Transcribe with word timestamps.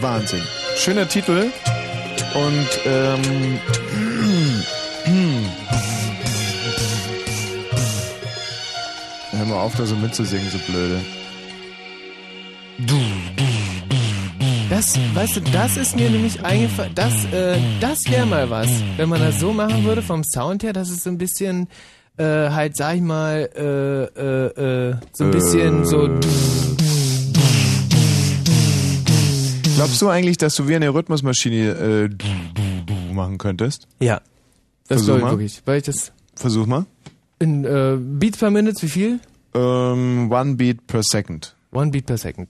Wahnsinn. 0.00 0.42
Schöner 0.76 1.08
Titel. 1.08 1.50
Und 2.34 2.68
ähm, 2.84 3.58
hör 9.32 9.46
mal 9.46 9.60
auf, 9.60 9.74
da 9.76 9.86
so 9.86 9.96
mitzusingen, 9.96 10.50
so 10.50 10.58
blöde. 10.70 11.00
Das, 14.70 14.98
weißt 15.14 15.36
du, 15.36 15.40
das 15.40 15.76
ist 15.76 15.96
mir 15.96 16.10
nämlich 16.10 16.44
eingefallen. 16.44 16.92
Das, 16.94 17.24
äh, 17.32 17.58
das 17.80 18.08
wäre 18.10 18.26
mal 18.26 18.50
was. 18.50 18.68
Wenn 18.96 19.08
man 19.08 19.20
das 19.20 19.40
so 19.40 19.52
machen 19.52 19.84
würde 19.84 20.02
vom 20.02 20.22
Sound 20.22 20.62
her, 20.62 20.72
dass 20.72 20.90
es 20.90 21.02
so 21.02 21.10
ein 21.10 21.18
bisschen, 21.18 21.68
äh, 22.18 22.24
halt, 22.24 22.76
sag 22.76 22.96
ich 22.96 23.00
mal, 23.00 23.48
äh, 23.56 24.20
äh, 24.20 24.90
äh, 24.90 24.94
so 25.12 25.24
ein 25.24 25.30
bisschen 25.30 25.84
so. 25.84 26.08
Glaubst 29.78 30.02
du 30.02 30.08
eigentlich, 30.08 30.36
dass 30.38 30.56
du 30.56 30.66
wie 30.66 30.74
eine 30.74 30.92
Rhythmusmaschine 30.92 32.10
äh, 32.10 33.14
machen 33.14 33.38
könntest? 33.38 33.86
Ja. 34.00 34.20
Das 34.88 35.04
Versuch 35.04 35.18
glaube 35.18 35.44
ich 35.44 35.54
wirklich. 35.54 35.62
Weil 35.66 35.78
ich 35.78 35.84
das 35.84 36.10
Versuch 36.34 36.66
mal. 36.66 36.84
in 37.38 37.64
äh, 37.64 37.96
Beats 37.96 38.38
per 38.38 38.50
Minute, 38.50 38.82
wie 38.82 38.88
viel? 38.88 39.20
Ähm, 39.54 40.32
one 40.32 40.56
beat 40.56 40.84
per 40.88 41.04
second. 41.04 41.54
One 41.70 41.92
Beat 41.92 42.06
per 42.06 42.18
Second. 42.18 42.48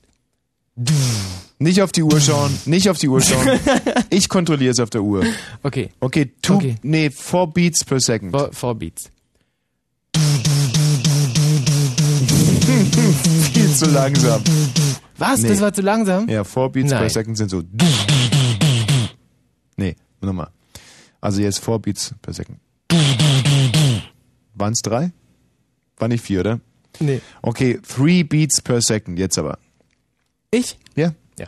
Nicht 1.58 1.82
auf 1.82 1.92
die 1.92 2.02
Uhr 2.02 2.18
schauen, 2.20 2.56
nicht 2.64 2.88
auf 2.88 2.96
die 2.98 3.08
Uhr 3.08 3.20
schauen. 3.20 3.46
Ich 4.10 4.28
kontrolliere 4.30 4.70
es 4.72 4.80
auf 4.80 4.88
der 4.88 5.02
Uhr. 5.02 5.22
Okay. 5.62 5.90
Okay, 6.00 6.30
two, 6.40 6.54
Okay. 6.54 6.76
nee, 6.82 7.10
four 7.10 7.52
beats 7.52 7.84
per 7.84 8.00
second. 8.00 8.30
Four, 8.30 8.50
four 8.52 8.74
Beats. 8.74 9.10
Viel 13.52 13.74
zu 13.74 13.86
langsam. 13.90 14.40
Was? 15.18 15.40
Nee. 15.42 15.48
Das 15.48 15.60
war 15.60 15.72
zu 15.72 15.82
langsam? 15.82 16.28
Ja, 16.28 16.44
four 16.44 16.70
beats 16.70 16.90
per 16.90 17.00
Nein. 17.00 17.10
second 17.10 17.36
sind 17.36 17.50
so. 17.50 17.62
Nee, 19.76 19.96
nochmal. 20.20 20.48
Also 21.20 21.40
jetzt 21.42 21.58
four 21.58 21.80
beats 21.80 22.14
per 22.22 22.32
second. 22.32 22.58
Waren 24.54 24.72
es 24.72 24.80
drei? 24.80 25.12
War 25.96 26.08
nicht 26.08 26.24
vier, 26.24 26.40
oder? 26.40 26.60
Nee. 27.00 27.20
Okay, 27.42 27.78
three 27.86 28.22
beats 28.22 28.60
per 28.62 28.80
second, 28.80 29.18
jetzt 29.18 29.38
aber. 29.38 29.58
Ich? 30.50 30.78
Ja? 30.94 31.12
Ja. 31.38 31.46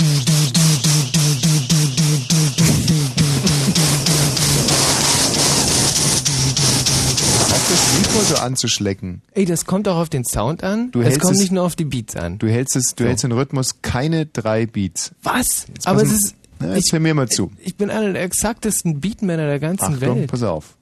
Auf 0.00 0.16
das 1.12 1.47
Mikro 8.20 8.34
so 8.36 8.42
anzuschlecken. 8.42 9.22
Ey, 9.32 9.44
das 9.44 9.64
kommt 9.64 9.88
auch 9.88 9.96
auf 9.96 10.08
den 10.08 10.24
Sound 10.24 10.62
an. 10.64 10.90
Du 10.90 11.00
es 11.00 11.18
kommt 11.18 11.34
es- 11.34 11.40
nicht 11.40 11.52
nur 11.52 11.62
auf 11.64 11.76
die 11.76 11.84
Beats 11.84 12.16
an. 12.16 12.38
Du 12.38 12.48
hältst 12.48 12.76
es, 12.76 12.94
du 12.94 13.04
hältst 13.04 13.24
den 13.24 13.32
Rhythmus 13.32 13.80
keine 13.82 14.26
drei 14.26 14.66
Beats. 14.66 15.12
Was? 15.22 15.66
Jetzt 15.68 15.86
Aber 15.86 16.02
es 16.02 16.12
ist. 16.12 16.34
Na, 16.60 16.74
jetzt 16.74 16.86
ich, 16.88 16.92
hör 16.92 17.00
mir 17.00 17.14
mal 17.14 17.28
zu. 17.28 17.52
ich 17.58 17.76
bin 17.76 17.88
einer 17.90 18.12
der 18.12 18.22
exaktesten 18.22 19.00
Beatmänner 19.00 19.46
der 19.46 19.60
ganzen 19.60 19.94
Achtung, 19.94 20.16
Welt. 20.18 20.30
pass 20.30 20.42
auf. 20.42 20.76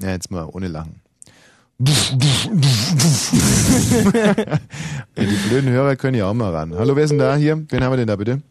Ja, 0.00 0.10
jetzt 0.10 0.30
mal 0.30 0.44
ohne 0.52 0.68
Lachen. 0.68 1.00
die 1.78 1.90
blöden 5.48 5.70
Hörer 5.70 5.96
können 5.96 6.16
ja 6.16 6.26
auch 6.28 6.34
mal 6.34 6.52
ran. 6.54 6.72
Hallo, 6.74 6.94
wer 6.96 7.04
ist 7.04 7.10
denn 7.10 7.18
da 7.18 7.34
hier? 7.36 7.64
Wen 7.68 7.82
haben 7.82 7.92
wir 7.92 7.96
denn 7.96 8.06
da 8.06 8.16
bitte? 8.16 8.42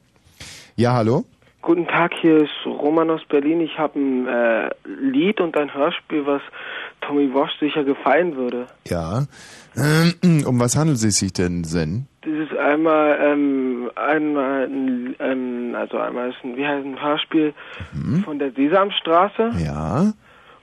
Ja, 0.76 0.94
hallo? 0.94 1.26
Guten 1.64 1.88
Tag, 1.88 2.12
hier 2.20 2.44
ist 2.44 2.52
Roman 2.66 3.10
aus 3.10 3.22
Berlin. 3.30 3.62
Ich 3.62 3.78
habe 3.80 3.98
ein 3.98 4.28
äh, 4.28 4.70
Lied 4.86 5.40
und 5.40 5.56
ein 5.56 5.74
Hörspiel, 5.74 6.26
was 6.26 6.42
Tommy 7.00 7.34
Walsh 7.34 7.58
sicher 7.58 7.86
gefallen 7.86 8.36
würde. 8.36 8.68
Ja. 8.86 9.24
Ähm, 9.78 10.44
Um 10.46 10.60
was 10.60 10.76
handelt 10.76 10.98
es 10.98 11.20
sich 11.20 11.32
denn, 11.32 11.64
Zen? 11.64 12.08
Das 12.22 12.34
ist 12.34 12.58
einmal, 12.58 13.18
ähm, 13.22 13.90
einmal, 13.96 14.66
ein, 14.66 15.16
ein, 15.20 15.74
also 15.76 15.98
einmal 16.00 16.32
ist 16.32 16.38
ein, 16.44 16.58
wie 16.58 16.68
heißt 16.68 16.86
ein 16.86 17.02
Hörspiel 17.02 17.54
von 18.26 18.40
der 18.40 18.52
Sesamstraße 18.52 19.52
Ja. 19.66 20.12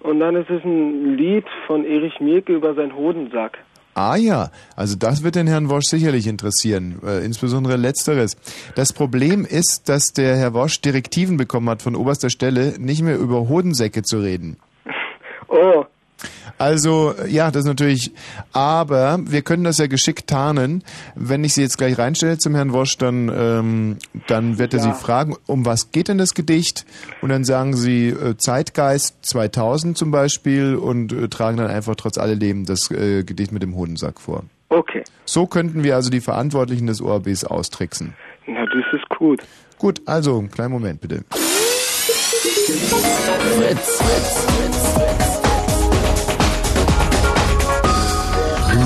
und 0.00 0.20
dann 0.20 0.36
ist 0.36 0.50
es 0.50 0.62
ein 0.64 1.16
Lied 1.16 1.46
von 1.66 1.84
Erich 1.86 2.20
Mielke 2.20 2.54
über 2.54 2.74
seinen 2.74 2.94
Hodensack. 2.94 3.56
Ah 4.02 4.16
ja, 4.16 4.50
also 4.76 4.96
das 4.96 5.22
wird 5.22 5.34
den 5.34 5.46
Herrn 5.46 5.68
Wosch 5.68 5.84
sicherlich 5.84 6.26
interessieren, 6.26 7.00
äh, 7.04 7.22
insbesondere 7.22 7.76
letzteres. 7.76 8.34
Das 8.74 8.94
Problem 8.94 9.44
ist, 9.44 9.90
dass 9.90 10.06
der 10.16 10.38
Herr 10.38 10.54
Wosch 10.54 10.80
Direktiven 10.80 11.36
bekommen 11.36 11.68
hat 11.68 11.82
von 11.82 11.94
oberster 11.94 12.30
Stelle, 12.30 12.76
nicht 12.78 13.02
mehr 13.02 13.18
über 13.18 13.46
Hodensäcke 13.50 14.02
zu 14.02 14.20
reden. 14.20 14.56
Oh, 15.52 15.84
Also, 16.60 17.14
ja, 17.26 17.50
das 17.50 17.60
ist 17.62 17.68
natürlich, 17.68 18.12
aber 18.52 19.18
wir 19.24 19.40
können 19.40 19.64
das 19.64 19.78
ja 19.78 19.86
geschickt 19.86 20.26
tarnen. 20.26 20.84
Wenn 21.14 21.42
ich 21.42 21.54
Sie 21.54 21.62
jetzt 21.62 21.78
gleich 21.78 21.96
reinstelle 21.96 22.36
zum 22.36 22.54
Herrn 22.54 22.74
Wosch, 22.74 22.98
dann, 22.98 23.32
ähm, 23.34 23.96
dann 24.26 24.58
wird 24.58 24.74
er 24.74 24.80
Ja. 24.80 24.92
Sie 24.92 25.00
fragen, 25.00 25.36
um 25.46 25.64
was 25.64 25.90
geht 25.90 26.08
denn 26.08 26.18
das 26.18 26.34
Gedicht? 26.34 26.84
Und 27.22 27.30
dann 27.30 27.44
sagen 27.44 27.74
Sie 27.74 28.08
äh, 28.08 28.36
Zeitgeist 28.36 29.16
2000 29.22 29.96
zum 29.96 30.10
Beispiel 30.10 30.74
und 30.76 31.14
äh, 31.14 31.28
tragen 31.28 31.56
dann 31.56 31.68
einfach 31.68 31.94
trotz 31.94 32.18
alledem 32.18 32.66
das 32.66 32.90
äh, 32.90 33.24
Gedicht 33.24 33.52
mit 33.52 33.62
dem 33.62 33.74
Hodensack 33.74 34.20
vor. 34.20 34.44
okay. 34.68 35.02
So 35.24 35.46
könnten 35.46 35.82
wir 35.82 35.94
also 35.96 36.10
die 36.10 36.20
Verantwortlichen 36.20 36.86
des 36.88 37.00
ORBs 37.00 37.44
austricksen. 37.44 38.12
Na, 38.46 38.66
das 38.66 39.00
ist 39.00 39.08
gut. 39.16 39.40
Gut, 39.78 40.02
also, 40.04 40.38
einen 40.38 40.50
kleinen 40.50 40.72
Moment 40.72 41.00
bitte. 41.00 41.24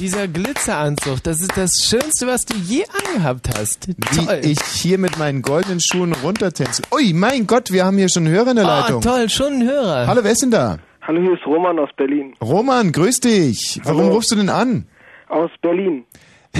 Dieser 0.00 0.28
Glitzeranzug, 0.28 1.22
das 1.24 1.42
ist 1.42 1.58
das 1.58 1.72
Schönste, 1.84 2.26
was 2.26 2.46
du 2.46 2.56
je 2.56 2.84
angehabt 3.04 3.50
hast. 3.54 3.84
Toll. 3.84 4.40
Wie 4.40 4.52
ich 4.52 4.62
hier 4.62 4.96
mit 4.96 5.18
meinen 5.18 5.42
goldenen 5.42 5.78
Schuhen 5.78 6.14
runtertänze. 6.14 6.82
Ui, 6.90 7.12
mein 7.12 7.46
Gott, 7.46 7.70
wir 7.70 7.84
haben 7.84 7.98
hier 7.98 8.08
schon 8.08 8.24
einen 8.24 8.34
Hörer 8.34 8.52
in 8.52 8.56
der 8.56 8.64
oh, 8.64 8.68
Leitung. 8.68 9.02
toll, 9.02 9.28
schon 9.28 9.52
ein 9.52 9.68
Hörer. 9.68 10.06
Hallo, 10.06 10.24
wer 10.24 10.32
ist 10.32 10.40
denn 10.40 10.50
da? 10.50 10.78
Hallo, 11.02 11.20
hier 11.20 11.34
ist 11.34 11.46
Roman 11.46 11.78
aus 11.78 11.90
Berlin. 11.98 12.32
Roman, 12.40 12.92
grüß 12.92 13.20
dich. 13.20 13.78
Warum 13.84 14.04
Hallo. 14.04 14.14
rufst 14.14 14.32
du 14.32 14.36
denn 14.36 14.48
an? 14.48 14.86
Aus 15.28 15.50
Berlin. 15.60 16.06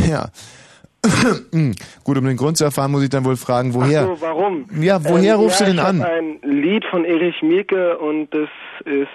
Ja. 0.07 0.29
Gut, 2.05 2.19
um 2.19 2.25
den 2.27 2.37
Grund 2.37 2.59
zu 2.59 2.65
erfahren, 2.65 2.91
muss 2.91 3.03
ich 3.03 3.09
dann 3.09 3.25
wohl 3.25 3.37
fragen, 3.37 3.73
woher? 3.73 4.03
Ach 4.03 4.17
so, 4.17 4.21
warum? 4.21 4.67
Ja, 4.83 5.03
woher 5.03 5.37
rufst 5.37 5.61
ja, 5.61 5.67
du 5.67 5.73
denn 5.73 5.81
ich 5.81 5.87
an? 5.87 6.03
ein 6.03 6.41
Lied 6.43 6.85
von 6.91 7.07
Erich 7.07 7.41
Mielke 7.41 7.97
und 7.97 8.29
das 8.35 8.51
ist, 8.85 9.09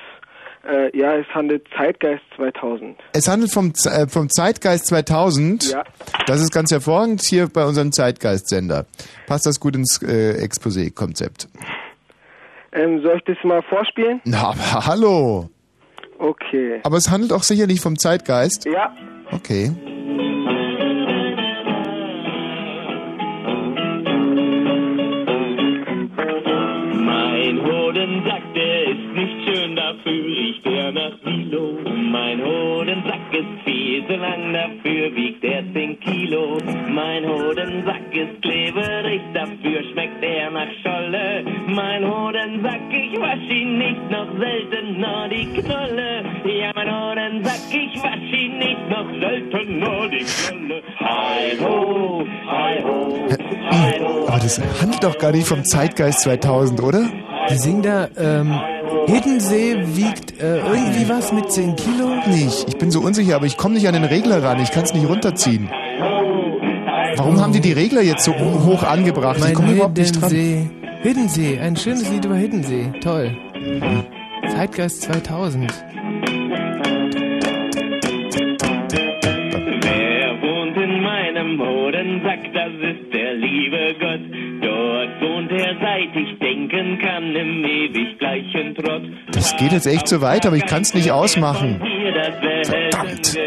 äh, 0.66 0.98
ja, 0.98 1.16
es 1.16 1.28
handelt 1.34 1.68
Zeitgeist 1.78 2.24
2000. 2.36 2.98
Es 3.14 3.28
handelt 3.28 3.52
vom, 3.52 3.74
äh, 3.86 4.08
vom 4.08 4.30
Zeitgeist 4.30 4.88
2000. 4.88 5.72
Ja. 5.72 5.84
Das 6.28 6.42
ist 6.42 6.52
ganz 6.52 6.72
hervorragend 6.72 7.22
hier 7.22 7.48
bei 7.48 7.66
unserem 7.66 7.92
Zeitgeist-Sender. 7.92 8.86
Passt 9.28 9.46
das 9.46 9.60
gut 9.60 9.76
ins 9.76 10.02
äh, 10.02 10.44
Exposé-Konzept? 10.44 11.48
Ähm, 12.72 13.02
soll 13.02 13.18
ich 13.18 13.24
das 13.24 13.38
mal 13.44 13.62
vorspielen? 13.64 14.22
Na, 14.26 14.50
aber 14.50 14.86
hallo. 14.86 15.50
Okay. 16.18 16.80
Aber 16.84 16.98
es 16.98 17.10
handelt 17.10 17.34
auch 17.34 17.44
sicherlich 17.44 17.82
vom 17.82 17.98
Zeitgeist. 17.98 18.66
Ja. 18.66 18.96
Okay. 19.32 19.72
Mein 26.94 27.64
Hodensack, 27.64 28.42
nicht 29.86 30.06
schön, 30.06 30.06
dafür 30.06 30.26
riecht 30.26 30.66
er 30.66 30.92
nach 30.92 31.12
Silo. 31.24 31.78
Mein 32.12 32.44
Hodensack 32.44 33.34
ist 33.34 33.64
viel 33.64 34.06
zu 34.08 34.16
lang, 34.16 34.54
dafür 34.54 35.16
wiegt 35.16 35.44
er 35.44 35.64
10 35.74 36.00
Kilo. 36.00 36.58
Mein 36.90 37.26
Hodensack 37.26 38.14
ist 38.14 38.42
kleberig, 38.42 39.22
dafür 39.34 39.84
schmeckt 39.92 40.24
er 40.24 40.52
nach 40.52 40.68
Scholle. 40.82 41.44
Mein 41.68 42.06
Hodensack, 42.06 42.82
ich 42.92 43.20
wasch 43.20 43.50
ihn 43.50 43.78
nicht, 43.78 44.12
noch 44.12 44.28
seltener 44.40 45.30
die 45.30 45.62
Knolle. 45.62 46.24
Ja, 46.46 46.72
mein 46.76 46.90
Hodensack, 46.90 47.62
ich 47.72 48.04
wasch 48.04 48.34
ihn 48.34 48.58
nicht 48.58 48.90
noch 48.90 49.10
seltener 49.20 50.08
die 50.10 50.26
Knolle. 50.26 50.82
Hi 51.00 51.58
ho, 51.60 52.26
hi 52.48 52.82
ho, 52.84 53.28
hi 53.70 54.00
ho. 54.00 54.28
Aber 54.28 54.40
das 54.40 54.60
handelt 54.82 55.04
doch 55.04 55.18
gar 55.18 55.32
nicht 55.32 55.48
vom 55.48 55.64
Zeitgeist 55.64 56.22
2000, 56.22 56.82
oder? 56.82 57.10
Die 57.50 57.56
singen 57.58 57.82
da, 57.84 58.08
ähm, 58.18 58.60
Hiddensee 59.08 59.76
wiegt 59.96 60.42
äh, 60.42 60.58
irgendwie 60.58 61.08
was 61.08 61.32
mit 61.32 61.52
10 61.52 61.76
Kilo? 61.76 62.08
Nicht. 62.28 62.68
Ich 62.68 62.78
bin 62.78 62.90
so 62.92 63.02
unsicher, 63.02 63.36
aber 63.36 63.46
ich 63.46 63.58
komme 63.58 63.76
nicht 63.76 63.88
an 63.88 63.94
den 63.94 64.04
Regler 64.04 64.42
ran. 64.44 64.60
Ich 64.62 64.72
kann 64.72 64.84
es 64.84 64.94
nicht 64.94 65.08
runterziehen. 65.08 65.70
Warum 67.18 67.40
haben 67.40 67.54
die 67.54 67.62
die 67.62 67.72
Regler 67.74 68.02
jetzt 68.02 68.24
so 68.26 68.34
hoch 68.34 68.84
angebracht? 68.84 69.38
Ich 69.38 69.44
Mein 69.44 69.54
komme 69.54 69.74
überhaupt 69.74 69.98
nicht 69.98 70.20
dran. 70.20 70.30
Hiddensee. 70.30 70.70
Hiddensee, 71.04 71.60
ein 71.60 71.76
schönes 71.76 72.10
Lied 72.12 72.26
über 72.26 72.36
Hiddensee. 72.36 72.92
Toll. 73.02 73.32
Zeitgeist 74.50 75.04
2000. 75.04 75.72
Wer 79.82 80.42
wohnt 80.42 80.78
in 80.78 81.02
meinem 81.02 81.60
Hodensack? 81.60 82.40
Das 82.54 82.72
ist 82.74 83.14
der 83.14 83.34
liebe 83.36 83.96
Gott. 84.00 84.22
Dort 84.62 85.22
wohnt 85.22 85.52
er, 85.52 85.76
seit 85.80 86.16
ich 86.16 86.35
denken 86.46 87.00
kann, 87.00 87.36
im 87.36 87.66
ewig 87.66 88.20
gleichen 88.20 88.76
Trott. 88.76 89.02
Das 89.32 89.58
geht 89.58 89.72
jetzt 89.72 89.88
echt 89.88 90.08
so 90.08 90.22
weit, 90.22 90.46
aber 90.46 90.56
ich 90.58 90.66
kann 90.66 90.84
es 90.84 90.94
nicht 90.94 91.12
ausmachen. 91.12 91.82
Verdammt. 92.64 93.38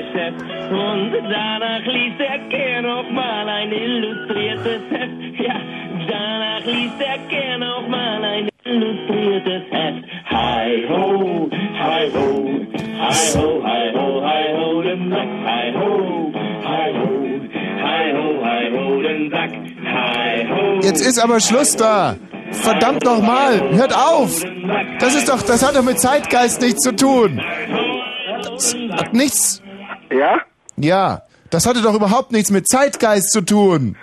Und 0.71 1.12
danach 1.31 1.85
liest 1.87 2.21
er 2.21 2.39
gern 2.49 2.87
auch 2.87 3.09
mal 3.11 3.49
ein 3.49 3.71
illustriertes 3.71 4.83
Heft. 4.91 5.41
Ja, 5.41 5.61
danach 6.09 6.65
liest 6.65 7.00
er 7.00 7.19
gern 7.29 7.62
auch 7.62 7.87
mal 7.89 8.25
ein 8.25 8.49
illustriertes 8.65 9.62
Heft. 9.71 10.05
Hi 10.31 10.85
ho, 10.89 11.49
hi 11.79 12.11
ho, 12.15 12.50
hi 12.99 13.33
ho, 13.35 13.62
hi 13.65 13.93
ho, 13.95 14.23
hi 14.27 14.45
ho, 14.56 14.83
den 14.83 15.11
Sack. 15.11 15.29
Hi 15.47 15.73
ho, 15.79 16.33
hi 16.65 16.93
ho, 16.99 17.09
hi 17.85 18.12
ho, 18.17 18.27
hi 18.45 18.65
ho, 18.75 19.03
den 19.03 19.31
Sack. 19.31 19.53
Hi 19.85 20.47
ho. 20.50 20.81
Jetzt 20.83 21.06
ist 21.06 21.19
aber 21.23 21.41
Schluss 21.41 21.77
da. 21.77 22.17
Verdammt 22.53 23.05
nochmal, 23.05 23.61
hört 23.77 23.95
auf. 23.95 24.43
Das 25.00 25.15
ist 25.15 25.29
doch, 25.29 25.43
das 25.43 25.67
hat 25.67 25.77
doch 25.77 25.83
mit 25.83 26.00
Zeitgeist 26.00 26.61
nichts 26.61 26.81
zu 26.83 26.95
tun. 26.95 27.41
Das 28.43 28.75
hat 28.93 29.12
nichts. 29.15 29.62
Ja? 30.11 30.39
Ja, 30.77 31.23
das 31.50 31.67
hatte 31.67 31.83
doch 31.83 31.95
überhaupt 31.95 32.33
nichts 32.33 32.50
mit 32.50 32.67
Zeitgeist 32.69 33.33
zu 33.33 33.43
tun. 33.43 33.97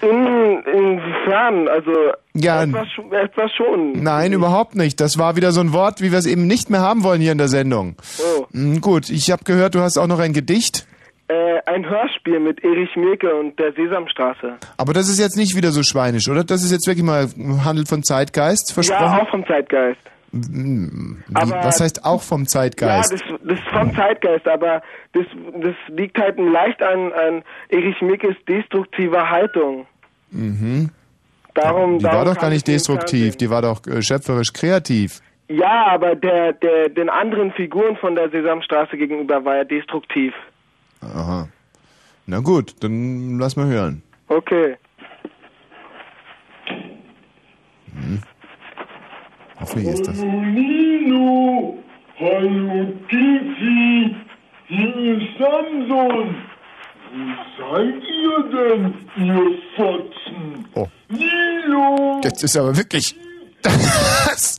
In, 0.00 0.62
inwiefern? 0.72 1.68
Also, 1.68 1.92
Ja, 2.34 2.62
etwas, 2.64 2.88
etwas 3.10 3.50
schon. 3.56 3.92
nein, 4.02 4.32
überhaupt 4.32 4.74
nicht. 4.74 5.00
Das 5.00 5.18
war 5.18 5.36
wieder 5.36 5.52
so 5.52 5.60
ein 5.60 5.72
Wort, 5.72 6.00
wie 6.02 6.12
wir 6.12 6.18
es 6.18 6.26
eben 6.26 6.46
nicht 6.46 6.68
mehr 6.70 6.80
haben 6.80 7.02
wollen 7.04 7.20
hier 7.20 7.32
in 7.32 7.38
der 7.38 7.48
Sendung. 7.48 7.96
Oh. 8.18 8.46
Hm, 8.52 8.80
Gut, 8.80 9.08
ich 9.10 9.30
habe 9.30 9.44
gehört, 9.44 9.74
du 9.74 9.80
hast 9.80 9.96
auch 9.98 10.06
noch 10.06 10.18
ein 10.18 10.32
Gedicht. 10.32 10.86
Äh, 11.28 11.60
ein 11.64 11.88
Hörspiel 11.88 12.38
mit 12.38 12.62
Erich 12.62 12.94
Mielke 12.96 13.34
und 13.34 13.58
der 13.58 13.72
Sesamstraße. 13.72 14.56
Aber 14.76 14.92
das 14.92 15.08
ist 15.08 15.18
jetzt 15.18 15.36
nicht 15.38 15.56
wieder 15.56 15.70
so 15.70 15.82
schweinisch, 15.82 16.28
oder? 16.28 16.44
Das 16.44 16.62
ist 16.62 16.70
jetzt 16.70 16.86
wirklich 16.86 17.04
mal 17.04 17.28
handelt 17.64 17.88
von 17.88 18.02
Zeitgeist, 18.02 18.68
Ja, 18.70 18.74
versprochen? 18.74 19.20
auch 19.20 19.30
vom 19.30 19.46
Zeitgeist. 19.46 20.00
Wie, 20.32 20.90
aber- 21.32 21.64
was 21.64 21.80
heißt 21.80 22.04
auch 22.04 22.20
vom 22.20 22.42
Ja, 22.42 22.46
Zeitgeist? 22.48 23.12
das, 23.12 23.20
das 23.42 23.58
ist 23.58 23.68
vom 23.72 23.94
Zeitgeist, 23.94 24.46
aber 24.48 24.82
das, 25.12 25.24
das 25.62 25.74
liegt 25.88 26.18
halt 26.18 26.38
leicht 26.38 26.82
an, 26.82 27.12
an 27.12 27.42
Erich 27.70 28.00
Mielkes 28.02 28.36
destruktiver 28.48 29.30
Haltung. 29.30 29.86
mhm. 30.30 30.90
Darum, 31.54 31.98
Die 32.00 32.04
war 32.04 32.10
darum 32.10 32.26
doch 32.26 32.34
kam 32.34 32.42
gar 32.42 32.50
nicht 32.50 32.66
destruktiv, 32.66 33.36
die 33.36 33.48
war 33.48 33.62
doch 33.62 33.86
äh, 33.86 34.02
schöpferisch 34.02 34.52
kreativ. 34.52 35.20
Ja, 35.48 35.86
aber 35.86 36.16
der, 36.16 36.52
der, 36.54 36.88
den 36.88 37.08
anderen 37.08 37.52
Figuren 37.52 37.96
von 37.96 38.16
der 38.16 38.28
Sesamstraße 38.30 38.96
gegenüber 38.96 39.44
war 39.44 39.58
er 39.58 39.64
destruktiv. 39.64 40.34
Aha. 41.14 41.48
Na 42.26 42.40
gut, 42.40 42.76
dann 42.80 43.38
lass 43.38 43.56
mal 43.56 43.66
hören. 43.66 44.02
Okay. 44.28 44.76
Hoffentlich 49.60 49.94
ist 49.94 50.06
das. 50.08 50.18
Nino, 50.18 51.78
hallo 52.18 52.92
Tifi, 53.08 54.14
hier 54.66 55.16
ist 55.16 55.38
Samson. 55.38 56.34
Wo 57.14 57.24
seid 57.58 58.02
ihr 58.02 58.42
denn, 58.50 58.94
ihr 59.16 59.58
Fotzen? 59.76 60.66
Oh. 60.74 60.88
Nino! 61.08 62.20
Jetzt 62.24 62.42
ist 62.42 62.56
aber 62.56 62.76
wirklich. 62.76 63.14
Das 63.62 64.58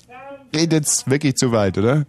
geht 0.51 0.71
jetzt 0.71 1.09
wirklich 1.09 1.35
zu 1.35 1.51
weit, 1.51 1.77
oder? 1.77 2.05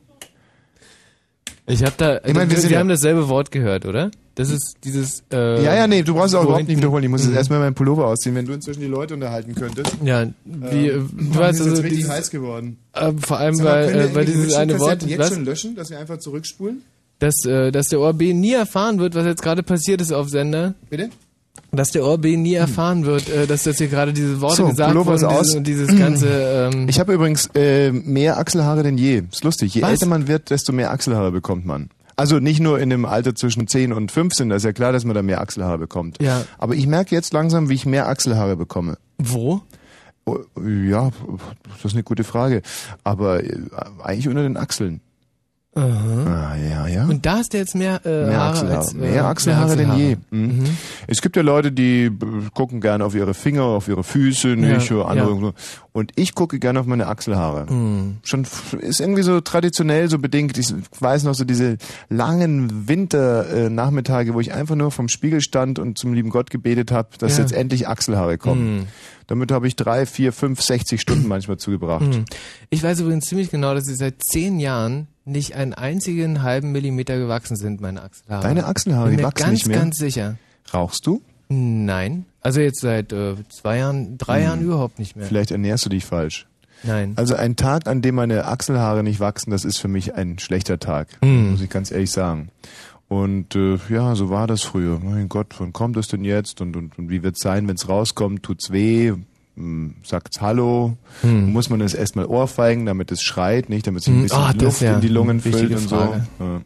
Ich 1.67 1.83
hab 1.85 1.97
da, 1.99 2.21
Ich 2.25 2.33
mein, 2.33 2.49
wir 2.49 2.71
wir, 2.71 2.79
haben 2.79 2.89
dasselbe 2.89 3.29
Wort 3.29 3.51
gehört, 3.51 3.85
oder? 3.85 4.11
Das 4.37 4.51
ist 4.51 4.77
dieses, 4.85 5.23
äh, 5.33 5.65
Ja, 5.65 5.75
ja, 5.75 5.87
nee, 5.87 6.03
du 6.03 6.13
brauchst 6.15 6.29
es 6.29 6.35
auch 6.35 6.45
überhaupt 6.45 6.69
nicht 6.69 6.77
wiederholen. 6.77 7.03
Ich 7.05 7.11
muss 7.11 7.23
jetzt 7.23 7.31
Mhm. 7.31 7.37
erstmal 7.39 7.59
meinen 7.59 7.75
Pullover 7.75 8.07
ausziehen. 8.07 8.35
Wenn 8.35 8.45
du 8.47 8.53
inzwischen 8.53 8.81
die 8.81 8.87
Leute 8.87 9.15
unterhalten 9.15 9.55
könntest. 9.55 9.97
Ja, 10.05 10.27
wie, 10.45 10.89
Ähm, 10.89 11.11
du 11.33 11.39
weißt 11.39 11.55
ist 11.59 11.61
also, 11.63 11.71
jetzt 11.71 11.83
richtig 11.83 11.99
dieses, 12.01 12.11
heiß 12.13 12.31
geworden. 12.31 12.77
äh, 12.93 13.13
vor 13.21 13.39
allem, 13.39 13.59
weil, 13.65 13.89
äh, 13.89 14.15
weil 14.15 14.25
dieses 14.27 14.55
eine 14.55 14.79
Wort, 14.79 15.03
jetzt 15.05 15.19
was, 15.19 15.33
schon 15.35 15.45
löschen, 15.45 15.75
dass 15.75 15.91
wir 15.91 15.99
einfach 15.99 16.19
zurückspulen? 16.19 16.83
dass, 17.19 17.47
äh, 17.47 17.73
dass 17.73 17.89
der 17.89 17.99
ORB 18.01 18.35
nie 18.35 18.53
erfahren 18.53 18.99
wird, 18.99 19.15
was 19.15 19.25
jetzt 19.25 19.41
gerade 19.43 19.63
passiert 19.63 20.03
ist 20.03 20.13
auf 20.13 20.29
Sender. 20.29 20.75
Bitte? 20.91 21.09
Dass 21.73 21.91
der 21.91 22.05
ORB 22.05 22.37
nie 22.37 22.53
erfahren 22.55 23.07
wird, 23.07 23.31
äh, 23.31 23.47
dass 23.47 23.63
das 23.63 23.79
hier 23.79 23.89
gerade 23.89 24.13
diese 24.13 24.39
Worte 24.43 24.57
So, 24.57 24.69
gesagt 24.69 24.91
Pullover 24.93 25.15
ist 25.15 25.23
wurden 25.23 25.35
aus. 25.35 25.55
und 25.55 25.67
dieses, 25.67 25.89
und 25.89 25.93
dieses 25.97 25.99
ganze, 26.07 26.71
ähm, 26.75 26.89
Ich 26.91 27.01
habe 27.01 27.15
übrigens 27.15 27.49
äh, 27.55 27.91
mehr 27.91 28.37
Achselhaare 28.39 28.83
denn 28.83 28.99
je. 28.99 29.23
Ist 29.33 29.45
lustig. 29.45 29.75
Je 29.75 29.81
Was? 29.81 29.93
älter 29.93 30.05
man 30.07 30.29
wird, 30.29 30.51
desto 30.51 30.73
mehr 30.75 30.91
Achselhaare 30.91 31.33
bekommt 31.33 31.65
man. 31.65 31.89
Also 32.17 32.39
nicht 32.39 32.61
nur 32.61 32.81
in 32.81 32.89
dem 32.91 33.05
Alter 33.05 33.35
zwischen 33.35 33.67
10 33.69 33.93
und 33.93 34.11
15, 34.11 34.49
da 34.49 34.57
ist 34.57 34.65
ja 34.65 34.73
klar, 34.73 34.93
dass 34.93 35.05
man 35.05 35.15
da 35.15 35.23
mehr 35.23 35.41
Achselhaare 35.43 35.79
bekommt. 35.79 36.21
Ja. 36.23 36.45
Aber 36.59 36.75
ich 36.75 36.87
merke 36.87 37.15
jetzt 37.15 37.33
langsam, 37.35 37.69
wie 37.69 37.75
ich 37.75 37.85
mehr 37.87 38.09
Achselhaare 38.09 38.57
bekomme. 38.57 38.97
wo? 39.19 39.61
Oh, 40.25 40.39
Ja, 40.61 41.11
das 41.77 41.85
ist 41.85 41.93
eine 41.95 42.03
gute 42.03 42.25
Frage. 42.25 42.63
Aber 43.05 43.45
äh, 43.45 43.59
eigentlich 44.03 44.29
unter 44.29 44.43
den 44.43 44.57
Achseln. 44.57 45.01
Aha. 45.77 46.53
Ah, 46.55 46.57
ja, 46.57 46.87
ja. 46.89 47.05
Und 47.05 47.27
da 47.27 47.37
hast 47.37 47.53
du 47.53 47.59
jetzt 47.59 47.75
mehr, 47.75 48.01
äh, 48.07 48.25
Mehr 48.29 48.39
Haare 48.39 48.51
Achselhaare, 48.51 48.79
als, 48.79 48.95
äh, 48.95 48.97
mehr 48.97 49.25
Achselhaare 49.27 49.77
denn 49.77 49.89
je. 49.99 50.13
Achselhaare. 50.15 50.17
Mhm. 50.31 50.65
Es 51.07 51.21
gibt 51.21 51.37
ja 51.37 51.43
Leute, 51.43 51.71
die 51.71 52.11
gucken 52.55 52.81
gerne 52.81 53.05
auf 53.05 53.15
ihre 53.15 53.35
Finger, 53.35 53.65
auf 53.65 53.87
ihre 53.87 54.03
Füße, 54.03 54.49
nicht, 54.57 54.89
Ja, 54.91 55.03
andere. 55.05 55.39
ja. 55.49 55.53
Und 55.97 56.13
ich 56.17 56.35
gucke 56.35 56.59
gerne 56.59 56.79
auf 56.79 56.85
meine 56.85 57.07
Achselhaare. 57.07 57.73
Mhm. 57.73 58.19
Schon 58.23 58.47
ist 58.81 59.01
irgendwie 59.01 59.23
so 59.23 59.41
traditionell 59.41 60.11
so 60.11 60.19
bedingt. 60.19 60.59
Ich 60.59 60.75
weiß 61.01 61.23
noch 61.23 61.35
so 61.35 61.45
diese 61.47 61.79
langen 62.11 62.87
Winternachmittage, 62.87 64.35
wo 64.35 64.41
ich 64.41 64.53
einfach 64.53 64.75
nur 64.75 64.91
vom 64.91 65.09
Spiegel 65.09 65.41
stand 65.41 65.79
und 65.79 65.97
zum 65.97 66.13
lieben 66.13 66.29
Gott 66.29 66.51
gebetet 66.51 66.91
habe, 66.93 67.09
dass 67.19 67.37
Ja. 67.39 67.45
jetzt 67.45 67.53
endlich 67.53 67.89
Achselhaare 67.89 68.37
kommen. 68.37 68.77
Mhm. 68.81 68.87
Damit 69.27 69.51
habe 69.51 69.67
ich 69.67 69.75
drei, 69.75 70.05
vier, 70.05 70.35
fünf, 70.35 70.61
60 70.61 71.01
Stunden 71.01 71.27
manchmal 71.29 71.57
zugebracht. 71.57 72.07
Mhm. 72.07 72.27
Ich 72.69 72.83
weiß 72.83 73.01
übrigens 73.01 73.25
ziemlich 73.27 73.51
genau, 73.51 73.73
dass 73.75 73.85
sie 73.87 73.95
seit 73.97 74.23
zehn 74.23 74.61
Jahren 74.61 75.09
nicht 75.25 75.55
einen 75.57 75.73
einzigen 75.73 76.43
halben 76.43 76.73
Millimeter 76.73 77.17
gewachsen 77.19 77.57
sind, 77.57 77.81
meine 77.81 78.03
Achselhaare. 78.03 78.43
Deine 78.43 78.67
Achselhaare, 78.67 79.09
Bin 79.09 79.17
die 79.19 79.25
wachsen 79.25 79.45
ganz, 79.47 79.53
nicht 79.55 79.67
mehr? 79.69 79.79
ganz 79.79 79.97
sicher. 79.97 80.37
Rauchst 80.75 81.07
du? 81.07 81.23
Nein. 81.49 82.27
Also 82.43 82.61
jetzt 82.61 82.81
seit 82.81 83.13
äh, 83.13 83.35
zwei 83.49 83.79
Jahren, 83.79 84.19
drei 84.19 84.43
Jahren 84.43 84.63
überhaupt 84.63 84.99
nicht 84.99 85.17
mehr. 85.17 85.25
Hm. 85.25 85.29
Vielleicht 85.29 85.51
ernährst 85.51 85.85
du 85.85 85.89
dich 85.91 86.05
falsch. 86.05 86.47
Nein. 86.83 87.13
Also 87.17 87.35
ein 87.35 87.57
Tag, 87.57 87.87
an 87.89 88.03
dem 88.03 88.17
meine 88.17 88.45
Achselhaare 88.47 89.03
nicht 89.03 89.19
wachsen, 89.21 89.51
das 89.51 89.65
ist 89.65 89.79
für 89.79 89.89
mich 89.89 90.15
ein 90.15 90.39
schlechter 90.39 90.79
Tag, 90.79 91.09
Mhm. 91.23 91.53
muss 91.53 91.61
ich 91.63 91.71
ganz 91.71 91.91
ehrlich 91.91 92.11
sagen. 92.11 92.49
Und 93.09 93.55
äh, 93.55 93.79
ja, 93.89 94.15
so 94.17 94.31
war 94.31 94.47
das 94.47 94.63
früher. 94.63 94.99
Mein 95.03 95.29
Gott, 95.29 95.55
wann 95.59 95.73
kommt 95.73 95.97
es 95.97 96.09
denn 96.09 96.25
jetzt? 96.25 96.61
Und, 96.61 96.77
und, 96.77 96.99
und 96.99 97.09
wie 97.09 97.23
wird's 97.23 97.41
sein, 97.41 97.67
wenn's 97.69 97.89
rauskommt? 97.89 98.43
Tut's 98.43 98.73
weh? 98.73 99.13
Hm, 99.57 99.95
Sagt's 100.03 100.41
Hallo? 100.41 100.97
Hm. 101.23 101.53
Muss 101.53 101.71
man 101.71 101.81
es 101.81 101.95
erstmal 101.95 102.27
ohrfeigen, 102.27 102.85
damit 102.85 103.11
es 103.13 103.23
schreit, 103.23 103.69
nicht? 103.71 103.87
Damit 103.87 104.03
sich 104.03 104.13
ein 104.13 104.17
Hm, 104.17 104.23
bisschen 104.25 104.43
das 104.55 104.63
Luft 104.63 104.81
ja 104.83 104.95
in 104.97 105.01
die 105.01 105.09
Lungen 105.09 105.41
füllt 105.41 105.71
und 105.71 105.89
Frage. 105.89 106.27
so. 106.39 106.45
Ja. 106.45 106.61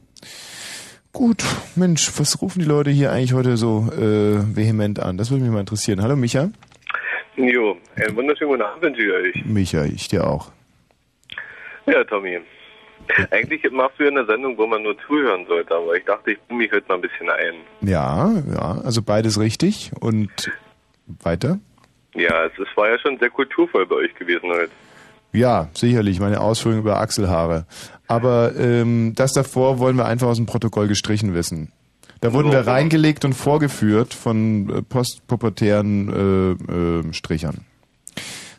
Gut, 1.12 1.42
Mensch, 1.74 2.12
was 2.18 2.40
rufen 2.40 2.60
die 2.60 2.68
Leute 2.68 2.90
hier 2.90 3.10
eigentlich 3.10 3.32
heute 3.32 3.56
so 3.56 3.88
äh, 3.92 4.56
vehement 4.56 5.00
an? 5.00 5.18
Das 5.18 5.30
würde 5.30 5.42
mich 5.42 5.52
mal 5.52 5.60
interessieren. 5.60 6.02
Hallo 6.02 6.14
Micha? 6.14 6.50
Jo, 7.36 7.76
einen 7.96 8.16
wunderschönen 8.16 8.50
guten 8.50 8.62
Abend 8.62 8.82
wünsche 8.82 9.02
ich 9.02 9.12
euch. 9.12 9.44
Micha, 9.44 9.84
ich 9.84 10.08
dir 10.08 10.26
auch. 10.26 10.52
Ja, 11.86 12.04
Tommy. 12.04 12.40
Eigentlich 13.30 13.68
machst 13.72 13.98
du 13.98 14.04
ja 14.04 14.10
eine 14.10 14.24
Sendung, 14.24 14.56
wo 14.56 14.66
man 14.66 14.82
nur 14.82 14.96
zuhören 15.06 15.44
sollte, 15.46 15.74
aber 15.74 15.96
ich 15.96 16.04
dachte, 16.04 16.32
ich 16.32 16.40
bringe 16.46 16.62
mich 16.62 16.72
heute 16.72 16.86
mal 16.86 16.94
ein 16.96 17.00
bisschen 17.00 17.28
ein. 17.28 17.54
Ja, 17.80 18.30
ja, 18.52 18.80
also 18.84 19.02
beides 19.02 19.40
richtig. 19.40 19.90
Und 20.00 20.52
weiter? 21.22 21.58
Ja, 22.14 22.44
es, 22.44 22.52
es 22.58 22.76
war 22.76 22.88
ja 22.88 22.98
schon 22.98 23.18
sehr 23.18 23.30
kulturvoll 23.30 23.86
bei 23.86 23.96
euch 23.96 24.14
gewesen 24.14 24.48
heute. 24.48 24.70
Ja, 25.32 25.68
sicherlich, 25.74 26.20
meine 26.20 26.40
Ausführungen 26.40 26.80
über 26.80 26.98
Achselhaare. 27.00 27.66
Aber 28.08 28.56
ähm, 28.56 29.12
das 29.14 29.32
davor 29.32 29.78
wollen 29.78 29.96
wir 29.96 30.06
einfach 30.06 30.26
aus 30.26 30.36
dem 30.36 30.46
Protokoll 30.46 30.88
gestrichen 30.88 31.34
wissen. 31.34 31.72
Da 32.20 32.32
wurden 32.32 32.52
wir 32.52 32.66
reingelegt 32.66 33.24
und 33.24 33.32
vorgeführt 33.32 34.12
von 34.12 34.68
äh, 34.68 34.82
postpubertären 34.82 36.58
äh, 36.68 37.08
äh, 37.08 37.12
Strichern. 37.12 37.64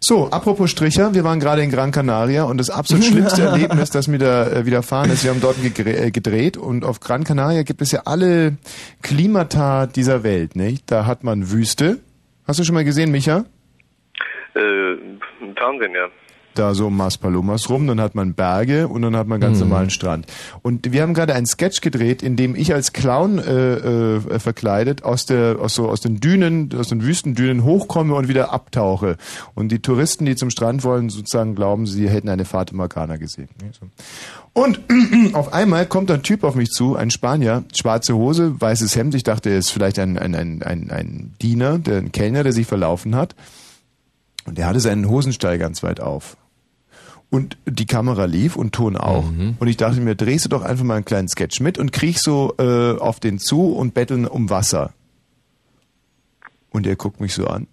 So, 0.04 0.32
apropos 0.32 0.72
Stricher, 0.72 1.14
wir 1.14 1.24
waren 1.24 1.40
gerade 1.40 1.62
in 1.62 1.70
Gran 1.70 1.92
Canaria 1.92 2.44
und 2.44 2.58
das 2.58 2.72
absolut 2.72 3.04
schlimmste 3.06 3.44
Erlebnis, 3.44 3.92
das 3.92 4.08
mir 4.08 4.18
da 4.18 4.48
äh, 4.48 4.66
widerfahren 4.66 5.12
ist, 5.12 5.24
wir 5.24 5.30
haben 5.30 5.42
dort 5.42 5.58
äh, 5.64 6.10
gedreht 6.10 6.58
und 6.58 6.84
auf 6.84 7.02
Gran 7.02 7.24
Canaria 7.24 7.62
gibt 7.62 7.84
es 7.84 7.92
ja 7.92 8.02
alle 8.06 8.58
Klimata 9.04 9.86
dieser 9.86 10.24
Welt, 10.24 10.56
nicht? 10.56 10.90
Da 10.90 11.06
hat 11.06 11.24
man 11.24 11.52
Wüste. 11.52 12.00
Hast 12.48 12.60
du 12.60 12.64
schon 12.64 12.74
mal 12.74 12.84
gesehen, 12.84 13.12
Micha? 13.12 13.46
Äh, 14.56 14.94
im 14.94 15.56
Fernsehen, 15.56 15.94
ja. 15.94 16.08
Da 16.56 16.74
so 16.74 16.88
um 16.88 16.98
Maspalomas 16.98 17.70
rum, 17.70 17.88
dann 17.88 18.02
hat 18.02 18.16
man 18.16 18.34
Berge 18.34 18.88
und 18.88 19.02
dann 19.02 19.16
hat 19.16 19.28
man 19.28 19.40
ganz 19.40 19.60
normalen 19.60 19.90
Strand. 19.90 20.26
Und 20.62 20.92
wir 20.92 21.02
haben 21.02 21.14
gerade 21.14 21.34
einen 21.34 21.46
Sketch 21.46 21.82
gedreht, 21.82 22.22
in 22.22 22.36
dem 22.36 22.56
ich 22.56 22.74
als 22.74 22.94
Clown 22.94 23.40
äh, 23.40 23.74
äh, 23.76 24.40
verkleidet 24.40 25.04
aus 25.04 25.26
der 25.26 25.58
aus 25.60 25.76
so 25.76 25.90
aus 25.90 26.02
den 26.02 26.20
Dünen, 26.20 26.70
aus 26.78 26.90
den 26.90 27.04
Wüstendünen 27.04 27.64
hochkomme 27.64 28.14
und 28.16 28.28
wieder 28.28 28.52
abtauche. 28.52 29.18
Und 29.56 29.72
die 29.72 29.80
Touristen, 29.80 30.26
die 30.26 30.36
zum 30.36 30.50
Strand 30.50 30.84
wollen, 30.84 31.10
sozusagen 31.10 31.56
glauben, 31.56 31.86
sie 31.86 32.10
hätten 32.10 32.30
eine 32.30 32.46
Fata 32.46 32.76
Morgana 32.76 33.18
gesehen. 33.18 33.50
Und 34.54 34.82
auf 35.34 35.54
einmal 35.54 35.86
kommt 35.86 36.12
ein 36.12 36.24
Typ 36.24 36.44
auf 36.44 36.56
mich 36.56 36.70
zu, 36.72 36.96
ein 36.96 37.12
Spanier, 37.12 37.64
schwarze 37.74 38.16
Hose, 38.16 38.60
weißes 38.60 38.96
Hemd. 38.96 39.16
Ich 39.16 39.24
dachte, 39.24 39.50
er 39.50 39.58
ist 39.58 39.70
vielleicht 39.70 40.00
ein, 40.00 40.18
ein, 40.18 40.36
ein, 40.36 40.62
ein, 40.64 40.92
ein 40.92 41.34
Diener, 41.42 41.80
der, 41.80 42.00
ein 42.00 42.12
Kellner, 42.12 42.44
der 42.44 42.54
sich 42.54 42.68
verlaufen 42.68 43.16
hat. 43.16 43.36
Und 44.46 44.58
der 44.58 44.68
hatte 44.68 44.80
seinen 44.80 45.08
Hosenstall 45.08 45.58
ganz 45.58 45.84
weit 45.84 46.00
auf. 46.00 46.36
Und 47.32 47.58
die 47.66 47.86
Kamera 47.86 48.26
lief 48.26 48.58
und 48.58 48.74
Ton 48.74 48.98
auch. 48.98 49.24
Und 49.58 49.68
ich 49.68 49.78
dachte 49.78 50.02
mir, 50.02 50.16
drehst 50.16 50.46
du 50.46 50.50
doch 50.50 50.64
einfach 50.64 50.84
mal 50.84 50.96
einen 50.96 51.06
kleinen 51.06 51.30
Sketch 51.30 51.62
mit 51.62 51.78
und 51.78 51.94
kriech 51.94 52.20
so 52.20 52.54
äh, 52.60 52.98
auf 53.00 53.22
den 53.22 53.40
zu 53.40 53.72
und 53.72 53.94
betteln 53.94 54.28
um 54.28 54.50
Wasser. 54.50 54.94
Und 56.72 56.86
er 56.86 56.98
guckt 56.98 57.22
mich 57.22 57.34
so 57.34 57.48
an 57.48 57.68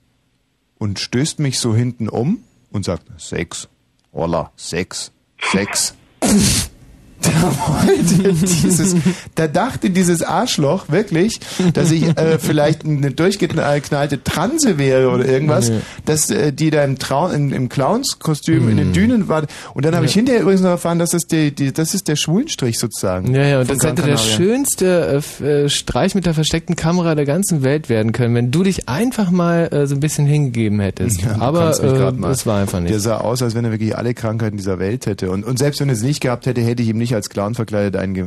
und 0.78 1.00
stößt 1.00 1.40
mich 1.40 1.58
so 1.58 1.74
hinten 1.74 2.08
um 2.08 2.38
und 2.70 2.84
sagt, 2.84 3.04
Sex. 3.20 3.68
Holla, 4.12 4.52
Sex, 4.56 5.10
Sex. 5.50 5.94
Da 7.20 7.52
wollte 7.86 8.32
dieses, 8.32 8.96
da 9.34 9.46
dachte 9.48 9.90
dieses 9.90 10.22
Arschloch 10.22 10.88
wirklich, 10.88 11.40
dass 11.74 11.90
ich 11.90 12.04
äh, 12.16 12.38
vielleicht 12.38 12.84
eine 12.84 13.10
durchgeknallte 13.10 14.22
Transe 14.22 14.78
wäre 14.78 15.10
oder 15.10 15.26
irgendwas, 15.26 15.70
Nee. 15.70 15.80
dass 16.04 16.30
äh, 16.30 16.52
die 16.52 16.70
da 16.70 16.84
im, 16.84 16.98
Trau 16.98 17.28
im, 17.28 17.52
im 17.52 17.68
Clownskostüm 17.68 18.68
in 18.68 18.76
den 18.76 18.92
Dünen 18.92 19.28
war. 19.28 19.44
Und 19.74 19.84
dann 19.84 19.94
habe 19.94 20.06
ich 20.06 20.12
hinterher 20.12 20.42
übrigens 20.42 20.62
noch 20.62 20.70
erfahren, 20.70 20.98
dass 20.98 21.10
das, 21.10 21.26
die, 21.26 21.54
die, 21.54 21.72
das 21.72 21.94
ist 21.94 22.08
der 22.08 22.16
Schwulenstrich 22.16 22.78
sozusagen. 22.78 23.34
Ja, 23.34 23.42
ja, 23.46 23.60
und 23.60 23.70
das 23.70 23.82
hätte 23.84 24.02
der 24.02 24.16
schönste 24.16 25.22
äh, 25.40 25.44
äh, 25.64 25.68
Streich 25.68 26.14
mit 26.14 26.26
der 26.26 26.34
versteckten 26.34 26.76
Kamera 26.76 27.14
der 27.14 27.24
ganzen 27.26 27.62
Welt 27.62 27.88
werden 27.88 28.12
können, 28.12 28.34
wenn 28.34 28.50
du 28.50 28.62
dich 28.62 28.88
einfach 28.88 29.30
mal 29.30 29.68
äh, 29.72 29.86
so 29.86 29.94
ein 29.94 30.00
bisschen 30.00 30.26
hingegeben 30.26 30.80
hättest. 30.80 31.22
Ja, 31.22 31.36
Aber 31.40 31.70
äh, 31.80 32.12
das 32.22 32.46
war 32.46 32.60
einfach 32.60 32.78
Der 32.80 32.90
nicht. 32.92 33.00
sah 33.00 33.18
aus, 33.18 33.42
als 33.42 33.54
wenn 33.54 33.64
er 33.64 33.70
wirklich 33.72 33.96
alle 33.96 34.14
Krankheiten 34.14 34.56
dieser 34.56 34.78
Welt 34.78 35.06
hätte. 35.06 35.30
Und, 35.30 35.44
und 35.44 35.58
selbst 35.58 35.80
wenn 35.80 35.88
er 35.88 35.94
es 35.94 36.02
nicht 36.02 36.20
gehabt 36.20 36.46
hätte, 36.46 36.60
hätte 36.60 36.82
ich 36.82 36.88
ihm 36.88 36.98
nicht 36.98 37.07
als 37.14 37.28
Clown 37.30 37.54
verkleidet 37.54 37.96
einge... 37.96 38.20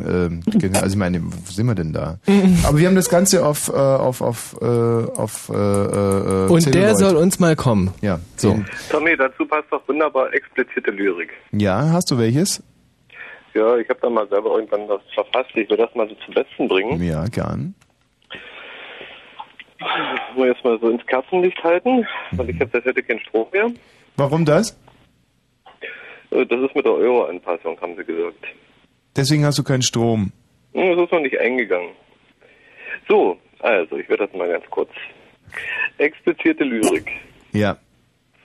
Äh, 0.62 0.68
also 0.76 0.88
ich 0.88 0.96
meine, 0.96 1.22
wo 1.24 1.52
sind 1.52 1.66
wir 1.68 1.76
denn 1.76 1.94
da? 1.94 2.20
Aber 2.68 2.78
wir 2.78 2.88
haben 2.88 2.96
das 2.96 3.10
Ganze 3.10 3.46
auf... 3.46 3.70
Äh, 3.70 3.72
auf, 3.74 4.22
auf, 4.22 4.56
äh, 4.62 4.66
auf 4.66 5.50
äh, 5.50 5.54
äh, 5.54 6.48
Und 6.48 6.66
der 6.66 6.72
Celluloid. 6.72 6.98
soll 6.98 7.16
uns 7.18 7.40
mal 7.40 7.56
kommen. 7.56 7.94
Ja, 8.02 8.20
So. 8.38 8.60
Tommy, 8.90 9.16
dazu 9.18 9.46
passt 9.46 9.66
doch 9.72 9.88
wunderbar 9.88 10.34
explizite 10.34 10.92
Lyrik. 10.92 11.30
ja, 11.52 11.90
hast 11.92 12.12
du 12.12 12.18
welches? 12.18 12.64
Ja, 13.54 13.76
ich 13.78 13.90
habe 13.90 14.00
da 14.02 14.10
mal 14.10 14.28
selber 14.30 14.56
irgendwann 14.56 14.88
was 14.88 15.02
verfasst. 15.14 15.50
Ich 15.56 15.70
will 15.70 15.76
das 15.78 15.94
mal 15.94 16.08
so 16.08 16.16
zum 16.26 16.34
Besten 16.34 16.68
bringen. 16.70 17.04
Ja, 17.04 17.26
gern. 17.26 17.76
Wollen 20.36 20.48
wir 20.48 20.54
jetzt 20.54 20.64
mal 20.64 20.80
so 20.80 20.90
ins 20.90 21.06
Kerzenlicht 21.08 21.62
halten, 21.64 22.06
weil 22.32 22.50
ich 22.50 22.60
jetzt 22.60 22.74
heute 22.74 23.02
keinen 23.04 23.20
Strom 23.22 23.48
mehr. 23.52 23.72
Warum 24.16 24.46
das? 24.46 24.78
Äh, 26.30 26.46
Das 26.46 26.60
ist 26.62 26.76
mit 26.76 26.86
der 26.86 26.94
Euro-Anpassung, 26.94 27.80
haben 27.82 27.96
sie 27.98 28.04
gesagt. 28.06 28.46
Deswegen 29.16 29.46
hast 29.46 29.58
du 29.58 29.64
keinen 29.64 29.82
Strom. 29.82 30.32
Hm, 30.74 30.96
Das 30.96 31.06
ist 31.06 31.12
noch 31.12 31.20
nicht 31.22 31.38
eingegangen. 31.40 31.90
So, 33.08 33.38
also, 33.60 33.98
ich 33.98 34.08
werde 34.10 34.28
das 34.28 34.36
mal 34.36 34.48
ganz 34.50 34.66
kurz. 34.70 34.90
Explizierte 35.98 36.64
Lyrik 36.64 37.12
Ja, 37.52 37.78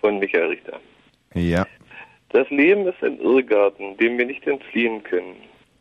von 0.01 0.19
Michael 0.19 0.47
Richter. 0.49 0.81
ja. 1.35 1.67
Das 2.31 2.51
Leben 2.51 2.87
ist 2.87 3.03
ein 3.03 3.19
Irrgarten, 3.21 3.97
dem 3.99 4.19
wir 4.19 4.27
nicht 4.27 4.47
entfliehen 4.47 5.03
können. 5.05 5.37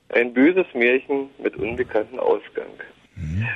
Ein 0.09 0.31
böses 0.31 0.67
Märchen 0.73 1.29
mit 1.39 1.55
unbekanntem 1.57 2.19
Ausgang. 2.19 2.69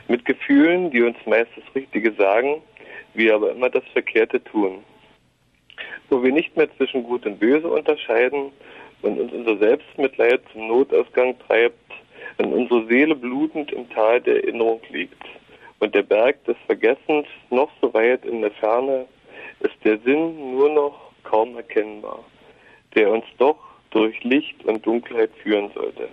Mit 0.07 0.25
Gefühlen, 0.25 0.89
die 0.91 1.03
uns 1.03 1.15
meist 1.25 1.51
das 1.55 1.75
Richtige 1.75 2.11
sagen, 2.13 2.61
wir 3.13 3.35
aber 3.35 3.51
immer 3.51 3.69
das 3.69 3.83
Verkehrte 3.93 4.43
tun. 4.43 4.79
Wo 6.09 6.21
wir 6.23 6.31
nicht 6.33 6.57
mehr 6.57 6.67
zwischen 6.77 7.03
Gut 7.03 7.25
und 7.25 7.39
Böse 7.39 7.67
unterscheiden 7.69 8.51
und 9.01 9.19
uns 9.19 9.31
unser 9.33 9.57
Selbstmitleid 9.57 10.41
zum 10.51 10.67
Notausgang 10.67 11.35
treibt 11.47 11.91
und 12.37 12.53
unsere 12.53 12.85
Seele 12.87 13.15
blutend 13.15 13.71
im 13.71 13.89
Tal 13.89 14.21
der 14.21 14.43
Erinnerung 14.43 14.81
liegt. 14.91 15.21
Und 15.79 15.95
der 15.95 16.03
Berg 16.03 16.43
des 16.45 16.57
Vergessens 16.65 17.25
noch 17.49 17.69
so 17.81 17.93
weit 17.93 18.25
in 18.25 18.41
der 18.41 18.51
Ferne 18.51 19.05
ist 19.61 19.75
der 19.83 19.97
Sinn 19.99 20.51
nur 20.51 20.69
noch 20.69 21.11
kaum 21.23 21.55
erkennbar, 21.55 22.23
der 22.95 23.11
uns 23.11 23.25
doch 23.37 23.57
durch 23.91 24.23
Licht 24.23 24.63
und 24.65 24.85
Dunkelheit 24.85 25.31
führen 25.41 25.71
sollte. 25.73 26.09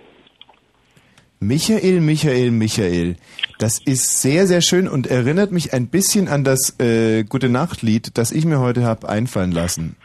Michael, 1.39 2.01
Michael, 2.01 2.51
Michael. 2.51 3.15
Das 3.59 3.79
ist 3.79 4.21
sehr, 4.21 4.47
sehr 4.47 4.61
schön 4.61 4.87
und 4.87 5.05
erinnert 5.07 5.51
mich 5.51 5.71
ein 5.71 5.87
bisschen 5.87 6.27
an 6.27 6.43
das 6.43 6.79
äh, 6.79 7.23
Gute 7.25 7.49
Nacht-Lied, 7.49 8.17
das 8.17 8.31
ich 8.31 8.45
mir 8.45 8.59
heute 8.59 8.83
habe 8.83 9.07
einfallen 9.07 9.51
lassen. 9.51 9.97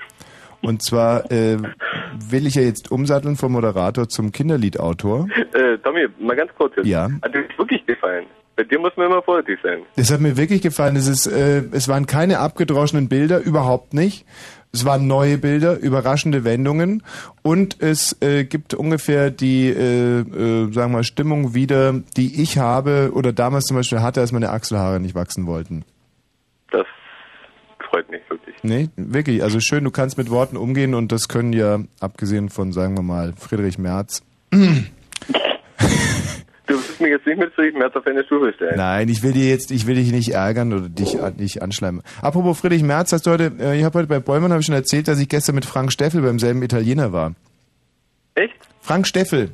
Und 0.61 0.83
zwar 0.83 1.31
äh, 1.33 1.57
will 2.31 2.47
ich 2.47 2.55
ja 2.55 2.63
jetzt 2.63 2.91
umsatteln 2.91 3.37
vom 3.37 3.53
Moderator 3.53 4.09
zum 4.09 4.33
Kinderliedautor. 4.33 5.29
Äh, 5.55 5.79
Tommy, 5.79 6.07
mal 6.19 6.37
ganz 6.37 6.51
kurz 6.57 6.75
jetzt. 6.77 6.87
Ja. 6.87 7.09
Hat 7.23 7.35
dir 7.35 7.45
wirklich 7.57 7.85
gefallen? 7.87 8.27
Bei 8.57 8.65
dir 8.65 8.79
muss 8.79 8.97
man 8.97 9.07
immer 9.07 9.23
vorsichtig 9.23 9.59
sein. 9.63 9.83
Das 9.97 10.11
hat 10.11 10.21
mir 10.21 10.37
wirklich 10.37 10.63
gefallen. 10.63 10.97
Es, 10.97 11.09
ist, 11.09 11.27
äh, 11.27 11.63
es 11.73 11.89
waren 11.89 12.07
keine 12.07 12.39
abgedroschenen 12.39 13.09
Bilder, 13.09 13.41
überhaupt 13.41 13.95
nicht. 13.95 14.27
Es 14.75 14.87
waren 14.87 15.07
neue 15.07 15.37
Bilder, 15.37 15.79
überraschende 15.79 16.45
Wendungen 16.45 17.03
und 17.43 17.83
es 17.83 18.17
äh, 18.23 18.45
gibt 18.45 18.73
ungefähr 18.73 19.31
die, 19.31 19.69
äh, 19.69 20.21
äh, 20.21 20.73
sagen 20.73 20.93
wir 20.93 21.05
Stimmung 21.05 21.55
wieder, 21.55 21.93
die 22.17 22.43
ich 22.43 22.57
habe 22.57 23.11
oder 23.13 23.35
damals 23.35 23.67
zum 23.67 23.77
Beispiel 23.77 24.01
hatte, 24.01 24.21
als 24.21 24.33
meine 24.33 24.49
Achselhaare 24.51 24.99
nicht 24.99 25.15
wachsen 25.15 25.47
wollten. 25.47 25.85
Das 26.71 26.87
freut 27.91 28.11
mich. 28.11 28.22
Nee, 28.63 28.89
wirklich. 28.97 29.43
Also 29.43 29.61
schön, 29.61 29.85
du 29.85 29.91
kannst 29.91 30.19
mit 30.19 30.31
Worten 30.31 30.57
umgehen 30.57 30.95
und 30.95 31.11
das 31.13 31.29
können 31.29 31.53
ja, 31.53 31.81
abgesehen 32.01 32.49
von, 32.49 32.73
sagen 32.73 32.97
wir 32.97 33.03
mal, 33.03 33.33
Friedrich 33.37 33.79
Merz. 33.79 34.23
Du 36.69 36.79
wirst 36.79 37.01
mich 37.01 37.11
jetzt 37.11 37.27
nicht 37.27 37.39
mit 37.39 37.53
Friedrich 37.53 37.75
Merz 37.75 37.95
auf 37.97 38.07
eine 38.07 38.25
Stufe 38.25 38.53
stellen. 38.55 38.77
Nein, 38.77 39.09
ich 39.09 39.23
will 39.23 39.33
dir 39.33 39.49
jetzt, 39.49 39.71
ich 39.73 39.87
will 39.87 39.97
dich 39.97 40.13
nicht 40.13 40.31
ärgern 40.31 40.73
oder 40.73 40.89
dich 40.89 41.19
nicht 41.37 41.61
anschleimen. 41.61 42.03
Apropos 42.23 42.61
Friedrich 42.61 42.83
Merz, 42.83 43.13
hast 43.13 43.27
du 43.27 43.33
heute, 43.33 43.53
äh, 43.59 43.77
ich 43.77 43.85
habe 43.85 43.99
heute 43.99 44.09
bei 44.09 44.21
Bollmann 44.21 44.53
habe 44.53 44.61
ich 44.61 44.67
schon 44.67 44.75
erzählt, 44.75 45.09
dass 45.09 45.19
ich 45.19 45.29
gestern 45.29 45.57
mit 45.57 45.67
Frank 45.67 45.93
Steffel 45.93 46.23
beim 46.23 46.39
selben 46.39 46.63
Italiener 46.63 47.13
war. 47.13 47.35
Echt? 48.37 48.55
Frank 48.81 49.07
Steffel. 49.07 49.51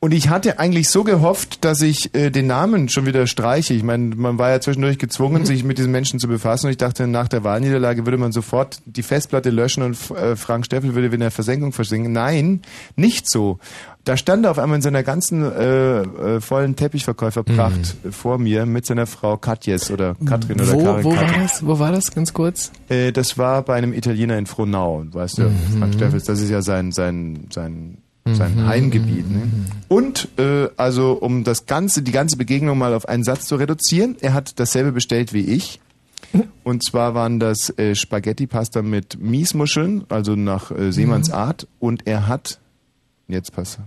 Und 0.00 0.14
ich 0.14 0.28
hatte 0.28 0.60
eigentlich 0.60 0.88
so 0.90 1.02
gehofft, 1.02 1.64
dass 1.64 1.82
ich 1.82 2.14
äh, 2.14 2.30
den 2.30 2.46
Namen 2.46 2.88
schon 2.88 3.04
wieder 3.04 3.26
streiche. 3.26 3.74
Ich 3.74 3.82
meine, 3.82 4.14
man 4.14 4.38
war 4.38 4.50
ja 4.50 4.60
zwischendurch 4.60 4.98
gezwungen, 4.98 5.44
sich 5.44 5.64
mit 5.64 5.76
diesen 5.76 5.90
Menschen 5.90 6.20
zu 6.20 6.28
befassen. 6.28 6.66
Und 6.66 6.70
ich 6.70 6.76
dachte, 6.76 7.08
nach 7.08 7.26
der 7.26 7.42
Wahlniederlage 7.42 8.06
würde 8.06 8.16
man 8.16 8.30
sofort 8.30 8.80
die 8.84 9.02
Festplatte 9.02 9.50
löschen 9.50 9.82
und 9.82 9.96
äh, 10.12 10.36
Frank 10.36 10.66
Steffel 10.66 10.94
würde 10.94 11.08
in 11.12 11.20
der 11.20 11.32
Versenkung 11.32 11.72
versinken. 11.72 12.12
Nein, 12.12 12.62
nicht 12.94 13.28
so. 13.28 13.58
Da 14.04 14.16
stand 14.16 14.44
er 14.46 14.52
auf 14.52 14.58
einmal 14.58 14.76
in 14.76 14.82
seiner 14.82 15.02
ganzen 15.02 15.42
äh, 15.42 16.00
äh, 16.00 16.40
vollen 16.40 16.76
Teppichverkäuferpracht 16.76 17.96
vor 18.10 18.38
mir 18.38 18.66
mit 18.66 18.86
seiner 18.86 19.06
Frau 19.06 19.36
Katjes 19.36 19.90
oder 19.90 20.14
Katrin 20.24 20.60
oder 20.60 20.72
Wo, 20.72 20.82
Karin 20.82 21.04
wo 21.04 21.16
war 21.16 21.32
das? 21.42 21.66
Wo 21.66 21.78
war 21.78 21.92
das 21.92 22.14
ganz 22.14 22.32
kurz? 22.32 22.70
Äh, 22.88 23.12
das 23.12 23.36
war 23.36 23.62
bei 23.62 23.74
einem 23.74 23.92
Italiener 23.92 24.38
in 24.38 24.46
Frohnau, 24.46 25.04
weißt 25.10 25.38
du, 25.38 25.50
Frank 25.78 25.92
Steffels, 25.92 26.24
das 26.24 26.40
ist 26.40 26.48
ja 26.48 26.62
sein, 26.62 26.92
sein, 26.92 27.48
sein, 27.52 27.98
sein 28.34 28.66
Heimgebiet. 28.66 29.30
Ne? 29.30 29.42
Und 29.88 30.28
äh, 30.38 30.68
also 30.76 31.12
um 31.12 31.44
das 31.44 31.66
ganze, 31.66 32.02
die 32.02 32.12
ganze 32.12 32.36
Begegnung 32.36 32.78
mal 32.78 32.94
auf 32.94 33.08
einen 33.08 33.24
Satz 33.24 33.46
zu 33.46 33.56
reduzieren, 33.56 34.16
er 34.20 34.34
hat 34.34 34.58
dasselbe 34.60 34.92
bestellt 34.92 35.32
wie 35.32 35.44
ich. 35.44 35.80
Und 36.62 36.84
zwar 36.84 37.14
waren 37.14 37.40
das 37.40 37.70
äh, 37.78 37.94
Spaghetti-Pasta 37.94 38.82
mit 38.82 39.18
Miesmuscheln, 39.20 40.04
also 40.08 40.34
nach 40.34 40.70
äh, 40.70 40.92
Seemanns 40.92 41.30
Art. 41.30 41.66
Und 41.78 42.06
er 42.06 42.26
hat, 42.26 42.58
jetzt 43.28 43.52
pass, 43.52 43.78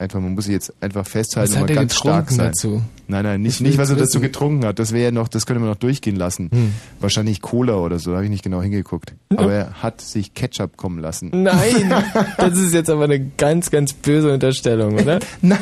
Einfach, 0.00 0.18
man 0.18 0.32
muss 0.34 0.44
sich 0.44 0.54
jetzt 0.54 0.72
einfach 0.80 1.06
festhalten 1.06 1.50
Was 1.52 1.56
und 1.56 1.62
mal 1.64 1.70
er 1.70 1.76
ganz 1.76 1.94
stark 1.94 2.28
getrunken 2.28 2.34
sein. 2.36 2.46
dazu? 2.52 2.82
Nein, 3.06 3.24
nein, 3.24 3.42
nicht, 3.42 3.56
Ich 3.56 3.60
nicht 3.60 3.76
was 3.78 3.90
er 3.90 3.96
dazu 3.96 4.18
getrunken 4.20 4.64
hat. 4.64 4.78
Das 4.78 4.92
wäre 4.92 5.04
ja 5.06 5.10
noch, 5.10 5.28
das 5.28 5.44
könnte 5.44 5.60
man 5.60 5.68
noch 5.68 5.76
durchgehen 5.76 6.16
lassen. 6.16 6.48
Hm. 6.50 6.72
Wahrscheinlich 7.00 7.42
Cola 7.42 7.74
oder 7.74 7.98
so, 7.98 8.10
da 8.12 8.16
habe 8.16 8.24
ich 8.24 8.30
nicht 8.30 8.44
genau 8.44 8.62
hingeguckt. 8.62 9.12
Aber 9.36 9.52
er 9.52 9.82
hat 9.82 10.00
sich 10.00 10.32
Ketchup 10.32 10.76
kommen 10.78 11.00
lassen. 11.00 11.30
Nein, 11.34 11.92
das 12.38 12.56
ist 12.56 12.72
jetzt 12.72 12.88
aber 12.88 13.04
eine 13.04 13.20
ganz, 13.20 13.70
ganz 13.70 13.92
böse 13.92 14.32
Unterstellung, 14.32 14.94
oder? 14.94 15.18
Nein, 15.42 15.58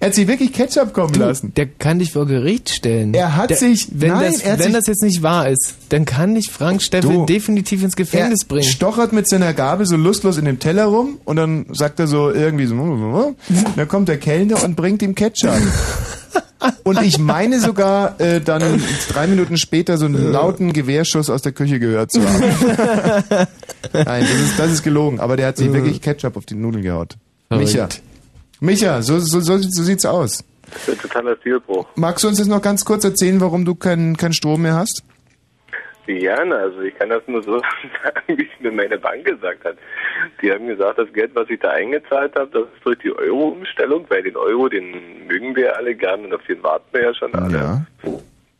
er 0.00 0.08
hat 0.08 0.14
sich 0.14 0.26
wirklich 0.28 0.52
Ketchup 0.52 0.92
kommen 0.92 1.14
lassen. 1.14 1.54
Der 1.54 1.66
kann 1.66 1.98
dich 2.00 2.12
vor 2.12 2.26
Gericht 2.26 2.68
stellen. 2.68 3.14
Er 3.14 3.36
hat 3.36 3.48
der, 3.50 3.56
sich- 3.56 3.88
wenn, 3.92 4.08
nein, 4.12 4.32
das, 4.32 4.44
wenn 4.44 4.60
sich- 4.60 4.72
das 4.72 4.86
jetzt 4.88 5.02
nicht 5.02 5.22
wahr 5.22 5.48
ist, 5.48 5.76
dann 5.88 6.04
kann 6.04 6.34
dich 6.34 6.50
Frank 6.50 6.82
Steffel 6.82 7.10
Du, 7.10 7.24
definitiv 7.26 7.82
ins 7.82 7.96
Gefängnis 7.96 8.42
er 8.42 8.48
bringen. 8.48 8.64
stochert 8.68 9.14
mit 9.14 9.28
seiner 9.28 9.54
Gabel 9.54 9.86
so 9.86 9.96
lustlos 9.96 10.36
in 10.36 10.44
dem 10.44 10.58
Teller 10.58 10.84
rum 10.86 11.18
und 11.24 11.36
dann 11.36 11.64
sagt 11.72 12.00
er 12.00 12.06
so 12.06 12.30
irgendwie 12.30 12.66
so, 12.66 12.74
dann 13.78 13.88
kommt 13.88 14.08
der 14.08 14.18
Kellner 14.18 14.62
und 14.64 14.74
bringt 14.74 15.02
ihm 15.02 15.14
Ketchup. 15.14 15.54
Und 16.82 17.00
ich 17.02 17.18
meine 17.18 17.60
sogar, 17.60 18.20
äh, 18.20 18.40
dann 18.40 18.82
drei 19.08 19.28
Minuten 19.28 19.56
später 19.56 19.96
so 19.96 20.06
einen 20.06 20.32
lauten 20.32 20.72
Gewehrschuss 20.72 21.30
aus 21.30 21.42
der 21.42 21.52
Küche 21.52 21.78
gehört 21.78 22.10
zu 22.10 22.20
haben. 22.28 22.42
Nein, 23.92 24.22
das 24.22 24.40
ist, 24.40 24.58
das 24.58 24.72
ist 24.72 24.82
gelogen. 24.82 25.20
Aber 25.20 25.36
der 25.36 25.46
hat 25.46 25.56
sich 25.56 25.72
wirklich 25.72 26.02
Ketchup 26.02 26.36
auf 26.36 26.46
die 26.46 26.54
Nudeln 26.54 26.82
gehaut. 26.82 27.16
Micha. 27.50 27.88
Micha, 28.60 29.02
so, 29.02 29.20
so, 29.20 29.40
so, 29.40 29.58
so 29.58 29.82
sieht's 29.82 30.04
aus. 30.04 30.42
Das 30.72 30.82
ist 30.82 30.88
ein 30.88 30.98
totaler 30.98 31.36
Stilbruch. 31.36 31.86
Magst 31.94 32.24
du 32.24 32.28
uns 32.28 32.38
jetzt 32.38 32.48
noch 32.48 32.60
ganz 32.60 32.84
kurz 32.84 33.04
erzählen, 33.04 33.40
warum 33.40 33.64
du 33.64 33.76
keinen 33.76 34.16
keinen 34.16 34.32
Strom 34.32 34.62
mehr 34.62 34.74
hast? 34.74 35.04
Gerne, 36.14 36.56
also 36.56 36.80
ich 36.80 36.94
kann 36.94 37.10
das 37.10 37.22
nur 37.26 37.42
so 37.42 37.60
sagen, 38.02 38.38
wie 38.38 38.48
es 38.52 38.60
mir 38.60 38.72
meine 38.72 38.98
Bank 38.98 39.26
gesagt 39.26 39.64
hat. 39.64 39.76
Die 40.40 40.50
haben 40.50 40.66
gesagt, 40.66 40.98
das 40.98 41.12
Geld, 41.12 41.34
was 41.34 41.50
ich 41.50 41.60
da 41.60 41.70
eingezahlt 41.70 42.34
habe, 42.34 42.48
das 42.50 42.62
ist 42.62 42.84
durch 42.84 42.98
die 42.98 43.12
Euro-Umstellung, 43.12 44.06
weil 44.08 44.22
den 44.22 44.36
Euro, 44.36 44.68
den 44.68 45.26
mögen 45.26 45.54
wir 45.54 45.76
alle 45.76 45.94
gern 45.94 46.24
und 46.24 46.34
auf 46.34 46.44
den 46.48 46.62
warten 46.62 46.86
wir 46.92 47.02
ja 47.02 47.14
schon 47.14 47.34
alle. 47.34 47.56
Ja. 47.56 47.86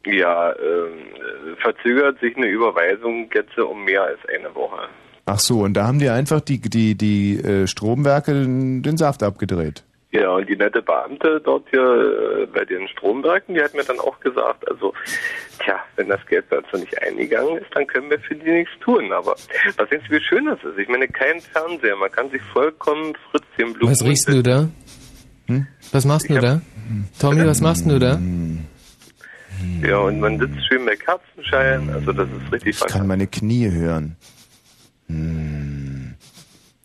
Ja, 0.06 0.52
ähm, 0.52 1.56
verzögert 1.60 2.20
sich 2.20 2.36
eine 2.36 2.46
Überweisung 2.46 3.28
jetzt 3.34 3.58
um 3.58 3.84
mehr 3.84 4.02
als 4.02 4.20
eine 4.28 4.54
Woche. 4.54 4.88
Ach 5.26 5.38
so, 5.38 5.60
und 5.60 5.74
da 5.74 5.86
haben 5.86 5.98
die 5.98 6.08
einfach 6.08 6.40
die, 6.40 6.60
die, 6.60 6.94
die 6.94 7.38
äh, 7.38 7.66
Stromwerke 7.66 8.32
den, 8.32 8.82
den 8.82 8.96
Saft 8.96 9.22
abgedreht. 9.22 9.84
Ja, 10.10 10.30
und 10.30 10.48
die 10.48 10.56
nette 10.56 10.80
Beamte 10.80 11.40
dort 11.44 11.68
hier 11.70 11.80
äh, 11.80 12.46
bei 12.46 12.64
den 12.64 12.88
Stromwerken, 12.88 13.54
die 13.54 13.62
hat 13.62 13.74
mir 13.74 13.84
dann 13.84 14.00
auch 14.00 14.18
gesagt, 14.20 14.66
also, 14.70 14.94
tja, 15.62 15.78
wenn 15.96 16.08
das 16.08 16.24
Geld 16.26 16.46
noch 16.50 16.80
nicht 16.80 17.02
eingegangen 17.02 17.58
ist, 17.58 17.66
dann 17.74 17.86
können 17.86 18.08
wir 18.08 18.18
für 18.20 18.34
die 18.34 18.50
nichts 18.50 18.72
tun. 18.80 19.12
Aber 19.12 19.36
was 19.76 19.88
denkst 19.90 20.08
du, 20.08 20.16
wie 20.16 20.20
schön 20.22 20.46
das 20.46 20.58
ist? 20.64 20.78
Ich 20.78 20.88
meine, 20.88 21.06
kein 21.08 21.40
Fernseher, 21.40 21.96
man 21.96 22.10
kann 22.10 22.30
sich 22.30 22.40
vollkommen 22.54 23.14
Fritz 23.30 23.44
den 23.58 23.74
Blumen... 23.74 23.92
Was 23.92 24.02
riechst 24.02 24.28
du 24.28 24.42
da? 24.42 24.68
Hm? 25.46 25.66
Was 25.92 26.06
machst 26.06 26.30
du 26.30 26.38
da? 26.38 26.62
Tommy, 27.20 27.46
was 27.46 27.60
machst 27.60 27.84
du 27.84 27.98
da? 27.98 28.18
Ja, 29.82 29.98
und 29.98 30.20
man 30.20 30.38
sitzt 30.38 30.56
schön 30.68 30.86
bei 30.86 30.96
Kerzenschein, 30.96 31.90
also 31.90 32.12
das 32.12 32.28
ist 32.28 32.52
richtig 32.52 32.80
Ich 32.80 32.86
kann 32.86 33.06
meine 33.06 33.26
Knie 33.26 33.70
hören. 33.70 34.16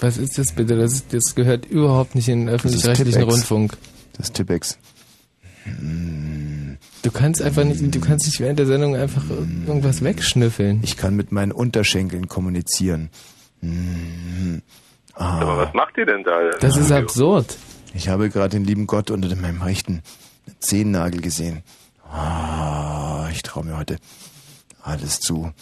Was 0.04 0.18
ist 0.18 0.38
das 0.38 0.52
bitte? 0.52 0.76
Das, 0.76 0.96
ist, 0.96 1.14
das 1.14 1.34
gehört 1.34 1.66
überhaupt 1.66 2.14
nicht 2.14 2.28
in 2.28 2.48
den 2.48 2.50
öffentlich-rechtlichen. 2.50 3.24
Rundfunk. 3.24 3.78
Das 4.18 4.26
ist 4.26 4.34
Tippex. 4.34 4.78
Du 7.04 7.12
kannst 7.12 7.42
einfach 7.42 7.64
nicht, 7.64 7.96
du 7.96 8.02
kannst 8.02 8.26
nicht 8.26 8.42
während 8.42 8.60
der 8.60 8.66
Sendung 8.66 8.98
einfach 8.98 9.24
irgendwas 9.30 10.04
wegschnüffeln. 10.04 10.82
Ich 10.84 10.98
kann 10.98 11.16
mit 11.16 11.32
meinen 11.32 11.54
Unterschenkeln 11.54 12.28
kommunizieren. 12.28 13.12
Mm. 13.62 14.58
Aber 15.14 15.58
was 15.58 15.74
macht 15.74 15.98
ihr 15.98 16.06
denn 16.06 16.26
da? 16.26 16.50
Das 16.60 16.76
ist 16.76 16.92
absurd. 16.92 17.58
Ich 17.94 18.10
habe 18.10 18.30
gerade 18.30 18.50
den 18.50 18.66
lieben 18.66 18.88
Gott 18.88 19.10
unter 19.10 19.34
meinem 19.38 19.62
rechten 19.62 20.02
Zehennagel 20.60 21.22
gesehen. 21.22 21.64
Ah, 22.12 23.30
ich 23.32 23.42
traue 23.42 23.64
mir 23.64 23.78
heute 23.78 24.00
alles 24.82 25.22
zu. 25.22 25.54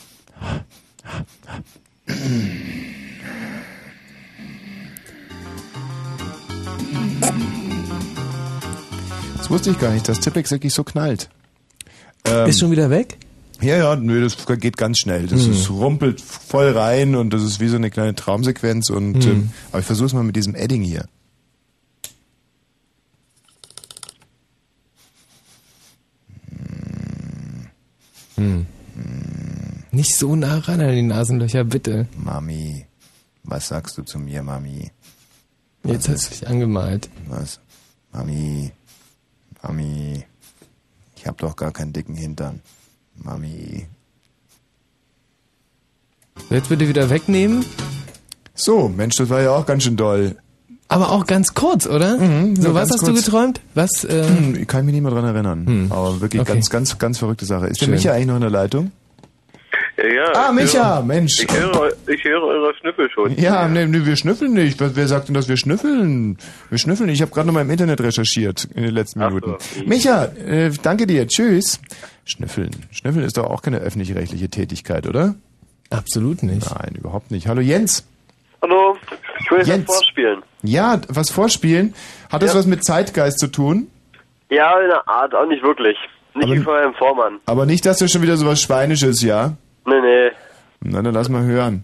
Das 9.37 9.49
wusste 9.49 9.71
ich 9.71 9.79
gar 9.79 9.91
nicht, 9.91 10.07
dass 10.07 10.19
Tippex 10.19 10.51
wirklich 10.51 10.73
so 10.73 10.83
knallt. 10.83 11.29
Ähm, 12.25 12.47
Ist 12.49 12.59
schon 12.59 12.71
wieder 12.71 12.89
weg? 12.89 13.17
Ja, 13.61 13.77
ja, 13.77 13.95
nö, 13.95 14.21
das 14.21 14.37
geht 14.59 14.77
ganz 14.77 14.97
schnell. 14.99 15.27
Das 15.27 15.45
Hm. 15.45 15.51
ist, 15.51 15.69
rumpelt 15.69 16.19
voll 16.21 16.71
rein 16.71 17.15
und 17.15 17.31
das 17.31 17.43
ist 17.43 17.59
wie 17.59 17.67
so 17.67 17.75
eine 17.75 17.91
kleine 17.91 18.15
Traumsequenz. 18.15 18.89
Und 18.89 19.23
Hm. 19.23 19.31
ähm, 19.31 19.49
aber 19.71 19.79
ich 19.79 19.85
versuche 19.85 20.07
es 20.07 20.13
mal 20.13 20.23
mit 20.23 20.35
diesem 20.35 20.55
Edding 20.55 20.81
hier. 20.83 21.05
Hm. 28.35 28.65
Nicht 29.91 30.15
so 30.15 30.35
nah 30.35 30.57
ran 30.59 30.81
an 30.81 30.95
die 30.95 31.01
Nasenlöcher, 31.01 31.63
bitte. 31.65 32.07
Mami, 32.17 32.85
was 33.43 33.67
sagst 33.67 33.97
du 33.97 34.03
zu 34.03 34.19
mir, 34.19 34.41
Mami? 34.41 34.91
Jetzt 35.83 36.07
hast 36.09 36.25
du 36.27 36.29
dich 36.31 36.47
angemalt. 36.47 37.09
Was? 37.27 37.59
Mami, 38.13 38.71
Mami, 39.63 40.23
ich 41.15 41.27
hab 41.27 41.37
doch 41.39 41.55
gar 41.55 41.71
keinen 41.71 41.93
dicken 41.93 42.15
Hintern. 42.15 42.61
Mami. 43.15 43.87
Jetzt 46.49 46.69
bitte 46.69 46.87
wieder 46.87 47.09
wegnehmen. 47.09 47.65
So, 48.53 48.89
Mensch, 48.89 49.15
das 49.15 49.29
war 49.29 49.41
ja 49.41 49.51
auch 49.51 49.65
ganz 49.65 49.83
schön 49.83 49.95
doll. 49.97 50.35
Aber 50.87 51.11
auch 51.11 51.25
ganz 51.25 51.53
kurz, 51.53 51.87
oder? 51.87 52.17
Mhm, 52.17 52.57
so, 52.57 52.73
was 52.73 52.89
hast 52.91 52.99
kurz. 52.99 53.09
du 53.09 53.13
geträumt? 53.13 53.61
Was? 53.75 54.03
Äh, 54.03 54.25
Hm, 54.27 54.55
ich 54.55 54.67
kann 54.67 54.85
mich 54.85 54.93
nicht 54.93 55.01
mehr 55.01 55.11
dran 55.11 55.23
erinnern. 55.23 55.87
Aber 55.89 56.19
wirklich 56.19 56.41
Okay. 56.41 56.53
ganz, 56.53 56.69
ganz, 56.69 56.97
ganz 56.99 57.17
verrückte 57.17 57.45
Sache. 57.45 57.67
Ist 57.67 57.79
Schön. 57.79 57.87
der 57.89 57.95
Micha 57.97 58.11
eigentlich 58.11 58.27
noch 58.27 58.35
in 58.35 58.41
der 58.41 58.49
Leitung? 58.49 58.91
Ja. 60.03 60.31
Ah, 60.33 60.49
ich 60.49 60.55
Micha, 60.55 60.95
höre, 60.95 61.03
Mensch. 61.03 61.43
Ich 61.43 61.51
höre, 61.59 61.91
ich 62.07 62.23
höre 62.23 62.43
eure 62.43 62.73
Schnüffel 62.75 63.09
schon. 63.11 63.37
Ja, 63.37 63.67
nee, 63.67 63.85
nee, 63.85 64.05
wir 64.05 64.15
schnüffeln 64.15 64.53
nicht. 64.53 64.79
Wer, 64.79 64.95
wer 64.95 65.07
sagt 65.07 65.27
denn, 65.27 65.35
dass 65.35 65.47
wir 65.47 65.57
schnüffeln? 65.57 66.37
Wir 66.69 66.77
schnüffeln. 66.79 67.09
Ich 67.09 67.21
habe 67.21 67.31
gerade 67.31 67.47
noch 67.47 67.53
mal 67.53 67.61
im 67.61 67.69
Internet 67.69 68.01
recherchiert 68.01 68.65
in 68.73 68.83
den 68.83 68.93
letzten 68.93 69.21
Ach 69.21 69.29
Minuten. 69.29 69.55
so. 69.59 69.83
Micha, 69.85 70.25
äh, 70.25 70.71
danke 70.81 71.05
dir. 71.05 71.27
Tschüss. 71.27 71.79
Schnüffeln. 72.25 72.71
Schnüffeln 72.91 73.25
ist 73.25 73.37
doch 73.37 73.45
auch 73.45 73.61
keine 73.61 73.77
öffentlich-rechtliche 73.79 74.49
Tätigkeit, 74.49 75.07
oder? 75.07 75.35
Absolut 75.89 76.41
nicht. 76.43 76.69
Nein, 76.73 76.95
überhaupt 76.97 77.31
nicht. 77.31 77.47
Hallo 77.47 77.61
Jens. 77.61 78.05
Hallo, 78.61 78.95
ich 79.39 79.51
will 79.51 79.57
jetzt 79.59 79.67
Jens. 79.67 79.87
was 79.89 79.95
vorspielen. 79.97 80.41
Ja, 80.63 81.01
was 81.09 81.29
vorspielen. 81.31 81.93
Hat 82.31 82.41
das 82.43 82.53
Ja. 82.53 82.59
was 82.59 82.65
mit 82.67 82.83
Zeitgeist 82.85 83.39
zu 83.39 83.47
tun? 83.47 83.87
Ja, 84.49 84.79
in 84.79 84.87
der 84.87 85.07
Art, 85.07 85.33
auch 85.35 85.47
nicht 85.47 85.63
wirklich. 85.63 85.97
Nicht 86.35 86.45
Aber- 86.45 86.55
wie 86.55 86.59
von 86.59 86.75
einem 86.75 86.93
Vormann. 86.93 87.39
Aber 87.45 87.65
nicht, 87.65 87.85
dass 87.85 87.97
das 87.99 88.11
schon 88.11 88.21
wieder 88.21 88.37
so 88.37 88.45
was 88.45 88.61
Schweinisches, 88.61 89.21
ja? 89.21 89.53
Nee, 89.91 89.99
nee. 89.99 90.31
Na, 90.79 91.01
dann 91.01 91.13
lass 91.13 91.27
mal 91.27 91.43
hören. 91.43 91.83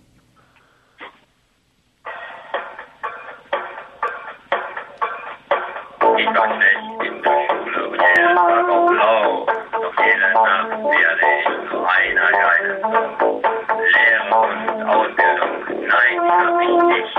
Ich 6.17 6.25
war 6.25 6.47
schlecht 6.55 6.77
in 7.05 7.21
der 7.21 7.37
Schule 7.49 7.87
und 7.89 7.99
jeden 7.99 8.35
Tag 8.35 8.69
auch 8.69 8.87
blau. 8.87 9.45
Doch 9.73 9.93
jede 10.05 10.27
Nacht 10.33 10.69
werde 10.71 11.27
ich 11.37 11.47
zu 11.69 11.77
einer 11.85 12.31
geilen 12.31 12.81
Sau. 12.81 13.41
Lehre 13.93 14.35
und 14.39 14.83
Ausbildung, 14.87 15.76
die. 16.09 16.15
In 16.15 16.21
einem 16.21 16.57
dafür 16.57 16.87
nicht. 16.87 17.17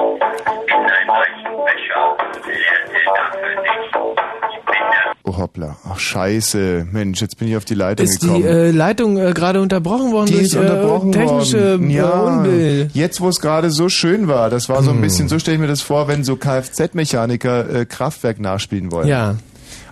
Oh, 5.24 5.36
hoppla. 5.36 5.76
Ach, 5.88 5.98
scheiße. 5.98 6.86
Mensch, 6.90 7.20
jetzt 7.20 7.38
bin 7.38 7.48
ich 7.48 7.56
auf 7.56 7.64
die 7.64 7.74
Leitung 7.74 8.06
Ist 8.06 8.22
die 8.22 8.26
gekommen. 8.26 8.44
äh, 8.46 8.70
Leitung 8.70 9.18
äh, 9.18 9.32
gerade 9.32 9.60
unterbrochen 9.60 10.10
worden 10.12 10.26
Die 10.26 10.32
durch 10.34 10.44
ist 10.46 10.56
unterbrochen 10.56 11.10
äh, 11.12 11.16
technische 11.18 11.72
worden. 11.72 11.90
äh, 11.90 11.94
Ja, 11.94 12.10
Unbill? 12.22 12.90
jetzt 12.94 13.20
wo 13.20 13.28
es 13.28 13.40
gerade 13.40 13.70
so 13.70 13.88
schön 13.88 14.26
war, 14.28 14.48
das 14.50 14.68
war 14.68 14.82
so 14.82 14.90
ein 14.90 14.96
Hm. 14.96 15.02
bisschen, 15.02 15.28
so 15.28 15.38
stelle 15.38 15.56
ich 15.56 15.60
mir 15.60 15.66
das 15.66 15.82
vor, 15.82 16.08
wenn 16.08 16.24
so 16.24 16.36
Kfz-Mechaniker 16.36 17.80
äh, 17.80 17.84
Kraftwerk 17.86 18.40
nachspielen 18.40 18.90
wollen. 18.90 19.08
Ja. 19.08 19.36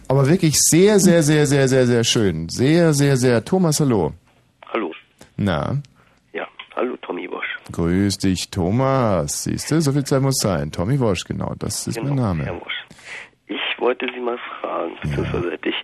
Aber 0.08 0.28
wirklich 0.28 0.56
sehr, 0.58 1.00
sehr, 1.00 1.22
sehr, 1.22 1.46
sehr, 1.46 1.68
sehr, 1.68 1.86
sehr 1.86 2.04
schön. 2.04 2.48
Sehr, 2.48 2.94
sehr, 2.94 3.16
sehr. 3.16 3.44
Thomas, 3.44 3.80
hallo. 3.80 4.12
Hallo. 4.72 4.92
Na, 5.36 5.76
Ja, 6.32 6.46
hallo 6.76 6.96
Tommy 7.02 7.26
Bosch. 7.28 7.55
Grüß 7.72 8.18
dich, 8.18 8.50
Thomas. 8.50 9.44
Siehst 9.44 9.70
du, 9.70 9.80
so 9.80 9.92
viel 9.92 10.04
Zeit 10.04 10.22
muss 10.22 10.36
sein. 10.40 10.70
Tommy 10.72 10.98
Wosch, 11.00 11.24
genau, 11.24 11.54
das 11.58 11.86
ist 11.86 11.96
Genau, 11.96 12.08
mein 12.08 12.16
Name. 12.16 12.44
Herr 12.44 12.54
Bosch. 12.54 12.72
Ich 13.48 13.60
wollte 13.80 14.06
Sie 14.14 14.20
mal 14.20 14.38
fragen, 14.60 14.92
beziehungsweise 15.02 15.50
hätte 15.52 15.68
ich, 15.68 15.74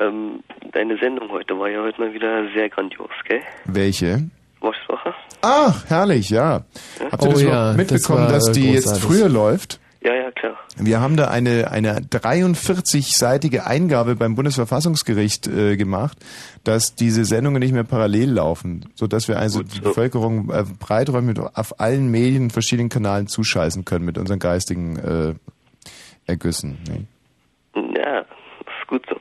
ähm, 0.00 0.42
deine 0.72 0.96
Sendung 0.98 1.30
heute 1.30 1.58
war 1.58 1.68
ja 1.68 1.82
heute 1.82 2.00
mal 2.00 2.12
wieder 2.12 2.44
sehr 2.54 2.68
grandios, 2.68 3.10
gell? 3.26 3.40
Welche? 3.64 4.28
Woschwoche? 4.60 5.14
Ach, 5.42 5.84
herrlich, 5.88 6.30
ja. 6.30 6.64
Habt 7.12 7.22
ihr 7.24 7.28
Oh 7.28 7.32
das 7.32 7.42
ja, 7.42 7.72
mitbekommen, 7.74 8.28
das 8.28 8.46
dass 8.46 8.52
die 8.52 8.68
äh, 8.68 8.72
jetzt 8.74 8.86
großartig. 8.86 9.04
früher 9.18 9.28
läuft? 9.28 9.80
Ja, 10.00 10.14
ja, 10.14 10.30
klar. 10.30 10.56
Wir 10.76 11.00
haben 11.00 11.16
da 11.16 11.28
eine, 11.28 11.70
eine 11.70 11.98
43-seitige 12.00 13.66
Eingabe 13.66 14.14
beim 14.14 14.36
Bundesverfassungsgericht 14.36 15.48
äh, 15.48 15.76
gemacht, 15.76 16.16
dass 16.62 16.94
diese 16.94 17.24
Sendungen 17.24 17.60
nicht 17.60 17.72
mehr 17.72 17.84
parallel 17.84 18.30
laufen, 18.30 18.88
sodass 18.94 19.26
wir 19.26 19.38
also 19.38 19.62
die 19.62 19.80
Bevölkerung 19.80 20.50
äh, 20.50 20.64
breiträumig 20.78 21.40
auf 21.40 21.80
allen 21.80 22.10
Medien, 22.10 22.50
verschiedenen 22.50 22.90
Kanälen 22.90 23.26
zuscheißen 23.26 23.84
können 23.84 24.04
mit 24.04 24.18
unseren 24.18 24.38
geistigen 24.38 24.96
äh, 24.98 25.34
Ergüssen. 26.26 26.78
Ne? 26.88 27.06
gut 28.88 29.06
so. 29.08 29.16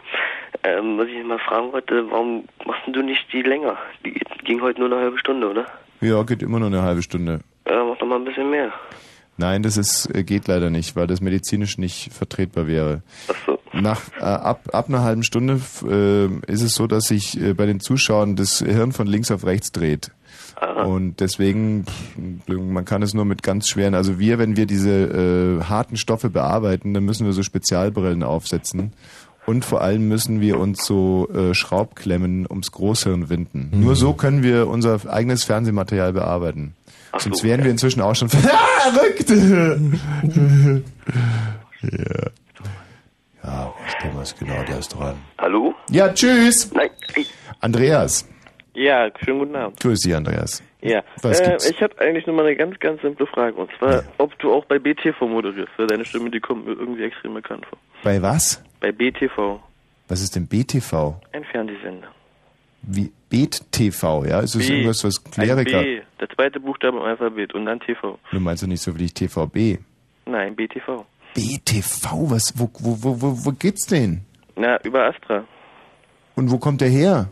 Ähm, 0.63 0.98
was 0.98 1.08
ich 1.08 1.24
mal 1.24 1.40
fragen 1.40 1.72
wollte, 1.72 2.10
warum 2.10 2.46
machst 2.66 2.82
du 2.88 3.02
nicht 3.04 3.32
die 3.32 3.44
länger? 3.44 3.78
Die 4.04 4.20
ging 4.44 4.62
heute 4.62 4.80
nur 4.80 4.92
eine 4.92 5.02
halbe 5.02 5.20
Stunde, 5.20 5.50
oder? 5.50 5.66
Ja, 6.02 6.24
geht 6.24 6.42
immer 6.42 6.60
nur 6.60 6.70
eine 6.70 6.82
halbe 6.82 7.04
Stunde. 7.04 7.42
Ja, 7.70 7.84
mach 7.84 7.98
doch 7.98 8.08
mal 8.08 8.16
ein 8.16 8.26
bisschen 8.26 8.50
mehr. 8.50 8.74
Nein, 9.38 9.63
das 9.63 9.78
ist, 9.78 10.13
äh, 10.13 10.23
geht 10.23 10.47
leider 10.47 10.69
nicht, 10.69 10.95
weil 10.95 11.08
das 11.08 11.21
medizinisch 11.21 11.78
nicht 11.78 12.12
vertretbar 12.12 12.67
wäre. 12.67 13.04
Ach 13.28 13.36
so. 13.45 13.60
Nach, 13.73 14.02
äh, 14.19 14.23
ab, 14.23 14.69
ab 14.73 14.89
einer 14.89 15.04
halben 15.04 15.23
Stunde 15.23 15.62
äh, 15.84 16.52
ist 16.52 16.63
es 16.63 16.73
so, 16.73 16.88
dass 16.88 17.06
sich 17.06 17.39
äh, 17.39 17.54
bei 17.54 17.65
den 17.65 17.80
Zuschauern 17.80 18.36
das 18.36 18.60
Hirn 18.60 18.91
von 18.91 19.08
links 19.08 19.30
auf 19.30 19.45
rechts 19.45 19.71
dreht. 19.71 20.12
Und 20.86 21.19
deswegen, 21.19 21.86
man 22.47 22.84
kann 22.84 23.04
es 23.04 23.13
nur 23.13 23.26
mit 23.26 23.43
ganz 23.43 23.67
schweren, 23.67 23.93
also 23.93 24.17
wir, 24.17 24.39
wenn 24.39 24.58
wir 24.58 24.65
diese 24.65 25.60
äh, 25.60 25.63
harten 25.63 25.97
Stoffe 25.97 26.32
bearbeiten, 26.32 26.95
dann 26.95 27.06
müssen 27.06 27.28
wir 27.28 27.34
so 27.34 27.43
Spezialbrillen 27.43 28.23
aufsetzen. 28.23 28.93
Und 29.45 29.63
vor 29.63 29.82
allem 29.82 30.08
müssen 30.08 30.41
wir 30.41 30.60
uns 30.60 30.86
so 30.86 31.30
äh, 31.30 31.54
Schraubklemmen 31.54 32.47
ums 32.50 32.71
Großhirn 32.71 33.30
winden. 33.30 33.69
Nur 33.71 33.95
so 33.95 34.13
können 34.13 34.43
wir 34.43 34.67
unser 34.67 35.00
eigenes 35.10 35.43
Fernsehmaterial 35.43 36.12
bearbeiten. 36.12 36.73
Sonst 37.19 37.43
wären 37.43 37.63
wir 37.63 37.71
inzwischen 37.71 38.01
auch 38.01 38.15
schon 38.15 38.30
verrückt. 38.32 39.30
ja. 41.82 42.27
Ja, 43.43 43.73
Thomas, 44.01 44.36
genau, 44.38 44.62
der 44.67 44.80
ist 44.80 44.89
dran. 44.89 45.15
Hallo? 45.38 45.73
Ja, 45.89 46.10
tschüss. 46.13 46.71
Nein. 46.73 46.89
Andreas. 47.62 48.27
Ja, 48.73 49.10
schönen 49.23 49.39
guten 49.39 49.56
Abend. 49.56 49.80
Grüß 49.80 50.01
dich, 50.01 50.13
Andreas. 50.15 50.62
Ja, 50.82 50.99
äh, 51.23 51.58
ich 51.69 51.82
habe 51.82 51.97
eigentlich 51.99 52.27
nur 52.27 52.36
mal 52.36 52.45
eine 52.45 52.56
ganz, 52.56 52.77
ganz 52.80 53.01
simple 53.01 53.25
Frage. 53.27 53.56
Und 53.56 53.69
zwar, 53.80 54.03
ob 54.19 54.38
du 54.39 54.53
auch 54.53 54.65
bei 54.65 54.77
BTV 54.77 55.19
moderierst. 55.21 55.71
Weil 55.77 55.88
deine 55.88 56.06
Stimme, 56.06 56.30
die 56.30 56.39
kommt 56.39 56.65
mir 56.67 56.73
irgendwie 56.73 57.03
extrem 57.03 57.34
bekannt 57.34 57.65
vor. 57.65 57.80
Bei 58.03 58.21
was? 58.21 58.62
Bei 58.80 58.91
BTV, 58.91 59.60
Was 60.08 60.21
ist 60.21 60.36
denn 60.36 60.45
BTV? 60.47 61.15
ein 61.32 61.43
Fernsehsender. 61.45 62.10
Wie 62.84 63.12
BetTV, 63.30 64.26
ja? 64.26 64.40
Ist 64.40 64.56
das 64.56 64.68
B. 64.68 64.74
irgendwas, 64.74 65.04
was 65.04 65.24
Ein 65.26 65.32
Kleriker... 65.32 65.82
B, 65.82 66.02
der 66.20 66.30
zweite 66.30 66.60
Buchstabe 66.60 66.98
im 66.98 67.04
Alphabet 67.04 67.54
und 67.54 67.66
dann 67.66 67.80
TV. 67.80 68.18
Du 68.32 68.40
meinst 68.40 68.63
doch 68.63 68.68
nicht 68.68 68.82
so 68.82 68.98
wie 68.98 69.06
ich 69.06 69.13
TVB. 69.13 69.80
Nein, 70.26 70.56
BTV. 70.56 71.06
BTV, 71.34 72.32
was, 72.32 72.54
wo, 72.58 72.70
wo, 72.80 73.04
wo, 73.04 73.22
wo, 73.22 73.46
wo 73.46 73.52
geht's 73.52 73.86
denn? 73.86 74.22
Na, 74.56 74.82
über 74.84 75.06
Astra. 75.06 75.46
Und 76.36 76.52
wo 76.52 76.58
kommt 76.58 76.82
der 76.82 76.90
her? 76.90 77.30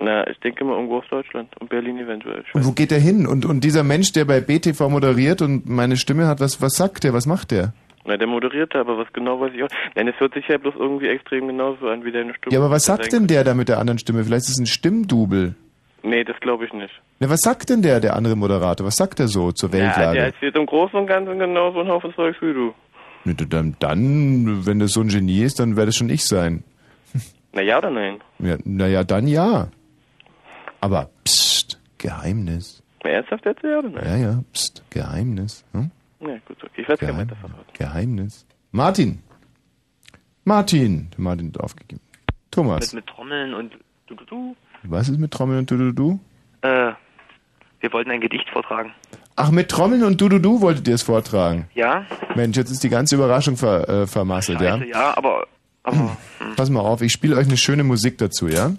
Na, 0.00 0.26
ich 0.28 0.38
denke 0.40 0.64
mal 0.64 0.74
irgendwo 0.74 0.98
aus 0.98 1.04
Deutschland 1.10 1.48
und 1.60 1.68
Berlin 1.68 1.98
eventuell. 1.98 2.42
Und 2.54 2.66
wo 2.66 2.72
geht 2.72 2.90
der 2.90 3.00
hin? 3.00 3.26
Und, 3.26 3.44
und 3.44 3.62
dieser 3.62 3.82
Mensch, 3.82 4.12
der 4.12 4.24
bei 4.24 4.40
BTV 4.40 4.88
moderiert 4.88 5.42
und 5.42 5.68
meine 5.68 5.96
Stimme 5.96 6.26
hat, 6.26 6.40
was, 6.40 6.62
was 6.62 6.74
sagt 6.74 7.04
der? 7.04 7.12
Was 7.12 7.26
macht 7.26 7.50
der? 7.50 7.74
Na, 8.04 8.16
der 8.16 8.26
moderiert 8.26 8.74
aber 8.74 8.96
was 8.98 9.12
genau 9.12 9.40
weiß 9.40 9.52
ich 9.54 9.62
auch. 9.62 9.68
Nein, 9.94 10.08
es 10.08 10.18
hört 10.18 10.34
sich 10.34 10.48
ja 10.48 10.56
bloß 10.58 10.74
irgendwie 10.78 11.08
extrem 11.08 11.46
genauso 11.48 11.88
an 11.88 12.04
wie 12.04 12.12
deine 12.12 12.34
Stimme. 12.34 12.54
Ja, 12.54 12.60
aber 12.60 12.70
was 12.70 12.84
sagt 12.84 13.12
denn 13.12 13.26
der 13.26 13.44
da 13.44 13.54
mit 13.54 13.68
der 13.68 13.78
anderen 13.78 13.98
Stimme? 13.98 14.24
Vielleicht 14.24 14.44
ist 14.44 14.50
es 14.52 14.58
ein 14.58 14.66
Stimmdubel. 14.66 15.54
Nee, 16.02 16.24
das 16.24 16.40
glaube 16.40 16.64
ich 16.64 16.72
nicht. 16.72 16.92
Na, 17.18 17.28
was 17.28 17.40
sagt 17.40 17.68
denn 17.68 17.82
der, 17.82 18.00
der 18.00 18.16
andere 18.16 18.36
Moderator? 18.36 18.86
Was 18.86 18.96
sagt 18.96 19.20
er 19.20 19.28
so 19.28 19.52
zur 19.52 19.68
Ja, 19.70 19.76
der 19.76 19.86
Weltlage? 19.88 20.18
erzählt 20.18 20.56
im 20.56 20.64
Großen 20.66 20.98
und 20.98 21.06
Ganzen 21.06 21.38
genauso 21.38 21.80
ein 21.80 21.88
Haufen 21.88 22.14
Zeugs 22.14 22.38
wie 22.40 22.54
du. 22.54 22.72
Na, 23.24 23.34
dann, 23.34 23.76
dann, 23.80 24.64
wenn 24.64 24.78
das 24.78 24.92
so 24.92 25.02
ein 25.02 25.08
Genie 25.08 25.42
ist, 25.42 25.60
dann 25.60 25.76
werde 25.76 25.90
es 25.90 25.96
schon 25.96 26.08
ich 26.08 26.24
sein. 26.24 26.64
Na 27.52 27.60
ja 27.60 27.76
oder 27.78 27.90
nein? 27.90 28.20
Ja, 28.38 28.56
naja, 28.64 29.04
dann 29.04 29.26
ja. 29.28 29.68
Aber, 30.80 31.10
pst, 31.26 31.78
Geheimnis. 31.98 32.82
Na, 33.04 33.10
ernsthaft 33.10 33.44
jetzt 33.44 33.62
ja 33.62 33.78
oder 33.80 33.90
nein? 33.90 34.04
Ja, 34.06 34.16
ja, 34.16 34.44
pst, 34.54 34.82
Geheimnis. 34.88 35.64
Hm? 35.72 35.90
Ja, 36.20 36.36
gut, 36.46 36.62
okay. 36.62 36.82
Ich 36.82 36.88
werde 36.88 37.06
Geheim, 37.06 37.28
verraten. 37.28 37.72
Geheimnis. 37.72 38.46
Martin. 38.72 39.22
Martin. 40.44 41.10
Martin 41.16 41.48
hat 41.48 41.60
aufgegeben. 41.60 42.00
Thomas. 42.50 42.92
Mit, 42.92 43.04
mit 43.04 43.14
Trommeln 43.14 43.54
und 43.54 43.72
du, 44.06 44.14
du, 44.14 44.24
du. 44.24 44.56
Was 44.82 45.08
ist 45.08 45.18
mit 45.18 45.30
Trommeln 45.30 45.60
und 45.60 45.70
du, 45.70 45.76
du, 45.76 45.92
du? 45.92 46.20
Äh, 46.62 46.92
wir 47.80 47.92
wollten 47.92 48.10
ein 48.10 48.20
Gedicht 48.20 48.48
vortragen. 48.50 48.92
Ach, 49.36 49.50
mit 49.50 49.70
Trommeln 49.70 50.04
und 50.04 50.20
du, 50.20 50.28
du, 50.28 50.38
du 50.38 50.60
wolltet 50.60 50.86
ihr 50.88 50.94
es 50.94 51.02
vortragen. 51.02 51.68
Ja? 51.74 52.04
Mensch, 52.34 52.56
jetzt 52.56 52.70
ist 52.70 52.82
die 52.82 52.90
ganze 52.90 53.14
Überraschung 53.14 53.56
ver, 53.56 53.88
äh, 53.88 54.06
vermasselt, 54.06 54.60
ja? 54.60 54.74
Also, 54.74 54.84
ja, 54.84 55.16
aber, 55.16 55.46
aber 55.82 56.16
Pass 56.56 56.68
mal 56.68 56.80
auf, 56.80 57.00
ich 57.00 57.12
spiele 57.12 57.36
euch 57.36 57.46
eine 57.46 57.56
schöne 57.56 57.84
Musik 57.84 58.18
dazu, 58.18 58.48
ja? 58.48 58.72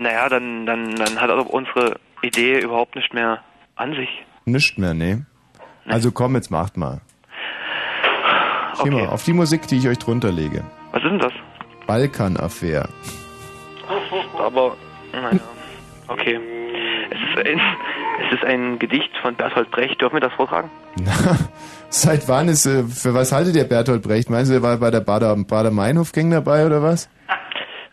naja, 0.00 0.28
dann, 0.28 0.66
dann, 0.66 0.96
dann 0.96 1.20
hat 1.20 1.30
auch 1.30 1.46
unsere 1.46 2.00
Idee 2.22 2.60
überhaupt 2.60 2.96
nicht 2.96 3.12
mehr 3.12 3.42
an 3.76 3.94
sich. 3.94 4.08
Nicht 4.46 4.78
mehr, 4.78 4.94
ne? 4.94 5.26
Also 5.86 6.12
komm, 6.12 6.34
jetzt 6.34 6.50
macht 6.50 6.76
mal. 6.76 7.00
Geh 8.82 8.90
mal 8.90 9.08
auf 9.08 9.24
die 9.24 9.32
Musik, 9.32 9.66
die 9.66 9.76
ich 9.78 9.88
euch 9.88 9.98
drunter 9.98 10.32
lege. 10.32 10.62
Was 10.92 11.02
ist 11.02 11.10
denn 11.10 11.18
das? 11.18 11.32
Balkan-Affair. 11.86 12.88
Aber, 14.38 14.76
naja, 15.12 15.40
okay. 16.08 16.40
Es 17.10 17.18
ist, 17.18 17.46
ein, 17.46 17.60
es 18.26 18.36
ist 18.38 18.44
ein 18.44 18.78
Gedicht 18.78 19.10
von 19.20 19.34
Bertolt 19.34 19.70
Brecht. 19.70 20.00
Dürfen 20.00 20.16
wir 20.16 20.20
das 20.20 20.32
vortragen? 20.34 20.70
Seit 21.88 22.28
wann 22.28 22.48
ist, 22.48 22.66
äh, 22.66 22.84
für 22.84 23.12
was 23.14 23.32
haltet 23.32 23.56
ihr 23.56 23.64
Bertolt 23.64 24.02
Brecht? 24.02 24.30
Meinst 24.30 24.50
du, 24.50 24.54
er 24.54 24.62
war 24.62 24.76
bei 24.78 24.90
der 24.90 25.00
Bader, 25.00 25.36
Bader-Meinhof-Gang 25.36 26.30
dabei 26.30 26.64
oder 26.64 26.82
was? 26.82 27.10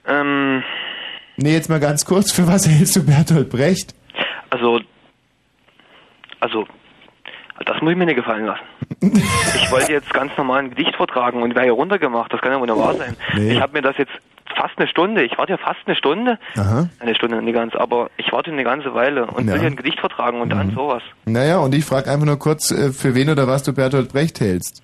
Ähm, 0.08 0.64
Nee, 1.40 1.54
jetzt 1.54 1.70
mal 1.70 1.80
ganz 1.80 2.06
kurz, 2.06 2.32
für 2.32 2.48
was 2.48 2.68
hältst 2.68 2.96
du 2.96 3.06
Bertolt 3.06 3.50
Brecht? 3.50 3.94
also, 4.50 4.80
also, 6.40 6.66
das 7.66 7.82
muss 7.82 7.92
ich 7.92 7.98
mir 7.98 8.06
nicht 8.06 8.16
gefallen 8.16 8.46
lassen. 8.46 8.64
ich 9.02 9.72
wollte 9.72 9.92
jetzt 9.92 10.14
ganz 10.14 10.32
normal 10.38 10.60
ein 10.64 10.70
Gedicht 10.72 10.96
vortragen 10.96 11.42
und 11.42 11.56
wäre 11.56 11.66
hier 11.66 11.74
runtergemacht. 11.74 12.32
Das 12.34 12.42
kann 12.42 12.52
ja 12.52 12.60
wunderbar 12.60 12.94
sein. 12.96 13.16
Nee. 13.36 13.54
Ich 13.54 13.62
habe 13.62 13.74
mir 13.74 13.82
das 13.82 13.98
jetzt 13.98 14.12
fast 14.56 14.78
eine 14.78 14.88
Stunde, 14.88 15.24
ich 15.24 15.38
warte 15.38 15.52
ja 15.54 15.58
fast 15.58 15.80
eine 15.86 15.96
Stunde, 15.96 16.40
Aha. 16.58 16.90
eine 17.00 17.14
Stunde 17.16 17.42
nicht 17.42 17.54
ganz, 17.54 17.76
aber 17.76 18.10
ich 18.18 18.32
warte 18.32 18.52
eine 18.52 18.64
ganze 18.64 18.94
Weile 18.94 19.26
und 19.28 19.48
Ja. 19.48 19.54
will 19.54 19.60
hier 19.60 19.70
ein 19.70 19.76
Gedicht 19.76 20.00
vortragen 20.00 20.42
und 20.42 20.48
Mhm. 20.54 20.58
dann 20.58 20.72
sowas. 20.72 21.04
Naja, 21.26 21.58
und 21.60 21.76
ich 21.76 21.86
frage 21.86 22.10
einfach 22.10 22.26
nur 22.26 22.40
kurz, 22.40 22.72
äh, 22.72 22.92
für 22.92 23.14
wen 23.14 23.30
oder 23.30 23.48
was 23.48 23.64
du 23.64 23.74
Bertolt 23.74 24.12
Brecht 24.14 24.40
hältst. 24.40 24.82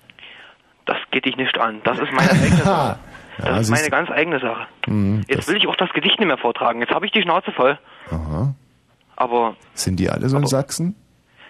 Das 0.86 0.98
geht 1.10 1.24
dich 1.24 1.36
nicht 1.36 1.58
an. 1.58 1.80
Das 1.84 1.98
ist 1.98 2.12
meine 2.12 2.30
eigene 2.30 2.48
Sache. 2.62 2.98
Ja, 3.38 3.44
Das 3.46 3.60
ist 3.62 3.66
siehst 3.68 3.78
meine 3.80 3.90
ganz 3.90 4.10
eigene 4.10 4.38
Sache. 4.38 4.66
Mhm, 4.86 5.24
Jetzt 5.28 5.48
will 5.48 5.56
ich 5.56 5.66
auch 5.66 5.76
das 5.76 5.90
Gedicht 5.92 6.20
nicht 6.20 6.28
mehr 6.28 6.38
vortragen. 6.38 6.80
Jetzt 6.80 6.92
habe 6.94 7.06
ich 7.06 7.10
die 7.12 7.22
Schnauze 7.22 7.50
voll. 7.50 7.78
Aha. 8.10 8.54
Aber, 9.16 9.56
Sind 9.72 9.98
die 9.98 10.08
alle 10.10 10.28
so 10.28 10.36
in 10.36 10.46
Sachsen? 10.46 10.94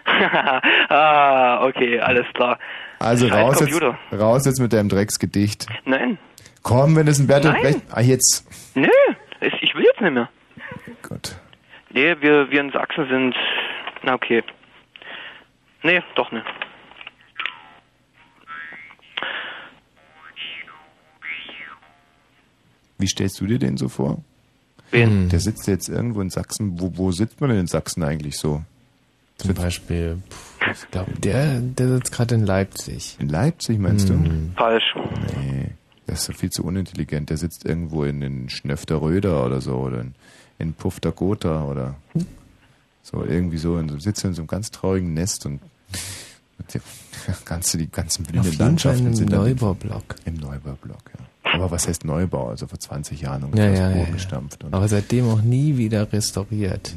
ah, 0.89 1.65
okay, 1.65 1.99
alles 1.99 2.25
klar. 2.33 2.59
Also 2.99 3.27
Scheiß 3.27 3.43
raus 3.43 3.59
jetzt, 3.59 3.81
raus 4.13 4.45
jetzt 4.45 4.59
mit 4.59 4.71
deinem 4.71 4.89
Drecksgedicht. 4.89 5.67
Nein, 5.85 6.17
Komm, 6.65 6.95
wenn 6.95 7.07
es 7.07 7.19
ein 7.19 7.27
Bertolt. 7.27 7.61
Brecht... 7.61 7.81
Ah, 7.91 8.01
jetzt. 8.01 8.43
nö, 8.75 8.87
ich, 9.39 9.53
ich 9.61 9.75
will 9.75 9.83
jetzt 9.83 10.01
nicht 10.01 10.13
mehr. 10.13 10.29
Gut. 11.07 11.35
Nee, 11.91 12.15
wir, 12.21 12.49
wir 12.49 12.59
in 12.59 12.71
Sachsen 12.71 13.07
sind, 13.07 13.35
na 14.01 14.15
okay. 14.15 14.43
Nee, 15.83 16.01
doch 16.15 16.31
nicht. 16.31 16.43
Wie 22.97 23.07
stellst 23.07 23.39
du 23.39 23.45
dir 23.45 23.59
den 23.59 23.77
so 23.77 23.87
vor? 23.87 24.23
Wen? 24.89 25.29
Der 25.29 25.39
sitzt 25.39 25.67
jetzt 25.67 25.87
irgendwo 25.87 26.21
in 26.21 26.31
Sachsen. 26.31 26.79
Wo, 26.79 26.97
wo 26.97 27.11
sitzt 27.11 27.41
man 27.41 27.51
denn 27.51 27.59
in 27.59 27.67
Sachsen 27.67 28.03
eigentlich 28.03 28.37
so? 28.37 28.63
Zum 29.37 29.53
Beispiel, 29.53 30.17
pff, 30.29 30.83
ich 30.85 30.91
glaube, 30.91 31.11
der, 31.19 31.59
der 31.59 31.87
sitzt 31.89 32.11
gerade 32.11 32.35
in 32.35 32.45
Leipzig. 32.45 33.17
In 33.19 33.29
Leipzig, 33.29 33.77
meinst 33.79 34.09
du? 34.09 34.17
Falsch. 34.55 34.95
Nee, 35.37 35.71
das 36.07 36.21
ist 36.21 36.29
doch 36.29 36.35
viel 36.35 36.49
zu 36.51 36.63
unintelligent. 36.63 37.29
Der 37.29 37.37
sitzt 37.37 37.65
irgendwo 37.65 38.03
in, 38.05 38.21
in 38.21 38.49
Schnöfter-Röder 38.49 39.45
oder 39.45 39.59
so 39.61 39.75
oder 39.75 40.01
in, 40.01 40.15
in 40.59 40.73
Pufter-Gotha 40.73 41.65
oder 41.65 41.95
so 43.03 43.23
irgendwie 43.25 43.57
so. 43.57 43.77
In, 43.77 43.89
so- 43.89 43.99
sitzt 43.99 44.23
in 44.23 44.33
so 44.33 44.41
einem 44.41 44.47
ganz 44.47 44.71
traurigen 44.71 45.13
Nest 45.13 45.45
und 45.45 45.59
und 46.57 46.73
die, 46.73 46.79
ganze, 47.45 47.77
die 47.77 47.91
ganzen 47.91 48.23
Fall 48.25 48.41
Landschaften 48.57 49.07
im 49.07 49.13
sind 49.13 49.31
dann- 49.33 49.41
Neubaublock. 49.41 50.15
Im 50.23 50.35
Neubaublock, 50.35 51.11
ja. 51.19 51.51
Aber 51.53 51.69
was 51.71 51.87
heißt 51.87 52.05
Neubau? 52.05 52.47
Also 52.49 52.67
vor 52.67 52.79
20 52.79 53.21
Jahren 53.21 53.41
Ja, 53.41 53.45
ungefähr 53.47 53.73
ja, 53.73 53.89
ja, 53.91 53.97
ja. 53.97 54.09
gestampft. 54.09 54.63
Und 54.63 54.73
Aber 54.73 54.87
seitdem 54.87 55.27
auch 55.29 55.41
nie 55.41 55.75
wieder 55.77 56.11
restauriert. 56.11 56.95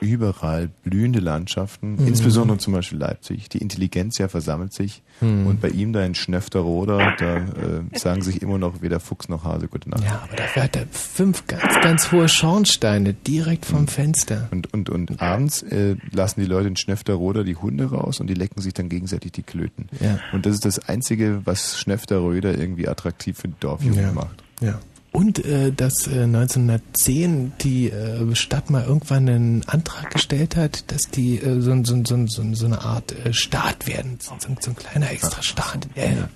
Überall 0.00 0.68
blühende 0.84 1.20
Landschaften, 1.20 1.96
Mhm. 1.96 2.06
insbesondere 2.08 2.58
zum 2.58 2.72
Beispiel 2.72 2.98
Leipzig. 2.98 3.48
Die 3.48 3.58
Intelligenz 3.58 4.18
ja 4.18 4.28
versammelt 4.28 4.72
sich 4.72 5.02
Mhm. 5.20 5.46
und 5.46 5.60
bei 5.60 5.68
ihm 5.68 5.92
da 5.92 6.02
in 6.04 6.14
Schnöfterroder, 6.14 7.14
da 7.18 7.36
äh, 7.36 7.98
sagen 7.98 8.22
sich 8.22 8.42
immer 8.42 8.58
noch 8.58 8.80
weder 8.82 9.00
Fuchs 9.00 9.28
noch 9.28 9.44
Hase 9.44 9.68
gute 9.68 9.90
Nacht. 9.90 10.04
Ja, 10.04 10.22
aber 10.24 10.36
dafür 10.36 10.62
hat 10.64 10.76
er 10.76 10.86
fünf 10.90 11.46
ganz, 11.46 11.74
ganz 11.82 12.12
hohe 12.12 12.28
Schornsteine 12.28 13.12
direkt 13.14 13.66
vom 13.66 13.86
Fenster. 13.88 14.48
Und, 14.50 14.72
und, 14.72 14.88
und 14.90 15.20
abends 15.20 15.62
äh, 15.62 15.96
lassen 16.12 16.40
die 16.40 16.46
Leute 16.46 16.68
in 16.68 16.76
Schnöfterroder 16.76 17.44
die 17.44 17.56
Hunde 17.56 17.90
raus 17.90 18.20
und 18.20 18.26
die 18.28 18.34
lecken 18.34 18.60
sich 18.62 18.72
dann 18.74 18.88
gegenseitig 18.88 19.32
die 19.32 19.42
Klöten. 19.42 19.88
Ja. 20.00 20.18
Und 20.32 20.46
das 20.46 20.54
ist 20.54 20.64
das 20.64 20.78
Einzige, 20.88 21.42
was 21.44 21.78
Schnöfterröder 21.78 22.56
irgendwie 22.56 22.88
attraktiv 22.88 23.38
für 23.38 23.48
die 23.48 23.54
Dorfjugend 23.60 24.00
Ja. 24.00 24.12
macht. 24.12 24.42
Ja. 24.62 24.78
Und 25.12 25.44
äh, 25.44 25.72
dass 25.72 26.06
äh, 26.06 26.22
1910 26.22 27.52
die 27.60 27.90
äh, 27.90 28.34
Stadt 28.36 28.70
mal 28.70 28.84
irgendwann 28.84 29.28
einen 29.28 29.68
Antrag 29.68 30.10
gestellt 30.10 30.56
hat, 30.56 30.90
dass 30.92 31.10
die 31.10 31.38
äh, 31.38 31.60
so, 31.60 31.74
so, 31.84 32.02
so, 32.04 32.26
so, 32.26 32.54
so 32.54 32.66
eine 32.66 32.80
Art 32.82 33.12
äh, 33.26 33.32
Staat 33.32 33.88
werden, 33.88 34.18
so, 34.20 34.34
so, 34.38 34.54
so 34.60 34.70
ein 34.70 34.76
kleiner 34.76 35.10
extra 35.10 35.42
Staat. 35.42 35.88
Ja, 35.96 36.04
ja. 36.04 36.28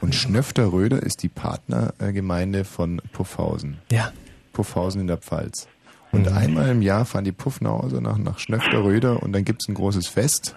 Und 0.00 0.14
Schnöfterröder 0.14 1.02
ist 1.02 1.22
die 1.22 1.28
Partnergemeinde 1.28 2.64
von 2.64 3.02
Puffhausen. 3.12 3.78
Ja. 3.90 4.12
Puffhausen 4.52 5.02
in 5.02 5.06
der 5.06 5.18
Pfalz. 5.18 5.68
Und 6.12 6.28
einmal 6.28 6.70
im 6.70 6.82
Jahr 6.82 7.04
fahren 7.04 7.24
die 7.24 7.32
Puff 7.32 7.60
nach 7.60 7.82
Hause 7.82 8.00
nach, 8.00 8.16
nach 8.16 8.38
Schnöfterröder 8.38 9.22
und 9.22 9.32
dann 9.32 9.44
gibt's 9.44 9.68
ein 9.68 9.74
großes 9.74 10.06
Fest. 10.06 10.54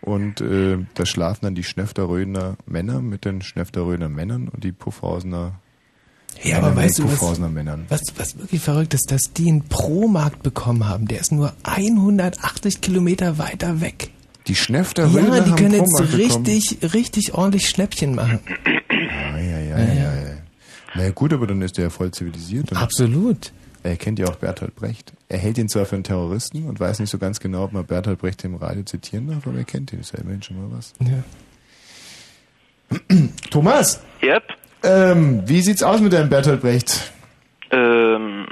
Und 0.00 0.40
äh, 0.40 0.78
da 0.94 1.04
schlafen 1.04 1.40
dann 1.42 1.54
die 1.54 1.64
Schnöfterröder 1.64 2.56
Männer 2.66 3.00
mit 3.00 3.24
den 3.24 3.42
Schnöfterröder 3.42 4.08
Männern 4.08 4.48
und 4.48 4.62
die 4.62 4.72
Puffhausener 4.72 5.60
Ja, 6.42 6.58
aber 6.58 6.76
weißt 6.76 6.98
du, 6.98 7.04
was, 7.04 7.20
was, 7.88 8.02
was 8.16 8.38
wirklich 8.38 8.60
verrückt 8.60 8.94
ist, 8.94 9.10
dass 9.10 9.32
die 9.32 9.48
einen 9.48 9.62
Pro-Markt 9.62 10.42
bekommen 10.42 10.88
haben. 10.88 11.06
Der 11.08 11.20
ist 11.20 11.32
nur 11.32 11.52
180 11.64 12.80
Kilometer 12.80 13.38
weiter 13.38 13.80
weg. 13.80 14.10
Die 14.46 14.54
Schnöfterröder 14.54 15.38
Ja, 15.38 15.40
die 15.40 15.50
haben 15.50 15.56
können 15.56 15.74
jetzt 15.74 16.12
richtig, 16.12 16.78
richtig 16.94 17.34
ordentlich 17.34 17.68
Schnäppchen 17.68 18.14
machen. 18.14 18.38
Ah, 18.66 19.38
ja, 19.38 19.58
ja, 19.58 19.78
ja, 19.78 19.78
ja. 19.78 20.14
ja. 20.14 20.36
Na 20.94 21.04
ja, 21.04 21.10
gut, 21.10 21.32
aber 21.32 21.46
dann 21.46 21.60
ist 21.62 21.76
der 21.76 21.84
ja 21.84 21.90
voll 21.90 22.10
zivilisiert. 22.12 22.70
Und 22.70 22.78
Absolut. 22.78 23.52
Er 23.82 23.96
kennt 23.96 24.18
ja 24.18 24.26
auch 24.26 24.36
Bertolt 24.36 24.74
Brecht. 24.74 25.12
Er 25.28 25.38
hält 25.38 25.58
ihn 25.58 25.68
zwar 25.68 25.84
für 25.86 25.94
einen 25.94 26.04
Terroristen 26.04 26.64
und 26.64 26.80
weiß 26.80 26.98
nicht 27.00 27.10
so 27.10 27.18
ganz 27.18 27.38
genau, 27.38 27.64
ob 27.64 27.72
man 27.72 27.84
Bertolt 27.84 28.18
Brecht 28.18 28.42
im 28.44 28.56
Radio 28.56 28.82
zitieren 28.82 29.28
darf, 29.28 29.46
aber 29.46 29.58
er 29.58 29.64
kennt 29.64 29.92
ihn. 29.92 30.00
Ist 30.00 30.12
ja 30.12 30.20
immerhin 30.20 30.42
schon 30.42 30.56
mal 30.56 30.76
was. 30.76 30.92
Ja. 31.00 31.22
Thomas! 33.50 34.00
Yep. 34.22 34.42
Ähm, 34.82 35.42
wie 35.46 35.60
sieht's 35.60 35.82
aus 35.82 36.00
mit 36.00 36.12
deinem 36.12 36.28
Bertolt 36.28 36.60
Brecht? 36.60 37.12
Ähm, 37.70 38.46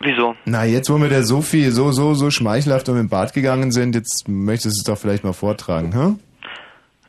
wieso? 0.00 0.34
Na, 0.44 0.64
jetzt, 0.64 0.90
wo 0.90 0.98
wir 0.98 1.08
da 1.08 1.22
so 1.22 1.40
viel, 1.40 1.70
so, 1.70 1.92
so, 1.92 2.14
so 2.14 2.30
schmeichelhaft 2.30 2.88
um 2.88 2.96
den 2.96 3.08
Bad 3.08 3.32
gegangen 3.32 3.72
sind, 3.72 3.94
jetzt 3.94 4.28
möchtest 4.28 4.76
du 4.76 4.80
es 4.80 4.84
doch 4.84 4.98
vielleicht 4.98 5.24
mal 5.24 5.32
vortragen, 5.32 5.94
hm? 5.94 6.18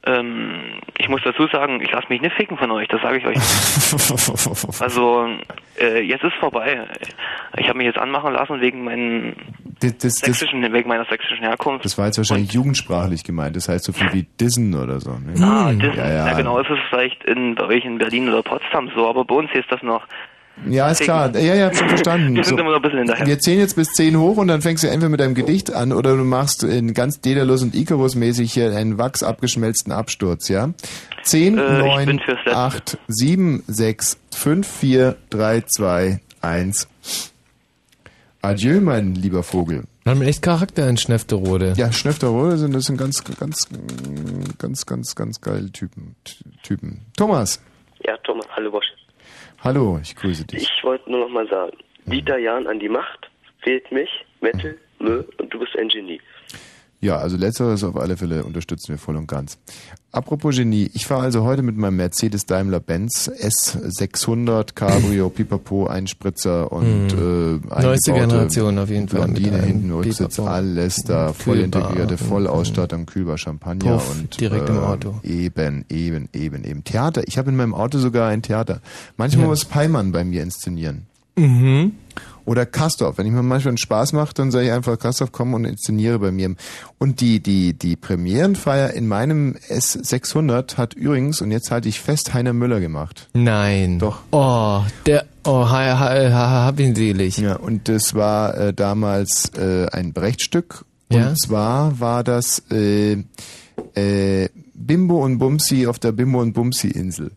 Ähm, 0.06 0.80
ich 0.97 1.10
muss 1.10 1.21
dazu 1.23 1.47
sagen, 1.47 1.82
ich 1.82 1.91
lasse 1.91 2.08
mich 2.10 2.21
nicht 2.21 2.36
ficken 2.36 2.58
von 2.58 2.71
euch, 2.71 2.88
das 2.88 3.02
sage 3.02 3.17
ich 3.17 3.26
euch. 3.26 3.38
also, 4.82 5.28
äh, 5.80 6.02
jetzt 6.02 6.24
ist 6.24 6.36
vorbei. 6.36 6.88
Ich 7.58 7.68
habe 7.68 7.78
mich 7.78 7.88
jetzt 7.88 7.98
anmachen 7.98 8.34
lassen 8.34 8.62
wegen 8.62 8.84
meinen 8.84 9.36
Das, 9.80 9.98
das, 9.98 10.16
das, 10.16 10.40
sächsischen, 10.40 10.62
wegen 10.74 10.88
meiner 10.88 11.06
sächsischen 11.06 11.40
Herkunft. 11.40 11.86
das 11.86 11.98
war 11.98 12.06
jetzt 12.06 12.18
wahrscheinlich 12.18 12.52
jugendsprachlich 12.52 13.24
gemeint. 13.24 13.56
Das 13.56 13.70
heißt 13.70 13.86
so 13.86 13.94
viel 13.94 14.12
wie 14.13 14.24
Dissen 14.40 14.76
oder 14.76 15.00
so. 15.00 15.12
Ne? 15.12 15.34
Ah, 15.42 15.72
das, 15.74 15.96
ja, 15.96 16.08
ja. 16.08 16.28
ja, 16.28 16.34
genau, 16.34 16.60
ist 16.60 16.70
es 16.70 16.80
vielleicht 16.90 17.24
in, 17.26 17.56
bei 17.56 17.66
euch 17.66 17.86
in 17.86 17.98
Berlin 17.98 18.30
oder 18.30 18.44
Potsdam 18.44 18.90
so, 18.96 19.08
aber 19.08 19.26
bei 19.26 19.36
uns 19.36 19.52
hier 19.52 19.62
ist 19.62 19.72
das 19.72 19.82
noch. 19.84 20.06
Ja, 20.65 20.89
ist 20.89 21.02
klar. 21.02 21.36
Ja, 21.36 21.54
ja, 21.56 21.65
hab 21.67 21.76
schon 21.76 21.88
verstanden. 21.88 22.36
Wir 22.36 22.43
sind 22.43 22.58
So. 22.58 22.62
immer 22.62 22.72
noch 22.72 22.78
ein 22.78 22.82
bisschen 22.82 22.98
hinterher. 23.00 23.26
Wir 23.28 23.39
zählen 23.39 23.60
jetzt 23.60 23.76
bis 23.76 23.89
10 23.93 24.17
hoch 24.17 24.38
und 24.38 24.48
dann 24.48 24.62
fängst 24.62 24.84
du 24.84 24.88
entweder 24.88 25.10
mit 25.10 25.20
deinem 25.20 25.36
Gedicht 25.36 25.72
an 25.74 25.91
oder 25.93 26.17
du 26.17 26.24
machst 26.24 26.63
in 26.63 26.93
ganz 26.93 27.22
Daedalus 27.22 27.62
und 27.62 27.76
Icarus 27.76 28.15
mäßig 28.15 28.52
hier 28.54 28.76
einen 28.76 28.98
Wachs 28.98 29.22
abgeschmelzten 29.24 29.91
Absturz, 29.93 30.50
ja? 30.50 30.70
10, 31.24 31.58
Äh, 31.58 31.80
ich 31.80 31.86
9, 31.86 32.06
bin 32.08 32.20
fürs 32.20 32.38
Letzte. 32.46 32.58
8, 32.58 32.98
7, 33.08 33.63
6, 33.67 34.17
5, 34.36 34.67
4, 34.67 35.15
3, 35.30 35.62
2, 35.62 36.20
1. 36.41 36.88
Adieu, 38.41 38.80
mein 38.82 39.15
lieber 39.15 39.43
Vogel. 39.43 39.84
Haben 40.06 40.22
echt 40.22 40.41
Charakter 40.41 40.88
in 40.89 40.96
Schnefterode. 40.98 41.74
Ja, 41.76 41.91
Schnefterode 41.91 42.58
sind, 42.58 42.74
das 42.74 42.86
sind 42.86 42.98
ganz, 42.98 43.24
ganz, 43.24 43.67
ganz, 44.58 44.86
ganz, 44.86 45.15
ganz 45.15 45.41
geile 45.41 45.70
Typen. 45.72 46.15
Typen. 46.63 47.02
Thomas, 47.17 47.62
Ja, 48.06 48.15
Thomas, 48.24 48.46
hallo 48.56 48.72
Bosch. 48.72 48.86
Hallo, 49.63 50.00
ich 50.02 50.15
grüße 50.15 50.46
dich. 50.46 50.63
Ich 50.63 50.84
wollte 50.84 51.10
nur 51.10 51.22
noch 51.22 51.30
mal 51.30 51.48
sagen, 51.48 51.76
Dieter 52.06 52.38
Jahn 52.38 52.67
an 52.67 52.80
die 52.80 52.89
Macht, 52.89 53.30
fehlt 53.63 53.91
mich, 53.91 54.10
Metal, 54.41 54.78
Mö 55.00 55.24
und 55.38 55.54
du 55.54 55.60
bist 55.60 55.76
ein 55.78 55.89
Genie. 55.89 56.22
Ja, 57.00 57.18
also 57.18 57.38
letzteres 57.38 57.84
auf 57.84 57.96
alle 57.96 58.18
Fälle 58.18 58.44
unterstützen 58.44 58.90
wir 58.90 58.98
voll 58.98 59.18
und 59.18 59.28
ganz. 59.28 59.60
Apropos 60.12 60.56
Genie, 60.56 60.90
ich 60.94 61.06
fahre 61.06 61.22
also 61.24 61.44
heute 61.44 61.62
mit 61.62 61.78
meinem 61.78 61.98
Mercedes 61.98 62.48
Daimler 62.48 62.80
Benz 62.80 63.30
S600 63.30 64.74
Cabrio 64.74 65.30
Pipapo 65.36 65.86
Einspritzer 65.86 66.72
und 66.72 67.12
Hm. 67.12 67.62
äh, 67.78 67.82
Neueste 67.84 68.14
Generation 68.14 68.80
auf 68.80 68.90
jeden 68.90 69.08
Fall 69.10 69.22
Blondine 69.28 69.62
hinten 69.62 69.92
Rücksitz, 69.92 70.40
alles 70.40 71.04
da, 71.06 71.34
voll 71.34 71.60
integrierte 71.60 72.18
Vollausstattung, 72.18 73.06
Kühlbar 73.06 73.38
Champagner 73.38 73.94
Puff, 73.94 74.12
und 74.20 74.40
direkt 74.40 74.70
im 74.70 74.78
äh, 74.78 74.80
Auto. 74.80 75.20
Eben, 75.24 75.86
eben, 75.90 76.30
eben, 76.34 76.64
eben. 76.64 76.84
Theater. 76.84 77.22
Ich 77.28 77.38
habe 77.38 77.50
in 77.52 77.56
meinem 77.58 77.76
Auto 77.76 78.00
sogar 78.00 78.30
ein 78.30 78.42
Theater. 78.42 78.82
Manchmal 79.18 79.44
Ja. 79.44 79.50
muss 79.50 79.66
Peimann 79.66 80.12
bei 80.12 80.24
mir 80.24 80.42
inszenieren. 80.42 81.04
Mhm. 81.36 81.92
Oder 82.48 82.66
Kastorf. 82.66 83.18
Wenn 83.18 83.28
ich 83.28 83.34
mir 83.34 83.44
manchmal 83.44 83.72
einen 83.72 83.78
Spaß 83.78 84.14
mache, 84.14 84.34
dann 84.34 84.52
sage 84.52 84.68
ich 84.68 84.72
einfach, 84.72 84.98
Kastorf, 84.98 85.34
komm 85.34 85.54
und 85.54 85.66
inszeniere 85.66 86.18
bei 86.18 86.32
mir. 86.32 86.56
Und 86.98 87.20
die, 87.20 87.42
die, 87.42 87.74
die 87.74 87.98
Premierenfeier 87.98 88.94
in 88.94 89.06
meinem 89.06 89.58
S600 89.68 90.78
hat 90.78 90.94
übrigens, 90.94 91.42
und 91.42 91.52
jetzt 91.52 91.72
halte 91.72 91.90
ich 91.90 92.00
fest, 92.00 92.34
Heiner 92.34 92.54
Müller 92.54 92.80
gemacht. 92.80 93.28
Nein. 93.34 94.00
Doch. 94.00 94.20
Oh, 94.32 94.82
der, 95.06 95.26
oh, 95.44 95.70
ha, 95.70 96.00
ha, 96.00 96.32
ha, 96.32 96.66
hab 96.66 96.80
ihn 96.80 96.96
selig. 96.96 97.38
Ja, 97.38 97.58
und 97.58 97.90
das 97.90 98.16
war 98.16 98.58
äh, 98.58 98.74
damals 98.74 99.52
äh, 99.58 99.88
ein 99.88 100.14
Brechtstück. 100.14 100.86
Ja? 101.12 101.28
Und 101.28 101.42
zwar 101.42 102.00
war 102.00 102.24
das 102.24 102.64
äh, 102.72 103.24
äh, 103.94 104.48
Bimbo 104.74 105.22
und 105.22 105.38
Bumsi 105.38 105.86
auf 105.86 106.00
der 106.00 106.14
Bimbo 106.14 106.40
und 106.40 106.54
Bumsi 106.54 106.88
Insel. 106.88 107.32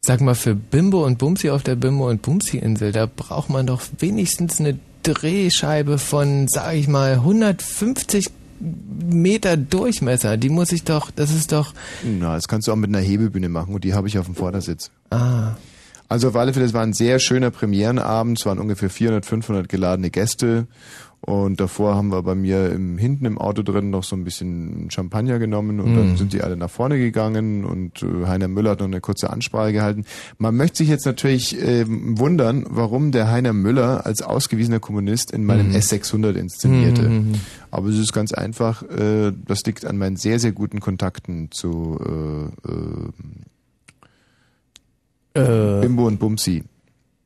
Sag 0.00 0.20
mal, 0.20 0.34
für 0.34 0.54
Bimbo 0.54 1.04
und 1.04 1.18
Bumsi 1.18 1.50
auf 1.50 1.62
der 1.62 1.74
Bimbo 1.76 2.08
und 2.08 2.22
Bumsi 2.22 2.58
Insel, 2.58 2.92
da 2.92 3.06
braucht 3.06 3.50
man 3.50 3.66
doch 3.66 3.82
wenigstens 3.98 4.60
eine 4.60 4.78
Drehscheibe 5.02 5.98
von, 5.98 6.46
sag 6.48 6.74
ich 6.74 6.88
mal, 6.88 7.14
150 7.14 8.28
Meter 8.60 9.56
Durchmesser. 9.56 10.36
Die 10.36 10.48
muss 10.48 10.72
ich 10.72 10.84
doch, 10.84 11.10
das 11.10 11.30
ist 11.30 11.52
doch, 11.52 11.72
Na, 12.04 12.34
das 12.34 12.48
kannst 12.48 12.68
du 12.68 12.72
auch 12.72 12.76
mit 12.76 12.88
einer 12.90 12.98
Hebebühne 13.04 13.48
machen 13.48 13.74
und 13.74 13.84
die 13.84 13.94
habe 13.94 14.08
ich 14.08 14.18
auf 14.18 14.26
dem 14.26 14.34
Vordersitz. 14.34 14.90
ah, 15.10 15.52
Also 16.08 16.28
auf 16.28 16.36
alle 16.36 16.52
Fälle, 16.52 16.66
es 16.66 16.72
war 16.74 16.82
ein 16.82 16.92
sehr 16.94 17.18
schöner 17.18 17.50
Premierenabend. 17.50 18.38
Es 18.40 18.46
waren 18.46 18.58
ungefähr 18.58 18.90
400, 18.90 19.26
500 19.26 19.68
geladene 19.68 20.10
Gäste. 20.10 20.66
Und 21.28 21.60
davor 21.60 21.94
haben 21.94 22.08
wir 22.10 22.22
bei 22.22 22.34
mir 22.34 22.72
im, 22.72 22.96
hinten 22.96 23.26
im 23.26 23.36
Auto 23.36 23.62
drin 23.62 23.90
noch 23.90 24.02
so 24.02 24.16
ein 24.16 24.24
bisschen 24.24 24.90
Champagner 24.90 25.38
genommen 25.38 25.78
und 25.78 25.94
dann 25.94 26.14
Mm. 26.14 26.16
sind 26.16 26.32
die 26.32 26.40
alle 26.40 26.56
nach 26.56 26.70
vorne 26.70 26.96
gegangen 26.96 27.66
und 27.66 28.02
äh, 28.02 28.24
Heiner 28.26 28.48
Müller 28.48 28.70
hat 28.70 28.78
noch 28.80 28.86
eine 28.86 29.02
kurze 29.02 29.28
Ansprache 29.28 29.74
gehalten. 29.74 30.06
Man 30.38 30.56
möchte 30.56 30.78
sich 30.78 30.88
jetzt 30.88 31.04
natürlich 31.04 31.54
ähm, 31.62 32.18
wundern, 32.18 32.64
warum 32.70 33.12
der 33.12 33.30
Heiner 33.30 33.52
Müller 33.52 34.06
als 34.06 34.22
ausgewiesener 34.22 34.80
Kommunist 34.80 35.30
in 35.30 35.44
meinem 35.44 35.68
Mhm. 35.68 35.74
S600 35.76 36.32
inszenierte. 36.32 37.02
Mhm. 37.06 37.32
Aber 37.70 37.88
es 37.88 37.98
ist 37.98 38.14
ganz 38.14 38.32
einfach, 38.32 38.82
äh, 38.84 39.30
das 39.46 39.60
liegt 39.66 39.84
an 39.84 39.98
meinen 39.98 40.16
sehr, 40.16 40.38
sehr 40.38 40.52
guten 40.52 40.80
Kontakten 40.80 41.50
zu 41.50 41.98
äh, 42.64 42.70
äh, 45.38 45.78
Äh. 45.78 45.80
Bimbo 45.82 46.06
und 46.06 46.18
Bumsi. 46.18 46.64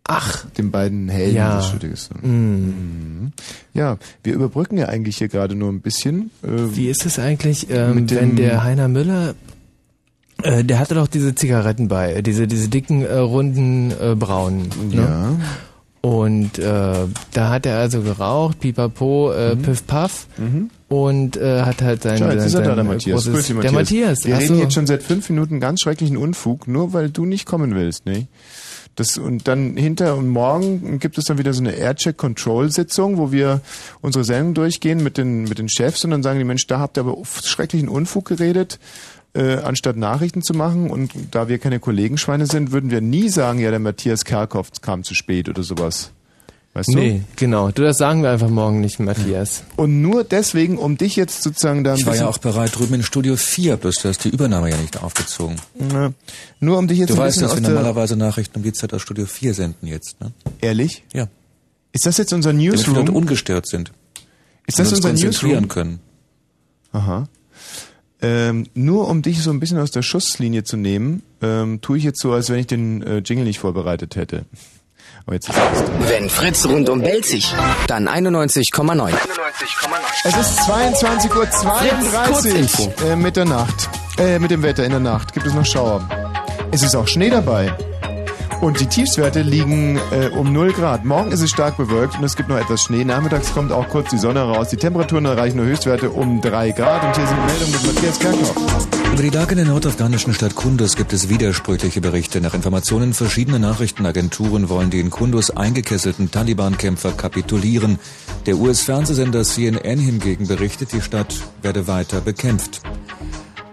Ach. 0.05 0.45
Den 0.59 0.71
beiden 0.71 1.09
Helden 1.09 1.37
Ja. 1.37 1.57
des 1.59 1.67
Stückes. 1.69 2.11
Mm. 2.23 2.27
Mhm. 2.29 3.33
Ja, 3.73 3.99
wir 4.25 4.35
überbrücken 4.35 4.77
ja 4.77 4.87
eigentlich 4.87 5.19
hier 5.19 5.29
gerade 5.29 5.55
nur 5.55 5.71
ein 5.71 5.81
bisschen. 5.81 6.31
Äh, 6.43 6.49
Wie 6.75 6.89
ist 6.89 7.07
es 7.07 7.19
eigentlich, 7.19 7.69
ähm, 7.71 8.11
wenn 8.11 8.37
der 8.37 8.65
Heiner 8.65 8.89
Müller, 8.89 9.35
äh, 10.43 10.65
der 10.65 10.79
hatte 10.81 10.95
doch 10.97 11.07
diese 11.07 11.35
Zigaretten 11.35 11.87
bei, 11.89 12.21
diese, 12.23 12.47
diese 12.49 12.69
dicken, 12.69 13.03
äh, 13.03 13.15
runden, 13.15 13.93
äh, 13.93 14.15
braunen. 14.17 14.69
Ne? 14.91 14.97
Ja. 14.97 15.37
Und 16.01 16.59
äh, 16.59 16.95
da 17.33 17.51
hat 17.51 17.65
er 17.65 17.79
also 17.79 18.03
geraucht, 18.03 18.59
pipapo, 18.59 19.31
äh, 19.33 19.55
piff 19.55 19.87
paff 19.87 20.27
und 20.89 21.37
äh, 21.37 21.63
hat 21.63 21.81
halt 21.81 22.03
sein, 22.03 22.15
Mhm. 22.15 22.19
Schau, 22.19 22.31
jetzt 22.31 22.39
sein, 22.41 22.47
ist 22.49 22.55
er 22.55 22.63
da, 22.63 22.75
der 22.75 22.83
Matthias. 22.85 23.15
großes, 23.27 23.33
Grüß 23.35 23.47
dich, 23.47 23.57
der 23.61 23.71
Matthias. 23.73 24.25
Wir 24.25 24.35
ach 24.35 24.41
reden 24.41 24.59
jetzt 24.59 24.75
schon 24.75 24.89
seit 24.89 25.05
fünf 25.05 25.31
Minuten 25.31 25.61
ganz 25.61 25.81
schrecklichen 25.81 26.17
Unfug, 26.17 26.67
nur 26.67 26.93
weil 26.93 27.09
du 27.11 27.25
nicht 27.25 27.47
kommen 27.47 27.77
willst, 27.77 28.05
ne? 28.05 28.27
Das, 28.95 29.17
und 29.17 29.49
dann 29.49 29.77
hinter 29.77 30.17
und 30.17 30.29
morgen 30.29 30.99
gibt 30.99 31.17
es 31.17 31.25
dann 31.25 31.39
wieder 31.39 31.55
so 31.55 31.61
eine 31.61 31.73
Aircheck-Control-Sitzung, 31.73 33.17
wo 33.17 33.33
wir 33.33 33.63
unsere 34.03 34.25
Sendung 34.25 34.55
durchgehen 34.55 35.03
mit 35.03 35.17
den, 35.17 35.45
mit 35.45 35.59
den 35.59 35.71
Chefs 35.71 36.05
und 36.05 36.11
dann 36.11 36.23
sagen 36.23 36.39
die 36.39 36.45
Mensch, 36.45 36.67
da 36.67 36.79
habt 36.79 36.99
ihr 36.99 37.01
aber 37.01 37.17
schrecklichen 37.25 37.89
Unfug 37.89 38.27
geredet, 38.27 38.79
äh, 39.35 39.57
anstatt 39.57 39.97
Nachrichten 39.97 40.43
zu 40.43 40.53
machen. 40.53 40.91
Und 40.91 41.13
da 41.31 41.49
wir 41.49 41.59
keine 41.59 41.81
Kollegenschweine 41.81 42.47
sind, 42.47 42.73
würden 42.73 42.91
wir 42.91 43.01
nie 43.01 43.31
sagen, 43.31 43.59
ja, 43.59 43.71
der 43.71 43.81
Matthias 43.81 44.25
Kerkhoff 44.25 44.71
kam 44.83 45.05
zu 45.05 45.15
spät 45.15 45.49
oder 45.49 45.63
sowas. 45.63 46.13
Weißt 46.75 46.89
du? 46.89 46.95
Nee, 46.99 47.23
genau. 47.37 47.71
Du, 47.71 47.83
das 47.83 47.99
sagen 47.99 48.23
wir 48.23 48.31
einfach 48.31 48.49
morgen 48.49 48.81
nicht, 48.81 48.99
Matthias. 48.99 49.63
Und 49.77 50.01
nur 50.01 50.25
deswegen, 50.25 50.79
um 50.79 50.97
dich 50.97 51.17
jetzt 51.17 51.43
sozusagen 51.43 51.85
da 51.85 51.93
ein 51.93 51.99
Ich 51.99 52.07
war 52.07 52.17
ja 52.17 52.27
auch 52.27 52.39
bereit 52.39 52.79
drüben 52.79 52.95
in 52.95 53.03
Studio 53.03 53.37
4, 53.37 53.77
bloß 53.77 53.97
du 53.97 54.09
hast 54.09 54.25
die 54.25 54.31
Übernahme 54.31 54.71
ja 54.71 54.77
nicht 54.79 55.03
aufgezogen. 55.03 55.57
Ja. 55.93 56.13
Nur 56.61 56.79
um 56.79 56.89
dich 56.89 56.99
jetzt 56.99 57.11
Du 57.11 57.15
ein 57.15 57.21
weißt, 57.21 57.41
bisschen 57.41 57.49
dass 57.57 57.63
wir 57.63 57.69
normalerweise 57.69 58.17
Nachrichten 58.17 58.57
um 58.57 58.63
die 58.63 58.73
Zeit 58.73 58.95
aus 58.95 59.03
Studio 59.03 59.27
4 59.27 59.53
senden 59.53 59.87
jetzt, 59.87 60.19
ne? 60.21 60.33
Ehrlich? 60.63 61.05
Ja. 61.13 61.29
Ist 61.93 62.07
das 62.07 62.17
jetzt 62.17 62.33
unser 62.33 62.51
Damit 62.55 62.65
wir 62.65 62.71
Newsroom? 62.73 62.95
dort 62.95 63.11
ungestört 63.11 63.67
sind. 63.67 63.93
Ist 64.67 64.79
das 64.79 64.89
uns 64.89 64.99
unser 64.99 65.11
konzentrieren 65.11 65.65
Newsroom? 65.65 65.69
können. 65.69 66.01
Aha. 66.93 67.29
Ähm, 68.23 68.67
nur 68.73 69.09
um 69.09 69.21
dich 69.21 69.43
so 69.43 69.51
ein 69.51 69.61
bisschen 69.61 69.79
aus 69.79 69.91
der 69.91 70.01
Schusslinie 70.03 70.65
zu 70.65 70.79
nehmen, 70.79 71.23
ähm, 71.43 71.81
tue 71.83 71.99
ich 71.99 72.05
jetzt 72.05 72.21
so, 72.21 72.33
als 72.33 72.49
wenn 72.49 72.61
ich 72.61 72.67
den 72.69 73.03
äh, 73.03 73.19
Jingle 73.19 73.45
nicht 73.45 73.59
vorbereitet 73.59 74.17
hätte. 74.17 74.47
Aber 75.27 75.35
jetzt 75.35 75.49
ist 75.49 75.57
es. 75.57 76.11
Wenn 76.11 76.29
Fritz 76.29 76.67
rundum 76.67 77.01
belzig, 77.01 77.55
dann 77.87 78.09
91,9. 78.09 79.13
Es 80.25 80.37
ist 80.37 80.61
22.32 80.61 83.05
Uhr 83.05 83.11
äh, 83.11 83.17
mit 83.17 83.37
der 83.37 83.45
Nacht. 83.45 83.89
Äh, 84.19 84.39
mit 84.39 84.51
dem 84.51 84.63
Wetter 84.63 84.85
in 84.85 84.91
der 84.91 85.01
Nacht. 85.01 85.33
Gibt 85.33 85.47
es 85.47 85.55
noch 85.55 85.65
Schauer? 85.65 86.07
Es 86.71 86.83
ist 86.83 86.95
auch 86.95 87.07
Schnee 87.07 87.31
dabei. 87.31 87.73
Und 88.61 88.79
die 88.79 88.87
Tiefstwerte 88.87 89.43
liegen 89.43 89.99
äh, 90.13 90.29
um 90.29 90.53
0 90.53 90.73
Grad. 90.73 91.05
Morgen 91.05 91.33
ist 91.33 91.41
es 91.41 91.51
stark 91.51 91.77
bewölkt 91.77 92.17
und 92.17 92.25
es 92.25 92.37
gibt 92.37 92.49
noch 92.49 92.59
etwas 92.59 92.85
Schnee. 92.85 93.05
Nachmittags 93.05 93.53
kommt 93.53 93.73
auch 93.73 93.89
kurz 93.89 94.11
die 94.11 94.19
Sonne 94.19 94.43
raus. 94.43 94.69
Die 94.69 94.77
Temperaturen 94.77 95.25
erreichen 95.25 95.57
nur 95.57 95.67
Höchstwerte 95.67 96.11
um 96.11 96.41
3 96.41 96.71
Grad. 96.71 97.03
Und 97.03 97.17
hier 97.17 97.27
sind 97.27 97.47
Meldungen 97.47 97.73
mit 97.73 97.95
Matthias 97.95 98.19
Kerkhoff. 98.21 99.02
Über 99.13 99.25
die 99.25 99.29
Lage 99.29 99.51
in 99.51 99.59
der 99.59 99.67
nordafghanischen 99.67 100.33
Stadt 100.33 100.55
Kunduz 100.55 100.97
gibt 100.97 101.13
es 101.13 101.29
widersprüchliche 101.29 102.01
Berichte. 102.01 102.41
Nach 102.41 102.55
Informationen 102.55 103.13
verschiedener 103.13 103.59
Nachrichtenagenturen 103.59 104.71
wollen 104.71 104.89
die 104.89 105.01
in 105.01 105.11
Kunduz 105.11 105.51
eingekesselten 105.51 106.31
Taliban-Kämpfer 106.31 107.13
kapitulieren. 107.13 107.99
Der 108.47 108.57
US-Fernsehsender 108.57 109.45
CNN 109.45 109.99
hingegen 109.99 110.49
berichtet, 110.49 110.93
die 110.95 111.03
Stadt 111.03 111.35
werde 111.61 111.87
weiter 111.89 112.23
bekämpft. 112.23 112.81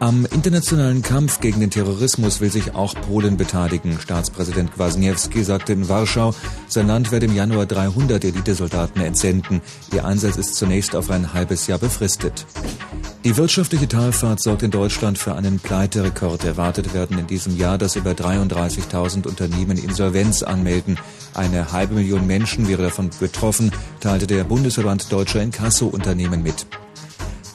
Am 0.02 0.26
internationalen 0.26 1.02
Kampf 1.02 1.42
gegen 1.42 1.60
den 1.60 1.72
Terrorismus 1.72 2.40
will 2.40 2.50
sich 2.50 2.74
auch 2.74 2.96
Polen 2.96 3.36
beteiligen. 3.36 4.00
Staatspräsident 4.00 4.74
Kwasniewski 4.74 5.44
sagte 5.44 5.74
in 5.74 5.90
Warschau, 5.90 6.34
sein 6.70 6.88
Land 6.88 7.12
werde 7.12 7.26
im 7.26 7.36
Januar 7.36 7.66
300 7.66 8.24
Elitesoldaten 8.24 9.02
entsenden. 9.02 9.62
Ihr 9.94 10.06
Einsatz 10.06 10.38
ist 10.38 10.56
zunächst 10.56 10.96
auf 10.96 11.10
ein 11.10 11.34
halbes 11.34 11.68
Jahr 11.68 11.80
befristet. 11.80 12.46
Die 13.26 13.36
wirtschaftliche 13.36 13.90
Talfahrt 13.90 14.40
sorgt 14.40 14.64
in 14.64 14.72
Deutschland 14.72 15.18
für 15.18 15.36
einen 15.36 15.60
Pleiterekord. 15.60 16.46
Erwartet 16.46 16.94
werden 16.94 17.20
in 17.20 17.28
diesem 17.28 17.58
Jahr, 17.58 17.78
dass 17.78 17.98
über 17.98 18.12
33.000 18.12 19.28
Unternehmen 19.28 19.78
Insolvenz 19.78 20.44
anmelden. 20.44 20.98
Eine 21.34 21.74
halbe 21.74 21.96
Million 21.96 22.26
Menschen 22.26 22.70
wäre 22.70 22.84
davon 22.84 23.10
betroffen, 23.20 23.74
teilte 24.00 24.28
der 24.28 24.46
Bundesverband 24.46 25.12
Deutscher 25.12 25.42
Inkasso-Unternehmen 25.42 26.42
mit. 26.42 26.66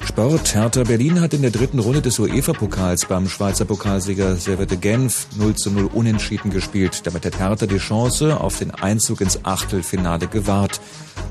Sport. 0.07 0.55
Hertha 0.55 0.85
Berlin 0.85 1.21
hat 1.21 1.35
in 1.35 1.43
der 1.43 1.51
dritten 1.51 1.79
Runde 1.79 2.03
des 2.03 2.19
UEFA-Pokals 2.19 3.07
beim 3.07 3.29
Schweizer 3.29 3.65
Pokalsieger 3.65 4.37
Servette 4.37 4.77
Genf 4.77 5.27
0 5.37 5.55
zu 5.55 5.71
0 5.71 5.91
unentschieden 5.93 6.51
gespielt. 6.51 7.03
Damit 7.05 7.25
hat 7.25 7.39
Hertha 7.39 7.67
die 7.67 7.79
Chance 7.79 8.41
auf 8.41 8.59
den 8.59 8.71
Einzug 8.71 9.21
ins 9.21 9.45
Achtelfinale 9.45 10.27
gewahrt. 10.27 10.81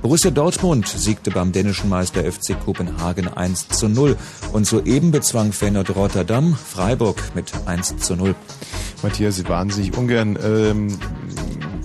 Borussia 0.01 0.31
Dortmund 0.31 0.87
siegte 0.87 1.31
beim 1.31 1.51
dänischen 1.51 1.89
Meister 1.89 2.23
FC 2.23 2.59
Kopenhagen 2.59 3.27
1 3.27 3.69
zu 3.69 3.87
0 3.87 4.17
und 4.51 4.65
soeben 4.65 5.11
bezwang 5.11 5.53
Feyenoord 5.53 5.95
Rotterdam 5.95 6.55
Freiburg 6.55 7.17
mit 7.35 7.51
1 7.65 7.97
zu 7.97 8.15
0. 8.15 8.35
Matthias, 9.03 9.35
Sie 9.35 9.47
wahnsinnig 9.47 9.97
ungern 9.97 10.37
ähm, 10.43 10.97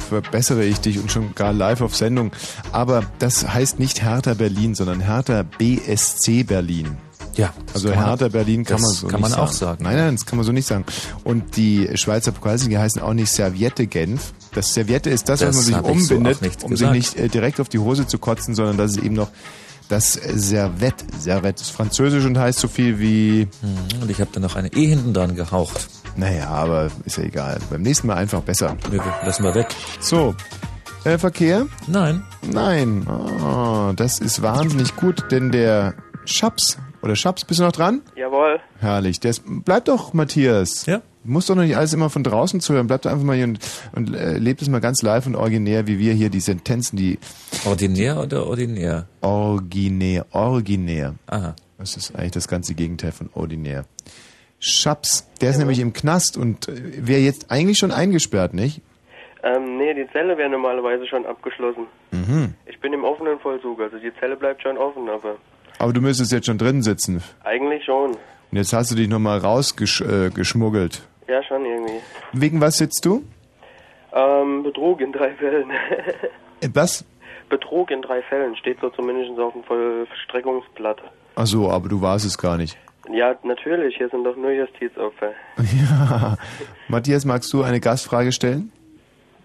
verbessere 0.09 0.65
ich 0.65 0.81
dich 0.81 0.99
und 0.99 1.11
schon 1.13 1.35
gar 1.35 1.53
live 1.53 1.81
auf 1.83 1.95
Sendung. 1.95 2.33
Aber 2.73 3.05
das 3.19 3.47
heißt 3.53 3.79
nicht 3.79 4.03
Hertha 4.03 4.35
Berlin, 4.35 4.75
sondern 4.75 5.01
Hertha 5.01 5.43
BSC 5.43 6.45
Berlin. 6.45 6.97
Ja, 7.35 7.53
also 7.75 7.89
kann 7.91 7.99
man- 7.99 8.07
Hertha 8.09 8.29
Berlin 8.29 8.65
kann 8.65 8.81
man 8.81 8.91
so 8.91 9.07
kann 9.07 9.21
nicht 9.21 9.31
man 9.31 9.39
auch 9.39 9.53
sagen. 9.53 9.79
sagen. 9.83 9.85
Nein, 9.85 9.97
nein, 9.97 10.17
das 10.17 10.27
kann 10.27 10.39
man 10.39 10.47
so 10.47 10.53
nicht 10.53 10.67
sagen. 10.67 10.85
Und 11.25 11.57
die 11.57 11.89
Schweizer 11.95 12.33
Pokalsieger 12.33 12.81
heißen 12.81 13.01
auch 13.03 13.13
nicht 13.15 13.31
Serviette 13.31 13.87
Genf. 13.87 14.33
Das 14.55 14.73
Serviette 14.75 15.11
ist 15.11 15.29
das, 15.29 15.41
Das 15.41 15.51
was 15.51 15.57
man 15.57 15.65
sich 15.65 16.07
so 16.07 16.15
umbindet, 16.17 16.43
nicht 16.43 16.65
um 16.65 16.71
gesagt. 16.71 16.95
sich 16.95 17.15
nicht 17.15 17.17
äh, 17.25 17.29
direkt 17.29 17.61
auf 17.61 17.69
die 17.69 17.79
Hose 17.79 18.07
zu 18.07 18.19
kotzen, 18.19 18.55
sondern 18.55 18.77
das 18.77 18.93
ist 18.93 19.03
eben 19.05 19.15
noch 19.15 19.29
das 19.89 20.15
Servette. 20.15 21.05
Servette 21.19 21.63
ist 21.63 21.71
französisch 21.71 22.25
und 22.25 22.37
heißt 22.39 22.59
so 22.59 22.67
viel 22.69 22.99
wie... 22.99 23.47
Mhm, 23.63 24.03
Und 24.03 24.11
ich 24.11 24.21
habe 24.21 24.31
da 24.33 24.41
noch 24.41 24.57
eine 24.57 24.69
E 24.75 24.87
hinten 24.87 25.15
dran 25.15 25.35
gehaucht. 25.37 25.89
Naja, 26.19 26.49
aber 26.49 26.91
ist 27.05 27.17
ja 27.17 27.23
egal. 27.23 27.59
Beim 27.71 27.83
nächsten 27.83 28.09
Mal 28.09 28.17
einfach 28.17 28.43
besser. 28.43 28.77
Lassen 29.25 29.45
wir 29.45 29.55
weg. 29.55 29.69
So. 30.01 30.35
Äh, 31.05 31.17
Verkehr? 31.17 31.67
Nein. 31.87 32.25
Nein. 32.43 33.07
Oh, 33.07 33.93
das 33.95 34.19
ist 34.19 34.43
wahnsinnig 34.43 34.97
gut, 34.97 35.31
denn 35.31 35.53
der 35.53 35.95
Schaps, 36.25 36.77
oder 37.03 37.15
Schaps, 37.15 37.45
bist 37.45 37.61
du 37.61 37.65
noch 37.65 37.73
dran? 37.73 38.03
Jawohl. 38.17 38.59
Herrlich. 38.81 39.21
Der 39.21 39.31
ist, 39.31 39.45
bleib 39.47 39.85
doch, 39.85 40.13
Matthias. 40.13 40.87
Ja. 40.87 41.03
Du 41.23 41.31
musst 41.31 41.49
doch 41.51 41.55
noch 41.55 41.63
nicht 41.63 41.77
alles 41.77 41.93
immer 41.93 42.11
von 42.11 42.25
draußen 42.25 42.61
zuhören. 42.61 42.89
Bleib 42.89 43.03
doch 43.03 43.13
einfach 43.13 43.25
mal 43.25 43.37
hier 43.37 43.45
und, 43.45 43.61
und 43.93 44.13
äh, 44.17 44.39
lebt 44.39 44.61
es 44.61 44.69
mal 44.69 44.81
ganz 44.81 45.03
live 45.03 45.27
und 45.27 45.37
originär, 45.37 45.87
wie 45.87 46.01
wir 46.01 46.15
hier 46.15 46.31
die 46.31 46.41
Sentenzen, 46.41 46.97
die 46.97 47.21
Ordinär 47.65 48.21
oder 48.21 48.45
ordinär? 48.45 49.07
originär, 49.21 50.27
originär. 50.33 51.15
Aha. 51.29 51.55
Das 51.79 51.97
ist 51.97 52.17
eigentlich 52.17 52.33
das 52.33 52.49
ganze 52.49 52.75
Gegenteil 52.75 53.13
von 53.13 53.31
ordinär. 53.35 53.85
Schaps, 54.61 55.29
der 55.41 55.51
ist 55.51 55.59
nämlich 55.59 55.79
im 55.79 55.93
Knast 55.93 56.37
und 56.37 56.69
äh, 56.69 57.07
wäre 57.07 57.21
jetzt 57.21 57.51
eigentlich 57.51 57.79
schon 57.79 57.93
eingesperrt, 57.93 58.55
nicht? 58.55 58.81
Ähm, 59.45 59.77
nee, 59.79 59.95
die 59.95 60.09
Zelle 60.13 60.37
wäre 60.37 60.49
normalerweise 60.51 61.07
schon 61.07 61.25
abgeschlossen. 61.27 61.87
Mhm. 62.11 62.55
Ich 62.67 62.81
bin 62.81 62.93
im 62.93 63.05
offenen 63.05 63.39
Vollzug, 63.39 63.81
also 63.81 63.99
die 63.99 64.13
Zelle 64.19 64.37
bleibt 64.37 64.63
schon 64.63 64.77
offen, 64.77 65.09
aber 65.09 65.37
Aber 65.79 65.93
du 65.93 66.01
müsstest 66.01 66.33
jetzt 66.33 66.47
schon 66.47 66.59
drin 66.59 66.83
sitzen. 66.83 67.23
eigentlich 67.45 67.85
schon. 67.85 68.11
Und 68.51 68.57
jetzt 68.57 68.73
hast 68.73 68.91
du 68.91 68.97
dich 68.97 69.09
nochmal 69.09 69.39
rausgeschmuggelt. 69.39 71.03
Äh. 71.29 71.33
Ja, 71.33 71.43
schon 71.45 71.65
irgendwie. 71.65 72.01
Wegen 72.33 72.61
was 72.61 72.79
sitzt 72.79 73.05
du? 73.05 73.23
Ähm, 74.13 74.63
Betrug 74.63 75.01
in 75.03 75.13
drei 75.13 75.33
Fällen. 75.35 75.71
Äh, 76.61 76.69
Was? 76.75 77.05
Betrug 77.51 77.91
in 77.93 78.03
drei 78.03 78.23
Fällen 78.23 78.57
steht 78.57 78.79
so 78.81 78.91
zumindest 78.91 79.39
auf 79.39 79.53
dem 79.53 79.63
Vollstreckungsblatt. 79.65 81.01
Ach 81.37 81.47
so, 81.47 81.71
aber 81.71 81.89
du 81.89 82.01
warst 82.03 82.27
es 82.27 82.37
gar 82.37 82.57
nicht. 82.57 82.77
Ja, 83.13 83.35
natürlich, 83.43 83.97
hier 83.97 84.09
sind 84.09 84.25
doch 84.25 84.37
nur 84.37 84.51
Justizopfer. 84.51 85.33
Ja. 85.59 86.37
Matthias, 86.89 87.25
magst 87.25 87.53
du 87.53 87.63
eine 87.63 87.81
Gastfrage 87.81 88.33
stellen? 88.33 88.73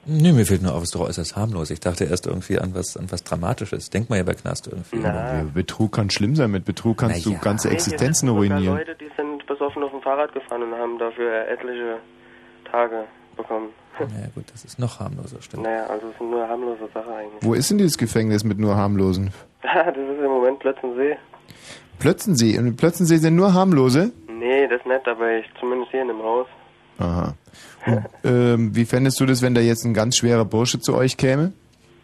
Nee, 0.05 0.33
mir 0.33 0.45
fehlt 0.45 0.61
nur 0.61 0.75
auf, 0.75 0.83
ist 0.83 0.95
doch 0.95 1.07
äußerst 1.07 1.37
harmlos. 1.37 1.69
Ich 1.71 1.79
dachte 1.79 2.03
erst 2.03 2.27
irgendwie 2.27 2.59
an 2.59 2.75
was, 2.75 2.97
an 2.97 3.09
was 3.09 3.23
Dramatisches. 3.23 3.89
Denk 3.89 4.09
mal 4.09 4.17
ja 4.17 4.23
bei 4.23 4.33
Knast 4.33 4.67
irgendwie. 4.67 4.99
Ja, 4.99 5.45
Betrug 5.53 5.93
kann 5.93 6.09
schlimm 6.09 6.35
sein. 6.35 6.51
Mit 6.51 6.65
Betrug 6.65 6.97
kannst 6.97 7.25
Na 7.25 7.31
du 7.31 7.35
ja. 7.35 7.39
ganze 7.39 7.69
Nee, 7.69 7.75
hier 7.75 7.79
Existenzen 7.79 8.27
sind 8.27 8.35
sogar 8.35 8.55
ruinieren. 8.55 8.77
Leute, 8.77 8.95
die 8.95 9.09
sind 9.15 9.45
besoffen 9.47 9.81
auf 9.81 9.91
dem 9.91 10.01
Fahrrad 10.01 10.33
gefahren 10.33 10.63
und 10.63 10.73
haben 10.73 10.99
dafür 10.99 11.47
etliche 11.47 11.99
Tage 12.69 13.05
bekommen. 13.37 13.69
Ja 13.99 14.27
gut, 14.33 14.45
das 14.51 14.65
ist 14.65 14.79
noch 14.79 14.99
harmloser, 14.99 15.41
stimmt. 15.41 15.63
Naja, 15.63 15.85
also 15.85 16.07
es 16.09 16.17
sind 16.17 16.31
nur 16.31 16.47
harmlose 16.47 16.89
Sachen 16.93 17.13
eigentlich. 17.13 17.43
Wo 17.43 17.53
ist 17.53 17.69
denn 17.69 17.77
dieses 17.77 17.97
Gefängnis 17.97 18.43
mit 18.43 18.59
nur 18.59 18.75
harmlosen? 18.75 19.31
das 19.61 19.95
ist 19.95 20.19
im 20.19 20.31
Moment 20.31 20.59
Plötzensee. 20.59 21.17
Plötzensee. 21.99 22.57
Und 22.57 22.67
in 22.67 22.75
Plötzensee 22.75 23.17
sind 23.17 23.35
nur 23.35 23.53
harmlose? 23.53 24.11
Nee, 24.27 24.67
das 24.67 24.85
nicht, 24.85 25.07
aber 25.07 25.37
ich 25.37 25.45
zumindest 25.59 25.91
hier 25.91 26.01
in 26.01 26.09
dem 26.09 26.21
Haus. 26.21 26.47
Aha. 26.99 27.33
Und, 27.85 28.03
ähm, 28.23 28.75
wie 28.75 28.85
fändest 28.85 29.19
du 29.19 29.25
das, 29.25 29.41
wenn 29.41 29.55
da 29.55 29.61
jetzt 29.61 29.85
ein 29.85 29.93
ganz 29.93 30.17
schwerer 30.17 30.45
Bursche 30.45 30.79
zu 30.79 30.95
euch 30.95 31.17
käme? 31.17 31.53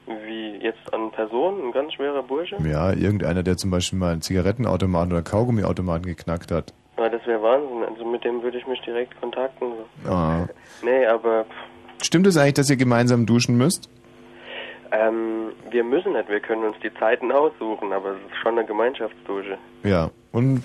Wie 0.07 0.63
jetzt 0.63 0.93
an 0.93 1.11
Personen, 1.11 1.67
ein 1.67 1.71
ganz 1.71 1.93
schwerer 1.93 2.23
Bursche? 2.23 2.57
Ja, 2.63 2.93
irgendeiner, 2.93 3.43
der 3.43 3.57
zum 3.57 3.71
Beispiel 3.71 3.99
mal 3.99 4.13
einen 4.13 4.21
Zigarettenautomaten 4.21 5.11
oder 5.13 5.21
Kaugummiautomaten 5.21 6.05
geknackt 6.05 6.51
hat. 6.51 6.73
Ja, 6.97 7.09
das 7.09 7.25
wäre 7.25 7.41
Wahnsinn. 7.41 7.83
Also 7.89 8.05
mit 8.05 8.23
dem 8.23 8.41
würde 8.41 8.57
ich 8.57 8.67
mich 8.67 8.81
direkt 8.81 9.19
kontakten. 9.19 9.67
So. 10.03 10.09
Ah. 10.09 10.47
Nee, 10.81 11.05
aber 11.05 11.43
pff, 11.43 11.55
Stimmt 12.01 12.27
es 12.27 12.37
eigentlich, 12.37 12.53
dass 12.53 12.69
ihr 12.69 12.77
gemeinsam 12.77 13.25
duschen 13.25 13.57
müsst? 13.57 13.89
Ähm, 14.91 15.49
wir 15.69 15.83
müssen 15.83 16.13
nicht. 16.13 16.29
Wir 16.29 16.39
können 16.39 16.63
uns 16.63 16.75
die 16.83 16.93
Zeiten 16.95 17.31
aussuchen, 17.31 17.91
aber 17.93 18.11
es 18.11 18.17
ist 18.31 18.37
schon 18.41 18.57
eine 18.57 18.65
Gemeinschaftsdusche. 18.65 19.57
Ja. 19.83 20.09
Und 20.31 20.63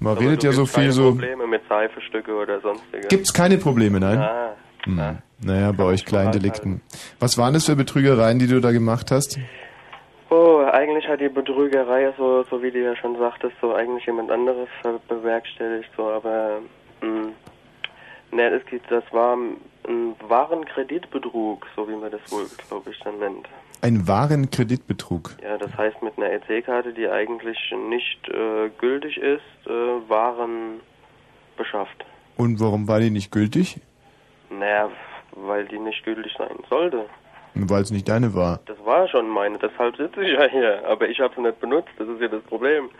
man 0.00 0.12
Aber 0.12 0.20
redet 0.20 0.44
ja 0.44 0.52
so 0.52 0.64
viel 0.66 0.74
keine 0.82 0.92
so. 0.92 1.10
Probleme 1.10 1.46
mit 1.46 1.62
Seifestücke 1.68 2.34
oder 2.34 2.60
sonstiges. 2.60 3.08
Gibt's 3.08 3.32
keine 3.32 3.58
Probleme, 3.58 4.00
nein? 4.00 4.18
Ah, 4.18 4.50
Hm. 4.84 5.18
Naja, 5.40 5.72
bei 5.72 5.84
euch 5.84 6.04
kleinen 6.04 6.32
Delikten. 6.32 6.80
Was 7.20 7.36
waren 7.36 7.52
das 7.52 7.66
für 7.66 7.76
Betrügereien, 7.76 8.38
die 8.38 8.46
du 8.46 8.60
da 8.60 8.70
gemacht 8.72 9.10
hast? 9.10 9.38
Oh, 10.30 10.58
eigentlich 10.72 11.06
hat 11.08 11.20
die 11.20 11.28
Betrügerei, 11.28 12.12
so, 12.16 12.42
so 12.44 12.62
wie 12.62 12.70
du 12.70 12.80
ja 12.82 12.94
schon 12.96 13.16
sagtest, 13.18 13.54
so 13.60 13.74
eigentlich 13.74 14.06
jemand 14.06 14.30
anderes 14.30 14.68
bewerkstelligt, 15.08 15.88
so, 15.96 16.08
aber, 16.10 16.58
mh, 17.00 17.30
ne, 18.32 18.50
das, 18.50 18.64
geht- 18.66 18.82
das 18.90 19.04
war 19.12 19.36
ein 19.88 20.14
Warenkreditbetrug, 20.28 21.66
so 21.74 21.88
wie 21.88 21.96
man 21.96 22.10
das 22.10 22.20
wohl, 22.30 22.46
glaube 22.68 22.90
ich, 22.90 22.98
dann 23.00 23.18
nennt. 23.18 23.48
Ein 23.80 24.08
wahren 24.08 24.50
Kreditbetrug. 24.50 25.36
Ja, 25.42 25.56
das 25.56 25.76
heißt 25.76 26.02
mit 26.02 26.18
einer 26.18 26.32
EC-Karte, 26.32 26.92
die 26.92 27.08
eigentlich 27.08 27.58
nicht 27.88 28.28
äh, 28.28 28.70
gültig 28.78 29.16
ist, 29.18 29.40
äh, 29.66 30.08
Waren 30.08 30.80
beschafft. 31.56 32.04
Und 32.36 32.60
warum 32.60 32.88
war 32.88 33.00
die 33.00 33.10
nicht 33.10 33.30
gültig? 33.30 33.80
Naja, 34.50 34.90
weil 35.32 35.66
die 35.66 35.78
nicht 35.78 36.04
gültig 36.04 36.34
sein 36.36 36.56
sollte. 36.68 37.06
Weil 37.54 37.82
es 37.82 37.90
nicht 37.90 38.08
deine 38.08 38.34
war. 38.34 38.60
Das 38.66 38.76
war 38.84 39.08
schon 39.08 39.28
meine, 39.28 39.58
deshalb 39.58 39.96
sitze 39.96 40.22
ich 40.22 40.32
ja 40.32 40.46
hier. 40.48 40.84
Aber 40.86 41.08
ich 41.08 41.20
habe 41.20 41.34
sie 41.34 41.42
nicht 41.42 41.60
benutzt, 41.60 41.90
das 41.98 42.08
ist 42.08 42.20
ja 42.20 42.28
das 42.28 42.42
Problem. 42.42 42.90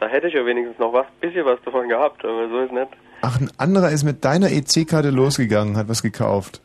Da 0.00 0.06
hätte 0.06 0.28
ich 0.28 0.34
ja 0.34 0.44
wenigstens 0.46 0.78
noch 0.78 0.92
was, 0.92 1.06
bisschen 1.20 1.44
was 1.44 1.60
davon 1.62 1.88
gehabt, 1.88 2.24
aber 2.24 2.48
so 2.48 2.60
ist 2.60 2.72
nicht. 2.72 2.88
Ach, 3.20 3.40
ein 3.40 3.50
anderer 3.58 3.90
ist 3.90 4.04
mit 4.04 4.24
deiner 4.24 4.50
EC-Karte 4.50 5.10
losgegangen, 5.10 5.76
hat 5.76 5.88
was 5.88 6.02
gekauft. 6.02 6.62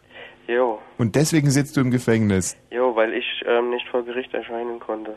Jo, 0.47 0.79
Und 0.97 1.15
deswegen 1.15 1.49
sitzt 1.49 1.77
du 1.77 1.81
im 1.81 1.89
Gefängnis. 1.91 2.57
jo, 2.71 2.95
weil 2.95 3.13
ich 3.13 3.25
ähm, 3.47 3.69
nicht 3.69 3.87
vor 3.89 4.03
Gericht 4.03 4.33
erscheinen 4.33 4.79
konnte. 4.79 5.15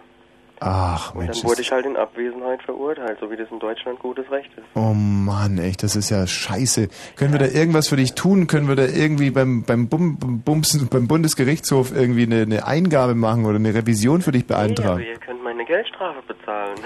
Ach, 0.61 1.15
Und 1.15 1.25
Mensch. 1.25 1.43
dann 1.43 1.51
wurde 1.51 1.61
ich 1.61 1.71
halt 1.71 1.85
in 1.85 1.97
Abwesenheit 1.99 2.63
verurteilt, 2.63 3.19
so 3.21 3.31
wie 3.31 3.37
das 3.37 3.51
in 3.51 3.59
Deutschland 3.59 3.99
gutes 3.99 4.31
Recht 4.31 4.49
ist. 4.57 4.65
oh 4.75 4.95
Mann, 4.95 5.59
echt, 5.59 5.83
das 5.83 5.97
ist 5.97 6.09
ja 6.09 6.27
scheiße. 6.27 6.89
Können 7.17 7.33
wir 7.33 7.39
da 7.41 7.47
irgendwas 7.47 7.89
für 7.89 7.97
dich 7.97 8.15
tun? 8.15 8.47
Können 8.47 8.67
wir 8.69 8.75
da 8.77 8.87
irgendwie 8.87 9.31
beim, 9.31 9.65
beim, 9.65 9.89
Bum, 9.89 10.17
Bums, 10.45 10.87
beim 10.89 11.09
Bundesgerichtshof 11.09 11.93
irgendwie 11.95 12.23
eine, 12.23 12.43
eine 12.43 12.67
Eingabe 12.67 13.15
machen 13.15 13.45
oder 13.45 13.57
eine 13.57 13.75
Revision 13.75 14.23
für 14.23 14.33
dich 14.33 14.49
Nee, 14.49 14.55
aber 14.55 14.65
beantragen? 14.69 15.05
ihr 15.05 15.19
könnt 15.19 15.43
meine 15.45 15.65
Geldstrafe 15.67 16.23
bezahlen. 16.27 16.77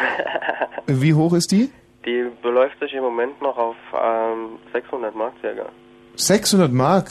Wie 0.88 1.14
hoch 1.14 1.34
ist 1.34 1.52
die? 1.52 1.70
Die 2.04 2.26
beläuft 2.42 2.78
sich 2.80 2.92
im 2.94 3.02
Moment 3.02 3.40
noch 3.42 3.56
auf 3.56 3.76
ähm, 3.94 4.58
600 4.72 5.14
Mark 5.14 5.34
circa. 5.40 5.66
600 6.16 6.72
Mark? 6.72 7.10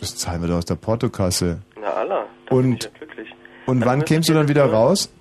Das 0.00 0.16
zahlen 0.16 0.42
wir 0.42 0.48
doch 0.48 0.56
aus 0.56 0.64
der 0.64 0.74
Portokasse. 0.74 1.62
Na 1.80 2.24
ich 2.46 2.50
Und, 2.52 2.84
ja 2.84 2.90
glücklich. 2.98 3.28
und 3.66 3.80
Dann 3.80 3.88
wann 3.88 4.04
kämst 4.04 4.28
du 4.28 4.34
dann 4.34 4.48
wieder 4.48 4.66
raus? 4.66 5.12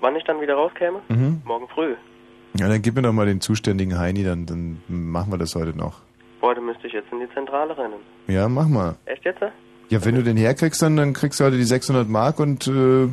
Wann 0.00 0.14
ich 0.16 0.24
dann 0.24 0.40
wieder 0.40 0.54
rauskäme? 0.54 1.00
Mhm. 1.08 1.42
Morgen 1.44 1.68
früh. 1.68 1.94
Ja, 2.54 2.68
dann 2.68 2.82
gib 2.82 2.94
mir 2.94 3.02
doch 3.02 3.12
mal 3.12 3.26
den 3.26 3.40
zuständigen 3.40 3.98
Heini, 3.98 4.24
dann, 4.24 4.46
dann 4.46 4.82
machen 4.88 5.32
wir 5.32 5.38
das 5.38 5.54
heute 5.54 5.76
noch. 5.76 6.00
Boah, 6.40 6.54
dann 6.54 6.66
müsste 6.66 6.86
ich 6.86 6.92
jetzt 6.92 7.10
in 7.12 7.20
die 7.20 7.28
Zentrale 7.34 7.76
rennen. 7.76 7.96
Ja, 8.26 8.48
mach 8.48 8.68
mal. 8.68 8.96
Echt 9.06 9.24
jetzt? 9.24 9.40
Ja, 9.90 10.04
wenn 10.04 10.14
du 10.14 10.22
den 10.22 10.36
herkriegst, 10.36 10.80
dann, 10.82 10.96
dann 10.96 11.12
kriegst 11.14 11.40
du 11.40 11.44
heute 11.44 11.56
die 11.56 11.64
600 11.64 12.08
Mark 12.08 12.38
und 12.40 12.66
äh, 12.68 13.08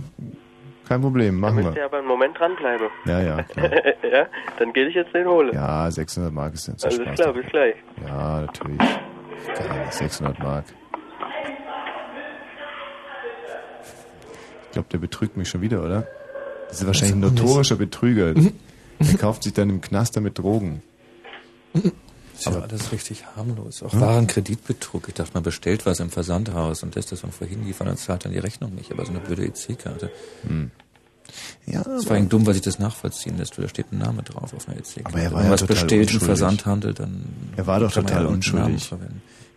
kein 0.88 1.02
Problem, 1.02 1.40
machen 1.40 1.56
Müsst 1.56 1.70
ihr 1.70 1.76
wir. 1.76 1.86
aber 1.86 1.98
einen 2.00 2.08
Moment 2.08 2.38
dranbleiben. 2.40 2.88
Ja, 3.06 3.22
ja, 3.22 3.44
klar. 3.44 3.70
ja, 4.12 4.28
dann 4.58 4.74
gehe 4.74 4.88
ich 4.88 4.96
jetzt 4.96 5.14
den 5.14 5.28
hole. 5.28 5.54
Ja, 5.54 5.90
600 5.90 6.32
Mark 6.32 6.54
ist 6.54 6.68
jetzt 6.68 6.86
Alles 6.86 6.98
Spaß. 7.02 7.16
klar, 7.16 7.34
bis 7.34 7.46
gleich. 7.48 7.76
Ja, 8.08 8.42
natürlich. 8.42 8.78
Geil, 8.80 9.88
600 9.90 10.40
Mark. 10.40 10.66
Ich 14.66 14.72
glaube, 14.72 14.88
der 14.92 14.98
betrügt 14.98 15.38
mich 15.38 15.48
schon 15.50 15.62
wieder, 15.62 15.84
oder? 15.84 16.08
Das 16.68 16.82
ist 16.82 16.88
wahrscheinlich 16.88 17.16
ein 17.16 17.24
ist 17.24 17.40
notorischer 17.40 17.76
Betrüger. 17.76 18.34
Der 18.34 19.18
kauft 19.20 19.44
sich 19.44 19.54
dann 19.54 19.70
im 19.70 19.82
Knast 19.82 20.18
damit 20.18 20.38
Drogen. 20.38 20.82
Ist 22.38 22.46
ja 22.46 22.60
alles 22.60 22.92
richtig 22.92 23.26
harmlos. 23.36 23.82
Auch 23.84 24.00
wahren 24.00 24.28
Kreditbetrug. 24.28 25.08
Ich 25.08 25.14
dachte, 25.14 25.32
man 25.34 25.44
bestellt 25.44 25.86
was 25.86 26.00
im 26.00 26.10
Versandhaus 26.10 26.84
und 26.84 26.96
lässt 26.96 27.12
das 27.12 27.22
von 27.22 27.32
vorhin 27.32 27.66
liefern 27.66 27.88
und 27.88 27.98
zahlt 27.98 28.26
dann 28.26 28.32
die 28.32 28.40
Rechnung 28.40 28.76
nicht. 28.76 28.92
Aber 28.92 29.06
so 29.06 29.12
eine 29.12 29.20
blöde 29.20 29.46
EC-Karte. 29.46 30.12
Hm. 30.48 30.72
Ja, 31.66 31.82
Das 31.84 32.06
vor 32.06 32.16
allem 32.16 32.30
dumm, 32.30 32.46
weil 32.46 32.54
sich 32.54 32.62
das 32.64 32.78
nachvollziehen 32.80 33.38
lässt, 33.38 33.58
da 33.58 33.68
steht 33.68 33.92
ein 33.92 33.98
Name 33.98 34.22
drauf 34.24 34.54
auf 34.54 34.68
einer 34.68 34.78
EC-Karte. 34.78 35.06
Aber 35.06 35.20
er 35.20 35.32
war 35.32 35.32
Wenn 35.32 35.34
man 35.34 35.46
ja 35.46 35.52
was 35.52 35.62
total 35.62 35.76
bestellt 35.76 36.14
im. 36.14 36.20
Versandhandel, 36.20 36.94
dann 36.94 37.26
Er 37.56 37.68
war 37.68 37.80
doch 37.80 37.92
total 37.92 38.24
ja 38.24 38.30
unschuldig. 38.30 38.92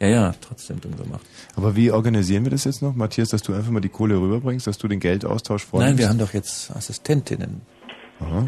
Ja, 0.01 0.07
ja, 0.09 0.35
trotzdem 0.41 0.81
dumm 0.81 0.97
gemacht. 0.97 1.26
Aber 1.57 1.74
wie 1.74 1.91
organisieren 1.91 2.45
wir 2.45 2.53
das 2.53 2.64
jetzt 2.64 2.83
noch, 2.83 2.95
Matthias, 2.95 3.31
dass 3.31 3.43
du 3.43 3.53
einfach 3.53 3.72
mal 3.72 3.81
die 3.81 3.89
Kohle 3.89 4.16
rüberbringst, 4.16 4.66
dass 4.66 4.79
du 4.79 4.87
den 4.87 5.01
Geldaustausch 5.01 5.64
vornimmst? 5.64 5.91
Nein, 5.91 5.99
wir 5.99 6.09
haben 6.09 6.18
doch 6.18 6.33
jetzt 6.35 6.70
Assistentinnen. 6.70 7.62
Aha. 8.20 8.47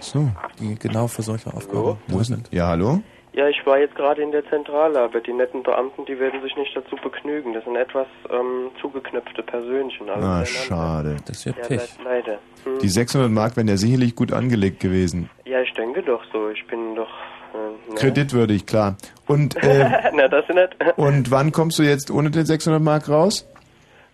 So. 0.00 0.28
Die 0.58 0.76
genau 0.78 1.06
für 1.06 1.22
solche 1.22 1.52
Aufgaben 1.52 1.96
Wo 2.08 2.18
ist 2.20 2.30
denn? 2.30 2.44
Ja, 2.50 2.68
hallo? 2.68 3.00
Ja, 3.32 3.46
ich 3.48 3.64
war 3.64 3.78
jetzt 3.78 3.94
gerade 3.94 4.22
in 4.22 4.32
der 4.32 4.44
Zentrale, 4.50 4.98
aber 5.00 5.20
die 5.20 5.32
netten 5.32 5.62
Beamten, 5.62 6.04
die 6.04 6.18
werden 6.18 6.42
sich 6.42 6.56
nicht 6.56 6.76
dazu 6.76 6.96
begnügen. 6.96 7.52
Das 7.52 7.62
sind 7.64 7.76
etwas 7.76 8.08
ähm, 8.28 8.70
zugeknöpfte 8.80 9.42
Persönchen. 9.44 10.08
alle 10.10 10.24
Ah, 10.26 10.44
schade. 10.44 11.16
Das 11.26 11.46
ist 11.46 11.56
Ja, 11.56 11.68
le 11.68 11.80
leider. 12.04 12.38
Hm. 12.64 12.78
Die 12.82 12.88
600 12.88 13.30
Mark 13.30 13.56
wären 13.56 13.68
ja 13.68 13.76
sicherlich 13.76 14.16
gut 14.16 14.32
angelegt 14.32 14.80
gewesen. 14.80 15.30
Ja, 15.44 15.60
ich 15.60 15.72
denke 15.74 16.02
doch 16.02 16.22
so. 16.32 16.48
Ich 16.50 16.66
bin 16.66 16.96
doch... 16.96 17.08
Äh, 17.54 17.90
ne? 17.90 17.94
Kreditwürdig, 17.94 18.66
klar. 18.66 18.96
Und, 19.28 19.54
äh, 19.62 20.10
Na, 20.12 20.26
das 20.26 20.48
ist 20.48 20.54
nicht. 20.56 20.76
und 20.98 21.30
wann 21.30 21.52
kommst 21.52 21.78
du 21.78 21.84
jetzt 21.84 22.10
ohne 22.10 22.30
den 22.32 22.46
600 22.46 22.82
Mark 22.82 23.08
raus? 23.08 23.46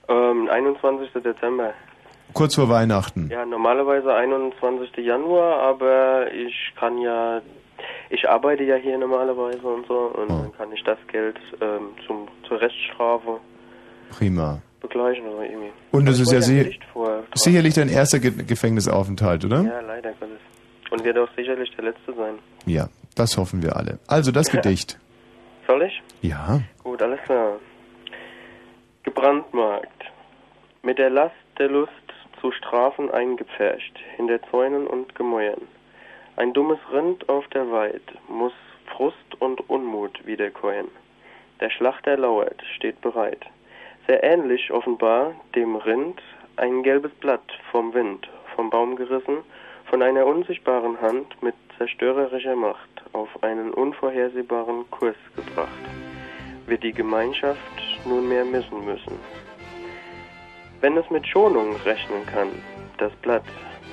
ähm, 0.08 0.48
21. 0.50 1.10
Dezember. 1.22 1.72
Kurz 2.32 2.54
vor 2.54 2.68
Weihnachten. 2.68 3.28
Ja, 3.30 3.44
normalerweise 3.46 4.12
21. 4.14 4.96
Januar, 4.98 5.60
aber 5.62 6.32
ich 6.32 6.72
kann 6.78 6.98
ja... 6.98 7.40
Ich 8.10 8.28
arbeite 8.28 8.62
ja 8.64 8.76
hier 8.76 8.96
normalerweise 8.98 9.66
und 9.66 9.86
so 9.86 9.94
und 10.14 10.30
Oh. 10.30 10.42
dann 10.42 10.52
kann 10.56 10.72
ich 10.72 10.82
das 10.84 10.98
Geld 11.10 11.36
ähm, 11.60 11.90
zum, 12.06 12.28
zur 12.48 12.60
Reststrafe 12.60 13.38
Prima. 14.16 14.60
begleichen 14.80 15.26
oder 15.28 15.44
irgendwie. 15.44 15.72
Und 15.92 16.08
es 16.08 16.20
Aber 16.26 16.38
ist 16.38 16.48
ja 16.48 16.64
vor- 16.92 17.22
sicherlich 17.34 17.74
dein 17.74 17.88
erster 17.88 18.18
Ge 18.18 18.30
Gefängnisaufenthalt, 18.46 19.44
oder? 19.44 19.62
Ja, 19.62 19.80
leider 19.80 20.10
Gottes. 20.12 20.38
Und 20.90 21.04
wird 21.04 21.18
auch 21.18 21.28
sicherlich 21.36 21.70
der 21.76 21.84
letzte 21.86 22.14
sein. 22.14 22.38
Ja, 22.64 22.88
das 23.14 23.36
hoffen 23.36 23.62
wir 23.62 23.76
alle. 23.76 23.98
Also 24.06 24.30
das 24.32 24.50
Gedicht. 24.50 24.98
Soll 25.66 25.82
ich? 25.82 26.02
Ja. 26.22 26.60
Gut, 26.82 27.02
alles 27.02 27.20
klar. 27.24 27.56
Gebrandmarkt. 29.02 30.04
Mit 30.82 30.98
der 30.98 31.10
Last 31.10 31.34
der 31.58 31.68
Lust 31.68 31.90
zu 32.46 32.52
Strafen 32.52 33.10
eingepfercht, 33.10 33.98
hinter 34.14 34.40
Zäunen 34.50 34.86
und 34.86 35.16
Gemäuern. 35.16 35.62
Ein 36.36 36.52
dummes 36.52 36.78
Rind 36.92 37.28
auf 37.28 37.48
der 37.48 37.72
Weid 37.72 38.02
muss 38.28 38.52
Frust 38.86 39.40
und 39.40 39.68
Unmut 39.68 40.24
wiederkäuen. 40.26 40.86
Der 41.60 41.70
Schlachter 41.70 42.16
lauert, 42.16 42.62
steht 42.76 43.00
bereit. 43.00 43.44
Sehr 44.06 44.22
ähnlich 44.22 44.70
offenbar 44.70 45.34
dem 45.56 45.74
Rind 45.74 46.22
ein 46.54 46.84
gelbes 46.84 47.10
Blatt 47.14 47.52
vom 47.72 47.92
Wind, 47.94 48.28
vom 48.54 48.70
Baum 48.70 48.94
gerissen, 48.94 49.38
von 49.86 50.00
einer 50.00 50.24
unsichtbaren 50.24 51.00
Hand 51.00 51.42
mit 51.42 51.56
zerstörerischer 51.78 52.54
Macht 52.54 53.02
auf 53.12 53.42
einen 53.42 53.72
unvorhersehbaren 53.72 54.88
Kurs 54.92 55.16
gebracht, 55.34 55.68
wird 56.66 56.84
die 56.84 56.92
Gemeinschaft 56.92 57.58
nunmehr 58.04 58.44
missen 58.44 58.84
müssen. 58.84 59.45
Wenn 60.80 60.96
es 60.96 61.08
mit 61.10 61.26
Schonung 61.26 61.74
rechnen 61.84 62.26
kann, 62.26 62.48
das 62.98 63.12
Blatt, 63.22 63.44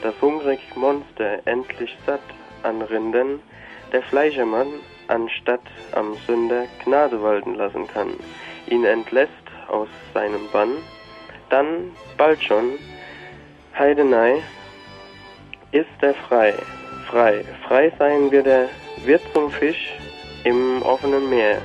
das 0.01 0.13
hungrig 0.21 0.59
Monster 0.75 1.39
endlich 1.45 1.95
satt 2.05 2.21
an 2.63 2.81
Rindern, 2.81 3.39
der 3.91 4.03
Fleischermann 4.03 4.67
anstatt 5.07 5.61
am 5.93 6.15
Sünder 6.25 6.65
Gnade 6.83 7.21
walten 7.21 7.55
lassen 7.55 7.87
kann, 7.87 8.09
ihn 8.67 8.83
entlässt 8.83 9.31
aus 9.69 9.87
seinem 10.13 10.47
Bann, 10.51 10.77
dann 11.49 11.91
bald 12.17 12.41
schon, 12.43 12.77
Heidenei, 13.77 14.41
ist 15.71 15.87
er 16.01 16.13
frei, 16.13 16.53
frei, 17.09 17.43
frei 17.67 17.91
sein 17.97 18.31
wird 18.31 18.47
er, 18.47 18.69
wird 19.05 19.21
zum 19.33 19.49
Fisch 19.51 19.93
im 20.43 20.81
offenen 20.83 21.29
Meer, 21.29 21.61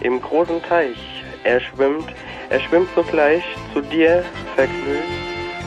im 0.00 0.20
großen 0.20 0.62
Teich, 0.62 0.96
er 1.44 1.60
schwimmt, 1.60 2.06
er 2.52 2.60
schwimmt 2.60 2.88
sogleich 2.94 3.42
zu 3.72 3.80
dir 3.80 4.24
vergnügt 4.54 5.08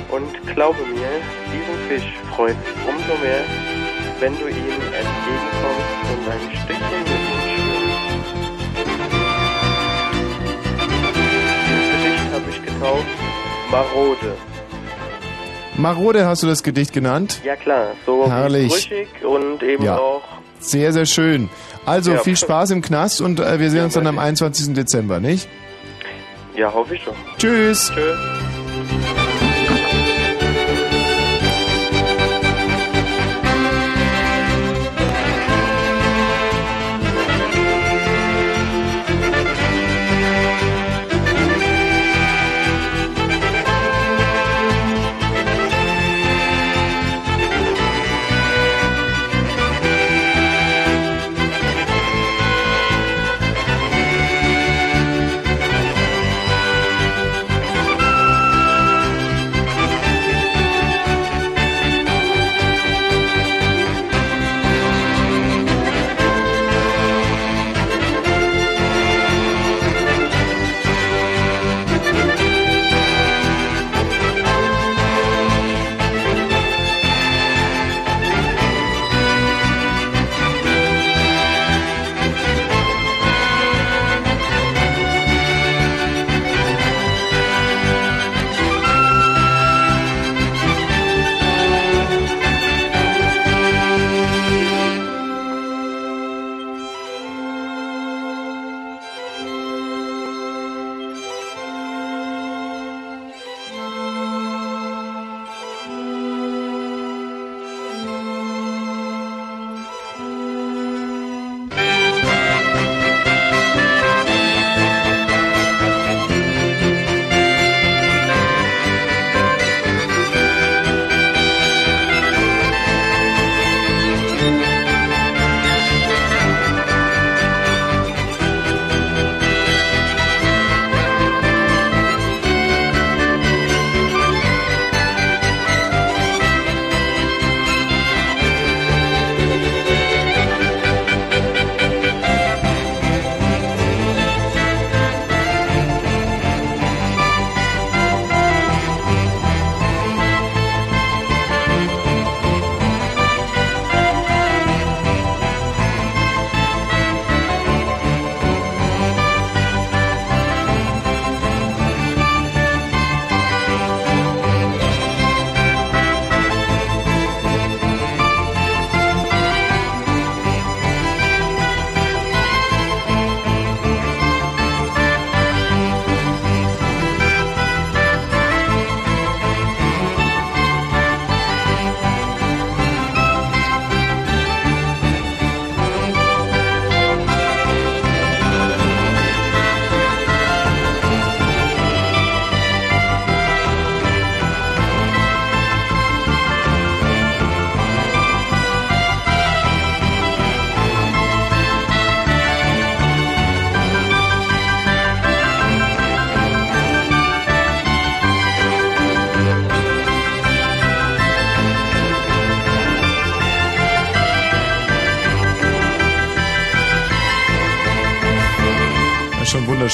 und 0.09 0.53
glaube 0.53 0.77
mir, 0.93 1.09
diesen 1.51 1.77
Fisch 1.89 2.13
freut 2.35 2.55
umso 2.87 3.13
mehr, 3.23 3.41
wenn 4.19 4.33
du 4.37 4.47
ihm 4.47 4.77
entgegenkommst 5.01 6.01
und 6.11 6.23
ein 6.31 6.43
Stückchen 6.51 7.01
mit 7.01 7.21
ihm 7.31 7.43
schwimmst. 7.55 9.35
Gedicht 11.91 12.33
habe 12.33 12.49
ich 12.49 12.61
getauft, 12.65 13.05
Marode. 13.71 14.33
Marode 15.77 16.25
hast 16.25 16.43
du 16.43 16.47
das 16.47 16.63
Gedicht 16.63 16.93
genannt? 16.93 17.41
Ja 17.43 17.55
klar, 17.55 17.87
so 18.05 18.29
Herrlich. 18.29 18.71
brüchig 18.71 19.07
und 19.25 19.61
eben 19.63 19.83
Ja. 19.83 19.97
auch 19.97 20.21
Sehr, 20.59 20.93
sehr 20.93 21.05
schön. 21.05 21.49
Also 21.85 22.13
Ja. 22.13 22.19
viel 22.19 22.37
Spaß 22.37 22.71
im 22.71 22.81
Knast 22.81 23.21
und 23.21 23.39
äh, 23.39 23.59
wir 23.59 23.69
sehen 23.69 23.83
uns 23.83 23.93
dann 23.93 24.07
am 24.07 24.17
21. 24.17 24.73
Dezember, 24.73 25.19
nicht? 25.19 25.47
Ja, 26.55 26.73
hoffe 26.73 26.95
ich 26.95 27.03
schon. 27.03 27.15
Tschüss. 27.37 27.91
Tschüss. 27.93 28.54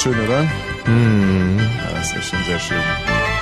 Schön, 0.02 0.16
oder? 0.26 0.44
Mhm. 0.92 1.58
Ja, 1.60 1.98
das 2.00 2.14
ist 2.14 2.30
schon 2.30 2.40
sehr 2.46 2.60
schön. 2.60 2.78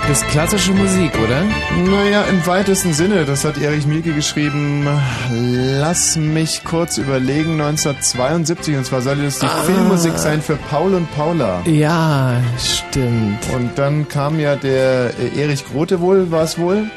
Das 0.08 0.22
ist 0.24 0.28
klassische 0.30 0.72
Musik, 0.74 1.12
oder? 1.24 1.44
Naja, 1.90 2.24
im 2.24 2.46
weitesten 2.48 2.94
Sinne. 2.94 3.26
Das 3.26 3.46
hat 3.46 3.62
Erich 3.62 3.86
Mielke 3.86 4.12
geschrieben. 4.14 4.88
Lass 5.32 6.16
mich 6.16 6.64
kurz 6.64 6.98
überlegen. 6.98 7.62
1972. 7.62 8.76
Und 8.78 8.86
zwar 8.86 9.02
sollte 9.02 9.24
das 9.24 9.40
die 9.40 9.46
Ah. 9.46 9.64
Filmmusik 9.66 10.18
sein 10.18 10.42
für 10.42 10.56
Paul 10.56 10.96
und 10.96 11.12
Paula. 11.16 11.62
Ja, 11.66 12.34
stimmt. 12.58 13.40
Und 13.54 13.78
dann 13.78 14.08
kam 14.08 14.40
ja 14.40 14.56
der 14.56 15.12
äh, 15.20 15.42
Erich 15.42 15.64
Grote 15.66 16.02
wohl, 16.02 16.32
war 16.32 16.44
es 16.44 16.58
wohl? 16.58 16.90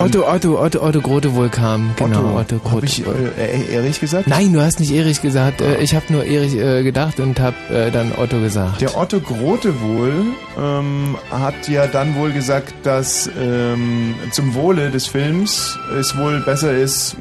Otto, 0.00 0.26
Otto, 0.26 0.58
Otto, 0.60 0.82
Otto 0.82 1.00
Grote 1.00 1.34
wohl 1.34 1.48
kam. 1.48 1.90
Genau, 1.96 2.36
Otto, 2.38 2.56
Hab 2.56 2.70
Grote. 2.70 2.86
ich 2.86 3.04
äh, 3.06 3.74
Erich 3.74 4.00
gesagt? 4.00 4.26
Nein, 4.26 4.52
du 4.52 4.60
hast 4.60 4.80
nicht 4.80 4.92
Erich 4.92 5.20
gesagt. 5.22 5.60
Äh, 5.60 5.78
Ich 5.82 5.94
habe 5.94 6.06
nur 6.10 6.24
Erich 6.24 6.54
äh, 6.56 6.82
gedacht 6.82 7.20
und 7.20 7.38
habe 7.38 7.56
äh, 7.72 7.90
dann 7.90 8.12
Otto 8.16 8.40
gesagt. 8.40 8.80
Der 8.80 8.96
Otto 8.96 9.20
Grote 9.20 9.80
wohl 9.80 10.12
ähm, 10.58 11.16
hat 11.30 11.68
ja 11.68 11.86
dann 11.86 12.16
wohl 12.16 12.32
gesagt, 12.32 12.72
dass 12.82 13.28
ähm, 13.40 14.14
zum 14.32 14.54
Wohle 14.54 14.90
des 14.90 15.06
Films 15.06 15.78
es 15.98 16.16
wohl 16.16 16.40
besser 16.40 16.72
ist, 16.72 17.16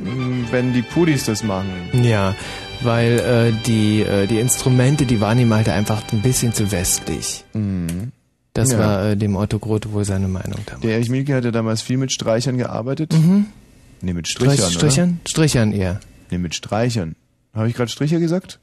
wenn 0.52 0.74
die 0.74 0.82
Pudis 0.82 1.26
das 1.26 1.44
machen. 1.44 1.70
Ja, 2.04 2.34
weil 2.82 3.20
äh, 3.20 3.66
die, 3.68 4.02
äh, 4.04 4.26
die 4.26 4.40
Instrumente, 4.40 5.06
die 5.06 5.20
waren 5.20 5.38
ihm 5.38 5.54
halt 5.54 5.68
einfach 5.68 6.02
ein 6.14 6.22
bisschen 6.22 6.54
zu 6.54 6.72
westlich. 6.72 7.44
Das 8.62 8.72
Ja. 8.72 8.80
war 8.80 9.06
äh, 9.06 9.18
dem 9.18 9.36
Otto 9.36 9.60
Grote 9.60 9.92
wohl 9.92 10.06
seine 10.06 10.28
Meinung 10.28 10.60
damals. 10.66 10.82
Der 10.82 10.92
Erich 10.94 11.10
Mielke 11.10 11.36
hat 11.36 11.46
ja 11.46 11.52
damals 11.52 11.82
viel 11.82 11.98
mit 11.98 12.12
Streichern 12.12 12.58
gearbeitet. 12.58 13.14
Mhm. 13.14 13.46
Nee, 14.02 14.14
mit 14.14 14.28
Strichern, 14.28 14.58
Strich- 14.58 14.74
Strichern? 14.74 15.20
Strichern 15.28 15.72
eher. 15.74 15.92
Oder? 15.92 16.00
Nee, 16.32 16.38
mit 16.38 16.56
Streichern. 16.56 17.16
Habe 17.54 17.68
ich 17.70 17.76
gerade 17.76 17.90
Stricher 17.92 18.20
gesagt? 18.20 18.60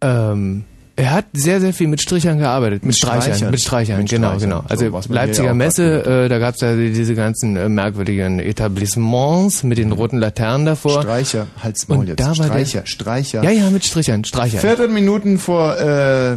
Ähm, 0.00 0.64
er 0.96 1.10
hat 1.12 1.24
sehr, 1.32 1.60
sehr 1.60 1.72
viel 1.74 1.88
mit 1.88 2.00
Strichern 2.00 2.38
gearbeitet. 2.38 2.82
Mit, 2.82 2.88
Mit 2.90 2.96
Streichern. 2.96 3.22
Streichern. 3.22 3.50
Mit 3.50 3.60
Streichern, 3.60 3.98
Mit 3.98 4.08
genau, 4.10 4.28
Streichern. 4.28 4.48
genau. 4.50 4.60
So, 4.62 4.68
Also 4.68 4.84
hier 5.08 5.14
Leipziger 5.14 5.54
Messe, 5.54 6.04
äh, 6.24 6.28
da 6.28 6.38
gab's 6.38 6.60
ja 6.60 6.76
diese 6.76 7.14
ganzen 7.16 7.56
äh, 7.56 7.68
merkwürdigen 7.68 8.38
Etablissements 8.38 9.64
mit 9.64 9.78
den 9.78 9.90
roten 9.90 10.18
Laternen 10.18 10.66
davor. 10.66 11.02
Streicher, 11.02 11.48
halt's 11.62 11.84
Und 11.86 12.06
jetzt. 12.08 12.20
da 12.20 12.34
Streicher, 12.34 12.82
Streicher. 12.86 13.42
Ja, 13.42 13.50
ja, 13.50 13.70
mit 13.70 13.84
Strichern, 13.84 14.24
Streichern. 14.24 14.60
14 14.60 14.92
Minuten 14.94 15.38
vor 15.38 15.76
äh, 15.78 16.36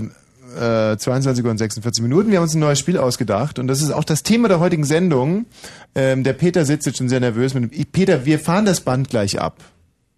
äh, 0.58 0.98
22 0.98 1.46
Uhr 1.46 1.52
und 1.52 1.58
46 1.58 2.02
Minuten. 2.02 2.32
Wir 2.32 2.38
haben 2.38 2.44
uns 2.44 2.56
ein 2.56 2.60
neues 2.60 2.80
Spiel 2.80 2.98
ausgedacht 2.98 3.60
und 3.60 3.68
das 3.68 3.82
ist 3.82 3.92
auch 3.92 4.04
das 4.04 4.24
Thema 4.24 4.48
der 4.48 4.60
heutigen 4.60 4.84
Sendung. 4.84 5.46
Ähm, 5.96 6.24
der 6.24 6.34
Peter 6.34 6.66
sitzt 6.66 6.86
jetzt 6.86 6.98
schon 6.98 7.10
sehr 7.10 7.20
nervös 7.20 7.54
mit 7.54 7.72
dem. 7.72 7.86
Peter, 7.92 8.26
wir 8.26 8.40
fahren 8.40 8.66
das 8.66 8.82
Band 8.82 9.10
gleich 9.10 9.40
ab. 9.40 9.64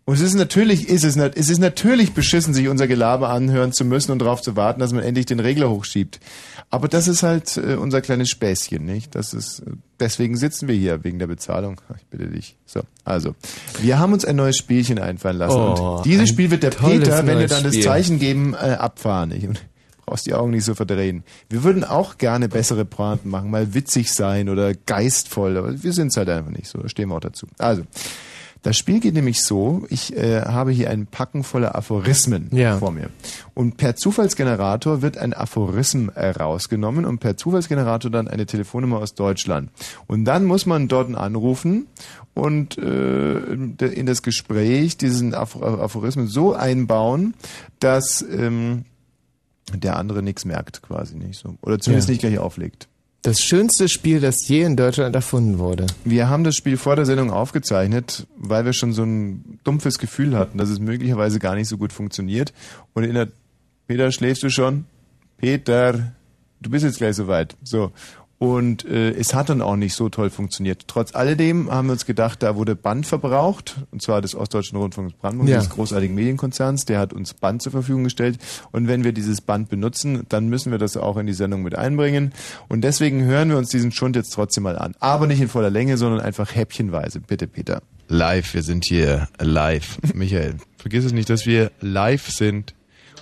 Und 0.10 0.16
es 0.16 0.22
ist 0.22 0.34
natürlich, 0.34 0.90
ist 0.90 1.04
es, 1.04 1.18
es 1.18 1.52
ist 1.52 1.60
natürlich 1.60 2.14
beschissen, 2.14 2.56
sich 2.56 2.68
unser 2.68 2.88
Gelaber 2.88 3.30
anhören 3.30 3.74
zu 3.74 3.86
müssen 3.86 4.12
und 4.12 4.18
darauf 4.18 4.42
zu 4.42 4.56
warten, 4.56 4.80
dass 4.80 4.92
man 4.92 5.04
endlich 5.04 5.28
den 5.28 5.40
Regler 5.40 5.70
hochschiebt. 5.70 6.20
Aber 6.72 6.88
das 6.88 7.08
ist 7.08 7.22
halt 7.22 7.58
äh, 7.58 7.76
unser 7.76 8.02
kleines 8.02 8.28
Späßchen, 8.32 8.84
nicht? 8.84 9.14
Das 9.14 9.36
ist, 9.36 9.60
äh, 9.60 9.66
deswegen 10.00 10.36
sitzen 10.36 10.68
wir 10.68 10.74
hier, 10.74 11.04
wegen 11.04 11.20
der 11.20 11.28
Bezahlung. 11.28 11.80
Ich 11.96 12.08
bitte 12.08 12.26
dich. 12.26 12.58
So, 12.66 12.82
also. 13.04 13.36
Wir 13.84 14.00
haben 14.00 14.12
uns 14.12 14.26
ein 14.26 14.36
neues 14.36 14.58
Spielchen 14.58 14.98
einfallen 14.98 15.38
lassen. 15.38 15.60
Oh, 15.60 15.98
und 15.98 16.06
dieses 16.08 16.30
Spiel 16.30 16.50
wird 16.50 16.64
der 16.64 16.72
Peter, 16.72 17.28
wenn 17.28 17.38
wir 17.38 17.48
dann 17.48 17.62
das 17.62 17.74
Spiel. 17.74 17.86
Zeichen 17.86 18.18
geben, 18.18 18.56
äh, 18.56 18.78
abfahren. 18.80 19.32
Ich, 19.32 19.48
und 19.48 19.62
brauchst 20.10 20.26
die 20.26 20.34
Augen 20.34 20.52
nicht 20.52 20.66
so 20.66 20.74
verdrehen. 20.76 21.24
Wir 21.50 21.64
würden 21.64 21.84
auch 21.84 22.18
gerne 22.18 22.50
bessere 22.50 22.84
Pointen 22.84 23.30
machen, 23.30 23.52
mal 23.52 23.74
witzig 23.76 24.12
sein 24.12 24.50
oder 24.50 24.74
geistvoll, 24.74 25.56
aber 25.58 25.84
wir 25.84 25.94
sind 25.94 26.08
es 26.08 26.18
halt 26.18 26.30
einfach 26.30 26.52
nicht 26.52 26.68
so. 26.68 26.80
Da 26.80 26.90
stehen 26.90 27.10
wir 27.10 27.16
auch 27.16 27.20
dazu. 27.20 27.48
Also, 27.60 27.84
das 28.62 28.76
Spiel 28.76 29.00
geht 29.00 29.14
nämlich 29.14 29.42
so, 29.44 29.86
ich 29.90 30.18
äh, 30.18 30.42
habe 30.42 30.72
hier 30.72 30.90
einen 30.90 31.08
Packen 31.08 31.44
voller 31.46 31.76
Aphorismen 31.76 32.50
Ja. 32.52 32.78
vor 32.78 32.92
mir. 32.92 33.10
Und 33.54 33.78
per 33.78 33.96
Zufallsgenerator 33.96 35.02
wird 35.02 35.18
ein 35.18 35.34
Aphorism 35.34 36.10
äh, 36.14 36.32
rausgenommen 36.32 37.06
und 37.06 37.20
per 37.20 37.38
Zufallsgenerator 37.38 38.12
dann 38.12 38.28
eine 38.28 38.46
Telefonnummer 38.48 38.98
aus 38.98 39.14
Deutschland. 39.14 39.70
Und 40.08 40.26
dann 40.26 40.44
muss 40.44 40.66
man 40.66 40.90
dort 40.90 41.16
anrufen 41.16 41.88
und 42.34 42.78
äh, 42.78 43.38
in 43.40 44.06
das 44.06 44.24
Gespräch 44.24 44.98
diesen 44.98 45.34
Aph 45.34 45.62
Aphorismen 45.62 46.28
so 46.28 46.54
einbauen, 46.54 47.36
dass 47.80 48.22
ähm, 48.30 48.84
der 49.78 49.98
andere 49.98 50.22
nichts 50.24 50.46
merkt 50.46 50.82
quasi 50.82 51.16
nicht 51.16 51.40
so. 51.40 51.56
Oder 51.62 51.80
zumindest 51.80 52.08
Ja. 52.10 52.12
nicht 52.14 52.22
gleich 52.22 52.38
auflegt. 52.40 52.88
Das 53.22 53.42
schönste 53.42 53.90
Spiel, 53.90 54.22
das 54.22 54.48
je 54.48 54.62
in 54.64 54.78
Deutschland 54.78 55.14
erfunden 55.14 55.60
wurde. 55.60 55.88
Wir 56.06 56.30
haben 56.30 56.46
das 56.46 56.56
Spiel 56.56 56.78
vor 56.78 56.96
der 56.96 57.06
Sendung 57.06 57.32
aufgezeichnet, 57.32 58.26
weil 58.38 58.64
wir 58.64 58.72
schon 58.72 58.94
so 58.94 59.04
ein 59.04 59.60
dumpfes 59.66 60.00
Gefühl 60.00 60.38
hatten, 60.38 60.58
dass 60.58 60.70
es 60.70 60.80
möglicherweise 60.80 61.40
gar 61.40 61.56
nicht 61.56 61.68
so 61.68 61.78
gut 61.78 61.92
funktioniert. 61.92 62.54
Und 62.94 63.04
in 63.04 63.16
der 63.16 63.28
Peter, 63.88 64.10
schläfst 64.14 64.44
du 64.44 64.50
schon? 64.50 64.86
Peter, 65.38 66.14
du 66.62 66.70
bist 66.70 66.86
jetzt 66.86 66.98
gleich 66.98 67.16
soweit. 67.16 67.56
So. 67.64 67.92
Und 68.40 68.86
äh, 68.86 69.10
es 69.12 69.34
hat 69.34 69.50
dann 69.50 69.62
auch 69.62 69.76
nicht 69.76 69.94
so 69.96 70.08
toll 70.08 70.30
funktioniert. 70.30 70.86
Trotz 70.88 71.14
alledem 71.14 71.70
haben 71.70 71.90
wir 71.90 71.92
uns 71.92 72.06
gedacht, 72.06 72.42
da 72.42 72.56
wurde 72.56 72.74
Band 72.74 73.06
verbraucht, 73.06 73.76
und 73.92 74.02
zwar 74.02 74.22
des 74.22 74.34
Ostdeutschen 74.34 74.78
Rundfunks 74.78 75.14
Brandenburg, 75.14 75.50
Ja. 75.50 75.58
des 75.60 75.70
großartigen 75.70 76.16
Medienkonzerns, 76.16 76.86
der 76.86 77.00
hat 77.00 77.12
uns 77.12 77.34
Band 77.34 77.62
zur 77.62 77.74
Verfügung 77.74 78.06
gestellt. 78.06 78.38
Und 78.72 78.88
wenn 78.88 79.04
wir 79.04 79.12
dieses 79.12 79.42
Band 79.42 79.68
benutzen, 79.68 80.24
dann 80.30 80.48
müssen 80.48 80.72
wir 80.72 80.80
das 80.80 80.96
auch 80.96 81.18
in 81.18 81.28
die 81.28 81.34
Sendung 81.34 81.64
mit 81.64 81.76
einbringen. 81.76 82.32
Und 82.70 82.82
deswegen 82.86 83.26
hören 83.26 83.50
wir 83.50 83.58
uns 83.58 83.70
diesen 83.70 83.92
Schund 83.92 84.16
jetzt 84.16 84.30
trotzdem 84.32 84.64
mal 84.64 84.78
an. 84.78 84.96
Aber 85.02 85.28
nicht 85.28 85.42
in 85.42 85.50
voller 85.50 85.70
Länge, 85.70 85.98
sondern 85.98 86.22
einfach 86.22 86.56
häppchenweise. 86.56 87.20
Bitte, 87.20 87.46
Peter. 87.46 87.82
Live, 88.08 88.54
wir 88.54 88.64
sind 88.64 88.86
hier 88.88 89.28
live. 89.40 89.98
Michael, 90.14 90.56
vergiss 90.78 91.04
es 91.04 91.12
nicht, 91.12 91.30
dass 91.30 91.46
wir 91.46 91.72
live 91.82 92.30
sind. 92.30 92.74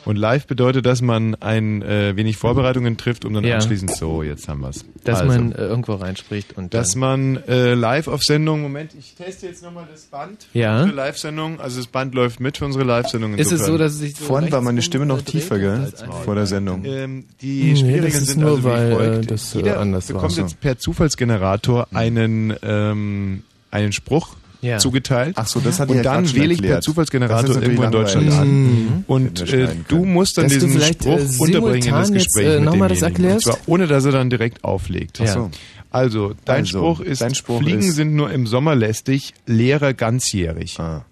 Und 0.07 0.15
live 0.15 0.47
bedeutet, 0.47 0.85
dass 0.85 1.01
man 1.01 1.35
ein 1.35 1.81
äh, 1.81 2.15
wenig 2.15 2.37
Vorbereitungen 2.37 2.95
trifft, 2.95 3.25
um 3.25 3.33
dann 3.33 3.43
Ja. 3.43 3.55
anschließend 3.55 3.91
so, 3.93 4.23
jetzt 4.23 4.47
haben 4.47 4.61
wir's. 4.61 4.85
Dass 5.03 5.19
Also, 5.19 5.33
man 5.33 5.51
äh, 5.51 5.57
irgendwo 5.57 5.95
reinspricht 5.95 6.55
und 6.57 6.73
dass 6.73 6.91
dann, 6.93 6.99
man 7.01 7.43
äh, 7.47 7.73
live 7.73 8.07
auf 8.07 8.23
Sendung, 8.23 8.61
Moment, 8.61 8.91
ich 8.97 9.15
teste 9.15 9.47
jetzt 9.47 9.63
nochmal 9.63 9.85
das 9.91 10.03
Band 10.03 10.47
für 10.51 10.57
Ja. 10.57 10.77
unsere 10.81 10.95
Live-Sendung. 10.95 11.59
Also 11.59 11.77
das 11.77 11.87
Band 11.87 12.15
läuft 12.15 12.39
mit 12.39 12.57
für 12.57 12.63
unsere 12.65 12.85
Live-Sendung. 12.85 13.33
Ist 13.33 13.51
es 13.51 13.65
so, 13.65 13.77
dass 13.77 13.91
es 13.93 13.99
sich 13.99 14.15
so 14.15 14.23
Vorhin 14.23 14.49
war 14.51 14.61
meine 14.61 14.81
Stimme 14.81 15.05
noch 15.05 15.21
tiefer, 15.21 15.59
gell? 15.59 15.91
Vor 16.23 16.35
der 16.35 16.45
Sendung. 16.45 16.85
Ähm, 16.85 17.25
die 17.41 17.73
Nee, 17.73 17.97
ist 18.07 18.25
sind 18.27 18.39
nur, 18.39 18.51
also 18.51 18.61
wie 18.63 18.67
weil, 18.69 18.91
folgt. 18.95 19.25
äh, 19.25 19.27
das, 19.27 19.53
äh, 19.55 19.57
Jeder 19.57 19.79
anders 19.81 20.07
war. 20.07 20.15
bekommt 20.21 20.33
So. 20.35 20.41
jetzt 20.41 20.59
per 20.61 20.77
Zufallsgenerator 20.77 21.87
einen, 21.93 22.53
ähm, 22.63 23.43
einen 23.71 23.91
Spruch 23.91 24.35
Ja. 24.67 24.77
zugeteilt. 24.79 25.33
Ach 25.37 25.47
so, 25.47 25.59
das 25.59 25.79
hatte 25.79 25.93
Und 25.93 26.03
dann 26.03 26.31
wähle 26.35 26.53
ich 26.53 26.61
per 26.61 26.81
Zufallsgenerator 26.81 27.61
irgendwo 27.61 27.83
in 27.83 27.91
Deutschland 27.91 28.31
an. 28.31 28.47
Mhm. 28.63 29.03
Und 29.07 29.39
Hätten 29.41 29.51
wir 29.51 29.69
äh, 29.69 29.75
du 29.87 30.05
musst 30.05 30.37
dann 30.37 30.45
Dass 30.45 30.53
du 30.53 30.59
diesen 30.59 30.71
vielleicht, 30.71 31.03
Spruch 31.03 31.19
äh, 31.19 31.41
unterbringen 31.41 31.83
in 31.83 31.91
das 31.91 32.07
simultan 32.07 32.13
jetzt, 32.13 32.25
Gespräch 32.35 32.47
äh, 32.47 32.55
mit 32.55 32.63
nochmal 32.65 32.89
das 32.89 32.99
demjenigen. 32.99 33.25
Und 33.25 33.31
erklärst? 33.31 33.45
zwar 33.45 33.57
ohne, 33.73 33.87
dass 33.87 34.05
er 34.05 34.11
dann 34.11 34.29
direkt 34.29 34.63
auflegt. 34.63 35.19
Ach 35.23 35.27
so. 35.27 35.51
Also, 35.89 36.33
dein 36.45 36.57
Also, 36.65 36.77
Spruch 36.79 36.99
ist, 36.99 37.21
dein 37.21 37.33
Spruch 37.33 37.59
Fliegen 37.61 37.79
ist- 37.79 37.95
sind 37.95 38.13
nur 38.13 38.29
im 38.31 38.45
Sommer 38.45 38.75
lästig, 38.75 39.33
Lehrer 39.45 39.93
ganzjährig. 39.93 40.79
Ah. 40.79 41.05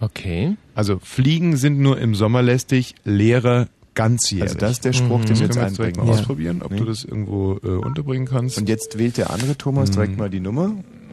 Okay. 0.00 0.56
Also, 0.74 0.98
Fliegen 1.02 1.56
sind 1.56 1.78
nur 1.78 1.98
im 1.98 2.14
Sommer 2.14 2.42
lästig, 2.42 2.94
Lehrer 3.04 3.68
ganzjährig. 3.94 4.42
Also 4.50 4.58
das 4.58 4.72
ist 4.72 4.84
der 4.84 4.92
Spruch, 4.92 5.20
den 5.24 5.30
das 5.30 5.40
wir 5.40 5.46
jetzt 5.46 5.54
können 5.54 5.62
wir 5.64 5.68
jetzt 5.68 5.78
direkt 5.78 5.96
einbringen. 5.98 6.06
mal 6.08 6.14
Ja. 6.14 6.20
ausprobieren, 6.20 6.62
ob 6.62 6.72
Nee. 6.72 6.78
du 6.78 6.84
das 6.84 7.04
irgendwo 7.04 7.60
äh, 7.62 7.68
unterbringen 7.68 8.26
kannst. 8.26 8.58
Und 8.58 8.68
jetzt 8.68 8.98
wählt 8.98 9.16
der 9.16 9.30
andere 9.30 9.56
Thomas 9.56 9.90
Mhm. 9.90 9.94
direkt 9.94 10.18
mal 10.18 10.30
die 10.30 10.40
Nummer 10.40 10.64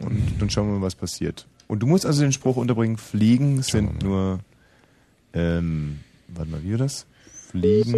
und 0.04 0.22
dann 0.40 0.50
schauen 0.50 0.66
wir 0.68 0.78
mal, 0.80 0.82
was 0.86 0.96
passiert. 0.96 1.46
Und 1.72 1.78
du 1.78 1.86
musst 1.86 2.04
also 2.04 2.20
den 2.20 2.32
Spruch 2.32 2.56
unterbringen, 2.56 2.98
Fliegen 2.98 3.62
sind 3.62 4.02
nur, 4.02 4.40
ähm, 5.32 6.00
warte 6.28 6.50
mal, 6.50 6.62
wie 6.62 6.72
war 6.72 6.76
das? 6.80 7.06
Fliegen. 7.48 7.94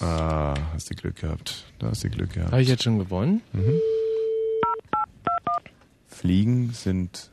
Ah, 0.00 0.54
hast 0.74 0.90
du 0.90 0.94
Glück 0.94 1.16
gehabt. 1.16 1.64
Da 1.78 1.86
hast 1.86 2.04
du 2.04 2.10
Glück 2.10 2.34
gehabt. 2.34 2.52
Habe 2.52 2.60
ich 2.60 2.68
jetzt 2.68 2.82
schon 2.82 2.98
gewonnen? 2.98 3.40
Mhm. 3.54 3.78
Fliegen 6.06 6.72
sind 6.74 7.30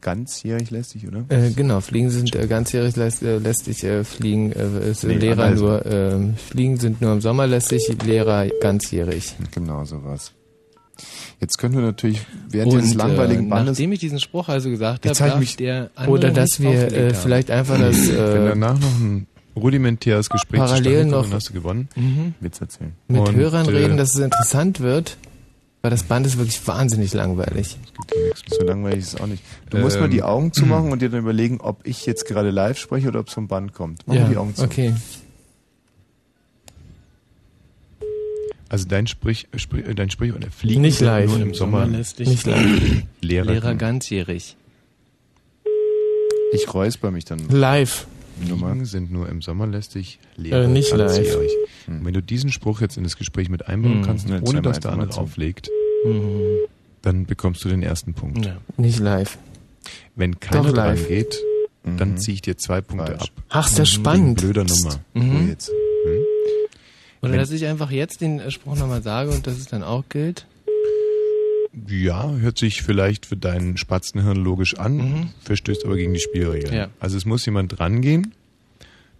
ganzjährig 0.00 0.70
lästig, 0.70 1.06
oder? 1.06 1.26
Äh, 1.28 1.50
genau, 1.50 1.82
Fliegen 1.82 2.08
sind 2.08 2.34
äh, 2.34 2.46
ganzjährig 2.46 2.96
äh, 2.96 3.36
lästig, 3.36 3.84
äh, 3.84 4.04
Fliegen 4.04 4.52
äh, 4.52 4.88
ist, 4.92 5.04
äh, 5.04 5.08
Nee, 5.08 5.14
Lehrer 5.16 5.44
also- 5.44 5.66
nur, 5.66 5.84
äh, 5.84 6.32
Fliegen 6.38 6.78
sind 6.78 7.02
nur 7.02 7.12
im 7.12 7.20
Sommer 7.20 7.46
lästig, 7.46 7.86
Lehrer 8.06 8.48
ganzjährig. 8.62 9.36
Genau, 9.50 9.84
sowas. 9.84 10.32
Jetzt 11.40 11.58
können 11.58 11.74
wir 11.74 11.82
natürlich 11.82 12.20
während 12.48 12.72
dieses 12.72 12.92
Und, 12.92 12.98
langweiligen 12.98 13.46
äh, 13.46 13.50
Bandes... 13.50 13.72
nachdem 13.78 13.92
ich 13.92 14.00
diesen 14.00 14.20
Spruch 14.20 14.48
also 14.48 14.70
gesagt 14.70 15.06
habe, 15.06 15.14
hab 15.14 15.26
ich 15.26 15.30
darf 15.32 15.38
mich- 15.40 15.56
der 15.56 15.90
Oder 16.06 16.30
dass 16.30 16.60
wir 16.60 16.92
äh, 16.92 17.14
vielleicht 17.14 17.50
einfach 17.50 17.78
das 17.78 18.08
Wenn 18.08 18.16
äh, 18.16 18.48
danach 18.48 18.78
noch 18.78 18.98
ein 19.00 19.26
rudimentäres 19.56 20.28
Gespräch 20.30 20.60
parallel 20.60 21.00
kommt, 21.02 21.10
noch 21.10 21.22
dann 21.24 21.32
hast 21.34 21.48
du 21.48 21.52
gewonnen. 21.52 21.88
Mhm. 21.96 22.34
Witz 22.40 22.60
erzählen. 22.60 22.92
mit 23.08 23.20
Und, 23.20 23.34
Hörern 23.34 23.66
äh, 23.68 23.70
reden, 23.70 23.96
dass 23.96 24.14
es 24.14 24.20
interessant 24.20 24.80
wird, 24.80 25.16
weil 25.82 25.90
das 25.92 26.02
Band 26.04 26.26
ist 26.26 26.38
wirklich 26.38 26.64
wahnsinnig 26.66 27.12
langweilig. 27.14 27.76
So 28.48 28.64
langweilig 28.64 28.98
ist 29.00 29.14
es 29.14 29.20
auch 29.20 29.26
nicht. 29.26 29.42
Du 29.70 29.78
musst 29.78 29.96
Ähm, 29.96 30.02
mal 30.02 30.08
die 30.08 30.22
Augen 30.22 30.52
zumachen 30.52 30.90
und 30.92 31.02
dir 31.02 31.08
dann 31.08 31.20
überlegen, 31.20 31.60
ob 31.60 31.86
ich 31.86 32.06
jetzt 32.06 32.26
gerade 32.26 32.50
live 32.50 32.78
spreche 32.78 33.08
oder 33.08 33.20
ob 33.20 33.28
es 33.28 33.34
vom 33.34 33.46
Band 33.48 33.72
kommt. 33.72 34.02
Mach 34.06 34.14
Ja, 34.14 34.22
mal 34.22 34.30
die 34.30 34.36
Augen 34.36 34.54
zu. 34.54 34.64
okay. 34.64 34.94
Also 38.68 38.86
dein 38.86 39.06
Sprich, 39.06 39.48
Sprich 39.56 39.86
äh, 39.86 39.94
dein 39.94 40.10
Sprich 40.10 40.32
oder 40.34 40.50
Fliegen 40.50 40.82
Nicht 40.82 41.00
live. 41.00 41.30
nur 41.30 41.40
im 41.40 41.54
Sommer 41.54 41.86
lästig. 41.86 42.28
Nicht 42.28 42.46
live. 42.46 43.02
Lehrer, 43.20 43.46
Lehrer 43.52 43.74
ganzjährig. 43.74 44.56
Ich 46.52 46.72
räusper 46.74 47.10
mich 47.10 47.24
dann. 47.24 47.48
Live. 47.48 48.06
Fliegen 48.40 48.84
sind 48.84 49.10
nur 49.10 49.28
im 49.28 49.42
Sommer 49.42 49.66
lästig, 49.66 50.20
Lehrer 50.36 50.64
Äh, 50.64 50.68
nicht 50.68 50.90
live. 50.94 51.12
ganzjährig. 51.16 51.50
Und 51.88 52.04
wenn 52.04 52.14
du 52.14 52.22
diesen 52.22 52.52
Spruch 52.52 52.80
jetzt 52.80 52.96
in 52.96 53.02
das 53.04 53.16
Gespräch 53.16 53.48
mit 53.48 53.66
einbauen 53.66 53.98
Mhm. 54.00 54.04
kannst, 54.04 54.28
Ja, 54.28 54.36
ohne 54.36 54.44
zweimal 54.44 54.62
dass 54.62 54.80
der 54.80 54.92
andere 54.92 55.18
auflegt, 55.20 55.70
Mhm. 56.06 56.42
dann 57.02 57.26
bekommst 57.26 57.64
du 57.64 57.68
den 57.68 57.82
ersten 57.82 58.14
Punkt. 58.14 58.44
Ja, 58.46 58.58
nicht 58.76 59.00
live. 59.00 59.38
Wenn 60.14 60.38
keiner 60.38 60.62
Doch 60.68 60.72
dran 60.74 60.96
live. 60.96 61.08
geht, 61.08 61.38
dann 61.84 62.12
Mhm. 62.12 62.16
ziehe 62.18 62.34
ich 62.34 62.42
dir 62.42 62.56
zwei 62.56 62.80
Punkte 62.80 63.12
Falsch. 63.16 63.22
ab. 63.22 63.44
Ach, 63.48 63.66
ist 63.66 63.72
ja 63.78 63.84
Wegen 63.84 63.86
spannend. 63.94 64.40
blöder 64.40 64.64
Nummer. 64.64 65.00
Mhm. 65.14 65.32
So 65.42 65.48
jetzt. 65.48 65.72
Oder 67.22 67.32
Wenn- 67.32 67.38
dass 67.40 67.50
ich 67.50 67.66
einfach 67.66 67.90
jetzt 67.90 68.20
den 68.20 68.50
Spruch 68.50 68.76
nochmal 68.76 69.02
sage 69.02 69.30
und 69.30 69.46
dass 69.46 69.58
es 69.58 69.66
dann 69.66 69.82
auch 69.82 70.04
gilt. 70.08 70.46
Ja, 71.86 72.30
hört 72.32 72.58
sich 72.58 72.82
vielleicht 72.82 73.26
für 73.26 73.36
dein 73.36 73.76
Spatzenhirn 73.76 74.36
logisch 74.36 74.76
an, 74.78 74.96
Mhm. 74.96 75.28
verstößt 75.42 75.84
aber 75.84 75.96
gegen 75.96 76.14
die 76.14 76.20
Spielregeln. 76.20 76.74
Ja. 76.74 76.88
Also 76.98 77.16
es 77.16 77.24
muss 77.24 77.44
jemand 77.46 77.78
rangehen, 77.78 78.34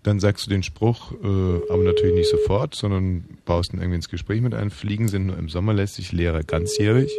dann 0.03 0.19
sagst 0.19 0.47
du 0.47 0.51
den 0.51 0.63
Spruch, 0.63 1.13
äh, 1.13 1.27
aber 1.73 1.83
natürlich 1.85 2.15
nicht 2.15 2.31
sofort, 2.31 2.75
sondern 2.75 3.25
baust 3.45 3.73
ihn 3.73 3.79
irgendwie 3.81 3.97
ins 3.97 4.09
Gespräch 4.09 4.41
mit 4.41 4.55
ein. 4.55 4.71
Fliegen 4.71 5.09
sind 5.09 5.27
nur 5.27 5.39
im 5.39 5.49
Sommer 5.49 5.75
lästig, 5.75 6.13
Lehrer 6.13 6.43
ganzjährig. 6.43 7.11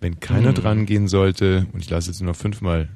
Wenn 0.00 0.20
keiner 0.20 0.50
Mhm. 0.50 0.54
dran 0.56 0.86
gehen 0.86 1.08
sollte, 1.08 1.66
und 1.72 1.80
ich 1.80 1.90
lasse 1.90 2.10
jetzt 2.10 2.20
nur 2.20 2.32
noch 2.32 2.36
fünfmal 2.38 2.88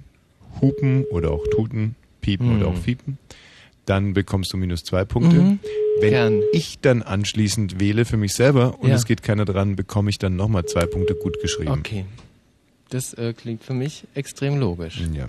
hupen 0.60 1.04
oder 1.04 1.30
auch 1.30 1.44
tuten, 1.50 1.94
piepen 2.20 2.48
Mhm. 2.50 2.56
oder 2.56 2.66
auch 2.68 2.76
fiepen, 2.76 3.18
dann 3.86 4.12
bekommst 4.14 4.52
du 4.52 4.56
minus 4.56 4.84
zwei 4.84 5.04
Punkte. 5.04 5.36
Mhm. 5.36 5.58
Wenn 6.00 6.10
Gern. 6.10 6.42
ich 6.52 6.78
dann 6.80 7.02
anschließend 7.02 7.78
wähle 7.80 8.04
für 8.04 8.16
mich 8.16 8.34
selber 8.34 8.78
und 8.80 8.88
Ja. 8.90 8.94
es 8.96 9.04
geht 9.04 9.22
keiner 9.22 9.44
dran, 9.44 9.76
bekomme 9.76 10.10
ich 10.10 10.18
dann 10.18 10.36
nochmal 10.36 10.64
zwei 10.66 10.86
Punkte 10.86 11.14
gut 11.14 11.40
geschrieben. 11.40 11.70
Okay. 11.72 12.04
Das 12.90 13.14
äh, 13.14 13.32
klingt 13.32 13.62
für 13.64 13.74
mich 13.74 14.04
extrem 14.14 14.58
logisch. 14.58 15.00
Ja. 15.14 15.26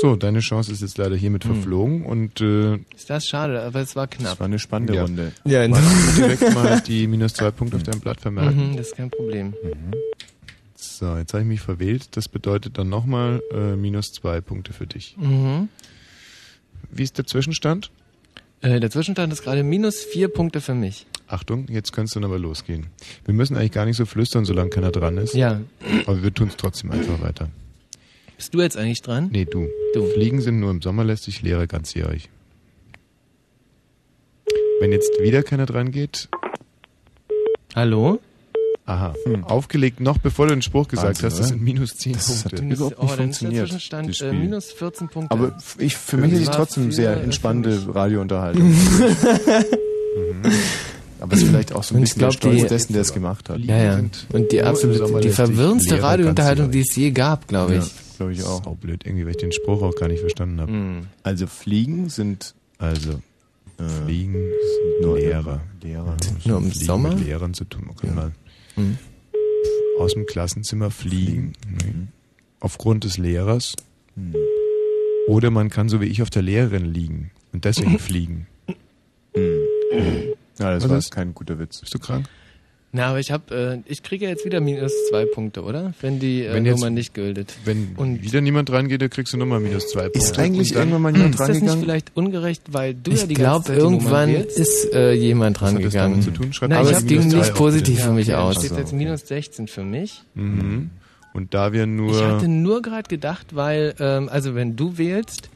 So, 0.00 0.16
deine 0.16 0.40
Chance 0.40 0.72
ist 0.72 0.82
jetzt 0.82 0.98
leider 0.98 1.14
hiermit 1.16 1.44
Hm. 1.44 1.54
verflogen 1.54 2.04
und 2.04 2.40
äh, 2.40 2.74
Ist 2.96 3.08
das 3.08 3.26
schade, 3.28 3.62
aber 3.62 3.80
es 3.80 3.94
war 3.94 4.08
Das 4.08 4.18
knapp. 4.18 4.40
war 4.40 4.46
eine 4.46 4.58
spannende 4.58 4.94
Ja. 4.96 5.02
Runde. 5.02 5.32
Ja, 5.44 5.66
magst 5.68 6.18
du 6.18 6.22
direkt 6.22 6.54
mal 6.54 6.80
die 6.86 7.06
minus 7.06 7.34
zwei 7.34 7.50
Punkte 7.52 7.76
auf 7.76 7.84
deinem 7.84 8.00
Blatt 8.00 8.20
vermerken. 8.20 8.70
mhm, 8.72 8.76
das 8.76 8.88
ist 8.88 8.96
kein 8.96 9.10
Problem. 9.10 9.54
So, 10.76 11.16
jetzt 11.16 11.32
habe 11.32 11.42
ich 11.42 11.48
mich 11.48 11.60
verwählt. 11.60 12.08
Das 12.16 12.28
bedeutet 12.28 12.76
dann 12.78 12.88
nochmal 12.88 13.40
äh, 13.52 13.76
minus 13.76 14.12
zwei 14.12 14.40
Punkte 14.40 14.72
für 14.72 14.86
dich. 14.86 15.16
Mhm. 15.18 15.68
Wie 16.90 17.02
ist 17.02 17.18
der 17.18 17.26
Zwischenstand? 17.26 17.90
Äh, 18.60 18.80
der 18.80 18.90
Zwischenstand 18.90 19.32
ist 19.32 19.42
gerade 19.42 19.62
minus 19.62 20.02
vier 20.02 20.28
Punkte 20.28 20.60
für 20.60 20.74
mich. 20.74 21.06
Achtung, 21.26 21.66
jetzt 21.68 21.92
könnte 21.92 22.06
es 22.06 22.14
dann 22.14 22.24
aber 22.24 22.38
losgehen. 22.38 22.86
Wir 23.24 23.34
müssen 23.34 23.56
eigentlich 23.56 23.72
gar 23.72 23.84
nicht 23.86 23.96
so 23.96 24.06
flüstern, 24.06 24.44
solange 24.44 24.70
keiner 24.70 24.90
dran 24.90 25.18
ist. 25.18 25.34
Ja. 25.34 25.60
Aber 26.06 26.22
wir 26.22 26.32
tun 26.32 26.48
es 26.48 26.56
trotzdem 26.56 26.90
einfach 26.90 27.20
weiter. 27.20 27.50
Bist 28.36 28.52
du 28.52 28.60
jetzt 28.60 28.76
eigentlich 28.76 29.02
dran? 29.02 29.28
Nee, 29.32 29.44
du. 29.44 29.68
Du. 29.94 30.06
Fliegen 30.06 30.40
sind 30.40 30.60
nur 30.60 30.70
im 30.70 30.82
Sommer 30.82 31.04
lästig, 31.04 31.42
Lehre 31.42 31.66
ganzjährig. 31.66 32.28
Wenn 34.80 34.92
jetzt 34.92 35.10
wieder 35.20 35.42
keiner 35.42 35.66
dran 35.66 35.92
geht, 35.92 36.28
Hallo? 37.74 38.20
Aha, 38.86 39.14
aufgelegt 39.44 40.00
noch 40.00 40.18
bevor 40.18 40.46
du 40.46 40.54
den 40.54 40.62
Spruch 40.62 40.88
gesagt 40.88 41.08
Wahnsinn, 41.22 41.26
hast, 41.30 41.38
das 41.40 41.48
sind 41.48 41.62
minus 41.62 41.96
10 41.96 42.12
Das 42.12 42.44
hat 42.44 42.54
Punkte. 42.54 42.74
überhaupt 42.74 42.98
nicht 42.98 43.02
oh, 43.02 43.06
der 43.06 43.16
funktioniert, 43.16 43.90
das 44.08 44.20
äh, 44.20 44.32
minus 44.32 44.72
14 44.72 45.08
Punkte. 45.08 45.30
Aber 45.30 45.56
ich, 45.78 45.96
für 45.96 46.16
mich 46.16 46.32
ist 46.32 46.42
es 46.42 46.50
trotzdem 46.50 46.86
für, 46.86 46.92
sehr 46.92 47.12
äh, 47.12 47.16
für 47.16 47.22
entspannende. 47.22 47.94
Radiounterhaltung. 47.94 48.74
Mhm. 50.16 50.52
Aber 51.20 51.32
es 51.32 51.42
ist 51.42 51.48
vielleicht 51.48 51.72
auch 51.74 51.82
so 51.82 51.94
ein 51.94 52.02
bisschen 52.02 52.20
der 52.20 52.28
glaub, 52.28 52.34
Stolz 52.38 52.62
die- 52.62 52.68
dessen, 52.68 52.92
der 52.92 53.02
es 53.02 53.12
gemacht 53.12 53.48
hat. 53.48 53.58
Ja, 53.60 53.76
ja. 53.82 53.96
sind 53.96 54.26
Und 54.32 54.52
die 54.52 54.62
absolute, 54.62 55.20
die 55.20 55.30
verwirrendste 55.30 56.00
Radiounterhaltung, 56.02 56.70
die 56.70 56.80
es 56.80 56.94
je 56.94 57.10
gab, 57.10 57.48
glaube 57.48 57.76
ich. 57.76 57.84
Ja, 57.84 57.90
glaube 58.18 58.32
ich 58.32 58.42
auch. 58.44 58.62
Sau 58.62 58.74
blöd, 58.74 59.02
irgendwie, 59.04 59.24
weil 59.24 59.30
ich 59.32 59.38
den 59.38 59.50
Spruch 59.52 59.82
auch 59.82 59.94
gar 59.96 60.08
nicht 60.08 60.20
verstanden 60.20 60.60
habe. 60.60 60.70
Mhm. 60.70 61.06
Also 61.22 61.46
Fliegen 61.46 62.10
sind 62.10 62.54
Also, 62.78 63.20
äh, 63.78 63.88
Fliegen 64.04 64.36
nur 65.02 65.18
Lehrer. 65.18 65.62
Lehrer. 65.82 66.16
Nur 66.44 66.58
im 66.58 66.70
Fliegen 66.70 66.84
Sommer? 66.86 67.08
mit 67.14 67.26
Lehrern 67.26 67.54
zu 67.54 67.64
tun. 67.64 67.84
Man 67.86 67.96
kann 67.96 68.14
mal 68.14 68.32
Mhm. 68.76 68.98
aus 69.98 70.14
dem 70.14 70.26
Klassenzimmer 70.26 70.90
fliegen. 70.90 71.52
Nee. 71.68 72.06
Aufgrund 72.60 73.04
des 73.04 73.18
Lehrers. 73.18 73.74
Mhm. 74.16 74.34
Oder 75.28 75.50
man 75.50 75.70
kann 75.70 75.88
so 75.88 76.00
wie 76.00 76.06
ich 76.06 76.22
auf 76.22 76.30
der 76.30 76.42
Lehrerin 76.42 76.84
liegen 76.84 77.30
und 77.52 77.64
deswegen 77.64 77.98
fliegen. 77.98 78.46
Ja, 80.58 80.70
das 80.74 80.84
Was 80.84 80.90
war 80.90 80.98
ist? 80.98 81.10
kein 81.10 81.34
guter 81.34 81.58
Witz. 81.58 81.80
Bist 81.80 81.94
du 81.94 81.98
krank? 81.98 82.28
Na, 82.96 83.06
aber 83.06 83.18
ich 83.18 83.32
habe, 83.32 83.82
äh, 83.84 83.90
ich 83.90 84.04
kriege 84.04 84.26
ja 84.26 84.30
jetzt 84.30 84.44
wieder 84.44 84.60
minus 84.60 84.92
zwei 85.10 85.24
Punkte, 85.24 85.62
oder? 85.64 85.92
Wenn 86.00 86.20
die 86.20 86.44
äh, 86.44 86.54
Wenn 86.54 86.64
jetzt- 86.64 86.76
Nummer 86.78 86.90
nicht 86.90 87.12
gültet. 87.12 87.52
Wenn 87.64 87.88
Und- 87.96 88.22
wieder 88.22 88.40
niemand 88.40 88.70
reingeht, 88.70 89.02
dann 89.02 89.10
kriegst 89.10 89.32
du 89.32 89.36
nochmal 89.36 89.58
minus 89.58 89.88
zwei 89.88 90.02
Punkte. 90.02 90.20
Ist 90.20 90.38
eigentlich 90.38 90.68
dann- 90.70 90.90
irgendwann 90.90 91.02
mal 91.02 91.12
jemand 91.16 91.34
Ist 91.34 91.40
das 91.40 91.60
nicht 91.60 91.74
vielleicht 91.80 92.16
ungerecht, 92.16 92.62
weil 92.72 92.94
du 92.94 93.10
ja 93.10 93.16
Ich 93.16 93.26
die 93.26 93.34
glaube, 93.34 93.52
ganze 93.66 93.72
Zeit 93.72 93.78
irgendwann 93.78 94.30
ist 94.34 94.92
äh, 94.94 95.12
jemand 95.12 95.56
Was 95.60 95.62
hat 95.72 95.74
das 95.78 95.82
rangegangen. 95.84 96.20
damit 96.20 96.24
zu 96.24 96.30
tun? 96.42 96.52
Schreib 96.52 96.70
Na, 96.70 96.82
mal 96.84 96.92
ich 96.92 96.98
die 96.98 97.06
ging 97.18 97.26
nicht 97.28 97.54
positiv 97.54 97.96
bitte. 97.96 98.06
für 98.08 98.12
mich 98.14 98.26
Ja, 98.28 98.40
aus. 98.42 98.56
Also, 98.56 98.68
steht 98.68 98.78
jetzt 98.78 98.88
okay. 98.92 98.96
minus 98.96 99.26
16 99.26 99.66
für 99.66 99.82
mich. 99.82 100.22
Mhm. 100.34 100.90
Und 101.32 101.52
da 101.52 101.72
wir 101.72 101.86
nur... 101.86 102.12
Ich 102.14 102.22
hatte 102.22 102.46
nur 102.46 102.80
gerade 102.80 103.08
gedacht, 103.08 103.56
weil, 103.56 103.94
ähm, 103.98 104.28
also 104.28 104.54
wenn 104.54 104.76
du 104.76 104.98
wählst, 104.98 105.50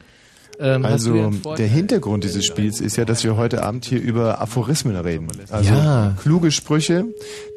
ähm, 0.59 0.85
Also 0.85 1.31
der 1.57 1.67
Hintergrund 1.67 2.23
dieses 2.23 2.45
Spiels 2.45 2.81
ist 2.81 2.95
ja, 2.97 3.05
dass 3.05 3.23
wir 3.23 3.37
heute 3.37 3.63
Abend 3.63 3.85
hier 3.85 4.01
über 4.01 4.41
Aphorismen 4.41 4.95
reden. 4.95 5.27
Also 5.49 5.73
Ja. 5.73 6.15
kluge 6.21 6.51
Sprüche, 6.51 7.05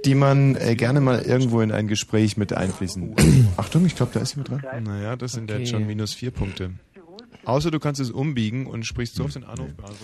die 0.05 0.14
man 0.14 0.57
äh, 0.57 0.74
gerne 0.76 1.00
mal 1.00 1.20
irgendwo 1.22 1.61
in 1.61 1.72
ein 1.72 1.88
Gespräch 1.88 2.36
mit 2.36 2.53
einfließen. 2.53 3.14
Achtung, 3.57 3.84
ich 3.86 3.96
glaube, 3.96 4.12
da 4.14 4.20
ist 4.20 4.36
jemand 4.36 4.50
dran. 4.64 4.82
Naja, 4.84 5.16
das 5.16 5.32
sind 5.32 5.50
Okay. 5.50 5.61
jetzt 5.61 5.70
schon 5.70 5.86
minus 5.86 6.14
vier 6.14 6.30
Punkte. 6.30 6.70
Außer 7.44 7.70
du 7.72 7.80
kannst 7.80 8.00
es 8.00 8.11
umbiegen 8.11 8.66
und 8.66 8.86
sprichst 8.86 9.16
so 9.16 9.24
auf 9.24 9.32
den 9.32 9.42
Anrufbeantworter. 9.44 9.96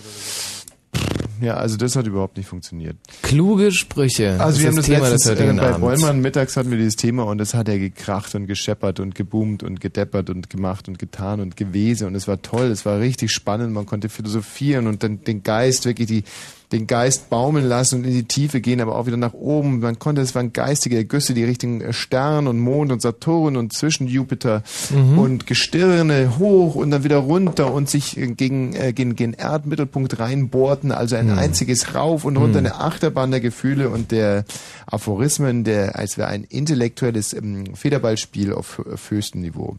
Ja, 1.41 1.55
also 1.55 1.77
das 1.77 1.95
hat 1.95 2.07
überhaupt 2.07 2.37
nicht 2.37 2.47
funktioniert. 2.47 2.97
Kluge 3.21 3.71
Sprüche. 3.71 4.39
Also 4.39 4.59
wir 4.59 4.67
haben 4.67 4.75
das 4.75 4.85
Thema 4.85 5.09
letztens 5.09 5.37
des 5.37 5.39
äh, 5.39 5.53
bei 5.53 5.67
Abends. 5.67 5.79
Bollmann 5.79 6.21
mittags 6.21 6.57
hatten 6.57 6.71
wir 6.71 6.77
dieses 6.77 6.95
Thema 6.95 7.23
und 7.23 7.39
es 7.39 7.53
hat 7.53 7.67
ja 7.67 7.77
gekracht 7.77 8.35
und 8.35 8.47
gescheppert 8.47 8.99
und 8.99 9.15
geboomt 9.15 9.63
und 9.63 9.79
gedeppert 9.79 10.29
und 10.29 10.49
gemacht 10.49 10.87
und 10.87 10.99
getan 10.99 11.39
und 11.39 11.55
gewesen 11.55 12.07
und 12.07 12.15
es 12.15 12.27
war 12.27 12.41
toll, 12.41 12.67
es 12.67 12.85
war 12.85 12.99
richtig 12.99 13.31
spannend, 13.31 13.73
man 13.73 13.85
konnte 13.85 14.09
philosophieren 14.09 14.87
und 14.87 15.03
dann 15.03 15.23
den 15.23 15.43
Geist 15.43 15.85
wirklich 15.85 16.07
die 16.07 16.23
den 16.71 16.85
Geist 16.85 17.31
baumeln 17.31 17.65
lassen 17.65 17.95
und 17.95 18.03
in 18.05 18.13
die 18.13 18.25
Tiefe 18.25 18.61
gehen, 18.61 18.79
aber 18.79 18.95
auch 18.95 19.07
wieder 19.07 19.17
nach 19.17 19.33
oben. 19.33 19.79
Man 19.79 19.97
konnte, 19.97 20.21
es 20.21 20.35
waren 20.35 20.53
geistige 20.53 20.97
Ergüsse, 20.97 21.33
die 21.33 21.43
Richtung 21.43 21.81
Stern 21.93 22.47
und 22.47 22.59
Mond 22.59 22.91
und 22.91 23.01
Saturn 23.01 23.57
und 23.57 23.73
zwischen 23.73 24.07
Jupiter 24.07 24.61
Mhm. 24.93 25.17
und 25.17 25.47
Gestirne 25.47 26.37
hoch 26.37 26.75
und 26.75 26.91
dann 26.91 27.03
wieder 27.03 27.17
runter 27.17 27.73
und 27.73 27.89
sich 27.89 28.17
gegen, 28.37 28.73
äh, 28.75 28.93
gegen 28.93 29.15
den 29.15 29.33
Erdmittelpunkt 29.33 30.19
reinbohrten. 30.19 30.91
Also 30.91 31.15
ein 31.15 31.31
Mhm. 31.31 31.39
einziges 31.39 31.95
Rauf 31.95 32.23
und 32.23 32.37
runter, 32.37 32.59
eine 32.59 32.75
Achterbahn 32.75 33.31
der 33.31 33.39
Gefühle 33.39 33.89
und 33.89 34.11
der 34.11 34.45
Aphorismen, 34.85 35.63
der, 35.63 35.97
als 35.97 36.17
wäre 36.17 36.27
ein 36.29 36.43
intellektuelles 36.43 37.33
ähm, 37.33 37.75
Federballspiel 37.75 38.53
auf, 38.53 38.79
auf 38.91 39.09
höchstem 39.11 39.41
Niveau. 39.41 39.77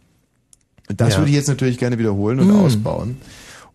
Und 0.89 1.01
das 1.01 1.13
Ja. 1.15 1.19
würde 1.21 1.31
ich 1.31 1.37
jetzt 1.37 1.49
natürlich 1.49 1.79
gerne 1.79 1.99
wiederholen 1.99 2.41
und 2.41 2.49
Mhm. 2.49 2.57
ausbauen. 2.61 3.17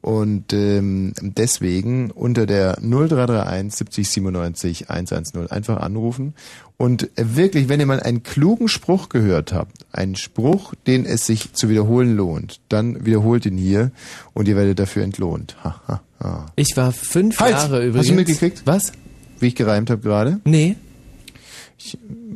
Und 0.05 0.53
ähm, 0.53 1.13
deswegen 1.19 2.11
unter 2.11 2.45
der 2.45 2.77
0331 2.79 3.73
70 3.73 4.07
97 4.09 4.89
110 4.91 5.49
einfach 5.49 5.77
anrufen. 5.77 6.35
Und 6.77 7.09
wirklich, 7.15 7.69
wenn 7.69 7.79
ihr 7.79 7.87
mal 7.87 7.99
einen 8.01 8.21
klugen 8.21 8.67
Spruch 8.67 9.09
gehört 9.09 9.51
habt, 9.51 9.87
einen 9.91 10.15
Spruch, 10.15 10.75
den 10.85 11.05
es 11.07 11.25
sich 11.25 11.53
zu 11.53 11.69
wiederholen 11.69 12.15
lohnt, 12.15 12.59
dann 12.69 13.03
wiederholt 13.03 13.47
ihn 13.47 13.57
hier 13.57 13.89
und 14.35 14.47
ihr 14.47 14.55
werdet 14.55 14.77
dafür 14.77 15.01
entlohnt. 15.03 15.55
Ha, 15.63 15.81
ha, 15.87 16.01
ha. 16.21 16.45
Ich 16.55 16.77
war 16.77 16.91
fünf 16.91 17.39
Halt! 17.39 17.53
Jahre 17.53 17.77
übrigens. 17.79 17.97
Hast 18.01 18.09
du 18.09 18.13
mitgekriegt? 18.13 18.61
Was? 18.65 18.91
Wie 19.39 19.47
ich 19.47 19.55
gereimt 19.55 19.89
habe 19.89 20.01
gerade? 20.01 20.39
Nee. 20.43 20.75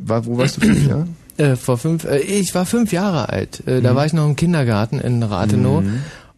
War, 0.01 0.26
wo 0.26 0.39
warst 0.39 0.57
du 0.57 0.61
fünf 0.61 0.88
Jahre? 0.88 1.07
Äh, 1.38 1.55
vor 1.55 1.78
fünf, 1.78 2.03
äh, 2.03 2.17
ich 2.20 2.53
war 2.55 2.65
fünf 2.65 2.91
Jahre 2.91 3.30
alt. 3.30 3.61
Äh, 3.67 3.78
Mhm. 3.80 3.84
Da 3.84 3.95
war 3.95 4.05
ich 4.05 4.13
noch 4.13 4.26
im 4.26 4.36
Kindergarten 4.36 4.99
in 4.99 5.22
Rathenow. 5.24 5.84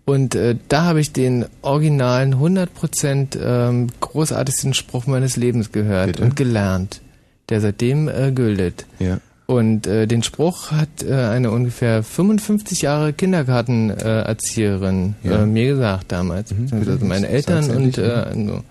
Und 0.06 0.36
äh, 0.36 0.56
da 0.68 0.84
habe 0.86 1.00
ich 1.00 1.14
den 1.14 1.46
originalen 1.62 2.36
100% 2.36 3.38
ähm, 3.42 3.88
großartigsten 4.00 4.74
Spruch 4.74 5.06
meines 5.08 5.38
Lebens 5.38 5.72
gehört 5.72 6.08
Bitte? 6.14 6.24
und 6.24 6.36
gelernt, 6.36 7.02
der 7.50 7.62
seitdem 7.62 8.08
äh, 8.10 8.32
gültet. 8.32 8.86
Ja. 9.00 9.20
Und 9.46 9.86
äh, 9.86 10.08
den 10.08 10.24
Spruch 10.24 10.72
hat 10.72 11.04
äh, 11.04 11.14
eine 11.14 11.52
ungefähr 11.52 12.04
55 12.04 12.82
Jahre 12.84 13.14
Kindergartenerzieherin 13.14 14.00
äh, 14.00 14.22
Erzieherin, 14.28 15.16
Ja. 15.24 15.44
äh, 15.44 15.46
mir 15.46 15.68
gesagt 15.76 16.12
damals, 16.12 16.52
Mhm, 16.52 16.64
beziehungsweise 16.64 16.92
bitte. 16.98 17.06
meine 17.06 17.28
Eltern 17.28 17.70
und 17.72 17.98
äh, 17.98 18.26
so. 18.34 18.64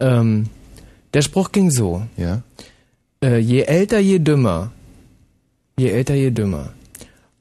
ähm, 0.00 0.46
der 1.14 1.22
Spruch 1.22 1.52
ging 1.52 1.70
so. 1.70 2.02
Ja. 2.16 2.42
Äh, 3.22 3.38
je 3.38 3.62
älter, 3.62 3.98
je 3.98 4.18
dümmer. 4.18 4.70
Je 5.78 5.88
älter, 5.90 6.14
je 6.14 6.30
dümmer. 6.30 6.70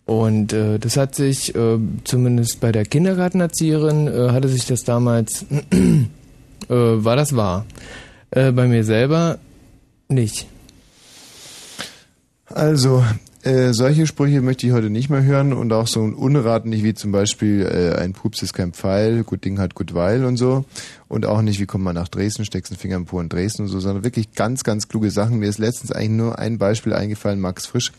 Und 0.10 0.54
äh, 0.54 0.80
das 0.80 0.98
hat 0.98 1.14
sich, 1.14 1.54
äh, 1.54 1.78
zumindest 2.04 2.60
bei 2.62 2.72
der 2.72 2.84
Kindergartenerzieherin, 2.84 4.08
äh, 4.08 4.32
hatte 4.32 4.48
sich 4.48 4.66
das 4.66 4.84
damals, 4.84 5.46
äh, 5.72 6.08
war 6.68 7.16
das 7.16 7.36
wahr. 7.36 7.68
Äh, 8.32 8.52
bei 8.52 8.68
mir 8.68 8.84
selber 8.84 9.38
nicht. 10.08 10.48
Also, 12.48 13.04
Äh, 13.42 13.72
solche 13.74 14.06
Sprüche 14.06 14.42
möchte 14.42 14.68
ich 14.68 14.74
heute 14.74 14.90
nicht 14.90 15.10
mehr 15.10 15.24
hören 15.24 15.54
und 15.54 15.72
auch 15.72 15.88
so 15.88 16.04
ein 16.04 16.14
Unrat 16.14 16.66
nicht 16.66 16.84
wie 16.84 16.94
zum 16.94 17.14
Beispiel 17.14 17.66
äh, 17.66 17.98
ein 17.98 18.12
Pups 18.12 18.42
ist 18.42 18.54
kein 18.54 18.74
Pfeil, 18.74 19.24
gut 19.24 19.46
Ding 19.46 19.60
hat 19.60 19.76
gut 19.76 19.94
Weil 19.94 20.26
und 20.26 20.36
so. 20.36 20.66
Und 21.08 21.26
auch 21.26 21.42
nicht, 21.42 21.60
wie 21.62 21.66
kommt 21.66 21.86
man 21.86 21.96
nach 21.96 22.10
Dresden, 22.10 22.44
steckst 22.44 22.72
einen 22.72 22.80
Finger 22.80 22.98
im 22.98 23.06
Po 23.06 23.20
in 23.22 23.30
Dresden 23.30 23.64
und 23.64 23.68
so, 23.70 23.80
sondern 23.80 24.04
wirklich 24.04 24.34
ganz, 24.34 24.64
ganz 24.64 24.90
kluge 24.90 25.10
Sachen. 25.10 25.40
Mir 25.40 25.48
ist 25.48 25.58
letztens 25.58 25.94
eigentlich 25.94 26.10
nur 26.10 26.38
ein 26.38 26.58
Beispiel 26.58 26.94
eingefallen, 26.94 27.40
Max 27.40 27.66
Frisch. 27.66 27.94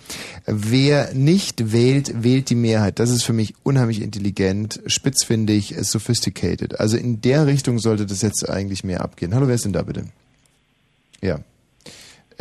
Wer 0.45 1.15
nicht 1.15 1.73
wählt, 1.73 2.23
wählt 2.23 2.51
die 2.51 2.55
Mehrheit. 2.55 2.99
Das 2.99 3.09
ist 3.09 3.23
für 3.23 3.33
mich 3.33 3.55
unheimlich 3.63 4.03
intelligent, 4.03 4.81
spitzfindig, 4.87 5.75
sophisticated. 5.81 6.79
Also 6.79 6.99
in 6.99 7.23
der 7.23 7.47
Richtung 7.47 7.79
sollte 7.79 8.05
das 8.05 8.21
jetzt 8.21 8.49
eigentlich 8.49 8.85
mehr 8.85 9.01
abgehen. 9.01 9.35
Hallo, 9.35 9.49
wer 9.49 9.55
ist 9.55 9.65
denn 9.65 9.73
da 9.73 9.83
bitte? 9.83 10.05
Ja. 11.23 11.41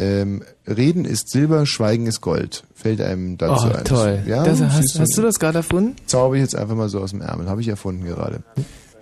Ähm, 0.02 0.44
Reden 0.66 1.04
ist 1.04 1.30
Silber, 1.30 1.66
Schweigen 1.66 2.08
ist 2.08 2.22
Gold. 2.22 2.64
Fällt 2.74 3.02
einem 3.02 3.38
dazu 3.38 3.68
Oh, 3.68 3.78
ein. 3.78 3.84
toll. 3.84 4.24
Ja, 4.26 4.44
Das, 4.46 4.62
hast, 4.62 4.98
hast 4.98 5.18
du 5.18 5.22
das 5.22 5.40
gerade 5.40 5.58
erfunden? 5.58 5.98
Zauber 6.06 6.36
ich 6.36 6.42
jetzt 6.42 6.56
einfach 6.56 6.76
mal 6.76 6.88
so 6.88 7.02
aus 7.02 7.12
dem 7.12 7.20
Ärmel. 7.22 7.50
Habe 7.50 7.60
ich 7.60 7.68
erfunden 7.68 8.06
gerade. 8.06 8.42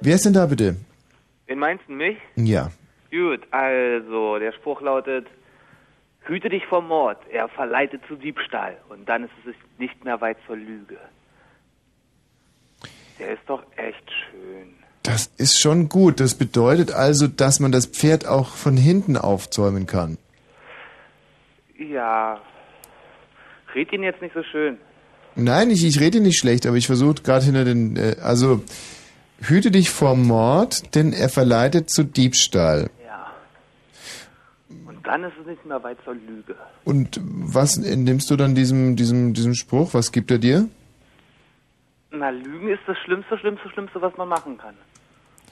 Wer 0.01 0.15
ist 0.15 0.25
denn 0.25 0.33
da 0.33 0.47
bitte? 0.47 0.75
Wen 1.45 1.59
meinst 1.59 1.83
du 1.87 1.93
mich? 1.93 2.17
Ja. 2.35 2.71
Gut, 3.11 3.41
also 3.51 4.39
der 4.39 4.51
Spruch 4.53 4.81
lautet, 4.81 5.27
hüte 6.21 6.49
dich 6.49 6.65
vor 6.65 6.81
Mord, 6.81 7.17
er 7.31 7.47
verleitet 7.47 8.01
zu 8.07 8.15
Diebstahl 8.15 8.75
und 8.89 9.07
dann 9.07 9.25
ist 9.25 9.31
es 9.47 9.55
nicht 9.79 10.03
mehr 10.03 10.19
weit 10.19 10.37
zur 10.47 10.55
Lüge. 10.57 10.97
Der 13.19 13.33
ist 13.33 13.43
doch 13.47 13.63
echt 13.75 14.03
schön. 14.31 14.73
Das 15.03 15.27
ist 15.37 15.59
schon 15.59 15.89
gut. 15.89 16.19
Das 16.19 16.35
bedeutet 16.35 16.91
also, 16.91 17.27
dass 17.27 17.59
man 17.59 17.71
das 17.71 17.85
Pferd 17.85 18.27
auch 18.27 18.49
von 18.49 18.75
hinten 18.75 19.15
aufzäumen 19.15 19.85
kann. 19.87 20.17
Ja, 21.77 22.39
red 23.75 23.91
ihn 23.93 24.03
jetzt 24.03 24.21
nicht 24.21 24.33
so 24.33 24.43
schön. 24.43 24.77
Nein, 25.35 25.69
ich, 25.69 25.85
ich 25.85 25.99
rede 25.99 26.19
nicht 26.19 26.39
schlecht, 26.39 26.65
aber 26.65 26.77
ich 26.77 26.87
versuche 26.87 27.21
gerade 27.21 27.45
hinter 27.45 27.63
den, 27.63 27.95
äh, 27.95 28.15
also 28.21 28.63
hüte 29.39 29.69
dich 29.69 29.91
vor 29.91 30.15
Mord, 30.15 30.95
denn 30.95 31.13
er 31.13 31.29
verleitet 31.29 31.91
zu 31.91 32.03
Diebstahl. 32.03 32.89
Ja. 33.05 33.31
Und 34.87 35.05
dann 35.05 35.23
ist 35.23 35.33
es 35.39 35.45
nicht 35.45 35.63
mehr 35.65 35.83
weit 35.83 35.97
zur 36.03 36.15
Lüge. 36.15 36.55
Und 36.85 37.19
was 37.21 37.77
entnimmst 37.77 38.31
du 38.31 38.35
dann 38.35 38.55
diesem, 38.55 38.95
diesem, 38.95 39.35
diesem 39.35 39.53
Spruch? 39.53 39.93
Was 39.93 40.11
gibt 40.11 40.31
er 40.31 40.39
dir? 40.39 40.67
Na, 42.09 42.29
Lügen 42.29 42.69
ist 42.69 42.81
das 42.87 42.97
Schlimmste, 42.99 43.37
Schlimmste, 43.37 43.69
Schlimmste, 43.69 44.01
was 44.01 44.17
man 44.17 44.29
machen 44.29 44.57
kann. 44.57 44.75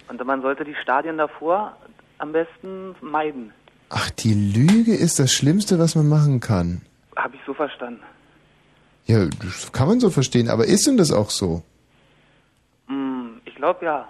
Und 0.07 0.26
man 0.26 0.41
sollte 0.41 0.63
die 0.63 0.76
Stadien 0.82 1.17
davor 1.17 1.78
am 2.17 2.32
besten 2.32 2.95
meiden. 3.01 3.51
Ach, 3.89 4.09
die 4.09 4.33
Lüge 4.33 4.95
ist 4.95 5.19
das 5.19 5.31
Schlimmste, 5.31 5.79
was 5.79 5.95
man 5.95 6.07
machen 6.07 6.39
kann. 6.39 6.81
Habe 7.15 7.36
ich 7.36 7.41
so 7.45 7.53
verstanden. 7.53 8.01
Ja, 9.05 9.25
das 9.25 9.71
kann 9.71 9.88
man 9.88 9.99
so 9.99 10.09
verstehen, 10.09 10.49
aber 10.49 10.65
ist 10.65 10.88
denn 10.88 10.97
das 10.97 11.11
auch 11.11 11.29
so? 11.29 11.61
Hm, 12.88 13.41
ich 13.45 13.55
glaube 13.55 13.86
ja. 13.86 14.07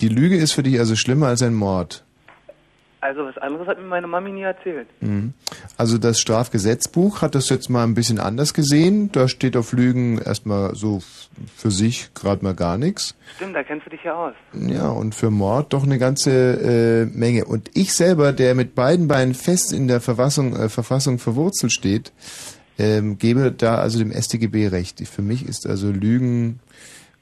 Die 0.00 0.08
Lüge 0.08 0.36
ist 0.36 0.52
für 0.52 0.62
dich 0.62 0.78
also 0.78 0.94
schlimmer 0.94 1.26
als 1.26 1.42
ein 1.42 1.54
Mord. 1.54 2.04
Also 3.00 3.24
was 3.24 3.38
anderes 3.38 3.68
hat 3.68 3.78
mir 3.78 3.86
meine 3.86 4.08
Mami 4.08 4.32
nie 4.32 4.42
erzählt. 4.42 4.88
Mhm. 5.00 5.32
Also 5.76 5.98
das 5.98 6.18
Strafgesetzbuch 6.18 7.22
hat 7.22 7.36
das 7.36 7.48
jetzt 7.48 7.70
mal 7.70 7.84
ein 7.84 7.94
bisschen 7.94 8.18
anders 8.18 8.54
gesehen. 8.54 9.12
Da 9.12 9.28
steht 9.28 9.56
auf 9.56 9.72
Lügen 9.72 10.18
erstmal 10.18 10.74
so 10.74 11.00
für 11.56 11.70
sich 11.70 12.10
gerade 12.14 12.42
mal 12.44 12.54
gar 12.54 12.76
nichts. 12.76 13.14
Stimmt, 13.36 13.54
da 13.54 13.62
kennst 13.62 13.86
du 13.86 13.90
dich 13.90 14.02
ja 14.02 14.14
aus. 14.14 14.34
Ja, 14.52 14.88
und 14.88 15.14
für 15.14 15.30
Mord 15.30 15.72
doch 15.72 15.84
eine 15.84 15.98
ganze 15.98 16.30
äh, 16.32 17.16
Menge. 17.16 17.44
Und 17.44 17.70
ich 17.74 17.92
selber, 17.92 18.32
der 18.32 18.56
mit 18.56 18.74
beiden 18.74 19.06
Beinen 19.06 19.34
fest 19.34 19.72
in 19.72 19.86
der 19.86 20.00
Verfassung, 20.00 20.56
äh, 20.56 20.68
Verfassung 20.68 21.20
verwurzelt 21.20 21.72
steht, 21.72 22.10
ähm, 22.80 23.16
gebe 23.18 23.52
da 23.52 23.76
also 23.76 24.00
dem 24.00 24.10
StGB 24.12 24.68
recht. 24.68 25.06
Für 25.08 25.22
mich 25.22 25.46
ist 25.46 25.66
also 25.68 25.90
Lügen, 25.90 26.58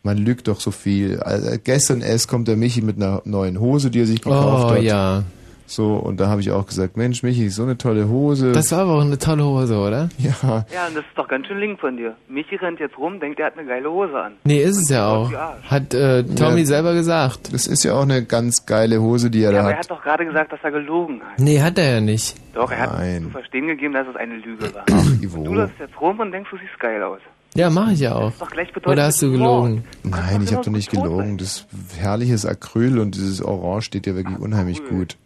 man 0.03 0.17
lügt 0.17 0.49
doch 0.49 0.61
so 0.61 0.71
viel. 0.71 1.21
Also, 1.21 1.59
gestern 1.63 2.01
erst 2.01 2.29
kommt 2.29 2.49
der 2.49 2.57
Michi 2.57 2.81
mit 2.81 2.97
einer 2.97 3.21
neuen 3.27 3.61
Hose, 3.61 3.91
die 3.91 4.01
er 4.01 4.07
sich 4.07 4.23
gekauft 4.23 4.65
Oh, 4.67 4.71
hat. 4.77 4.83
ja. 4.83 5.25
So, 5.69 5.95
und 5.97 6.21
da 6.21 6.29
habe 6.29 6.41
ich 6.41 6.53
auch 6.53 6.65
gesagt, 6.67 6.97
Mensch, 6.97 7.23
Michi, 7.25 7.49
so 7.49 7.65
eine 7.65 7.77
tolle 7.77 8.09
Hose. 8.09 8.53
Das 8.53 8.71
war 8.71 8.81
aber 8.81 8.95
auch 8.99 9.01
eine 9.05 9.19
tolle 9.19 9.45
Hose, 9.45 9.77
oder? 9.79 10.09
Ja. 10.19 10.65
Ja, 10.73 10.87
und 10.87 10.97
das 10.97 11.05
ist 11.05 11.17
doch 11.17 11.27
ganz 11.27 11.47
schön 11.49 11.59
link 11.59 11.81
von 11.81 11.97
dir. 11.97 12.15
Michi 12.29 12.55
rennt 12.57 12.79
jetzt 12.79 12.97
rum, 12.97 13.19
denkt, 13.19 13.41
er 13.41 13.47
hat 13.47 13.59
eine 13.59 13.67
geile 13.67 13.91
Hose 13.91 14.15
an. 14.17 14.35
Nee, 14.45 14.63
ist 14.63 14.77
es 14.77 14.89
ja 14.89 15.09
auch. 15.09 15.33
Hat 15.69 15.93
äh, 15.93 16.23
Tommy 16.23 16.61
Ja. 16.61 16.67
selber 16.67 16.95
gesagt. 16.95 17.53
Das 17.53 17.67
ist 17.67 17.83
ja 17.85 17.95
auch 17.95 18.03
eine 18.03 18.25
ganz 18.25 18.65
geile 18.65 19.01
Hose, 19.01 19.29
die 19.31 19.43
er 19.43 19.51
Ja, 19.51 19.57
da 19.57 19.61
aber 19.61 19.71
er 19.71 19.79
hat. 19.79 19.85
hat 19.85 19.91
doch 19.91 20.03
gerade 20.03 20.25
gesagt, 20.25 20.53
dass 20.53 20.61
er 20.63 20.71
gelogen 20.71 21.21
hat. 21.21 21.39
Nee, 21.39 21.61
hat 21.61 21.79
er 21.79 21.95
ja 21.95 22.01
nicht. 22.01 22.37
Doch, 22.55 22.71
er 22.71 22.79
hat 22.83 22.99
Nein. 22.99 23.25
zu 23.25 23.31
verstehen 23.31 23.67
gegeben, 23.67 23.93
dass 23.95 24.07
es 24.09 24.17
eine 24.17 24.37
Lüge 24.37 24.73
war. 24.75 24.85
Ach, 24.91 25.23
Ivo. 25.23 25.43
Du 25.43 25.53
läufst 25.55 25.79
jetzt 25.81 26.01
rum 26.01 26.21
und 26.21 26.31
denkst, 26.33 26.49
du 26.51 26.57
siehst 26.59 26.79
geil 26.81 27.03
aus. 27.03 27.19
Ja, 27.57 27.71
mache 27.71 27.93
ich 27.93 28.01
ja 28.01 28.15
auch. 28.15 28.33
doch 28.39 28.51
gleich 28.51 28.69
bedeutet, 28.73 28.93
Oder 28.93 29.05
hast 29.07 29.21
du 29.23 29.33
gelogen? 29.33 29.85
Nein, 30.05 30.43
ich 30.45 30.53
habe 30.55 30.65
doch 30.65 30.71
nicht 30.73 30.91
gelogen. 30.91 31.39
Das 31.39 31.67
herrliches 31.99 32.45
Acryl 32.47 32.99
und 32.99 33.15
dieses 33.15 33.43
Orange 33.43 33.87
steht 33.87 34.07
dir 34.07 34.15
wirklich 34.15 34.39
unheimlich 34.39 34.85
gut. 34.89 35.17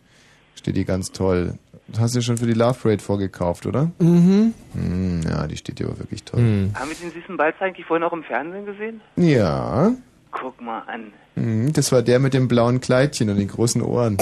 Steht 0.61 0.77
dir 0.77 0.85
ganz 0.85 1.11
toll. 1.11 1.55
Das 1.89 2.01
hast 2.01 2.15
du 2.17 2.21
schon 2.21 2.37
für 2.37 2.45
die 2.47 2.53
Love 2.53 2.79
Parade 2.83 3.03
vorgekauft, 3.03 3.65
oder? 3.65 3.91
Mhm. 3.99 4.53
Hm, 4.75 5.23
ja, 5.27 5.47
die 5.47 5.57
steht 5.57 5.79
dir 5.79 5.87
aber 5.87 5.99
wirklich 6.01 6.23
toll. 6.23 6.69
Haben 6.75 6.91
wir 6.91 6.97
den 6.97 7.11
süßen 7.13 7.35
Balz 7.39 7.57
eigentlich 7.61 7.87
vorhin 7.87 8.05
auch 8.05 8.13
im 8.13 8.23
Fernsehen 8.23 8.67
gesehen? 8.67 9.01
Ja, 9.17 9.91
Guck 10.33 10.61
mal 10.61 10.81
an. 10.87 11.13
hm, 11.35 11.73
das 11.73 11.91
war 11.93 12.03
der 12.03 12.19
mit 12.19 12.35
dem 12.35 12.47
blauen 12.47 12.83
Kleidchen 12.83 13.31
und 13.31 13.39
den 13.39 13.49
großen 13.49 13.81
Ohren. 13.81 14.19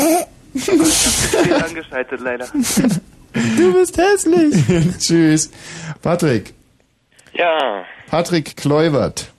Spät 0.57 1.53
angeschaltet 1.62 2.20
leider. 2.20 2.47
Du 3.57 3.72
bist 3.74 3.99
hässlich. 3.99 4.55
Tschüss. 4.99 5.51
Patrick. 6.01 6.55
Ja, 7.34 7.84
Patrick 8.07 8.57
Kleubert. 8.57 9.32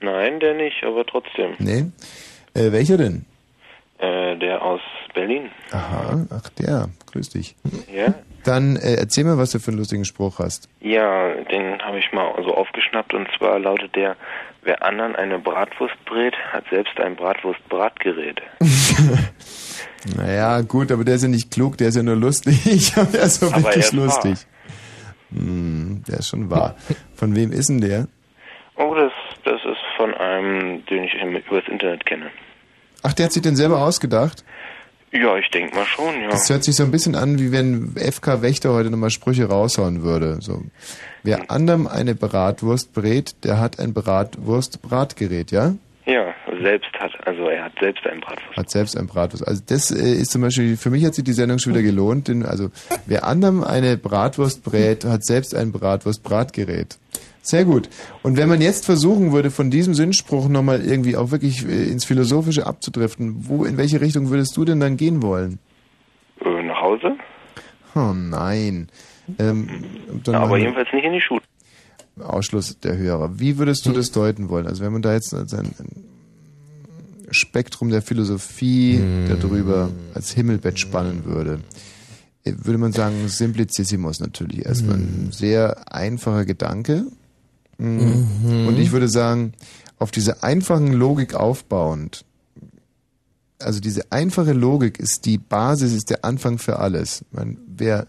nein, 0.00 0.38
der 0.38 0.54
nicht, 0.54 0.82
aber 0.84 1.04
trotzdem. 1.04 1.54
Nee. 1.58 1.86
Äh, 2.54 2.70
welcher 2.72 2.96
denn? 2.98 3.24
Äh, 3.98 4.36
der 4.38 4.62
aus 4.62 4.80
Berlin. 5.12 5.50
Aha, 5.72 6.26
ach 6.30 6.48
der. 6.50 6.88
Grüß 7.12 7.30
dich. 7.30 7.56
Ja? 7.92 8.14
Dann 8.44 8.76
äh, 8.76 8.94
erzähl 8.94 9.24
mal, 9.24 9.38
was 9.38 9.50
du 9.50 9.58
für 9.58 9.70
einen 9.70 9.78
lustigen 9.78 10.04
Spruch 10.04 10.38
hast. 10.38 10.68
Ja, 10.80 11.34
den 11.50 11.80
habe 11.82 11.98
ich 11.98 12.12
mal 12.12 12.32
so 12.42 12.54
aufgeschnappt 12.54 13.12
und 13.14 13.28
zwar 13.36 13.58
lautet 13.58 13.94
der, 13.94 14.16
wer 14.62 14.82
anderen 14.82 15.16
eine 15.16 15.38
Bratwurst 15.38 15.96
brät, 16.06 16.34
hat 16.52 16.64
selbst 16.70 16.98
ein 17.00 17.16
Bratwurst-Bratgerät. 17.16 18.40
Naja, 20.16 20.62
gut, 20.62 20.90
aber 20.92 21.04
der 21.04 21.16
ist 21.16 21.22
ja 21.22 21.28
nicht 21.28 21.50
klug, 21.50 21.76
der 21.76 21.88
ist 21.88 21.96
ja 21.96 22.02
nur 22.02 22.16
lustig. 22.16 22.92
aber 22.96 23.04
der 23.12 23.22
ist 23.24 23.40
so 23.40 23.46
Aber 23.48 23.56
wirklich 23.64 23.84
ist 23.84 23.92
lustig. 23.92 24.38
Hm, 25.30 26.02
der 26.08 26.18
ist 26.20 26.28
schon 26.28 26.50
wahr. 26.50 26.76
Von 27.14 27.36
wem 27.36 27.52
ist 27.52 27.68
denn 27.68 27.80
der? 27.80 28.08
Oh, 28.76 28.94
das, 28.94 29.12
das 29.44 29.60
ist 29.64 29.80
von 29.96 30.14
einem, 30.14 30.84
den 30.86 31.04
ich 31.04 31.14
übers 31.14 31.68
Internet 31.68 32.06
kenne. 32.06 32.30
Ach, 33.02 33.12
der 33.12 33.26
hat 33.26 33.32
sich 33.32 33.42
den 33.42 33.56
selber 33.56 33.78
ausgedacht? 33.82 34.44
Ja, 35.12 35.36
ich 35.36 35.50
denke 35.50 35.74
mal 35.74 35.86
schon, 35.86 36.20
ja. 36.20 36.28
Das 36.28 36.48
hört 36.48 36.62
sich 36.62 36.76
so 36.76 36.84
ein 36.84 36.92
bisschen 36.92 37.16
an, 37.16 37.38
wie 37.40 37.50
wenn 37.50 37.94
FK 37.96 38.42
Wächter 38.42 38.72
heute 38.72 38.90
nochmal 38.90 39.10
Sprüche 39.10 39.46
raushauen 39.46 40.02
würde. 40.02 40.38
So. 40.40 40.62
Wer 41.24 41.50
anderem 41.50 41.88
eine 41.88 42.14
Bratwurst 42.14 42.92
brät, 42.92 43.34
der 43.44 43.58
hat 43.58 43.80
ein 43.80 43.92
Bratwurst-Bratgerät, 43.92 45.50
ja? 45.50 45.74
Ja, 46.06 46.34
selbst 46.62 46.92
hat, 46.98 47.12
also 47.26 47.48
er 47.48 47.64
hat 47.64 47.72
selbst 47.78 48.06
ein 48.06 48.20
Bratwurst. 48.20 48.56
Hat 48.56 48.70
selbst 48.70 48.96
ein 48.96 49.06
Bratwurst. 49.06 49.46
Also 49.46 49.62
das 49.66 49.90
äh, 49.90 50.12
ist 50.12 50.30
zum 50.30 50.42
Beispiel, 50.42 50.76
für 50.76 50.90
mich 50.90 51.04
hat 51.04 51.14
sich 51.14 51.24
die 51.24 51.32
Sendung 51.32 51.58
schon 51.58 51.72
wieder 51.72 51.82
gelohnt, 51.82 52.28
denn 52.28 52.44
also 52.44 52.70
wer 53.06 53.24
anderem 53.24 53.64
eine 53.64 53.96
Bratwurst 53.96 54.64
brät, 54.64 55.04
hat 55.04 55.24
selbst 55.24 55.54
ein 55.54 55.72
Bratwurst-Bratgerät. 55.72 56.98
Sehr 57.42 57.64
gut. 57.64 57.88
Und 58.22 58.36
wenn 58.36 58.48
man 58.48 58.60
jetzt 58.60 58.84
versuchen 58.84 59.32
würde, 59.32 59.50
von 59.50 59.70
diesem 59.70 59.94
Sinnspruch 59.94 60.48
nochmal 60.48 60.84
irgendwie 60.84 61.16
auch 61.16 61.30
wirklich 61.30 61.66
äh, 61.66 61.84
ins 61.90 62.04
Philosophische 62.04 62.66
abzudriften, 62.66 63.48
wo, 63.48 63.64
in 63.64 63.76
welche 63.78 64.00
Richtung 64.00 64.28
würdest 64.30 64.56
du 64.56 64.64
denn 64.64 64.80
dann 64.80 64.96
gehen 64.96 65.22
wollen? 65.22 65.58
Äh, 66.44 66.62
nach 66.62 66.82
Hause? 66.82 67.16
Oh 67.94 68.12
nein. 68.14 68.88
Ähm, 69.38 69.68
dann 70.24 70.34
Aber 70.34 70.58
jedenfalls 70.58 70.88
nicht 70.92 71.04
in 71.04 71.12
die 71.12 71.20
Schule. 71.20 71.42
Ausschluss 72.18 72.78
der 72.80 72.98
Hörer. 72.98 73.38
Wie 73.38 73.56
würdest 73.56 73.86
du 73.86 73.92
das 73.92 74.10
deuten 74.10 74.50
wollen? 74.50 74.66
Also 74.66 74.84
wenn 74.84 74.92
man 74.92 75.02
da 75.02 75.14
jetzt 75.14 75.32
ein, 75.32 75.70
Spektrum 77.30 77.90
der 77.90 78.02
Philosophie 78.02 79.00
darüber 79.28 79.90
als 80.14 80.32
Himmelbett 80.32 80.80
spannen 80.80 81.24
würde, 81.24 81.60
äh, 82.44 82.52
würde 82.56 82.78
man 82.78 82.92
sagen, 82.92 83.28
Simplicissimus 83.28 84.20
natürlich. 84.20 84.66
Erstmal 84.66 84.96
ein 84.96 85.28
sehr 85.32 85.92
einfacher 85.94 86.44
Gedanke. 86.44 87.06
Mhm. 87.80 88.68
Und 88.68 88.78
ich 88.78 88.92
würde 88.92 89.08
sagen, 89.08 89.52
auf 89.98 90.10
diese 90.10 90.42
einfachen 90.42 90.92
Logik 90.92 91.34
aufbauend, 91.34 92.24
also 93.58 93.80
diese 93.80 94.10
einfache 94.10 94.52
Logik 94.52 94.98
ist 94.98 95.26
die 95.26 95.38
Basis, 95.38 95.92
ist 95.92 96.10
der 96.10 96.24
Anfang 96.24 96.58
für 96.58 96.78
alles. 96.78 97.24
Man, 97.30 97.58
wer 97.66 98.06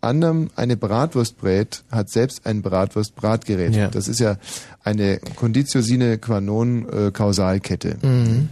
anderem 0.00 0.50
eine 0.56 0.76
Bratwurst 0.76 1.36
brät, 1.38 1.82
hat 1.90 2.10
selbst 2.10 2.46
ein 2.46 2.62
Bratwurst-Bratgerät. 2.62 3.74
Ja. 3.74 3.88
Das 3.88 4.08
ist 4.08 4.20
ja 4.20 4.36
eine 4.84 5.18
Conditio 5.34 5.80
sine 5.80 6.18
qua 6.18 6.40
non 6.40 6.88
äh, 6.88 7.10
Kausalkette. 7.10 7.96
Mhm. 8.02 8.48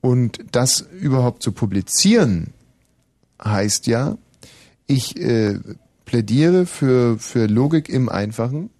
Und 0.00 0.38
das 0.52 0.80
überhaupt 1.00 1.42
zu 1.42 1.52
publizieren, 1.52 2.48
heißt 3.42 3.86
ja, 3.86 4.16
ich 4.86 5.16
äh, 5.16 5.58
plädiere 6.04 6.66
für, 6.66 7.18
für 7.18 7.46
Logik 7.46 7.88
im 7.88 8.08
Einfachen 8.08 8.70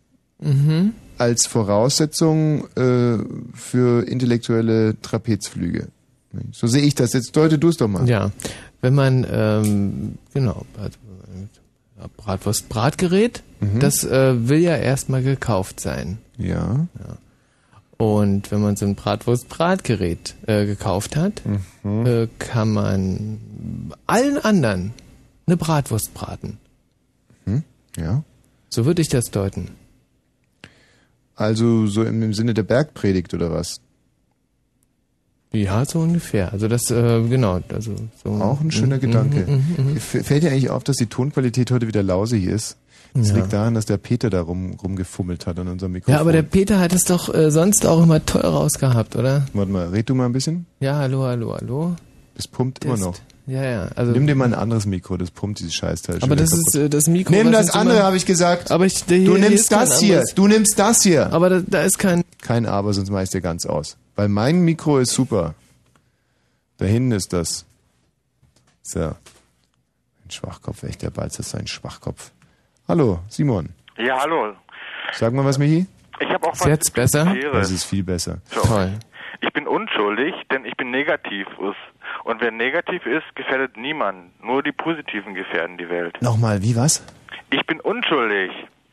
Mhm. 0.45 0.93
Als 1.19 1.47
Voraussetzung 1.47 2.67
äh, 2.77 3.19
für 3.55 4.07
intellektuelle 4.07 5.01
Trapezflüge. 5.03 5.89
So 6.53 6.67
sehe 6.67 6.83
ich 6.83 6.95
das. 6.95 7.13
Jetzt 7.13 7.37
deute 7.37 7.59
du 7.59 7.69
es 7.69 7.77
doch 7.77 7.89
mal. 7.89 8.09
Ja, 8.09 8.33
wenn 8.81 8.95
man, 8.95 9.25
ähm, 9.31 10.19
genau, 10.33 10.65
also, 10.81 10.99
Bratwurst, 12.17 12.69
Bratgerät, 12.69 13.43
Mhm. 13.61 13.79
das 13.81 14.05
äh, 14.05 14.49
will 14.49 14.59
ja 14.59 14.77
erstmal 14.77 15.23
gekauft 15.23 15.81
sein. 15.81 16.19
Ja. 16.37 16.87
ja. 16.99 17.17
Und 17.97 18.51
wenn 18.51 18.61
man 18.61 18.75
so 18.77 18.85
ein 18.85 18.97
Bratwurst-Bratgerät 18.97 20.35
äh, 20.47 20.67
gekauft 20.67 21.17
hat, 21.17 21.43
Mhm. 21.85 22.07
äh, 22.07 22.29
kann 22.39 22.73
man 22.73 23.93
allen 24.07 24.37
anderen 24.39 24.93
eine 25.47 25.57
Bratwurst 25.57 26.13
braten. 26.15 26.59
Hm? 27.45 27.63
Ja. 27.97 28.25
So 28.69 28.85
würde 28.87 29.01
ich 29.03 29.09
das 29.09 29.27
deuten. 29.27 29.69
Also 31.37 31.87
so 31.87 32.03
im, 32.05 32.23
im 32.23 32.33
Sinne 32.35 32.55
der 32.55 32.63
Bergpredigt 32.63 33.35
oder 33.35 33.51
was? 33.51 33.81
Ja, 35.53 35.85
so 35.85 36.01
ungefähr. 36.01 36.53
Also 36.53 36.67
das, 36.69 36.91
äh, 36.91 37.23
genau. 37.29 37.61
Also 37.73 37.95
so 38.23 38.31
Auch 38.31 38.61
ein 38.61 38.71
schöner 38.73 38.97
Mhm, 38.97 39.01
Gedanke. 39.01 39.47
mhm, 39.47 39.85
mhm, 39.87 39.93
mhm. 39.93 39.97
Fällt 39.99 40.43
dir 40.43 40.51
eigentlich 40.51 40.71
auf, 40.71 40.83
dass 40.83 40.97
die 40.97 41.07
Tonqualität 41.07 41.71
heute 41.71 41.87
wieder 41.87 42.03
lausig 42.03 42.45
ist? 42.45 42.77
Das 43.15 43.29
Ja. 43.29 43.37
liegt 43.37 43.53
daran, 43.53 43.75
dass 43.75 43.87
der 43.87 43.97
Peter 43.97 44.29
da 44.31 44.41
rum, 44.41 44.73
rumgefummelt 44.83 45.47
hat 45.47 45.57
an 45.61 45.69
unserem 45.69 45.93
Mikrofon. 45.93 46.15
Ja, 46.15 46.21
aber 46.21 46.33
der 46.33 46.43
Peter 46.43 46.81
hat 46.81 46.93
es 46.93 47.05
doch 47.05 47.33
äh, 47.33 47.53
sonst 47.53 47.87
auch 47.87 48.03
immer 48.03 48.25
toll 48.27 48.41
rausgehabt, 48.41 49.15
oder? 49.15 49.47
Warte 49.53 49.71
mal, 49.71 49.87
red 49.91 50.09
du 50.11 50.17
mal 50.17 50.27
ein 50.27 50.33
bisschen. 50.33 50.67
Ja, 50.81 50.97
hallo, 50.97 51.23
hallo, 51.23 51.55
hallo. 51.55 51.95
Das 52.35 52.49
pumpt 52.49 52.85
immer 52.85 52.95
Test. 52.95 53.05
noch. 53.07 53.15
Ja, 53.47 53.63
ja. 53.63 53.89
Also 53.95 54.13
Nimm 54.13 54.27
dir 54.27 54.35
mal 54.35 54.47
ein 54.47 54.55
anderes 54.55 54.87
Mikro, 54.87 55.17
das 55.19 55.31
pumpt 55.31 55.59
dieses 55.59 55.75
Scheißteil 55.75 56.17
schon 56.21 56.23
Aber 56.25 56.37
das 56.37 56.53
ist 56.53 56.73
kaputt. 56.73 56.81
äh, 56.87 56.89
das 56.89 57.07
Mikro. 57.09 57.33
Nimm 57.35 57.53
das 57.53 57.71
andere, 57.71 58.03
habe 58.03 58.17
ich 58.17 58.25
gesagt. 58.25 58.71
Aber 58.71 58.87
ich, 58.87 59.05
der, 59.05 59.19
hier, 59.19 59.27
Du 59.27 59.33
hier 59.37 59.41
nimmst 59.49 59.65
ist 59.65 59.73
das 59.73 60.01
hier. 60.01 60.15
anderes. 60.17 60.35
Du 60.35 60.49
nimmst 60.49 60.79
das 60.79 61.03
hier. 61.03 61.33
Aber 61.33 61.51
da, 61.51 61.61
da 61.67 61.83
ist 61.83 61.99
kein. 61.99 62.25
Kein 62.43 62.65
Aber, 62.67 62.93
sonst 62.95 63.11
mach 63.11 63.21
ich 63.23 63.31
dir 63.31 63.41
ganz 63.43 63.67
aus. 63.67 63.97
Weil 64.17 64.29
mein 64.29 64.61
Mikro 64.61 64.99
ist 64.99 65.13
super. 65.13 65.55
Da 66.79 66.87
hinten 66.87 67.13
ist 67.13 67.33
das. 67.33 67.67
So. 68.83 69.01
Ein 69.01 70.31
Schwachkopf, 70.31 70.83
echt, 70.85 71.03
der 71.03 71.11
Balz 71.11 71.39
ist 71.39 71.55
ein 71.55 71.67
Schwachkopf. 71.67 72.31
Hallo, 72.89 73.21
Simon. 73.29 73.71
Ja, 73.99 74.21
hallo. 74.21 74.55
Sag 75.13 75.33
mal 75.35 75.45
was, 75.45 75.59
Michi. 75.59 75.87
Ich 76.21 76.29
habe 76.29 76.47
auch 76.47 76.55
Ist 76.55 76.61
was 76.63 76.67
jetzt 76.69 76.95
besser? 76.95 77.35
Das 77.53 77.71
ist 77.71 77.85
viel 77.85 78.03
besser. 78.05 78.39
So. 78.51 78.63
Ich 79.41 79.53
bin 79.53 79.67
unschuldig, 79.67 80.35
denn 80.51 80.65
ich 80.65 80.77
bin 80.77 80.91
negativ. 80.91 81.47
Und 82.25 82.41
wer 82.41 82.51
negativ 82.51 83.05
ist, 83.07 83.25
gefährdet 83.37 83.77
niemanden. 83.77 84.31
Nur 84.43 84.63
die 84.63 84.73
Positiven 84.73 85.35
gefährden 85.35 85.77
die 85.79 85.89
Welt. 85.89 86.21
Nochmal, 86.23 86.63
wie 86.63 86.75
was? 86.75 87.05
Ich 87.51 87.65
bin 87.67 87.81
unschuldig, 87.81 88.51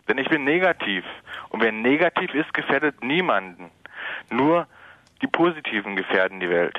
denn 0.08 0.18
ich 0.18 0.28
bin 0.30 0.44
negativ. 0.44 1.04
Und 1.50 1.62
wer 1.62 1.72
negativ 1.72 2.34
ist, 2.34 2.54
gefährdet 2.54 3.02
niemanden. 3.04 3.72
Nur 4.30 4.68
die 5.22 5.28
Positiven 5.28 5.96
gefährden 5.96 6.40
die 6.40 6.50
Welt. 6.50 6.78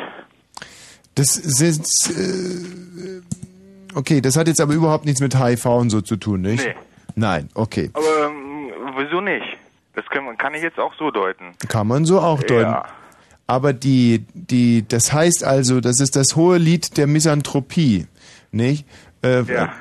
Das 1.15 1.35
sind. 1.35 1.87
Äh, 2.11 3.23
okay, 3.99 4.21
das 4.21 4.37
hat 4.37 4.47
jetzt 4.49 4.61
aber 4.61 4.75
überhaupt 4.75 5.05
nichts 5.05 5.21
mit 5.21 5.35
HIV 5.39 5.65
und 5.67 5.91
so 5.91 6.01
zu 6.01 6.17
tun, 6.17 6.43
nicht? 6.43 6.65
Nee. 6.67 6.75
Nein, 7.15 7.49
okay. 7.55 7.91
Aber 7.95 8.27
ähm, 8.27 8.71
wieso 8.97 9.21
nicht? 9.21 9.45
Das 9.95 10.07
kann, 10.07 10.25
man- 10.25 10.39
kann 10.39 10.55
ich 10.55 10.63
jetzt 10.63 10.79
auch 10.79 10.95
so 10.99 11.11
deuten. 11.11 11.53
Kann 11.69 11.87
man 11.87 12.05
so 12.05 12.21
auch 12.21 12.43
deuten. 12.43 12.71
Ja. 12.71 12.85
Aber 13.53 13.75
die, 13.75 14.25
die, 14.33 14.83
das 14.89 15.13
heißt 15.13 15.45
also, 15.45 15.83
das 15.83 16.01
ist 16.01 16.17
das 16.17 16.37
hohe 16.37 16.57
Lied 16.57 16.97
der 16.97 17.07
Misanthropie, 17.07 18.07
nicht? 18.51 18.87
Äh, 19.23 19.43
Ja. 19.43 19.75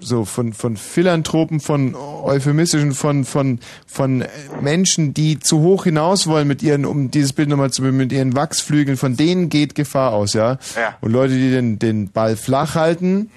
So 0.00 0.24
von 0.24 0.54
von 0.54 0.76
Philanthropen, 0.78 1.60
von 1.60 1.94
euphemistischen, 1.94 2.92
von 2.92 3.24
von 3.24 3.58
von 3.86 4.24
Menschen, 4.62 5.12
die 5.12 5.40
zu 5.40 5.58
hoch 5.60 5.84
hinaus 5.84 6.26
wollen 6.28 6.46
mit 6.48 6.62
ihren, 6.62 6.86
um 6.86 7.10
dieses 7.10 7.34
Bild 7.34 7.48
nochmal 7.50 7.70
zu 7.70 7.82
bemühen, 7.82 7.98
mit 7.98 8.12
ihren 8.12 8.34
Wachsflügeln, 8.36 8.96
von 8.96 9.16
denen 9.16 9.48
geht 9.50 9.74
Gefahr 9.74 10.12
aus, 10.12 10.32
ja. 10.34 10.58
Ja. 10.76 10.96
Und 11.02 11.10
Leute, 11.10 11.34
die 11.34 11.50
den 11.50 11.78
den 11.80 12.10
Ball 12.12 12.36
flach 12.36 12.76
halten, 12.76 13.30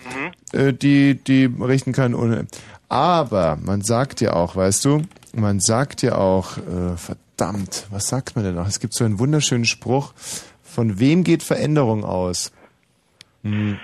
äh, 0.54 0.72
die 0.72 1.16
die 1.16 1.50
richten 1.60 1.92
können 1.92 2.14
ohne. 2.16 2.46
Aber 2.88 3.58
man 3.62 3.82
sagt 3.82 4.22
ja 4.22 4.34
auch, 4.34 4.56
weißt 4.56 4.86
du, 4.86 5.02
man 5.34 5.60
sagt 5.60 6.02
ja 6.04 6.16
auch, 6.16 6.58
äh, 6.58 6.96
verdammt, 6.96 7.31
was 7.38 8.08
sagt 8.08 8.36
man 8.36 8.46
denn 8.46 8.56
noch? 8.56 8.68
Es 8.68 8.80
gibt 8.80 8.94
so 8.94 9.04
einen 9.04 9.18
wunderschönen 9.20 9.66
Spruch, 9.66 10.14
von 10.64 11.00
wem 11.00 11.24
geht 11.24 11.42
Veränderung 11.44 12.04
aus? 12.06 12.52
Hm. 13.44 13.80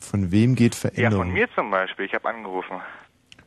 Von 0.00 0.30
wem 0.30 0.54
geht 0.54 0.74
Ja, 0.74 0.80
Veränderung? 0.80 1.24
von 1.26 1.32
mir 1.34 1.48
zum 1.54 1.70
Beispiel. 1.70 2.04
Ich 2.06 2.14
habe 2.14 2.28
angerufen. 2.28 2.80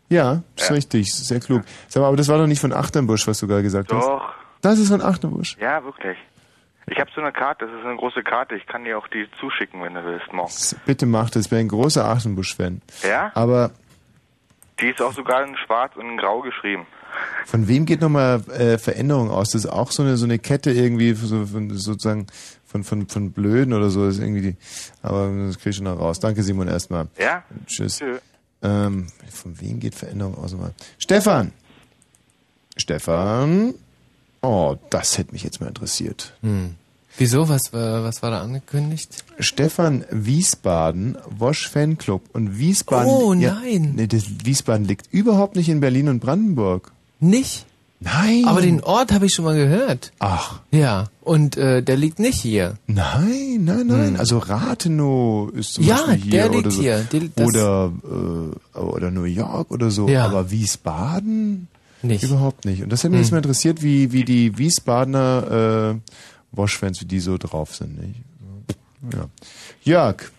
Ja, 0.10 0.44
ist 0.58 0.68
Ja. 0.70 0.76
richtig, 0.76 1.14
sehr 1.14 1.40
klug. 1.40 1.64
Sag 1.88 2.02
mal, 2.02 2.08
aber 2.08 2.18
das 2.18 2.28
war 2.28 2.38
doch 2.38 2.48
nicht 2.48 2.60
von 2.60 2.74
Achterbusch, 2.74 3.26
was 3.28 3.40
du 3.40 3.48
gerade 3.48 3.64
gesagt 3.64 3.92
hast. 3.94 4.06
Doch. 4.06 4.34
Das 4.62 4.78
ist 4.78 4.90
von 4.90 5.02
Achterbusch. 5.02 5.56
Ja, 5.60 5.84
wirklich. 5.84 6.18
Ich 6.88 7.00
habe 7.00 7.10
so 7.16 7.22
eine 7.22 7.32
Karte, 7.32 7.66
das 7.68 7.80
ist 7.80 7.86
eine 7.86 7.96
große 7.96 8.22
Karte. 8.24 8.56
Ich 8.56 8.68
kann 8.68 8.84
dir 8.84 8.98
auch 8.98 9.08
die 9.08 9.26
zuschicken, 9.40 9.82
wenn 9.82 9.94
du 9.94 10.04
willst, 10.04 10.34
morgen. 10.34 10.52
Bitte 10.86 11.06
mach 11.06 11.30
das, 11.30 11.46
ich 11.46 11.50
bin 11.50 11.60
ein 11.60 11.68
großer 11.70 12.04
Achterbusch-Fan. 12.04 12.82
Ja? 13.04 13.32
Aber 13.34 13.72
Die 14.82 14.88
ist 14.90 15.02
auch 15.02 15.14
sogar 15.14 15.44
in 15.44 15.56
schwarz 15.58 15.96
und 15.96 16.10
in 16.10 16.18
grau 16.18 16.42
geschrieben. 16.42 16.86
Von 17.46 17.68
wem 17.68 17.86
geht 17.86 18.02
nochmal 18.02 18.42
äh, 18.52 18.78
Veränderung 18.78 19.30
aus? 19.30 19.50
Das 19.52 19.66
ist 19.66 19.72
auch 19.72 19.92
so 19.92 20.04
eine 20.04 20.18
so 20.18 20.26
eine 20.26 20.40
Kette 20.40 20.72
irgendwie, 20.72 21.14
so, 21.14 21.46
von, 21.46 21.70
sozusagen 21.78 22.28
von, 22.66 22.84
von, 22.84 23.08
von 23.08 23.32
Blöden 23.32 23.74
oder 23.74 23.90
so. 23.90 24.06
Das 24.06 24.16
ist 24.16 24.22
irgendwie 24.22 24.42
die, 24.42 24.56
aber 25.02 25.30
das 25.48 25.58
krieg 25.60 25.72
ich 25.72 25.76
schon 25.76 25.86
noch 25.86 26.00
raus. 26.00 26.20
Danke, 26.20 26.44
Simon, 26.44 26.68
erstmal. 26.68 27.08
Ja? 27.20 27.44
Tschüss. 27.68 27.98
Tschö. 28.00 28.18
Ähm, 28.64 29.08
von 29.32 29.60
wem 29.60 29.80
geht 29.80 29.96
Veränderung 29.96 30.36
aus? 30.38 30.52
Nochmal? 30.52 30.74
Stefan! 31.00 31.52
Stefan! 32.78 33.74
Oh, 34.42 34.76
das 34.90 35.18
hätte 35.18 35.34
mich 35.34 35.44
jetzt 35.44 35.60
mal 35.62 35.68
interessiert. 35.68 36.34
Hm. 36.42 36.76
Wieso? 37.18 37.50
Was, 37.50 37.74
war- 37.74 38.04
was 38.04 38.22
war 38.24 38.32
da 38.32 38.42
angekündigt? 38.42 39.24
Stefan 39.40 40.06
Wiesbaden, 40.10 41.18
Wosch 41.30 41.68
Fanclub. 41.68 42.24
Und 42.34 42.58
Wiesbaden. 42.58 43.12
Oh, 43.12 43.34
ja, 43.34 43.56
nein. 43.56 43.94
Nee, 43.96 44.08
das 44.08 44.24
Wiesbaden 44.46 44.86
liegt 44.88 45.12
überhaupt 45.12 45.56
nicht 45.56 45.68
in 45.70 45.80
Berlin 45.82 46.08
und 46.08 46.20
Brandenburg. 46.22 46.92
Nicht? 47.22 47.66
Nein. 48.02 48.46
Aber 48.48 48.62
den 48.62 48.82
Ort 48.84 49.12
habe 49.12 49.28
ich 49.28 49.34
schon 49.36 49.46
mal 49.46 49.56
gehört. 49.56 50.12
Ach. 50.20 50.60
Ja. 50.72 51.06
Und 51.22 51.56
äh, 51.56 51.84
der 51.84 51.98
liegt 51.98 52.18
nicht 52.18 52.42
hier. 52.42 52.74
Nein, 52.88 53.60
nein, 53.64 53.86
nein. 53.86 54.16
Also 54.18 54.40
Rathenow 54.40 55.52
ist 55.54 55.76
zum 55.76 55.84
Hm. 55.84 55.90
Ja, 55.90 55.96
Beispiel 56.08 56.18
hier. 56.24 56.32
der 56.32 56.50
oder 56.50 56.58
liegt 56.62 56.72
so. 56.74 56.82
hier. 56.82 57.08
Das- 57.36 57.48
oder, 57.48 57.92
äh, 58.76 58.80
oder 58.80 59.12
New 59.12 59.24
York 59.26 59.70
oder 59.70 59.92
so. 59.92 60.08
Ja. 60.10 60.26
Aber 60.26 60.50
Wiesbaden? 60.50 61.68
Nicht. 62.02 62.24
Überhaupt 62.24 62.66
nicht. 62.66 62.82
Und 62.82 62.92
das 62.92 63.04
hätte 63.04 63.12
mich 63.12 63.20
Hm. 63.20 63.24
jetzt 63.26 63.32
mal 63.32 63.38
interessiert, 63.38 63.84
wie, 63.84 64.12
wie 64.12 64.26
die 64.26 64.58
Wiesbadener 64.58 65.92
äh, 66.02 66.58
Wosch-Fans, 66.58 67.02
wie 67.02 67.06
die 67.06 67.20
so 67.20 67.38
drauf 67.38 67.76
sind. 67.76 68.00
Nicht? 68.02 68.16
Ja. 69.14 69.26
Jörg. 69.84 70.32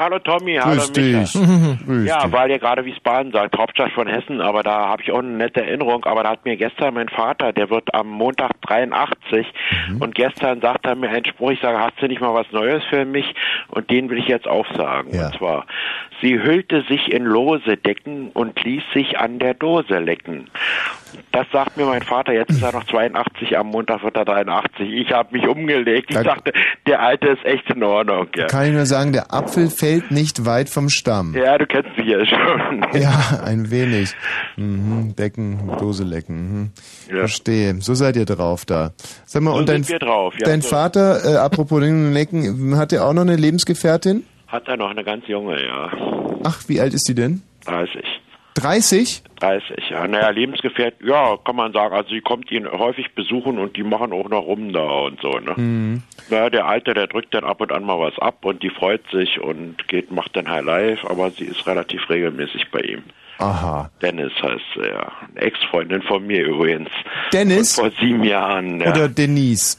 Hallo 0.00 0.18
Tommy, 0.18 0.54
hallo 0.56 0.76
Grüß 0.76 0.92
dich. 0.92 1.32
Grüß 1.86 2.06
ja, 2.08 2.24
dich. 2.24 2.32
weil 2.32 2.50
ihr 2.50 2.58
gerade 2.58 2.86
Wiesbaden 2.86 3.32
sagt, 3.32 3.58
Hauptstadt 3.58 3.92
von 3.92 4.06
Hessen, 4.08 4.40
aber 4.40 4.62
da 4.62 4.88
habe 4.88 5.02
ich 5.02 5.12
auch 5.12 5.18
eine 5.18 5.28
nette 5.28 5.60
Erinnerung. 5.60 6.06
Aber 6.06 6.22
da 6.22 6.30
hat 6.30 6.46
mir 6.46 6.56
gestern 6.56 6.94
mein 6.94 7.10
Vater, 7.10 7.52
der 7.52 7.68
wird 7.68 7.92
am 7.94 8.08
Montag 8.08 8.52
83 8.62 9.46
Mhm. 9.90 10.00
und 10.00 10.14
gestern 10.14 10.62
sagt 10.62 10.86
er 10.86 10.94
mir 10.96 11.10
einen 11.10 11.26
Spruch, 11.26 11.50
ich 11.50 11.60
sage, 11.60 11.78
hast 11.78 12.00
du 12.00 12.06
nicht 12.06 12.22
mal 12.22 12.32
was 12.32 12.50
Neues 12.50 12.82
für 12.88 13.04
mich? 13.04 13.26
Und 13.68 13.90
den 13.90 14.08
will 14.08 14.16
ich 14.16 14.26
jetzt 14.26 14.48
auch 14.48 14.66
sagen. 14.74 15.10
Ja. 15.14 15.26
Und 15.26 15.34
zwar, 15.36 15.66
sie 16.20 16.42
hüllte 16.42 16.82
sich 16.88 17.10
in 17.12 17.24
lose 17.24 17.76
Decken 17.76 18.30
und 18.32 18.62
ließ 18.62 18.82
sich 18.94 19.18
an 19.18 19.38
der 19.38 19.54
Dose 19.54 19.98
lecken. 19.98 20.48
Das 21.32 21.46
sagt 21.52 21.76
mir 21.76 21.86
mein 21.86 22.02
Vater, 22.02 22.32
jetzt 22.32 22.50
ist 22.50 22.62
er 22.62 22.72
noch 22.72 22.84
82, 22.84 23.58
am 23.58 23.68
Montag 23.68 24.02
wird 24.04 24.16
er 24.16 24.24
83. 24.24 24.88
Ich 24.92 25.10
habe 25.12 25.36
mich 25.36 25.46
umgelegt. 25.48 26.06
Ich 26.10 26.16
Da- 26.16 26.22
dachte, 26.22 26.52
der 26.86 27.00
Alte 27.02 27.28
ist 27.28 27.44
echt 27.44 27.68
in 27.70 27.82
Ordnung. 27.82 28.28
Ja, 28.36 28.46
Kann 28.46 28.66
ich 28.66 28.72
nur 28.72 28.86
sagen, 28.86 29.12
der 29.12 29.32
Apfel 29.34 29.70
fällt 29.70 30.10
nicht 30.12 30.46
weit 30.46 30.68
vom 30.68 30.88
Stamm. 30.88 31.34
ja 31.34 31.58
du 31.58 31.66
kennst 31.66 31.96
mich 31.96 32.06
ja 32.06 32.24
schon. 32.24 32.86
Ja, 33.00 33.40
ein 33.44 33.70
wenig. 33.70 34.12
Mhm. 34.56 35.14
Decken, 35.16 35.70
Dose 35.78 36.04
lecken. 36.04 36.70
Mhm. 37.08 37.16
Verstehe. 37.18 37.76
So 37.80 37.94
seid 37.94 38.16
ihr 38.16 38.24
drauf 38.26 38.64
da. 38.64 38.92
Sag 39.26 39.42
mal, 39.42 39.52
So 39.52 39.58
und 39.58 39.68
dein, 39.68 39.82
drauf, 39.82 40.34
ja, 40.38 40.46
dein 40.46 40.60
so. 40.60 40.68
Vater, 40.68 41.24
äh, 41.24 41.36
apropos 41.36 41.80
lecken, 41.82 42.76
hat 42.76 42.92
der 42.92 43.04
auch 43.04 43.12
noch 43.12 43.22
eine 43.22 43.36
Lebensgefährtin? 43.36 44.24
Hat 44.50 44.66
er 44.68 44.76
noch 44.76 44.90
eine 44.90 45.04
ganz 45.04 45.26
junge, 45.28 45.64
ja. 45.64 45.90
Ach, 46.44 46.62
wie 46.68 46.80
alt 46.80 46.92
ist 46.92 47.08
die 47.08 47.14
denn? 47.14 47.42
30. 47.66 48.04
30? 48.54 49.22
30, 49.38 49.90
ja. 49.90 50.08
Naja, 50.08 50.30
Lebensgefährt, 50.30 50.94
ja, 51.04 51.36
kann 51.44 51.56
man 51.56 51.72
sagen. 51.72 51.94
Also 51.94 52.10
sie 52.10 52.20
kommt 52.20 52.50
ihn 52.50 52.70
häufig 52.70 53.14
besuchen 53.14 53.58
und 53.58 53.76
die 53.76 53.84
machen 53.84 54.12
auch 54.12 54.28
noch 54.28 54.42
rum 54.42 54.72
da 54.72 54.82
und 54.82 55.20
so, 55.20 55.30
ne? 55.38 55.54
Mhm. 55.56 56.02
Naja, 56.28 56.50
der 56.50 56.66
Alte, 56.66 56.94
der 56.94 57.06
drückt 57.06 57.32
dann 57.32 57.44
ab 57.44 57.60
und 57.60 57.72
an 57.72 57.84
mal 57.84 57.98
was 58.00 58.18
ab 58.18 58.44
und 58.44 58.62
die 58.62 58.70
freut 58.70 59.02
sich 59.12 59.40
und 59.40 59.86
geht, 59.88 60.10
macht 60.10 60.34
dann 60.36 60.48
High 60.48 60.64
Life, 60.64 61.08
aber 61.08 61.30
sie 61.30 61.44
ist 61.44 61.66
relativ 61.66 62.08
regelmäßig 62.10 62.70
bei 62.72 62.80
ihm. 62.80 63.02
Aha. 63.38 63.90
Dennis 64.02 64.32
heißt 64.42 64.64
sie, 64.74 64.82
ja. 64.82 65.12
Eine 65.30 65.40
Ex-Freundin 65.40 66.02
von 66.02 66.26
mir 66.26 66.44
übrigens. 66.44 66.90
Dennis? 67.32 67.76
Vor 67.76 67.90
sieben 68.00 68.24
Jahren, 68.24 68.80
ja. 68.80 68.90
Oder 68.90 69.08
Denise? 69.08 69.78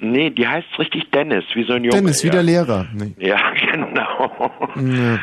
Nee, 0.00 0.30
die 0.30 0.46
heißt 0.46 0.66
richtig 0.78 1.10
Dennis, 1.10 1.44
wie 1.54 1.64
so 1.64 1.72
ein 1.74 1.84
Junge. 1.84 1.96
Dennis, 1.96 2.22
wie 2.22 2.28
ja. 2.28 2.32
der 2.32 2.42
Lehrer. 2.42 2.86
Nee. 2.94 3.12
Ja, 3.18 3.38
genau. 3.72 4.50
Ja. 4.76 5.18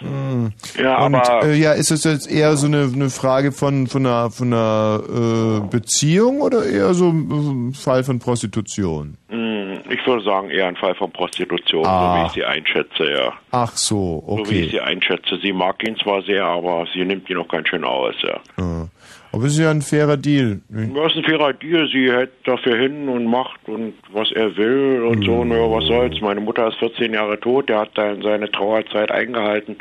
Hm. 0.00 0.52
Ja, 0.80 1.04
Und 1.06 1.14
aber- 1.16 1.44
äh, 1.46 1.54
ja, 1.56 1.72
ist 1.72 1.90
es 1.90 2.04
jetzt 2.04 2.30
eher 2.30 2.56
so 2.56 2.68
eine, 2.68 2.88
eine 2.94 3.10
Frage 3.10 3.50
von, 3.50 3.88
von 3.88 4.06
einer, 4.06 4.30
von 4.30 4.52
einer 4.52 5.00
äh, 5.08 5.60
Beziehung 5.68 6.40
oder 6.40 6.64
eher 6.64 6.94
so 6.94 7.08
ein 7.08 7.72
Fall 7.74 8.04
von 8.04 8.20
Prostitution? 8.20 9.16
Hm, 9.28 9.80
Ich 9.90 10.06
würde 10.06 10.22
sagen, 10.22 10.50
eher 10.50 10.68
ein 10.68 10.76
Fall 10.76 10.94
von 10.94 11.10
Prostitution, 11.10 11.82
so 11.82 11.90
Ah. 11.90 12.22
wie 12.22 12.26
ich 12.26 12.32
sie 12.32 12.44
einschätze, 12.44 13.10
ja. 13.10 13.32
Ach 13.50 13.72
so, 13.76 14.22
So 14.28 14.36
wie 14.50 14.60
ich 14.60 14.66
okay. 14.66 14.68
sie 14.70 14.80
einschätze. 14.80 15.36
Sie 15.42 15.52
mag 15.52 15.82
ihn 15.86 15.96
zwar 15.96 16.22
sehr, 16.22 16.44
aber 16.44 16.86
sie 16.94 17.04
nimmt 17.04 17.28
ihn 17.28 17.38
auch 17.38 17.48
ganz 17.48 17.68
schön 17.68 17.82
aus, 17.84 18.14
ja. 18.22 18.38
Ja. 18.56 18.86
Aber 19.32 19.44
es 19.44 19.52
ist 19.52 19.58
ja 19.58 19.70
ein 19.70 19.82
fairer 19.82 20.16
Deal. 20.16 20.60
Das 20.70 21.12
ist 21.12 21.18
ein 21.18 21.24
fairer 21.24 21.52
Deal. 21.52 21.86
Sie 21.92 22.10
hält 22.10 22.30
dafür 22.44 22.76
hin 22.78 23.08
und 23.08 23.26
macht 23.26 23.60
und 23.68 23.94
was 24.12 24.32
er 24.32 24.56
will 24.56 25.02
und 25.02 25.22
so. 25.24 25.44
Mhm. 25.44 25.50
Naja, 25.50 25.70
was 25.70 25.84
soll's. 25.86 26.20
Meine 26.20 26.40
Mutter 26.40 26.68
ist 26.68 26.78
14 26.78 27.12
Jahre 27.12 27.38
tot. 27.38 27.68
Der 27.68 27.80
hat 27.80 27.90
dann 27.96 28.22
seine 28.22 28.50
Trauerzeit 28.50 29.10
eingehalten, 29.10 29.76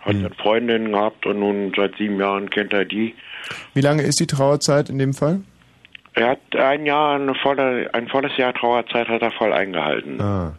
hat 0.00 0.14
Mhm. 0.16 0.22
dann 0.24 0.32
Freundinnen 0.34 0.92
gehabt 0.92 1.24
und 1.24 1.38
nun 1.38 1.72
seit 1.76 1.96
sieben 1.96 2.18
Jahren 2.18 2.50
kennt 2.50 2.72
er 2.72 2.84
die. 2.84 3.14
Wie 3.74 3.80
lange 3.80 4.02
ist 4.02 4.18
die 4.20 4.26
Trauerzeit 4.26 4.88
in 4.90 4.98
dem 4.98 5.14
Fall? 5.14 5.40
Er 6.14 6.30
hat 6.30 6.56
ein 6.56 6.84
Jahr, 6.84 7.14
eine 7.14 7.34
volle, 7.36 7.88
ein 7.94 8.08
volles 8.08 8.36
Jahr 8.36 8.52
Trauerzeit 8.52 9.08
hat 9.08 9.22
er 9.22 9.30
voll 9.30 9.52
eingehalten. 9.52 10.20
Ah. 10.20 10.54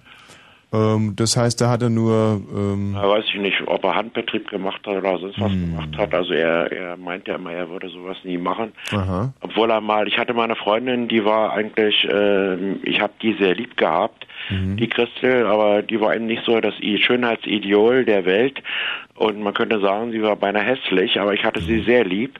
Ähm, 0.73 1.13
das 1.17 1.35
heißt, 1.35 1.59
da 1.59 1.69
hat 1.69 1.81
er 1.81 1.89
nur. 1.89 2.41
Ähm, 2.53 2.93
Da 2.93 3.07
weiß 3.09 3.25
ich 3.27 3.39
nicht, 3.41 3.61
ob 3.67 3.83
er 3.83 3.95
Handbetrieb 3.95 4.49
gemacht 4.49 4.81
hat 4.87 4.95
oder 4.95 5.17
sonst 5.19 5.39
was 5.39 5.51
gemacht 5.51 5.97
hat. 5.97 6.13
Also 6.13 6.33
er, 6.33 6.71
er 6.71 6.97
meint 6.97 7.27
ja 7.27 7.35
immer, 7.35 7.51
er 7.51 7.69
würde 7.69 7.89
sowas 7.89 8.17
nie 8.23 8.37
machen. 8.37 8.71
aha. 8.91 9.33
Obwohl 9.41 9.69
er 9.69 9.81
mal, 9.81 10.07
ich 10.07 10.17
hatte 10.17 10.33
mal 10.33 10.45
eine 10.45 10.55
Freundin, 10.55 11.07
die 11.07 11.25
war 11.25 11.51
eigentlich, 11.53 12.07
ähm, 12.09 12.79
ich 12.83 13.01
habe 13.01 13.13
die 13.21 13.33
sehr 13.33 13.55
lieb 13.55 13.75
gehabt, 13.77 14.27
die 14.49 14.87
Christel, 14.87 15.45
aber 15.45 15.83
die 15.83 16.01
war 16.01 16.15
eben 16.15 16.25
nicht 16.25 16.43
so 16.45 16.59
das 16.59 16.73
Schönheitsideol 16.75 18.05
der 18.05 18.25
Welt. 18.25 18.61
Und 19.21 19.39
man 19.39 19.53
könnte 19.53 19.79
sagen, 19.79 20.11
sie 20.11 20.23
war 20.23 20.35
beinahe 20.35 20.63
hässlich, 20.63 21.19
aber 21.19 21.35
ich 21.35 21.43
hatte 21.43 21.61
sie 21.61 21.83
sehr 21.83 22.03
lieb. 22.03 22.39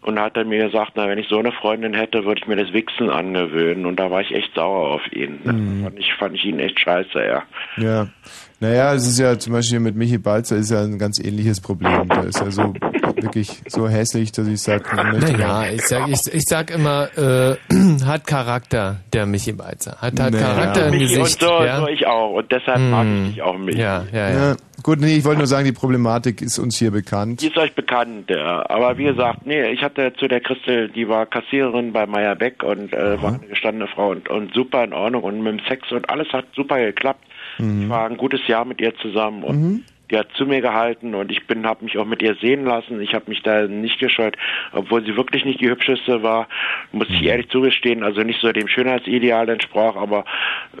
Und 0.00 0.14
da 0.14 0.26
hat 0.26 0.36
er 0.36 0.44
mir 0.44 0.64
gesagt, 0.66 0.92
na, 0.94 1.08
wenn 1.08 1.18
ich 1.18 1.26
so 1.28 1.38
eine 1.40 1.50
Freundin 1.50 1.92
hätte, 1.92 2.24
würde 2.24 2.40
ich 2.40 2.46
mir 2.46 2.54
das 2.54 2.72
Wichsen 2.72 3.10
angewöhnen. 3.10 3.84
Und 3.84 3.98
da 3.98 4.12
war 4.12 4.20
ich 4.20 4.32
echt 4.32 4.54
sauer 4.54 4.90
auf 4.94 5.02
ihn. 5.12 5.40
Das 5.44 5.54
fand, 5.82 5.98
ich, 5.98 6.14
fand 6.14 6.34
ich 6.36 6.44
ihn 6.44 6.60
echt 6.60 6.78
scheiße, 6.78 7.18
ja. 7.18 7.42
Ja. 7.78 8.06
Naja, 8.62 8.92
es 8.92 9.06
ist 9.08 9.18
ja 9.18 9.38
zum 9.38 9.54
Beispiel 9.54 9.80
mit 9.80 9.96
Michi 9.96 10.18
Balzer 10.18 10.56
ist 10.56 10.70
ja 10.70 10.82
ein 10.82 10.98
ganz 10.98 11.18
ähnliches 11.18 11.62
Problem. 11.62 12.06
Der 12.10 12.24
ist 12.24 12.38
ja 12.38 12.50
so 12.50 12.74
wirklich 13.16 13.48
so 13.66 13.88
hässlich, 13.88 14.32
dass 14.32 14.46
ich 14.46 14.60
sage, 14.60 14.84
Naja, 14.94 15.64
ich 15.72 15.80
sag, 15.86 16.08
ich, 16.08 16.20
ich 16.30 16.42
sag 16.46 16.70
immer, 16.70 17.08
äh, 17.16 17.56
hat 18.04 18.26
Charakter, 18.26 18.96
der 19.14 19.24
Michi 19.24 19.52
Balzer. 19.52 19.96
Hat, 19.98 20.20
hat 20.20 20.32
Naja. 20.34 20.46
Charakter 20.46 20.84
im 20.88 20.90
Michi 20.90 21.16
Gesicht. 21.16 21.42
und 21.42 21.48
so, 21.48 21.64
ja? 21.64 21.80
so 21.80 21.88
ich 21.88 22.06
auch. 22.06 22.34
Und 22.34 22.52
deshalb 22.52 22.80
mag 22.80 23.06
ich 23.06 23.30
dich 23.30 23.42
auch 23.42 23.56
mit. 23.56 23.76
Ja, 23.76 24.04
ja, 24.12 24.28
ja. 24.28 24.50
Ja, 24.50 24.56
gut, 24.82 25.00
nee, 25.00 25.16
ich 25.16 25.24
wollte 25.24 25.38
nur 25.38 25.46
sagen, 25.46 25.64
die 25.64 25.72
Problematik 25.72 26.19
ist 26.26 26.58
uns 26.58 26.78
hier 26.78 26.90
bekannt. 26.90 27.40
Die 27.42 27.48
ist 27.48 27.56
euch 27.56 27.74
bekannt, 27.74 28.30
ja. 28.30 28.68
Aber 28.68 28.98
wie 28.98 29.04
gesagt, 29.04 29.46
nee, 29.46 29.70
ich 29.70 29.82
hatte 29.82 30.12
zu 30.14 30.28
der 30.28 30.40
Christel, 30.40 30.88
die 30.88 31.08
war 31.08 31.26
Kassiererin 31.26 31.92
bei 31.92 32.06
Meyer 32.06 32.36
Beck 32.36 32.62
und 32.62 32.92
äh, 32.92 33.20
war 33.20 33.34
eine 33.34 33.46
gestandene 33.46 33.88
Frau 33.88 34.10
und, 34.10 34.28
und 34.28 34.54
super 34.54 34.84
in 34.84 34.92
Ordnung 34.92 35.22
und 35.22 35.42
mit 35.42 35.52
dem 35.58 35.66
Sex 35.66 35.90
und 35.92 36.08
alles 36.10 36.32
hat 36.32 36.46
super 36.54 36.78
geklappt. 36.78 37.24
Mhm. 37.58 37.82
Ich 37.82 37.88
war 37.88 38.06
ein 38.08 38.16
gutes 38.16 38.46
Jahr 38.46 38.64
mit 38.64 38.80
ihr 38.80 38.94
zusammen 38.96 39.42
und 39.42 39.84
die 40.10 40.18
hat 40.18 40.28
zu 40.34 40.44
mir 40.46 40.60
gehalten 40.60 41.14
und 41.14 41.30
ich 41.30 41.46
bin, 41.46 41.66
habe 41.66 41.84
mich 41.84 41.96
auch 41.98 42.04
mit 42.04 42.22
ihr 42.22 42.34
sehen 42.36 42.64
lassen. 42.64 43.00
Ich 43.00 43.14
habe 43.14 43.26
mich 43.28 43.42
da 43.42 43.62
nicht 43.66 43.98
gescheut, 43.98 44.36
obwohl 44.72 45.04
sie 45.04 45.16
wirklich 45.16 45.44
nicht 45.44 45.60
die 45.60 45.68
hübscheste 45.70 46.22
war, 46.22 46.48
muss 46.92 47.08
Mhm. 47.08 47.14
ich 47.14 47.22
ehrlich 47.24 47.48
zugestehen. 47.48 48.02
Also 48.02 48.22
nicht 48.22 48.40
so 48.40 48.50
dem 48.52 48.68
Schönheitsideal 48.68 49.48
entsprach, 49.48 49.96
aber 49.96 50.24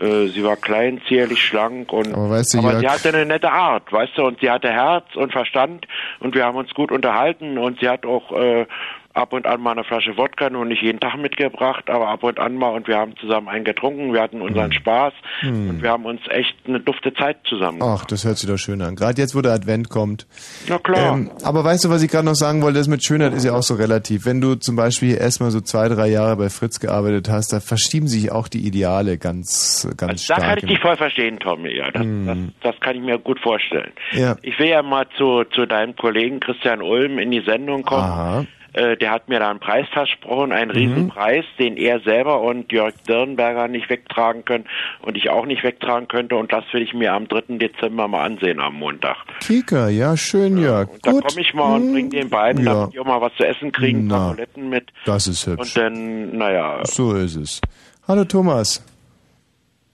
äh, 0.00 0.26
sie 0.26 0.42
war 0.44 0.56
klein, 0.56 1.00
zierlich, 1.08 1.42
schlank 1.44 1.92
und 1.92 2.12
Aber 2.14 2.30
weißt 2.30 2.54
du, 2.54 2.58
aber 2.58 2.72
Jörg- 2.72 2.80
sie 2.80 2.88
hatte 2.88 3.08
eine 3.16 3.26
nette 3.26 3.50
Art, 3.52 3.92
weißt 3.92 4.16
du, 4.18 4.24
und 4.26 4.40
sie 4.40 4.50
hatte 4.50 4.70
Herz 4.70 5.06
und 5.14 5.32
Verstand 5.32 5.86
und 6.18 6.34
wir 6.34 6.44
haben 6.44 6.56
uns 6.56 6.70
gut 6.74 6.90
unterhalten 6.90 7.58
und 7.58 7.80
sie 7.80 7.88
hat 7.88 8.04
auch 8.06 8.32
äh, 8.32 8.66
ab 9.12 9.32
und 9.32 9.46
an 9.46 9.60
mal 9.60 9.72
eine 9.72 9.84
Flasche 9.84 10.16
Wodka, 10.16 10.50
nur 10.50 10.64
nicht 10.64 10.82
jeden 10.82 11.00
Tag 11.00 11.16
mitgebracht, 11.18 11.90
aber 11.90 12.08
ab 12.08 12.22
und 12.22 12.38
an 12.38 12.54
mal 12.54 12.70
und 12.70 12.86
wir 12.86 12.96
haben 12.96 13.16
zusammen 13.16 13.48
einen 13.48 13.64
getrunken, 13.64 14.12
wir 14.12 14.22
hatten 14.22 14.40
unseren 14.40 14.72
Spaß 14.72 15.12
Hm. 15.40 15.68
und 15.70 15.82
wir 15.82 15.90
haben 15.90 16.04
uns 16.04 16.20
echt 16.28 16.54
eine 16.66 16.78
dufte 16.80 17.12
Zeit 17.14 17.38
zusammen. 17.44 17.80
Ach, 17.82 18.04
das 18.04 18.24
hört 18.24 18.38
sich 18.38 18.48
doch 18.48 18.56
schön 18.58 18.80
an. 18.82 18.94
Gerade 18.94 19.20
jetzt, 19.20 19.34
wo 19.34 19.40
der 19.40 19.52
Advent 19.52 19.88
kommt. 19.88 20.26
Na 20.68 20.78
klar. 20.78 21.14
Ähm, 21.14 21.30
aber 21.42 21.64
weißt 21.64 21.84
du, 21.84 21.90
was 21.90 22.02
ich 22.02 22.10
gerade 22.10 22.24
noch 22.26 22.34
sagen 22.34 22.62
wollte? 22.62 22.78
Das 22.78 22.88
mit 22.88 23.02
Schönheit 23.04 23.32
ist 23.32 23.44
ja 23.44 23.52
auch 23.54 23.62
so 23.62 23.74
relativ. 23.74 24.26
Wenn 24.26 24.40
du 24.40 24.54
zum 24.54 24.76
Beispiel 24.76 25.16
erstmal 25.16 25.50
so 25.50 25.60
zwei, 25.60 25.88
drei 25.88 26.08
Jahre 26.08 26.36
bei 26.36 26.48
Fritz 26.50 26.78
gearbeitet 26.78 27.28
hast, 27.28 27.52
da 27.52 27.60
verschieben 27.60 28.06
sich 28.06 28.30
auch 28.30 28.48
die 28.48 28.66
Ideale 28.66 29.18
ganz, 29.18 29.88
ganz 29.96 30.26
Da 30.26 30.34
stark. 30.36 30.48
kann 30.48 30.58
ich 30.58 30.66
dich 30.66 30.78
voll 30.80 30.96
verstehen, 30.96 31.38
Tommy. 31.40 31.76
Ja, 31.76 31.90
das, 31.90 32.02
Hm. 32.02 32.26
das, 32.62 32.72
das 32.74 32.80
kann 32.80 32.96
ich 32.96 33.02
mir 33.02 33.18
gut 33.18 33.40
vorstellen. 33.40 33.90
Ja. 34.12 34.36
Ich 34.42 34.58
will 34.58 34.68
ja 34.68 34.82
mal 34.82 35.06
zu, 35.16 35.44
zu 35.52 35.66
deinem 35.66 35.96
Kollegen 35.96 36.38
Christian 36.40 36.80
Ulm 36.82 37.18
in 37.18 37.30
die 37.30 37.42
Sendung 37.44 37.82
kommen. 37.82 38.02
Aha. 38.04 38.44
Äh, 38.72 38.96
der 38.96 39.10
hat 39.10 39.28
mir 39.28 39.40
da 39.40 39.50
einen 39.50 39.58
Preis 39.60 39.86
versprochen, 39.92 40.52
einen 40.52 40.70
Riesenpreis, 40.70 41.44
den 41.58 41.76
er 41.76 42.00
selber 42.00 42.40
und 42.40 42.70
Jörg 42.72 42.94
Dirnberger 43.08 43.66
nicht 43.68 43.90
wegtragen 43.90 44.44
können 44.44 44.64
und 45.02 45.16
ich 45.16 45.28
auch 45.30 45.44
nicht 45.46 45.62
wegtragen 45.64 46.06
könnte. 46.08 46.36
Und 46.36 46.52
das 46.52 46.64
will 46.72 46.82
ich 46.82 46.94
mir 46.94 47.12
am 47.14 47.26
3. 47.26 47.58
Dezember 47.58 48.06
mal 48.08 48.24
ansehen 48.24 48.60
am 48.60 48.74
Montag. 48.74 49.16
Kika, 49.40 49.88
ja, 49.88 50.16
schön, 50.16 50.56
Jörg. 50.58 50.88
Da 51.02 51.10
Gut. 51.12 51.24
komme 51.28 51.40
ich 51.40 51.52
mal 51.54 51.74
und 51.76 51.92
bring 51.92 52.10
den 52.10 52.30
beiden, 52.30 52.64
Ja. 52.64 52.74
damit 52.74 52.94
die 52.94 53.00
auch 53.00 53.06
mal 53.06 53.20
was 53.20 53.34
zu 53.36 53.44
essen 53.46 53.72
kriegen, 53.72 54.06
ein 54.06 54.08
paar 54.08 54.18
Na. 54.20 54.34
Toiletten 54.34 54.68
mit. 54.68 54.88
Das 55.04 55.26
ist 55.26 55.46
hübsch. 55.46 55.76
Und 55.76 55.82
dann, 55.82 56.36
naja, 56.38 56.78
So 56.84 57.14
ist 57.14 57.36
es. 57.36 57.60
Hallo 58.06 58.24
Thomas. 58.24 58.84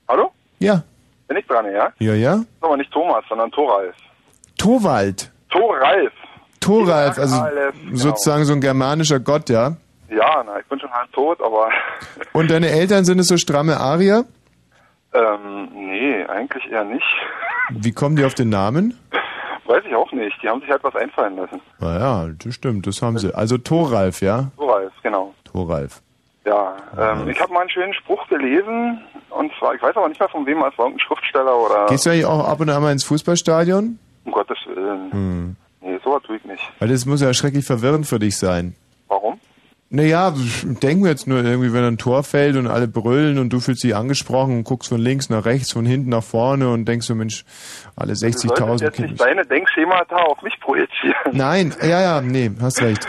Hallo? 0.09 0.31
Ja. 0.59 0.83
Bin 1.29 1.37
ich 1.39 1.47
dran, 1.47 1.67
ja? 1.73 1.93
Ja, 1.99 2.15
ja? 2.15 2.45
Aber 2.61 2.77
nicht 2.77 2.91
Thomas, 2.93 3.25
sondern 3.29 3.51
Thoralf. 3.51 3.95
Torwald. 4.59 5.31
Thoralf. 5.51 6.13
Thoralf, 6.61 7.19
also 7.19 7.37
T-A-L-F, 7.37 7.75
genau. 7.81 7.97
sozusagen 7.97 8.45
so 8.45 8.53
ein 8.53 8.61
germanischer 8.61 9.21
Gott, 9.21 9.49
ja? 9.49 9.77
Ja, 10.09 10.43
na, 10.45 10.61
ich 10.61 10.67
bin 10.67 10.79
schon 10.79 10.91
halb 10.91 11.13
tot, 11.13 11.41
aber 11.43 11.69
Und 12.33 12.51
deine 12.51 12.69
Eltern 12.69 13.05
sind 13.05 13.19
es 13.19 13.29
so 13.29 13.37
stramme 13.37 13.79
Arier? 13.79 14.25
ähm, 15.17 15.69
nee, 15.73 16.25
eigentlich 16.27 16.71
eher 16.71 16.85
nicht. 16.85 17.07
Wie 17.71 17.93
kommen 17.93 18.17
die 18.17 18.25
auf 18.25 18.35
den 18.35 18.49
Namen? 18.51 18.99
Weiß 19.65 19.83
ich 19.87 19.95
auch 19.95 20.13
nicht. 20.13 20.37
Die 20.43 20.49
haben 20.49 20.61
sich 20.61 20.71
halt 20.71 20.85
was 20.85 20.95
einfallen 20.95 21.37
lassen. 21.37 21.61
Naja, 21.81 22.29
das 22.39 22.55
stimmt, 22.55 22.87
das 22.87 23.03
haben 23.03 23.19
sie. 23.19 23.35
Also 23.35 23.59
Thoralf, 23.59 24.21
ja? 24.21 24.51
Thoralf, 24.57 24.93
genau. 25.03 25.35
Thoralf. 25.45 26.03
Ja, 26.45 26.77
ähm, 26.97 27.29
ich 27.29 27.41
habe 27.41 27.53
mal 27.53 27.63
einen 27.63 27.71
schönen 27.71 27.95
Spruch 27.95 28.29
gelesen. 28.29 29.01
Und 29.31 29.51
zwar, 29.59 29.75
ich 29.75 29.83
weiß 29.83 29.97
aber 29.97 30.09
nicht 30.09 30.21
mehr 30.21 30.29
von 30.29 30.47
wem, 30.47 30.59
es 30.59 30.79
war 30.79 30.87
irgendein 30.87 31.01
Schriftsteller 31.01 31.57
oder... 31.57 31.87
Gehst 31.87 32.07
du 32.07 32.11
eigentlich 32.11 32.27
auch 32.27 32.47
ab 32.47 32.61
und 32.61 32.71
an 32.71 32.81
mal 32.83 32.93
ins 32.93 33.03
Fußballstadion? 33.05 33.99
Um 34.25 34.33
Gottes 34.33 34.59
Willen. 34.67 35.11
Hm. 35.11 35.57
Nee, 35.87 35.99
sowas 36.03 36.23
tue 36.27 36.37
ich 36.37 36.45
nicht. 36.45 36.63
Weil 36.81 36.89
das 36.89 37.07
muss 37.07 37.21
ja 37.21 37.33
schrecklich 37.33 37.65
verwirrend 37.65 38.07
für 38.07 38.19
dich 38.19 38.37
sein. 38.37 38.75
Warum? 39.07 39.39
Naja, 39.89 40.35
denken 40.83 41.05
wir 41.05 41.11
jetzt 41.13 41.29
nur 41.29 41.45
irgendwie, 41.45 41.73
wenn 41.73 41.85
ein 41.85 41.97
Tor 41.97 42.25
fällt 42.25 42.57
und 42.57 42.67
alle 42.67 42.89
brüllen 42.89 43.39
und 43.39 43.53
du 43.53 43.61
fühlst 43.61 43.85
dich 43.85 43.95
angesprochen 43.95 44.57
und 44.57 44.65
guckst 44.65 44.89
von 44.89 45.01
links 45.01 45.31
nach 45.31 45.45
rechts, 45.45 45.73
von 45.73 45.87
hinten 45.87 46.11
nach 46.11 46.25
vorne 46.25 46.69
und 46.71 46.87
denkst 46.87 47.07
so, 47.07 47.15
Mensch, 47.15 47.45
alle 47.95 48.15
Du 48.15 48.19
solltest 48.19 48.45
60.000 48.47 48.83
jetzt 48.83 48.97
Kinder. 48.97 49.11
nicht 49.13 49.21
deine 49.21 49.47
Denkschemata 49.47 50.17
auf 50.17 50.43
mich 50.43 50.59
projizieren. 50.61 51.15
Nein, 51.31 51.73
ja, 51.83 52.01
ja, 52.01 52.21
nee, 52.21 52.51
hast 52.61 52.83
recht. 52.83 53.07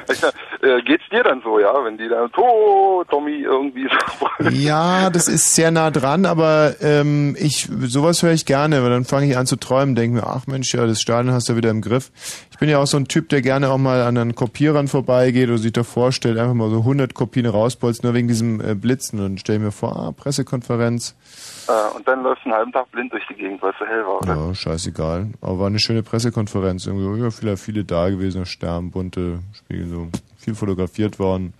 Äh, 0.67 0.81
geht's 0.81 1.03
dir 1.11 1.23
dann 1.23 1.41
so, 1.43 1.59
ja? 1.59 1.73
Wenn 1.83 1.97
die 1.97 2.09
dann, 2.09 2.31
to, 2.31 3.03
Tommy, 3.09 3.41
irgendwie 3.41 3.87
so... 3.89 4.49
Ja, 4.51 5.09
das 5.09 5.27
ist 5.27 5.55
sehr 5.55 5.71
nah 5.71 5.91
dran, 5.91 6.25
aber 6.25 6.75
ähm, 6.81 7.35
ich 7.39 7.69
sowas 7.81 8.21
höre 8.23 8.33
ich 8.33 8.45
gerne, 8.45 8.83
weil 8.83 8.89
dann 8.89 9.05
fange 9.05 9.27
ich 9.27 9.37
an 9.37 9.45
zu 9.45 9.55
träumen, 9.55 9.95
denke 9.95 10.17
mir, 10.17 10.27
ach 10.27 10.47
Mensch, 10.47 10.73
ja, 10.73 10.85
das 10.85 11.01
Stadion 11.01 11.33
hast 11.33 11.49
du 11.49 11.55
wieder 11.55 11.69
im 11.69 11.81
Griff. 11.81 12.11
Ich 12.51 12.57
bin 12.57 12.69
ja 12.69 12.79
auch 12.79 12.87
so 12.87 12.97
ein 12.97 13.07
Typ, 13.07 13.29
der 13.29 13.41
gerne 13.41 13.69
auch 13.69 13.77
mal 13.77 14.01
an 14.01 14.17
einen 14.17 14.35
Kopierern 14.35 14.87
vorbeigeht 14.87 15.49
oder 15.49 15.57
sich 15.57 15.73
da 15.73 15.83
vorstellt, 15.83 16.37
einfach 16.37 16.53
mal 16.53 16.69
so 16.69 16.79
100 16.79 17.13
Kopien 17.13 17.45
rausbolzt, 17.45 18.03
nur 18.03 18.13
wegen 18.13 18.27
diesem 18.27 18.61
äh, 18.61 18.75
Blitzen 18.75 19.23
und 19.23 19.39
stell 19.39 19.59
mir 19.59 19.71
vor, 19.71 19.95
ah, 19.95 20.11
Pressekonferenz. 20.11 21.15
Äh, 21.67 21.95
und 21.95 22.07
dann 22.07 22.23
läufst 22.23 22.45
du 22.45 22.49
einen 22.49 22.57
halben 22.57 22.71
Tag 22.71 22.91
blind 22.91 23.11
durch 23.11 23.25
die 23.27 23.35
Gegend, 23.35 23.61
weil 23.61 23.71
es 23.71 23.79
so 23.79 23.85
hell 23.85 24.05
war, 24.05 24.21
oder? 24.21 24.35
Ja, 24.35 24.55
scheißegal. 24.55 25.27
Aber 25.41 25.59
war 25.59 25.67
eine 25.67 25.79
schöne 25.79 26.03
Pressekonferenz. 26.03 26.87
Irgendwie, 26.87 27.23
ja, 27.23 27.29
viele, 27.29 27.57
viele 27.57 27.83
da 27.83 28.09
gewesen, 28.09 28.45
Stern, 28.45 28.91
bunte 28.91 29.39
Spiegel, 29.53 29.87
so 29.87 30.07
viel 30.37 30.55
fotografiert 30.55 31.19
worden. 31.19 31.53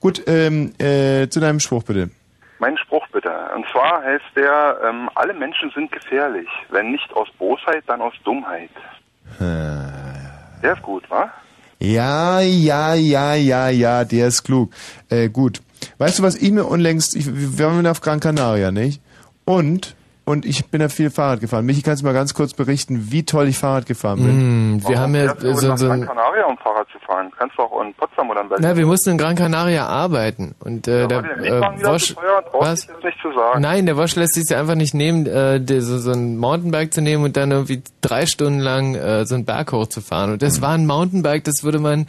Gut, 0.00 0.22
ähm, 0.26 0.72
äh, 0.78 1.28
zu 1.28 1.40
deinem 1.40 1.60
Spruch 1.60 1.84
bitte. 1.84 2.10
Mein 2.58 2.76
Spruch 2.78 3.06
bitte. 3.12 3.30
Und 3.54 3.66
zwar 3.72 4.02
heißt 4.02 4.24
der, 4.36 4.78
ähm, 4.84 5.08
alle 5.14 5.34
Menschen 5.34 5.70
sind 5.74 5.90
gefährlich. 5.92 6.48
Wenn 6.70 6.92
nicht 6.92 7.12
aus 7.14 7.28
Bosheit, 7.38 7.84
dann 7.86 8.00
aus 8.00 8.14
Dummheit. 8.24 8.70
Der 9.40 10.72
ist 10.74 10.82
gut, 10.82 11.08
wa? 11.10 11.30
Ja, 11.78 12.40
ja, 12.40 12.94
ja, 12.94 13.34
ja, 13.34 13.68
ja, 13.68 14.04
der 14.04 14.28
ist 14.28 14.44
klug. 14.44 14.72
Äh, 15.10 15.28
gut. 15.28 15.60
Weißt 15.98 16.18
du, 16.18 16.22
was 16.22 16.36
ich 16.36 16.50
mir 16.50 16.64
unlängst, 16.64 17.16
ich, 17.16 17.26
wir 17.26 17.66
waren 17.66 17.86
auf 17.86 18.00
Gran 18.00 18.20
Canaria, 18.20 18.70
nicht? 18.70 19.02
Und, 19.44 19.94
und 20.24 20.46
ich 20.46 20.66
bin 20.66 20.80
da 20.80 20.88
viel 20.88 21.10
Fahrrad 21.10 21.40
gefahren. 21.40 21.66
Michi, 21.66 21.82
kannst 21.82 22.02
du 22.02 22.06
mal 22.06 22.14
ganz 22.14 22.32
kurz 22.32 22.54
berichten, 22.54 23.10
wie 23.10 23.24
toll 23.24 23.48
ich 23.48 23.58
Fahrrad 23.58 23.84
gefahren 23.86 24.20
bin? 24.24 24.76
Mm, 24.76 24.88
wir 24.88 24.98
haben 24.98 25.14
ja 25.14 25.34
du 25.34 25.54
so, 25.54 25.68
nach 25.68 25.76
so 25.78 25.86
Gran 25.86 26.06
Canaria, 26.06 26.46
um 26.46 26.56
Fahrrad 26.58 26.86
zu 26.90 26.98
fahren? 27.00 27.30
kannst 27.38 27.58
du 27.58 27.62
auch 27.62 27.82
in 27.82 27.92
Potsdam 27.94 28.30
oder 28.30 28.40
in 28.40 28.48
Berlin. 28.48 28.66
Na, 28.66 28.76
wir 28.76 28.86
mussten 28.86 29.10
in 29.10 29.18
Gran 29.18 29.36
Canaria 29.36 29.86
arbeiten 29.86 30.54
und 30.60 30.88
äh, 30.88 31.06
der 31.08 31.22
die 31.22 31.46
äh, 31.46 31.60
Wosch, 31.84 32.14
was? 32.58 32.80
dich 32.86 32.90
jetzt 32.94 33.04
nicht 33.04 33.18
zu 33.20 33.32
sagen. 33.34 33.60
Nein, 33.60 33.84
der 33.84 33.96
Wosch 33.98 34.14
lässt 34.16 34.34
sich 34.34 34.44
ja 34.48 34.60
einfach 34.60 34.76
nicht 34.76 34.94
nehmen, 34.94 35.26
äh, 35.26 35.60
der, 35.60 35.82
so, 35.82 35.98
so 35.98 36.12
ein 36.12 36.38
Mountainbike 36.38 36.94
zu 36.94 37.02
nehmen 37.02 37.24
und 37.24 37.36
dann 37.36 37.50
irgendwie 37.50 37.82
drei 38.00 38.24
Stunden 38.24 38.60
lang 38.60 38.94
äh, 38.94 39.26
so 39.26 39.34
einen 39.34 39.44
Berg 39.44 39.72
hochzufahren. 39.72 40.32
Und 40.32 40.42
Hm. 40.42 40.48
das 40.48 40.62
war 40.62 40.70
ein 40.70 40.86
Mountainbike, 40.86 41.44
das 41.44 41.64
würde 41.64 41.80
man 41.80 42.06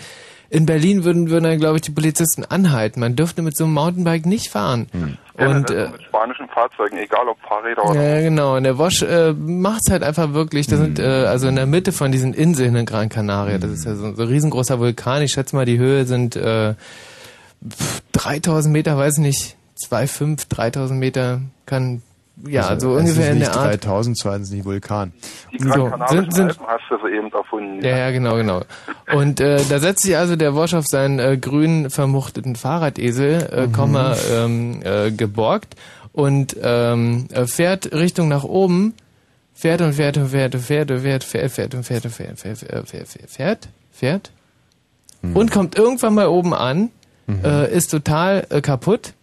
in 0.49 0.65
Berlin 0.65 1.03
würden, 1.03 1.29
würden 1.29 1.43
dann, 1.43 1.59
glaube 1.59 1.77
ich, 1.77 1.81
die 1.81 1.91
Polizisten 1.91 2.43
anhalten. 2.43 2.99
Man 2.99 3.15
dürfte 3.15 3.41
mit 3.41 3.57
so 3.57 3.65
einem 3.65 3.73
Mountainbike 3.73 4.25
nicht 4.25 4.49
fahren. 4.49 4.87
Hm. 4.91 5.17
Und 5.37 5.69
äh, 5.69 5.89
mit 5.89 6.03
spanischen 6.03 6.47
Fahrzeugen, 6.47 6.97
egal 6.97 7.27
ob 7.27 7.37
Fahrräder 7.41 7.83
oder 7.83 8.01
ja, 8.01 8.21
genau. 8.21 8.55
Und 8.55 8.63
der 8.63 8.77
Wosch 8.77 9.01
äh, 9.01 9.33
macht's 9.33 9.91
halt 9.91 10.03
einfach 10.03 10.33
wirklich. 10.33 10.67
Das 10.67 10.79
sind 10.79 10.99
äh, 10.99 11.25
also 11.25 11.47
in 11.47 11.55
der 11.55 11.65
Mitte 11.65 11.91
von 11.91 12.11
diesen 12.11 12.33
Inseln 12.33 12.75
in 12.75 12.85
Gran 12.85 13.09
Canaria. 13.09 13.57
Das 13.57 13.71
ist 13.71 13.85
ja 13.85 13.95
so, 13.95 14.13
so 14.13 14.21
ein 14.21 14.27
riesengroßer 14.27 14.79
Vulkan. 14.79 15.21
Ich 15.21 15.31
schätze 15.31 15.55
mal, 15.55 15.65
die 15.65 15.77
Höhe 15.77 16.05
sind 16.05 16.35
äh, 16.35 16.75
pf, 17.67 18.01
3000 18.13 18.71
Meter, 18.71 18.97
weiß 18.97 19.17
nicht, 19.17 19.57
2,5, 19.89 20.47
3000 20.49 20.99
Meter 20.99 21.41
kann 21.65 22.01
ja, 22.47 22.67
also, 22.67 22.95
es 22.95 23.01
ungefähr 23.01 23.31
in 23.31 23.39
der 23.39 23.55
Art. 23.55 23.83
3000, 23.83 24.17
zweitens 24.17 24.51
nicht 24.51 24.65
Vulkan. 24.65 25.13
die 25.53 25.59
So, 25.63 25.91
sind- 26.09 26.33
sind- 26.33 26.49
Alpen 26.49 26.67
hast 26.67 26.83
du 26.89 26.97
soeben 26.99 27.31
erfunden. 27.31 27.83
Ja, 27.83 27.97
ja, 27.97 28.11
genau, 28.11 28.35
genau. 28.35 28.61
Und 29.13 29.39
äh, 29.39 29.61
da 29.69 29.79
setzt 29.79 30.03
sich 30.03 30.17
also 30.17 30.35
der 30.35 30.53
Wosch 30.55 30.73
auf 30.73 30.85
seinen 30.85 31.19
äh, 31.19 31.37
grünen 31.37 31.89
vermuchteten 31.89 32.55
Fahrradesel, 32.55 33.49
äh, 33.51 33.67
Mhm. 33.67 33.71
Komma, 33.71 34.15
ähm, 34.31 34.81
äh, 34.83 35.11
geborgt 35.11 35.75
und 36.11 36.55
ähm, 36.61 37.27
äh, 37.31 37.45
fährt 37.45 37.91
Richtung 37.93 38.27
nach 38.27 38.43
oben, 38.43 38.93
fährt 39.53 39.81
und 39.81 39.93
fährt 39.93 40.17
und 40.17 40.27
fährt 40.27 40.53
und 40.55 40.61
fährt 40.61 40.91
und 40.91 40.99
fährt, 40.99 41.23
fährt, 41.23 41.51
fährt 41.51 41.73
und 41.75 41.83
fährt 41.83 42.05
und 42.05 42.11
fährt, 42.11 42.37
fährt, 42.39 42.57
fährt, 42.59 42.87
fährt, 42.87 43.07
fährt, 43.07 43.29
fährt, 43.29 43.69
fährt 43.91 44.31
und 45.33 45.51
kommt 45.51 45.77
irgendwann 45.77 46.13
mal 46.13 46.27
oben 46.27 46.53
an, 46.53 46.89
äh, 47.43 47.73
ist 47.73 47.89
total 47.91 48.45
äh, 48.49 48.61
kaputt 48.61 49.13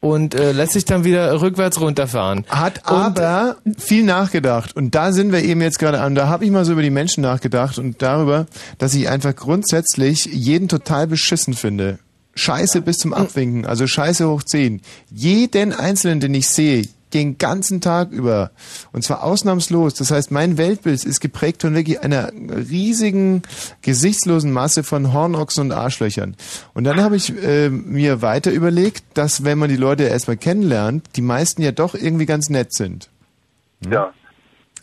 und 0.00 0.34
äh, 0.34 0.52
lässt 0.52 0.72
sich 0.72 0.84
dann 0.84 1.04
wieder 1.04 1.40
rückwärts 1.40 1.80
runterfahren. 1.80 2.44
Hat 2.48 2.86
aber 2.86 3.56
viel 3.78 4.04
nachgedacht. 4.04 4.74
Und 4.74 4.94
da 4.94 5.12
sind 5.12 5.32
wir 5.32 5.42
eben 5.42 5.60
jetzt 5.60 5.78
gerade 5.78 6.00
an. 6.00 6.14
Da 6.14 6.28
habe 6.28 6.44
ich 6.44 6.50
mal 6.50 6.64
so 6.64 6.72
über 6.72 6.82
die 6.82 6.90
Menschen 6.90 7.22
nachgedacht 7.22 7.78
und 7.78 8.00
darüber, 8.02 8.46
dass 8.78 8.94
ich 8.94 9.08
einfach 9.08 9.36
grundsätzlich 9.36 10.24
jeden 10.26 10.68
total 10.68 11.06
beschissen 11.06 11.54
finde. 11.54 11.98
Scheiße 12.34 12.80
bis 12.80 12.98
zum 12.98 13.12
Abwinken, 13.12 13.66
also 13.66 13.86
Scheiße 13.86 14.28
hoch 14.28 14.42
10. 14.42 14.80
Jeden 15.10 15.72
Einzelnen, 15.72 16.20
den 16.20 16.32
ich 16.32 16.48
sehe, 16.48 16.86
den 17.14 17.38
ganzen 17.38 17.80
Tag 17.80 18.10
über. 18.10 18.50
Und 18.92 19.02
zwar 19.02 19.22
ausnahmslos. 19.22 19.94
Das 19.94 20.10
heißt, 20.10 20.30
mein 20.30 20.58
Weltbild 20.58 21.04
ist 21.04 21.20
geprägt 21.20 21.62
von 21.62 21.74
wirklich 21.74 22.02
einer 22.02 22.30
riesigen, 22.32 23.42
gesichtslosen 23.82 24.52
Masse 24.52 24.82
von 24.82 25.12
Hornochsen 25.12 25.66
und 25.66 25.72
Arschlöchern. 25.72 26.36
Und 26.74 26.84
dann 26.84 27.00
habe 27.02 27.16
ich 27.16 27.32
äh, 27.42 27.70
mir 27.70 28.22
weiter 28.22 28.50
überlegt, 28.50 29.04
dass 29.14 29.44
wenn 29.44 29.58
man 29.58 29.68
die 29.68 29.76
Leute 29.76 30.04
erstmal 30.04 30.36
kennenlernt, 30.36 31.04
die 31.16 31.22
meisten 31.22 31.62
ja 31.62 31.72
doch 31.72 31.94
irgendwie 31.94 32.26
ganz 32.26 32.48
nett 32.48 32.72
sind. 32.72 33.10
Ja. 33.88 34.12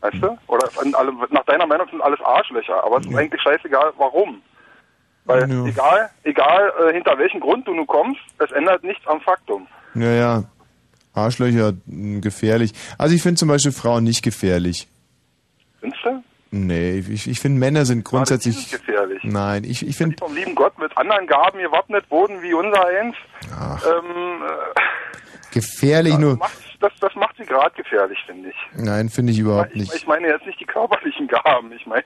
Weißt 0.00 0.16
du? 0.22 0.38
Oder 0.46 0.68
alle, 0.94 1.12
nach 1.30 1.44
deiner 1.44 1.66
Meinung 1.66 1.86
sind 1.90 2.00
alles 2.00 2.20
Arschlöcher, 2.22 2.82
aber 2.84 2.98
es 2.98 3.06
ist 3.06 3.14
eigentlich 3.14 3.42
scheißegal, 3.42 3.92
warum. 3.98 4.40
Weil 5.26 5.50
Ja. 5.50 5.66
egal, 5.66 6.10
egal 6.24 6.72
äh, 6.88 6.92
hinter 6.94 7.18
welchem 7.18 7.40
Grund 7.40 7.68
du 7.68 7.74
nun 7.74 7.86
kommst, 7.86 8.20
es 8.38 8.50
ändert 8.52 8.82
nichts 8.82 9.06
am 9.06 9.20
Faktum. 9.20 9.66
Ja, 9.94 10.10
ja. 10.12 10.44
Arschlöcher 11.12 11.74
mh, 11.86 12.20
gefährlich. 12.20 12.72
Also 12.96 13.14
ich 13.14 13.22
finde 13.22 13.38
zum 13.38 13.48
Beispiel 13.48 13.72
Frauen 13.72 14.04
nicht 14.04 14.22
gefährlich. 14.22 14.88
Findest 15.80 16.02
du? 16.04 16.22
Nee, 16.52 16.98
ich, 17.10 17.28
ich 17.28 17.38
finde 17.38 17.58
Männer 17.60 17.84
sind 17.84 18.04
grundsätzlich. 18.04 18.56
Die 18.56 18.62
sind 18.70 18.80
gefährlich. 18.86 19.22
Nein, 19.22 19.64
ich, 19.64 19.86
ich 19.86 19.96
finde. 19.96 20.16
Vom 20.18 20.34
lieben 20.34 20.54
Gott 20.54 20.76
mit 20.78 20.96
anderen 20.96 21.26
Gaben 21.26 21.58
gewappnet 21.60 22.04
wurden 22.10 22.40
wie 22.42 22.54
unser 22.54 22.86
eins. 22.86 23.14
Ähm, 23.86 24.42
äh, 24.42 24.80
Gefährlich 25.52 26.16
nur. 26.18 26.36
macht, 26.38 26.52
das, 26.80 26.92
das 27.00 27.14
macht 27.14 27.36
sie 27.36 27.44
gerade 27.44 27.74
gefährlich, 27.76 28.18
finde 28.26 28.48
ich. 28.50 28.56
Nein, 28.76 29.08
finde 29.08 29.32
ich 29.32 29.38
überhaupt 29.38 29.70
Ich, 29.74 29.80
nicht. 29.82 29.94
ich 29.94 30.06
meine 30.06 30.28
jetzt 30.28 30.46
nicht 30.46 30.58
die 30.60 30.64
körperlichen 30.64 31.28
Gaben, 31.28 31.70
ich 31.72 31.86
meine 31.86 32.02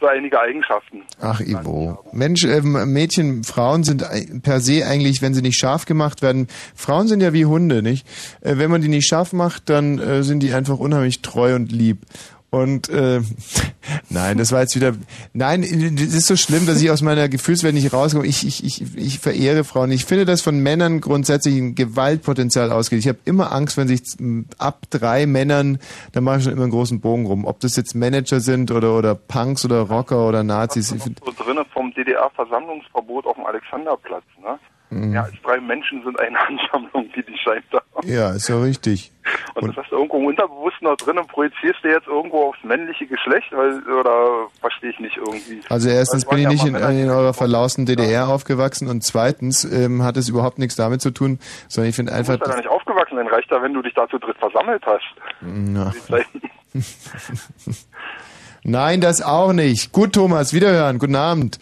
so 0.00 0.06
einige 0.06 0.38
Eigenschaften. 0.40 1.02
Ach, 1.20 1.40
Ivo. 1.40 2.04
Mensch, 2.12 2.44
ähm, 2.44 2.92
Mädchen, 2.92 3.42
Frauen 3.44 3.82
sind 3.84 4.04
per 4.42 4.60
se 4.60 4.86
eigentlich, 4.86 5.22
wenn 5.22 5.34
sie 5.34 5.42
nicht 5.42 5.58
scharf 5.58 5.86
gemacht 5.86 6.22
werden, 6.22 6.48
Frauen 6.74 7.08
sind 7.08 7.22
ja 7.22 7.32
wie 7.32 7.46
Hunde, 7.46 7.82
nicht? 7.82 8.06
Äh, 8.42 8.58
wenn 8.58 8.70
man 8.70 8.80
die 8.82 8.88
nicht 8.88 9.08
scharf 9.08 9.32
macht, 9.32 9.68
dann 9.70 9.98
äh, 9.98 10.22
sind 10.22 10.42
die 10.42 10.52
einfach 10.52 10.78
unheimlich 10.78 11.22
treu 11.22 11.54
und 11.54 11.72
lieb. 11.72 11.98
Und 12.50 12.88
äh, 12.88 13.20
nein, 14.10 14.38
das 14.38 14.50
war 14.50 14.60
jetzt 14.60 14.74
wieder. 14.74 14.94
Nein, 15.32 15.62
das 15.62 16.14
ist 16.14 16.26
so 16.26 16.36
schlimm, 16.36 16.66
dass 16.66 16.82
ich 16.82 16.90
aus 16.90 17.00
meiner 17.00 17.28
Gefühlswelt 17.28 17.74
nicht 17.74 17.92
rauskomme. 17.92 18.26
Ich, 18.26 18.46
ich, 18.46 18.64
ich, 18.64 18.96
ich 18.96 19.20
verehre 19.20 19.62
Frauen. 19.62 19.92
Ich 19.92 20.04
finde, 20.04 20.24
dass 20.24 20.42
von 20.42 20.58
Männern 20.58 21.00
grundsätzlich 21.00 21.56
ein 21.56 21.74
Gewaltpotenzial 21.76 22.72
ausgeht. 22.72 22.98
Ich 22.98 23.08
habe 23.08 23.18
immer 23.24 23.52
Angst, 23.52 23.76
wenn 23.76 23.86
sich 23.86 24.02
ab 24.58 24.82
drei 24.90 25.26
Männern, 25.26 25.78
da 26.12 26.20
mache 26.20 26.38
ich 26.38 26.44
schon 26.44 26.52
immer 26.52 26.62
einen 26.62 26.72
großen 26.72 27.00
Bogen 27.00 27.26
rum. 27.26 27.44
Ob 27.44 27.60
das 27.60 27.76
jetzt 27.76 27.94
Manager 27.94 28.40
sind 28.40 28.72
oder 28.72 28.98
oder 28.98 29.14
Punks 29.14 29.64
oder 29.64 29.82
Rocker 29.82 30.26
oder 30.26 30.42
Nazis. 30.42 30.90
Ich 30.90 31.02
So 31.02 31.10
drinne 31.36 31.64
vom 31.72 31.94
DDR-Versammlungsverbot 31.94 33.26
auf 33.26 33.36
dem 33.36 33.46
Alexanderplatz. 33.46 34.24
Ne? 34.42 34.58
Mhm. 34.90 35.16
Als 35.16 35.32
drei 35.44 35.60
Menschen 35.60 36.02
sind 36.02 36.18
eine 36.18 36.38
Ansammlung, 36.48 37.08
die 37.14 37.38
scheint 37.38 37.64
da. 37.70 37.80
ja, 38.04 38.30
ist 38.32 38.48
ja 38.48 38.60
richtig. 38.60 39.12
Und, 39.54 39.68
das 39.68 39.76
hast 39.84 39.92
du 39.92 39.96
irgendwo 39.96 40.18
im 40.18 40.26
Unterbewussten 40.26 40.88
noch 40.88 40.96
drin 40.96 41.16
und 41.18 41.28
projizierst 41.28 41.78
du 41.82 41.88
jetzt 41.88 42.08
irgendwo 42.08 42.48
aufs 42.48 42.58
männliche 42.64 43.06
Geschlecht, 43.06 43.46
weil, 43.52 43.80
oder 43.88 44.48
verstehe 44.60 44.90
ich 44.90 44.98
nicht 44.98 45.16
irgendwie. 45.16 45.60
Also 45.68 45.88
erstens 45.88 46.26
Weil 46.26 46.36
bin 46.36 46.38
ich 46.40 46.46
waren 46.46 46.52
nicht 46.54 46.62
ja 46.64 46.88
in, 46.88 46.96
mal 46.96 47.02
in 47.04 47.10
eurer 47.10 47.34
verlausten 47.34 47.86
DDR 47.86 48.28
aufgewachsen 48.28 48.88
und 48.88 49.04
zweitens 49.04 49.64
ähm, 49.64 50.02
hat 50.02 50.16
es 50.16 50.28
überhaupt 50.28 50.58
nichts 50.58 50.74
damit 50.74 51.00
zu 51.00 51.12
tun, 51.12 51.38
sondern 51.68 51.90
ich 51.90 51.96
finde 51.96 52.10
Du 52.12 52.18
einfach. 52.18 52.34
bist 52.38 52.46
ja 52.46 52.52
da 52.52 52.58
nicht 52.58 52.68
aufgewachsen, 52.68 53.16
dann 53.16 53.28
reicht 53.28 53.52
da, 53.52 53.62
wenn 53.62 53.74
du 53.74 53.82
dich 53.82 53.94
da 53.94 54.08
zu 54.08 54.18
dritt 54.18 54.38
versammelt 54.38 54.84
hast. 54.86 55.04
Na. 55.40 55.92
Nein, 58.62 59.00
das 59.00 59.22
auch 59.22 59.52
nicht. 59.52 59.92
Gut, 59.92 60.12
Thomas, 60.14 60.52
wiederhören, 60.52 60.98
guten 60.98 61.16
Abend. 61.16 61.58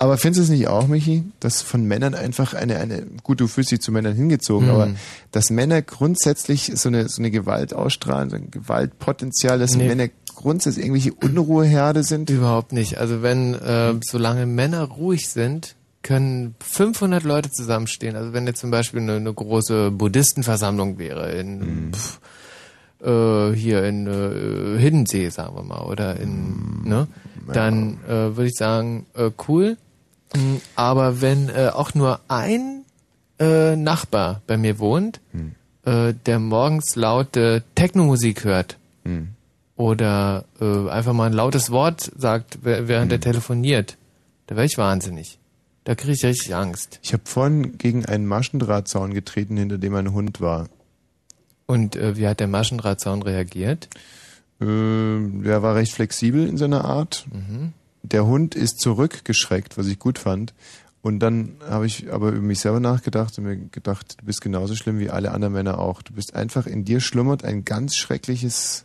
Aber 0.00 0.16
findest 0.16 0.38
du 0.38 0.42
es 0.52 0.58
nicht 0.58 0.68
auch, 0.68 0.86
Michi, 0.86 1.24
dass 1.40 1.60
von 1.60 1.84
Männern 1.84 2.14
einfach 2.14 2.54
eine, 2.54 2.76
eine, 2.78 3.04
gut, 3.24 3.40
du 3.40 3.48
fühlst 3.48 3.72
dich 3.72 3.80
zu 3.80 3.90
Männern 3.90 4.14
hingezogen, 4.14 4.68
Mhm. 4.68 4.74
aber 4.74 4.88
dass 5.32 5.50
Männer 5.50 5.82
grundsätzlich 5.82 6.70
so 6.76 6.88
eine, 6.88 7.08
so 7.08 7.20
eine 7.20 7.32
Gewalt 7.32 7.74
ausstrahlen, 7.74 8.30
so 8.30 8.36
ein 8.36 8.50
Gewaltpotenzial, 8.50 9.58
dass 9.58 9.74
Nee. 9.74 9.88
Männer 9.88 10.08
grundsätzlich 10.36 10.84
irgendwelche 10.86 11.14
Unruheherde 11.14 12.04
sind? 12.04 12.30
Überhaupt 12.30 12.72
nicht. 12.72 12.98
Also 12.98 13.22
wenn, 13.22 13.54
äh, 13.54 13.94
solange 14.04 14.46
Männer 14.46 14.84
ruhig 14.84 15.28
sind, 15.28 15.74
können 16.02 16.54
500 16.60 17.24
Leute 17.24 17.50
zusammenstehen. 17.50 18.14
Also 18.14 18.32
wenn 18.32 18.46
jetzt 18.46 18.60
zum 18.60 18.70
Beispiel 18.70 19.00
eine, 19.00 19.14
eine 19.16 19.34
große 19.34 19.90
Buddhistenversammlung 19.90 20.96
wäre 20.98 21.32
in 21.32 21.90
pf, 21.92 22.20
äh, 23.02 23.50
hier 23.52 23.82
in 23.82 24.06
äh, 24.06 24.78
Hiddensee, 24.78 25.28
sagen 25.30 25.56
wir 25.56 25.64
mal, 25.64 25.80
oder 25.82 26.18
in, 26.20 26.84
ne, 26.84 27.08
dann 27.52 27.98
äh, 28.06 28.36
würde 28.36 28.46
ich 28.46 28.54
sagen, 28.54 29.06
äh, 29.14 29.30
cool. 29.48 29.76
Mm, 30.36 30.56
Aber 30.76 31.20
wenn 31.20 31.48
äh, 31.48 31.70
auch 31.72 31.94
nur 31.94 32.20
ein 32.28 32.84
äh, 33.38 33.76
Nachbar 33.76 34.42
bei 34.46 34.56
mir 34.56 34.78
wohnt, 34.78 35.20
äh, 35.84 36.12
der 36.26 36.38
morgens 36.38 36.96
laute 36.96 37.62
Technomusik 37.74 38.44
hört, 38.44 38.76
Hm. 39.04 39.28
oder 39.76 40.44
äh, 40.60 40.88
einfach 40.90 41.12
mal 41.12 41.26
ein 41.26 41.32
lautes 41.32 41.70
Wort 41.70 42.10
sagt, 42.16 42.58
während 42.62 43.12
er 43.12 43.20
telefoniert, 43.20 43.96
da 44.48 44.56
wäre 44.56 44.66
ich 44.66 44.76
wahnsinnig. 44.76 45.38
Da 45.84 45.94
kriege 45.94 46.12
ich 46.12 46.24
richtig 46.24 46.54
Angst. 46.54 46.98
Ich 47.02 47.12
habe 47.14 47.22
vorhin 47.24 47.78
gegen 47.78 48.04
einen 48.04 48.26
Maschendrahtzaun 48.26 49.14
getreten, 49.14 49.56
hinter 49.56 49.78
dem 49.78 49.94
ein 49.94 50.12
Hund 50.12 50.40
war. 50.42 50.68
Und 51.66 51.96
äh, 51.96 52.16
wie 52.16 52.26
hat 52.26 52.40
der 52.40 52.48
Maschendrahtzaun 52.48 53.22
reagiert? 53.22 53.88
Äh, 54.60 54.64
der 54.66 55.62
war 55.62 55.76
recht 55.76 55.92
flexibel 55.92 56.46
in 56.46 56.56
seiner 56.58 56.84
Art. 56.84 57.26
Mhm. 57.32 57.72
Der 58.12 58.26
Hund 58.26 58.54
ist 58.54 58.80
zurückgeschreckt, 58.80 59.76
was 59.76 59.86
ich 59.86 59.98
gut 59.98 60.18
fand. 60.18 60.54
Und 61.02 61.20
dann 61.20 61.56
habe 61.68 61.86
ich 61.86 62.12
aber 62.12 62.30
über 62.30 62.40
mich 62.40 62.60
selber 62.60 62.80
nachgedacht 62.80 63.38
und 63.38 63.44
mir 63.44 63.56
gedacht, 63.56 64.16
du 64.20 64.26
bist 64.26 64.40
genauso 64.40 64.74
schlimm 64.74 64.98
wie 64.98 65.10
alle 65.10 65.30
anderen 65.30 65.54
Männer 65.54 65.78
auch. 65.78 66.02
Du 66.02 66.12
bist 66.12 66.34
einfach, 66.34 66.66
in 66.66 66.84
dir 66.84 67.00
schlummert 67.00 67.44
ein 67.44 67.64
ganz 67.64 67.96
schreckliches 67.96 68.84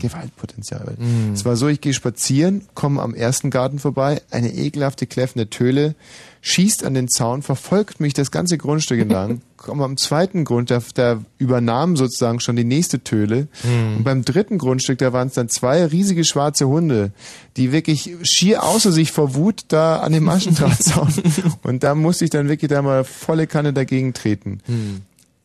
Gewaltpotenzial. 0.00 0.96
Hm. 0.98 1.32
Es 1.32 1.44
war 1.44 1.56
so, 1.56 1.68
ich 1.68 1.80
gehe 1.80 1.94
spazieren, 1.94 2.62
komme 2.74 3.00
am 3.00 3.14
ersten 3.14 3.50
Garten 3.50 3.78
vorbei, 3.78 4.20
eine 4.30 4.52
ekelhafte, 4.52 5.06
kläffende 5.06 5.48
Töle, 5.48 5.94
schießt 6.42 6.84
an 6.84 6.94
den 6.94 7.08
Zaun, 7.08 7.42
verfolgt 7.42 8.00
mich 8.00 8.12
das 8.12 8.30
ganze 8.30 8.58
Grundstück 8.58 9.00
entlang, 9.00 9.40
komme 9.56 9.84
am 9.84 9.96
zweiten 9.96 10.44
Grund, 10.44 10.70
der, 10.70 10.82
der 10.96 11.22
übernahm 11.38 11.96
sozusagen 11.96 12.40
schon 12.40 12.56
die 12.56 12.64
nächste 12.64 13.02
Töle. 13.02 13.48
Hm. 13.62 13.98
Und 13.98 14.04
beim 14.04 14.24
dritten 14.24 14.58
Grundstück, 14.58 14.98
da 14.98 15.12
waren 15.12 15.28
es 15.28 15.34
dann 15.34 15.48
zwei 15.48 15.86
riesige 15.86 16.24
schwarze 16.24 16.68
Hunde, 16.68 17.12
die 17.56 17.72
wirklich 17.72 18.16
schier 18.22 18.64
außer 18.64 18.92
sich 18.92 19.12
vor 19.12 19.34
Wut 19.34 19.64
da 19.68 20.00
an 20.00 20.12
dem 20.12 20.24
Maschendrahtzaun. 20.24 21.12
Und 21.62 21.82
da 21.82 21.94
musste 21.94 22.24
ich 22.24 22.30
dann 22.30 22.48
wirklich 22.48 22.68
da 22.68 22.82
mal 22.82 23.04
volle 23.04 23.46
Kanne 23.46 23.72
dagegen 23.72 24.12
treten. 24.12 24.60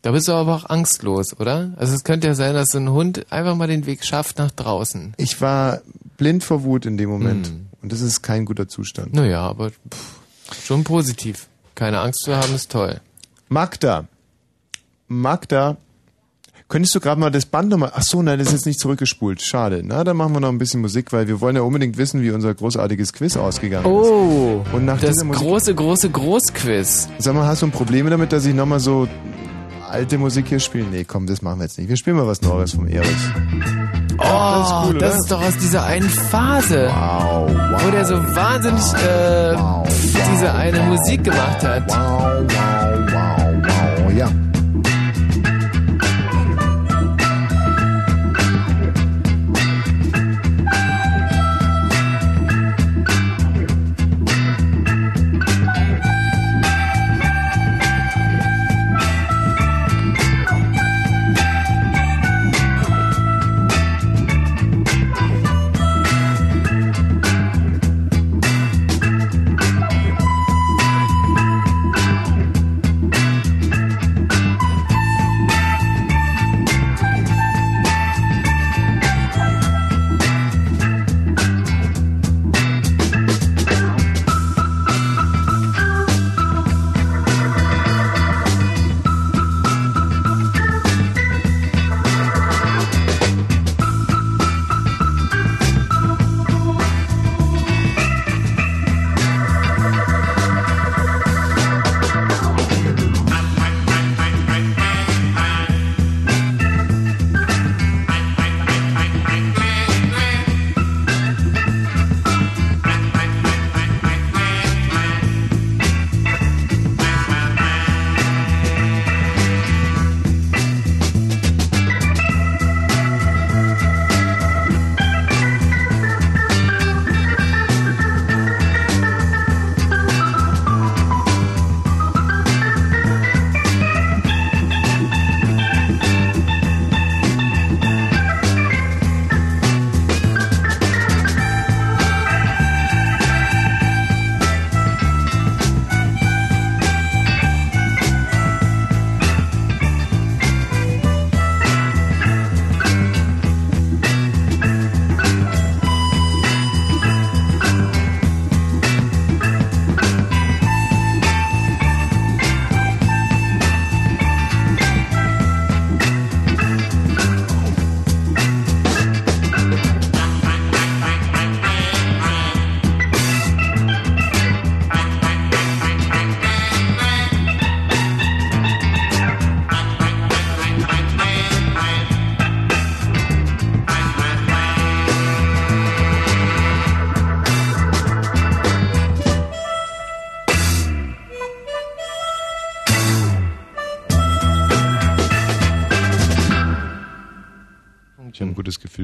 Da 0.08 0.14
bist 0.14 0.30
du 0.30 0.32
aber 0.32 0.56
auch 0.56 0.70
angstlos, 0.70 1.38
oder? 1.38 1.74
Also 1.76 1.94
es 1.94 2.06
könnte 2.06 2.28
ja 2.28 2.34
sein, 2.34 2.54
dass 2.54 2.70
so 2.70 2.78
ein 2.78 2.90
Hund 2.90 3.26
einfach 3.30 3.58
mal 3.58 3.68
den 3.68 3.86
Weg 3.86 4.06
schafft 4.06 4.38
nach 4.38 4.52
draußen. 4.52 5.14
Ich 5.18 5.42
war 5.42 5.82
blind 6.16 6.46
vor 6.46 6.64
Wut 6.64 6.86
in 6.86 6.96
dem 6.96 7.10
Moment. 7.10 7.48
Hm. 7.48 7.66
Und 7.82 7.92
das 7.92 8.00
ist 8.00 8.22
kein 8.22 8.46
guter 8.46 8.70
Zustand. 8.70 9.14
Naja, 9.14 9.42
aber 9.42 9.72
pff, 9.72 10.64
schon 10.64 10.86
positiv. 10.86 11.48
Keine 11.76 12.00
Angst 12.00 12.22
zu 12.24 12.34
haben 12.34 12.56
ist 12.56 12.72
toll. 12.72 13.02
Magda. 13.50 14.06
Magda. 15.10 15.76
Könntest 16.70 16.96
du 16.96 17.02
gerade 17.02 17.20
mal 17.20 17.30
das 17.30 17.46
Band 17.46 17.68
nochmal. 17.68 17.92
Ach 17.94 18.02
so, 18.02 18.22
nein, 18.22 18.40
das 18.40 18.48
ist 18.48 18.54
jetzt 18.54 18.66
nicht 18.66 18.80
zurückgespult. 18.80 19.42
Schade. 19.42 19.82
Na, 19.84 20.06
dann 20.06 20.16
machen 20.16 20.32
wir 20.32 20.40
noch 20.40 20.48
ein 20.48 20.58
bisschen 20.58 20.80
Musik, 20.80 21.12
weil 21.12 21.28
wir 21.28 21.42
wollen 21.42 21.58
ja 21.58 21.64
unbedingt 21.64 21.98
wissen, 21.98 22.22
wie 22.22 22.32
unser 22.32 22.54
großartiges 22.54 23.12
Quiz 23.12 23.36
ausgegangen 23.36 23.86
Oh, 23.86 24.64
ist. 24.66 24.74
Und 24.74 24.86
nach 24.86 25.02
das 25.02 25.22
Musik, 25.22 25.44
große, 25.44 25.76
große 25.76 26.10
Großquiz. 26.10 27.10
Sag 27.20 27.36
mal, 27.36 27.46
hast 27.46 27.62
du 27.62 27.66
ein 27.66 27.72
Problem 27.72 28.10
damit, 28.10 28.32
dass 28.32 28.46
ich 28.46 28.56
nochmal 28.56 28.80
so 28.80 29.10
alte 29.90 30.18
Musik 30.18 30.48
hier 30.48 30.60
spiele? 30.60 30.86
Nee, 30.86 31.04
komm, 31.04 31.28
das 31.28 31.42
machen 31.42 31.60
wir 31.60 31.66
jetzt 31.66 31.78
nicht. 31.78 31.90
Wir 31.90 31.98
spielen 31.98 32.18
mal 32.18 32.28
was 32.28 32.42
Neues 32.42 32.74
vom 32.74 32.88
Erich. 32.88 33.08
Oh, 34.20 34.24
das 34.24 34.68
ist 34.68 34.74
cool, 34.86 34.98
das 34.98 35.16
ist 35.18 35.32
doch 35.32 35.42
aus 35.42 35.58
dieser 35.58 35.86
einen 35.86 36.10
Phase, 36.10 36.90
wow, 36.90 37.50
wow, 37.50 37.86
wo 37.86 37.92
der 37.92 38.06
so 38.06 38.16
wahnsinnig 38.16 38.94
äh, 38.94 39.56
diese 40.34 40.54
eine 40.54 40.80
Musik 40.82 41.24
gemacht 41.24 41.64
hat. 41.64 41.84
Wow, 41.88 42.44
wow, 42.48 43.14
wow, 43.14 44.06
wow, 44.06 44.14
ja. 44.14 44.47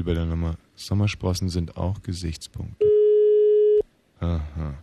Gefühl 0.04 0.14
bei 0.14 0.14
der 0.14 0.26
Nummer. 0.26 0.56
Sommersprossen 0.76 1.48
sind 1.48 1.76
auch 1.76 2.02
Gesichtspunkte. 2.02 2.84
Aha. 4.20 4.74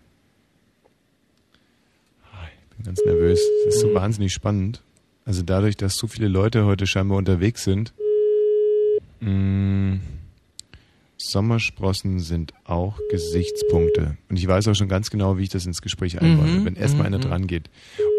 Ah, 2.31 2.47
Ich 2.71 2.75
bin 2.77 2.85
ganz 2.85 2.99
nervös. 3.05 3.39
Das 3.65 3.75
ist 3.75 3.81
so 3.81 3.93
wahnsinnig 3.93 4.33
spannend. 4.33 4.81
Also 5.25 5.43
dadurch, 5.43 5.77
dass 5.77 5.95
so 5.95 6.07
viele 6.07 6.27
Leute 6.27 6.65
heute 6.65 6.87
scheinbar 6.87 7.17
unterwegs 7.17 7.63
sind. 7.63 7.93
Mh, 9.19 9.99
Sommersprossen 11.17 12.19
sind 12.19 12.53
auch 12.65 12.99
Gesichtspunkte. 13.11 14.17
Und 14.29 14.37
ich 14.37 14.47
weiß 14.47 14.67
auch 14.67 14.73
schon 14.73 14.89
ganz 14.89 15.11
genau, 15.11 15.37
wie 15.37 15.43
ich 15.43 15.49
das 15.49 15.67
ins 15.67 15.81
Gespräch 15.83 16.19
einbaue, 16.19 16.47
Mhm, 16.47 16.65
wenn 16.65 16.75
erstmal 16.75 17.07
mhm, 17.09 17.13
einer 17.15 17.17
mhm. 17.25 17.29
dran 17.29 17.47
geht. 17.47 17.69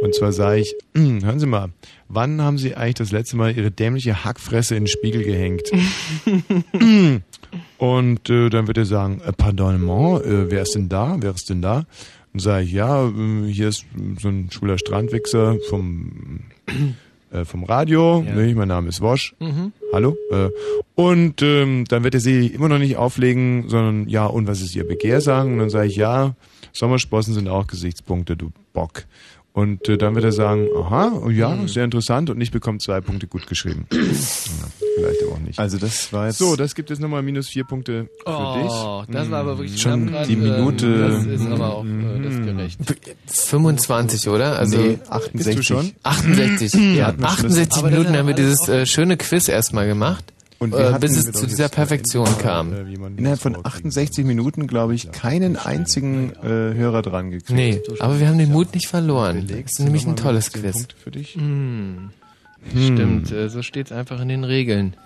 Und 0.02 0.16
zwar 0.16 0.32
sage 0.32 0.62
ich, 0.62 0.74
hören 0.94 1.38
Sie 1.38 1.46
mal, 1.46 1.68
wann 2.08 2.42
haben 2.42 2.58
Sie 2.58 2.74
eigentlich 2.74 2.94
das 2.94 3.12
letzte 3.12 3.36
Mal 3.36 3.56
Ihre 3.56 3.70
dämliche 3.70 4.24
Hackfresse 4.24 4.74
in 4.74 4.82
den 4.82 4.88
Spiegel 4.88 5.22
gehängt? 5.22 5.70
Und 7.78 8.28
äh, 8.28 8.48
dann 8.50 8.66
wird 8.66 8.78
er 8.78 8.84
sagen, 8.84 9.20
äh, 9.24 9.32
pardonnement, 9.32 10.24
äh, 10.24 10.50
wer 10.50 10.62
ist 10.62 10.74
denn 10.74 10.88
da? 10.88 11.16
Wer 11.20 11.30
ist 11.30 11.48
denn 11.50 11.62
da? 11.62 11.84
Und 12.32 12.40
sage 12.40 12.64
ich, 12.64 12.72
ja, 12.72 13.06
äh, 13.06 13.46
hier 13.46 13.68
ist 13.68 13.84
so 14.20 14.28
ein 14.28 14.50
schwuler 14.50 14.76
Strandwichser 14.76 15.58
vom, 15.68 16.40
äh, 17.30 17.44
vom 17.44 17.62
Radio. 17.62 18.24
Ja. 18.26 18.34
Ne, 18.34 18.56
mein 18.56 18.68
Name 18.68 18.88
ist 18.88 19.02
Wosch. 19.02 19.36
Mhm. 19.38 19.72
Hallo? 19.92 20.16
Äh, 20.32 20.48
und 20.96 21.42
ähm, 21.42 21.84
dann 21.88 22.02
wird 22.02 22.14
er 22.14 22.20
sie 22.20 22.48
immer 22.48 22.68
noch 22.68 22.78
nicht 22.78 22.96
auflegen, 22.96 23.68
sondern 23.68 24.08
ja, 24.08 24.26
und 24.26 24.48
was 24.48 24.62
ist 24.62 24.74
Ihr 24.74 24.86
Begehr 24.86 25.20
sagen? 25.20 25.52
Und 25.52 25.58
dann 25.60 25.70
sage 25.70 25.86
ich, 25.86 25.96
ja, 25.96 26.34
Sommersprossen 26.72 27.34
sind 27.34 27.48
auch 27.48 27.68
Gesichtspunkte, 27.68 28.36
du 28.36 28.50
Bock. 28.72 29.04
Und 29.54 29.86
äh, 29.90 29.98
dann 29.98 30.14
wird 30.14 30.24
er 30.24 30.32
sagen, 30.32 30.66
aha, 30.78 31.28
ja, 31.30 31.54
sehr 31.66 31.84
interessant 31.84 32.30
und 32.30 32.40
ich 32.40 32.50
bekomme 32.50 32.78
zwei 32.78 33.02
Punkte 33.02 33.26
gut 33.26 33.46
geschrieben. 33.46 33.86
ja, 33.92 33.98
vielleicht 34.00 35.22
aber 35.24 35.32
auch 35.32 35.38
nicht. 35.40 35.58
Also 35.58 35.76
das 35.76 36.10
war 36.10 36.28
jetzt... 36.28 36.38
So, 36.38 36.56
das 36.56 36.74
gibt 36.74 36.90
es 36.90 36.98
nochmal 37.00 37.22
minus 37.22 37.48
vier 37.48 37.64
Punkte 37.64 38.08
für 38.24 38.30
Oh, 38.30 39.02
dich. 39.06 39.14
das 39.14 39.30
war 39.30 39.40
aber 39.40 39.58
wirklich 39.58 39.78
Schon 39.80 40.06
knapp 40.06 40.20
grad, 40.20 40.28
die 40.30 40.36
Minute- 40.36 40.86
Äh, 40.86 41.08
das 41.32 41.40
ist 41.42 41.46
aber 41.50 41.74
auch 41.74 41.84
äh, 41.84 42.22
das 42.22 42.36
gerecht. 42.46 42.78
25, 43.26 44.28
oder? 44.28 44.58
Also 44.58 44.78
Nee, 44.78 44.98
68. 45.10 45.56
Bist 45.56 45.58
du 45.58 45.62
schon? 45.62 45.92
68. 46.02 46.72
Ja, 46.74 46.80
ja, 46.94 47.06
hatten 47.08 47.20
wir 47.20 47.28
schon 47.28 47.46
68 47.46 47.68
das- 47.68 47.82
Minuten 47.90 48.16
haben 48.16 48.26
wir 48.28 48.34
dieses 48.34 48.68
äh, 48.68 48.86
schöne 48.86 49.16
Quiz 49.18 49.48
erstmal 49.48 49.86
gemacht, 49.86 50.24
äh, 50.70 50.92
hatten 50.92 51.00
bis 51.00 51.16
es 51.16 51.26
mit 51.26 51.36
zu 51.36 51.46
dieser 51.46 51.68
Perfektion 51.68 52.28
kam. 52.38 52.72
Innerhalb 53.16 53.40
von 53.40 53.56
68 53.64 54.24
Minuten, 54.24 54.66
glaube 54.66 54.94
ich, 54.94 55.10
keinen 55.12 55.56
einzigen 55.56 56.32
äh, 56.42 56.74
Hörer 56.74 57.02
dran 57.02 57.30
gekriegt. 57.30 57.50
Nee, 57.50 57.82
aber 58.00 58.20
wir 58.20 58.28
haben 58.28 58.38
den 58.38 58.52
Mut 58.52 58.74
nicht 58.74 58.86
verloren. 58.86 59.46
Das 59.48 59.72
ist 59.72 59.80
nämlich 59.80 60.06
ein 60.06 60.16
tolles 60.16 60.52
Quiz. 60.52 60.72
Punkte 60.72 60.96
für 60.96 61.10
dich? 61.10 61.34
Hm. 61.34 62.10
Stimmt, 62.70 63.32
äh, 63.32 63.48
so 63.48 63.62
steht's 63.62 63.90
einfach 63.90 64.20
in 64.20 64.28
den 64.28 64.44
Regeln. 64.44 64.96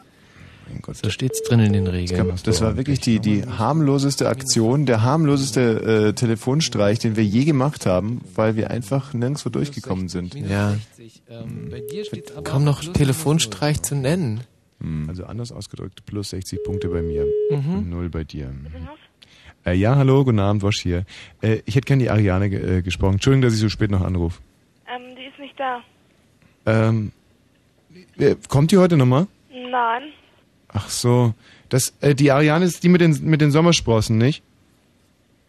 So 0.93 1.11
steht's 1.11 1.43
drin 1.43 1.61
in 1.61 1.73
den 1.73 1.87
Regeln. 1.87 2.33
Das 2.45 2.61
war 2.61 2.77
wirklich 2.77 3.01
die, 3.01 3.21
die 3.21 3.45
harmloseste 3.47 4.29
Aktion, 4.29 4.85
der 4.85 5.03
harmloseste 5.03 6.09
äh, 6.09 6.13
Telefonstreich, 6.13 6.99
den 6.99 7.17
wir 7.17 7.25
je 7.25 7.45
gemacht 7.45 7.87
haben, 7.87 8.21
weil 8.35 8.57
wir 8.57 8.71
einfach 8.71 9.15
nirgendwo 9.15 9.49
durchgekommen 9.49 10.09
sind. 10.09 10.35
Ja. 10.35 10.77
Kaum 12.43 12.65
noch 12.65 12.83
Telefonstreich 12.93 13.83
zu 13.83 13.95
nennen. 13.95 14.41
Also 15.09 15.25
anders 15.25 15.53
ausgedrückt, 15.53 16.05
plus 16.07 16.31
60 16.31 16.63
Punkte 16.65 16.89
bei 16.89 17.01
mir, 17.03 17.25
Mhm. 17.51 17.89
null 17.91 18.09
bei 18.11 18.25
dir. 18.25 18.53
Äh, 19.65 19.73
ja, 19.75 19.97
hallo, 19.97 20.23
guten 20.25 20.39
Abend, 20.39 20.63
Wosch 20.63 20.81
hier. 20.83 21.05
Äh, 21.43 21.61
ich 21.65 21.75
hätte 21.77 21.87
gerne 21.87 22.03
die 22.05 22.11
Ariane 22.11 22.51
ge 22.51 22.79
äh, 22.79 22.83
gesprochen. 22.83 23.15
Entschuldigung, 23.15 23.43
dass 23.43 23.55
ich 23.55 23.61
so 23.61 23.69
spät 23.69 23.91
noch 23.91 24.03
anrufe. 24.03 24.41
Ähm, 24.89 25.17
die 25.17 25.25
ist 25.25 25.39
nicht 25.39 25.59
da. 25.59 25.83
Ähm, 26.67 27.11
äh, 28.19 28.37
kommt 28.49 28.71
die 28.71 28.77
heute 28.79 28.97
nochmal? 28.97 29.27
Nein. 29.51 30.03
Ach 30.69 30.89
so, 30.91 31.35
das, 31.71 31.95
äh, 32.01 32.15
die 32.15 32.31
Ariane 32.31 32.65
ist 32.67 32.85
die 32.85 32.89
mit 32.91 33.01
den, 33.01 33.19
mit 33.25 33.41
den 33.41 33.51
Sommersprossen, 33.51 34.19
nicht? 34.19 34.43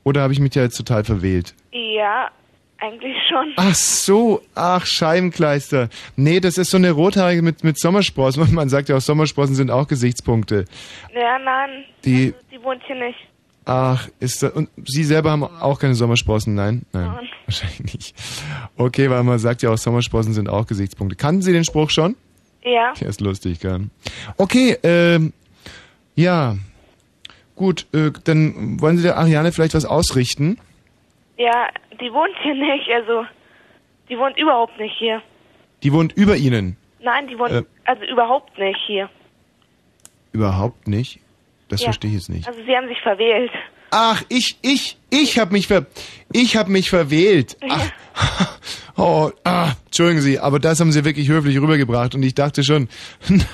Oder 0.03 0.21
habe 0.21 0.31
ich 0.33 0.39
mich 0.39 0.51
da 0.51 0.61
jetzt 0.61 0.77
total 0.77 1.03
verwählt? 1.03 1.53
Ja, 1.73 2.31
eigentlich 2.79 3.15
schon. 3.27 3.53
Ach 3.55 3.73
so, 3.75 4.41
ach 4.55 4.85
Scheibenkleister. 4.85 5.89
Nee, 6.15 6.39
das 6.39 6.57
ist 6.57 6.69
so 6.71 6.77
eine 6.77 6.91
rothaarige 6.91 7.41
mit, 7.41 7.63
mit 7.63 7.79
Sommersprossen. 7.79 8.53
Man 8.53 8.69
sagt 8.69 8.89
ja 8.89 8.97
auch, 8.97 9.01
Sommersprossen 9.01 9.55
sind 9.55 9.71
auch 9.71 9.87
Gesichtspunkte. 9.87 10.65
Ja, 11.13 11.39
nein. 11.39 11.85
Die, 12.05 12.33
Die 12.51 12.61
wohnt 12.63 12.81
hier 12.85 12.95
nicht. 12.95 13.17
ach, 13.65 14.07
ist 14.19 14.43
da, 14.43 14.49
und 14.49 14.69
Sie 14.85 15.03
selber 15.03 15.31
haben 15.31 15.43
auch 15.43 15.79
keine 15.79 15.95
Sommersprossen, 15.95 16.53
nein? 16.55 16.83
Nein, 16.93 17.07
Nein. 17.07 17.27
wahrscheinlich 17.45 17.93
nicht. 17.93 18.15
Okay, 18.75 19.09
weil 19.09 19.23
man 19.23 19.39
sagt 19.39 19.61
ja 19.63 19.71
auch, 19.71 19.77
Sommersprossen 19.77 20.33
sind 20.33 20.47
auch 20.49 20.67
Gesichtspunkte. 20.67 21.15
Kannten 21.15 21.41
Sie 21.41 21.53
den 21.53 21.63
Spruch 21.65 21.89
schon? 21.89 22.15
Ja. 22.63 22.93
Der 22.99 23.07
ist 23.09 23.21
lustig, 23.21 23.59
gell? 23.59 23.87
Okay, 24.37 24.77
ähm, 24.83 25.33
ja. 26.15 26.57
Gut, 27.55 27.87
äh, 27.93 28.11
dann 28.25 28.79
wollen 28.81 28.97
Sie 28.97 29.03
der 29.03 29.17
Ariane 29.17 29.51
vielleicht 29.51 29.73
was 29.73 29.85
ausrichten? 29.85 30.59
Ja, 31.37 31.69
die 31.99 32.11
wohnt 32.11 32.35
hier 32.41 32.55
nicht, 32.55 32.89
also 32.93 33.25
die 34.09 34.17
wohnt 34.17 34.37
überhaupt 34.37 34.77
nicht 34.79 34.95
hier. 34.97 35.21
Die 35.83 35.93
wohnt 35.93 36.13
über 36.13 36.35
Ihnen. 36.35 36.77
Nein, 36.99 37.27
die 37.27 37.37
wohnt 37.37 37.51
Äh. 37.51 37.63
also 37.85 38.03
überhaupt 38.05 38.57
nicht 38.57 38.79
hier. 38.87 39.09
Überhaupt 40.31 40.87
nicht? 40.87 41.19
Das 41.69 41.81
ja. 41.81 41.85
verstehe 41.85 42.09
ich 42.11 42.17
jetzt 42.17 42.29
nicht. 42.29 42.47
Also 42.47 42.59
sie 42.65 42.75
haben 42.75 42.87
sich 42.87 43.01
verwählt. 43.01 43.51
Ach, 43.91 44.21
ich, 44.29 44.57
ich, 44.61 44.97
ich 45.09 45.39
habe 45.39 45.53
mich 45.53 45.67
ver, 45.67 45.85
ich 46.33 46.57
habe 46.57 46.71
mich 46.71 46.89
verwählt. 46.89 47.57
Ach, 47.69 48.57
oh, 48.97 49.31
ah, 49.43 49.71
entschuldigen 49.85 50.21
Sie, 50.21 50.39
aber 50.39 50.59
das 50.59 50.79
haben 50.79 50.91
Sie 50.91 51.05
wirklich 51.05 51.29
höflich 51.29 51.57
rübergebracht 51.57 52.15
und 52.15 52.23
ich 52.23 52.35
dachte 52.35 52.63
schon, 52.63 52.89
na, 53.29 53.45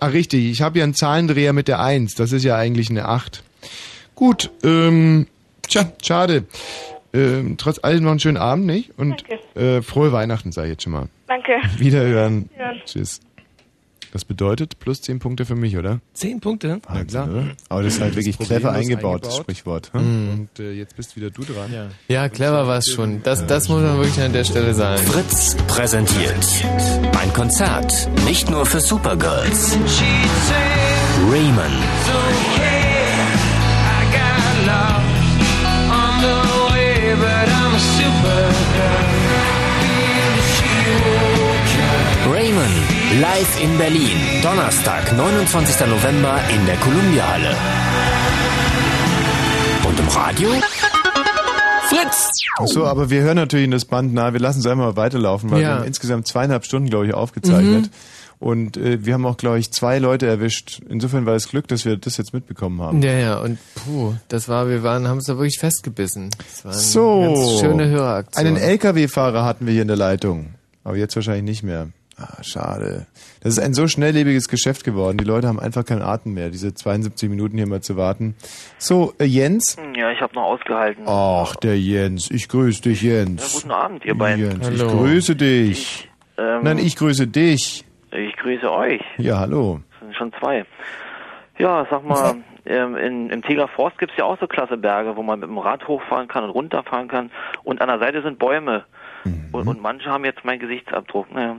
ah, 0.00 0.06
richtig, 0.06 0.50
ich 0.50 0.62
habe 0.62 0.78
ja 0.78 0.84
einen 0.84 0.94
Zahlendreher 0.94 1.52
mit 1.52 1.68
der 1.68 1.80
1, 1.80 2.14
das 2.14 2.32
ist 2.32 2.44
ja 2.44 2.56
eigentlich 2.56 2.90
eine 2.90 3.06
8. 3.06 3.42
Gut, 4.14 4.50
ähm, 4.64 5.26
tja, 5.66 5.90
schade. 6.02 6.44
Ähm, 7.12 7.56
trotz 7.58 7.82
allem 7.82 8.04
noch 8.04 8.10
einen 8.12 8.20
schönen 8.20 8.36
Abend, 8.36 8.66
nicht? 8.66 8.96
Und 8.96 9.24
äh, 9.56 9.82
frohe 9.82 10.12
Weihnachten, 10.12 10.52
sage 10.52 10.68
ich 10.68 10.72
jetzt 10.72 10.84
schon 10.84 10.92
mal. 10.92 11.08
Danke. 11.26 11.52
Wiederhören. 11.78 12.48
Ja. 12.58 12.72
Tschüss. 12.84 13.20
Das 14.12 14.24
bedeutet 14.24 14.78
plus 14.80 15.02
10 15.02 15.20
Punkte 15.20 15.44
für 15.44 15.54
mich, 15.54 15.76
oder? 15.76 16.00
Zehn 16.14 16.40
Punkte? 16.40 16.80
Na 16.92 17.04
klar. 17.04 17.28
Aber 17.68 17.82
das 17.84 17.94
ist 17.94 18.00
halt 18.00 18.16
wirklich 18.16 18.36
clever 18.38 18.72
eingebaut, 18.72 19.24
das 19.24 19.36
Sprichwort. 19.36 19.92
hm? 19.92 20.48
Und 20.56 20.58
äh, 20.58 20.72
jetzt 20.72 20.96
bist 20.96 21.14
wieder 21.16 21.30
du 21.30 21.42
dran. 21.42 21.72
Ja. 21.72 21.88
Ja, 22.08 22.28
clever 22.28 22.66
war 22.66 22.78
es 22.78 22.90
schon. 22.90 23.22
Das, 23.22 23.46
das 23.46 23.68
muss 23.68 23.82
man 23.82 23.98
wirklich 23.98 24.20
an 24.20 24.32
der 24.32 24.44
Stelle 24.44 24.74
sagen. 24.74 25.00
Fritz 25.02 25.56
präsentiert 25.68 26.34
ein 27.20 27.32
Konzert 27.32 28.08
nicht 28.24 28.50
nur 28.50 28.66
für 28.66 28.80
Supergirls. 28.80 29.78
Raymond. 31.30 32.79
Live 43.18 43.60
in 43.62 43.76
Berlin. 43.78 44.16
Donnerstag, 44.42 45.12
29. 45.16 45.86
November 45.88 46.38
in 46.54 46.64
der 46.66 46.76
Columbia 46.76 47.28
Halle. 47.28 47.56
Und 49.88 49.98
im 49.98 50.08
Radio? 50.08 50.50
Fritz! 51.88 52.30
So, 52.66 52.84
aber 52.86 53.10
wir 53.10 53.22
hören 53.22 53.36
natürlich 53.36 53.64
in 53.64 53.72
das 53.72 53.84
Band 53.84 54.14
nahe. 54.14 54.32
Wir 54.32 54.40
lassen 54.40 54.60
es 54.60 54.66
einmal 54.66 54.96
weiterlaufen, 54.96 55.50
weil 55.50 55.60
Ja. 55.60 55.68
wir 55.68 55.74
haben 55.76 55.84
insgesamt 55.86 56.28
zweieinhalb 56.28 56.64
Stunden, 56.64 56.88
glaube 56.88 57.06
ich, 57.06 57.14
aufgezeichnet. 57.14 57.86
Mhm. 57.86 57.90
Und 58.38 58.76
äh, 58.78 59.04
wir 59.04 59.14
haben 59.14 59.26
auch, 59.26 59.36
glaube 59.36 59.58
ich, 59.58 59.70
zwei 59.72 59.98
Leute 59.98 60.26
erwischt. 60.26 60.80
Insofern 60.88 61.26
war 61.26 61.34
es 61.34 61.48
Glück, 61.48 61.68
dass 61.68 61.84
wir 61.84 61.96
das 61.98 62.16
jetzt 62.16 62.32
mitbekommen 62.32 62.80
haben. 62.80 63.02
Ja, 63.02 63.12
ja, 63.12 63.38
und 63.38 63.58
puh, 63.74 64.14
das 64.28 64.48
war, 64.48 64.68
wir 64.68 64.82
waren, 64.82 65.08
haben 65.08 65.18
es 65.18 65.24
da 65.26 65.34
wirklich 65.36 65.58
festgebissen. 65.58 66.30
Das 66.38 66.64
war 66.64 66.72
eine 66.72 66.80
So, 66.80 67.58
schöne 67.60 67.88
Höreraktion. 67.88 68.46
einen 68.46 68.56
LKW-Fahrer 68.56 69.44
hatten 69.44 69.66
wir 69.66 69.72
hier 69.74 69.82
in 69.82 69.88
der 69.88 69.98
Leitung. 69.98 70.54
Aber 70.84 70.96
jetzt 70.96 71.16
wahrscheinlich 71.16 71.44
nicht 71.44 71.62
mehr. 71.64 71.88
Ah, 72.20 72.42
schade. 72.42 73.06
Das 73.42 73.54
ist 73.54 73.60
ein 73.60 73.72
so 73.72 73.86
schnelllebiges 73.86 74.48
Geschäft 74.48 74.84
geworden. 74.84 75.16
Die 75.16 75.24
Leute 75.24 75.48
haben 75.48 75.58
einfach 75.58 75.84
keinen 75.86 76.02
Atem 76.02 76.34
mehr, 76.34 76.50
diese 76.50 76.74
72 76.74 77.30
Minuten 77.30 77.56
hier 77.56 77.66
mal 77.66 77.80
zu 77.80 77.96
warten. 77.96 78.34
So, 78.76 79.14
äh, 79.18 79.24
Jens? 79.24 79.78
Ja, 79.96 80.10
ich 80.10 80.20
habe 80.20 80.34
noch 80.34 80.42
ausgehalten. 80.42 81.04
Ach, 81.06 81.56
der 81.56 81.78
Jens. 81.78 82.30
Ich 82.30 82.48
grüße 82.48 82.82
dich, 82.82 83.00
Jens. 83.02 83.54
Ja, 83.54 83.60
guten 83.60 83.72
Abend, 83.72 84.04
ihr 84.04 84.14
beiden. 84.14 84.44
Jens, 84.44 84.68
ich 84.68 84.86
grüße 84.86 85.36
dich. 85.36 86.10
Ähm, 86.36 86.62
Nein, 86.62 86.78
ich 86.78 86.96
grüße 86.96 87.26
dich. 87.26 87.84
Ich 88.12 88.36
grüße 88.36 88.70
euch. 88.70 89.00
Ja, 89.16 89.38
hallo. 89.38 89.80
Das 89.92 90.00
sind 90.00 90.16
schon 90.16 90.32
zwei. 90.38 90.64
Ja, 91.58 91.86
sag 91.90 92.04
mal, 92.04 92.36
ähm, 92.66 92.96
in, 92.96 93.30
im 93.30 93.42
Tegeler 93.42 93.68
Forst 93.68 93.98
gibt's 93.98 94.16
ja 94.18 94.24
auch 94.24 94.38
so 94.38 94.46
klasse 94.46 94.76
Berge, 94.76 95.16
wo 95.16 95.22
man 95.22 95.40
mit 95.40 95.48
dem 95.48 95.58
Rad 95.58 95.86
hochfahren 95.88 96.28
kann 96.28 96.44
und 96.44 96.50
runterfahren 96.50 97.08
kann. 97.08 97.30
Und 97.64 97.80
an 97.80 97.88
der 97.88 97.98
Seite 97.98 98.22
sind 98.22 98.38
Bäume. 98.38 98.84
Mhm. 99.24 99.48
Und, 99.52 99.68
und 99.68 99.82
manche 99.82 100.08
haben 100.10 100.24
jetzt 100.24 100.44
meinen 100.44 100.60
Gesichtsabdruck. 100.60 101.26
Äh, 101.34 101.54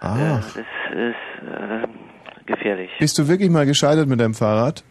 Ach. 0.00 0.16
das 0.18 0.46
ist 0.56 1.14
äh, 1.42 1.86
gefährlich. 2.46 2.90
Bist 2.98 3.18
du 3.18 3.28
wirklich 3.28 3.50
mal 3.50 3.66
gescheitert 3.66 4.08
mit 4.08 4.20
deinem 4.20 4.34
Fahrrad? 4.34 4.84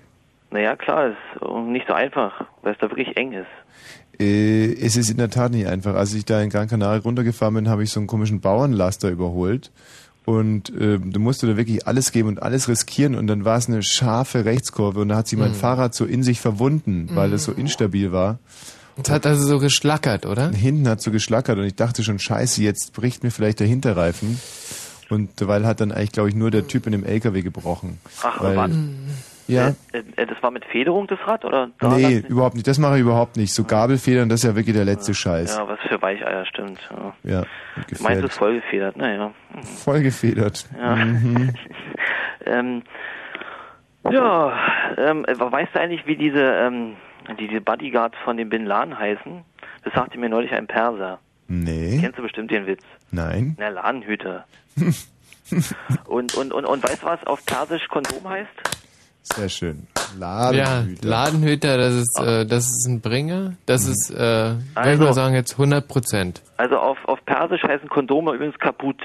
Naja, 0.52 0.76
klar, 0.76 1.08
ist 1.08 1.18
nicht 1.68 1.88
so 1.88 1.94
einfach, 1.94 2.46
weil 2.62 2.74
es 2.74 2.80
da 2.80 2.90
wirklich 2.90 3.18
eng 3.18 3.34
ist. 3.34 3.48
Äh, 4.20 4.74
es 4.74 4.96
ist 4.96 5.10
in 5.10 5.18
der 5.18 5.30
Tat 5.30 5.52
nicht 5.52 5.68
einfach. 5.68 5.96
Als 5.96 6.14
ich 6.14 6.26
da 6.26 6.42
in 6.42 6.50
Gran 6.50 6.68
Canaria 6.68 7.02
runtergefahren 7.02 7.56
bin, 7.56 7.70
habe 7.70 7.84
ich 7.84 7.90
so 7.90 8.00
einen 8.00 8.08
komischen 8.08 8.40
Bauernlaster 8.42 9.10
überholt. 9.10 9.72
Und 10.26 10.70
äh, 10.80 11.00
du 11.00 11.20
musst 11.20 11.44
da 11.44 11.58
wirklich 11.58 11.86
alles 11.88 12.12
geben 12.12 12.30
und 12.30 12.42
alles 12.42 12.70
riskieren. 12.70 13.16
Und 13.16 13.28
dann 13.28 13.44
war 13.46 13.58
es 13.58 13.68
eine 13.68 13.84
scharfe 13.84 14.46
Rechtskurve 14.46 15.02
und 15.02 15.10
da 15.10 15.18
hat 15.18 15.28
sich 15.28 15.38
mein 15.38 15.50
Mhm. 15.52 15.56
Fahrrad 15.56 15.94
so 15.94 16.06
in 16.06 16.24
sich 16.24 16.40
verwunden, 16.40 17.10
weil 17.14 17.34
es 17.34 17.44
so 17.44 17.52
instabil 17.52 18.12
war. 18.14 18.38
Es 19.02 19.10
hat 19.10 19.26
also 19.26 19.44
so 19.46 19.60
geschlackert, 19.60 20.26
oder? 20.26 20.50
Hinten 20.50 20.88
hat 20.88 21.02
so 21.02 21.12
geschlackert 21.12 21.58
und 21.58 21.66
ich 21.66 21.76
dachte 21.76 22.04
schon, 22.04 22.20
scheiße, 22.20 22.62
jetzt 22.62 22.94
bricht 22.94 23.24
mir 23.24 23.32
vielleicht 23.32 23.60
der 23.60 23.68
Hinterreifen. 23.68 24.40
Und 25.10 25.30
weil 25.48 25.66
hat 25.66 25.82
dann 25.82 25.92
eigentlich, 25.92 26.12
glaube 26.12 26.30
ich, 26.30 26.36
nur 26.36 26.52
der 26.52 26.68
Typ 26.68 26.86
in 26.86 26.92
dem 26.92 27.04
LKW 27.04 27.42
gebrochen. 27.42 28.00
Ach, 28.24 28.42
weil, 28.42 28.56
Mann. 28.56 28.72
Mhm. 28.72 29.08
Ja. 29.48 29.74
Äh, 29.92 30.04
äh, 30.16 30.26
das 30.26 30.42
war 30.42 30.52
mit 30.52 30.64
Federung 30.66 31.06
das 31.08 31.20
Rad 31.28 31.44
oder? 31.44 31.70
da 31.80 31.90
Nee, 31.90 32.22
das- 32.22 32.30
überhaupt 32.30 32.56
nicht. 32.56 32.66
Das 32.68 32.78
mache 32.78 32.96
ich 32.96 33.02
überhaupt 33.02 33.36
nicht. 33.36 33.54
So 33.54 33.66
Gabelfedern, 33.66 34.30
das 34.30 34.40
ist 34.42 34.50
ja 34.50 34.56
wirklich 34.56 34.76
der 34.76 34.86
letzte 34.86 35.14
Scheiß. 35.14 35.58
Ja, 35.58 35.68
was 35.68 35.80
für 35.88 36.02
Weicheier, 36.02 36.46
stimmt. 36.46 36.80
Ja. 37.24 37.42
Ja, 37.42 37.44
Meins 38.00 38.24
ist 38.24 38.38
voll 38.38 38.56
gefedert, 38.56 38.96
naja. 38.96 39.32
Voll 39.84 40.02
gefedert. 40.02 40.66
Ja. 40.80 40.96
Mhm. 40.96 41.54
ähm, 42.46 42.84
ja, 44.10 44.54
ähm, 44.98 45.26
äh, 45.26 45.38
weißt 45.40 45.76
du 45.76 45.80
eigentlich, 45.80 46.06
wie 46.08 46.16
diese, 46.16 46.40
ähm, 46.42 46.94
diese 47.40 47.62
Bodyguards 47.62 48.16
von 48.24 48.38
dem 48.38 48.50
Bin 48.50 48.66
Laden 48.66 48.98
heißen? 48.98 49.42
Das 49.84 49.94
sagte 49.94 50.18
mir 50.18 50.30
neulich 50.30 50.52
ein 50.52 50.68
Perser. 50.68 51.20
Nee. 51.48 51.98
Kennst 52.00 52.18
du 52.18 52.24
bestimmt 52.24 52.52
den 52.52 52.66
Witz? 52.68 52.84
Nein. 53.12 53.56
Na, 53.60 53.70
Ladenhüter. 53.70 54.46
und, 56.08 56.34
und, 56.36 56.54
und, 56.54 56.66
und 56.66 56.84
weißt 56.84 57.04
du, 57.04 57.06
was 57.08 57.26
auf 57.28 57.46
Persisch 57.46 57.88
Kondom 57.90 58.28
heißt? 58.28 58.50
Sehr 59.24 59.50
schön. 59.50 59.88
Ladenhüter. 60.18 61.04
Ja, 61.04 61.10
Ladenhüter, 61.10 61.78
das 61.78 61.94
ist, 61.96 62.20
äh, 62.20 62.46
das 62.46 62.66
ist 62.66 62.86
ein 62.88 63.02
Bringer. 63.02 63.54
Das 63.66 63.88
ist, 63.88 64.12
äh, 64.12 64.18
würde 64.18 64.60
ich 64.76 64.78
Also- 64.78 65.04
mal 65.04 65.14
sagen, 65.14 65.36
jetzt 65.36 65.54
100 65.54 65.88
Prozent. 65.88 66.42
Also 66.58 66.78
auf, 66.78 66.98
auf 67.06 67.24
Persisch 67.26 67.64
heißen 67.64 67.88
Kondome 67.90 68.34
übrigens 68.34 68.58
kaputt. 68.60 69.02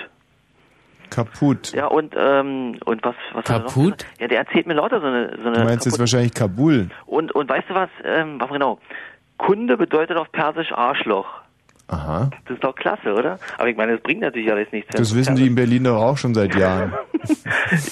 Kaputt. 1.11 1.73
Ja, 1.73 1.87
und, 1.87 2.15
ähm, 2.17 2.79
und 2.85 3.05
was, 3.05 3.15
was 3.33 3.45
hat 3.45 3.51
er 3.51 3.59
noch 3.61 3.67
Kaputt? 3.75 3.99
gesagt? 3.99 4.21
Ja, 4.21 4.29
der 4.29 4.39
erzählt 4.39 4.67
mir 4.67 4.75
lauter 4.75 5.01
so 5.01 5.07
eine, 5.07 5.37
so 5.43 5.49
eine 5.49 5.59
Du 5.59 5.65
meinst 5.65 5.87
jetzt 5.87 5.99
wahrscheinlich 5.99 6.35
Kabul. 6.35 6.89
Und, 7.07 7.33
und 7.35 7.49
weißt 7.49 7.69
du 7.71 7.75
was, 7.75 7.91
ähm, 8.05 8.41
was 8.41 8.51
genau? 8.51 8.79
Kunde 9.39 9.77
bedeutet 9.77 10.17
auf 10.17 10.31
Persisch 10.33 10.73
Arschloch. 10.73 11.27
Aha. 11.91 12.29
Das 12.45 12.55
ist 12.57 12.65
doch 12.65 12.75
klasse, 12.75 13.15
oder? 13.15 13.39
Aber 13.57 13.69
ich 13.69 13.77
meine, 13.77 13.93
das 13.93 14.03
bringt 14.03 14.21
natürlich 14.21 14.51
alles 14.53 14.71
nichts. 14.73 14.95
Das 14.95 15.15
wissen 15.15 15.37
die 15.37 15.47
in 15.47 15.55
Berlin 15.55 15.85
doch 15.85 15.97
auch 16.03 16.19
schon 16.19 16.35
seit 16.35 16.55
Jahren. 16.55 16.93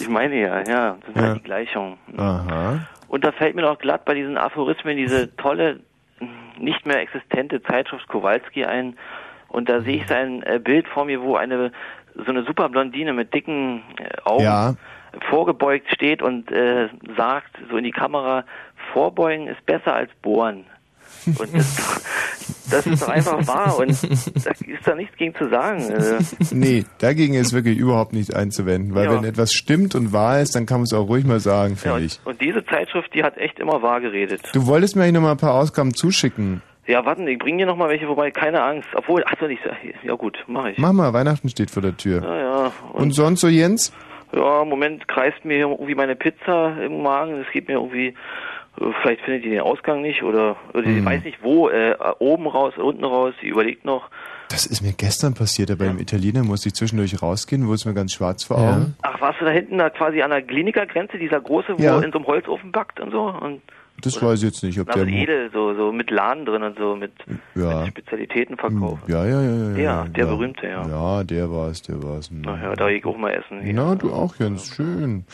Ich 0.00 0.08
meine 0.08 0.40
ja, 0.40 0.62
ja, 0.66 0.96
das 1.00 1.08
ist 1.08 1.16
Ja. 1.16 1.22
halt 1.22 1.36
die 1.38 1.42
Gleichung. 1.42 1.98
Aha. 2.16 2.80
Und 3.08 3.24
da 3.24 3.32
fällt 3.32 3.54
mir 3.54 3.62
noch 3.62 3.78
glatt 3.78 4.04
bei 4.04 4.14
diesen 4.14 4.36
Aphorismen 4.38 4.96
diese 4.96 5.34
tolle, 5.36 5.80
nicht 6.58 6.86
mehr 6.86 7.00
existente 7.00 7.62
Zeitschrift 7.62 8.06
Kowalski 8.08 8.64
ein. 8.64 8.96
Und 9.48 9.68
da 9.68 9.80
sehe 9.80 9.96
ich 9.98 10.06
sein 10.06 10.42
äh, 10.42 10.58
Bild 10.58 10.86
vor 10.88 11.04
mir, 11.06 11.20
wo 11.22 11.36
eine 11.36 11.70
so 12.24 12.30
eine 12.30 12.44
super 12.44 12.68
Blondine 12.68 13.12
mit 13.12 13.32
dicken 13.34 13.82
äh, 13.98 14.08
Augen 14.24 14.42
Ja. 14.44 14.74
vorgebeugt 15.30 15.86
steht 15.92 16.22
und 16.22 16.50
äh, 16.50 16.88
sagt 17.16 17.50
so 17.70 17.76
in 17.76 17.84
die 17.84 17.90
Kamera, 17.92 18.44
vorbeugen 18.92 19.48
ist 19.48 19.64
besser 19.66 19.94
als 19.94 20.10
bohren. 20.22 20.64
Und 21.26 21.54
das, 21.54 22.02
das 22.70 22.86
ist 22.86 23.02
doch 23.02 23.08
einfach 23.08 23.46
wahr 23.46 23.78
und 23.78 23.90
da 24.44 24.50
ist 24.50 24.86
da 24.86 24.94
nichts 24.94 25.16
gegen 25.16 25.34
zu 25.34 25.48
sagen. 25.48 25.90
Äh, 25.90 26.18
Nee, 26.52 26.84
dagegen 26.98 27.34
ist 27.34 27.52
wirklich 27.52 27.78
überhaupt 27.78 28.12
nichts 28.12 28.32
einzuwenden, 28.32 28.94
weil 28.94 29.06
Ja. 29.06 29.12
wenn 29.14 29.24
etwas 29.24 29.52
stimmt 29.52 29.94
und 29.94 30.12
wahr 30.12 30.40
ist, 30.40 30.54
dann 30.54 30.66
kann 30.66 30.78
man 30.78 30.84
es 30.84 30.92
auch 30.92 31.08
ruhig 31.08 31.24
mal 31.24 31.40
sagen, 31.40 31.74
ja, 31.74 31.92
finde 31.92 32.06
ich. 32.06 32.20
und, 32.24 32.32
und 32.32 32.40
diese 32.40 32.64
Zeitschrift, 32.64 33.12
die 33.14 33.22
hat 33.24 33.36
echt 33.38 33.58
immer 33.58 33.82
wahr 33.82 34.00
geredet. 34.00 34.42
Du 34.52 34.66
wolltest 34.66 34.94
mir 34.96 35.02
eigentlich 35.02 35.14
noch 35.14 35.22
mal 35.22 35.32
ein 35.32 35.36
paar 35.36 35.54
Ausgaben 35.54 35.94
zuschicken. 35.94 36.62
Ja, 36.86 37.04
warten, 37.04 37.26
ich 37.26 37.38
bringe 37.38 37.58
dir 37.58 37.66
noch 37.66 37.76
mal 37.76 37.88
welche 37.88 38.06
vorbei, 38.06 38.30
keine 38.30 38.62
Angst. 38.62 38.88
Obwohl, 38.94 39.24
ach 39.26 39.34
so, 39.40 39.46
nicht, 39.46 39.62
ja 40.04 40.14
gut, 40.14 40.38
mache 40.46 40.70
ich. 40.72 40.78
Mach 40.78 40.92
mal, 40.92 41.12
Weihnachten 41.12 41.48
steht 41.48 41.70
vor 41.70 41.82
der 41.82 41.96
Tür. 41.96 42.22
Ja, 42.22 42.38
ja. 42.38 42.72
Und 42.92 43.12
sonst 43.12 43.40
so, 43.40 43.48
Jens? 43.48 43.92
Ja, 44.34 44.62
im 44.62 44.68
Moment 44.68 45.06
kreist 45.08 45.44
mir 45.44 45.58
irgendwie 45.58 45.94
meine 45.94 46.14
Pizza 46.16 46.76
im 46.80 47.02
Magen. 47.02 47.40
Es 47.46 47.52
geht 47.52 47.68
mir 47.68 47.74
irgendwie, 47.74 48.08
äh, 48.08 48.14
vielleicht 49.02 49.22
findet 49.22 49.44
die 49.44 49.50
den 49.50 49.60
Ausgang 49.60 50.02
nicht 50.02 50.22
oder, 50.22 50.56
oder 50.74 50.82
sie 50.84 50.98
Hm. 50.98 51.04
weiß 51.04 51.24
nicht 51.24 51.42
wo, 51.42 51.68
äh, 51.68 51.96
oben 52.18 52.46
raus, 52.46 52.74
unten 52.76 53.04
raus, 53.04 53.34
sie 53.40 53.48
überlegt 53.48 53.84
noch. 53.84 54.08
Das 54.48 54.64
ist 54.64 54.80
mir 54.80 54.92
gestern 54.92 55.34
passiert, 55.34 55.72
aber 55.72 55.86
beim 55.86 55.98
Italiener 55.98 56.44
musste 56.44 56.68
ich 56.68 56.74
zwischendurch 56.74 57.20
rausgehen, 57.20 57.66
wurde 57.66 57.74
es 57.76 57.84
mir 57.84 57.94
ganz 57.94 58.12
schwarz 58.12 58.44
vor 58.44 58.58
Augen. 58.58 58.94
Ach, 59.02 59.20
warst 59.20 59.40
du 59.40 59.44
da 59.44 59.50
hinten 59.50 59.78
da 59.78 59.90
quasi 59.90 60.22
an 60.22 60.30
der 60.30 60.42
Klinikergrenze, 60.42 61.18
dieser 61.18 61.40
große, 61.40 61.76
wo 61.76 61.82
Ja. 61.82 61.96
er 61.96 62.04
in 62.04 62.12
so 62.12 62.18
einem 62.18 62.28
Holzofen 62.28 62.70
backt 62.70 63.00
und 63.00 63.10
so? 63.10 63.22
Und 63.22 63.60
Das 64.02 64.22
weiß 64.22 64.40
ich 64.40 64.44
jetzt 64.44 64.62
nicht, 64.62 64.78
ob 64.78 64.88
also 64.88 65.04
der... 65.04 65.14
edel, 65.14 65.50
so, 65.52 65.74
so 65.74 65.92
mit 65.92 66.10
Laden 66.10 66.44
drin 66.44 66.62
und 66.62 66.78
so, 66.78 66.96
mit, 66.96 67.12
Ja. 67.54 67.80
mit 67.80 67.88
Spezialitäten 67.88 68.56
verkaufen. 68.56 69.02
Ja, 69.06 69.24
ja, 69.24 69.40
ja, 69.42 69.70
ja. 69.70 69.76
Ja, 69.76 70.04
der 70.04 70.26
berühmte, 70.26 70.66
ja. 70.66 70.86
Ja, 70.86 71.24
der 71.24 71.50
war's, 71.50 71.82
der 71.82 72.02
war's. 72.02 72.30
Na 72.30 72.60
ja, 72.62 72.74
da 72.74 72.88
gehe 72.88 72.98
ich 72.98 73.04
auch 73.04 73.16
mal 73.16 73.32
essen. 73.32 73.60
Na, 73.74 73.94
du 73.94 74.12
auch, 74.12 74.36
Jens, 74.36 74.74
schön. 74.74 75.24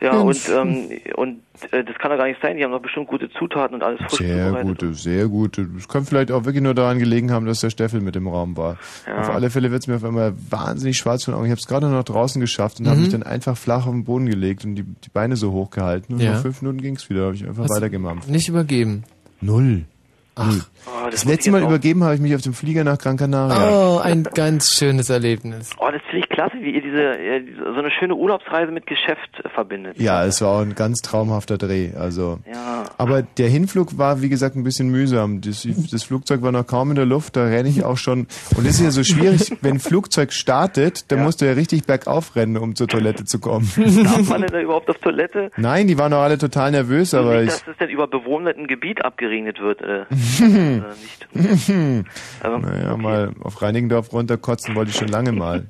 Ja, 0.00 0.22
Jens. 0.22 0.48
und, 0.48 0.54
ähm, 0.56 0.88
und 1.16 1.38
äh, 1.70 1.82
das 1.82 1.96
kann 1.98 2.10
doch 2.10 2.18
gar 2.18 2.26
nicht 2.26 2.40
sein. 2.42 2.56
Die 2.56 2.64
haben 2.64 2.70
doch 2.72 2.82
bestimmt 2.82 3.06
gute 3.08 3.30
Zutaten 3.30 3.76
und 3.76 3.82
alles 3.82 3.98
frisch 4.08 4.18
Sehr 4.18 4.52
gute, 4.62 4.92
sehr 4.94 5.28
gute. 5.28 5.66
Es 5.78 5.88
kann 5.88 6.04
vielleicht 6.04 6.30
auch 6.30 6.44
wirklich 6.44 6.62
nur 6.62 6.74
daran 6.74 6.98
gelegen 6.98 7.30
haben, 7.32 7.46
dass 7.46 7.60
der 7.60 7.70
Steffel 7.70 8.00
mit 8.02 8.14
im 8.16 8.28
Raum 8.28 8.56
war. 8.56 8.76
Ja. 9.06 9.20
Auf 9.20 9.30
alle 9.30 9.48
Fälle 9.50 9.70
wird's 9.70 9.86
mir 9.86 9.96
auf 9.96 10.04
einmal 10.04 10.34
wahnsinnig 10.50 10.98
schwarz 10.98 11.24
von 11.24 11.32
den 11.32 11.38
Augen. 11.38 11.46
Ich 11.46 11.50
habe 11.52 11.60
es 11.60 11.66
gerade 11.66 11.88
noch 11.88 12.04
draußen 12.04 12.40
geschafft 12.40 12.78
und 12.80 12.86
habe 12.88 12.96
Mhm. 12.98 13.02
mich 13.04 13.12
dann 13.12 13.22
einfach 13.22 13.56
flach 13.56 13.86
auf 13.86 13.92
den 13.92 14.04
Boden 14.04 14.26
gelegt 14.26 14.64
und 14.64 14.74
die, 14.74 14.82
die 14.82 15.08
Beine 15.12 15.36
so 15.36 15.52
hoch 15.52 15.70
gehalten. 15.70 16.14
Und 16.14 16.20
Ja. 16.20 16.32
nach 16.32 16.42
fünf 16.42 16.60
Minuten 16.62 16.82
ging's 16.82 17.08
wieder. 17.08 17.24
habe 17.26 17.34
ich 17.34 17.46
einfach 17.46 17.64
Hast 17.64 17.74
weitergemampft. 17.76 18.28
Nicht 18.28 18.48
übergeben. 18.48 19.04
Null. 19.40 19.84
Null. 20.38 20.60
Oh, 20.86 21.08
das 21.10 21.24
letzte 21.24 21.50
Mal 21.50 21.62
übergeben 21.62 22.04
habe 22.04 22.14
ich 22.14 22.20
mich 22.20 22.34
auf 22.34 22.42
dem 22.42 22.52
Flieger 22.54 22.84
nach 22.84 22.98
Gran 22.98 23.16
Canaria. 23.16 23.70
Oh, 23.70 23.98
ein 23.98 24.22
ganz 24.22 24.74
schönes 24.74 25.10
Erlebnis. 25.10 25.70
Oh, 25.78 25.88
das 25.90 26.00
finde 26.02 26.18
ich 26.18 26.28
klasse, 26.28 26.54
wie 26.60 26.70
ihr 26.70 26.80
diese, 26.82 27.02
äh, 27.18 27.42
so 27.74 27.78
eine 27.78 27.90
schöne 27.90 28.14
Urlaubsreise 28.14 28.70
mit 28.72 28.86
Geschäft 28.86 29.28
äh, 29.44 29.48
verbindet. 29.48 29.98
Ja, 29.98 30.24
es 30.24 30.40
war 30.42 30.50
auch 30.50 30.60
ein 30.60 30.74
ganz 30.74 31.00
traumhafter 31.02 31.58
Dreh. 31.58 31.90
Also, 31.98 32.38
Ja. 32.50 32.84
aber 32.98 33.22
der 33.22 33.48
Hinflug 33.48 33.98
war 33.98 34.22
wie 34.22 34.28
gesagt 34.28 34.54
ein 34.56 34.62
bisschen 34.64 34.88
mühsam. 34.88 35.40
Das, 35.40 35.66
das 35.90 36.04
Flugzeug 36.04 36.42
war 36.42 36.52
noch 36.52 36.66
kaum 36.66 36.90
in 36.90 36.96
der 36.96 37.06
Luft. 37.06 37.36
Da 37.36 37.44
renne 37.44 37.68
ich 37.68 37.84
auch 37.84 37.98
schon. 37.98 38.26
Und 38.56 38.66
das 38.66 38.74
ist 38.76 38.82
ja 38.82 38.90
so 38.90 39.02
schwierig, 39.02 39.52
wenn 39.62 39.74
ein 39.74 39.80
Flugzeug 39.80 40.32
startet, 40.32 41.10
dann 41.10 41.22
musst 41.24 41.40
du 41.40 41.46
ja 41.46 41.52
richtig 41.52 41.84
bergauf 41.84 42.36
rennen, 42.36 42.56
um 42.58 42.74
zur 42.76 42.86
Toilette 42.88 43.24
zu 43.24 43.38
kommen. 43.40 43.70
Darf 43.76 44.28
man 44.28 44.42
denn 44.42 44.52
da 44.52 44.60
überhaupt 44.60 44.88
auf 44.88 44.98
Toilette? 44.98 45.50
Nein, 45.56 45.88
die 45.88 45.98
waren 45.98 46.12
auch 46.12 46.22
alle 46.22 46.38
total 46.38 46.70
nervös, 46.70 47.12
aber 47.14 47.42
nicht, 47.42 47.54
ich. 47.54 47.60
dass 47.64 47.68
es 47.72 47.76
denn 47.78 47.88
über 47.90 48.06
bewohnten 48.06 48.66
Gebiet 48.66 49.04
abgeregnet 49.04 49.60
wird. 49.60 49.80
Äh, 49.82 50.04
äh, 50.82 51.54
nicht. 51.60 52.06
Aber, 52.40 52.58
naja, 52.60 52.96
mal 52.96 53.32
auf 53.42 53.60
Reinigendorf 53.62 54.12
runterkotzen 54.12 54.74
wollte 54.74 54.90
ich 54.90 54.96
schon 54.96 55.08
lange 55.08 55.32
mal. 55.32 55.66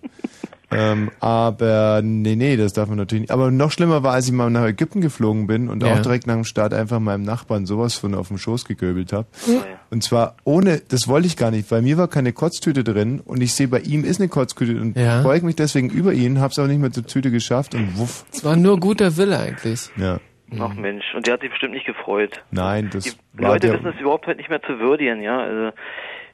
ähm, 0.72 1.10
aber 1.20 2.00
nee, 2.02 2.34
nee, 2.34 2.56
das 2.56 2.72
darf 2.72 2.88
man 2.88 2.98
natürlich 2.98 3.20
nicht. 3.22 3.30
Aber 3.30 3.50
noch 3.52 3.70
schlimmer 3.70 4.02
war, 4.02 4.14
als 4.14 4.26
ich 4.26 4.32
mal 4.32 4.50
nach 4.50 4.64
Ägypten 4.64 5.00
geflogen 5.00 5.46
bin 5.46 5.68
und 5.68 5.82
Ja. 5.82 5.94
auch 5.94 6.00
direkt 6.02 6.26
nach 6.26 6.34
dem 6.34 6.44
Start 6.44 6.74
einfach 6.74 6.98
meinem 6.98 7.22
Nachbarn 7.22 7.66
sowas 7.66 7.94
von 7.94 8.14
auf 8.16 8.28
den 8.28 8.38
Schoß 8.38 8.64
gegöbelt 8.64 9.12
habe. 9.12 9.28
Oh 9.48 9.60
Und 9.90 10.02
zwar 10.02 10.34
ohne, 10.42 10.82
das 10.88 11.06
wollte 11.06 11.28
ich 11.28 11.36
gar 11.36 11.52
nicht, 11.52 11.70
weil 11.70 11.82
mir 11.82 11.96
war 11.98 12.08
keine 12.08 12.32
Kotztüte 12.32 12.82
drin 12.82 13.20
und 13.24 13.40
ich 13.42 13.54
sehe, 13.54 13.68
bei 13.68 13.78
ihm 13.80 14.04
ist 14.04 14.18
eine 14.20 14.28
Kotztüte 14.28 14.80
und 14.80 14.96
Ja. 14.96 15.22
beug 15.22 15.44
mich 15.44 15.54
deswegen 15.54 15.88
über 15.88 16.12
ihn, 16.12 16.40
hab's 16.40 16.58
aber 16.58 16.66
nicht 16.66 16.80
mehr 16.80 16.90
zur 16.90 17.06
Tüte 17.06 17.30
geschafft 17.30 17.76
und 17.76 17.96
wuff. 17.96 18.24
Es 18.32 18.42
war 18.44 18.56
nur 18.56 18.80
guter 18.80 19.16
Wille 19.16 19.38
eigentlich. 19.38 19.88
Ja. 19.96 20.18
Ach 20.60 20.74
Mensch, 20.74 21.04
und 21.14 21.26
der 21.26 21.34
hat 21.34 21.40
sich 21.40 21.50
bestimmt 21.50 21.74
nicht 21.74 21.86
gefreut. 21.86 22.44
Nein, 22.50 22.88
das 22.92 23.04
Die 23.04 23.42
war 23.42 23.50
Leute 23.50 23.68
der, 23.68 23.76
wissen 23.76 23.92
es 23.94 24.00
überhaupt 24.00 24.26
halt 24.26 24.38
nicht 24.38 24.48
mehr 24.48 24.62
zu 24.62 24.78
würdigen, 24.78 25.20
ja. 25.20 25.40
Also 25.40 25.72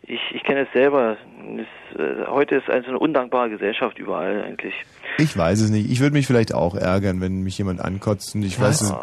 ich, 0.03 0.21
ich 0.35 0.43
kenne 0.43 0.63
es 0.63 0.73
selber. 0.73 1.17
Es, 1.57 1.99
äh, 1.99 2.27
heute 2.27 2.57
ist 2.57 2.69
also 2.69 2.89
eine 2.89 2.99
undankbare 2.99 3.51
Gesellschaft 3.51 3.99
überall 3.99 4.43
eigentlich. 4.43 4.75
Ich 5.19 5.37
weiß 5.37 5.61
es 5.61 5.71
nicht. 5.71 5.91
Ich 5.91 6.01
würde 6.01 6.13
mich 6.13 6.27
vielleicht 6.27 6.55
auch 6.55 6.75
ärgern, 6.75 7.21
wenn 7.21 7.43
mich 7.43 7.57
jemand 7.59 7.81
ankotzt 7.81 8.35
und 8.35 8.43
ich 8.43 8.61
Was? 8.61 8.69
weiß 8.69 8.83
es. 8.83 8.95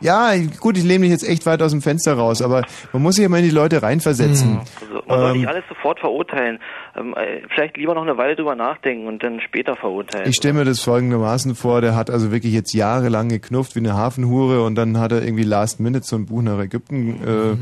Ja, 0.00 0.32
gut, 0.60 0.78
ich 0.78 0.84
lehne 0.84 1.00
mich 1.00 1.10
jetzt 1.10 1.28
echt 1.28 1.44
weit 1.46 1.62
aus 1.62 1.72
dem 1.72 1.82
Fenster 1.82 2.14
raus, 2.14 2.40
aber 2.42 2.62
man 2.92 3.02
muss 3.02 3.16
sich 3.16 3.22
ja 3.22 3.28
mal 3.28 3.38
in 3.38 3.44
die 3.44 3.50
Leute 3.50 3.82
reinversetzen. 3.82 4.60
Also 4.80 5.02
man 5.06 5.18
soll 5.20 5.30
Ähm, 5.30 5.36
nicht 5.38 5.48
alles 5.48 5.64
sofort 5.68 6.00
verurteilen. 6.00 6.58
Ähm, 6.96 7.14
äh, 7.14 7.42
vielleicht 7.54 7.76
lieber 7.76 7.94
noch 7.94 8.02
eine 8.02 8.16
Weile 8.16 8.34
drüber 8.34 8.54
nachdenken 8.54 9.06
und 9.06 9.22
dann 9.22 9.40
später 9.40 9.76
verurteilen. 9.76 10.28
Ich 10.28 10.36
stelle 10.36 10.54
mir 10.54 10.64
das 10.64 10.80
folgendermaßen 10.80 11.54
vor, 11.54 11.80
der 11.80 11.94
hat 11.96 12.10
also 12.10 12.32
wirklich 12.32 12.54
jetzt 12.54 12.72
jahrelang 12.72 13.28
geknufft 13.28 13.74
wie 13.76 13.80
eine 13.80 13.94
Hafenhure 13.94 14.64
und 14.64 14.74
dann 14.74 14.98
hat 14.98 15.12
er 15.12 15.22
irgendwie 15.22 15.44
last 15.44 15.80
minute 15.80 16.04
so 16.04 16.16
ein 16.16 16.26
Buch 16.26 16.42
nach 16.42 16.58
Ägypten, 16.58 17.10
äh, 17.22 17.56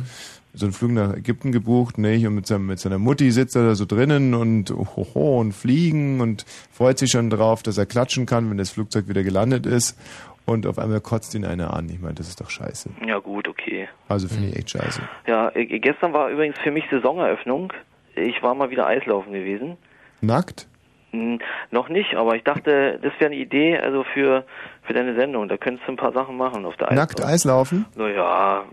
so 0.54 0.66
einen 0.66 0.72
Flug 0.72 0.92
nach 0.92 1.14
Ägypten 1.14 1.52
gebucht, 1.52 1.98
nicht? 1.98 2.26
Und 2.26 2.34
mit, 2.34 2.46
seinem, 2.46 2.66
mit 2.66 2.78
seiner 2.78 2.98
Mutti 2.98 3.30
sitzt 3.30 3.56
er 3.56 3.66
da 3.66 3.74
so 3.74 3.84
drinnen 3.84 4.34
und 4.34 4.70
hoho 4.70 5.40
und 5.40 5.52
fliegen 5.52 6.20
und 6.20 6.44
freut 6.72 6.98
sich 6.98 7.10
schon 7.10 7.30
drauf, 7.30 7.62
dass 7.62 7.78
er 7.78 7.86
klatschen 7.86 8.26
kann, 8.26 8.50
wenn 8.50 8.58
das 8.58 8.70
Flugzeug 8.70 9.08
wieder 9.08 9.22
gelandet 9.22 9.66
ist. 9.66 9.98
Und 10.46 10.66
auf 10.66 10.78
einmal 10.78 11.02
kotzt 11.02 11.34
ihn 11.34 11.44
einer 11.44 11.74
an. 11.74 11.90
Ich 11.90 12.00
meine, 12.00 12.14
das 12.14 12.28
ist 12.28 12.40
doch 12.40 12.48
scheiße. 12.48 12.88
Ja 13.06 13.18
gut, 13.18 13.48
okay. 13.48 13.86
Also 14.08 14.28
finde 14.28 14.48
ich 14.48 14.56
echt 14.56 14.70
scheiße. 14.70 15.02
Ja, 15.26 15.50
äh, 15.54 15.66
gestern 15.66 16.14
war 16.14 16.30
übrigens 16.30 16.58
für 16.60 16.70
mich 16.70 16.84
Saisoneröffnung. 16.90 17.72
Ich 18.14 18.42
war 18.42 18.54
mal 18.54 18.70
wieder 18.70 18.86
Eislaufen 18.86 19.34
gewesen. 19.34 19.76
Nackt? 20.22 20.66
Hm, 21.10 21.38
noch 21.70 21.88
nicht, 21.88 22.14
aber 22.16 22.36
ich 22.36 22.44
dachte, 22.44 22.98
das 23.02 23.12
wäre 23.18 23.26
eine 23.30 23.36
Idee, 23.36 23.78
also 23.78 24.04
für 24.14 24.44
für 24.82 24.94
deine 24.94 25.14
Sendung. 25.14 25.48
Da 25.48 25.56
könntest 25.58 25.86
du 25.86 25.92
ein 25.92 25.96
paar 25.96 26.12
Sachen 26.12 26.36
machen 26.36 26.64
auf 26.64 26.76
der 26.76 26.92
Nackt 26.92 27.22
Eislaufen? 27.22 27.84
Naja, 27.96 28.64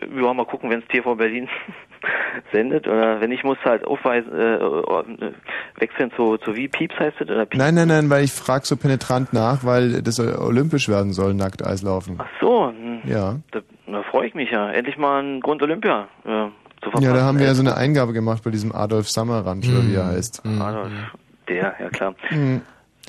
wir 0.00 0.22
wollen 0.22 0.36
mal 0.36 0.46
gucken, 0.46 0.70
wenn 0.70 0.80
es 0.80 0.86
TV 0.88 1.14
Berlin 1.14 1.48
sendet. 2.52 2.86
Oder 2.88 3.20
wenn 3.20 3.30
ich 3.32 3.44
muss 3.44 3.58
halt 3.64 3.86
aufweisen, 3.86 4.32
äh, 4.32 4.54
äh, 4.56 5.32
wechseln 5.78 6.10
zu, 6.16 6.38
zu 6.38 6.56
wie 6.56 6.68
Pieps 6.68 6.98
heißt 6.98 7.20
es? 7.20 7.28
Oder 7.28 7.44
Pieps? 7.46 7.58
Nein, 7.62 7.74
nein, 7.74 7.88
nein, 7.88 8.10
weil 8.10 8.24
ich 8.24 8.32
frage 8.32 8.64
so 8.66 8.76
penetrant 8.76 9.32
nach, 9.34 9.64
weil 9.64 10.02
das 10.02 10.18
olympisch 10.18 10.88
werden 10.88 11.12
soll, 11.12 11.34
nackt 11.34 11.64
Eislaufen. 11.66 12.16
Ach 12.18 12.26
so, 12.40 12.68
hm, 12.68 13.00
Ja. 13.04 13.36
da, 13.50 13.60
da 13.86 14.02
freue 14.04 14.26
ich 14.28 14.34
mich 14.34 14.50
ja. 14.50 14.70
Endlich 14.70 14.96
mal 14.96 15.22
ein 15.22 15.40
Grund 15.40 15.62
Olympia 15.62 16.08
äh, 16.24 16.28
zu 16.28 16.50
verpassen. 16.82 17.04
Ja, 17.04 17.12
da 17.12 17.22
haben 17.22 17.38
wir 17.38 17.46
ja 17.46 17.54
so 17.54 17.62
eine 17.62 17.76
Eingabe 17.76 18.14
gemacht 18.14 18.42
bei 18.42 18.50
diesem 18.50 18.74
Adolf 18.74 19.08
Sammerrand, 19.10 19.66
oder 19.68 19.86
wie 19.86 19.94
er 19.94 20.06
heißt. 20.06 20.42
Adolf, 20.60 20.92
der, 21.48 21.74
ja 21.78 21.88
klar. 21.90 22.14
Hm. 22.28 22.62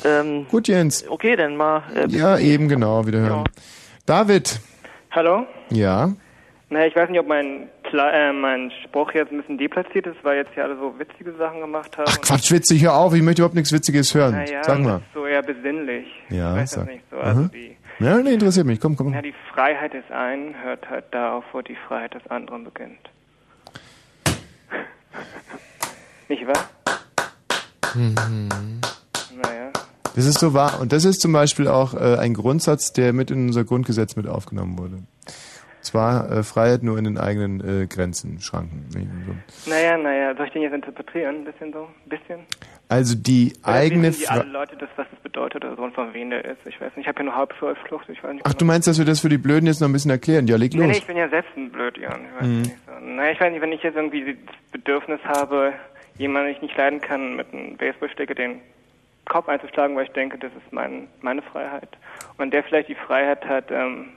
Ähm, 0.06 0.46
Gut, 0.50 0.68
Jens. 0.68 1.08
okay, 1.10 1.36
dann 1.36 1.56
mal. 1.56 1.84
Äh, 1.96 2.08
Ja, 2.10 2.38
eben 2.38 2.68
genau, 2.70 3.06
wiederhören. 3.08 3.46
David. 4.06 4.60
Hallo? 5.12 5.46
Ja. 5.70 6.10
Na, 6.70 6.86
ich 6.86 6.96
weiß 6.96 7.10
nicht, 7.10 7.20
ob 7.20 7.28
mein, 7.28 7.70
Kle 7.84 8.12
äh, 8.12 8.34
mein 8.34 8.72
Spruch 8.84 9.12
jetzt 9.14 9.32
ein 9.32 9.38
bisschen 9.40 9.58
deplatziert 9.58 10.06
ist, 10.06 10.18
weil 10.24 10.38
jetzt 10.38 10.54
hier 10.54 10.66
alle 10.66 10.78
so 10.78 11.00
witzige 11.00 11.34
Sachen 11.38 11.62
gemacht 11.62 11.98
haben. 11.98 12.06
Ach 12.10 12.22
Quatsch, 12.22 12.52
witzig, 12.52 12.84
hör 12.84 12.94
auf, 12.96 13.14
ich 13.16 13.22
möchte 13.22 13.42
überhaupt 13.42 13.56
nichts 13.56 13.72
Witziges 13.72 14.14
hören. 14.14 14.34
Naja, 14.34 14.64
Sag 14.64 14.80
mal. 14.80 14.92
das 14.94 15.02
ist 15.02 15.14
so 15.14 15.26
eher 15.26 15.42
besinnlich. 15.42 16.06
Ja, 16.30 16.54
ich 16.56 16.62
weiß 16.62 16.72
sag. 16.72 16.86
das 16.86 16.94
nicht 16.94 17.06
so. 17.10 17.18
Also 17.18 17.42
Aha. 17.42 17.50
die, 17.54 17.78
Ja, 18.00 18.18
nee, 18.18 18.34
interessiert 18.34 18.66
mich. 18.68 18.80
Komm, 18.82 18.98
komm. 18.98 19.14
ja, 19.14 19.22
die 19.22 19.34
Freiheit 19.54 19.94
des 19.94 20.04
einen 20.12 20.62
hört 20.62 20.90
halt 20.90 21.06
da 21.12 21.38
auf, 21.38 21.46
wo 21.54 21.62
die 21.62 21.78
Freiheit 21.88 22.14
des 22.14 22.28
anderen 22.30 22.66
beginnt. 22.66 23.00
nicht 26.28 26.46
wahr? 26.46 26.70
Mhm. 27.96 28.48
Naja. 29.42 29.72
Das 30.16 30.26
ist 30.26 30.40
so 30.40 30.54
wahr. 30.54 30.80
Und 30.82 30.92
das 30.92 31.06
ist 31.06 31.22
zum 31.22 31.32
Beispiel 31.34 31.68
auch 31.68 31.94
äh, 31.94 32.18
ein 32.18 32.34
Grundsatz, 32.34 32.92
der 32.94 33.14
mit 33.14 33.32
in 33.32 33.48
unser 33.48 33.64
Grundgesetz 33.64 34.16
mit 34.16 34.28
aufgenommen 34.28 34.78
wurde. 34.78 34.98
Zwar 35.82 36.30
äh, 36.32 36.44
Freiheit 36.44 36.84
nur 36.84 36.98
in 36.98 37.06
den 37.06 37.18
eigenen 37.18 37.62
äh, 37.84 37.88
Grenzen, 37.88 38.42
Schranken. 38.42 38.90
Nee, 38.94 39.08
so. 39.26 39.70
Naja, 39.70 39.98
naja, 39.98 40.36
soll 40.36 40.48
ich 40.48 40.52
den 40.54 40.64
jetzt 40.64 40.74
interpretieren? 40.74 41.36
Ein 41.38 41.44
bisschen 41.46 41.72
so? 41.72 41.84
Ein 41.84 42.10
bisschen? 42.10 42.40
Also 42.90 43.16
die 43.16 43.54
Oder 43.64 43.74
eigene 43.74 44.08
wissen 44.10 44.20
die 44.20 44.26
Freiheit. 44.26 44.42
alle 44.44 44.52
Leute 44.52 44.76
das, 44.78 44.90
was 44.98 45.08
das 45.12 45.20
bedeutet 45.22 45.64
oder 45.64 45.76
so 45.76 45.84
und 45.84 45.94
von 45.94 46.14
wem 46.14 46.30
der 46.32 46.44
ist? 46.44 46.58
Ich 46.66 46.80
weiß 46.82 46.92
nicht. 46.96 47.06
Ich 47.06 47.08
habe 47.08 47.20
ja 47.20 47.26
nur 47.26 47.36
Hauptflucht, 47.36 47.78
ich 48.10 48.22
weiß 48.24 48.34
nicht. 48.34 48.46
Ach, 48.46 48.54
du 48.54 48.66
meinst, 48.66 48.88
dass 48.88 48.98
wir 48.98 49.06
das 49.06 49.20
für 49.22 49.30
die 49.30 49.38
Blöden 49.38 49.68
jetzt 49.68 49.80
noch 49.80 49.88
ein 49.88 49.94
bisschen 49.94 50.12
erklären? 50.12 50.48
Ja, 50.48 50.58
leg 50.58 50.74
Nee, 50.74 50.80
los. 50.80 50.88
nee, 50.92 50.98
ich 50.98 51.06
bin 51.08 51.16
ja 51.16 51.30
selbst 51.30 51.52
ein 51.56 51.72
Blödjan. 51.72 52.22
Ich 52.26 52.42
weiß 52.42 52.48
Mhm. 52.48 52.62
nicht 52.64 52.76
so. 52.86 53.06
Naja, 53.06 53.32
ich 53.32 53.40
weiß 53.40 53.52
nicht, 53.54 53.62
wenn 53.62 53.72
ich 53.72 53.84
jetzt 53.84 53.96
irgendwie 53.96 54.38
das 54.46 54.56
Bedürfnis 54.74 55.20
habe, 55.26 55.74
jemanden, 56.18 56.48
den 56.48 56.56
ich 56.56 56.62
nicht 56.62 56.78
leiden 56.78 57.02
kann, 57.02 57.36
mit 57.36 57.54
einem 57.54 57.78
Baseballsticke 57.78 58.36
den 58.36 58.62
Kopf 59.26 59.50
einzuschlagen, 59.50 59.96
weil 59.96 60.06
ich 60.06 60.12
denke, 60.12 60.38
das 60.38 60.52
ist 60.52 60.72
mein, 60.72 61.08
meine 61.22 61.42
Freiheit. 61.42 61.90
Und 62.38 62.54
der 62.54 62.64
vielleicht 62.64 62.90
die 62.90 62.96
Freiheit 62.96 63.46
hat, 63.46 63.72
ähm, 63.72 64.10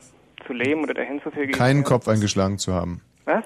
zu 0.47 0.53
leben 0.53 0.83
oder 0.83 0.95
dahin 0.95 1.21
zu 1.23 1.31
viel 1.31 1.49
Keinen 1.49 1.85
Kopf 1.85 2.09
eingeschlagen 2.09 2.59
zu 2.59 2.73
haben. 2.73 3.03
Was? 3.27 3.45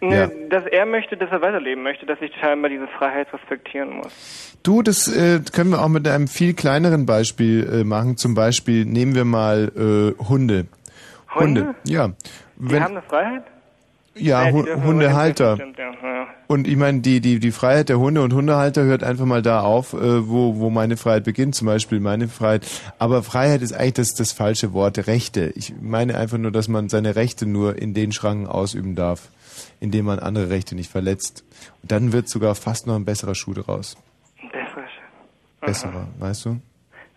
Ja. 0.00 0.28
Dass 0.48 0.64
er 0.66 0.86
möchte, 0.86 1.16
dass 1.16 1.30
er 1.30 1.42
weiterleben 1.42 1.82
möchte, 1.82 2.06
dass 2.06 2.20
ich 2.20 2.32
scheinbar 2.40 2.70
diese 2.70 2.86
Freiheit 2.86 3.32
respektieren 3.32 3.96
muss. 3.96 4.56
Du, 4.62 4.82
das 4.82 5.08
äh, 5.08 5.40
können 5.52 5.70
wir 5.70 5.82
auch 5.82 5.88
mit 5.88 6.06
einem 6.06 6.28
viel 6.28 6.54
kleineren 6.54 7.06
Beispiel 7.06 7.68
äh, 7.68 7.84
machen. 7.84 8.16
Zum 8.16 8.34
Beispiel 8.34 8.84
nehmen 8.84 9.14
wir 9.14 9.24
mal 9.24 9.72
äh, 9.76 10.24
Hunde. 10.24 10.66
Hunde? 11.34 11.74
Ja. 11.84 12.08
Die 12.08 12.14
Wenn, 12.72 12.82
haben 12.82 12.96
eine 12.96 13.02
Freiheit? 13.02 13.44
Ja, 14.16 14.50
Hundehalter. 14.50 15.56
Ja. 15.58 15.92
ja. 16.02 16.26
Und 16.48 16.68
ich 16.68 16.76
meine, 16.76 17.00
die, 17.00 17.20
die, 17.20 17.40
die 17.40 17.50
Freiheit 17.50 17.88
der 17.88 17.98
Hunde 17.98 18.22
und 18.22 18.32
Hundehalter 18.32 18.84
hört 18.84 19.02
einfach 19.02 19.24
mal 19.24 19.42
da 19.42 19.62
auf, 19.62 19.92
äh, 19.94 20.28
wo, 20.28 20.58
wo 20.58 20.70
meine 20.70 20.96
Freiheit 20.96 21.24
beginnt, 21.24 21.54
zum 21.54 21.66
Beispiel 21.66 21.98
meine 21.98 22.28
Freiheit. 22.28 22.66
Aber 22.98 23.22
Freiheit 23.22 23.62
ist 23.62 23.72
eigentlich 23.72 23.94
das, 23.94 24.14
das 24.14 24.32
falsche 24.32 24.72
Wort, 24.72 25.06
Rechte. 25.06 25.52
Ich 25.56 25.74
meine 25.80 26.16
einfach 26.16 26.38
nur, 26.38 26.52
dass 26.52 26.68
man 26.68 26.88
seine 26.88 27.16
Rechte 27.16 27.46
nur 27.46 27.76
in 27.76 27.94
den 27.94 28.12
Schranken 28.12 28.46
ausüben 28.46 28.94
darf, 28.94 29.28
in 29.80 29.90
denen 29.90 30.06
man 30.06 30.20
andere 30.20 30.50
Rechte 30.50 30.76
nicht 30.76 30.90
verletzt. 30.90 31.44
Und 31.82 31.90
dann 31.90 32.12
wird 32.12 32.28
sogar 32.28 32.54
fast 32.54 32.86
noch 32.86 32.94
ein 32.94 33.04
besserer 33.04 33.34
Schuh 33.34 33.54
draus. 33.54 33.96
Besser. 34.52 34.82
Besserer, 35.60 36.06
weißt 36.18 36.44
du? 36.44 36.60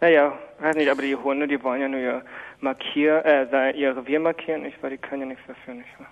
Naja, 0.02 0.34
weiß 0.60 0.76
nicht, 0.76 0.90
aber 0.90 1.02
die 1.02 1.16
Hunde, 1.16 1.48
die 1.48 1.62
wollen 1.62 1.82
ja 1.82 1.88
nur 1.88 2.00
ihr 2.00 2.24
Markier, 2.62 3.24
äh, 3.26 3.80
ihr 3.80 3.96
Revier 3.96 4.20
markieren, 4.20 4.64
nicht, 4.64 4.82
weil 4.82 4.92
die 4.92 4.98
können 4.98 5.22
ja 5.22 5.28
nichts 5.28 5.44
dafür, 5.48 5.76
nicht 5.76 6.00
wahr? 6.00 6.08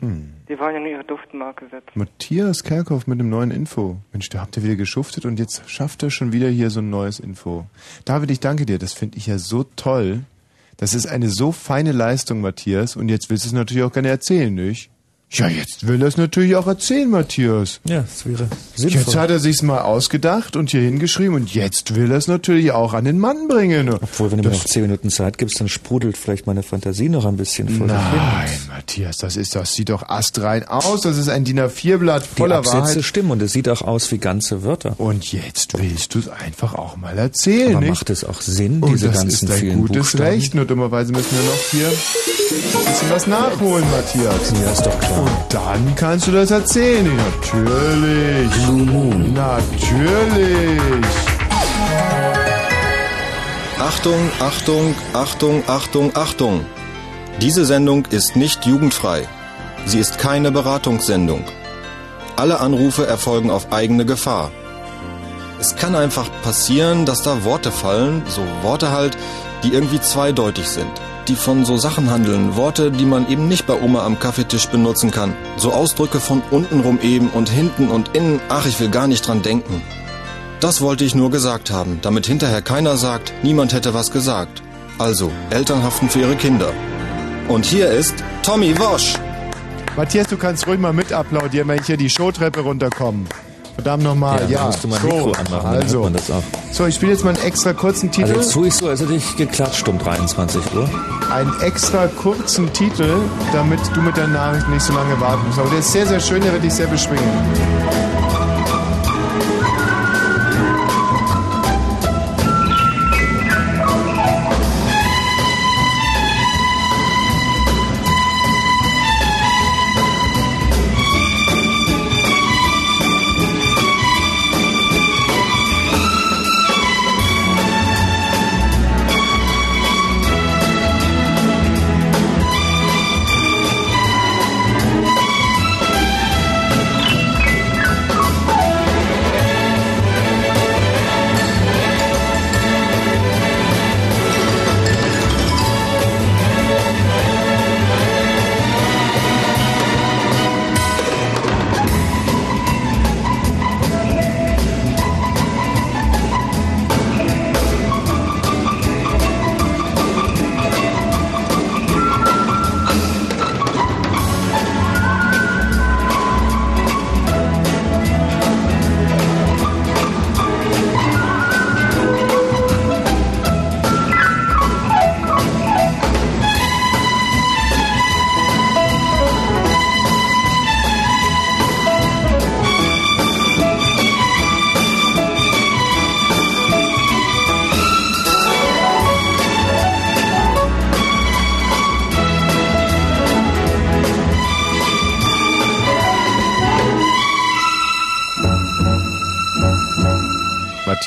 Hm. 0.00 0.34
Die 0.48 0.58
wollen 0.58 0.74
ja 0.74 0.80
nur 0.80 0.90
ihre 0.90 1.04
Duftmarke 1.04 1.66
setzen. 1.70 1.90
Matthias 1.94 2.62
Kerkhoff 2.62 3.06
mit 3.06 3.18
einem 3.18 3.30
neuen 3.30 3.50
Info. 3.50 3.96
Mensch, 4.12 4.28
da 4.28 4.40
habt 4.40 4.56
ihr 4.56 4.62
wieder 4.62 4.76
geschuftet 4.76 5.24
und 5.24 5.38
jetzt 5.38 5.68
schafft 5.68 6.02
er 6.02 6.10
schon 6.10 6.32
wieder 6.32 6.48
hier 6.48 6.70
so 6.70 6.80
ein 6.80 6.90
neues 6.90 7.18
Info. 7.18 7.66
David, 8.04 8.30
ich 8.30 8.40
danke 8.40 8.66
dir. 8.66 8.78
Das 8.78 8.92
finde 8.92 9.16
ich 9.16 9.26
ja 9.26 9.38
so 9.38 9.64
toll. 9.76 10.24
Das 10.76 10.92
ist 10.92 11.06
eine 11.06 11.30
so 11.30 11.52
feine 11.52 11.92
Leistung, 11.92 12.42
Matthias. 12.42 12.96
Und 12.96 13.08
jetzt 13.08 13.30
willst 13.30 13.44
du 13.44 13.48
es 13.48 13.52
natürlich 13.54 13.82
auch 13.82 13.92
gerne 13.92 14.08
erzählen, 14.08 14.54
nicht? 14.54 14.90
Ja, 15.28 15.48
jetzt 15.48 15.88
will 15.88 16.00
er 16.02 16.06
es 16.08 16.16
natürlich 16.16 16.54
auch 16.54 16.68
erzählen, 16.68 17.10
Matthias. 17.10 17.80
Ja, 17.84 18.02
das 18.02 18.24
wäre 18.26 18.46
sinnvoll. 18.76 19.00
Jetzt 19.00 19.16
hat 19.16 19.28
er 19.28 19.40
sich's 19.40 19.60
mal 19.60 19.80
ausgedacht 19.80 20.54
und 20.54 20.70
hier 20.70 20.80
hingeschrieben 20.82 21.34
und 21.34 21.52
jetzt 21.52 21.96
will 21.96 22.12
er 22.12 22.16
es 22.18 22.28
natürlich 22.28 22.70
auch 22.70 22.94
an 22.94 23.04
den 23.04 23.18
Mann 23.18 23.48
bringen. 23.48 23.88
Obwohl, 23.92 24.30
wenn 24.30 24.40
du 24.40 24.48
mir 24.48 24.54
noch 24.54 24.64
zehn 24.64 24.82
Minuten 24.82 25.10
Zeit 25.10 25.36
gibst, 25.36 25.58
dann 25.60 25.68
sprudelt 25.68 26.16
vielleicht 26.16 26.46
meine 26.46 26.62
Fantasie 26.62 27.08
noch 27.08 27.26
ein 27.26 27.36
bisschen 27.36 27.68
vor. 27.68 27.88
Nein, 27.88 28.48
Matthias, 28.68 29.16
das 29.18 29.36
ist, 29.36 29.56
das 29.56 29.74
sieht 29.74 29.88
doch 29.88 30.08
astrein 30.08 30.62
aus. 30.68 31.00
Das 31.00 31.18
ist 31.18 31.28
ein 31.28 31.44
DIN 31.44 31.58
A4-Blatt 31.58 32.22
Die 32.22 32.36
voller 32.40 32.56
Absätze 32.58 32.78
Wahrheit. 32.78 33.04
stimmen 33.04 33.32
und 33.32 33.42
es 33.42 33.52
sieht 33.52 33.68
auch 33.68 33.82
aus 33.82 34.10
wie 34.12 34.18
ganze 34.18 34.62
Wörter. 34.62 34.94
Und 34.98 35.32
jetzt 35.32 35.76
willst 35.76 36.14
du 36.14 36.20
es 36.20 36.28
einfach 36.28 36.74
auch 36.74 36.96
mal 36.96 37.18
erzählen, 37.18 37.72
Aber 37.72 37.80
nicht? 37.80 37.90
macht 37.90 38.10
es 38.10 38.24
auch 38.24 38.40
Sinn, 38.40 38.80
Und 38.80 38.92
diese 38.92 39.08
das 39.08 39.18
ganzen 39.18 39.46
ist 39.48 39.50
ein 39.52 39.58
vielen 39.58 39.80
gutes 39.80 39.96
Buchstaben? 39.96 40.22
Recht. 40.24 40.54
Nur 40.54 40.64
dummerweise 40.66 41.12
müssen 41.12 41.36
wir 41.36 41.44
noch 41.44 41.60
hier 41.72 41.88
ein 41.88 42.84
bisschen 42.92 43.10
was 43.10 43.26
nachholen, 43.26 43.84
Matthias. 43.90 44.52
Ja, 44.64 44.72
ist 44.72 44.86
doch 44.86 44.98
klar. 45.00 45.15
Und 45.16 45.30
dann 45.48 45.94
kannst 45.96 46.26
du 46.26 46.32
das 46.32 46.50
erzählen. 46.50 47.10
Natürlich. 47.16 48.50
Natürlich. 49.34 50.80
Achtung, 53.78 54.30
Achtung, 54.40 54.94
Achtung, 55.12 55.62
Achtung, 55.66 56.12
Achtung. 56.14 56.66
Diese 57.40 57.64
Sendung 57.64 58.06
ist 58.06 58.36
nicht 58.36 58.66
jugendfrei. 58.66 59.28
Sie 59.86 59.98
ist 59.98 60.18
keine 60.18 60.50
Beratungssendung. 60.50 61.44
Alle 62.36 62.60
Anrufe 62.60 63.06
erfolgen 63.06 63.50
auf 63.50 63.72
eigene 63.72 64.04
Gefahr. 64.04 64.50
Es 65.58 65.76
kann 65.76 65.94
einfach 65.94 66.28
passieren, 66.42 67.06
dass 67.06 67.22
da 67.22 67.44
Worte 67.44 67.70
fallen, 67.70 68.22
so 68.28 68.42
Worte 68.62 68.90
halt, 68.90 69.16
die 69.62 69.72
irgendwie 69.72 70.00
zweideutig 70.00 70.68
sind. 70.68 70.90
Die 71.28 71.34
von 71.34 71.64
so 71.64 71.76
Sachen 71.76 72.08
handeln, 72.10 72.54
Worte, 72.54 72.92
die 72.92 73.04
man 73.04 73.28
eben 73.28 73.48
nicht 73.48 73.66
bei 73.66 73.80
Oma 73.80 74.04
am 74.04 74.20
Kaffeetisch 74.20 74.68
benutzen 74.68 75.10
kann. 75.10 75.34
So 75.56 75.72
Ausdrücke 75.72 76.20
von 76.20 76.40
untenrum 76.52 77.00
eben 77.02 77.30
und 77.30 77.48
hinten 77.48 77.88
und 77.88 78.14
innen, 78.14 78.40
ach, 78.48 78.66
ich 78.66 78.78
will 78.78 78.90
gar 78.90 79.08
nicht 79.08 79.26
dran 79.26 79.42
denken. 79.42 79.82
Das 80.60 80.80
wollte 80.80 81.04
ich 81.04 81.16
nur 81.16 81.32
gesagt 81.32 81.72
haben, 81.72 81.98
damit 82.00 82.26
hinterher 82.26 82.62
keiner 82.62 82.96
sagt, 82.96 83.32
niemand 83.42 83.72
hätte 83.72 83.92
was 83.92 84.12
gesagt. 84.12 84.62
Also, 84.98 85.32
Eltern 85.50 85.82
haften 85.82 86.08
für 86.08 86.20
ihre 86.20 86.36
Kinder. 86.36 86.72
Und 87.48 87.66
hier 87.66 87.90
ist 87.90 88.14
Tommy 88.42 88.78
Wosch. 88.78 89.14
Matthias, 89.96 90.28
du 90.28 90.36
kannst 90.36 90.66
ruhig 90.66 90.78
mal 90.78 90.92
mit 90.92 91.12
applaudieren, 91.12 91.68
wenn 91.68 91.80
ich 91.80 91.86
hier 91.86 91.96
die 91.96 92.10
Showtreppe 92.10 92.60
runterkomme. 92.60 93.24
Verdammt 93.76 94.02
nochmal, 94.04 94.40
Ja, 94.42 94.58
ja. 94.60 94.66
musst 94.66 94.82
du 94.82 94.88
mein 94.88 95.00
so, 95.00 95.06
Mikro 95.08 95.32
anmachen, 95.32 95.66
Also, 95.66 96.02
man 96.02 96.12
das 96.14 96.30
auch. 96.30 96.42
so, 96.72 96.86
ich 96.86 96.94
spiele 96.94 97.12
jetzt 97.12 97.24
mal 97.24 97.34
einen 97.34 97.44
extra 97.44 97.72
kurzen 97.74 98.10
Titel. 98.10 98.28
Also 98.28 98.40
jetzt 98.40 98.52
tue 98.52 98.66
ich 98.68 98.74
so, 98.74 98.88
als 98.88 99.00
hätte 99.00 99.14
ich 99.14 99.36
geklatscht 99.36 99.86
um 99.88 99.98
23 99.98 100.60
Uhr. 100.74 100.88
einen 101.32 101.52
extra 101.60 102.06
kurzen 102.08 102.72
Titel, 102.72 103.16
damit 103.52 103.80
du 103.94 104.00
mit 104.00 104.16
der 104.16 104.28
Nachricht 104.28 104.68
nicht 104.70 104.82
so 104.82 104.92
lange 104.94 105.20
warten 105.20 105.46
musst. 105.46 105.58
Aber 105.58 105.68
der 105.70 105.80
ist 105.80 105.92
sehr, 105.92 106.06
sehr 106.06 106.20
schön, 106.20 106.40
der 106.42 106.52
wird 106.52 106.64
dich 106.64 106.72
sehr 106.72 106.86
beschwingen. 106.86 107.22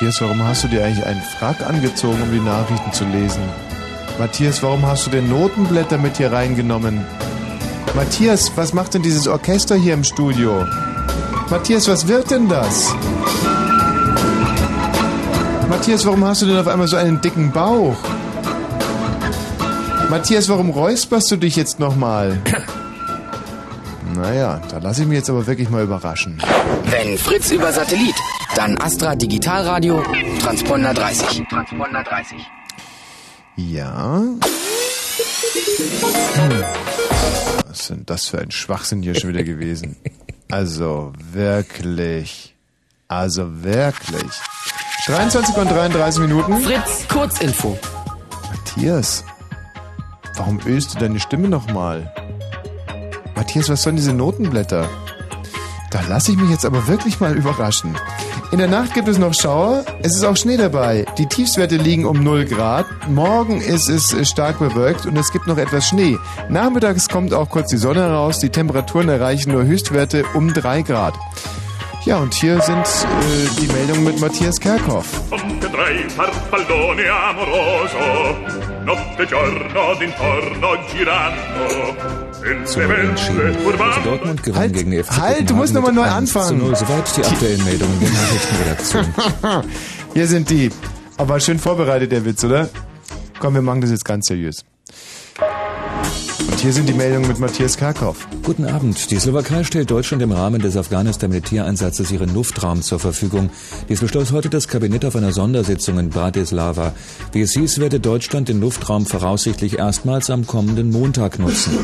Matthias, 0.10 0.22
warum 0.24 0.44
hast 0.44 0.64
du 0.64 0.68
dir 0.68 0.84
eigentlich 0.84 1.06
einen 1.06 1.22
Frack 1.22 1.62
angezogen, 1.62 2.20
um 2.24 2.32
die 2.32 2.40
Nachrichten 2.40 2.92
zu 2.92 3.06
lesen? 3.06 3.44
Matthias, 4.18 4.64
warum 4.64 4.84
hast 4.84 5.06
du 5.06 5.12
den 5.12 5.30
Notenblätter 5.30 6.00
mit 6.00 6.18
hier 6.18 6.32
reingenommen? 6.32 7.06
Matthias, 7.96 8.52
was 8.56 8.74
macht 8.74 8.96
denn 8.96 9.04
dieses 9.04 9.28
Orchester 9.28 9.76
hier 9.76 9.94
im 9.94 10.04
Studio? 10.04 10.66
Matthias, 11.52 11.88
was 11.88 12.08
wird 12.08 12.32
denn 12.32 12.50
das? 12.50 12.92
Matthias, 15.70 16.04
warum 16.08 16.26
hast 16.26 16.42
du 16.42 16.48
denn 16.48 16.58
auf 16.58 16.68
einmal 16.68 16.88
so 16.88 16.98
einen 16.98 17.22
dicken 17.22 17.52
Bauch? 17.52 17.98
Matthias, 20.10 20.50
warum 20.50 20.72
räusperst 20.72 21.30
du 21.30 21.36
dich 21.36 21.56
jetzt 21.56 21.80
nochmal? 21.80 22.42
Naja, 24.16 24.60
da 24.70 24.80
lasse 24.80 25.04
ich 25.04 25.08
mich 25.08 25.20
jetzt 25.20 25.30
aber 25.30 25.46
wirklich 25.46 25.70
mal 25.70 25.84
überraschen. 25.84 26.42
Wenn 26.86 27.18
Fritz 27.18 27.52
über 27.52 27.72
Satellit, 27.72 28.16
dann 28.56 28.78
Astra 28.80 29.16
Digitalradio, 29.16 30.04
Transponder 30.42 30.94
30. 30.94 31.48
Transponder 31.50 32.04
30. 32.04 32.38
Ja. 33.56 34.22
Hm. 36.34 36.64
Was 37.68 37.82
ist 37.82 37.90
denn 37.90 38.06
das 38.06 38.28
für 38.28 38.40
ein 38.40 38.52
Schwachsinn 38.52 39.02
hier 39.02 39.16
schon 39.16 39.30
wieder 39.30 39.44
gewesen? 39.44 39.98
Also 40.52 41.14
wirklich. 41.32 42.56
Also 43.08 43.64
wirklich. 43.64 44.32
23 45.06 45.56
und 45.56 45.72
33 45.72 46.22
Minuten. 46.22 46.60
Fritz, 46.62 47.08
Kurzinfo. 47.08 47.78
Matthias, 48.50 49.24
warum 50.36 50.60
ölst 50.66 50.96
du 50.96 51.00
deine 51.00 51.20
Stimme 51.20 51.50
nochmal? 51.50 52.14
Matthias, 53.36 53.70
was 53.70 53.84
sollen 53.84 53.96
diese 53.96 54.14
Notenblätter? 54.14 54.90
Da 55.92 56.02
lasse 56.08 56.32
ich 56.32 56.38
mich 56.38 56.50
jetzt 56.52 56.66
aber 56.66 56.88
wirklich 56.88 57.20
mal 57.20 57.36
überraschen. 57.36 57.96
In 58.52 58.58
der 58.58 58.68
Nacht 58.68 58.96
gibt 58.96 59.08
es 59.08 59.20
noch 59.20 59.34
Schauer, 59.34 59.86
es 60.02 60.16
ist 60.16 60.24
auch 60.24 60.36
Schnee 60.36 60.58
dabei. 60.58 61.06
Die 61.20 61.28
Tiefstwerte 61.28 61.78
liegen 61.78 62.06
um 62.06 62.24
0 62.24 62.46
Grad. 62.46 62.88
Morgen 63.08 63.62
ist 63.62 63.90
es 63.90 64.28
stark 64.28 64.58
bewölkt 64.58 65.06
und 65.06 65.16
es 65.18 65.32
gibt 65.32 65.46
noch 65.46 65.58
etwas 65.58 65.88
Schnee. 65.88 66.18
Nachmittags 66.50 67.08
kommt 67.10 67.32
auch 67.34 67.50
kurz 67.50 67.70
die 67.70 67.78
Sonne 67.78 68.02
heraus. 68.02 68.40
Die 68.40 68.50
Temperaturen 68.50 69.08
erreichen 69.10 69.52
nur 69.52 69.66
Höchstwerte 69.66 70.24
um 70.34 70.52
3 70.52 70.82
Grad. 70.82 71.14
Ja, 72.06 72.18
und 72.18 72.34
hier 72.34 72.60
sind 72.62 72.80
äh, 72.80 73.62
die 73.62 73.68
Meldungen 73.68 74.04
mit 74.06 74.20
Matthias 74.20 74.60
Kerkhoff. 74.60 75.06
Notte 78.86 79.28
giorno 79.28 79.94
d'intorno 80.00 80.78
girando. 80.92 82.29
Also 82.42 82.80
Dortmund 84.04 84.44
gewann 84.44 84.60
Halt, 84.60 84.74
gegen 84.74 84.92
die 84.92 85.04
FC 85.04 85.18
halt, 85.18 85.50
du 85.50 85.56
musst 85.56 85.74
nochmal 85.74 85.92
neu 85.92 86.04
mit 86.04 86.12
1 86.12 86.32
zu 86.32 86.40
anfangen. 86.40 86.60
0. 86.60 86.76
Soweit 86.76 87.18
die 87.18 87.24
aktuellen 87.26 87.64
Meldungen 87.66 88.00
der 88.00 88.10
Nachrichtenredaktion. 88.10 89.06
Hier 90.14 90.28
sind 90.28 90.50
die. 90.50 90.70
Aber 91.18 91.40
schön 91.40 91.60
vorbereitet, 91.60 92.12
der 92.12 92.24
Witz, 92.26 92.44
oder? 92.44 92.70
Komm, 93.40 93.56
wir 93.56 93.62
machen 93.62 93.82
das 93.82 93.92
jetzt 93.92 94.06
ganz 94.06 94.28
seriös. 94.28 94.64
Und 96.50 96.60
hier 96.62 96.74
sind 96.74 96.90
die 96.90 96.94
Meldungen 96.94 97.28
mit 97.28 97.38
Matthias 97.38 97.78
Karkow. 97.78 98.28
Guten 98.44 98.66
Abend. 98.66 99.12
Die 99.12 99.20
Slowakei 99.20 99.64
stellt 99.64 99.92
Deutschland 99.92 100.24
im 100.24 100.32
Rahmen 100.32 100.60
des 100.60 100.76
Afghanistan-Militäreinsatzes 100.78 102.10
ihren 102.10 102.34
Luftraum 102.34 102.82
zur 102.82 102.98
Verfügung. 102.98 103.52
Dies 103.88 104.00
beschloss 104.00 104.32
heute 104.32 104.50
das 104.50 104.68
Kabinett 104.68 105.06
auf 105.06 105.16
einer 105.16 105.32
Sondersitzung 105.32 106.00
in 106.00 106.10
Bratislava. 106.10 106.94
Wie 107.34 107.42
es 107.42 107.54
hieß, 107.54 107.78
werde 107.78 108.00
Deutschland 108.00 108.50
den 108.50 108.60
Luftraum 108.62 109.06
voraussichtlich 109.06 109.78
erstmals 109.78 110.32
am 110.32 110.48
kommenden 110.48 110.90
Montag 110.90 111.38
nutzen. 111.38 111.78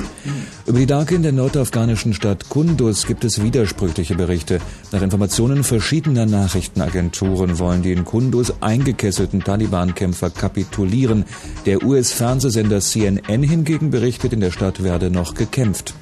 Über 0.66 0.80
die 0.80 0.86
Lage 0.86 1.14
in 1.14 1.22
der 1.22 1.32
nordafghanischen 1.32 2.16
Stadt 2.16 2.50
Kunduz 2.50 3.06
gibt 3.06 3.24
es 3.24 3.44
widersprüchliche 3.44 4.16
Berichte. 4.16 4.60
Nach 4.92 5.04
Informationen 5.04 5.64
verschiedener 5.64 6.26
Nachrichtenagenturen 6.26 7.60
wollen 7.60 7.84
die 7.84 7.92
in 7.92 8.04
Kunduz 8.04 8.52
eingekesselten 8.62 9.44
Taliban-Kämpfer 9.44 10.32
kapitulieren. 10.32 11.26
Der 11.68 11.84
US-Fernsehsender 11.84 12.80
CNN 12.80 13.44
hingegen 13.44 13.92
berichtet, 13.92 14.34
in 14.34 14.40
der 14.40 14.55
Stadt 14.56 14.84
werde 14.84 15.12
noch 15.12 15.34
gekämpft. 15.34 15.94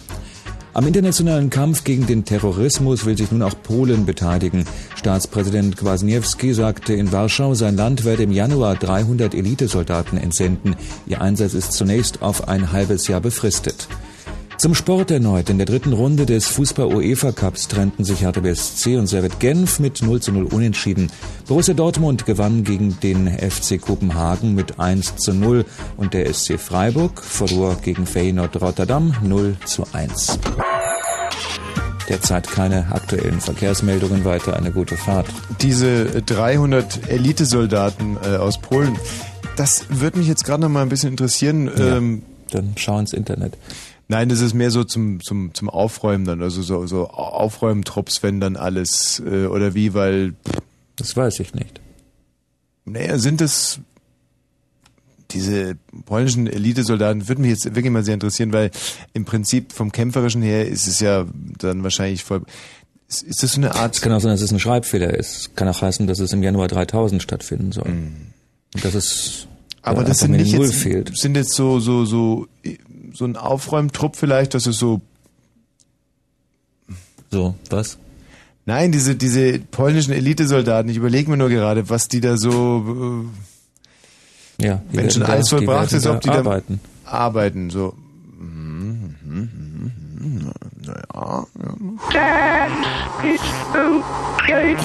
Am 0.76 0.86
internationalen 0.86 1.50
Kampf 1.50 1.84
gegen 1.84 2.06
den 2.06 2.24
Terrorismus 2.24 3.04
will 3.04 3.18
sich 3.18 3.32
nun 3.32 3.42
auch 3.42 3.56
Polen 3.64 4.06
beteiligen. 4.06 4.66
Staatspräsident 4.96 5.76
Kwasniewski 5.76 6.54
sagte 6.54 6.94
in 6.94 7.12
Warschau, 7.12 7.56
sein 7.56 7.76
Land 7.76 8.06
werde 8.06 8.22
im 8.22 8.32
Januar 8.32 8.76
300 8.76 9.34
Elitesoldaten 9.34 10.20
entsenden. 10.20 10.76
Ihr 11.08 11.20
Einsatz 11.20 11.56
ist 11.56 11.74
zunächst 11.74 12.22
auf 12.22 12.48
ein 12.48 12.72
halbes 12.72 13.08
Jahr 13.08 13.22
befristet. 13.22 13.88
Zum 14.58 14.76
Sport 14.76 15.12
erneut. 15.12 15.50
In 15.50 15.58
der 15.58 15.66
dritten 15.66 15.94
Runde 15.94 16.26
des 16.26 16.48
Fußball-UEFA-Cups 16.48 17.68
trennten 17.68 18.04
sich 18.06 18.22
Hertha 18.22 18.40
BSC 18.40 18.98
und 18.98 19.08
Servet 19.08 19.40
Genf 19.40 19.80
mit 19.80 20.02
0 20.02 20.22
zu 20.22 20.32
0 20.32 20.44
unentschieden. 20.46 21.12
Borussia 21.48 21.74
Dortmund 21.74 22.26
gewann 22.26 22.64
gegen 22.64 23.00
den 23.02 23.28
FC 23.28 23.82
Kopenhagen 23.82 24.56
mit 24.56 24.80
1 24.80 25.18
zu 25.18 25.34
0 25.34 25.66
und 25.98 26.14
der 26.14 26.32
SC 26.32 26.60
Freiburg 26.60 27.22
verlor 27.24 27.78
gegen 27.82 28.06
Feyenoord 28.06 28.62
Rotterdam 28.62 29.16
0 29.24 29.58
zu 29.66 29.86
1. 29.92 30.40
Derzeit 32.08 32.48
keine 32.48 32.92
aktuellen 32.92 33.42
Verkehrsmeldungen, 33.42 34.26
weiter 34.26 34.56
eine 34.56 34.72
gute 34.72 34.98
Fahrt. 34.98 35.28
Diese 35.62 36.22
300 36.22 37.10
Elitesoldaten 37.10 38.18
äh, 38.24 38.36
aus 38.36 38.60
Polen, 38.60 38.98
das 39.56 39.86
würde 39.90 40.20
mich 40.20 40.28
jetzt 40.28 40.46
gerade 40.46 40.62
noch 40.62 40.70
mal 40.70 40.82
ein 40.82 40.90
bisschen 40.90 41.12
interessieren. 41.12 41.72
Ja, 41.76 41.98
ähm, 41.98 42.24
dann 42.52 42.74
schau 42.76 43.00
ins 43.00 43.14
Internet. 43.14 43.58
Nein, 44.08 44.30
das 44.30 44.42
ist 44.42 44.54
mehr 44.54 44.70
so 44.70 44.84
zum, 44.84 45.22
zum, 45.22 45.54
zum 45.54 45.70
Aufräumen 45.70 46.26
dann, 46.26 46.42
also 46.42 46.62
so, 46.62 46.86
so 46.88 47.10
Aufräumtrupps, 47.10 48.22
wenn 48.22 48.40
dann 48.40 48.58
alles, 48.58 49.22
äh, 49.26 49.46
oder 49.46 49.74
wie, 49.74 49.94
weil. 49.94 50.34
Das 50.96 51.16
weiß 51.16 51.40
ich 51.40 51.54
nicht. 51.54 51.82
Naja, 52.86 53.18
sind 53.18 53.42
es 53.42 53.80
diese 55.32 55.76
polnischen 56.06 56.48
Elitesoldaten, 56.48 57.28
würde 57.28 57.42
mich 57.42 57.52
jetzt 57.52 57.66
wirklich 57.66 57.92
mal 57.92 58.04
sehr 58.04 58.14
interessieren, 58.14 58.54
weil 58.54 58.72
im 59.14 59.26
Prinzip 59.26 59.74
vom 59.74 59.92
Kämpferischen 59.92 60.42
her 60.42 60.68
ist 60.68 60.88
es 60.88 61.00
ja 61.00 61.26
dann 61.58 61.84
wahrscheinlich 61.84 62.24
voll. 62.24 62.44
Ist, 63.10 63.24
ist 63.24 63.44
das 63.44 63.54
so 63.54 63.62
eine 63.62 63.76
Art. 63.76 63.96
Es 63.96 64.02
kann 64.02 64.12
auch 64.12 64.20
sein, 64.20 64.32
dass 64.32 64.42
es 64.42 64.52
ein 64.52 64.60
Schreibfehler 64.60 65.14
ist. 65.14 65.38
Es 65.38 65.56
kann 65.56 65.68
auch 65.68 65.82
heißen, 65.82 66.08
dass 66.08 66.20
es 66.20 66.34
im 66.34 66.44
Januar 66.44 66.68
3000 66.68 67.22
stattfinden 67.22 67.72
soll. 67.72 67.88
Und 68.76 68.86
das 68.86 68.96
ist. 68.96 69.48
Aber 69.82 70.04
das 70.04 70.20
sind 70.20 70.32
nicht 70.32 70.54
jetzt, 70.54 70.76
fehlt. 70.76 71.18
sind 71.18 71.36
jetzt 71.36 71.54
so, 71.56 71.80
so, 71.80 72.06
so, 72.06 72.48
so 73.14 73.26
ein 73.26 73.38
Aufräumtrupp 73.38 74.16
vielleicht, 74.16 74.54
dass 74.54 74.66
es 74.66 74.78
so 74.78 75.02
So, 77.32 77.56
was? 77.70 77.98
Nein, 78.66 78.92
diese, 78.92 79.16
diese 79.16 79.60
polnischen 79.60 80.14
Elitesoldaten, 80.14 80.90
ich 80.90 80.98
überlege 80.98 81.30
mir 81.30 81.38
nur 81.38 81.50
gerade, 81.50 81.90
was 81.90 82.08
die 82.08 82.22
da 82.22 82.38
so, 82.38 83.26
äh, 84.60 84.66
Ja, 84.66 84.82
wenn 84.92 85.10
schon 85.10 85.24
alles 85.24 85.50
vollbracht 85.50 85.92
ist, 85.94 86.06
ob 86.08 86.22
die 86.22 86.28
da 86.30 86.36
da 86.36 86.40
arbeiten. 86.40 86.80
arbeiten, 87.06 87.70
so. 87.70 87.94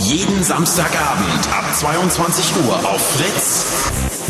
Jeden 0.01 0.45
Samstagabend 0.45 1.49
ab 1.53 1.65
22 1.75 2.53
Uhr 2.67 2.77
auf 2.89 3.01
Fritz. 3.17 3.67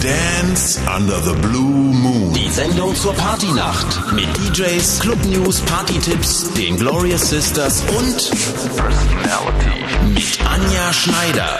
Dance 0.00 0.78
Under 0.96 1.20
the 1.22 1.34
Blue 1.40 1.92
Moon. 1.92 2.32
Die 2.32 2.48
Sendung 2.48 2.94
zur 2.94 3.14
Partynacht 3.14 4.12
mit 4.12 4.28
DJs, 4.36 5.00
Club 5.00 5.18
News, 5.24 5.60
Partytipps, 5.62 6.52
den 6.54 6.76
Glorious 6.76 7.30
Sisters 7.30 7.82
und 7.98 8.30
Personality 8.76 9.84
mit 10.14 10.38
Anja 10.48 10.92
Schneider. 10.92 11.58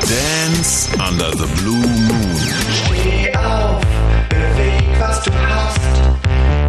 Dance 0.00 0.88
Under 1.08 1.30
the 1.36 1.46
Blue 1.62 1.76
Moon. 1.76 2.36
Steh 2.86 3.32
auf, 3.36 3.80
beweg, 4.30 4.84
was 4.98 5.22
du 5.22 5.30
hast. 5.32 5.80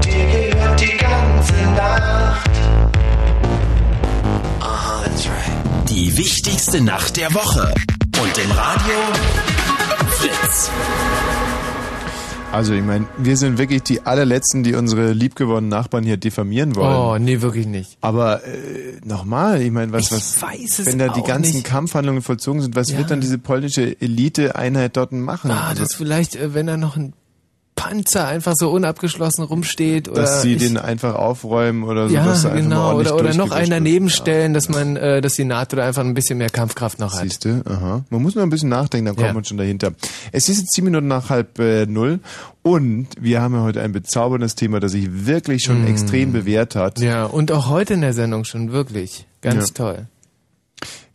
Dir 0.06 0.52
gehört 0.52 0.80
die 0.80 0.98
ganze 0.98 1.56
Nacht. 1.76 2.66
Die 6.18 6.23
wichtigste 6.23 6.81
Nacht 6.81 7.18
der 7.18 7.31
Woche. 7.35 7.73
Und 8.19 8.38
im 8.44 8.52
Radio 8.52 8.95
Fritz. 10.10 10.72
Also 12.52 12.73
ich 12.73 12.81
meine, 12.84 13.06
wir 13.19 13.38
sind 13.38 13.60
wirklich 13.60 13.84
die 13.84 14.02
allerletzten, 14.06 14.64
die 14.64 14.73
unsere 14.73 15.11
liebgewonnenen 15.14 15.69
Nachbarn 15.69 16.03
hier 16.03 16.18
diffamieren 16.18 16.76
wollen. 16.76 16.95
Oh, 16.95 17.18
nee, 17.19 17.41
wirklich 17.41 17.68
nicht. 17.68 17.98
Aber 18.02 18.44
äh, 18.45 18.99
nochmal, 19.06 19.61
ich 19.61 19.69
meine, 19.72 19.91
was, 19.91 20.06
Ich 20.06 20.11
was, 20.11 20.41
weiß 20.41 20.80
es 20.80 20.85
wenn 20.88 20.98
da 20.98 21.10
die 21.10 21.22
ganzen 21.22 21.57
nicht. 21.57 21.65
Kampfhandlungen 21.68 22.22
vollzogen 22.23 22.61
sind, 22.61 22.76
was 22.76 22.89
Ja. 22.89 22.98
wird 22.98 23.11
dann 23.11 23.22
diese 23.22 23.38
polnische 23.38 23.99
Elite-Einheit 24.02 24.98
dort 24.98 25.11
machen? 25.11 25.52
Ah, 25.52 25.68
Also, 25.69 25.84
das 25.84 25.94
vielleicht, 25.94 26.35
äh, 26.35 26.53
wenn 26.53 26.65
da 26.68 26.77
noch 26.77 26.98
ein 26.98 27.14
Panzer 27.78 28.28
einfach 28.28 28.54
so 28.58 28.70
unabgeschlossen 28.72 29.45
rumsteht 29.45 30.10
oder 30.10 30.24
dass 30.24 30.41
sie 30.41 30.54
ich, 30.56 30.58
den 30.60 30.78
einfach 30.78 31.16
aufräumen 31.16 31.84
oder 31.84 32.10
so, 32.10 32.14
ja, 32.16 32.26
dass 32.26 32.44
genau, 32.52 32.98
oder, 32.98 33.16
oder 33.16 33.34
noch 33.36 33.52
einen 33.52 33.70
daneben 33.70 34.10
stellen, 34.10 34.54
dass 34.54 34.68
man, 34.68 34.98
äh, 34.98 35.22
dass 35.22 35.36
die 35.36 35.45
NATO 35.45 35.78
da 35.78 35.86
einfach 35.86 36.04
ein 36.04 36.14
bisschen 36.14 36.40
mehr 36.40 36.49
Kampfkraft 36.49 36.99
noch 36.99 37.14
hat. 37.14 37.22
Siehst 37.22 37.45
du? 37.45 37.62
Aha. 37.66 38.04
Man 38.10 38.22
muss 38.22 38.36
nur 38.36 38.44
ein 38.44 38.49
bisschen 38.49 38.70
nachdenken, 38.70 39.06
dann 39.06 39.16
kommt 39.16 39.28
Ja. 39.28 39.34
man 39.34 39.45
schon 39.45 39.58
dahinter. 39.58 39.91
Es 40.34 40.49
ist 40.49 40.58
jetzt 40.60 40.74
zehn 40.74 40.84
Minuten 40.84 41.08
nach 41.08 41.30
halb 41.30 41.60
äh, 41.60 41.86
null 41.86 42.20
und 42.64 43.08
wir 43.20 43.41
haben 43.41 43.54
ja 43.54 43.62
heute 43.62 43.82
ein 43.82 43.91
bezauberndes 43.94 44.56
Thema, 44.56 44.80
das 44.82 44.91
sich 44.91 45.26
wirklich 45.28 45.64
schon 45.64 45.84
Mm. 45.86 45.88
extrem 45.88 46.34
bewährt 46.34 46.76
hat. 46.76 46.99
Ja, 46.99 47.26
und 47.26 47.52
auch 47.52 47.70
heute 47.70 47.94
in 47.94 48.02
der 48.02 48.14
Sendung 48.14 48.44
schon 48.44 48.72
wirklich. 48.74 49.26
Ganz 49.41 49.68
Ja. 49.70 49.74
toll. 49.76 50.08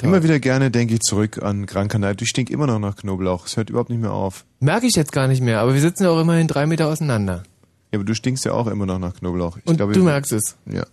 Immer 0.02 0.24
wieder 0.24 0.40
gerne 0.40 0.70
denke 0.70 0.94
ich 0.94 1.00
zurück 1.00 1.40
an 1.42 1.66
Gran 1.66 1.88
Canaria. 1.88 2.16
Ich 2.20 2.28
stink 2.28 2.50
immer 2.50 2.66
noch 2.66 2.80
nach 2.80 2.96
Knoblauch. 2.96 3.46
Es 3.46 3.56
hört 3.56 3.70
überhaupt 3.70 3.90
nicht 3.90 4.00
mehr 4.00 4.12
auf. 4.12 4.44
Merke 4.58 4.86
ich 4.86 4.96
jetzt 4.96 5.12
gar 5.12 5.28
nicht 5.28 5.40
mehr, 5.40 5.60
aber 5.60 5.74
wir 5.74 5.80
sitzen 5.80 6.02
ja 6.04 6.10
auch 6.10 6.20
immerhin 6.20 6.48
drei 6.48 6.66
Meter 6.66 6.88
auseinander. 6.88 7.44
Ja, 7.92 7.98
aber 7.98 8.04
du 8.04 8.14
stinkst 8.14 8.44
ja 8.44 8.52
auch 8.52 8.66
immer 8.66 8.86
noch 8.86 8.98
nach 8.98 9.14
Knoblauch. 9.14 9.58
Ich 9.58 9.66
Und 9.66 9.76
glaube, 9.76 9.92
du 9.92 10.02
merkst 10.02 10.32
es. 10.32 10.56
Ja. 10.66 10.84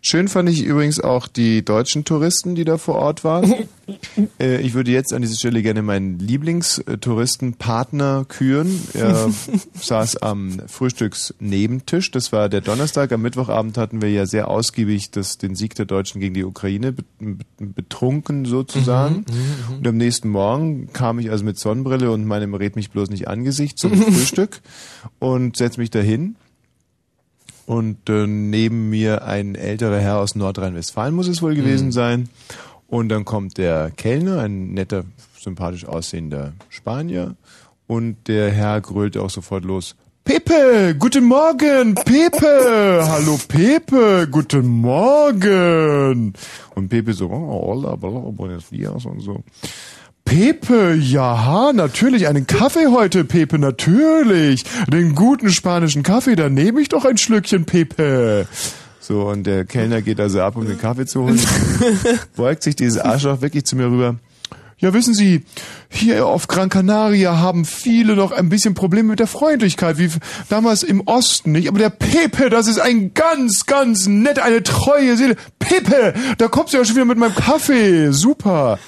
Schön 0.00 0.28
fand 0.28 0.48
ich 0.48 0.62
übrigens 0.62 0.98
auch 0.98 1.28
die 1.28 1.62
deutschen 1.64 2.04
Touristen, 2.04 2.54
die 2.54 2.64
da 2.64 2.78
vor 2.78 2.94
Ort 2.94 3.22
waren. 3.22 3.52
äh, 4.40 4.60
ich 4.62 4.72
würde 4.74 4.90
jetzt 4.90 5.12
an 5.12 5.20
dieser 5.22 5.36
Stelle 5.36 5.62
gerne 5.62 5.82
meinen 5.82 6.18
Lieblingstouristenpartner 6.18 8.24
küren. 8.28 8.80
Er 8.94 9.30
saß 9.74 10.16
am 10.18 10.60
Frühstücksnebentisch. 10.66 12.10
Das 12.10 12.32
war 12.32 12.48
der 12.48 12.62
Donnerstag. 12.62 13.12
Am 13.12 13.22
Mittwochabend 13.22 13.76
hatten 13.78 14.00
wir 14.02 14.10
ja 14.10 14.26
sehr 14.26 14.48
ausgiebig 14.48 15.10
das, 15.10 15.36
den 15.38 15.54
Sieg 15.54 15.74
der 15.74 15.84
Deutschen 15.84 16.20
gegen 16.20 16.34
die 16.34 16.44
Ukraine 16.44 16.92
bet- 16.92 17.04
bet- 17.18 17.74
betrunken 17.74 18.44
sozusagen. 18.46 19.16
Mhm, 19.16 19.22
mhm, 19.72 19.76
Und 19.78 19.88
am 19.88 19.96
nächsten 19.98 20.28
Morgen 20.30 20.92
kam 20.92 21.18
ich 21.18 21.30
also 21.30 21.44
mit 21.44 21.58
Sonnenbrille 21.58 22.10
und 22.10 22.24
meinem 22.24 22.54
Red 22.54 22.76
mich 22.76 22.90
bloß 22.90 23.10
nicht 23.10 23.28
Angesicht 23.28 23.78
zum 23.78 23.92
Frühstück 24.02 24.60
und 25.18 25.56
setz 25.56 25.76
mich 25.76 25.90
dahin. 25.90 26.36
Und 27.72 28.10
äh, 28.10 28.26
neben 28.26 28.90
mir 28.90 29.24
ein 29.24 29.54
älterer 29.54 29.98
Herr 29.98 30.18
aus 30.18 30.34
Nordrhein-Westfalen 30.34 31.14
muss 31.14 31.28
es 31.28 31.40
wohl 31.40 31.54
gewesen 31.54 31.86
Mhm. 31.86 31.92
sein. 31.92 32.28
Und 32.86 33.08
dann 33.08 33.24
kommt 33.24 33.56
der 33.56 33.90
Kellner, 33.90 34.40
ein 34.42 34.74
netter, 34.74 35.04
sympathisch 35.40 35.86
aussehender 35.86 36.52
Spanier. 36.68 37.34
Und 37.86 38.28
der 38.28 38.50
Herr 38.50 38.80
grölte 38.82 39.22
auch 39.22 39.30
sofort 39.30 39.64
los. 39.64 39.96
Pepe, 40.24 40.94
guten 40.98 41.24
Morgen, 41.24 41.94
Pepe, 41.94 43.02
hallo 43.08 43.38
Pepe, 43.48 44.28
guten 44.30 44.66
Morgen. 44.66 46.32
Und 46.74 46.88
Pepe 46.88 47.12
so, 47.14 47.26
oh, 47.28 47.66
hola, 47.72 47.96
bla, 47.96 48.08
buenos 48.10 48.68
dias 48.68 49.04
und 49.06 49.20
so. 49.20 49.42
Pepe, 50.34 50.94
ja, 50.94 51.74
natürlich, 51.74 52.26
einen 52.26 52.46
Kaffee 52.46 52.86
heute, 52.86 53.22
Pepe, 53.22 53.58
natürlich. 53.58 54.64
Den 54.90 55.14
guten 55.14 55.50
spanischen 55.50 56.02
Kaffee, 56.02 56.36
da 56.36 56.48
nehme 56.48 56.80
ich 56.80 56.88
doch 56.88 57.04
ein 57.04 57.18
Schlückchen, 57.18 57.66
Pepe. 57.66 58.46
So, 58.98 59.28
und 59.28 59.46
der 59.46 59.66
Kellner 59.66 60.00
geht 60.00 60.18
also 60.18 60.40
ab, 60.40 60.56
um 60.56 60.66
den 60.66 60.78
Kaffee 60.78 61.04
zu 61.04 61.24
holen. 61.24 61.38
Beugt 62.36 62.62
sich 62.62 62.76
dieses 62.76 62.96
Arschloch 62.96 63.42
wirklich 63.42 63.66
zu 63.66 63.76
mir 63.76 63.88
rüber. 63.88 64.16
Ja, 64.78 64.94
wissen 64.94 65.12
Sie, 65.12 65.44
hier 65.90 66.26
auf 66.26 66.48
Gran 66.48 66.70
Canaria 66.70 67.38
haben 67.38 67.66
viele 67.66 68.16
noch 68.16 68.32
ein 68.32 68.48
bisschen 68.48 68.72
Probleme 68.72 69.10
mit 69.10 69.18
der 69.18 69.26
Freundlichkeit, 69.26 69.98
wie 69.98 70.08
damals 70.48 70.82
im 70.82 71.02
Osten, 71.02 71.52
nicht? 71.52 71.68
Aber 71.68 71.78
der 71.78 71.90
Pepe, 71.90 72.48
das 72.48 72.68
ist 72.68 72.80
ein 72.80 73.12
ganz, 73.12 73.66
ganz 73.66 74.06
nett, 74.06 74.38
eine 74.38 74.62
treue 74.62 75.14
Seele. 75.18 75.36
Pepe, 75.58 76.14
da 76.38 76.48
kommst 76.48 76.72
du 76.72 76.78
ja 76.78 76.86
schon 76.86 76.96
wieder 76.96 77.04
mit 77.04 77.18
meinem 77.18 77.34
Kaffee. 77.34 78.12
Super. 78.12 78.78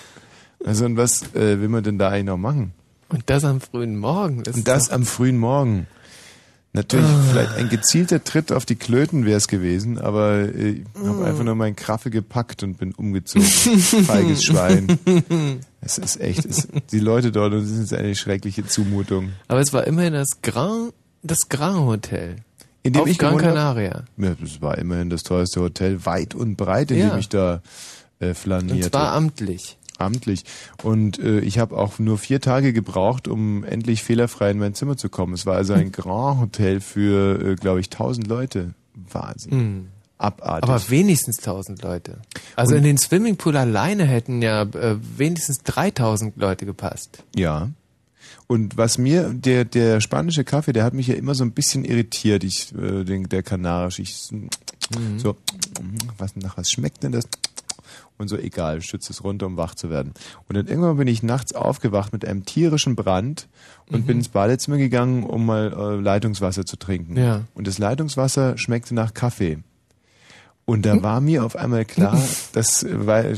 Also, 0.64 0.84
und 0.86 0.96
was 0.96 1.34
äh, 1.34 1.60
will 1.60 1.68
man 1.68 1.84
denn 1.84 1.98
da 1.98 2.08
eigentlich 2.10 2.24
noch 2.26 2.38
machen? 2.38 2.72
Und 3.08 3.22
das 3.26 3.44
am 3.44 3.60
frühen 3.60 3.96
Morgen. 3.98 4.42
Das 4.42 4.56
Und 4.56 4.66
das 4.68 4.90
am 4.90 5.04
frühen 5.04 5.38
Morgen. 5.38 5.86
Natürlich, 6.76 7.06
vielleicht 7.30 7.52
ein 7.52 7.68
gezielter 7.68 8.24
Tritt 8.24 8.50
auf 8.50 8.66
die 8.66 8.74
Klöten 8.74 9.24
wäre 9.26 9.36
es 9.36 9.46
gewesen, 9.46 9.96
aber 9.98 10.38
äh, 10.40 10.70
ich 10.70 10.84
habe 11.06 11.24
einfach 11.24 11.44
nur 11.44 11.54
meinen 11.54 11.76
Kraffe 11.76 12.10
gepackt 12.10 12.64
und 12.64 12.78
bin 12.78 12.92
umgezogen. 12.94 13.46
Feiges 13.46 14.42
Schwein. 14.42 14.98
Es 15.80 15.98
ist 15.98 16.20
echt, 16.20 16.44
es, 16.44 16.66
die 16.90 16.98
Leute 16.98 17.30
dort, 17.30 17.52
das 17.52 17.70
ist 17.70 17.94
eine 17.94 18.16
schreckliche 18.16 18.66
Zumutung. 18.66 19.30
Aber 19.46 19.60
es 19.60 19.72
war 19.72 19.86
immerhin 19.86 20.14
das 20.14 20.30
Grand, 20.42 20.92
das 21.22 21.48
Grand 21.48 21.86
Hotel. 21.86 22.36
In 22.82 22.92
dem 22.94 23.02
auf 23.02 23.08
ich 23.08 23.18
Gran 23.18 23.34
hab? 23.34 23.40
Canaria. 23.42 24.04
Ja, 24.16 24.34
das 24.40 24.60
war 24.60 24.76
immerhin 24.76 25.10
das 25.10 25.22
teuerste 25.22 25.60
Hotel 25.60 26.04
weit 26.06 26.34
und 26.34 26.56
breit, 26.56 26.90
in 26.90 26.98
Ja. 26.98 27.10
dem 27.10 27.18
ich 27.20 27.28
da 27.28 27.62
äh, 28.18 28.34
flanierte. 28.34 28.74
Und 28.86 28.90
zwar 28.90 29.12
amtlich. 29.12 29.78
Amtlich. 29.98 30.44
Und 30.82 31.18
äh, 31.18 31.40
ich 31.40 31.58
habe 31.58 31.76
auch 31.76 31.98
nur 31.98 32.18
vier 32.18 32.40
Tage 32.40 32.72
gebraucht, 32.72 33.28
um 33.28 33.62
endlich 33.64 34.02
fehlerfrei 34.02 34.50
in 34.50 34.58
mein 34.58 34.74
Zimmer 34.74 34.96
zu 34.96 35.08
kommen. 35.08 35.34
Es 35.34 35.46
war 35.46 35.56
also 35.56 35.72
ein 35.72 35.92
Grand 35.92 36.40
Hotel 36.40 36.80
für, 36.80 37.40
äh, 37.52 37.54
glaube 37.54 37.80
ich, 37.80 37.90
tausend 37.90 38.26
Leute. 38.26 38.74
Wahnsinn. 38.94 39.50
Hm. 39.52 39.86
Abartig. 40.18 40.68
Aber 40.68 40.90
wenigstens 40.90 41.38
1000 41.38 41.82
Leute. 41.82 42.18
Also 42.56 42.72
Und- 42.72 42.78
in 42.78 42.84
den 42.84 42.98
Swimmingpool 42.98 43.56
alleine 43.56 44.04
hätten 44.04 44.42
ja 44.42 44.62
äh, 44.62 44.96
wenigstens 45.16 45.58
3000 45.64 46.36
Leute 46.36 46.66
gepasst. 46.66 47.22
Ja. 47.36 47.70
Und 48.46 48.76
was 48.76 48.98
mir, 48.98 49.30
der, 49.32 49.64
der 49.64 50.00
spanische 50.00 50.44
Kaffee, 50.44 50.72
der 50.72 50.84
hat 50.84 50.92
mich 50.94 51.06
ja 51.08 51.14
immer 51.14 51.34
so 51.34 51.44
ein 51.44 51.52
bisschen 51.52 51.84
irritiert, 51.84 52.44
ich, 52.44 52.74
äh, 52.74 53.04
den, 53.04 53.28
der 53.28 53.42
kanarisch. 53.42 53.98
Ich, 54.00 54.28
Mhm. 54.98 55.18
so, 55.18 55.34
was, 56.18 56.36
nach 56.36 56.58
was 56.58 56.70
schmeckt 56.70 57.02
denn 57.04 57.12
das? 57.12 57.24
Und 58.16 58.28
so, 58.28 58.36
egal, 58.36 58.80
schütze 58.80 59.12
es 59.12 59.24
runter, 59.24 59.46
um 59.46 59.56
wach 59.56 59.74
zu 59.74 59.90
werden. 59.90 60.12
Und 60.48 60.56
dann 60.56 60.68
irgendwann 60.68 60.96
bin 60.96 61.08
ich 61.08 61.22
nachts 61.24 61.52
aufgewacht 61.52 62.12
mit 62.12 62.24
einem 62.24 62.44
tierischen 62.44 62.94
Brand 62.94 63.48
und 63.90 64.02
Mhm. 64.02 64.06
bin 64.06 64.18
ins 64.18 64.28
Badezimmer 64.28 64.76
gegangen, 64.76 65.24
um 65.24 65.44
mal 65.46 65.72
äh, 65.76 66.00
Leitungswasser 66.00 66.64
zu 66.64 66.76
trinken. 66.76 67.16
Ja. 67.16 67.42
Und 67.54 67.66
das 67.66 67.78
Leitungswasser 67.78 68.56
schmeckte 68.56 68.94
nach 68.94 69.14
Kaffee. 69.14 69.58
Und 70.66 70.86
da 70.86 71.02
war 71.02 71.20
mir 71.20 71.44
auf 71.44 71.56
einmal 71.56 71.84
klar, 71.84 72.16
das, 72.52 72.86
weil, 72.88 73.36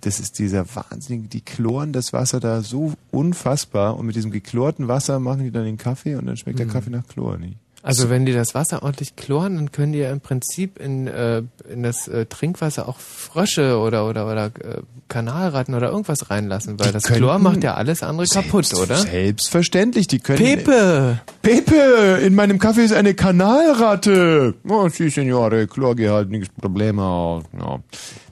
das 0.00 0.20
ist 0.20 0.38
dieser 0.38 0.64
wahnsinnige, 0.74 1.28
die 1.28 1.42
chloren 1.42 1.92
das 1.92 2.12
Wasser 2.14 2.40
da 2.40 2.62
so 2.62 2.94
unfassbar 3.10 3.98
und 3.98 4.06
mit 4.06 4.16
diesem 4.16 4.30
geklorten 4.30 4.88
Wasser 4.88 5.20
machen 5.20 5.42
die 5.44 5.50
dann 5.50 5.64
den 5.64 5.76
Kaffee 5.76 6.14
und 6.14 6.24
dann 6.26 6.36
schmeckt 6.38 6.58
der 6.58 6.66
Mhm. 6.66 6.70
Kaffee 6.70 6.90
nach 6.90 7.06
Chlor 7.08 7.36
nicht. 7.38 7.58
Also 7.82 8.10
wenn 8.10 8.26
die 8.26 8.32
das 8.32 8.54
Wasser 8.54 8.82
ordentlich 8.82 9.16
chloren, 9.16 9.56
dann 9.56 9.72
können 9.72 9.92
die 9.92 10.00
ja 10.00 10.10
im 10.10 10.20
Prinzip 10.20 10.78
in, 10.78 11.06
äh, 11.06 11.42
in 11.72 11.82
das 11.82 12.08
äh, 12.08 12.26
Trinkwasser 12.26 12.88
auch 12.88 12.98
Frösche 12.98 13.78
oder 13.78 14.06
oder 14.06 14.26
oder 14.30 14.46
äh, 14.46 14.82
Kanalratten 15.08 15.74
oder 15.74 15.88
irgendwas 15.90 16.30
reinlassen, 16.30 16.78
weil 16.78 16.88
Die 16.88 16.92
das 16.92 17.04
Chlor 17.04 17.38
macht 17.38 17.64
ja 17.64 17.74
alles 17.74 18.02
andere 18.02 18.26
kaputt, 18.26 18.72
oder? 18.74 18.96
Selbstverständlich, 18.96 20.06
die 20.08 20.18
können. 20.18 20.38
Pepe! 20.38 21.20
Pepe, 21.42 22.20
in 22.22 22.34
meinem 22.34 22.58
Kaffee 22.58 22.84
ist 22.84 22.92
eine 22.92 23.14
Kanalratte. 23.14 24.54
Oh, 24.68 24.88
si, 24.88 25.08
Signore, 25.08 25.66
Chlorgehalt, 25.66 26.30
nichts 26.30 26.48
Probleme. 26.60 27.42
Ja. 27.58 27.80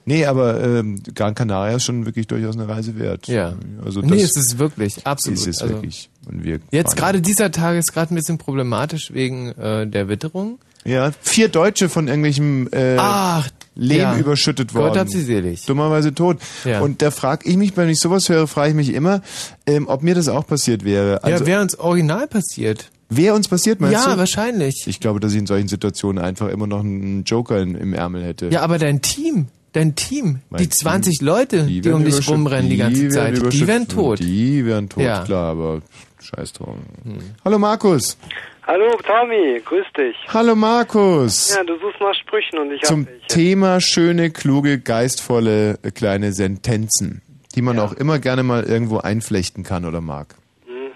Nee, 0.05 0.25
aber 0.25 0.63
ähm, 0.63 1.01
Gran 1.13 1.35
Canaria 1.35 1.75
ist 1.75 1.83
schon 1.83 2.05
wirklich 2.05 2.27
durchaus 2.27 2.55
eine 2.55 2.67
Reise 2.67 2.97
wert. 2.97 3.27
Ja. 3.27 3.53
Also 3.83 4.01
nee, 4.01 4.21
das 4.21 4.35
es 4.35 4.37
ist 4.37 4.59
wirklich, 4.59 5.05
absolut. 5.05 5.37
ist 5.39 5.47
es 5.47 5.61
Also 5.61 5.75
wirklich. 5.75 6.09
Und 6.29 6.43
wir 6.43 6.59
Jetzt 6.71 6.95
gerade 6.95 7.21
dieser 7.21 7.51
Tag 7.51 7.77
ist 7.77 7.93
gerade 7.93 8.13
ein 8.13 8.15
bisschen 8.15 8.37
problematisch 8.37 9.13
wegen 9.13 9.49
äh, 9.49 9.87
der 9.87 10.07
Witterung. 10.09 10.59
Ja, 10.85 11.11
vier 11.21 11.49
Deutsche 11.49 11.89
von 11.89 12.07
irgendwelchem 12.07 12.69
äh, 12.71 12.95
Ach, 12.97 13.49
Lehm 13.75 13.99
ja. 13.99 14.17
überschüttet 14.17 14.73
worden. 14.73 14.89
Gott 14.89 14.97
hab 14.97 15.09
sie 15.09 15.21
selig. 15.21 15.65
Dummerweise 15.65 16.13
tot. 16.13 16.37
Ja. 16.65 16.81
Und 16.81 17.01
da 17.01 17.11
frage 17.11 17.49
ich 17.49 17.57
mich, 17.57 17.75
wenn 17.77 17.89
ich 17.89 17.99
sowas 17.99 18.29
höre, 18.29 18.47
frage 18.47 18.69
ich 18.69 18.75
mich 18.75 18.93
immer, 18.93 19.21
ähm, 19.65 19.87
ob 19.87 20.03
mir 20.03 20.15
das 20.15 20.27
auch 20.27 20.45
passiert 20.45 20.83
wäre. 20.83 21.23
Also, 21.23 21.43
ja, 21.43 21.47
wäre 21.47 21.61
uns 21.61 21.77
original 21.79 22.27
passiert. 22.27 22.89
Wer 23.09 23.33
uns 23.33 23.47
passiert, 23.47 23.79
meinst 23.81 24.05
ja, 24.05 24.13
du? 24.13 24.19
wahrscheinlich. 24.19 24.83
Ich 24.85 24.99
glaube, 24.99 25.19
dass 25.19 25.31
ich 25.33 25.39
in 25.39 25.47
solchen 25.47 25.67
Situationen 25.67 26.23
einfach 26.23 26.49
immer 26.49 26.67
noch 26.67 26.81
einen 26.81 27.23
Joker 27.23 27.59
in, 27.59 27.75
im 27.75 27.93
Ärmel 27.93 28.23
hätte. 28.23 28.49
Ja, 28.49 28.61
aber 28.61 28.77
dein 28.77 29.01
Team, 29.01 29.47
dein 29.73 29.95
Team, 29.95 30.39
Mein 30.49 30.61
die 30.61 30.69
20 30.69 31.17
Team, 31.17 31.27
Leute, 31.27 31.63
die, 31.63 31.83
werden 31.83 31.95
um 31.95 32.05
dich 32.05 32.29
rumrennen 32.29 32.69
die 32.69 32.77
ganze 32.77 33.01
werden 33.13 33.41
Zeit, 33.41 33.53
die 33.53 33.67
wären 33.67 33.87
tot. 33.87 34.19
Die 34.19 34.65
wären 34.65 34.89
tot, 34.89 35.03
Ja. 35.03 35.23
klar, 35.23 35.51
aber 35.51 35.81
scheiß 36.23 36.53
drauf. 36.53 36.75
Hallo 37.43 37.59
Markus. 37.59 38.17
Hallo 38.67 38.97
Tommy, 39.03 39.61
grüß 39.65 39.85
dich. 39.97 40.15
Hallo 40.27 40.55
Markus. 40.55 41.55
Ja, 41.55 41.63
du 41.63 41.77
suchst 41.79 41.99
nach 41.99 42.13
Sprüchen 42.13 42.59
und 42.59 42.71
ich 42.71 42.81
Zum 42.81 43.07
hab 43.07 43.13
dich. 43.13 43.27
Thema 43.27 43.81
schöne, 43.81 44.29
kluge, 44.29 44.79
geistvolle 44.79 45.79
äh, 45.81 45.91
kleine 45.91 46.33
Sentenzen, 46.33 47.21
die 47.55 47.61
man 47.61 47.79
auch 47.79 47.93
immer 47.93 48.19
gerne 48.19 48.43
mal 48.43 48.63
irgendwo 48.63 48.99
einflechten 48.99 49.63
kann 49.63 49.85
oder 49.85 50.01
mag. 50.01 50.35
Hm. 50.67 50.91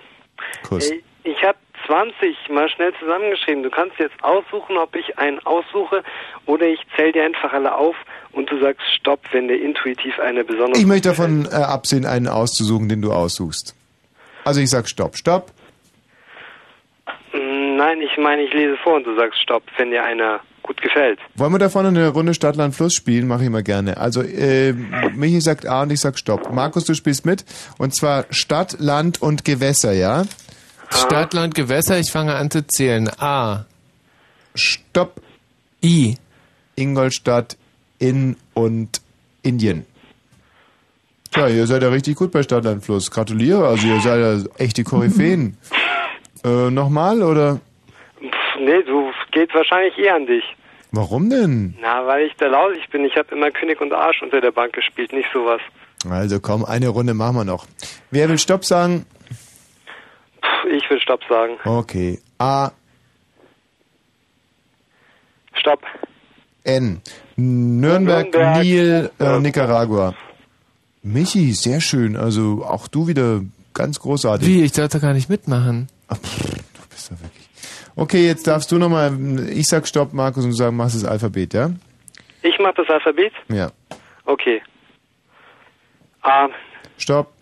Kuss. 0.67 0.91
Ey, 0.91 1.03
ich 1.23 1.43
habe 1.43 1.57
20 1.87 2.35
mal 2.49 2.69
schnell 2.69 2.93
zusammengeschrieben. 2.99 3.63
Du 3.63 3.69
kannst 3.69 3.97
jetzt 3.97 4.23
aussuchen, 4.23 4.77
ob 4.77 4.95
ich 4.95 5.17
einen 5.17 5.39
aussuche 5.39 6.03
oder 6.45 6.67
ich 6.67 6.79
zähle 6.95 7.13
dir 7.13 7.23
einfach 7.23 7.53
alle 7.53 7.75
auf 7.75 7.95
und 8.33 8.51
du 8.51 8.59
sagst 8.59 8.81
Stopp, 8.95 9.21
wenn 9.31 9.47
dir 9.47 9.59
intuitiv 9.61 10.19
eine 10.19 10.43
besondere... 10.43 10.79
Ich 10.79 10.85
möchte 10.85 11.09
davon 11.09 11.47
äh, 11.51 11.55
absehen, 11.55 12.05
einen 12.05 12.27
auszusuchen, 12.27 12.87
den 12.87 13.01
du 13.01 13.11
aussuchst. 13.11 13.75
Also 14.43 14.59
ich 14.61 14.69
sag 14.69 14.87
Stopp, 14.87 15.15
Stopp. 15.17 15.51
Mm, 17.33 17.77
Nein, 17.77 18.01
ich 18.01 18.17
meine, 18.17 18.43
ich 18.43 18.53
lese 18.53 18.77
vor 18.83 18.95
und 18.95 19.05
du 19.05 19.15
sagst 19.15 19.41
Stopp, 19.41 19.63
wenn 19.77 19.91
dir 19.91 20.03
einer 20.03 20.41
gut 20.61 20.81
gefällt. 20.81 21.19
Wollen 21.35 21.51
wir 21.51 21.59
davon 21.59 21.85
eine 21.85 22.07
Runde 22.09 22.33
Stadt, 22.33 22.55
Land, 22.55 22.75
Fluss 22.75 22.93
spielen? 22.93 23.27
Mache 23.27 23.41
ich 23.41 23.47
immer 23.47 23.63
gerne. 23.63 23.97
Also 23.97 24.21
äh, 24.21 24.73
Michi 24.73 25.41
sagt 25.41 25.67
A 25.67 25.83
und 25.83 25.91
ich 25.91 25.99
sag 25.99 26.17
Stopp. 26.17 26.51
Markus, 26.53 26.85
du 26.85 26.93
spielst 26.93 27.25
mit. 27.25 27.43
Und 27.77 27.93
zwar 27.93 28.25
Stadt, 28.29 28.77
Land 28.79 29.21
und 29.21 29.43
Gewässer, 29.45 29.91
ja? 29.91 30.23
Stadt, 30.89 31.33
Land, 31.33 31.55
Gewässer, 31.55 31.99
ich 31.99 32.11
fange 32.11 32.35
an 32.35 32.49
zu 32.49 32.65
zählen. 32.65 33.09
A. 33.19 33.65
Stopp. 34.55 35.21
I. 35.83 36.15
Ingolstadt, 36.75 37.57
In 37.99 38.37
und 38.53 39.01
Indien. 39.41 39.85
Tja, 41.33 41.47
ihr 41.47 41.65
seid 41.65 41.81
ja 41.81 41.89
richtig 41.89 42.15
gut 42.15 42.31
bei 42.31 42.43
Stadt, 42.43 42.63
Land, 42.63 42.85
Fluss. 42.85 43.09
Gratuliere, 43.09 43.67
also 43.67 43.87
ihr 43.87 43.99
seid 44.01 44.19
ja 44.19 44.51
echte 44.57 44.83
Koryphäen. 44.83 45.57
äh, 46.45 46.69
Nochmal 46.69 47.23
oder? 47.23 47.59
Pff, 48.19 48.59
nee, 48.59 48.83
du 48.83 49.11
geht 49.31 49.53
wahrscheinlich 49.55 49.97
eher 49.97 50.15
an 50.15 50.27
dich. 50.27 50.43
Warum 50.91 51.31
denn? 51.31 51.75
Na, 51.81 52.05
weil 52.05 52.27
ich 52.27 52.33
da 52.37 52.45
lausig 52.45 52.87
bin. 52.91 53.03
Ich 53.03 53.15
habe 53.15 53.33
immer 53.33 53.49
König 53.49 53.81
und 53.81 53.91
Arsch 53.93 54.21
unter 54.21 54.41
der 54.41 54.51
Bank 54.51 54.73
gespielt, 54.73 55.11
nicht 55.11 55.27
sowas. 55.33 55.59
Also 56.07 56.39
komm, 56.39 56.63
eine 56.65 56.89
Runde 56.89 57.15
machen 57.15 57.37
wir 57.37 57.45
noch. 57.45 57.65
Wer 58.11 58.29
will 58.29 58.37
Stopp 58.37 58.63
sagen? 58.63 59.07
Pff, 60.43 60.65
ich 60.71 60.87
will 60.91 60.99
Stopp 60.99 61.21
sagen. 61.27 61.53
Okay. 61.65 62.19
A, 62.37 62.69
Stopp. 65.55 65.81
N. 66.63 67.01
Nürnberg, 67.35 68.31
Nürnberg, 68.31 68.61
Nil, 68.61 69.11
äh, 69.19 69.39
Nicaragua. 69.39 70.13
Michi, 71.03 71.53
sehr 71.53 71.81
schön. 71.81 72.15
Also 72.15 72.63
auch 72.65 72.87
du 72.87 73.07
wieder 73.07 73.41
ganz 73.73 73.99
großartig. 73.99 74.47
Wie? 74.47 74.63
Ich 74.63 74.71
darf 74.71 74.89
da 74.91 74.99
gar 74.99 75.13
nicht 75.13 75.29
mitmachen. 75.29 75.89
Okay, 77.95 78.25
jetzt 78.25 78.47
darfst 78.47 78.71
du 78.71 78.77
nochmal, 78.77 79.17
ich 79.49 79.67
sag 79.67 79.87
Stopp, 79.87 80.13
Markus, 80.13 80.43
und 80.43 80.51
du 80.51 80.55
sagst, 80.55 80.73
machst 80.73 80.95
das 80.95 81.05
Alphabet, 81.05 81.53
ja? 81.53 81.71
Ich 82.41 82.57
mache 82.59 82.73
das 82.77 82.89
Alphabet? 82.89 83.31
Ja. 83.49 83.71
Okay. 84.25 84.61
A, 86.21 86.47
Stopp. 86.97 87.33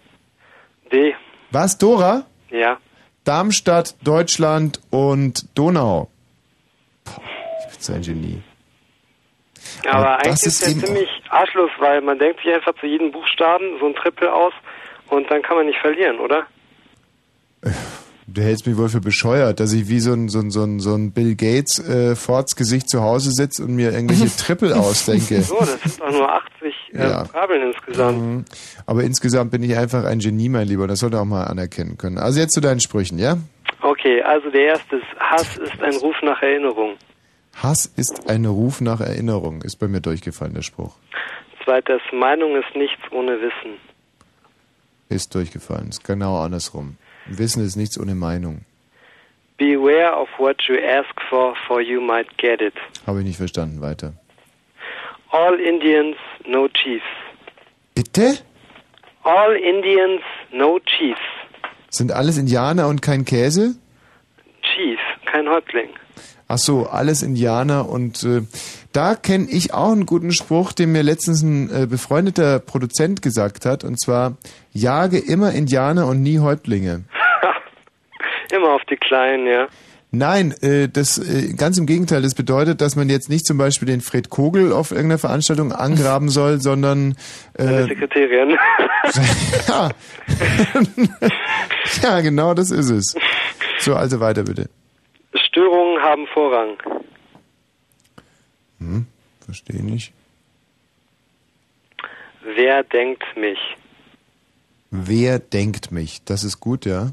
D, 0.91 1.13
Was, 1.51 1.77
Dora? 1.77 2.25
ja. 2.49 2.77
Darmstadt, 3.23 3.95
Deutschland 4.03 4.81
und 4.89 5.45
Donau. 5.55 6.09
Boah, 7.05 7.21
ich 7.61 7.67
bin 7.73 7.79
so 7.79 7.93
ein 7.93 8.01
Genie. 8.01 8.41
Aber 9.89 10.03
Ja, 10.03 10.15
eigentlich 10.15 10.31
das 10.31 10.45
ist 10.45 10.61
ist 10.67 10.77
der 10.79 10.85
ziemlich 10.85 11.09
arschlos, 11.29 11.69
weil 11.79 12.01
man 12.01 12.19
denkt 12.19 12.41
sich 12.43 12.53
einfach 12.53 12.73
zu 12.79 12.85
jedem 12.87 13.11
Buchstaben 13.11 13.65
so 13.79 13.87
ein 13.87 13.95
Triple 13.95 14.33
aus 14.33 14.53
und 15.09 15.29
dann 15.31 15.41
kann 15.41 15.57
man 15.57 15.65
nicht 15.65 15.79
verlieren, 15.79 16.19
oder? 16.19 16.45
Du 18.27 18.41
hältst 18.41 18.65
mich 18.65 18.77
wohl 18.77 18.87
für 18.87 19.01
bescheuert, 19.01 19.59
dass 19.59 19.73
ich 19.73 19.89
wie 19.89 19.99
so 19.99 20.13
ein, 20.13 20.29
so 20.29 20.39
ein, 20.39 20.51
so 20.51 20.63
ein, 20.63 20.79
so 20.79 20.95
ein 20.95 21.11
Bill 21.11 21.35
Gates 21.35 21.79
äh, 21.79 22.15
Forts 22.15 22.55
Gesicht 22.55 22.89
zu 22.89 23.01
Hause 23.01 23.31
sitze 23.31 23.63
und 23.63 23.75
mir 23.75 23.91
irgendwelche 23.91 24.33
Triple 24.37 24.73
ausdenke. 24.75 25.41
So, 25.41 25.57
das 25.59 25.81
sind 25.81 25.99
doch 25.99 26.11
nur 26.11 26.31
80 26.31 26.73
äh, 26.93 26.97
Ja. 27.09 27.25
Vokabeln 27.25 27.73
insgesamt. 27.73 28.17
Mhm. 28.21 28.45
Aber 28.85 29.03
insgesamt 29.03 29.51
bin 29.51 29.63
ich 29.63 29.75
einfach 29.77 30.05
ein 30.05 30.19
Genie, 30.19 30.47
mein 30.47 30.67
Lieber. 30.67 30.87
Das 30.87 30.99
sollte 30.99 31.19
auch 31.19 31.25
mal 31.25 31.43
anerkennen 31.43 31.97
können. 31.97 32.17
Also 32.17 32.39
jetzt 32.39 32.53
zu 32.53 32.61
deinen 32.61 32.79
Sprüchen, 32.79 33.19
ja? 33.19 33.35
Okay, 33.81 34.21
also 34.21 34.49
der 34.49 34.61
erste 34.61 34.97
ist, 34.97 35.05
Hass 35.19 35.57
ist 35.57 35.81
ein 35.83 35.95
Ruf 35.97 36.15
nach 36.23 36.41
Erinnerung. 36.41 36.93
Hass 37.61 37.85
ist 37.85 38.27
ein 38.27 38.45
Ruf 38.45 38.81
nach 38.81 39.01
Erinnerung, 39.01 39.61
ist 39.61 39.75
bei 39.77 39.87
mir 39.87 40.01
durchgefallen, 40.01 40.55
der 40.55 40.63
Spruch. 40.63 40.95
Zweitens, 41.63 42.01
Meinung 42.11 42.55
ist 42.55 42.75
nichts 42.75 42.99
ohne 43.11 43.39
Wissen. 43.39 43.77
Ist 45.09 45.35
durchgefallen, 45.35 45.89
ist 45.89 46.03
genau 46.03 46.41
andersrum. 46.41 46.97
Wissen 47.27 47.63
ist 47.63 47.75
nichts 47.75 47.99
ohne 47.99 48.15
Meinung. 48.15 48.65
Beware 49.57 50.19
of 50.19 50.27
what 50.39 50.57
you 50.67 50.75
ask 50.75 51.13
for, 51.29 51.53
for 51.67 51.81
you 51.81 52.01
might 52.01 52.27
get 52.39 52.61
it. 52.61 52.73
Habe 53.05 53.19
ich 53.19 53.25
nicht 53.25 53.37
verstanden, 53.37 53.79
weiter. 53.79 54.13
All 55.29 55.59
Indians, 55.59 56.15
no 56.47 56.67
chiefs. 56.67 57.05
Bitte? 57.93 58.39
All 59.23 59.55
Indians, 59.55 60.21
no 60.51 60.79
chiefs. 60.79 61.21
Sind 61.89 62.11
alles 62.11 62.39
Indianer 62.39 62.87
und 62.87 63.03
kein 63.03 63.23
Käse? 63.23 63.75
Chief, 64.63 64.99
kein 65.25 65.47
Häuptling. 65.47 65.89
Ach 66.53 66.57
so, 66.57 66.85
alles 66.85 67.23
Indianer 67.23 67.87
und 67.87 68.25
äh, 68.25 68.41
da 68.91 69.15
kenne 69.15 69.47
ich 69.49 69.73
auch 69.73 69.93
einen 69.93 70.05
guten 70.05 70.33
Spruch, 70.33 70.73
den 70.73 70.91
mir 70.91 71.01
letztens 71.01 71.41
ein 71.43 71.69
äh, 71.69 71.87
befreundeter 71.87 72.59
Produzent 72.59 73.21
gesagt 73.21 73.65
hat 73.65 73.85
und 73.85 73.97
zwar 74.01 74.35
jage 74.73 75.17
immer 75.17 75.53
Indianer 75.53 76.07
und 76.07 76.21
nie 76.21 76.39
Häuptlinge. 76.39 77.05
Immer 78.53 78.73
auf 78.73 78.81
die 78.89 78.97
Kleinen, 78.97 79.47
ja. 79.47 79.69
Nein, 80.11 80.53
äh, 80.61 80.89
das 80.89 81.17
äh, 81.17 81.53
ganz 81.53 81.77
im 81.77 81.85
Gegenteil. 81.85 82.21
Das 82.21 82.35
bedeutet, 82.35 82.81
dass 82.81 82.97
man 82.97 83.07
jetzt 83.07 83.29
nicht 83.29 83.45
zum 83.45 83.57
Beispiel 83.57 83.85
den 83.85 84.01
Fred 84.01 84.29
Kogel 84.29 84.73
auf 84.73 84.91
irgendeiner 84.91 85.19
Veranstaltung 85.19 85.71
angraben 85.71 86.27
soll, 86.37 86.59
sondern 86.59 87.15
Eine 87.57 87.71
äh, 87.71 87.83
Sekretärin. 87.83 88.57
ja. 89.69 89.89
ja, 92.03 92.19
genau, 92.19 92.53
das 92.53 92.71
ist 92.71 92.89
es. 92.89 93.15
So, 93.77 93.95
also 93.95 94.19
weiter 94.19 94.43
bitte. 94.43 94.67
Haben 96.01 96.25
Vorrang. 96.27 96.77
Hm, 98.79 99.05
verstehe 99.45 99.83
nicht. 99.83 100.13
Wer 102.43 102.83
denkt 102.83 103.37
mich? 103.37 103.59
Wer 104.89 105.37
denkt 105.37 105.91
mich? 105.91 106.23
Das 106.25 106.43
ist 106.43 106.59
gut, 106.59 106.85
ja. 106.85 107.11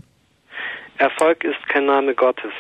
Erfolg 0.97 1.45
ist 1.45 1.69
kein 1.69 1.85
Name 1.85 2.15
Gottes. 2.15 2.53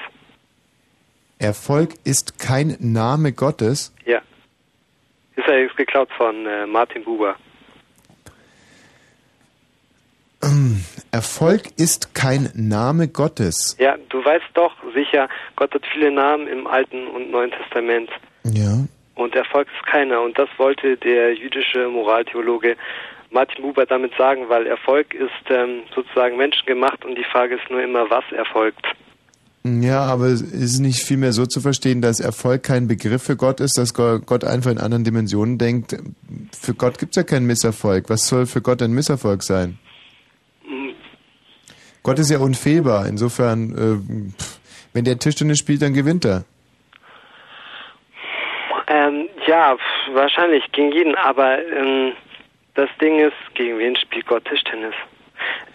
Erfolg 1.38 1.94
ist 2.04 2.38
kein 2.38 2.76
Name 2.78 3.32
Gottes. 3.32 3.94
Ja. 4.04 4.20
Ist 5.34 5.46
ja 5.46 5.54
jetzt 5.54 5.76
geklaut 5.76 6.10
von 6.16 6.46
äh, 6.46 6.66
Martin 6.66 7.04
Buber. 7.04 7.36
Erfolg 11.10 11.62
ist 11.76 12.14
kein 12.14 12.50
Name 12.54 13.08
Gottes. 13.08 13.76
Ja, 13.78 13.96
du 14.08 14.24
weißt 14.24 14.44
doch 14.54 14.72
sicher, 14.94 15.28
Gott 15.56 15.74
hat 15.74 15.82
viele 15.92 16.12
Namen 16.12 16.46
im 16.46 16.66
Alten 16.66 17.08
und 17.08 17.30
Neuen 17.30 17.50
Testament. 17.50 18.08
Ja. 18.44 18.84
Und 19.16 19.34
Erfolg 19.34 19.66
ist 19.76 19.86
keiner. 19.90 20.22
Und 20.22 20.38
das 20.38 20.48
wollte 20.58 20.96
der 20.96 21.34
jüdische 21.34 21.88
Moraltheologe 21.88 22.76
Martin 23.30 23.62
Buber 23.62 23.84
damit 23.84 24.12
sagen, 24.16 24.48
weil 24.48 24.66
Erfolg 24.66 25.12
ist 25.12 25.50
ähm, 25.50 25.82
sozusagen 25.94 26.36
menschengemacht 26.36 27.04
und 27.04 27.16
die 27.16 27.26
Frage 27.30 27.56
ist 27.56 27.68
nur 27.68 27.82
immer, 27.82 28.08
was 28.08 28.24
erfolgt. 28.32 28.86
Ja, 29.64 30.02
aber 30.02 30.26
es 30.26 30.40
ist 30.40 30.78
nicht 30.78 31.02
vielmehr 31.02 31.32
so 31.32 31.44
zu 31.44 31.60
verstehen, 31.60 32.00
dass 32.00 32.20
Erfolg 32.20 32.62
kein 32.62 32.86
Begriff 32.86 33.24
für 33.24 33.36
Gott 33.36 33.60
ist, 33.60 33.76
dass 33.76 33.92
Go- 33.92 34.20
Gott 34.20 34.44
einfach 34.44 34.70
in 34.70 34.78
anderen 34.78 35.04
Dimensionen 35.04 35.58
denkt. 35.58 35.96
Für 36.58 36.72
Gott 36.74 36.98
gibt 36.98 37.12
es 37.12 37.16
ja 37.16 37.22
keinen 37.24 37.46
Misserfolg. 37.46 38.08
Was 38.08 38.28
soll 38.28 38.46
für 38.46 38.62
Gott 38.62 38.80
ein 38.82 38.92
Misserfolg 38.92 39.42
sein? 39.42 39.78
Gott 42.02 42.18
ist 42.18 42.30
ja 42.30 42.38
unfehlbar. 42.38 43.06
Insofern, 43.06 43.72
äh, 43.72 44.32
wenn 44.92 45.04
der 45.04 45.18
Tischtennis 45.18 45.58
spielt, 45.58 45.82
dann 45.82 45.94
gewinnt 45.94 46.24
er. 46.24 46.44
Ähm, 48.86 49.28
ja, 49.46 49.76
wahrscheinlich 50.14 50.64
gegen 50.72 50.92
jeden, 50.92 51.14
aber 51.14 51.58
ähm, 51.58 52.12
das 52.74 52.88
Ding 53.00 53.18
ist, 53.18 53.36
gegen 53.54 53.78
wen 53.78 53.96
spielt 53.96 54.26
Gott 54.26 54.44
Tischtennis? 54.46 54.94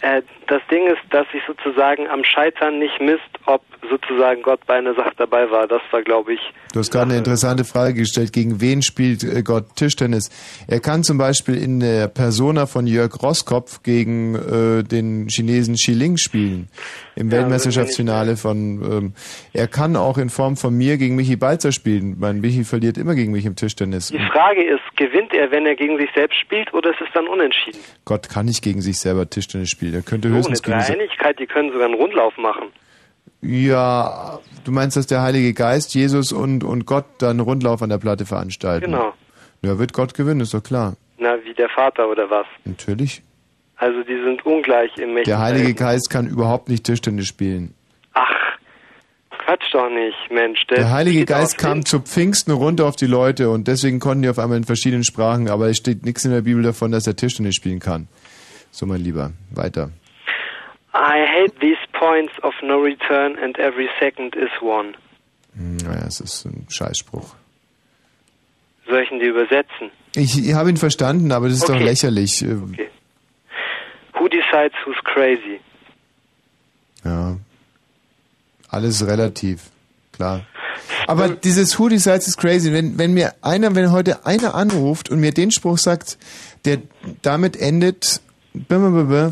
Äh, 0.00 0.22
das 0.50 0.62
Ding 0.70 0.86
ist, 0.86 1.00
dass 1.10 1.26
sich 1.32 1.42
sozusagen 1.46 2.06
am 2.08 2.24
Scheitern 2.24 2.78
nicht 2.78 3.00
misst, 3.00 3.22
ob 3.46 3.62
sozusagen 3.90 4.42
Gott 4.42 4.60
bei 4.66 4.74
einer 4.74 4.94
Sache 4.94 5.12
dabei 5.16 5.50
war. 5.50 5.66
Das 5.66 5.82
war, 5.90 6.02
glaube 6.02 6.34
ich, 6.34 6.40
Du 6.74 6.80
hast 6.80 6.90
gerade 6.90 7.10
eine 7.10 7.18
interessante 7.18 7.62
Frage 7.64 7.94
gestellt. 7.94 8.32
Gegen 8.32 8.60
wen 8.60 8.82
spielt 8.82 9.22
äh, 9.22 9.44
Gott 9.44 9.76
Tischtennis? 9.76 10.28
Er 10.66 10.80
kann 10.80 11.04
zum 11.04 11.18
Beispiel 11.18 11.56
in 11.56 11.78
der 11.78 12.08
Persona 12.08 12.66
von 12.66 12.88
Jörg 12.88 13.22
Roskopf 13.22 13.84
gegen 13.84 14.34
äh, 14.34 14.82
den 14.82 15.28
Chinesen 15.28 15.76
Xi 15.76 15.92
Ling 15.92 16.16
spielen. 16.16 16.68
Im 17.14 17.30
Ja, 17.30 17.38
Weltmeisterschaftsfinale 17.38 18.36
von... 18.36 18.82
Ähm, 18.82 19.14
er 19.52 19.68
kann 19.68 19.94
auch 19.94 20.18
in 20.18 20.30
Form 20.30 20.56
von 20.56 20.74
mir 20.74 20.96
gegen 20.96 21.14
Michi 21.14 21.36
Balzer 21.36 21.70
spielen. 21.70 22.16
Mein 22.18 22.40
Michi 22.40 22.64
verliert 22.64 22.98
immer 22.98 23.14
gegen 23.14 23.30
mich 23.30 23.46
im 23.46 23.54
Tischtennis. 23.54 24.08
Die 24.08 24.18
Frage 24.32 24.64
ist, 24.64 24.82
gewinnt 24.96 25.32
er, 25.32 25.52
wenn 25.52 25.64
er 25.66 25.76
gegen 25.76 25.96
sich 25.96 26.10
selbst 26.12 26.40
spielt, 26.40 26.74
oder 26.74 26.90
ist 26.90 27.00
es 27.00 27.08
dann 27.14 27.28
unentschieden? 27.28 27.78
Gott 28.04 28.28
kann 28.28 28.46
nicht 28.46 28.64
gegen 28.64 28.80
sich 28.80 28.98
selber 28.98 29.30
Tischtennis 29.30 29.70
spielen. 29.70 29.94
Er 29.94 30.02
könnte 30.02 30.33
Eine 30.34 30.48
höchstens 30.48 30.58
sich... 30.58 30.86
Dreieinigkeit, 30.86 31.38
die 31.38 31.46
können 31.46 31.72
sogar 31.72 31.86
einen 31.86 31.94
Rundlauf 31.94 32.36
machen. 32.36 32.64
Ja, 33.40 34.40
du 34.64 34.72
meinst, 34.72 34.96
dass 34.96 35.06
der 35.06 35.22
Heilige 35.22 35.52
Geist, 35.52 35.94
Jesus 35.94 36.32
und, 36.32 36.64
und 36.64 36.86
Gott 36.86 37.04
dann 37.18 37.30
einen 37.30 37.40
Rundlauf 37.40 37.82
an 37.82 37.90
der 37.90 37.98
Platte 37.98 38.24
veranstalten? 38.24 38.92
Genau. 38.92 39.12
Ja, 39.62 39.78
wird 39.78 39.92
Gott 39.92 40.14
gewinnen, 40.14 40.40
ist 40.40 40.54
doch 40.54 40.62
klar. 40.62 40.96
Na, 41.18 41.36
wie 41.44 41.54
der 41.54 41.68
Vater 41.68 42.08
oder 42.08 42.28
was? 42.30 42.46
Natürlich. 42.64 43.22
Also 43.76 44.02
die 44.02 44.22
sind 44.22 44.44
ungleich 44.46 44.96
im 44.96 45.14
Mächten. 45.14 45.30
Der 45.30 45.40
Heilige 45.40 45.74
Geist 45.74 46.08
kann 46.10 46.26
überhaupt 46.26 46.68
nicht 46.68 46.84
Tischtennis 46.84 47.26
spielen. 47.26 47.74
Quatsch 49.44 49.74
doch 49.74 49.90
nicht, 49.90 50.30
Mensch. 50.30 50.66
Der 50.68 50.90
Heilige 50.90 51.18
steht 51.18 51.28
Geist 51.28 51.58
kam 51.58 51.84
zu 51.84 52.00
Pfingsten 52.00 52.52
runter 52.52 52.86
auf 52.86 52.96
die 52.96 53.06
Leute 53.06 53.50
und 53.50 53.68
deswegen 53.68 54.00
konnten 54.00 54.22
die 54.22 54.30
auf 54.30 54.38
einmal 54.38 54.56
in 54.56 54.64
verschiedenen 54.64 55.04
Sprachen, 55.04 55.50
aber 55.50 55.68
es 55.68 55.76
steht 55.76 56.04
nichts 56.04 56.24
in 56.24 56.30
der 56.30 56.42
Bibel 56.42 56.62
davon, 56.62 56.92
dass 56.92 57.06
er 57.06 57.14
Tischtennis 57.14 57.54
spielen 57.54 57.78
kann. 57.78 58.08
So, 58.70 58.86
mein 58.86 59.02
Lieber, 59.02 59.32
weiter. 59.50 59.90
I 60.94 61.26
hate 61.26 61.58
these 61.60 61.78
points 61.98 62.32
of 62.42 62.52
no 62.62 62.80
return 62.80 63.36
and 63.42 63.58
every 63.58 63.88
second 63.98 64.34
is 64.36 64.50
one. 64.60 64.94
Hm, 65.56 65.76
Naja, 65.78 66.06
es 66.06 66.20
ist 66.20 66.44
ein 66.46 66.66
Scheißspruch. 66.68 67.34
Soll 68.86 69.02
ich 69.02 69.10
ihn 69.10 69.18
dir 69.18 69.30
übersetzen? 69.30 69.90
Ich, 70.14 70.38
ich 70.38 70.54
habe 70.54 70.70
ihn 70.70 70.76
verstanden, 70.76 71.32
aber 71.32 71.48
das 71.48 71.58
ist 71.58 71.68
doch 71.68 71.74
Okay. 71.74 71.84
lächerlich. 71.84 72.42
Äh, 72.42 72.56
Who 74.14 74.28
decides 74.28 74.74
who's 74.86 74.96
crazy? 75.04 75.60
Ja. 77.04 77.36
Alles 78.68 79.06
relativ, 79.06 79.62
klar. 80.12 80.46
Aber 81.06 81.28
dieses 81.30 81.78
Who 81.78 81.88
decides 81.88 82.28
is 82.28 82.36
crazy. 82.36 82.72
Wenn, 82.72 82.98
wenn 82.98 83.14
mir 83.14 83.34
einer, 83.42 83.74
wenn 83.74 83.90
heute 83.92 84.26
einer 84.26 84.54
anruft 84.54 85.10
und 85.10 85.20
mir 85.20 85.32
den 85.32 85.50
Spruch 85.50 85.78
sagt, 85.78 86.18
der 86.64 86.78
damit 87.22 87.56
endet, 87.56 88.20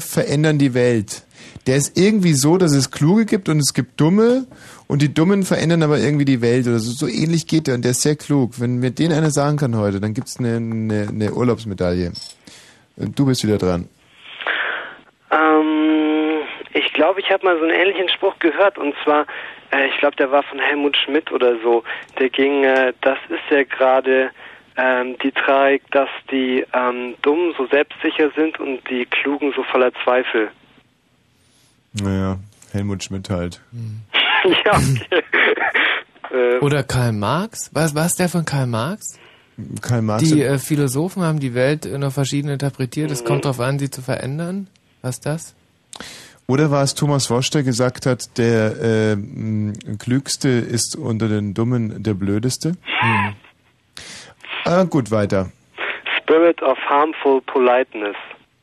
verändern 0.01 0.59
die 0.59 0.75
Welt. 0.75 1.23
Der 1.67 1.77
ist 1.77 1.97
irgendwie 1.97 2.33
so, 2.33 2.59
dass 2.59 2.73
es 2.73 2.91
Kluge 2.91 3.25
gibt 3.25 3.49
und 3.49 3.59
es 3.59 3.73
gibt 3.73 4.01
Dumme 4.01 4.47
und 4.89 5.01
die 5.01 5.15
Dummen 5.15 5.45
verändern 5.45 5.83
aber 5.85 5.99
irgendwie 5.99 6.25
die 6.25 6.43
Welt 6.43 6.67
oder 6.67 6.81
so. 6.81 6.91
So 6.91 7.07
ähnlich 7.07 7.47
geht 7.47 7.69
der 7.69 7.77
und 7.77 7.83
der 7.83 7.93
ist 7.93 8.03
sehr 8.03 8.17
klug. 8.17 8.61
Wenn 8.61 8.79
mir 8.79 8.91
den 8.91 9.13
einer 9.13 9.31
sagen 9.31 9.59
kann 9.59 9.77
heute, 9.77 10.01
dann 10.01 10.13
gibt's 10.13 10.39
eine, 10.39 10.57
eine, 10.57 11.09
eine 11.09 11.33
Urlaubsmedaille. 11.33 12.13
Du 12.97 13.27
bist 13.27 13.45
wieder 13.45 13.59
dran. 13.59 13.89
Ähm, 15.31 16.41
ich 16.73 16.93
glaube, 16.93 17.21
ich 17.21 17.31
habe 17.31 17.45
mal 17.45 17.57
so 17.59 17.65
einen 17.65 17.75
ähnlichen 17.75 18.09
Spruch 18.09 18.39
gehört 18.41 18.77
und 18.77 18.95
zwar, 19.05 19.27
äh, 19.71 19.87
ich 19.87 19.97
glaube, 19.99 20.17
der 20.17 20.31
war 20.31 20.43
von 20.43 20.59
Helmut 20.59 20.97
Schmidt 20.97 21.31
oder 21.31 21.57
so. 21.63 21.85
Der 22.19 22.29
ging, 22.29 22.65
äh, 22.65 22.93
das 23.03 23.19
ist 23.29 23.51
ja 23.51 23.63
gerade 23.63 24.31
ähm, 24.77 25.17
die 25.23 25.33
Tragik, 25.33 25.83
dass 25.91 26.09
die 26.31 26.67
ähm, 26.73 27.15
Dummen 27.23 27.55
so 27.57 27.67
selbstsicher 27.67 28.31
sind 28.35 28.59
und 28.59 28.89
die 28.91 29.07
Klugen 29.07 29.53
so 29.55 29.63
voller 29.63 29.93
Zweifel. 30.05 30.51
Naja, 32.01 32.39
Helmut 32.73 33.05
Schmidt 33.05 33.29
halt. 33.31 33.61
ja, 34.45 34.73
okay. 34.73 35.23
äh, 36.31 36.59
Oder 36.61 36.83
Karl 36.83 37.13
Marx? 37.13 37.71
Was 37.73 37.95
war 37.95 38.07
es 38.07 38.15
der 38.17 38.29
von 38.29 38.45
Karl 38.45 38.67
Marx? 38.67 39.19
Karl 39.83 40.03
Marx. 40.03 40.23
Die 40.25 40.43
äh, 40.43 40.59
Philosophen 40.59 41.23
haben 41.23 41.41
die 41.41 41.55
Welt 41.55 41.85
äh, 41.87 41.99
noch 41.99 42.13
verschieden 42.13 42.49
interpretiert. 42.49 43.11
Es 43.11 43.25
kommt 43.25 43.45
darauf 43.45 43.61
an, 43.61 43.79
sie 43.79 43.91
zu 43.91 44.01
verändern. 44.03 44.69
Was 45.03 45.17
ist 45.17 45.27
das? 45.27 45.55
Oder 46.47 46.71
war 46.71 46.83
es 46.83 46.95
Thomas 46.95 47.31
Wosch, 47.31 47.51
der 47.51 47.63
gesagt 47.63 48.07
hat, 48.07 48.37
der 48.39 48.77
äh, 48.81 49.13
m, 49.13 49.73
Klügste 49.99 50.49
ist 50.49 50.97
unter 50.97 51.29
den 51.29 51.55
Dummen 51.55 52.03
der 52.03 52.15
Blödeste? 52.15 52.73
Hm. 53.01 53.35
Ah, 54.65 54.85
gut, 54.85 55.11
weiter. 55.11 55.51
Spirit 56.23 56.63
of 56.63 56.79
Harmful 56.89 57.41
Politeness. 57.43 58.17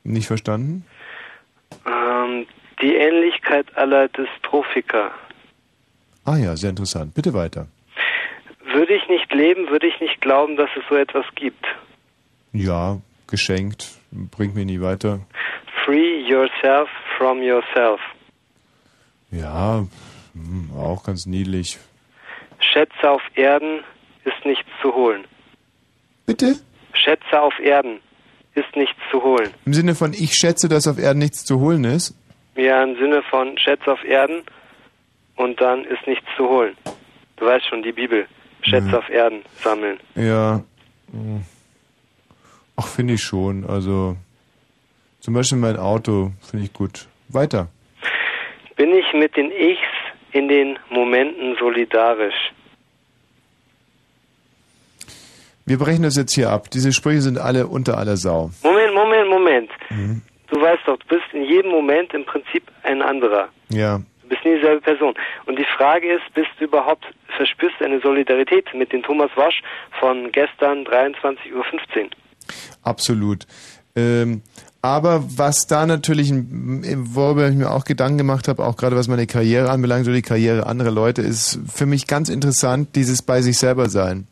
Nicht 0.03 0.27
verstanden? 0.27 0.85
Ähm, 1.85 2.45
die 2.81 2.95
Ähnlichkeit 2.95 3.65
aller 3.77 4.07
Dystrophiker. 4.09 5.11
Ah 6.25 6.37
ja, 6.37 6.55
sehr 6.55 6.69
interessant. 6.69 7.13
Bitte 7.13 7.33
weiter. 7.33 7.67
Würde 8.73 8.93
ich 8.93 9.07
nicht 9.09 9.33
leben, 9.33 9.69
würde 9.69 9.87
ich 9.87 9.99
nicht 9.99 10.21
glauben, 10.21 10.55
dass 10.55 10.69
es 10.77 10.83
so 10.89 10.95
etwas 10.95 11.25
gibt. 11.35 11.65
Ja, 12.53 12.99
geschenkt, 13.27 13.87
bringt 14.11 14.55
mich 14.55 14.65
nie 14.65 14.81
weiter. 14.81 15.21
Free 15.85 16.21
yourself 16.27 16.89
from 17.17 17.41
yourself. 17.41 17.99
Ja, 19.31 19.85
hm, 20.33 20.69
auch 20.75 21.03
ganz 21.03 21.25
niedlich. 21.25 21.79
Schätze 22.59 23.09
auf 23.09 23.21
Erden 23.35 23.83
ist 24.25 24.45
nichts 24.45 24.67
zu 24.81 24.93
holen. 24.93 25.23
Bitte? 26.25 26.55
Schätze 26.93 27.41
auf 27.41 27.57
Erden 27.59 27.99
ist 28.55 28.75
nichts 28.75 28.97
zu 29.11 29.23
holen. 29.23 29.49
Im 29.65 29.73
Sinne 29.73 29.95
von, 29.95 30.13
ich 30.13 30.33
schätze, 30.33 30.67
dass 30.67 30.87
auf 30.87 30.97
Erden 30.99 31.19
nichts 31.19 31.45
zu 31.45 31.59
holen 31.59 31.83
ist? 31.85 32.15
Ja, 32.59 32.83
im 32.83 32.95
Sinne 32.97 33.21
von 33.29 33.57
Schätze 33.57 33.91
auf 33.91 34.03
Erden 34.03 34.43
und 35.37 35.61
dann 35.61 35.85
ist 35.85 36.05
nichts 36.07 36.25
zu 36.35 36.47
holen. 36.49 36.75
Du 37.37 37.45
weißt 37.45 37.65
schon, 37.67 37.83
die 37.83 37.93
Bibel. 37.93 38.27
Schätze 38.63 38.89
Ja. 38.89 38.97
auf 38.99 39.09
Erden 39.09 39.41
sammeln. 39.63 39.97
Ja. 40.15 40.61
Ach, 42.75 42.87
finde 42.87 43.13
ich 43.13 43.23
schon. 43.23 43.65
Also, 43.65 44.17
zum 45.21 45.33
Beispiel 45.33 45.57
mein 45.57 45.77
Auto 45.77 46.31
finde 46.49 46.65
ich 46.65 46.73
gut. 46.73 47.07
Weiter. 47.29 47.67
Bin 48.75 48.91
ich 48.93 49.05
mit 49.13 49.35
den 49.37 49.51
Ichs 49.51 49.79
in 50.33 50.49
den 50.49 50.77
Momenten 50.89 51.55
solidarisch? 51.57 52.51
Wir 55.65 55.77
brechen 55.77 56.03
das 56.03 56.17
jetzt 56.17 56.33
hier 56.33 56.49
ab. 56.49 56.69
Diese 56.71 56.91
Sprüche 56.91 57.21
sind 57.21 57.37
alle 57.37 57.67
unter 57.67 57.97
aller 57.97 58.17
Sau. 58.17 58.49
Moment, 58.63 58.93
Moment, 58.93 59.29
Moment. 59.29 59.69
Mhm. 59.91 60.21
Du 60.47 60.59
weißt 60.59 60.81
doch, 60.87 60.97
du 60.97 61.07
bist 61.07 61.18
in 61.39 61.45
jedem 61.45 61.71
Moment 61.71 62.13
im 62.13 62.25
Prinzip 62.25 62.63
ein 62.83 63.01
anderer. 63.01 63.49
Ja. 63.69 63.99
Du 64.21 64.29
bist 64.29 64.45
nie 64.45 64.55
dieselbe 64.55 64.81
Person. 64.81 65.15
Und 65.45 65.57
die 65.57 65.65
Frage 65.77 66.13
ist, 66.13 66.33
bist 66.33 66.49
du 66.59 66.65
überhaupt, 66.65 67.05
verspürst 67.35 67.75
du 67.79 67.85
eine 67.85 67.99
Solidarität 67.99 68.65
mit 68.73 68.91
dem 68.91 69.01
Thomas 69.03 69.31
Wasch 69.35 69.61
von 69.99 70.31
gestern 70.31 70.85
23.15 70.85 71.53
Uhr? 71.53 72.09
Absolut. 72.83 73.45
Ähm, 73.95 74.43
aber 74.81 75.23
was 75.35 75.67
da 75.67 75.85
natürlich, 75.85 76.31
worüber 76.31 77.49
ich 77.49 77.55
mir 77.55 77.69
auch 77.69 77.83
Gedanken 77.83 78.17
gemacht 78.17 78.47
habe, 78.47 78.63
auch 78.63 78.77
gerade 78.77 78.95
was 78.95 79.09
meine 79.09 79.27
Karriere 79.27 79.69
anbelangt 79.69 80.05
oder 80.05 80.15
die 80.15 80.21
Karriere 80.21 80.65
anderer 80.65 80.91
Leute, 80.91 81.21
ist 81.21 81.59
für 81.67 81.85
mich 81.85 82.07
ganz 82.07 82.29
interessant, 82.29 82.95
dieses 82.95 83.21
bei 83.21 83.41
sich 83.41 83.57
selber 83.57 83.89
sein. 83.89 84.27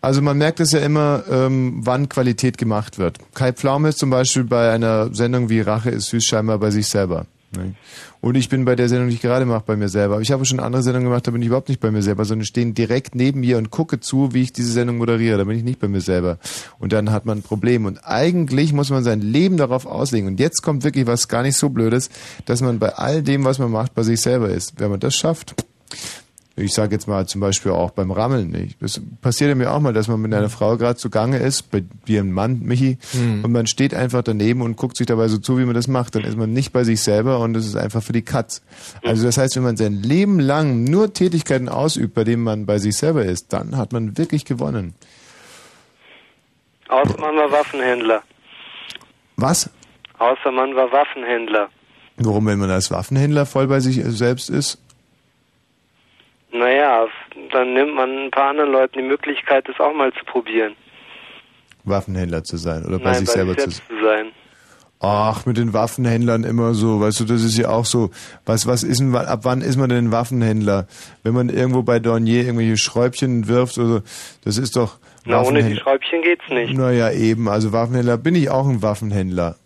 Also 0.00 0.22
man 0.22 0.38
merkt 0.38 0.60
es 0.60 0.72
ja 0.72 0.80
immer, 0.80 1.24
ähm, 1.30 1.80
wann 1.82 2.08
Qualität 2.08 2.56
gemacht 2.56 2.98
wird. 2.98 3.18
Kai 3.34 3.52
Pflaume 3.52 3.90
ist 3.90 3.98
zum 3.98 4.10
Beispiel 4.10 4.44
bei 4.44 4.72
einer 4.72 5.14
Sendung 5.14 5.50
wie 5.50 5.60
Rache 5.60 5.90
ist 5.90 6.08
süß 6.08 6.24
scheinbar 6.24 6.58
bei 6.58 6.70
sich 6.70 6.88
selber. 6.88 7.26
Ne? 7.56 7.74
Und 8.20 8.36
ich 8.36 8.48
bin 8.48 8.64
bei 8.64 8.76
der 8.76 8.88
Sendung, 8.88 9.08
die 9.08 9.14
ich 9.14 9.22
gerade 9.22 9.46
mache, 9.46 9.64
bei 9.66 9.76
mir 9.76 9.88
selber. 9.88 10.14
Aber 10.14 10.22
ich 10.22 10.30
habe 10.30 10.44
schon 10.44 10.60
andere 10.60 10.82
Sendungen 10.82 11.08
gemacht, 11.08 11.26
da 11.26 11.30
bin 11.30 11.40
ich 11.40 11.48
überhaupt 11.48 11.68
nicht 11.68 11.80
bei 11.80 11.90
mir 11.90 12.02
selber, 12.02 12.24
sondern 12.24 12.44
stehen 12.44 12.74
direkt 12.74 13.14
neben 13.14 13.40
mir 13.40 13.56
und 13.56 13.70
gucke 13.70 13.98
zu, 13.98 14.34
wie 14.34 14.42
ich 14.42 14.52
diese 14.52 14.72
Sendung 14.72 14.98
moderiere. 14.98 15.38
Da 15.38 15.44
bin 15.44 15.56
ich 15.56 15.64
nicht 15.64 15.80
bei 15.80 15.88
mir 15.88 16.00
selber. 16.02 16.38
Und 16.78 16.92
dann 16.92 17.10
hat 17.10 17.24
man 17.24 17.38
ein 17.38 17.42
Problem. 17.42 17.86
Und 17.86 17.98
eigentlich 18.04 18.72
muss 18.72 18.90
man 18.90 19.04
sein 19.04 19.20
Leben 19.20 19.56
darauf 19.56 19.86
auslegen. 19.86 20.28
Und 20.28 20.38
jetzt 20.38 20.62
kommt 20.62 20.84
wirklich 20.84 21.06
was 21.06 21.28
gar 21.28 21.42
nicht 21.42 21.56
so 21.56 21.70
Blödes, 21.70 22.10
dass 22.44 22.60
man 22.60 22.78
bei 22.78 22.94
all 22.94 23.22
dem, 23.22 23.44
was 23.44 23.58
man 23.58 23.70
macht, 23.70 23.94
bei 23.94 24.02
sich 24.02 24.20
selber 24.20 24.50
ist. 24.50 24.78
Wenn 24.78 24.90
man 24.90 25.00
das 25.00 25.14
schafft, 25.14 25.54
ich 26.56 26.74
sage 26.74 26.94
jetzt 26.94 27.06
mal 27.08 27.26
zum 27.26 27.40
Beispiel 27.40 27.72
auch 27.72 27.90
beim 27.92 28.10
Rammeln 28.10 28.50
nicht. 28.50 28.82
Das 28.82 29.00
passiert 29.22 29.48
ja 29.48 29.54
mir 29.54 29.72
auch 29.72 29.80
mal, 29.80 29.92
dass 29.92 30.08
man 30.08 30.20
mit 30.20 30.34
einer 30.34 30.50
Frau 30.50 30.76
gerade 30.76 30.96
zugange 30.96 31.38
ist, 31.38 31.70
bei 31.70 31.82
ein 32.08 32.32
Mann, 32.32 32.60
Michi, 32.60 32.98
Mhm. 33.14 33.44
und 33.44 33.52
man 33.52 33.66
steht 33.66 33.94
einfach 33.94 34.22
daneben 34.22 34.60
und 34.60 34.76
guckt 34.76 34.96
sich 34.96 35.06
dabei 35.06 35.28
so 35.28 35.38
zu, 35.38 35.58
wie 35.58 35.64
man 35.64 35.74
das 35.74 35.88
macht. 35.88 36.14
Dann 36.16 36.24
ist 36.24 36.36
man 36.36 36.52
nicht 36.52 36.72
bei 36.72 36.84
sich 36.84 37.00
selber 37.02 37.38
und 37.38 37.54
das 37.54 37.64
ist 37.66 37.76
einfach 37.76 38.02
für 38.02 38.12
die 38.12 38.22
Katz. 38.22 38.62
Also 39.04 39.24
das 39.24 39.38
heißt, 39.38 39.56
wenn 39.56 39.62
man 39.62 39.76
sein 39.76 39.94
Leben 40.02 40.38
lang 40.40 40.84
nur 40.84 41.12
Tätigkeiten 41.14 41.68
ausübt, 41.68 42.14
bei 42.14 42.24
denen 42.24 42.42
man 42.42 42.66
bei 42.66 42.78
sich 42.78 42.96
selber 42.96 43.24
ist, 43.24 43.52
dann 43.52 43.76
hat 43.76 43.92
man 43.92 44.18
wirklich 44.18 44.44
gewonnen. 44.44 44.94
Außer 46.88 47.18
man 47.20 47.36
war 47.36 47.50
Waffenhändler. 47.52 48.22
Was? 49.36 49.70
Außer 50.18 50.50
man 50.50 50.74
war 50.74 50.90
Waffenhändler. 50.92 51.68
Warum, 52.16 52.46
wenn 52.46 52.58
man 52.58 52.70
als 52.70 52.90
Waffenhändler 52.90 53.46
voll 53.46 53.66
bei 53.68 53.80
sich 53.80 54.02
selbst 54.04 54.50
ist? 54.50 54.78
Naja, 56.52 57.06
dann 57.52 57.74
nimmt 57.74 57.94
man 57.94 58.26
ein 58.26 58.30
paar 58.30 58.50
anderen 58.50 58.72
Leuten 58.72 58.98
die 58.98 59.04
Möglichkeit, 59.04 59.68
das 59.68 59.78
auch 59.78 59.94
mal 59.94 60.12
zu 60.12 60.24
probieren. 60.24 60.74
Waffenhändler 61.84 62.44
zu 62.44 62.56
sein 62.56 62.84
oder 62.84 62.98
bei 62.98 63.12
Nein, 63.12 63.14
sich 63.14 63.28
bei 63.28 63.32
selber 63.32 63.54
sich 63.54 63.64
zu 63.64 63.70
selbst 63.70 63.88
zu 63.88 64.04
sein. 64.04 64.32
Ach, 65.02 65.46
mit 65.46 65.56
den 65.56 65.72
Waffenhändlern 65.72 66.44
immer 66.44 66.74
so, 66.74 67.00
weißt 67.00 67.20
du, 67.20 67.24
das 67.24 67.42
ist 67.42 67.56
ja 67.56 67.70
auch 67.70 67.86
so, 67.86 68.10
was, 68.44 68.66
was 68.66 68.82
ist 68.82 69.00
denn, 69.00 69.16
ab 69.16 69.40
wann 69.44 69.62
ist 69.62 69.78
man 69.78 69.88
denn 69.88 70.08
ein 70.08 70.12
Waffenhändler? 70.12 70.86
Wenn 71.22 71.32
man 71.32 71.48
irgendwo 71.48 71.82
bei 71.82 72.00
Dornier 72.00 72.42
irgendwelche 72.44 72.76
Schräubchen 72.76 73.48
wirft 73.48 73.78
oder 73.78 73.86
so, 73.88 74.00
das 74.44 74.58
ist 74.58 74.76
doch 74.76 74.98
Na, 75.24 75.42
ohne 75.42 75.62
die. 75.62 75.76
Schräubchen 75.76 76.20
geht's 76.20 76.46
nicht. 76.50 76.74
Naja, 76.74 77.10
eben, 77.12 77.48
also 77.48 77.72
Waffenhändler, 77.72 78.18
bin 78.18 78.34
ich 78.34 78.50
auch 78.50 78.68
ein 78.68 78.82
Waffenhändler. 78.82 79.56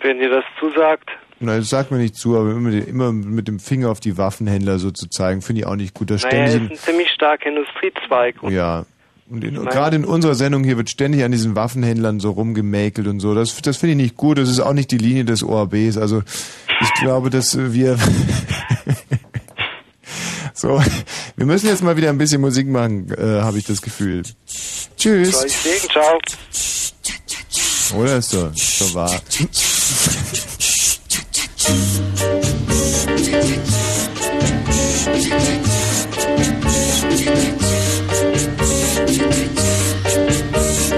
Wenn 0.00 0.18
dir 0.18 0.30
das 0.30 0.44
zusagt. 0.58 1.10
Na, 1.44 1.56
das 1.56 1.68
sagt 1.70 1.90
mir 1.90 1.98
nicht 1.98 2.16
zu, 2.16 2.36
aber 2.36 2.50
immer, 2.50 2.70
immer 2.70 3.12
mit 3.12 3.48
dem 3.48 3.58
Finger 3.58 3.90
auf 3.90 4.00
die 4.00 4.16
Waffenhändler 4.16 4.78
so 4.78 4.90
zu 4.90 5.08
zeigen, 5.08 5.42
finde 5.42 5.60
ich 5.62 5.66
auch 5.66 5.76
nicht 5.76 5.94
gut. 5.94 6.10
Da 6.10 6.16
Naja, 6.16 6.44
ist 6.46 6.54
ein 6.54 6.70
ziemlich 6.76 7.08
starker 7.10 7.48
Industriezweig. 7.48 8.42
Und 8.42 8.52
ja. 8.52 8.86
Und 9.30 9.42
in, 9.42 9.54
gerade 9.54 9.96
in 9.96 10.04
unserer 10.04 10.34
Sendung 10.34 10.64
hier 10.64 10.76
wird 10.76 10.90
ständig 10.90 11.24
an 11.24 11.32
diesen 11.32 11.56
Waffenhändlern 11.56 12.20
so 12.20 12.30
rumgemäkelt 12.32 13.06
und 13.06 13.20
so. 13.20 13.34
Das, 13.34 13.60
das 13.62 13.78
finde 13.78 13.92
ich 13.92 13.96
nicht 13.96 14.16
gut. 14.16 14.36
Das 14.36 14.50
ist 14.50 14.60
auch 14.60 14.74
nicht 14.74 14.90
die 14.90 14.98
Linie 14.98 15.24
des 15.24 15.42
ORBs. 15.42 15.96
Also 15.96 16.22
ich 16.80 16.94
glaube, 17.00 17.30
dass 17.30 17.56
wir 17.56 17.96
so, 20.54 20.82
wir 21.36 21.46
müssen 21.46 21.68
jetzt 21.68 21.82
mal 21.82 21.96
wieder 21.96 22.10
ein 22.10 22.18
bisschen 22.18 22.42
Musik 22.42 22.68
machen, 22.68 23.10
äh, 23.16 23.40
habe 23.40 23.58
ich 23.58 23.64
das 23.64 23.80
Gefühl. 23.80 24.22
Tschüss. 24.96 25.32
Soll 25.32 25.46
ich 25.46 25.56
sehen? 25.56 25.90
Ciao. 25.90 26.18
Oder 27.98 28.16
ist 28.18 28.30
so, 28.30 28.46
ist 28.48 28.78
so 28.78 28.94
wahr. 28.94 29.10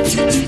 Thank 0.06 0.34
you. 0.34 0.45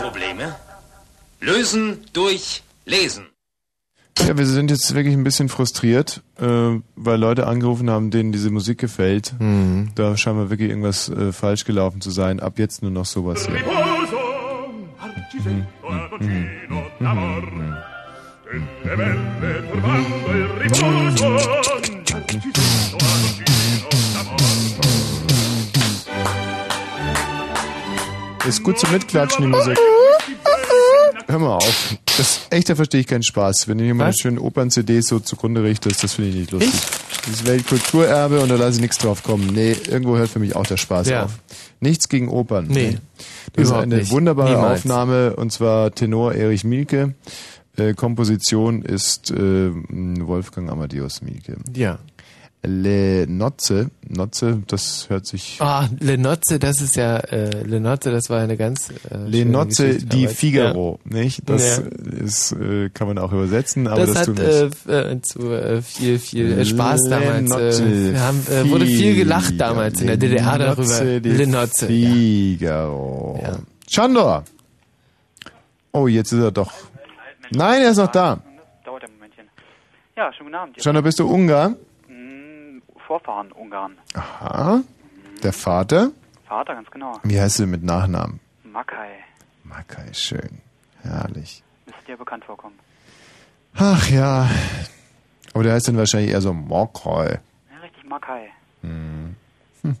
Probleme 0.00 0.54
lösen 1.40 1.98
durch 2.12 2.62
Lesen. 2.84 3.26
Ja, 4.18 4.36
wir 4.38 4.46
sind 4.46 4.70
jetzt 4.70 4.94
wirklich 4.94 5.14
ein 5.14 5.24
bisschen 5.24 5.48
frustriert, 5.48 6.22
äh, 6.38 6.44
weil 6.94 7.18
Leute 7.18 7.46
angerufen 7.46 7.90
haben, 7.90 8.10
denen 8.10 8.32
diese 8.32 8.50
Musik 8.50 8.78
gefällt. 8.78 9.34
Mhm. 9.38 9.90
Da 9.96 10.16
scheint 10.16 10.36
mal 10.36 10.50
wirklich 10.50 10.70
irgendwas 10.70 11.08
äh, 11.08 11.32
falsch 11.32 11.64
gelaufen 11.64 12.00
zu 12.00 12.10
sein. 12.10 12.40
Ab 12.40 12.58
jetzt 12.58 12.82
nur 12.82 12.90
noch 12.92 13.06
sowas 13.06 13.46
hier. 13.46 13.60
Ist 28.48 28.62
gut 28.62 28.78
zum 28.78 28.92
Mitklatschen, 28.92 29.42
die 29.44 29.48
Musik. 29.48 29.78
Hör 31.26 31.38
mal 31.38 31.56
auf. 31.56 31.96
Das 32.16 32.40
echt, 32.50 32.68
da 32.68 32.74
verstehe 32.76 33.00
ich 33.00 33.06
keinen 33.06 33.22
Spaß. 33.22 33.66
Wenn 33.68 33.78
du 33.78 33.84
hier 33.84 33.94
mal 33.94 34.04
eine 34.04 34.12
schöne 34.12 34.40
Opern-CDs 34.40 35.06
so 35.08 35.18
zugrunde 35.18 35.62
richtest, 35.62 36.04
das 36.04 36.12
finde 36.14 36.30
ich 36.30 36.36
nicht 36.36 36.50
lustig. 36.52 36.72
Das 37.24 37.28
ist 37.28 37.46
Weltkulturerbe 37.46 38.40
und 38.40 38.50
da 38.50 38.56
lasse 38.56 38.76
ich 38.76 38.80
nichts 38.82 38.98
drauf 38.98 39.22
kommen. 39.22 39.46
Nee, 39.54 39.74
irgendwo 39.88 40.16
hört 40.16 40.28
für 40.28 40.38
mich 40.38 40.54
auch 40.54 40.66
der 40.66 40.76
Spaß 40.76 41.08
Ja. 41.08 41.24
auf. 41.24 41.32
Nichts 41.80 42.08
gegen 42.08 42.28
Opern. 42.28 42.66
Nee, 42.68 42.98
Das 43.54 43.62
ist 43.64 43.68
überhaupt 43.70 43.82
eine 43.84 43.96
nicht. 43.96 44.10
wunderbare 44.12 44.50
Niemals. 44.50 44.80
Aufnahme 44.80 45.34
und 45.36 45.50
zwar 45.50 45.94
Tenor 45.94 46.34
Erich 46.34 46.64
Mielke. 46.64 47.14
Äh, 47.76 47.94
Komposition 47.94 48.82
ist 48.82 49.30
äh, 49.30 49.70
Wolfgang 49.72 50.70
Amadeus 50.70 51.22
Mielke. 51.22 51.56
Ja. 51.74 51.98
Le 52.66 53.26
Nozze, 53.28 53.90
Nozze, 54.08 54.62
das 54.66 55.06
hört 55.08 55.26
sich 55.26 55.58
Ah, 55.60 55.88
Lenotze, 56.00 56.58
das 56.58 56.80
ist 56.80 56.96
ja, 56.96 57.16
äh, 57.18 57.62
Lenotze, 57.62 58.10
das 58.10 58.30
war 58.30 58.40
eine 58.40 58.56
ganz 58.56 58.90
äh, 58.90 59.16
Le 59.26 59.44
Geschichte 59.44 59.98
di 60.06 60.22
damals. 60.22 60.32
Figaro, 60.38 60.98
nicht? 61.04 61.48
Das 61.48 61.78
Ja. 61.78 61.84
ist, 62.24 62.52
äh, 62.52 62.90
kann 62.90 63.08
man 63.08 63.18
auch 63.18 63.32
übersetzen, 63.32 63.86
aber 63.86 64.00
das, 64.06 64.10
das, 64.10 64.18
hat 64.20 64.26
tun 64.26 64.38
wir 64.38 64.64
nicht. 64.66 64.88
äh, 64.88 65.12
äh, 65.12 65.20
zu 65.22 65.50
äh, 65.52 65.82
viel, 65.82 66.18
viel 66.18 66.58
äh, 66.58 66.64
Spaß 66.64 67.00
damals. 67.08 67.48
Lenotze 67.50 67.84
Äh, 67.84 68.12
wir 68.12 68.20
haben, 68.20 68.46
äh, 68.50 68.70
wurde 68.70 68.86
viel 68.86 69.14
gelacht 69.16 69.54
damals 69.58 70.00
in 70.00 70.06
der 70.06 70.16
DDR 70.16 70.58
darüber. 70.58 70.82
Lenotze 70.82 71.20
di 71.20 71.30
Lenotze. 71.30 71.92
Ja. 71.92 72.08
Figaro. 72.12 73.40
Chandor! 73.88 74.44
Oh, 75.92 76.08
jetzt 76.08 76.32
ist 76.32 76.40
er 76.40 76.50
doch. 76.50 76.72
Nein, 77.50 77.82
er 77.82 77.90
ist 77.90 77.98
noch 77.98 78.10
da. 78.10 78.40
Dauert 78.84 79.04
ein 79.04 79.10
Momentchen. 79.14 79.44
Ja, 80.16 80.32
schönen 80.32 80.46
guten 80.48 80.54
Abend. 80.56 80.76
Chandor, 80.82 81.02
bist 81.02 81.18
du 81.20 81.26
Ungar? 81.28 81.74
Vorfahren 83.06 83.52
Ungarn. 83.52 83.98
Aha. 84.14 84.82
Der 85.42 85.52
Vater? 85.52 86.10
Vater, 86.46 86.74
ganz 86.74 86.90
genau. 86.90 87.18
Wie 87.22 87.40
heißt 87.40 87.58
du 87.58 87.66
mit 87.66 87.82
Nachnamen? 87.82 88.40
Makai. 88.64 89.10
Makai, 89.64 90.12
schön. 90.12 90.60
Herrlich. 91.02 91.62
Müsste 91.86 92.04
dir 92.06 92.16
bekannt 92.16 92.44
vorkommen. 92.44 92.78
Ach 93.76 94.08
ja. 94.08 94.48
Aber 95.52 95.62
der 95.64 95.74
heißt 95.74 95.88
dann 95.88 95.96
wahrscheinlich 95.96 96.30
eher 96.30 96.40
so 96.40 96.52
Mokroi. 96.52 97.38
Ja, 97.70 97.78
richtig, 97.82 98.04
Makai. 98.04 98.48
Hm. 98.82 99.36
Hm. 99.82 99.96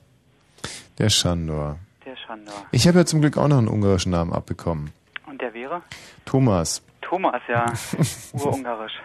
Der 0.98 1.08
Chandor. 1.10 1.78
Der 2.04 2.16
Schandor. 2.16 2.54
Ich 2.72 2.88
habe 2.88 2.98
ja 2.98 3.04
zum 3.04 3.20
Glück 3.20 3.36
auch 3.36 3.48
noch 3.48 3.58
einen 3.58 3.68
ungarischen 3.68 4.12
Namen 4.12 4.32
abbekommen. 4.32 4.92
Und 5.26 5.40
der 5.40 5.52
wäre? 5.54 5.82
Thomas. 6.24 6.82
Thomas, 7.04 7.42
ja. 7.48 7.72
Urungarisch. 8.32 9.00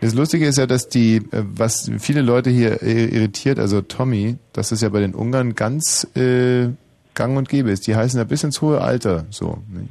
Das 0.00 0.14
Lustige 0.14 0.46
ist 0.46 0.58
ja, 0.58 0.66
dass 0.66 0.88
die, 0.88 1.16
äh, 1.16 1.42
was 1.44 1.90
viele 1.98 2.22
Leute 2.22 2.50
hier 2.50 2.82
äh, 2.82 3.06
irritiert, 3.06 3.58
also 3.58 3.80
Tommy, 3.80 4.36
dass 4.52 4.68
das 4.68 4.80
ja 4.80 4.88
bei 4.88 5.00
den 5.00 5.14
Ungarn 5.14 5.54
ganz 5.54 6.04
äh, 6.16 6.68
gang 7.14 7.36
und 7.36 7.48
gäbe 7.48 7.70
ist. 7.70 7.86
Die 7.86 7.96
heißen 7.96 8.18
ja 8.18 8.24
bis 8.24 8.44
ins 8.44 8.62
hohe 8.62 8.80
Alter 8.80 9.26
so. 9.30 9.62
Ne? 9.68 9.88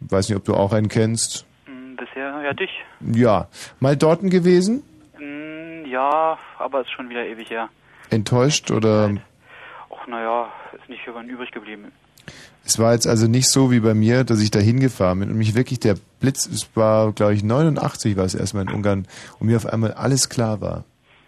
Weiß 0.00 0.28
nicht, 0.28 0.36
ob 0.36 0.44
du 0.44 0.54
auch 0.54 0.72
einen 0.72 0.88
kennst. 0.88 1.46
Mm, 1.66 1.94
bisher, 1.96 2.42
ja, 2.42 2.52
dich. 2.52 2.70
Ja. 3.00 3.48
Mal 3.78 3.96
dorten 3.96 4.30
gewesen? 4.30 4.82
Mm, 5.18 5.86
ja, 5.86 6.38
aber 6.58 6.80
ist 6.80 6.90
schon 6.90 7.08
wieder 7.08 7.24
ewig 7.24 7.50
her. 7.50 7.68
Enttäuscht 8.10 8.70
oder 8.70 9.10
Och, 9.90 10.06
naja, 10.08 10.48
ist 10.72 10.88
nicht 10.88 11.02
für 11.04 11.12
übrig 11.20 11.52
geblieben. 11.52 11.92
Es 12.64 12.78
war 12.78 12.92
jetzt 12.92 13.06
also 13.06 13.26
nicht 13.26 13.48
so 13.48 13.70
wie 13.70 13.80
bei 13.80 13.94
mir, 13.94 14.24
dass 14.24 14.40
ich 14.40 14.50
da 14.50 14.58
hingefahren 14.58 15.20
bin 15.20 15.30
und 15.30 15.36
mich 15.36 15.54
wirklich 15.54 15.80
der 15.80 15.96
Blitz, 16.20 16.46
es 16.46 16.68
war 16.74 17.12
glaube 17.12 17.34
ich 17.34 17.44
89 17.44 18.16
war 18.16 18.24
es 18.24 18.34
erstmal 18.34 18.64
in 18.64 18.72
Ungarn 18.72 19.06
und 19.38 19.48
mir 19.48 19.56
auf 19.56 19.66
einmal 19.66 19.92
alles 19.92 20.28
klar 20.28 20.60
war. 20.60 20.84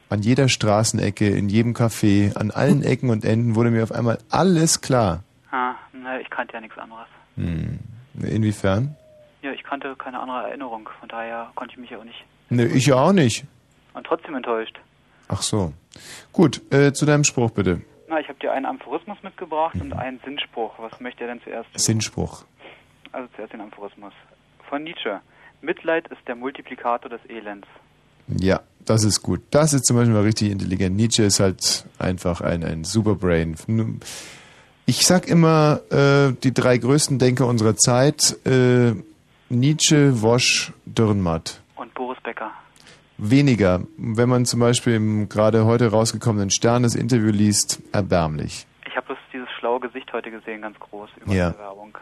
An 0.08 0.22
jeder 0.22 0.48
Straßenecke, 0.48 1.28
in 1.28 1.48
jedem 1.48 1.74
Café, 1.74 2.36
an 2.36 2.50
allen 2.52 2.82
Ecken 2.82 3.10
und 3.10 3.24
Enden 3.24 3.56
wurde 3.56 3.70
mir 3.70 3.82
auf 3.82 3.92
einmal 3.92 4.18
alles 4.30 4.80
klar. 4.80 5.24
Ah, 5.50 5.74
na, 5.92 6.20
ich 6.20 6.30
kannte 6.30 6.54
ja 6.54 6.60
nichts 6.60 6.78
anderes. 6.78 7.06
Hm. 7.36 7.80
Inwiefern? 8.22 8.96
Ja, 9.42 9.50
ich 9.52 9.64
kannte 9.64 9.94
keine 9.96 10.20
andere 10.20 10.48
Erinnerung, 10.48 10.88
von 11.00 11.08
daher 11.08 11.50
konnte 11.54 11.74
ich 11.74 11.80
mich 11.80 11.90
ja 11.90 11.98
auch 11.98 12.04
nicht. 12.04 12.24
Ne, 12.48 12.66
ich 12.66 12.86
ja 12.86 12.94
auch 12.94 13.12
nicht. 13.12 13.44
Und 13.94 14.06
trotzdem 14.06 14.34
enttäuscht. 14.34 14.78
Ach 15.28 15.42
so. 15.42 15.72
Gut, 16.32 16.62
äh, 16.72 16.92
zu 16.92 17.04
deinem 17.04 17.24
Spruch 17.24 17.50
bitte. 17.50 17.82
Na, 18.08 18.20
ich 18.20 18.28
habe 18.28 18.38
dir 18.38 18.52
einen 18.52 18.66
Aphorismus 18.66 19.18
mitgebracht 19.22 19.74
und 19.80 19.92
einen 19.92 20.20
Sinnspruch. 20.24 20.74
Was 20.78 21.00
möchte 21.00 21.24
er 21.24 21.28
denn 21.28 21.42
zuerst? 21.42 21.68
Sinnspruch. 21.74 22.44
Also 23.12 23.28
zuerst 23.34 23.52
den 23.52 23.60
Aphorismus. 23.60 24.12
Von 24.68 24.84
Nietzsche. 24.84 25.20
Mitleid 25.60 26.06
ist 26.08 26.20
der 26.28 26.36
Multiplikator 26.36 27.10
des 27.10 27.20
Elends. 27.28 27.66
Ja, 28.28 28.60
das 28.84 29.04
ist 29.04 29.22
gut. 29.22 29.40
Das 29.50 29.72
ist 29.72 29.86
zum 29.86 29.96
Beispiel 29.96 30.14
mal 30.14 30.22
richtig 30.22 30.50
intelligent. 30.50 30.96
Nietzsche 30.96 31.24
ist 31.24 31.40
halt 31.40 31.86
einfach 31.98 32.40
ein, 32.40 32.62
ein 32.62 32.84
Superbrain. 32.84 33.56
Ich 34.86 35.06
sag 35.06 35.28
immer, 35.28 35.80
äh, 35.90 36.32
die 36.42 36.54
drei 36.54 36.78
größten 36.78 37.18
Denker 37.18 37.46
unserer 37.46 37.76
Zeit, 37.76 38.36
äh, 38.46 38.94
Nietzsche, 39.48 40.22
Wosch, 40.22 40.72
Dürrenmatt. 40.84 41.60
Und 41.76 41.92
Boris 41.94 42.18
Becker. 42.22 42.52
Weniger. 43.18 43.82
Wenn 43.97 44.28
man 44.28 44.44
zum 44.44 44.60
Beispiel 44.60 44.94
im 44.94 45.28
gerade 45.28 45.64
heute 45.64 45.90
rausgekommenen 45.90 46.51
Stern 46.51 46.82
das 46.82 46.94
Interview 46.94 47.30
liest, 47.30 47.80
erbärmlich. 47.93 48.66
Ich 48.86 48.94
habe 48.97 49.06
bloß 49.06 49.18
dieses 49.32 49.48
schlaue 49.59 49.80
Gesicht 49.80 50.12
heute 50.12 50.30
gesehen, 50.30 50.62
ganz 50.62 50.78
groß 50.78 51.09
über 51.24 51.32
Ja. 51.34 51.51
die 51.51 51.59
Werbung. 51.59 51.97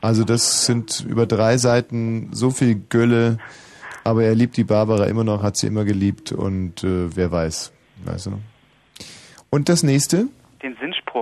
Also 0.00 0.24
das 0.24 0.66
sind 0.66 1.04
über 1.08 1.26
drei 1.26 1.56
Seiten 1.58 2.30
so 2.32 2.50
viel 2.50 2.74
Gülle, 2.88 3.38
aber 4.04 4.24
er 4.24 4.34
liebt 4.34 4.56
die 4.56 4.64
Barbara 4.64 5.04
immer 5.06 5.24
noch, 5.24 5.42
hat 5.42 5.56
sie 5.56 5.66
immer 5.66 5.84
geliebt 5.84 6.32
und 6.32 6.82
äh, 6.82 7.14
wer 7.14 7.30
weiß, 7.30 7.72
weißt 8.04 8.26
du. 8.26 8.40
Und 9.50 9.68
das 9.68 9.82
nächste? 9.82 10.28
Den 10.62 10.76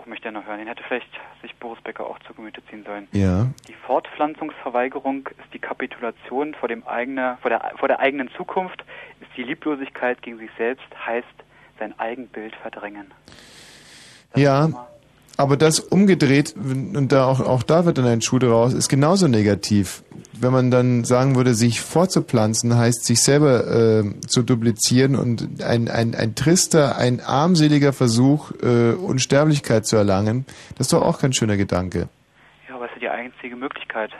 Sinnspruch 0.04 0.06
möchte 0.06 0.28
er 0.28 0.32
noch 0.32 0.46
hören. 0.46 0.58
Den 0.58 0.68
hätte 0.68 0.82
vielleicht 0.86 1.08
sich 1.42 1.54
Boris 1.56 1.80
Becker 1.82 2.06
auch 2.06 2.18
zu 2.20 2.34
Gemüte 2.34 2.62
ziehen 2.66 2.84
sollen. 2.84 3.08
Ja. 3.12 3.46
Die 3.68 3.74
Fortpflanzungsverweigerung 3.86 5.28
ist 5.28 5.52
die 5.52 5.58
Kapitulation 5.58 6.54
vor, 6.54 6.68
dem 6.68 6.86
eigene, 6.86 7.38
vor, 7.40 7.50
der, 7.50 7.72
vor 7.76 7.88
der 7.88 8.00
eigenen 8.00 8.30
Zukunft, 8.36 8.84
ist 9.20 9.30
die 9.36 9.42
Lieblosigkeit 9.42 10.22
gegen 10.22 10.38
sich 10.38 10.50
selbst, 10.56 10.86
heißt 11.06 11.26
sein 11.78 11.98
Eigenbild 11.98 12.54
verdrängen. 12.56 13.12
Ja, 14.36 14.68
aber 15.36 15.56
das 15.56 15.80
umgedreht, 15.80 16.54
und 16.56 17.10
da 17.10 17.26
auch, 17.26 17.40
auch 17.40 17.62
da 17.62 17.84
wird 17.86 17.98
dann 17.98 18.06
ein 18.06 18.22
Schuh 18.22 18.38
draus, 18.38 18.72
ist 18.72 18.88
genauso 18.88 19.26
negativ. 19.26 20.04
Wenn 20.32 20.52
man 20.52 20.70
dann 20.70 21.04
sagen 21.04 21.34
würde, 21.34 21.54
sich 21.54 21.80
fortzupflanzen, 21.80 22.76
heißt 22.76 23.04
sich 23.04 23.20
selber 23.20 23.66
äh, 23.66 24.20
zu 24.26 24.42
duplizieren 24.42 25.16
und 25.16 25.62
ein, 25.62 25.88
ein, 25.88 26.14
ein 26.14 26.34
trister, 26.34 26.96
ein 26.96 27.20
armseliger 27.20 27.92
Versuch, 27.92 28.52
äh, 28.62 28.92
Unsterblichkeit 28.92 29.86
zu 29.86 29.96
erlangen, 29.96 30.44
das 30.76 30.86
ist 30.86 30.92
doch 30.92 31.02
auch 31.02 31.20
kein 31.20 31.32
schöner 31.32 31.56
Gedanke. 31.56 32.08
Ja, 32.68 32.76
aber 32.76 32.86
es 32.86 32.92
ist 32.92 33.02
die 33.02 33.08
einzige 33.08 33.56
Möglichkeit, 33.56 34.10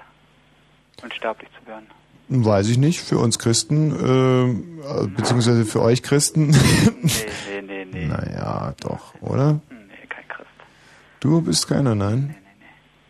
unsterblich 1.03 1.49
zu 1.61 1.69
werden. 1.69 1.87
Weiß 2.29 2.69
ich 2.69 2.79
nicht, 2.79 3.01
für 3.01 3.19
uns 3.19 3.39
Christen, 3.39 3.93
äh, 3.93 5.07
beziehungsweise 5.09 5.65
für 5.65 5.83
euch 5.83 6.03
Christen. 6.03 6.51
Nee, 6.51 7.63
nee, 7.63 7.85
nee. 7.85 8.07
Naja, 8.07 8.75
doch, 8.81 9.15
oder? 9.21 9.61
Du 11.25 11.41
bist 11.41 11.69
keiner, 11.69 11.95
nein? 11.95 12.37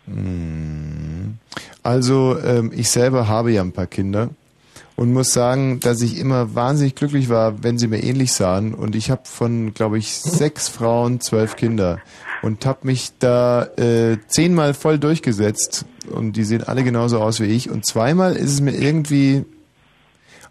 Hm. 0.07 1.39
Also, 1.83 2.39
ähm, 2.39 2.71
ich 2.73 2.89
selber 2.89 3.27
habe 3.27 3.51
ja 3.51 3.61
ein 3.61 3.73
paar 3.73 3.89
Kinder 3.89 4.31
und 4.95 5.13
muss 5.13 5.33
sagen, 5.33 5.81
dass 5.81 6.01
ich 6.01 6.21
immer 6.21 6.55
wahnsinnig 6.55 6.95
glücklich 6.95 7.29
war, 7.29 7.65
wenn 7.65 7.77
sie 7.77 7.89
mir 7.89 8.05
ähnlich 8.05 8.33
sahen. 8.33 8.73
Und 8.73 8.95
ich 8.95 9.11
habe 9.11 9.23
von, 9.25 9.75
glaube 9.75 9.99
ich, 9.99 10.15
sechs 10.15 10.69
Frauen 10.69 11.21
zwölf 11.21 11.57
Kinder 11.57 11.99
und 12.41 12.65
habe 12.67 12.87
mich 12.87 13.19
da 13.19 13.65
äh, 13.77 14.19
zehnmal 14.29 14.75
voll 14.75 15.01
durchgesetzt 15.01 15.85
und 16.09 16.35
die 16.37 16.45
sehen 16.45 16.63
alle 16.63 16.85
genauso 16.85 17.21
aus 17.21 17.41
wie 17.41 17.47
ich. 17.47 17.69
Und 17.69 17.85
zweimal 17.85 18.37
ist 18.37 18.53
es 18.53 18.61
mir 18.61 18.77
irgendwie, 18.77 19.45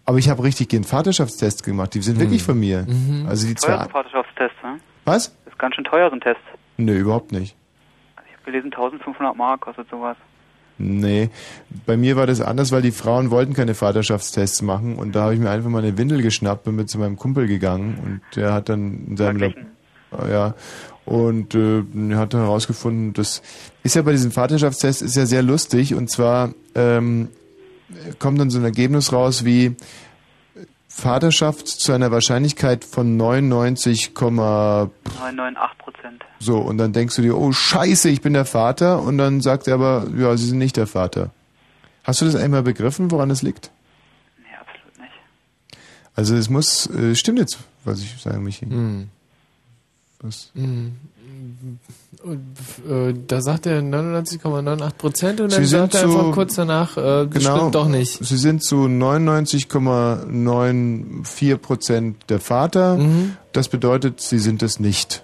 aber 0.04 0.18
ich 0.18 0.28
habe 0.28 0.42
richtig 0.42 0.68
den 0.68 0.84
Vaterschaftstest 0.84 1.64
gemacht. 1.64 1.94
Die 1.94 2.02
sind 2.02 2.20
wirklich 2.20 2.42
von 2.42 2.60
mir. 2.60 2.86
Also 3.26 3.46
die 3.46 3.54
zwei. 3.54 3.88
Vaterschaftstest, 3.88 4.54
ne? 4.62 4.80
Was? 5.06 5.34
Das 5.46 5.54
ist 5.54 5.58
ganz 5.58 5.76
schön 5.76 5.84
teuer, 5.84 6.10
so 6.10 6.16
ein 6.16 6.20
Test. 6.20 6.40
Nö, 6.76 6.98
überhaupt 6.98 7.32
nicht. 7.32 7.56
Ich 8.26 8.32
habe 8.32 8.44
gelesen, 8.44 8.72
1500 8.72 9.36
Mark 9.36 9.60
kostet 9.60 9.88
sowas. 9.90 10.16
Nee, 10.76 11.30
bei 11.86 11.96
mir 11.96 12.16
war 12.16 12.26
das 12.26 12.40
anders, 12.40 12.72
weil 12.72 12.82
die 12.82 12.90
Frauen 12.90 13.30
wollten 13.30 13.54
keine 13.54 13.74
Vaterschaftstests 13.74 14.60
machen 14.60 14.96
und 14.96 15.14
da 15.14 15.22
habe 15.24 15.34
ich 15.34 15.40
mir 15.40 15.50
einfach 15.50 15.70
mal 15.70 15.84
eine 15.84 15.96
Windel 15.96 16.20
geschnappt 16.20 16.66
und 16.66 16.76
bin 16.76 16.88
zu 16.88 16.98
meinem 16.98 17.16
Kumpel 17.16 17.46
gegangen 17.46 17.98
und 18.02 18.20
der 18.34 18.52
hat 18.52 18.68
dann 18.68 19.06
in 19.06 19.16
seinem 19.16 19.38
Lab 19.38 19.52
ja 20.28 20.54
und 21.04 21.54
äh, 21.54 21.82
er 22.10 22.18
hat 22.18 22.34
dann 22.34 22.40
herausgefunden, 22.40 23.12
das 23.12 23.42
ist 23.82 23.94
ja 23.94 24.02
bei 24.02 24.12
diesen 24.12 24.32
Vaterschaftstests 24.32 25.02
ist 25.02 25.16
ja 25.16 25.26
sehr 25.26 25.42
lustig 25.42 25.94
und 25.94 26.10
zwar 26.10 26.52
ähm, 26.74 27.28
kommt 28.18 28.40
dann 28.40 28.50
so 28.50 28.58
ein 28.58 28.64
Ergebnis 28.64 29.12
raus 29.12 29.44
wie 29.44 29.76
Vaterschaft 30.96 31.66
zu 31.66 31.92
einer 31.92 32.12
Wahrscheinlichkeit 32.12 32.84
von 32.84 33.16
99, 33.16 34.12
998 34.14 35.78
Prozent. 35.78 36.24
so, 36.38 36.58
und 36.58 36.78
dann 36.78 36.92
denkst 36.92 37.16
du 37.16 37.22
dir, 37.22 37.36
oh 37.36 37.50
Scheiße, 37.52 38.08
ich 38.08 38.20
bin 38.20 38.32
der 38.32 38.44
Vater. 38.44 39.02
Und 39.02 39.18
dann 39.18 39.40
sagt 39.40 39.66
er 39.66 39.74
aber, 39.74 40.06
ja, 40.16 40.36
Sie 40.36 40.46
sind 40.46 40.58
nicht 40.58 40.76
der 40.76 40.86
Vater. 40.86 41.30
Hast 42.04 42.20
du 42.20 42.26
das 42.26 42.36
einmal 42.36 42.62
begriffen, 42.62 43.10
woran 43.10 43.28
es 43.30 43.42
liegt? 43.42 43.72
Nee, 44.38 44.44
absolut 44.60 44.98
nicht. 45.00 45.78
Also 46.14 46.36
es 46.36 46.48
muss, 46.48 46.86
äh, 46.90 47.14
stimmt 47.16 47.40
jetzt, 47.40 47.58
was 47.84 48.00
ich 48.00 48.16
sage, 48.22 48.38
Michi. 48.38 48.66
Hm. 48.66 49.08
Was? 50.20 50.52
Mhm. 50.54 50.96
Und, 52.24 52.56
äh, 52.90 53.12
da 53.26 53.42
sagt 53.42 53.66
er 53.66 53.82
99,98 53.82 54.96
Prozent 54.96 55.40
und 55.42 55.52
dann 55.52 55.64
sagt 55.66 55.94
er 55.94 56.00
zu- 56.00 56.06
einfach 56.18 56.32
kurz 56.32 56.54
danach, 56.54 56.96
äh, 56.96 57.26
Genau. 57.28 57.56
stimmt 57.58 57.74
doch 57.74 57.88
nicht. 57.88 58.24
Sie 58.24 58.38
sind 58.38 58.64
zu 58.64 58.88
99,94 58.88 61.58
Prozent 61.58 62.16
der 62.30 62.40
Vater. 62.40 62.96
Mhm. 62.96 63.36
Das 63.52 63.68
bedeutet, 63.68 64.20
Sie 64.20 64.38
sind 64.38 64.62
es 64.62 64.80
nicht. 64.80 65.22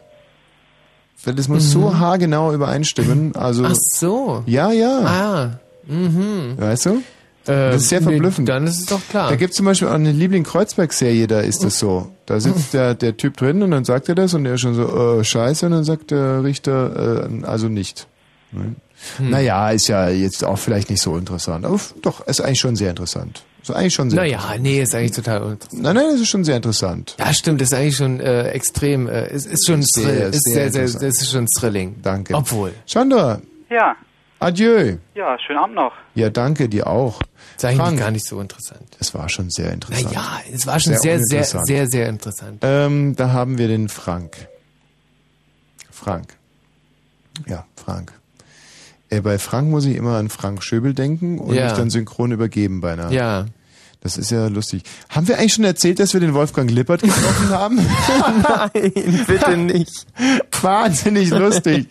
Weil 1.24 1.34
das 1.34 1.48
muss 1.48 1.64
Mhm. 1.64 1.68
so 1.70 1.98
haargenau 1.98 2.52
übereinstimmen. 2.52 3.34
Also, 3.34 3.64
Ach 3.64 3.74
so. 3.74 4.42
Ja, 4.46 4.70
ja. 4.72 4.98
Ah. 5.00 5.58
Mhm. 5.86 6.54
Weißt 6.58 6.86
du? 6.86 7.02
Äh, 7.50 7.72
das 7.72 7.82
ist 7.82 7.88
sehr 7.88 8.00
nee, 8.00 8.06
verblüffend. 8.08 8.48
dann 8.48 8.66
ist 8.66 8.78
es 8.80 8.86
doch 8.86 9.00
klar. 9.10 9.30
Da 9.30 9.36
gibt 9.36 9.50
es 9.50 9.56
zum 9.56 9.66
Beispiel 9.66 9.88
auch 9.88 9.94
eine 9.94 10.12
Liebling-Kreuzberg-Serie, 10.12 11.26
da 11.26 11.40
ist 11.40 11.64
das 11.64 11.78
so. 11.78 12.12
Da 12.26 12.38
sitzt 12.40 12.74
der, 12.74 12.94
der 12.94 13.16
Typ 13.16 13.36
drin 13.36 13.62
und 13.62 13.70
dann 13.70 13.84
sagt 13.84 14.08
er 14.08 14.14
das 14.14 14.34
und 14.34 14.46
er 14.46 14.54
ist 14.54 14.60
schon 14.60 14.74
so, 14.74 15.18
äh, 15.18 15.24
scheiße, 15.24 15.66
und 15.66 15.72
dann 15.72 15.84
sagt 15.84 16.10
der 16.10 16.44
Richter, 16.44 17.28
äh, 17.28 17.44
also 17.44 17.68
nicht. 17.68 18.06
Ne? 18.52 18.76
Hm. 19.16 19.30
Naja, 19.30 19.70
ist 19.70 19.88
ja 19.88 20.08
jetzt 20.10 20.44
auch 20.44 20.58
vielleicht 20.58 20.90
nicht 20.90 21.00
so 21.00 21.16
interessant. 21.16 21.64
Aber 21.64 21.80
doch, 22.02 22.26
ist 22.26 22.40
eigentlich 22.40 22.60
schon 22.60 22.76
sehr 22.76 22.90
interessant. 22.90 23.42
Ist 23.62 23.70
eigentlich 23.70 23.94
schon 23.94 24.10
sehr 24.10 24.20
Naja, 24.20 24.40
nee, 24.58 24.80
ist 24.82 24.94
eigentlich 24.94 25.12
total 25.12 25.42
uninteressant. 25.42 25.82
Nein, 25.82 25.94
nein, 25.96 26.06
das 26.12 26.20
ist 26.20 26.28
schon 26.28 26.44
sehr 26.44 26.56
interessant. 26.56 27.16
Ja, 27.18 27.32
stimmt, 27.32 27.62
ist 27.62 27.74
eigentlich 27.74 27.96
schon 27.96 28.20
äh, 28.20 28.48
extrem, 28.50 29.08
äh, 29.08 29.32
ist, 29.32 29.46
ist 29.46 29.66
schon 29.66 29.82
Sehr, 29.82 30.04
Thrill, 30.04 30.30
ist 30.30 30.44
sehr 30.44 30.54
sehr, 30.54 30.70
sehr, 30.70 30.82
interessant. 30.82 31.02
das 31.02 31.22
ist 31.22 31.30
schon 31.30 31.46
Thrilling. 31.46 31.96
Danke. 32.02 32.34
Obwohl. 32.34 32.72
Chandra, 32.86 33.40
Ja, 33.70 33.96
adieu. 34.40 34.96
ja, 35.14 35.38
schönen 35.38 35.58
Abend 35.60 35.76
noch. 35.76 35.92
Ja, 36.14 36.30
danke, 36.30 36.68
dir 36.68 36.86
auch. 36.86 37.20
Ist 37.56 37.64
eigentlich 37.64 37.78
Frank, 37.80 37.98
gar 38.00 38.10
nicht 38.10 38.26
so 38.26 38.40
interessant. 38.40 38.96
Es 38.98 39.14
war 39.14 39.28
schon 39.28 39.50
sehr 39.50 39.72
interessant. 39.72 40.06
Naja, 40.06 40.40
es 40.52 40.66
war 40.66 40.80
schon 40.80 40.94
sehr, 40.94 41.18
sehr, 41.18 41.18
uninteressant. 41.20 41.66
sehr, 41.66 41.86
sehr 41.86 42.08
interessant. 42.08 42.58
Ähm, 42.62 43.14
da 43.16 43.32
haben 43.32 43.58
wir 43.58 43.68
den 43.68 43.88
Frank. 43.88 44.48
Frank. 45.90 46.34
Ja, 47.46 47.66
Frank. 47.76 48.12
Äh, 49.10 49.20
bei 49.20 49.38
Frank 49.38 49.68
muss 49.70 49.84
ich 49.84 49.96
immer 49.96 50.16
an 50.16 50.28
Frank 50.30 50.62
Schöbel 50.62 50.94
denken 50.94 51.38
und 51.38 51.54
Ja. 51.54 51.64
mich 51.64 51.72
dann 51.74 51.90
synchron 51.90 52.32
übergeben 52.32 52.80
beinahe. 52.80 53.12
Ja. 53.12 53.46
Das 54.02 54.16
ist 54.16 54.30
ja 54.30 54.46
lustig. 54.46 54.82
Haben 55.10 55.28
wir 55.28 55.36
eigentlich 55.38 55.52
schon 55.52 55.64
erzählt, 55.64 55.98
dass 56.00 56.14
wir 56.14 56.20
den 56.20 56.32
Wolfgang 56.32 56.70
Lippert 56.70 57.02
getroffen 57.02 57.48
haben? 57.50 57.76
Nein, 58.42 59.24
bitte 59.26 59.56
nicht. 59.58 60.06
Wahnsinnig 60.62 61.30
lustig. 61.30 61.86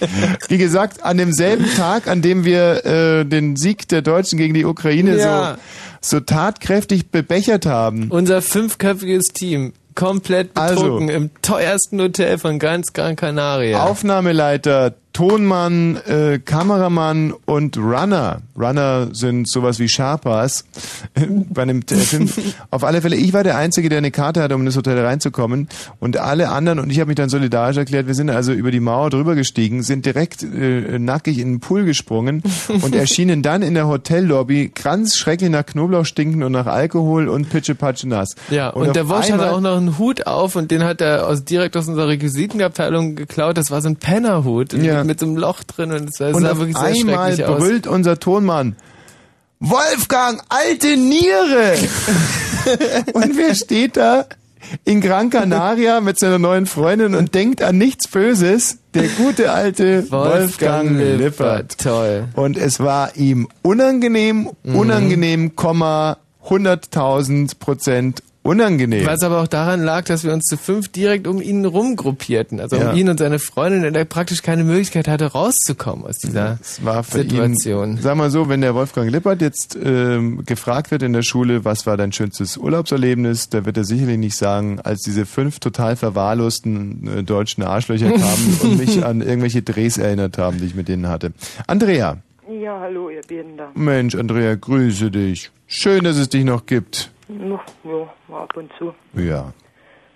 Wie 0.47 0.57
gesagt, 0.57 1.03
an 1.03 1.17
demselben 1.17 1.65
Tag, 1.75 2.07
an 2.07 2.21
dem 2.21 2.45
wir 2.45 2.85
äh, 2.85 3.25
den 3.25 3.55
Sieg 3.55 3.87
der 3.89 4.01
Deutschen 4.01 4.37
gegen 4.37 4.53
die 4.53 4.65
Ukraine 4.65 5.17
Ja. 5.17 5.57
so, 6.01 6.17
so 6.17 6.19
tatkräftig 6.21 7.11
bebechert 7.11 7.65
haben. 7.65 8.07
Unser 8.09 8.41
fünfköpfiges 8.41 9.25
Team, 9.33 9.73
komplett 9.95 10.51
Also. 10.55 10.81
betrunken, 10.81 11.09
im 11.09 11.29
teuersten 11.41 11.99
Hotel 12.01 12.37
von 12.39 12.57
ganz 12.57 12.93
Gran 12.93 13.15
Canaria. 13.17 13.83
Aufnahmeleiter, 13.83 14.95
Tonmann, 15.13 15.97
äh, 16.07 16.39
Kameramann 16.39 17.33
und 17.45 17.77
Runner. 17.77 18.41
Runner 18.57 19.09
sind 19.11 19.49
sowas 19.49 19.79
wie 19.79 19.89
Sharpas 19.89 20.65
bei 21.49 21.63
einem 21.63 21.81
äh, 21.89 21.95
Film. 21.95 22.29
Auf 22.71 22.83
alle 22.83 23.01
Fälle, 23.01 23.15
ich 23.15 23.33
war 23.33 23.43
der 23.43 23.57
Einzige, 23.57 23.89
der 23.89 23.97
eine 23.97 24.11
Karte 24.11 24.41
hatte, 24.41 24.55
um 24.55 24.61
in 24.61 24.65
das 24.65 24.77
Hotel 24.77 24.99
reinzukommen. 24.99 25.67
Und 25.99 26.17
alle 26.17 26.49
anderen, 26.49 26.79
und 26.79 26.91
ich 26.91 26.99
habe 26.99 27.07
mich 27.07 27.15
dann 27.15 27.29
solidarisch 27.29 27.77
erklärt, 27.77 28.07
wir 28.07 28.13
sind 28.13 28.29
also 28.29 28.53
über 28.53 28.71
die 28.71 28.79
Mauer 28.79 29.09
drüber 29.09 29.35
gestiegen, 29.35 29.83
sind 29.83 30.05
direkt 30.05 30.43
äh, 30.43 30.99
nackig 30.99 31.39
in 31.39 31.53
den 31.53 31.59
Pool 31.59 31.85
gesprungen 31.85 32.43
und 32.81 32.95
erschienen 32.95 33.41
dann 33.41 33.61
in 33.61 33.73
der 33.73 33.87
Hotellobby 33.87 34.71
ganz 34.73 35.17
schrecklich 35.17 35.49
nach 35.49 35.65
Knoblauch 35.65 36.05
stinkend 36.05 36.43
und 36.43 36.51
nach 36.51 36.67
Alkohol 36.67 37.27
und 37.27 37.49
pitschepatsche 37.49 38.07
nass. 38.07 38.35
Ja, 38.49 38.69
und, 38.69 38.87
auf 38.87 38.93
der 38.93 39.09
Wosch 39.09 39.31
hatte 39.31 39.51
auch 39.51 39.61
noch 39.61 39.77
einen 39.77 39.97
Hut 39.97 40.27
auf 40.27 40.55
und 40.55 40.71
den 40.71 40.83
hat 40.83 41.01
er 41.01 41.27
aus, 41.27 41.43
direkt 41.43 41.75
aus 41.75 41.87
unserer 41.87 42.07
Requisitenabteilung 42.07 43.15
geklaut. 43.15 43.57
Das 43.57 43.71
war 43.71 43.81
so 43.81 43.89
ein 43.89 43.95
Pennerhut 43.95 44.73
Ja. 44.73 44.98
Mit, 44.99 45.07
mit 45.07 45.19
so 45.19 45.25
einem 45.25 45.37
Loch 45.37 45.63
drin 45.63 45.91
und 45.91 46.09
es 46.09 46.15
sah 46.17 46.29
Und 46.29 46.41
sah 46.43 46.57
wirklich 46.57 46.77
sehr 46.77 46.87
einmal 46.87 47.27
schrecklich 47.33 47.45
aus. 47.47 47.59
brüllt 47.59 47.87
unser 47.87 48.19
Tonmann, 48.19 48.75
Wolfgang, 49.59 50.41
alte 50.49 50.95
Niere! 50.95 51.73
und 53.13 53.35
wer 53.37 53.55
steht 53.55 53.97
da 53.97 54.25
in 54.85 55.01
Gran 55.01 55.29
Canaria 55.29 55.99
mit 55.99 56.17
seiner 56.19 56.39
neuen 56.39 56.65
Freundin 56.65 57.15
und 57.15 57.33
denkt 57.35 57.61
an 57.61 57.77
nichts 57.77 58.07
Böses? 58.07 58.77
Der 58.93 59.07
gute 59.07 59.51
alte 59.51 60.09
Wolfgang, 60.11 60.91
Lippert. 60.91 61.77
Toll. 61.77 62.25
Und 62.35 62.57
es 62.57 62.79
war 62.79 63.15
ihm 63.15 63.47
unangenehm, 63.61 64.49
Mhm. 64.63 64.75
unangenehm, 64.75 65.55
Komma, 65.55 66.17
100.000 66.47 67.59
Prozent 67.59 68.23
unangenehm. 68.43 69.05
Was 69.05 69.21
aber 69.23 69.41
auch 69.41 69.47
daran 69.47 69.83
lag, 69.83 70.05
dass 70.05 70.23
wir 70.23 70.33
uns 70.33 70.45
zu 70.45 70.57
fünf 70.57 70.87
direkt 70.87 71.27
um 71.27 71.41
ihn 71.41 71.65
rumgruppierten. 71.65 72.59
Also 72.59 72.77
Ja. 72.77 72.91
um 72.91 72.97
ihn 72.97 73.09
und 73.09 73.19
seine 73.19 73.37
Freundin, 73.39 73.85
und 73.85 73.95
er 73.95 74.05
praktisch 74.05 74.41
keine 74.41 74.63
Möglichkeit 74.63 75.07
hatte, 75.07 75.25
rauszukommen 75.33 76.05
aus 76.05 76.17
dieser 76.17 76.57
Es 76.61 76.83
war 76.83 77.03
für 77.03 77.19
Situation. 77.19 77.91
ihn, 77.97 78.01
sag 78.01 78.15
mal 78.15 78.31
so, 78.31 78.49
wenn 78.49 78.61
der 78.61 78.73
Wolfgang 78.75 79.11
Lippert 79.11 79.41
jetzt 79.41 79.77
ähm, 79.83 80.43
gefragt 80.45 80.89
wird 80.91 81.03
in 81.03 81.13
der 81.13 81.23
Schule, 81.23 81.65
was 81.65 81.85
war 81.85 81.97
dein 81.97 82.11
schönstes 82.11 82.57
Urlaubserlebnis, 82.57 83.49
da 83.49 83.65
wird 83.65 83.77
er 83.77 83.83
sicherlich 83.83 84.17
nicht 84.17 84.35
sagen, 84.35 84.79
als 84.79 85.01
diese 85.01 85.25
fünf 85.25 85.59
total 85.59 85.95
verwahrlosten 85.95 87.07
äh, 87.19 87.23
deutschen 87.23 87.63
Arschlöcher 87.63 88.09
kamen 88.11 88.57
und 88.63 88.77
mich 88.77 89.03
an 89.05 89.21
irgendwelche 89.21 89.61
Drehs 89.61 89.97
erinnert 89.97 90.37
haben, 90.37 90.57
die 90.59 90.65
ich 90.65 90.75
mit 90.75 90.87
denen 90.87 91.07
hatte. 91.07 91.33
Andrea. 91.67 92.17
Ja, 92.61 92.79
hallo, 92.79 93.09
ihr 93.11 93.21
da. 93.57 93.69
Mensch, 93.75 94.15
Andrea, 94.15 94.55
grüße 94.55 95.11
dich. 95.11 95.51
Schön, 95.67 96.03
dass 96.03 96.17
es 96.17 96.29
dich 96.29 96.43
noch 96.43 96.65
gibt. 96.65 97.11
Ja, 97.29 97.59
ja, 97.83 98.35
ab 98.35 98.57
und 98.57 98.71
zu. 98.77 98.93
Ja. 99.13 99.53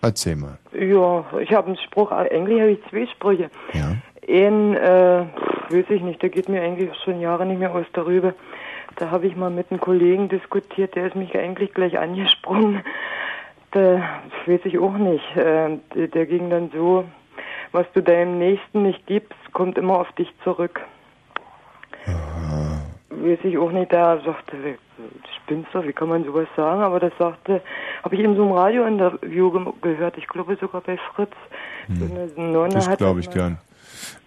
Erzähl 0.01 0.35
mal. 0.35 0.57
Ja, 0.73 1.23
ich 1.39 1.53
habe 1.53 1.67
einen 1.67 1.77
Spruch, 1.77 2.11
eigentlich 2.11 2.59
habe 2.59 2.71
ich 2.71 2.79
zwei 2.89 3.07
Sprüche. 3.07 3.49
Ja. 3.71 3.95
Einen, 4.27 4.75
äh, 4.75 5.25
weiß 5.69 5.85
ich 5.89 6.01
nicht, 6.01 6.21
der 6.21 6.29
geht 6.29 6.49
mir 6.49 6.61
eigentlich 6.61 6.89
schon 7.05 7.21
Jahre 7.21 7.45
nicht 7.45 7.59
mehr 7.59 7.73
aus 7.73 7.85
der 7.95 8.05
Rübe. 8.05 8.33
Da 8.97 9.11
habe 9.11 9.27
ich 9.27 9.35
mal 9.35 9.49
mit 9.49 9.71
einem 9.71 9.79
Kollegen 9.79 10.27
diskutiert, 10.27 10.95
der 10.95 11.07
ist 11.07 11.15
mich 11.15 11.37
eigentlich 11.37 11.73
gleich 11.73 11.97
angesprungen. 11.97 12.83
Da 13.71 14.03
weiß 14.45 14.59
ich 14.65 14.77
auch 14.77 14.97
nicht. 14.97 15.23
Äh, 15.37 15.77
der, 15.95 16.07
der 16.09 16.25
ging 16.25 16.49
dann 16.49 16.69
so, 16.73 17.05
was 17.71 17.85
du 17.93 18.03
deinem 18.03 18.37
Nächsten 18.39 18.83
nicht 18.83 19.07
gibst, 19.07 19.33
kommt 19.53 19.77
immer 19.77 19.99
auf 19.99 20.11
dich 20.13 20.31
zurück. 20.43 20.81
Weiß 23.09 23.39
ich 23.43 23.57
auch 23.57 23.71
nicht, 23.71 23.91
der 23.91 24.19
sagte, 24.25 24.57
du, 25.55 25.83
wie 25.83 25.93
kann 25.93 26.09
man 26.09 26.23
sowas 26.23 26.47
sagen? 26.55 26.81
Aber 26.81 26.99
das 26.99 27.13
sagte, 27.17 27.61
habe 28.03 28.15
ich 28.15 28.21
in 28.21 28.35
so 28.35 28.43
einem 28.43 28.51
Radiointerview 28.53 29.51
ge 29.51 29.65
gehört, 29.81 30.17
ich 30.17 30.27
glaube 30.27 30.57
sogar 30.59 30.81
bei 30.81 30.97
Fritz. 30.97 31.33
So 31.89 32.05
eine 32.05 32.51
Nonne 32.51 32.73
Das 32.73 32.97
glaube 32.97 33.19
ich 33.19 33.29
gern. 33.29 33.57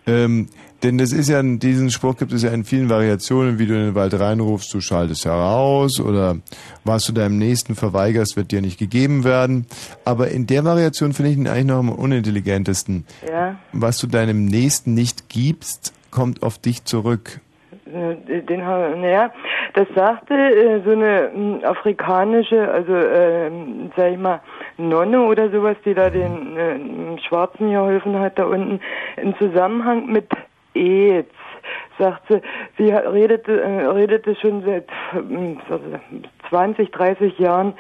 Ähm, 0.07 0.49
denn 0.83 0.99
das 0.99 1.13
ist 1.13 1.29
ja, 1.29 1.43
diesen 1.43 1.91
Spruch 1.91 2.17
gibt 2.17 2.33
es 2.33 2.43
ja 2.43 2.51
in 2.51 2.65
vielen 2.65 2.89
Variationen, 2.89 3.59
wie 3.59 3.67
du 3.67 3.75
in 3.75 3.87
den 3.87 3.95
Wald 3.95 4.15
reinrufst, 4.15 4.73
du 4.73 4.81
schaltest 4.81 5.25
heraus 5.25 6.01
oder 6.01 6.37
was 6.85 7.07
du 7.07 7.13
deinem 7.13 7.39
Nächsten 7.39 7.75
verweigerst, 7.75 8.37
wird 8.37 8.53
dir 8.53 8.61
nicht 8.61 8.79
gegeben 8.79 9.25
werden. 9.25 9.67
Aber 10.05 10.29
in 10.29 10.47
der 10.47 10.65
Variation 10.65 11.13
finde 11.13 11.33
ich 11.33 11.39
ihn 11.39 11.49
eigentlich 11.49 11.67
noch 11.67 11.79
am 11.79 11.89
unintelligentesten. 11.89 13.05
Ja, 13.29 13.57
Was 13.73 13.99
du 13.99 14.07
deinem 14.07 14.45
Nächsten 14.45 14.95
nicht 14.95 15.29
gibst, 15.29 15.93
kommt 16.11 16.43
auf 16.43 16.59
dich 16.59 16.85
zurück. 16.85 17.41
Äh, 17.87 18.43
den 18.43 18.61
naja, 18.61 19.31
das 19.75 19.87
sagte 19.95 20.35
äh, 20.35 20.81
so 20.85 20.91
eine 20.93 21.31
m, 21.35 21.61
afrikanische, 21.65 22.69
also 22.71 22.95
ähm, 22.95 23.91
sag 23.97 24.13
ich 24.13 24.19
mal, 24.19 24.41
Nonne 24.77 25.23
oder 25.23 25.51
sowas, 25.51 25.77
die 25.85 25.95
da 25.95 26.11
den 26.11 26.57
äh, 26.57 27.21
Schwarzen 27.23 27.71
geholfen 27.71 28.19
hat 28.19 28.39
da 28.39 28.45
unten, 28.45 28.81
im 29.17 29.37
Zusammenhang 29.39 30.07
mit 30.07 30.29
AIDS. 30.75 31.31
Sagt 31.99 32.23
sie, 32.77 32.91
redete, 32.91 33.61
äh, 33.61 33.87
redete 33.87 34.35
schon 34.37 34.63
seit 34.65 34.89
ähm, 35.15 35.59
20, 36.51 36.91
30 36.91 37.39
Jahren. 37.39 37.75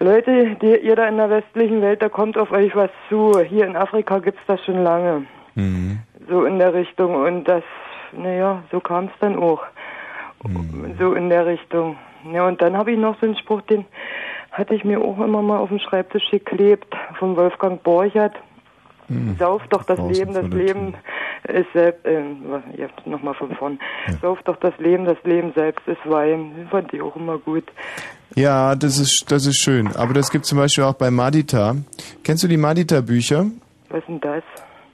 Leute, 0.00 0.56
die, 0.62 0.76
ihr 0.76 0.94
da 0.94 1.08
in 1.08 1.16
der 1.16 1.28
westlichen 1.28 1.82
Welt, 1.82 2.02
da 2.02 2.08
kommt 2.08 2.38
auf 2.38 2.52
euch 2.52 2.74
was 2.76 2.90
zu. 3.08 3.32
Hier 3.40 3.66
in 3.66 3.76
Afrika 3.76 4.20
gibt's 4.20 4.40
das 4.46 4.64
schon 4.64 4.82
lange. 4.84 5.26
So 6.28 6.44
in 6.44 6.58
der 6.58 6.72
Richtung. 6.72 7.16
Und 7.16 7.44
das, 7.44 7.64
naja, 8.16 8.62
so 8.70 8.80
kam 8.80 9.06
es 9.06 9.12
dann 9.20 9.36
auch. 9.36 9.62
So 10.98 11.14
in 11.14 11.28
der 11.28 11.46
Richtung. 11.46 11.96
Ja, 12.32 12.46
und 12.46 12.60
dann 12.60 12.76
habe 12.76 12.92
ich 12.92 12.98
noch 12.98 13.18
so 13.20 13.26
einen 13.26 13.36
Spruch, 13.36 13.62
den 13.62 13.84
hatte 14.52 14.74
ich 14.74 14.84
mir 14.84 15.00
auch 15.00 15.18
immer 15.18 15.42
mal 15.42 15.58
auf 15.58 15.68
dem 15.68 15.78
Schreibtisch 15.78 16.30
geklebt, 16.30 16.94
von 17.18 17.36
Wolfgang 17.36 17.82
Borchert. 17.82 18.34
Sauf 19.38 19.62
doch 19.70 19.84
das 19.84 19.96
Draußen 19.96 20.14
Leben, 20.14 20.34
das 20.34 20.48
Leben 20.48 20.94
ist 21.44 21.72
selbst, 21.72 22.04
äh, 22.04 22.20
jetzt 22.76 23.06
nochmal 23.06 23.32
von 23.32 23.54
vorn. 23.56 23.78
Sauf 24.20 24.42
doch 24.42 24.56
das 24.56 24.76
Leben, 24.78 25.06
das 25.06 25.16
Leben 25.24 25.52
selbst 25.54 25.88
ist 25.88 26.04
Wein. 26.04 26.52
Den 26.54 26.68
fand 26.68 26.92
ich 26.92 27.00
auch 27.00 27.16
immer 27.16 27.38
gut. 27.38 27.64
Ja, 28.34 28.74
das 28.74 28.98
ist, 28.98 29.24
das 29.32 29.46
ist 29.46 29.56
schön. 29.56 29.88
Aber 29.96 30.12
das 30.12 30.30
gibt 30.30 30.44
zum 30.44 30.58
Beispiel 30.58 30.84
auch 30.84 30.92
bei 30.92 31.10
Madita. 31.10 31.76
Kennst 32.22 32.44
du 32.44 32.48
die 32.48 32.58
Madita-Bücher? 32.58 33.46
Was 33.88 34.00
ist 34.00 34.08
denn 34.08 34.20
das? 34.20 34.42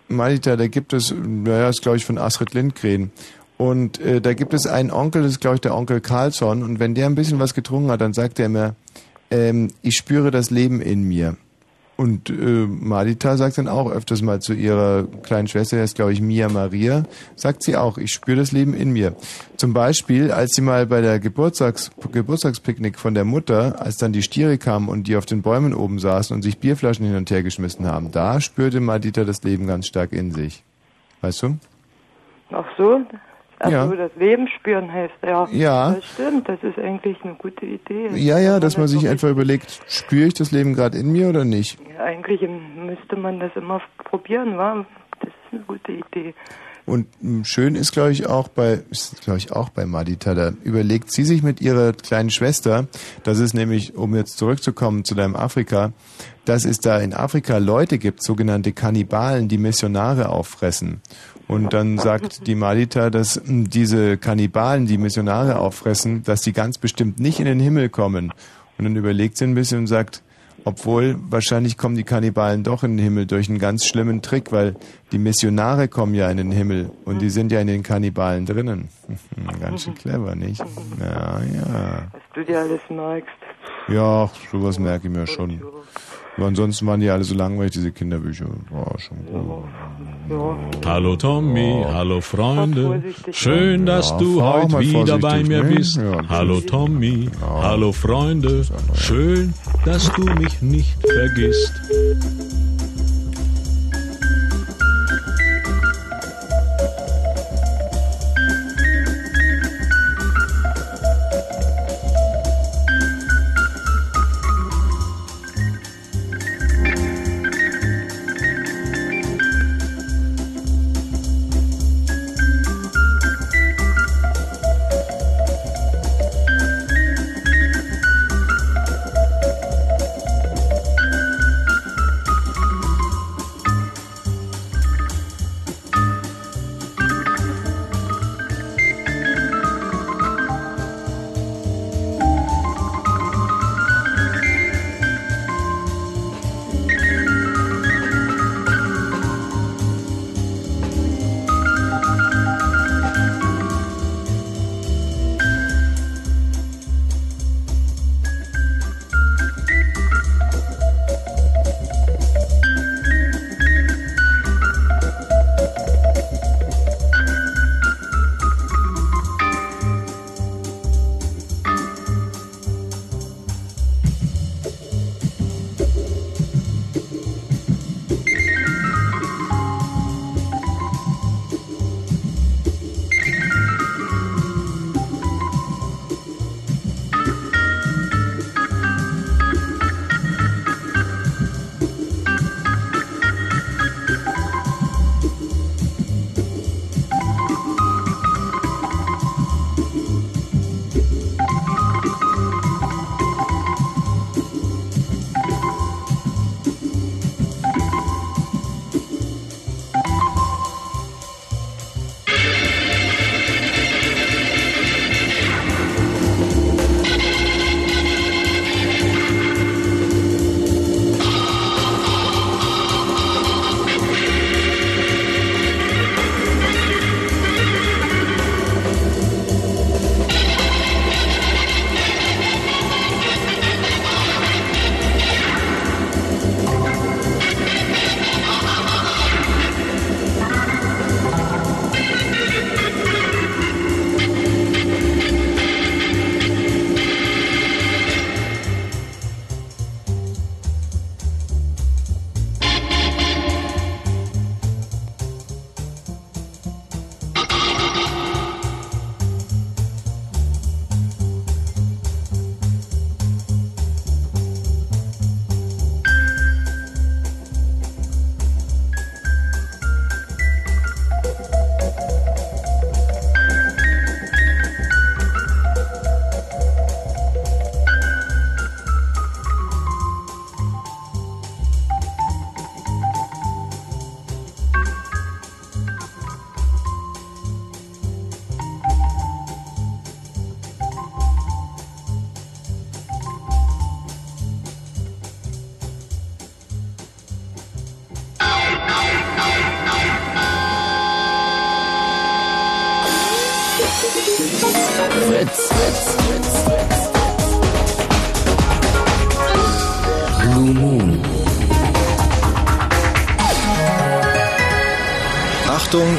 Madita, 0.08 0.56
da 0.56 0.66
gibt 0.66 0.92
es, 0.92 1.14
naja, 1.14 1.68
ist 1.68 1.82
glaube 1.82 1.96
ich 1.96 2.04
von 2.04 2.18
Astrid 2.18 2.54
Lindgren. 2.54 3.10
Und 3.56 4.00
äh, 4.00 4.20
da 4.20 4.34
gibt 4.34 4.52
es 4.52 4.66
einen 4.66 4.90
Onkel, 4.90 5.22
das 5.22 5.32
ist 5.32 5.40
glaube 5.40 5.56
ich 5.56 5.60
der 5.60 5.74
Onkel 5.74 6.00
Carlsson. 6.00 6.62
Und 6.62 6.80
wenn 6.80 6.94
der 6.94 7.06
ein 7.06 7.14
bisschen 7.14 7.38
was 7.38 7.54
getrunken 7.54 7.90
hat, 7.90 8.00
dann 8.00 8.12
sagt 8.12 8.38
er 8.38 8.46
immer, 8.46 8.74
ähm, 9.30 9.70
ich 9.82 9.96
spüre 9.96 10.30
das 10.30 10.50
Leben 10.50 10.80
in 10.80 11.04
mir. 11.04 11.36
Und 11.96 12.28
äh, 12.28 12.66
Madita 12.66 13.36
sagt 13.36 13.58
dann 13.58 13.68
auch 13.68 13.90
öfters 13.90 14.20
mal 14.20 14.40
zu 14.40 14.52
ihrer 14.52 15.04
kleinen 15.22 15.46
Schwester, 15.46 15.76
der 15.76 15.84
ist 15.84 15.94
glaube 15.94 16.12
ich 16.12 16.20
Mia 16.20 16.48
Maria, 16.48 17.04
sagt 17.36 17.62
sie 17.62 17.76
auch, 17.76 17.98
ich 17.98 18.12
spüre 18.12 18.38
das 18.38 18.50
Leben 18.50 18.74
in 18.74 18.92
mir. 18.92 19.14
Zum 19.56 19.72
Beispiel, 19.72 20.32
als 20.32 20.52
sie 20.54 20.62
mal 20.62 20.86
bei 20.86 21.00
der 21.00 21.20
Geburtstags 21.20 21.92
Geburtstagspicknick 22.10 22.98
von 22.98 23.14
der 23.14 23.24
Mutter, 23.24 23.80
als 23.80 23.96
dann 23.96 24.12
die 24.12 24.22
Stiere 24.22 24.58
kamen 24.58 24.88
und 24.88 25.06
die 25.06 25.16
auf 25.16 25.26
den 25.26 25.42
Bäumen 25.42 25.72
oben 25.72 26.00
saßen 26.00 26.34
und 26.34 26.42
sich 26.42 26.58
Bierflaschen 26.58 27.06
hin 27.06 27.16
und 27.16 27.30
her 27.30 27.44
geschmissen 27.44 27.86
haben, 27.86 28.10
da 28.10 28.40
spürte 28.40 28.80
Madita 28.80 29.24
das 29.24 29.42
Leben 29.44 29.66
ganz 29.66 29.86
stark 29.86 30.12
in 30.12 30.32
sich. 30.32 30.64
Weißt 31.20 31.42
du? 31.42 31.58
Ach 32.50 32.66
so? 32.76 33.00
Ach 33.64 33.70
Ja. 33.70 33.86
das 33.86 34.10
Leben 34.16 34.46
spüren 34.48 34.92
heißt, 34.92 35.14
ja. 35.22 35.48
Ja. 35.50 35.92
Das 35.92 36.04
stimmt, 36.04 36.48
das 36.48 36.58
ist 36.62 36.78
eigentlich 36.78 37.16
eine 37.22 37.34
gute 37.34 37.64
Idee. 37.66 38.08
Ja, 38.14 38.38
ja, 38.38 38.60
dass 38.60 38.76
man 38.76 38.88
sich 38.88 39.08
einfach 39.08 39.28
überlegt, 39.30 39.80
spüre 39.88 40.26
ich 40.28 40.34
das 40.34 40.52
Leben 40.52 40.74
gerade 40.74 40.98
in 40.98 41.10
mir 41.12 41.28
oder 41.28 41.44
nicht? 41.44 41.78
Ja, 41.96 42.04
eigentlich 42.04 42.40
müsste 42.42 43.16
man 43.16 43.40
das 43.40 43.52
immer 43.56 43.80
probieren, 44.04 44.56
wa? 44.58 44.84
Das 45.20 45.28
ist 45.28 45.52
eine 45.52 45.62
gute 45.62 45.92
Idee. 45.92 46.34
Und 46.86 47.06
mh, 47.22 47.44
schön 47.44 47.76
ist, 47.76 47.92
glaube 47.92 48.12
ich, 48.12 48.26
auch 48.26 48.48
bei, 48.48 48.82
ist, 48.90 49.22
glaube 49.22 49.38
ich, 49.38 49.50
auch 49.52 49.70
bei 49.70 49.86
Madita, 49.86 50.34
da 50.34 50.52
überlegt 50.64 51.10
sie 51.10 51.24
sich 51.24 51.42
mit 51.42 51.62
ihrer 51.62 51.94
kleinen 51.94 52.28
Schwester, 52.28 52.88
das 53.22 53.38
ist 53.38 53.54
nämlich, 53.54 53.96
um 53.96 54.14
jetzt 54.14 54.36
zurückzukommen 54.36 55.02
zu 55.04 55.14
deinem 55.14 55.34
Afrika, 55.34 55.92
dass 56.44 56.66
es 56.66 56.80
da 56.80 56.98
in 56.98 57.14
Afrika 57.14 57.56
Leute 57.56 57.96
gibt, 57.96 58.22
sogenannte 58.22 58.72
Kannibalen, 58.72 59.48
die 59.48 59.56
Missionare 59.56 60.28
auffressen. 60.28 61.00
Und 61.46 61.72
dann 61.72 61.98
sagt 61.98 62.46
die 62.46 62.54
Madita, 62.54 63.10
dass 63.10 63.40
mh, 63.44 63.68
diese 63.68 64.16
Kannibalen, 64.16 64.86
die 64.86 64.98
Missionare 64.98 65.58
auffressen, 65.58 66.22
dass 66.22 66.40
die 66.40 66.52
ganz 66.52 66.78
bestimmt 66.78 67.20
nicht 67.20 67.38
in 67.38 67.44
den 67.44 67.60
Himmel 67.60 67.88
kommen. 67.88 68.32
Und 68.78 68.84
dann 68.84 68.96
überlegt 68.96 69.36
sie 69.36 69.44
ein 69.44 69.54
bisschen 69.54 69.80
und 69.80 69.86
sagt, 69.86 70.22
obwohl, 70.66 71.16
wahrscheinlich 71.28 71.76
kommen 71.76 71.94
die 71.94 72.04
Kannibalen 72.04 72.64
doch 72.64 72.84
in 72.84 72.96
den 72.96 73.04
Himmel 73.04 73.26
durch 73.26 73.50
einen 73.50 73.58
ganz 73.58 73.84
schlimmen 73.84 74.22
Trick, 74.22 74.50
weil 74.50 74.74
die 75.12 75.18
Missionare 75.18 75.88
kommen 75.88 76.14
ja 76.14 76.30
in 76.30 76.38
den 76.38 76.50
Himmel 76.50 76.90
und 77.04 77.20
die 77.20 77.28
sind 77.28 77.52
ja 77.52 77.60
in 77.60 77.66
den 77.66 77.82
Kannibalen 77.82 78.46
drinnen. 78.46 78.88
ganz 79.60 79.84
schön 79.84 79.94
clever, 79.94 80.34
nicht? 80.34 80.64
Ja, 80.98 81.40
ja. 81.40 82.08
Was 82.12 82.22
du 82.34 82.44
dir 82.44 82.60
alles 82.60 82.80
magst. 82.88 83.28
Ja, 83.88 84.30
sowas 84.50 84.78
merke 84.78 85.08
ich 85.08 85.14
mir 85.14 85.26
schon. 85.26 85.60
Aber 86.36 86.46
ansonsten 86.46 86.86
waren 86.86 87.00
die 87.00 87.08
alle 87.10 87.22
so 87.24 87.34
langweilig, 87.34 87.72
diese 87.72 87.92
Kinderbücher. 87.92 88.46
War 88.70 88.98
schon 88.98 89.18
gut. 89.26 89.64
Hallo 90.84 91.16
Tommy, 91.16 91.84
hallo 91.86 92.20
Freunde. 92.20 93.02
Schön, 93.30 93.86
dass 93.86 94.10
Ja, 94.10 94.18
du 94.18 94.42
heute 94.42 94.80
wieder 94.80 95.18
bei 95.18 95.42
mir 95.44 95.62
ne? 95.62 95.74
bist. 95.76 95.96
Ja, 95.96 96.26
hallo 96.28 96.60
Tommy, 96.60 97.28
hallo 97.40 97.92
Freunde. 97.92 98.64
Schön, 98.94 99.52
dass 99.84 100.10
du 100.12 100.24
mich 100.24 100.60
nicht 100.60 100.96
vergisst. 101.06 101.72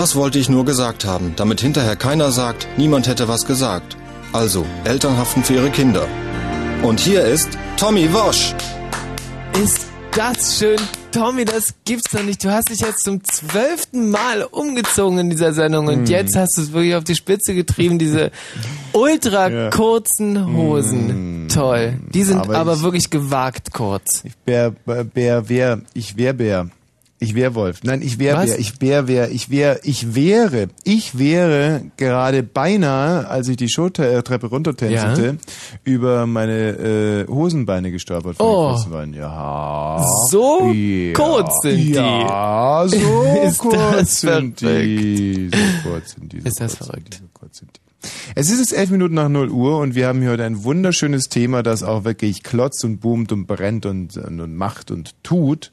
Das 0.00 0.16
wollte 0.16 0.38
ich 0.38 0.48
nur 0.48 0.64
gesagt 0.64 1.04
haben, 1.04 1.34
damit 1.36 1.60
hinterher 1.60 1.94
keiner 1.94 2.32
sagt, 2.32 2.66
niemand 2.78 3.06
hätte 3.06 3.28
was 3.28 3.44
gesagt. 3.44 3.98
Also, 4.32 4.64
Eltern 4.84 5.18
haften 5.18 5.44
für 5.44 5.52
ihre 5.52 5.68
Kinder. 5.68 6.08
Und 6.82 7.00
hier 7.00 7.22
ist 7.26 7.50
Tommy 7.76 8.10
Wosch. 8.10 8.54
Ist 9.62 9.88
das 10.12 10.56
schön, 10.58 10.78
Tommy, 11.12 11.44
das 11.44 11.74
gibt's 11.84 12.10
doch 12.12 12.22
nicht. 12.22 12.42
Du 12.42 12.50
hast 12.50 12.70
dich 12.70 12.80
jetzt 12.80 13.04
zum 13.04 13.22
zwölften 13.24 14.08
Mal 14.10 14.42
umgezogen 14.44 15.18
in 15.18 15.28
dieser 15.28 15.52
Sendung 15.52 15.88
und 15.88 15.94
Hm. 15.96 16.06
jetzt 16.06 16.34
hast 16.34 16.56
du 16.56 16.62
es 16.62 16.72
wirklich 16.72 16.94
auf 16.94 17.04
die 17.04 17.14
Spitze 17.14 17.52
getrieben, 17.54 17.98
diese 17.98 18.30
ultra 18.94 19.68
kurzen 19.68 20.56
Hosen. 20.56 21.48
Toll. 21.52 21.98
Die 22.14 22.22
sind 22.22 22.38
Aber 22.38 22.56
aber, 22.56 22.72
ich- 22.72 22.82
wirklich 22.82 23.10
gewagt 23.10 23.74
kurz. 23.74 24.22
Bär, 24.46 24.70
Bär, 24.70 25.04
Bär, 25.04 25.42
Bär, 25.42 25.80
ich 25.92 26.16
wär 26.16 26.32
Bär. 26.32 26.70
Ich 27.22 27.34
wär 27.34 27.54
Wolf. 27.54 27.80
Nein, 27.82 28.00
ich 28.00 28.18
wär 28.18 28.34
Was? 28.34 28.46
Bär. 28.46 28.58
Ich 28.58 28.80
wär, 28.80 29.06
wär, 29.06 29.30
ich 29.30 29.50
wär, 29.50 29.80
ich 29.84 30.14
wäre, 30.14 30.68
ich 30.84 31.18
wäre 31.18 31.82
gerade 31.98 32.42
beinahe, 32.42 33.28
als 33.28 33.46
ich 33.48 33.58
die 33.58 33.68
Showtreppe 33.68 34.46
runtertänzelte, 34.46 35.36
über 35.84 36.26
meine 36.26 36.70
äh, 36.70 37.28
Hosenbeine 37.28 37.90
gestolpert. 37.90 38.38
von 38.38 38.46
Oh. 38.46 38.74
Ja. 39.12 40.02
So 40.30 40.70
ja, 40.72 41.12
kurz 41.12 41.60
sind 41.60 41.76
die. 41.76 41.92
Ja, 41.92 42.84
so 42.88 42.98
kurz 43.58 44.20
sind 44.22 44.60
die. 44.62 45.50
So 45.50 45.90
kurz 45.90 46.12
sind 46.12 46.32
die. 46.32 46.40
So 46.40 46.48
Ist 46.48 46.60
das 46.60 46.74
verrückt? 46.74 47.14
Die, 47.14 47.18
so 47.18 47.24
kurz 47.34 47.58
sind 47.58 47.70
die. 47.76 47.89
Es 48.34 48.50
ist 48.50 48.60
jetzt 48.60 48.72
elf 48.72 48.90
Minuten 48.90 49.14
nach 49.14 49.28
0 49.28 49.50
Uhr 49.50 49.78
und 49.78 49.94
wir 49.94 50.06
haben 50.06 50.20
hier 50.20 50.30
heute 50.30 50.44
ein 50.44 50.64
wunderschönes 50.64 51.28
Thema, 51.28 51.62
das 51.62 51.82
auch 51.82 52.04
wirklich 52.04 52.42
klotzt 52.42 52.84
und 52.84 52.98
boomt 52.98 53.32
und 53.32 53.46
brennt 53.46 53.86
und, 53.86 54.16
und, 54.16 54.40
und 54.40 54.56
macht 54.56 54.90
und 54.90 55.14
tut. 55.22 55.70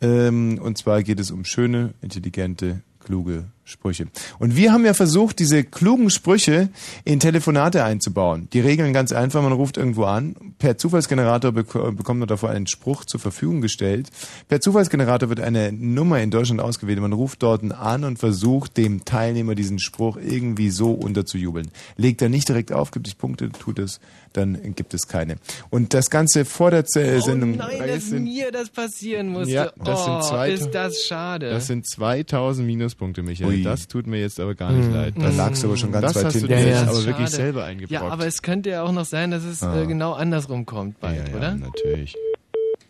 Ähm, 0.00 0.58
und 0.62 0.78
zwar 0.78 1.02
geht 1.02 1.20
es 1.20 1.30
um 1.30 1.44
schöne, 1.44 1.94
intelligente, 2.02 2.82
kluge 2.98 3.46
Sprüche. 3.70 4.06
Und 4.38 4.56
wir 4.56 4.72
haben 4.72 4.84
ja 4.84 4.92
versucht, 4.94 5.38
diese 5.38 5.64
klugen 5.64 6.10
Sprüche 6.10 6.68
in 7.04 7.20
Telefonate 7.20 7.84
einzubauen. 7.84 8.48
Die 8.52 8.60
Regeln 8.60 8.92
ganz 8.92 9.12
einfach, 9.12 9.42
man 9.42 9.52
ruft 9.52 9.76
irgendwo 9.76 10.04
an, 10.04 10.34
per 10.58 10.76
Zufallsgenerator 10.76 11.52
bek 11.52 11.72
bekommt 11.96 12.20
man 12.20 12.28
davor 12.28 12.50
einen 12.50 12.66
Spruch 12.66 13.04
zur 13.04 13.20
Verfügung 13.20 13.60
gestellt. 13.60 14.08
Per 14.48 14.60
Zufallsgenerator 14.60 15.28
wird 15.28 15.40
eine 15.40 15.72
Nummer 15.72 16.20
in 16.20 16.30
Deutschland 16.30 16.60
ausgewählt. 16.60 17.00
Man 17.00 17.12
ruft 17.12 17.42
dort 17.42 17.60
an 17.72 18.04
und 18.04 18.18
versucht 18.18 18.76
dem 18.76 19.04
Teilnehmer 19.04 19.54
diesen 19.54 19.78
Spruch 19.78 20.16
irgendwie 20.16 20.70
so 20.70 20.92
unterzujubeln. 20.92 21.70
Legt 21.96 22.22
er 22.22 22.28
nicht 22.28 22.48
direkt 22.48 22.72
auf, 22.72 22.90
gibt 22.90 23.06
es 23.06 23.14
Punkte, 23.14 23.50
tut 23.50 23.78
es, 23.78 24.00
dann 24.32 24.74
gibt 24.74 24.94
es 24.94 25.06
keine. 25.08 25.36
Und 25.70 25.94
das 25.94 26.10
Ganze 26.10 26.44
vor 26.44 26.70
der 26.70 26.84
Z- 26.86 27.22
Sendung. 27.22 27.54
Oh 27.54 27.56
nein, 27.58 27.88
dass 27.88 28.10
mir 28.10 28.50
das 28.52 28.68
passieren 28.70 29.28
musste. 29.28 29.52
Ja, 29.52 29.72
das 29.84 30.04
sind 30.04 30.14
oh, 30.14 30.20
zwei- 30.22 30.50
ist 30.50 30.70
das 30.70 31.04
schade. 31.04 31.50
Das 31.50 31.66
sind 31.66 31.86
2000 31.88 32.66
Minuspunkte, 32.66 33.22
Michael. 33.22 33.48
Ui. 33.50 33.59
Das 33.64 33.88
tut 33.88 34.06
mir 34.06 34.20
jetzt 34.20 34.38
aber 34.40 34.54
gar 34.54 34.72
nicht 34.72 34.86
Hm. 34.86 34.92
leid. 34.94 35.14
Da 35.18 35.28
lagst 35.30 35.62
du 35.62 35.68
aber 35.68 35.76
schon 35.76 35.92
ganz 35.92 36.12
das 36.12 36.16
weit 36.16 36.34
du 36.34 36.38
hinten. 36.38 36.46
dir 36.48 36.60
Ja, 36.60 36.68
ja, 36.68 36.82
aber 36.82 36.92
wirklich 37.04 37.16
schade. 37.16 37.30
selber 37.30 37.64
eingebrockt. 37.64 37.92
Ja, 37.92 38.08
aber 38.08 38.26
es 38.26 38.42
könnte 38.42 38.70
ja 38.70 38.82
auch 38.82 38.92
noch 38.92 39.04
sein, 39.04 39.30
dass 39.30 39.44
es 39.44 39.62
Ah. 39.62 39.82
äh, 39.82 39.86
genau 39.86 40.12
andersrum 40.12 40.66
kommt 40.66 41.00
bald, 41.00 41.28
ja, 41.28 41.34
oder? 41.36 41.54
natürlich. 41.54 42.16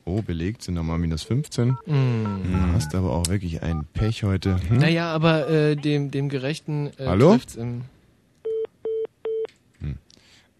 Oh, 0.07 0.23
belegt 0.23 0.63
sind 0.63 0.75
nochmal 0.75 0.99
minus 0.99 1.23
15. 1.23 1.69
Mm. 1.87 1.93
Hm, 1.93 2.73
hast 2.73 2.95
aber 2.95 3.13
auch 3.13 3.29
wirklich 3.29 3.63
ein 3.63 3.87
Pech 3.93 4.23
heute. 4.25 4.57
Hm? 4.69 4.79
Naja, 4.79 5.13
aber 5.15 5.49
äh, 5.49 5.77
dem, 5.77 6.11
dem 6.11 6.29
Gerechten 6.29 6.89
äh, 6.99 7.07
Hallo? 7.07 7.33
trifft's 7.33 7.57
im 7.57 7.83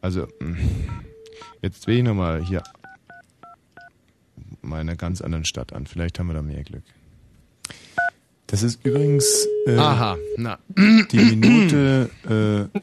Also, 0.03 0.27
mh, 0.41 0.57
jetzt 1.61 1.87
wähle 1.87 1.99
ich 1.99 2.05
nochmal 2.05 2.43
hier 2.43 2.63
meine 4.63 4.97
ganz 4.97 5.21
anderen 5.21 5.45
Stadt 5.45 5.73
an. 5.75 5.87
Vielleicht 5.87 6.19
haben 6.19 6.29
wir 6.29 6.35
da 6.35 6.43
mehr 6.43 6.63
Glück. 6.65 6.85
Das 8.51 8.63
ist 8.63 8.85
übrigens 8.85 9.47
äh, 9.67 9.77
Aha, 9.77 10.17
na. 10.37 10.59
die 10.77 11.37
Minute. 11.37 12.11
Äh, 12.25 12.79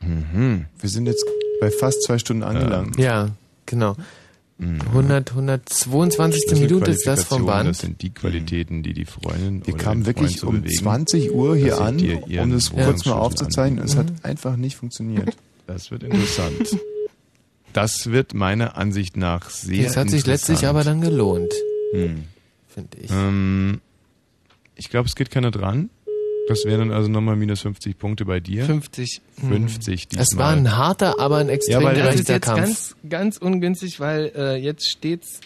Wir 0.00 0.88
sind 0.88 1.06
jetzt 1.06 1.26
bei 1.60 1.70
fast 1.70 2.02
zwei 2.02 2.18
Stunden 2.18 2.42
angelangt. 2.42 2.98
Ja, 2.98 3.28
genau. 3.66 3.96
100, 4.60 5.30
122. 5.30 6.44
Das 6.46 6.58
sind 6.58 6.70
Minute 6.70 6.90
ist 6.90 7.06
das 7.06 7.24
vom 7.24 7.46
Band. 7.46 7.68
Das 7.70 7.78
sind 7.78 8.02
die 8.02 8.10
Qualitäten, 8.10 8.82
die 8.82 8.92
die 8.92 9.06
Freundin 9.06 9.66
Wir 9.66 9.74
oder 9.74 9.82
kamen 9.82 10.02
den 10.02 10.06
wirklich 10.06 10.42
um 10.44 10.62
bewegen, 10.62 10.78
20 10.78 11.32
Uhr 11.32 11.56
hier 11.56 11.80
an, 11.80 11.98
um 11.98 12.52
das 12.52 12.70
kurz 12.70 13.06
mal 13.06 13.14
aufzuzeichnen. 13.14 13.82
Es 13.84 13.96
hat 13.96 14.08
anbieten. 14.08 14.24
einfach 14.24 14.56
nicht 14.56 14.76
funktioniert. 14.76 15.36
Das 15.66 15.92
wird 15.92 16.02
interessant. 16.02 16.76
Das 17.72 18.10
wird 18.10 18.34
meiner 18.34 18.76
Ansicht 18.76 19.16
nach 19.16 19.50
sehr 19.50 19.84
Das 19.84 19.96
hat 19.96 20.10
sich 20.10 20.26
letztlich 20.26 20.62
interessant. 20.64 20.68
aber 20.68 20.82
dann 20.82 21.00
gelohnt. 21.00 21.52
Hm. 21.92 22.24
Finde 22.66 22.98
ich. 23.00 23.08
Ähm, 23.12 23.80
ich 24.80 24.88
glaube, 24.88 25.06
es 25.08 25.14
geht 25.14 25.30
keiner 25.30 25.50
dran. 25.50 25.90
Das 26.48 26.64
wären 26.64 26.80
dann 26.88 26.92
also 26.92 27.08
nochmal 27.08 27.36
minus 27.36 27.60
50 27.60 27.96
Punkte 27.98 28.24
bei 28.24 28.40
dir. 28.40 28.64
50. 28.64 29.20
hm. 29.40 29.48
50 29.50 30.08
diesmal. 30.08 30.22
Es 30.24 30.36
war 30.36 30.50
ein 30.50 30.76
harter, 30.76 31.20
aber 31.20 31.36
ein 31.36 31.48
extrem 31.48 31.80
Ja, 31.82 31.86
weil 31.86 31.96
ja, 31.98 32.04
das 32.06 32.14
das 32.14 32.20
ist 32.22 32.28
jetzt 32.28 32.44
Kampf. 32.46 32.58
ganz, 32.60 32.96
ganz 33.08 33.36
ungünstig, 33.36 34.00
weil 34.00 34.32
äh, 34.34 34.56
jetzt 34.56 34.88
steht's 34.90 35.40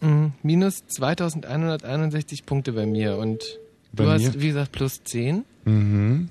mh, 0.00 0.32
minus 0.42 0.86
2161 0.88 2.44
Punkte 2.44 2.72
bei 2.72 2.84
mir 2.84 3.16
und 3.16 3.58
du 3.92 4.04
Bei 4.04 4.12
hast, 4.12 4.34
mir? 4.34 4.42
wie 4.42 4.48
gesagt, 4.48 4.72
plus 4.72 5.02
10. 5.04 5.44
Mhm. 5.64 6.28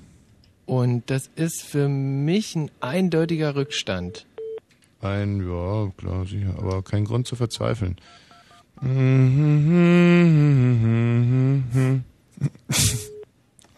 Und 0.66 1.10
das 1.10 1.28
ist 1.34 1.62
für 1.62 1.88
mich 1.88 2.54
ein 2.54 2.70
eindeutiger 2.80 3.56
Rückstand. 3.56 4.26
Ein, 5.00 5.40
ja, 5.48 5.90
klar, 5.96 6.26
sicher, 6.26 6.54
aber 6.58 6.82
kein 6.82 7.04
Grund 7.06 7.26
zu 7.26 7.34
verzweifeln. 7.34 7.96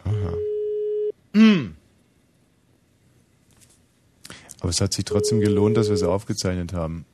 Aha. 0.05 0.35
Aber 4.61 4.71
es 4.71 4.81
hat 4.81 4.93
sich 4.95 5.05
trotzdem 5.05 5.41
gelohnt, 5.41 5.77
dass 5.77 5.89
wir 5.89 5.95
es 5.95 6.03
aufgezeichnet 6.03 6.73
haben. 6.73 7.05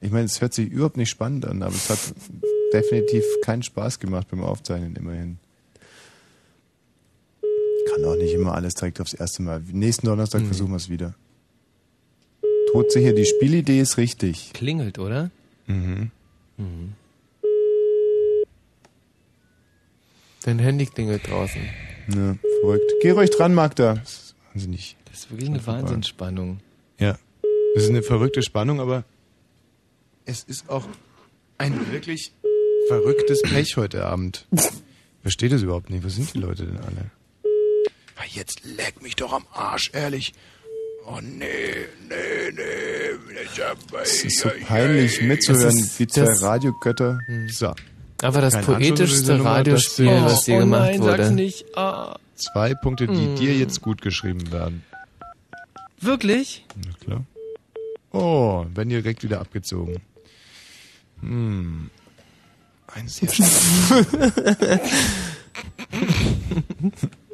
Ich 0.00 0.10
meine, 0.10 0.26
es 0.26 0.40
hört 0.40 0.54
sich 0.54 0.68
überhaupt 0.70 0.96
nicht 0.96 1.10
spannend 1.10 1.44
an, 1.46 1.62
aber 1.62 1.74
es 1.74 1.88
hat 1.90 1.98
definitiv 2.72 3.24
keinen 3.42 3.62
Spaß 3.62 3.98
gemacht 3.98 4.28
beim 4.30 4.42
Aufzeichnen 4.44 4.94
immerhin. 4.96 5.38
Kann 7.90 8.04
auch 8.04 8.16
nicht 8.16 8.32
immer 8.34 8.54
alles 8.54 8.74
direkt 8.74 9.00
aufs 9.00 9.14
erste 9.14 9.42
Mal. 9.42 9.62
Nächsten 9.72 10.06
Donnerstag 10.06 10.42
Mhm. 10.42 10.46
versuchen 10.46 10.70
wir 10.70 10.76
es 10.76 10.88
wieder. 10.88 11.14
Todsicher, 12.72 13.12
die 13.12 13.24
Spielidee 13.26 13.80
ist 13.80 13.96
richtig. 13.98 14.52
Klingelt, 14.52 14.98
oder? 14.98 15.30
Mhm. 15.66 16.10
Mhm. 16.56 16.92
Dein 20.44 20.58
Handy 20.58 20.86
klingelt 20.86 21.28
draußen. 21.28 21.60
Ja, 22.08 22.36
verrückt. 22.60 22.92
Geh 23.02 23.10
ruhig 23.10 23.30
dran, 23.30 23.54
Magda. 23.54 23.94
Das 23.94 24.12
ist 24.12 24.34
wahnsinnig. 24.52 24.96
Das 25.06 25.20
ist 25.20 25.30
wirklich 25.30 25.48
eine 25.50 25.66
Wahnsinnsspannung. 25.66 26.60
Ja, 26.98 27.18
es 27.76 27.84
ist 27.84 27.88
eine 27.90 28.02
verrückte 28.02 28.42
Spannung, 28.42 28.80
aber 28.80 29.04
es 30.26 30.42
ist 30.44 30.68
auch 30.68 30.86
ein 31.58 31.92
wirklich 31.92 32.32
verrücktes 32.88 33.42
Pech 33.42 33.76
heute 33.76 34.04
Abend. 34.04 34.46
Versteht 35.22 35.52
das 35.52 35.62
überhaupt 35.62 35.88
nicht. 35.88 36.04
Was 36.04 36.16
sind 36.16 36.32
die 36.34 36.38
Leute 36.38 36.66
denn 36.66 36.76
alle? 36.78 37.10
Ah, 38.16 38.24
Jetzt 38.30 38.60
leck 38.64 39.02
mich 39.02 39.16
doch 39.16 39.32
am 39.32 39.46
Arsch, 39.52 39.90
ehrlich. 39.94 40.34
Oh 41.06 41.18
nee, 41.22 41.46
nee, 42.08 42.50
nee. 42.54 42.60
Es 44.02 44.24
ist 44.24 44.40
so 44.40 44.50
peinlich 44.66 45.20
mitzuhören, 45.22 45.76
Das 45.78 45.98
wie 45.98 46.06
zwei 46.06 46.24
das- 46.24 46.42
Radiogötter. 46.42 47.18
So. 47.50 47.72
Aber 48.24 48.40
das 48.40 48.58
poetischste 48.62 49.44
Radiospiel, 49.44 50.06
das- 50.06 50.24
was 50.32 50.46
je 50.46 50.56
oh 50.56 50.60
gemacht 50.60 50.80
nein, 50.90 51.00
wurde. 51.00 51.16
sag's 51.24 51.30
nicht. 51.34 51.64
Ah. 51.76 52.16
Zwei 52.36 52.74
Punkte, 52.74 53.06
die 53.06 53.28
Mm. 53.28 53.36
dir 53.36 53.54
jetzt 53.56 53.80
gut 53.82 54.02
geschrieben 54.02 54.50
werden. 54.50 54.82
Wirklich? 56.00 56.64
Na 56.84 56.90
klar. 57.04 57.24
Oh, 58.12 58.66
werden 58.74 58.88
direkt 58.88 59.22
wieder 59.22 59.40
abgezogen. 59.40 59.96
Hm. 61.20 61.90
Ein 62.94 63.08
sehr 63.08 63.28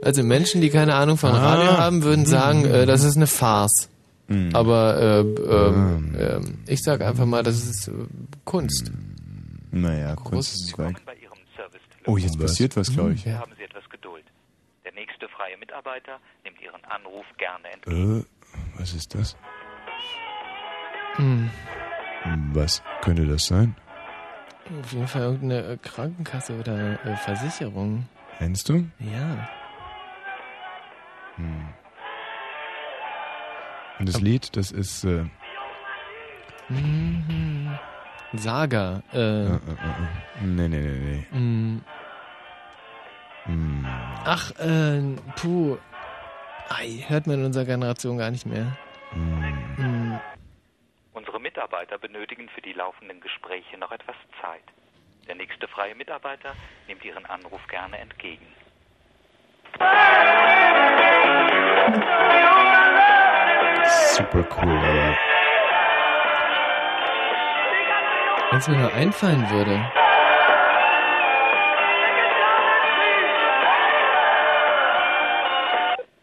Also 0.02 0.22
Menschen, 0.22 0.60
die 0.60 0.70
keine 0.70 0.94
Ahnung 0.94 1.16
von 1.18 1.30
Radio 1.32 1.70
Ah. 1.72 1.78
haben, 1.78 2.02
würden 2.02 2.24
sagen, 2.26 2.64
äh, 2.64 2.86
das 2.86 3.04
ist 3.04 3.16
eine 3.16 3.26
Farce. 3.26 3.88
Mhm. 4.28 4.50
Aber 4.54 4.96
äh, 5.00 5.20
ähm, 5.20 6.58
ich 6.66 6.82
sag 6.82 7.02
einfach 7.02 7.26
mal, 7.26 7.42
das 7.42 7.56
ist 7.64 7.88
äh, 7.88 7.92
Kunst. 8.44 8.90
Naja, 9.70 10.16
Kunst 10.16 10.54
ist 10.54 10.68
Zweig. 10.68 11.00
Oh, 12.06 12.16
jetzt 12.16 12.38
passiert 12.38 12.76
was, 12.76 12.92
glaube 12.92 13.12
ich. 13.12 13.26
Haben 13.26 13.52
Sie 13.56 13.64
etwas 13.64 13.88
Geduld. 13.90 14.24
Der 14.84 14.92
nächste 14.92 15.28
freie 15.28 15.56
Mitarbeiter 15.58 16.18
nimmt 16.44 16.60
Ihren 16.60 16.84
Anruf 16.86 17.26
gerne 17.36 17.68
entgegen. 17.70 18.20
Äh, 18.20 18.24
was 18.80 18.94
ist 18.94 19.14
das? 19.14 19.36
Hm. 21.16 21.50
Was 22.52 22.82
könnte 23.02 23.26
das 23.26 23.46
sein? 23.46 23.76
Auf 24.80 24.92
jeden 24.92 25.08
Fall 25.08 25.22
irgendeine 25.22 25.72
äh, 25.72 25.76
Krankenkasse 25.76 26.58
oder 26.58 27.04
äh, 27.04 27.16
Versicherung. 27.16 28.08
Meinst 28.38 28.68
du? 28.68 28.88
Ja. 28.98 29.48
Hm. 31.36 31.68
Und 33.98 34.08
das 34.08 34.20
Lied, 34.20 34.56
das 34.56 34.72
ist 34.72 35.04
äh, 35.04 35.26
Mhm. 36.70 37.76
Saga. 38.32 39.02
Äh, 39.12 39.18
äh, 39.18 39.46
äh, 39.46 39.54
äh, 39.54 40.44
nee, 40.44 40.68
nee, 40.68 40.78
nee, 40.78 41.26
nee. 41.32 41.38
mh. 41.38 41.80
Hm. 43.44 43.86
Ach, 44.24 44.50
äh, 44.58 45.16
puh. 45.36 45.78
Ei, 46.68 47.04
hört 47.08 47.26
man 47.26 47.40
in 47.40 47.46
unserer 47.46 47.64
Generation 47.64 48.18
gar 48.18 48.30
nicht 48.30 48.46
mehr. 48.46 48.76
Hm. 49.10 50.20
Unsere 51.12 51.40
Mitarbeiter 51.40 51.98
benötigen 51.98 52.48
für 52.54 52.62
die 52.62 52.72
laufenden 52.72 53.20
Gespräche 53.20 53.76
noch 53.76 53.90
etwas 53.90 54.14
Zeit. 54.40 54.62
Der 55.26 55.34
nächste 55.34 55.66
freie 55.66 55.94
Mitarbeiter 55.94 56.54
nimmt 56.86 57.04
Ihren 57.04 57.26
Anruf 57.26 57.66
gerne 57.66 57.98
entgegen. 57.98 58.46
Super 64.16 64.46
cool, 64.62 64.78
aber. 64.78 65.29
Wenn 68.50 68.58
es 68.58 68.68
mir 68.68 68.76
nur 68.76 68.92
einfallen 68.92 69.48
würde. 69.50 69.80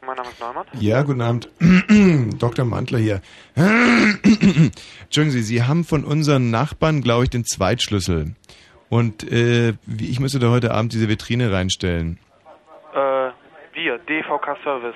Mein 0.05 0.15
Name 0.15 0.29
ist 0.29 0.39
Neumann. 0.39 0.65
Ja, 0.79 1.01
guten 1.03 1.21
Abend. 1.21 1.49
Dr. 2.39 2.63
Mantler 2.65 2.99
hier. 2.99 3.21
Entschuldigen 3.55 5.31
Sie, 5.31 5.41
Sie 5.41 5.63
haben 5.63 5.83
von 5.83 6.05
unseren 6.05 6.49
Nachbarn, 6.49 7.01
glaube 7.01 7.25
ich, 7.25 7.29
den 7.29 7.43
Zweitschlüssel. 7.43 8.35
Und 8.89 9.29
äh, 9.29 9.73
wie- 9.85 10.09
ich 10.09 10.19
müsste 10.21 10.39
da 10.39 10.49
heute 10.49 10.73
Abend 10.73 10.93
diese 10.93 11.09
Vitrine 11.09 11.51
reinstellen. 11.51 12.19
Äh, 12.93 12.97
wir, 13.73 13.97
DVK 14.07 14.55
Service, 14.63 14.95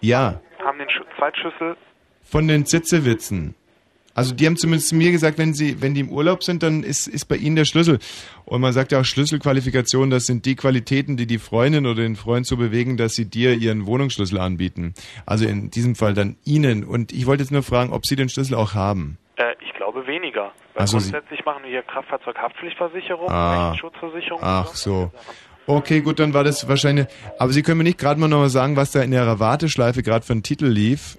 Ja, 0.00 0.40
haben 0.62 0.78
den 0.78 0.90
Sch 0.90 1.00
Zweitschlüssel. 1.16 1.76
von 2.22 2.46
den 2.46 2.66
Zitzewitzen. 2.66 3.54
Also 4.14 4.34
die 4.34 4.46
haben 4.46 4.56
zumindest 4.56 4.88
zu 4.88 4.94
mir 4.94 5.10
gesagt, 5.10 5.38
wenn 5.38 5.54
sie, 5.54 5.80
wenn 5.80 5.94
die 5.94 6.00
im 6.00 6.10
Urlaub 6.10 6.42
sind, 6.44 6.62
dann 6.62 6.82
ist, 6.82 7.06
ist 7.06 7.26
bei 7.26 7.36
ihnen 7.36 7.56
der 7.56 7.64
Schlüssel. 7.64 7.98
Und 8.44 8.60
man 8.60 8.72
sagt 8.72 8.92
ja 8.92 9.00
auch 9.00 9.04
Schlüsselqualifikation, 9.04 10.10
das 10.10 10.26
sind 10.26 10.44
die 10.46 10.54
Qualitäten, 10.56 11.16
die 11.16 11.26
die 11.26 11.38
Freundin 11.38 11.86
oder 11.86 12.02
den 12.02 12.16
Freund 12.16 12.46
so 12.46 12.56
bewegen, 12.56 12.96
dass 12.96 13.14
sie 13.14 13.24
dir 13.24 13.54
ihren 13.54 13.86
Wohnungsschlüssel 13.86 14.38
anbieten. 14.38 14.94
Also 15.26 15.46
in 15.46 15.70
diesem 15.70 15.94
Fall 15.94 16.14
dann 16.14 16.36
ihnen. 16.44 16.84
Und 16.84 17.12
ich 17.12 17.26
wollte 17.26 17.42
jetzt 17.42 17.52
nur 17.52 17.62
fragen, 17.62 17.92
ob 17.92 18.04
sie 18.06 18.16
den 18.16 18.28
Schlüssel 18.28 18.54
auch 18.54 18.74
haben. 18.74 19.16
Äh, 19.36 19.54
ich 19.66 19.72
glaube 19.74 20.06
weniger. 20.06 20.52
Weil 20.74 20.82
Also 20.82 20.98
Sie- 20.98 21.10
grundsätzlich 21.10 21.44
machen 21.44 21.62
wir 21.64 21.70
hier 21.70 21.82
Kraftfahrzeughaftpflichtversicherung, 21.82 23.28
Ah. 23.30 23.70
Rechtsschutzversicherung. 23.70 24.40
Ach 24.42 24.74
so. 24.74 25.10
Okay, 25.66 26.00
gut, 26.00 26.18
dann 26.18 26.34
war 26.34 26.42
das 26.44 26.66
wahrscheinlich. 26.68 27.06
Aber 27.38 27.52
Sie 27.52 27.62
können 27.62 27.78
mir 27.78 27.84
nicht 27.84 27.98
gerade 27.98 28.18
mal 28.20 28.28
noch 28.28 28.38
mal 28.40 28.48
sagen, 28.48 28.74
was 28.76 28.90
da 28.90 29.00
in 29.02 29.12
Ihrer 29.12 29.38
Warteschleife 29.38 30.02
gerade 30.02 30.24
für 30.26 30.32
ein 30.32 30.42
Titel 30.42 30.66
lief. 30.66 31.18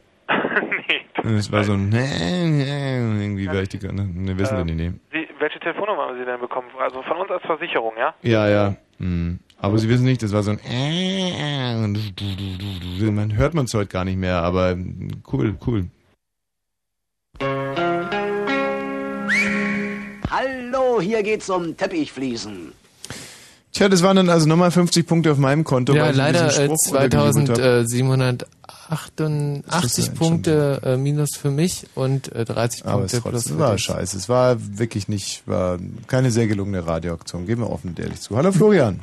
Es 1.37 1.51
war 1.51 1.63
so 1.63 1.73
ein 1.73 1.91
irgendwie 1.91 3.47
wäre 3.47 3.63
ich 3.63 3.69
die 3.69 3.79
ne, 3.79 4.03
ne, 4.03 4.37
wissen 4.37 4.57
Sie 4.57 4.65
nicht, 4.65 4.75
nee. 4.75 4.91
Sie, 5.11 5.27
welche 5.39 5.59
Telefonnummer 5.59 6.07
haben 6.07 6.19
Sie 6.19 6.25
denn 6.25 6.39
bekommen? 6.39 6.67
Also 6.77 7.01
von 7.03 7.17
uns 7.17 7.31
als 7.31 7.41
Versicherung, 7.43 7.93
ja? 7.97 8.13
Ja, 8.21 8.49
ja. 8.49 8.75
Hm. 8.97 9.39
Aber 9.57 9.77
Sie 9.77 9.87
wissen 9.87 10.03
nicht, 10.03 10.21
das 10.21 10.33
war 10.33 10.43
so 10.43 10.51
ein 10.51 10.59
man 13.15 13.35
hört 13.35 13.53
man 13.53 13.63
es 13.65 13.73
heute 13.73 13.89
gar 13.89 14.03
nicht 14.03 14.17
mehr, 14.17 14.37
aber 14.37 14.75
cool, 15.31 15.55
cool. 15.65 15.85
Hallo, 20.29 20.99
hier 20.99 21.23
geht's 21.23 21.49
um 21.49 21.77
Teppichfliesen. 21.77 22.73
Tja, 23.73 23.89
das 23.89 24.03
waren 24.03 24.15
dann 24.15 24.29
also 24.29 24.47
nochmal 24.47 24.69
50 24.69 25.07
Punkte 25.07 25.31
auf 25.31 25.39
meinem 25.39 25.63
Konto. 25.63 25.95
Ja, 25.95 26.03
weil 26.03 26.11
ich 26.11 26.17
leider 26.17 26.47
diesen 26.47 26.61
äh, 26.61 26.65
Spruch 26.77 26.93
untergejubelt 26.93 27.49
hab. 27.49 27.57
2788 27.87 30.05
schon 30.05 30.13
Punkte 30.15 30.79
äh, 30.83 30.95
minus 30.97 31.35
für 31.35 31.49
mich 31.49 31.87
und 31.95 32.31
äh, 32.33 32.45
30 32.45 32.85
Aber 32.85 33.05
es 33.05 33.13
Punkte 33.13 33.29
plus 33.29 33.41
trotzdem 33.43 33.57
für 33.57 33.63
war 33.63 33.71
dich. 33.73 33.83
scheiße. 33.83 34.15
Es 34.17 34.29
war 34.29 34.57
wirklich 34.77 35.07
nicht, 35.07 35.41
war 35.47 35.79
keine 36.07 36.29
sehr 36.29 36.45
gelungene 36.45 36.85
Radioaktion. 36.85 37.47
Geben 37.47 37.63
wir 37.63 37.71
offen 37.71 37.89
und 37.89 37.99
ehrlich 37.99 38.21
zu. 38.21 38.37
Hallo 38.37 38.51
Florian. 38.51 38.99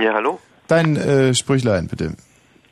Ja, 0.00 0.14
hallo. 0.14 0.38
Dein 0.68 0.96
äh, 0.96 1.34
Sprüchlein, 1.34 1.88
bitte. 1.88 2.14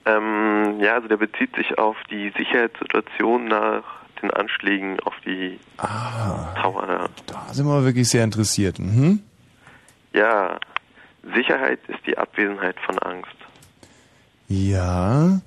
Ähm, 0.06 0.80
ja, 0.80 0.94
also 0.94 1.08
der 1.08 1.18
bezieht 1.18 1.54
sich 1.54 1.76
auf 1.78 1.96
die 2.10 2.32
Sicherheitssituation 2.38 3.48
nach 3.48 3.82
den 4.22 4.30
Anschlägen 4.30 4.98
auf 5.00 5.12
die 5.26 5.58
Tower. 5.76 7.10
da. 7.26 7.34
Da 7.46 7.46
sind 7.52 7.66
wir 7.66 7.84
wirklich 7.84 8.08
sehr 8.08 8.24
interessiert. 8.24 8.78
Mhm. 8.78 9.20
Ja, 10.14 10.58
Sicherheit 11.34 11.80
ist 11.88 12.00
die 12.06 12.16
Abwesenheit 12.16 12.76
von 12.84 12.98
Angst. 13.00 13.34
Ja. 14.48 15.40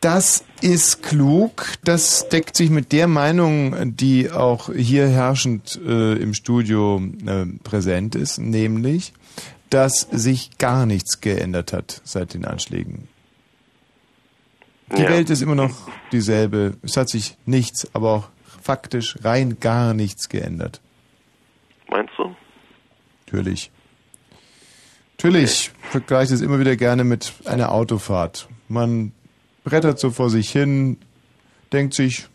Das 0.00 0.44
ist 0.60 1.02
klug. 1.02 1.66
Das 1.82 2.28
deckt 2.28 2.56
sich 2.56 2.70
mit 2.70 2.92
der 2.92 3.06
Meinung, 3.08 3.96
die 3.96 4.30
auch 4.30 4.70
hier 4.72 5.08
herrschend 5.08 5.80
äh, 5.84 6.12
im 6.14 6.34
Studio 6.34 7.02
äh, 7.26 7.46
präsent 7.64 8.14
ist, 8.14 8.38
nämlich, 8.38 9.14
dass 9.70 10.00
sich 10.02 10.58
gar 10.58 10.84
nichts 10.86 11.20
geändert 11.20 11.72
hat 11.72 12.00
seit 12.04 12.34
den 12.34 12.44
Anschlägen. 12.44 13.08
Die 14.96 15.02
Ja. 15.02 15.08
Welt 15.08 15.30
ist 15.30 15.40
immer 15.40 15.54
noch 15.54 15.74
dieselbe. 16.12 16.76
Es 16.82 16.96
hat 16.98 17.08
sich 17.08 17.36
nichts, 17.46 17.88
aber 17.94 18.10
auch 18.12 18.28
faktisch 18.62 19.16
rein 19.24 19.56
gar 19.58 19.94
nichts 19.94 20.28
geändert. 20.28 20.80
Meinst 21.88 22.12
du? 22.18 22.34
Natürlich. 23.26 23.70
Natürlich 25.24 25.70
vergleiche 25.90 26.34
es 26.34 26.42
immer 26.42 26.60
wieder 26.60 26.76
gerne 26.76 27.02
mit 27.02 27.32
einer 27.46 27.72
Autofahrt. 27.72 28.46
Man 28.68 29.12
brettert 29.64 29.98
so 29.98 30.10
vor 30.10 30.28
sich 30.28 30.50
hin, 30.50 30.98
denkt 31.72 31.94
sich, 31.94 32.26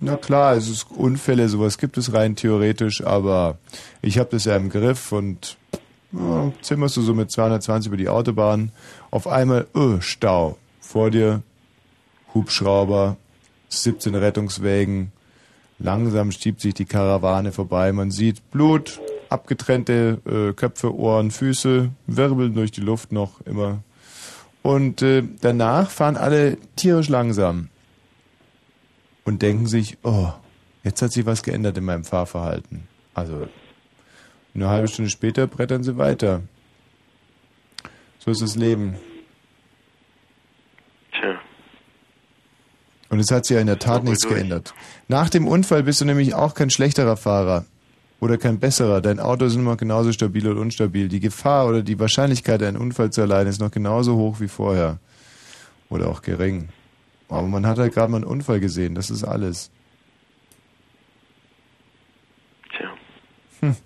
na 0.00 0.16
klar, 0.16 0.56
es 0.56 0.70
ist 0.70 0.86
Unfälle, 0.90 1.50
sowas 1.50 1.76
gibt 1.76 1.98
es 1.98 2.14
rein 2.14 2.34
theoretisch, 2.34 3.04
aber 3.04 3.58
ich 4.00 4.16
habe 4.16 4.30
das 4.30 4.46
ja 4.46 4.56
im 4.56 4.70
Griff 4.70 5.12
und 5.12 5.58
ja, 6.12 6.50
zimmerst 6.62 6.96
du 6.96 7.02
so 7.02 7.12
mit 7.12 7.30
220 7.30 7.88
über 7.88 7.98
die 7.98 8.08
Autobahn, 8.08 8.72
auf 9.10 9.26
einmal, 9.26 9.66
öh, 9.74 10.00
Stau. 10.00 10.56
Vor 10.80 11.10
dir 11.10 11.42
Hubschrauber, 12.32 13.18
17 13.68 14.14
Rettungswägen, 14.14 15.12
langsam 15.78 16.32
stiebt 16.32 16.62
sich 16.62 16.72
die 16.72 16.86
Karawane 16.86 17.52
vorbei, 17.52 17.92
man 17.92 18.10
sieht 18.10 18.50
Blut, 18.50 18.98
abgetrennte 19.34 20.20
äh, 20.24 20.52
Köpfe, 20.54 20.94
Ohren, 20.94 21.30
Füße, 21.30 21.90
wirbeln 22.06 22.54
durch 22.54 22.70
die 22.70 22.80
Luft 22.80 23.12
noch 23.12 23.40
immer. 23.42 23.82
Und 24.62 25.02
äh, 25.02 25.22
danach 25.42 25.90
fahren 25.90 26.16
alle 26.16 26.56
tierisch 26.76 27.08
langsam 27.08 27.68
und 29.24 29.42
denken 29.42 29.66
sich, 29.66 29.98
oh, 30.02 30.32
jetzt 30.82 31.02
hat 31.02 31.12
sich 31.12 31.26
was 31.26 31.42
geändert 31.42 31.76
in 31.76 31.84
meinem 31.84 32.04
Fahrverhalten. 32.04 32.88
Also 33.12 33.48
eine 34.54 34.68
halbe 34.68 34.88
Stunde 34.88 35.10
später 35.10 35.46
brettern 35.46 35.82
sie 35.82 35.98
weiter. 35.98 36.42
So 38.20 38.30
ist 38.30 38.40
das 38.40 38.56
Leben. 38.56 38.96
Tja. 41.12 41.38
Und 43.10 43.20
es 43.20 43.30
hat 43.30 43.44
sich 43.44 43.54
ja 43.54 43.60
in 43.60 43.66
der 43.66 43.78
Tat 43.78 44.02
nichts 44.02 44.22
durch. 44.22 44.34
geändert. 44.34 44.74
Nach 45.08 45.28
dem 45.28 45.46
Unfall 45.46 45.82
bist 45.82 46.00
du 46.00 46.04
nämlich 46.04 46.34
auch 46.34 46.54
kein 46.54 46.70
schlechterer 46.70 47.16
Fahrer 47.16 47.66
oder 48.24 48.38
kein 48.38 48.58
besserer. 48.58 49.02
Dein 49.02 49.20
Auto 49.20 49.44
ist 49.44 49.54
immer 49.54 49.76
genauso 49.76 50.10
stabil 50.10 50.48
oder 50.48 50.58
unstabil. 50.58 51.08
Die 51.08 51.20
Gefahr 51.20 51.68
oder 51.68 51.82
die 51.82 52.00
Wahrscheinlichkeit, 52.00 52.62
einen 52.62 52.78
Unfall 52.78 53.10
zu 53.10 53.20
erleiden, 53.20 53.50
ist 53.50 53.60
noch 53.60 53.70
genauso 53.70 54.16
hoch 54.16 54.40
wie 54.40 54.48
vorher. 54.48 54.98
Oder 55.90 56.08
auch 56.08 56.22
gering. 56.22 56.70
Aber 57.28 57.46
man 57.46 57.66
hat 57.66 57.76
halt 57.76 57.92
gerade 57.92 58.10
mal 58.10 58.16
einen 58.16 58.26
Unfall 58.26 58.60
gesehen. 58.60 58.94
Das 58.94 59.10
ist 59.10 59.24
alles. 59.24 59.70
Tja. 62.74 62.90
Hm. 63.60 63.76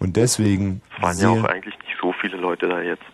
Und 0.00 0.16
deswegen. 0.16 0.82
Es 0.96 1.02
waren 1.02 1.18
ja 1.18 1.28
auch 1.28 1.44
eigentlich 1.44 1.78
nicht 1.78 1.96
so 2.00 2.12
viele 2.20 2.38
Leute 2.38 2.66
da 2.66 2.80
jetzt. 2.82 3.04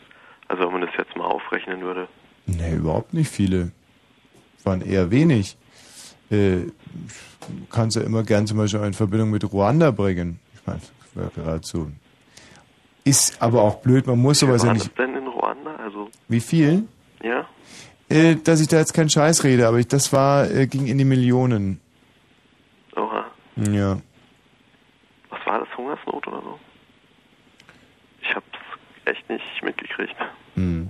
Also 0.49 0.63
wenn 0.65 0.73
man 0.73 0.81
das 0.81 0.91
jetzt 0.97 1.15
mal 1.19 1.27
aufrechnen 1.27 1.83
würde. 1.83 2.09
Nee, 2.47 2.77
überhaupt 2.77 3.13
nicht 3.13 3.31
viele. 3.31 3.73
Waren 4.65 4.81
eher 4.81 5.11
wenig. 5.11 5.59
Äh, 6.31 6.71
kannst 7.71 7.97
ja 7.97 8.03
immer 8.03 8.23
gern 8.23 8.47
zum 8.47 8.59
Beispiel 8.59 8.81
in 8.81 8.95
Verbindung 8.95 9.31
mit 9.31 9.51
Ruanda 9.53 9.91
bringen. 9.91 10.39
Ich 10.55 10.67
meine, 10.67 10.81
das 10.81 11.17
wäre 11.17 11.31
geradezu. 11.35 11.91
Ist 13.05 13.41
aber 13.41 13.63
auch 13.63 13.77
blöd, 13.77 14.07
man 14.07 14.19
muss 14.19 14.41
sowas 14.41 14.63
ja 14.65 14.73
nicht. 14.73 14.97
denn 14.99 15.15
in 15.17 15.27
Ruanda? 15.27 15.75
Also, 15.77 16.11
Wie 16.29 16.41
viel? 16.41 16.85
ja? 17.23 17.47
äh, 18.11 18.37
dass 18.37 18.61
ich 18.61 18.69
da 18.69 18.79
jetzt 18.79 18.93
keinen 18.95 19.11
Scheiß 19.11 19.45
rede, 19.45 19.67
aber 19.67 19.79
ich, 19.79 19.89
das 19.89 20.13
war, 20.13 20.51
äh, 20.51 20.67
ging 20.67 20.87
in 20.87 20.99
die 20.99 21.05
Millionen. 21.05 21.81
Oha. 22.97 23.27
Ja. 23.57 23.99
Was 25.31 25.47
war 25.47 25.61
das? 25.61 25.69
Hungersnot 25.77 26.27
oder 26.27 26.43
so? 26.43 26.59
Ich 28.23 28.35
hab's 28.35 28.47
echt 29.05 29.29
nicht 29.31 29.63
mitgekriegt. 29.63 30.17
Hm. 30.55 30.89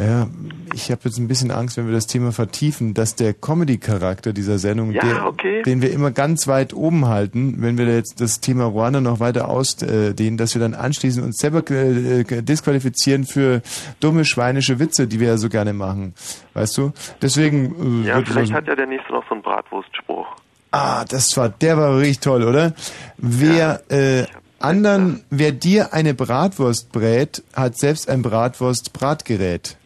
Ja, 0.00 0.28
ich 0.72 0.90
habe 0.90 1.02
jetzt 1.04 1.18
ein 1.18 1.28
bisschen 1.28 1.50
Angst, 1.50 1.76
wenn 1.76 1.86
wir 1.86 1.92
das 1.92 2.06
Thema 2.06 2.32
vertiefen, 2.32 2.94
dass 2.94 3.16
der 3.16 3.34
Comedy-Charakter 3.34 4.32
dieser 4.32 4.58
Sendung, 4.58 4.92
Ja, 4.92 5.02
der, 5.02 5.26
okay. 5.26 5.62
den 5.62 5.82
wir 5.82 5.92
immer 5.92 6.10
ganz 6.10 6.46
weit 6.46 6.72
oben 6.72 7.06
halten, 7.08 7.56
wenn 7.58 7.76
wir 7.76 7.86
jetzt 7.86 8.20
das 8.20 8.40
Thema 8.40 8.64
Ruanda 8.64 9.00
noch 9.00 9.20
weiter 9.20 9.48
ausdehnen, 9.48 10.38
dass 10.38 10.54
wir 10.54 10.60
dann 10.60 10.74
anschließend 10.74 11.26
uns 11.26 11.36
selber 11.36 11.62
äh, 11.70 12.20
äh, 12.20 12.42
disqualifizieren 12.42 13.26
für 13.26 13.60
dumme 14.00 14.24
schweinische 14.24 14.78
Witze, 14.78 15.06
die 15.06 15.20
wir 15.20 15.28
ja 15.28 15.36
so 15.36 15.48
gerne 15.48 15.74
machen. 15.74 16.14
Weißt 16.54 16.78
du? 16.78 16.92
Deswegen 17.20 18.04
äh, 18.04 18.08
Ja, 18.08 18.22
vielleicht 18.24 18.52
hat 18.52 18.66
ja 18.68 18.74
der 18.74 18.86
nächste 18.86 19.12
noch 19.12 19.24
so 19.28 19.34
einen 19.34 19.42
Bratwurstspruch. 19.42 20.26
Ah, 20.70 21.04
das 21.04 21.36
war, 21.36 21.48
der 21.48 21.76
war 21.76 21.98
richtig 21.98 22.20
toll, 22.20 22.44
oder? 22.44 22.72
Wer 23.18 23.82
äh, 23.90 24.24
anderen, 24.60 25.24
wer 25.30 25.52
dir 25.52 25.92
eine 25.92 26.14
Bratwurst 26.14 26.92
brät, 26.92 27.42
hat 27.54 27.76
selbst 27.76 28.08
ein 28.08 28.22
Bratwurst-Bratgerät. 28.22 29.76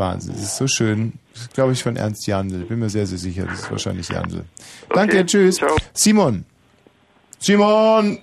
Wahnsinn, 0.00 0.32
das 0.32 0.42
ist 0.42 0.56
so 0.56 0.66
schön. 0.66 1.12
Das 1.32 1.42
ist, 1.42 1.54
glaube 1.54 1.72
ich, 1.72 1.82
von 1.82 1.94
Ernst 1.94 2.26
Jandl. 2.26 2.64
Bin 2.64 2.80
mir 2.80 2.88
sehr, 2.88 3.06
sehr 3.06 3.18
sicher, 3.18 3.44
das 3.44 3.60
ist 3.60 3.70
wahrscheinlich 3.70 4.08
Jandl. 4.08 4.42
Danke, 4.92 5.24
tschüss. 5.24 5.60
Simon. 5.92 6.44
Simon! 7.38 8.18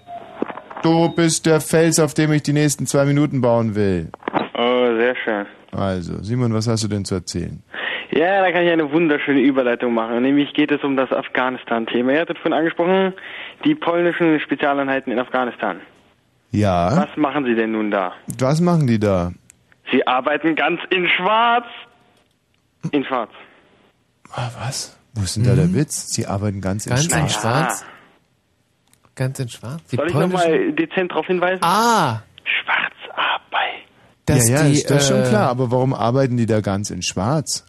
Du 0.83 1.09
bist 1.09 1.45
der 1.45 1.61
Fels, 1.61 1.99
auf 1.99 2.13
dem 2.13 2.33
ich 2.33 2.43
die 2.43 2.53
nächsten 2.53 2.85
zwei 2.85 3.05
Minuten 3.05 3.41
bauen 3.41 3.75
will. 3.75 4.09
Oh, 4.53 4.95
sehr 4.97 5.15
schön. 5.23 5.45
Also, 5.71 6.21
Simon, 6.21 6.53
was 6.53 6.67
hast 6.67 6.83
du 6.83 6.87
denn 6.87 7.05
zu 7.05 7.15
erzählen? 7.15 7.63
Ja, 8.11 8.41
da 8.41 8.51
kann 8.51 8.63
ich 8.63 8.71
eine 8.71 8.91
wunderschöne 8.91 9.41
Überleitung 9.41 9.93
machen. 9.93 10.21
Nämlich 10.21 10.53
geht 10.53 10.71
es 10.71 10.83
um 10.83 10.97
das 10.97 11.11
Afghanistan-Thema. 11.11 12.13
Ihr 12.13 12.21
hattet 12.21 12.37
vorhin 12.37 12.53
angesprochen, 12.53 13.13
die 13.65 13.75
polnischen 13.75 14.39
Spezialeinheiten 14.39 15.11
in 15.11 15.19
Afghanistan. 15.19 15.81
Ja. 16.51 16.95
Was 16.95 17.17
machen 17.17 17.45
sie 17.45 17.55
denn 17.55 17.73
nun 17.73 17.91
da? 17.91 18.13
Was 18.39 18.61
machen 18.61 18.87
die 18.87 18.99
da? 18.99 19.33
Sie 19.91 20.05
arbeiten 20.05 20.55
ganz 20.55 20.79
in 20.89 21.07
Schwarz. 21.07 21.65
In 22.91 23.03
Schwarz. 23.05 23.31
Ah, 24.31 24.49
was? 24.59 24.97
Wo 25.13 25.23
ist 25.23 25.35
denn 25.37 25.43
da 25.45 25.55
der 25.55 25.73
Witz? 25.73 26.09
Sie 26.13 26.25
arbeiten 26.27 26.61
ganz, 26.61 26.85
Ganz 26.85 27.05
in 27.05 27.09
Schwarz. 27.11 27.23
in 27.23 27.29
Schwarz? 27.29 27.85
Ganz 29.15 29.39
in 29.39 29.49
Schwarz? 29.49 29.81
Die 29.91 29.95
Soll 29.95 30.07
ich 30.07 30.13
nochmal 30.13 30.71
dezent 30.73 31.11
darauf 31.11 31.25
hinweisen? 31.25 31.63
Ah! 31.63 32.21
Schwarzarbeit. 32.43 33.83
Dass 34.25 34.47
ja, 34.49 34.57
ja, 34.57 34.63
die, 34.67 34.73
ist 34.73 34.89
das 34.91 35.07
schon 35.07 35.21
äh, 35.23 35.27
klar. 35.29 35.49
Aber 35.49 35.71
warum 35.71 35.93
arbeiten 35.93 36.37
die 36.37 36.45
da 36.45 36.61
ganz 36.61 36.89
in 36.91 37.01
Schwarz? 37.01 37.65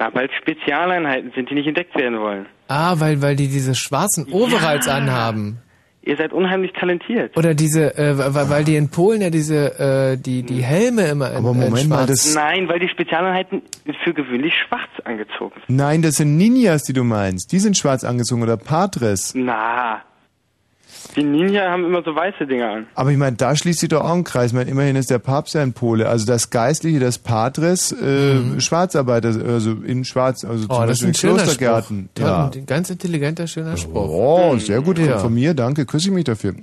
Na, 0.00 0.12
weil 0.14 0.28
Spezialeinheiten 0.40 1.32
sind, 1.34 1.50
die 1.50 1.54
nicht 1.54 1.66
entdeckt 1.66 1.94
werden 1.96 2.18
wollen. 2.20 2.46
Ah, 2.68 2.94
weil, 2.98 3.20
weil 3.22 3.36
die 3.36 3.48
diese 3.48 3.74
schwarzen 3.74 4.30
Overalls 4.32 4.86
Ja. 4.86 4.94
anhaben. 4.94 5.60
Ihr 6.08 6.16
seid 6.16 6.32
unheimlich 6.32 6.72
talentiert. 6.72 7.36
Oder 7.36 7.52
diese, 7.54 7.94
äh, 7.98 8.16
weil, 8.34 8.48
weil 8.48 8.64
die 8.64 8.76
in 8.76 8.88
Polen 8.88 9.20
ja 9.20 9.28
diese, 9.28 9.78
äh, 9.78 10.16
die, 10.16 10.42
die 10.42 10.62
Helme 10.62 11.02
immer 11.08 11.30
in, 11.30 11.36
Aber 11.36 11.48
Moment 11.52 11.66
in 11.82 11.88
mal, 11.90 12.06
schwarz. 12.06 12.24
das- 12.24 12.34
Nein, 12.34 12.66
weil 12.66 12.78
die 12.78 12.88
Spezialeinheiten 12.88 13.60
für 14.02 14.14
gewöhnlich 14.14 14.54
schwarz 14.66 14.88
angezogen 15.04 15.52
sind. 15.66 15.76
Nein, 15.76 16.00
das 16.00 16.16
sind 16.16 16.38
Ninjas, 16.38 16.84
die 16.84 16.94
du 16.94 17.04
meinst. 17.04 17.52
Die 17.52 17.58
sind 17.58 17.76
schwarz 17.76 18.04
angezogen 18.04 18.42
oder 18.42 18.56
Patres. 18.56 19.34
Na. 19.36 20.00
Die 21.16 21.22
Ninja 21.24 21.70
haben 21.70 21.84
immer 21.84 22.02
so 22.02 22.14
weiße 22.14 22.46
Dinger 22.46 22.70
an. 22.70 22.86
Aber 22.94 23.10
ich 23.10 23.16
meine, 23.16 23.36
da 23.36 23.56
schließt 23.56 23.80
sich 23.80 23.88
doch 23.88 24.04
auch 24.04 24.12
ein 24.14 24.24
Kreis. 24.24 24.48
Ich 24.48 24.52
meine, 24.52 24.70
immerhin 24.70 24.94
ist 24.96 25.10
der 25.10 25.18
Papst 25.18 25.54
ja 25.54 25.62
ein 25.62 25.72
Pole. 25.72 26.08
Also 26.08 26.26
das 26.26 26.50
Geistliche, 26.50 27.00
das 27.00 27.18
Patres, 27.18 27.92
äh, 27.92 28.60
Schwarzarbeiter, 28.60 29.28
also 29.46 29.72
in 29.84 30.04
Schwarz, 30.04 30.44
also 30.44 30.66
zum 30.66 30.76
Mhm. 30.76 30.82
Oh, 30.82 30.86
das 30.86 30.98
ist 31.00 31.04
ein 31.04 31.08
Beispiel 31.08 31.08
in 31.08 31.14
schöner 31.14 31.34
Klostergärten. 31.44 32.08
Spruch. 32.14 32.26
Ja. 32.26 32.50
Ein 32.54 32.66
ganz 32.66 32.90
intelligenter, 32.90 33.46
schöner 33.46 33.76
Spruch. 33.76 34.08
Oh, 34.08 34.56
sehr 34.58 34.80
gut 34.82 34.98
Ja. 34.98 35.18
von 35.18 35.32
mir, 35.34 35.54
danke, 35.54 35.86
küsse 35.86 36.08
ich 36.08 36.14
mich 36.14 36.24
dafür. 36.24 36.54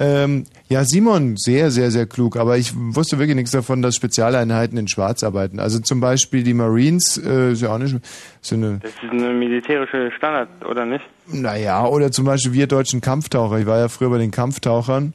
Ähm, 0.00 0.44
ja, 0.68 0.84
Simon, 0.84 1.36
sehr, 1.36 1.70
sehr, 1.70 1.90
sehr 1.90 2.06
klug. 2.06 2.36
Aber 2.36 2.56
ich 2.58 2.72
wusste 2.74 3.18
wirklich 3.18 3.36
nichts 3.36 3.52
davon, 3.52 3.80
dass 3.82 3.94
Spezialeinheiten 3.94 4.76
in 4.78 4.88
Schwarz 4.88 5.22
arbeiten. 5.22 5.60
Also 5.60 5.78
zum 5.78 6.00
Beispiel 6.00 6.42
die 6.42 6.54
Marines, 6.54 7.16
äh, 7.18 7.52
ist 7.52 7.62
ja 7.62 7.72
auch 7.72 7.78
nicht 7.78 7.96
so 8.40 8.54
eine, 8.56 8.80
Das 8.82 8.90
ist 8.90 9.10
eine 9.10 9.32
militärische 9.34 10.10
Standard, 10.16 10.48
oder 10.68 10.84
nicht? 10.84 11.04
Naja, 11.26 11.84
oder 11.86 12.10
zum 12.10 12.24
Beispiel 12.24 12.52
wir 12.52 12.66
deutschen 12.66 13.00
Kampftaucher. 13.00 13.58
Ich 13.58 13.66
war 13.66 13.78
ja 13.78 13.88
früher 13.88 14.10
bei 14.10 14.18
den 14.18 14.30
Kampftauchern 14.30 15.14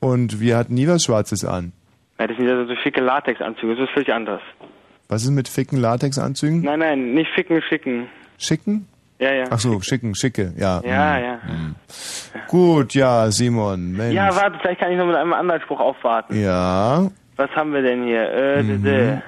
und 0.00 0.40
wir 0.40 0.56
hatten 0.56 0.74
nie 0.74 0.86
was 0.88 1.04
Schwarzes 1.04 1.44
an. 1.44 1.72
Ja, 2.18 2.26
das 2.26 2.36
sind 2.36 2.46
ja 2.46 2.66
so 2.66 2.74
schicke 2.76 3.00
Latexanzüge, 3.00 3.74
das 3.76 3.84
ist 3.88 3.92
völlig 3.94 4.12
anders. 4.12 4.40
Was 5.08 5.24
ist 5.24 5.30
mit 5.30 5.48
ficken 5.48 5.78
Latexanzügen? 5.80 6.62
Nein, 6.62 6.78
nein, 6.78 7.14
nicht 7.14 7.30
ficken, 7.34 7.60
schicken. 7.68 8.06
Schicken? 8.38 8.86
Ja, 9.18 9.32
ja. 9.32 9.44
Ach 9.50 9.58
so, 9.58 9.80
schicken, 9.80 10.14
schicke, 10.14 10.54
ja. 10.56 10.80
Ja, 10.84 11.16
hm. 11.16 11.74
ja. 12.34 12.40
Gut, 12.48 12.94
ja, 12.94 13.30
Simon, 13.30 13.92
Mensch. 13.92 14.14
Ja, 14.14 14.34
warte, 14.34 14.58
vielleicht 14.60 14.80
kann 14.80 14.92
ich 14.92 14.98
noch 14.98 15.06
mit 15.06 15.16
einem 15.16 15.32
anderen 15.32 15.60
Spruch 15.62 15.80
aufwarten. 15.80 16.40
Ja. 16.40 17.10
Was 17.36 17.50
haben 17.50 17.72
wir 17.74 17.82
denn 17.82 18.04
hier? 18.04 18.30
Äh, 18.30 18.62
Mhm. 18.62 18.82
d- 18.82 18.90
d- 18.90 19.22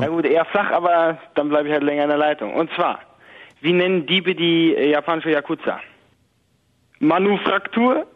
Na 0.00 0.06
gut, 0.08 0.24
eher 0.24 0.44
flach, 0.46 0.70
aber 0.70 1.18
dann 1.34 1.48
bleibe 1.48 1.66
ich 1.68 1.74
halt 1.74 1.82
länger 1.82 2.04
in 2.04 2.08
der 2.08 2.18
Leitung. 2.18 2.54
Und 2.54 2.70
zwar, 2.76 3.00
wie 3.60 3.72
nennen 3.72 4.06
Diebe 4.06 4.34
die 4.34 4.74
äh, 4.74 4.90
japanische 4.90 5.30
Yakuza? 5.30 5.80
Manufaktur? 6.98 8.06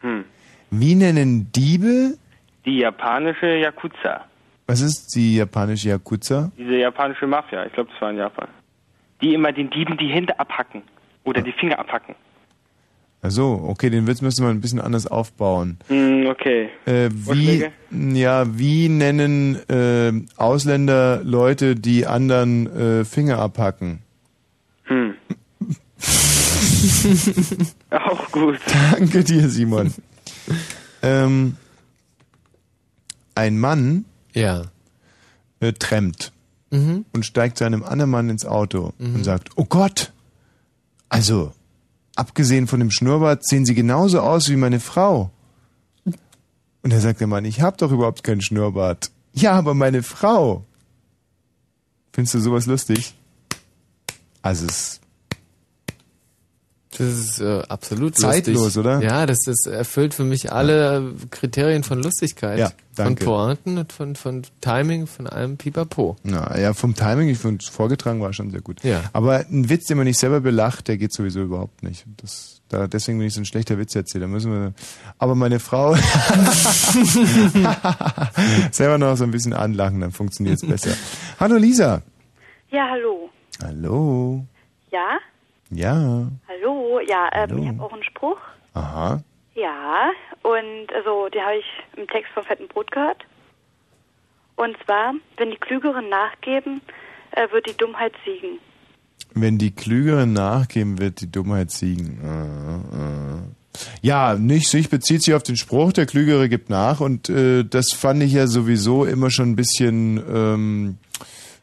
Hm. 0.00 0.24
Wie 0.70 0.94
nennen 0.94 1.50
Diebe? 1.52 2.16
Die 2.64 2.78
japanische 2.78 3.46
Yakuza. 3.46 4.24
Was 4.66 4.80
ist 4.80 5.14
die 5.14 5.36
japanische 5.36 5.90
Yakuza? 5.90 6.50
Diese 6.58 6.76
japanische 6.76 7.26
Mafia, 7.26 7.64
ich 7.66 7.72
glaube, 7.72 7.90
das 7.92 8.00
war 8.00 8.10
in 8.10 8.16
Japan. 8.16 8.48
Die 9.22 9.34
immer 9.34 9.52
den 9.52 9.70
Dieben 9.70 9.96
die 9.96 10.08
Hände 10.08 10.38
abhacken. 10.38 10.82
Oder 11.24 11.42
die 11.42 11.52
Finger 11.52 11.78
abhacken. 11.78 12.14
Ach 13.22 13.30
so, 13.30 13.64
okay, 13.66 13.90
den 13.90 14.06
Witz 14.06 14.20
müssen 14.22 14.44
wir 14.44 14.50
ein 14.50 14.60
bisschen 14.60 14.80
anders 14.80 15.06
aufbauen. 15.06 15.78
Hm, 15.88 16.26
okay. 16.26 16.68
Äh, 16.84 17.08
wie, 17.10 17.66
ja, 17.90 18.44
wie 18.58 18.88
nennen 18.88 19.56
äh, 19.68 20.12
Ausländer 20.36 21.22
Leute, 21.24 21.74
die 21.74 22.06
anderen 22.06 22.66
äh, 22.66 23.04
Finger 23.04 23.38
abhacken? 23.38 24.00
Auch 27.90 28.30
gut. 28.32 28.58
Danke 28.92 29.24
dir, 29.24 29.48
Simon. 29.48 29.92
ähm, 31.02 31.56
ein 33.34 33.58
Mann 33.58 34.04
ja. 34.34 34.64
äh, 35.60 35.72
trennt 35.72 36.32
Mhm. 36.70 37.04
und 37.12 37.24
steigt 37.24 37.58
zu 37.58 37.64
einem 37.64 37.84
anderen 37.84 38.10
Mann 38.10 38.28
ins 38.28 38.44
Auto 38.44 38.92
Mhm. 38.98 39.14
und 39.16 39.24
sagt, 39.24 39.50
oh 39.56 39.64
Gott, 39.64 40.12
also, 41.08 41.52
abgesehen 42.16 42.66
von 42.66 42.80
dem 42.80 42.90
Schnurrbart 42.90 43.46
sehen 43.46 43.64
Sie 43.64 43.74
genauso 43.74 44.20
aus 44.20 44.48
wie 44.48 44.56
meine 44.56 44.80
Frau. 44.80 45.30
Und 46.82 46.92
da 46.92 46.98
sagt 47.00 47.20
der 47.20 47.26
Mann, 47.28 47.44
ich 47.44 47.60
habe 47.60 47.76
doch 47.76 47.92
überhaupt 47.92 48.24
keinen 48.24 48.40
Schnurrbart. 48.42 49.10
Ja, 49.32 49.52
aber 49.52 49.74
meine 49.74 50.02
Frau. 50.02 50.64
Findest 52.12 52.34
du 52.34 52.40
sowas 52.40 52.66
lustig? 52.66 53.14
Also 54.42 54.66
es 54.66 55.00
Das 56.98 57.08
ist 57.08 57.40
äh, 57.40 57.62
absolut 57.68 58.16
Zeitlos, 58.16 58.74
lustig. 58.76 58.80
oder? 58.80 59.02
Ja, 59.02 59.26
das, 59.26 59.40
das 59.44 59.66
erfüllt 59.66 60.14
für 60.14 60.24
mich 60.24 60.50
alle 60.52 61.12
Kriterien 61.30 61.82
von 61.82 62.02
Lustigkeit. 62.02 62.58
Ja, 62.58 62.72
danke. 62.94 63.24
Von 63.24 63.34
Pointen 63.34 63.76
und 63.78 63.92
von, 63.92 64.16
von 64.16 64.42
Timing, 64.62 65.06
von 65.06 65.26
allem 65.26 65.58
Pipapo. 65.58 66.16
Na, 66.22 66.58
ja, 66.58 66.72
vom 66.72 66.94
Timing, 66.94 67.28
ich 67.28 67.38
finde, 67.38 67.64
vorgetragen 67.64 68.20
war 68.20 68.32
schon 68.32 68.50
sehr 68.50 68.62
gut. 68.62 68.82
Ja. 68.82 69.02
Aber 69.12 69.44
ein 69.50 69.68
Witz, 69.68 69.84
den 69.86 69.98
man 69.98 70.06
nicht 70.06 70.18
selber 70.18 70.40
belacht, 70.40 70.88
der 70.88 70.96
geht 70.96 71.12
sowieso 71.12 71.42
überhaupt 71.42 71.82
nicht. 71.82 72.06
Das, 72.16 72.62
da, 72.68 72.86
deswegen 72.86 73.18
bin 73.18 73.26
ich 73.26 73.34
so 73.34 73.40
ein 73.40 73.46
schlechter 73.46 73.76
Witzerzähler. 73.78 74.26
Müssen 74.26 74.52
wir, 74.52 74.72
aber 75.18 75.34
meine 75.34 75.60
Frau 75.60 75.94
selber 78.70 78.96
noch 78.98 79.16
so 79.16 79.24
ein 79.24 79.30
bisschen 79.30 79.52
anlachen, 79.52 80.00
dann 80.00 80.12
funktioniert 80.12 80.62
es 80.62 80.68
besser. 80.68 80.96
Hallo 81.38 81.56
Lisa. 81.56 82.00
Ja, 82.70 82.88
hallo. 82.90 83.28
Hallo. 83.62 84.46
Ja? 84.90 85.18
Ja. 85.70 86.30
Hallo? 86.48 87.00
Ja, 87.06 87.28
ähm, 87.32 87.50
Hallo. 87.50 87.62
ich 87.62 87.68
habe 87.68 87.82
auch 87.82 87.92
einen 87.92 88.04
Spruch. 88.04 88.38
Aha. 88.74 89.22
Ja, 89.54 90.10
und 90.42 90.92
also, 90.94 91.28
den 91.28 91.42
habe 91.42 91.56
ich 91.56 91.64
im 91.96 92.06
Text 92.08 92.32
vom 92.32 92.44
Fetten 92.44 92.68
Brot 92.68 92.90
gehört. 92.92 93.24
Und 94.56 94.76
zwar, 94.84 95.14
wenn 95.36 95.50
die 95.50 95.56
Klügeren 95.56 96.08
nachgeben, 96.08 96.80
äh, 97.32 97.50
wird 97.52 97.68
die 97.68 97.76
Dummheit 97.76 98.12
siegen. 98.24 98.58
Wenn 99.34 99.58
die 99.58 99.74
Klügeren 99.74 100.32
nachgeben, 100.32 100.98
wird 100.98 101.20
die 101.20 101.30
Dummheit 101.30 101.70
siegen. 101.70 102.18
Äh, 102.22 102.96
äh. 102.96 103.38
Ja, 104.00 104.34
nicht 104.34 104.68
sich 104.68 104.88
bezieht 104.88 105.22
sich 105.22 105.34
auf 105.34 105.42
den 105.42 105.56
Spruch, 105.56 105.92
der 105.92 106.06
Klügere 106.06 106.48
gibt 106.48 106.70
nach 106.70 107.00
und 107.00 107.28
äh, 107.28 107.64
das 107.64 107.92
fand 107.92 108.22
ich 108.22 108.32
ja 108.32 108.46
sowieso 108.46 109.04
immer 109.04 109.30
schon 109.30 109.50
ein 109.50 109.56
bisschen, 109.56 110.22
ähm, 110.32 110.98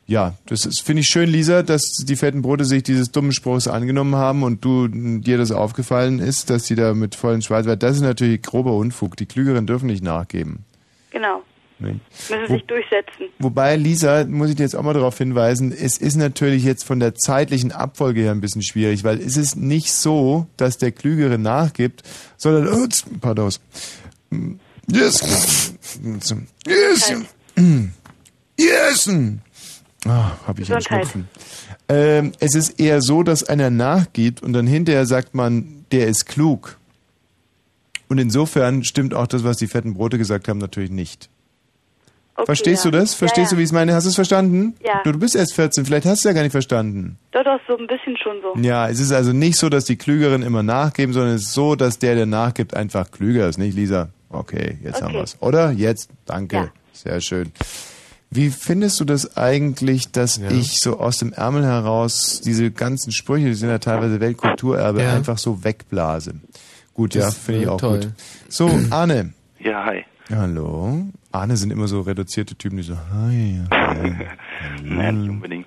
ja, 0.05 0.35
das 0.47 0.65
ist 0.65 0.81
finde 0.81 1.01
ich 1.01 1.07
schön, 1.07 1.29
Lisa, 1.29 1.63
dass 1.63 1.83
die 1.97 2.15
fetten 2.15 2.41
Brote 2.41 2.65
sich 2.65 2.83
dieses 2.83 3.11
dummen 3.11 3.31
Spruchs 3.31 3.67
angenommen 3.67 4.15
haben 4.15 4.43
und 4.43 4.63
du 4.63 4.87
dir 4.87 5.37
das 5.37 5.51
aufgefallen 5.51 6.19
ist, 6.19 6.49
dass 6.49 6.65
sie 6.65 6.75
da 6.75 6.93
mit 6.93 7.15
vollen 7.15 7.41
Schweiß, 7.41 7.65
weil 7.65 7.77
das 7.77 7.95
ist 7.97 8.01
natürlich 8.01 8.41
grober 8.41 8.73
Unfug. 8.73 9.15
Die 9.15 9.25
Klügeren 9.25 9.65
dürfen 9.65 9.87
nicht 9.87 10.03
nachgeben. 10.03 10.65
Genau. 11.11 11.41
Nicht? 11.79 11.99
Müssen 12.29 12.47
sich 12.47 12.65
durchsetzen. 12.65 13.29
Wobei, 13.39 13.75
Lisa, 13.75 14.25
muss 14.25 14.49
ich 14.49 14.55
dir 14.55 14.63
jetzt 14.63 14.75
auch 14.75 14.83
mal 14.83 14.93
darauf 14.93 15.17
hinweisen, 15.17 15.71
es 15.71 15.97
ist 15.97 16.15
natürlich 16.15 16.63
jetzt 16.63 16.83
von 16.83 16.99
der 16.99 17.15
zeitlichen 17.15 17.71
Abfolge 17.71 18.21
her 18.21 18.31
ein 18.31 18.41
bisschen 18.41 18.61
schwierig, 18.61 19.03
weil 19.03 19.19
es 19.19 19.37
ist 19.37 19.55
nicht 19.55 19.91
so, 19.91 20.47
dass 20.57 20.77
der 20.77 20.91
Klügere 20.91 21.37
nachgibt, 21.37 22.03
sondern, 22.37 22.67
oh, 22.73 22.87
pardon, 23.19 23.51
yes, 24.87 25.73
yes, 26.65 27.13
yes, 28.57 29.11
ah, 30.07 30.31
hab 30.45 30.59
ich 30.59 30.71
einen. 30.71 30.81
Schnupfen. 30.81 31.27
Ähm, 31.89 32.31
es 32.39 32.55
ist 32.55 32.79
eher 32.79 33.01
so, 33.01 33.23
dass 33.23 33.43
einer 33.43 33.69
nachgibt 33.69 34.41
und 34.41 34.53
dann 34.53 34.67
hinterher 34.67 35.05
sagt 35.05 35.35
man, 35.35 35.85
der 35.91 36.07
ist 36.07 36.25
klug. 36.25 36.77
Und 38.09 38.17
insofern 38.19 38.83
stimmt 38.83 39.13
auch 39.13 39.27
das, 39.27 39.43
was 39.43 39.57
die 39.57 39.67
fetten 39.67 39.95
Brote 39.95 40.17
gesagt 40.17 40.47
haben, 40.47 40.59
natürlich 40.59 40.91
nicht. 40.91 41.29
Okay, 42.35 42.45
Verstehst 42.47 42.85
ja. 42.85 42.91
du 42.91 42.97
das? 42.97 43.13
Verstehst 43.13 43.51
ja, 43.51 43.55
du, 43.55 43.59
wie 43.59 43.63
ich 43.63 43.69
es 43.69 43.71
meine? 43.73 43.93
Hast 43.93 44.05
du 44.05 44.09
es 44.09 44.15
verstanden? 44.15 44.75
Ja. 44.83 45.01
Du, 45.03 45.11
du 45.11 45.19
bist 45.19 45.35
erst 45.35 45.53
14, 45.53 45.85
vielleicht 45.85 46.05
hast 46.05 46.23
du 46.23 46.29
es 46.29 46.31
ja 46.31 46.33
gar 46.33 46.41
nicht 46.41 46.51
verstanden. 46.51 47.17
Doch, 47.31 47.43
doch, 47.43 47.59
so 47.67 47.77
ein 47.77 47.85
bisschen 47.85 48.17
schon 48.17 48.37
so. 48.41 48.59
Ja, 48.59 48.89
es 48.89 48.99
ist 48.99 49.11
also 49.11 49.33
nicht 49.33 49.55
so, 49.55 49.69
dass 49.69 49.85
die 49.85 49.97
Klügeren 49.97 50.41
immer 50.41 50.63
nachgeben, 50.63 51.13
sondern 51.13 51.35
es 51.35 51.43
ist 51.43 51.53
so, 51.53 51.75
dass 51.75 51.99
der, 51.99 52.15
der 52.15 52.25
nachgibt, 52.25 52.75
einfach 52.75 53.11
klüger 53.11 53.47
ist, 53.47 53.57
nicht, 53.57 53.75
Lisa? 53.75 54.09
Okay, 54.29 54.79
jetzt 54.83 55.01
haben 55.01 55.09
Okay. 55.11 55.19
wir's. 55.19 55.37
Oder? 55.41 55.71
Jetzt? 55.71 56.09
Danke. 56.25 56.55
Ja. 56.55 56.71
Sehr 56.91 57.21
schön. 57.21 57.51
Wie 58.35 58.49
findest 58.49 58.99
du 58.99 59.05
das 59.05 59.37
eigentlich, 59.37 60.11
dass 60.11 60.37
ich 60.37 60.79
so 60.79 60.99
aus 60.99 61.19
dem 61.19 61.33
Ärmel 61.33 61.63
heraus 61.65 62.41
diese 62.43 62.71
ganzen 62.71 63.11
Sprüche, 63.11 63.45
die 63.47 63.53
sind 63.53 63.69
ja 63.69 63.77
teilweise 63.79 64.19
Weltkulturerbe, 64.19 65.01
Ja. 65.03 65.13
einfach 65.15 65.37
so 65.37 65.63
wegblase? 65.63 66.35
Gut, 66.93 67.15
ja, 67.15 67.21
Das 67.25 67.37
finde 67.37 67.59
ich 67.61 67.65
wäre 67.65 67.75
auch 67.75 67.79
toll. 67.79 67.99
gut. 67.99 68.13
So, 68.49 68.69
Arne. 68.91 69.33
Ja, 69.59 69.85
hi. 69.85 70.05
Hallo. 70.29 71.05
Arne 71.31 71.57
sind 71.57 71.71
immer 71.71 71.87
so 71.87 72.01
reduzierte 72.01 72.55
Typen, 72.55 72.77
die 72.77 72.83
so, 72.83 72.95
hi. 73.11 73.61
hi. 73.71 74.15
Nein, 74.83 75.21
nicht 75.21 75.29
unbedingt. 75.29 75.65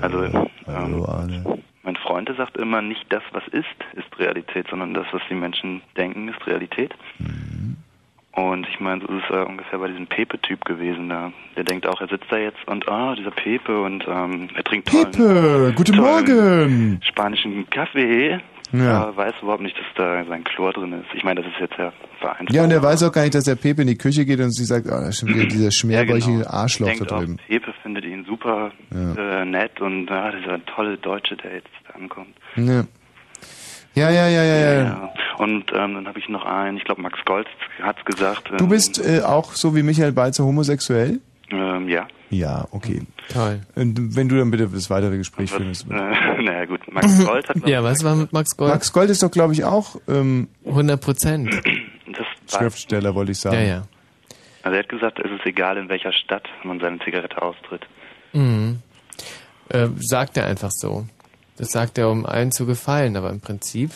Also, 0.00 0.22
ähm, 0.24 0.46
Hallo, 0.66 1.04
Arne. 1.06 1.44
mein 1.82 1.96
Freund 1.96 2.30
sagt 2.36 2.56
immer, 2.56 2.80
nicht 2.82 3.04
das, 3.10 3.22
was 3.32 3.42
ist, 3.52 3.64
ist 3.94 4.18
Realität, 4.18 4.66
sondern 4.70 4.94
das, 4.94 5.06
was 5.12 5.22
die 5.28 5.34
Menschen 5.34 5.82
denken, 5.96 6.28
ist 6.28 6.46
Realität. 6.46 6.92
Mhm. 7.18 7.76
Und 8.36 8.66
ich 8.68 8.80
meine, 8.80 9.00
so 9.00 9.06
ist 9.12 9.22
es 9.28 9.36
äh, 9.36 9.42
ungefähr 9.44 9.78
bei 9.78 9.86
diesem 9.88 10.06
Pepe-Typ 10.08 10.64
gewesen 10.64 11.08
da. 11.08 11.32
Der 11.56 11.62
denkt 11.64 11.86
auch, 11.86 12.00
er 12.00 12.08
sitzt 12.08 12.30
da 12.30 12.36
jetzt 12.36 12.58
und, 12.66 12.88
ah, 12.88 13.14
dieser 13.14 13.30
Pepe 13.30 13.80
und 13.80 14.04
ähm, 14.08 14.48
er 14.56 14.64
trinkt 14.64 14.88
tollen, 14.88 15.10
Pepe, 15.12 15.72
guten 15.76 15.96
Morgen. 15.96 17.00
spanischen 17.04 17.68
Kaffee. 17.70 18.40
Ja. 18.72 19.02
Aber 19.02 19.16
weiß 19.16 19.34
überhaupt 19.40 19.62
nicht, 19.62 19.76
dass 19.78 19.84
da 19.94 20.24
sein 20.24 20.42
Chlor 20.42 20.72
drin 20.72 20.92
ist. 20.94 21.06
Ich 21.14 21.22
meine, 21.22 21.42
das 21.42 21.52
ist 21.52 21.60
jetzt 21.60 21.78
ja 21.78 21.92
vereinfacht. 22.18 22.52
Ja, 22.52 22.64
und 22.64 22.72
er 22.72 22.82
weiß 22.82 23.04
auch 23.04 23.12
gar 23.12 23.22
nicht, 23.22 23.36
dass 23.36 23.44
der 23.44 23.54
Pepe 23.54 23.82
in 23.82 23.86
die 23.88 23.96
Küche 23.98 24.24
geht 24.24 24.40
und 24.40 24.50
sie 24.52 24.64
sagt, 24.64 24.86
oh, 24.86 24.90
da 24.90 25.08
ist 25.10 25.20
schon 25.20 25.28
wieder 25.28 25.44
dieser 25.46 25.70
schmerbäuchige 25.70 26.50
Arschloch 26.50 26.88
da 26.88 26.94
Denkt 26.94 27.12
auch, 27.12 27.18
drüben. 27.20 27.36
Pepe 27.46 27.72
findet 27.84 28.04
ihn 28.04 28.24
super 28.24 28.72
Ja. 28.92 29.42
äh, 29.42 29.44
nett 29.44 29.80
und 29.80 30.10
ah, 30.10 30.32
dieser 30.32 30.64
tolle 30.66 30.96
Deutsche, 30.98 31.36
der 31.36 31.54
jetzt 31.54 31.68
da 31.86 31.94
ankommt. 31.94 32.34
Ja. 32.56 32.82
Ja, 33.94 34.10
ja, 34.10 34.28
ja, 34.28 34.42
ja, 34.42 34.56
ja. 34.56 34.82
Ja. 34.82 35.12
Und 35.38 35.72
ähm, 35.72 35.94
dann 35.94 36.08
habe 36.08 36.18
ich 36.18 36.28
noch 36.28 36.44
einen, 36.44 36.76
ich 36.76 36.84
glaube 36.84 37.02
Max 37.02 37.18
Golz 37.24 37.48
hat's 37.82 38.04
gesagt. 38.04 38.50
Du 38.56 38.64
ähm, 38.64 38.70
bist 38.70 39.04
äh, 39.04 39.22
auch 39.22 39.52
so 39.52 39.74
wie 39.74 39.82
Michael 39.82 40.12
Balzer 40.12 40.44
homosexuell? 40.44 41.20
Ähm, 41.50 41.88
ja. 41.88 42.06
Ja, 42.30 42.66
okay. 42.72 43.02
Toll. 43.32 43.60
Und 43.76 44.16
wenn 44.16 44.28
du 44.28 44.36
dann 44.36 44.50
bitte 44.50 44.68
das 44.68 44.90
weitere 44.90 45.16
Gespräch 45.16 45.52
führst. 45.52 45.88
Äh, 45.88 45.94
naja 46.42 46.64
gut, 46.64 46.80
Max 46.92 47.24
Gold 47.24 47.48
hat 47.48 47.56
Ja, 47.68 47.84
was 47.84 48.02
war 48.02 48.16
mit 48.16 48.32
Max 48.32 48.56
Gold? 48.56 48.72
Max 48.72 48.92
Gold 48.92 49.10
ist 49.10 49.22
doch, 49.22 49.30
glaube 49.30 49.52
ich, 49.52 49.64
auch 49.64 49.96
ähm, 50.08 50.48
100 50.66 51.00
Prozent. 51.00 51.62
Schriftsteller, 52.48 53.14
wollte 53.14 53.32
ich 53.32 53.38
sagen. 53.38 53.56
Ja, 53.56 53.62
ja. 53.62 53.82
Also 54.62 54.76
er 54.76 54.82
hat 54.82 54.88
gesagt, 54.88 55.18
es 55.18 55.30
ist 55.30 55.46
egal, 55.46 55.76
in 55.76 55.88
welcher 55.88 56.12
Stadt 56.12 56.48
man 56.64 56.80
seine 56.80 56.98
Zigarette 57.00 57.40
austritt. 57.40 57.82
Mhm. 58.32 58.78
Äh, 59.68 59.88
sagt 59.98 60.36
er 60.36 60.46
einfach 60.46 60.70
so. 60.70 61.06
Das 61.56 61.70
sagt 61.70 61.98
er, 61.98 62.10
um 62.10 62.26
allen 62.26 62.50
zu 62.50 62.66
gefallen, 62.66 63.16
aber 63.16 63.30
im 63.30 63.40
Prinzip, 63.40 63.90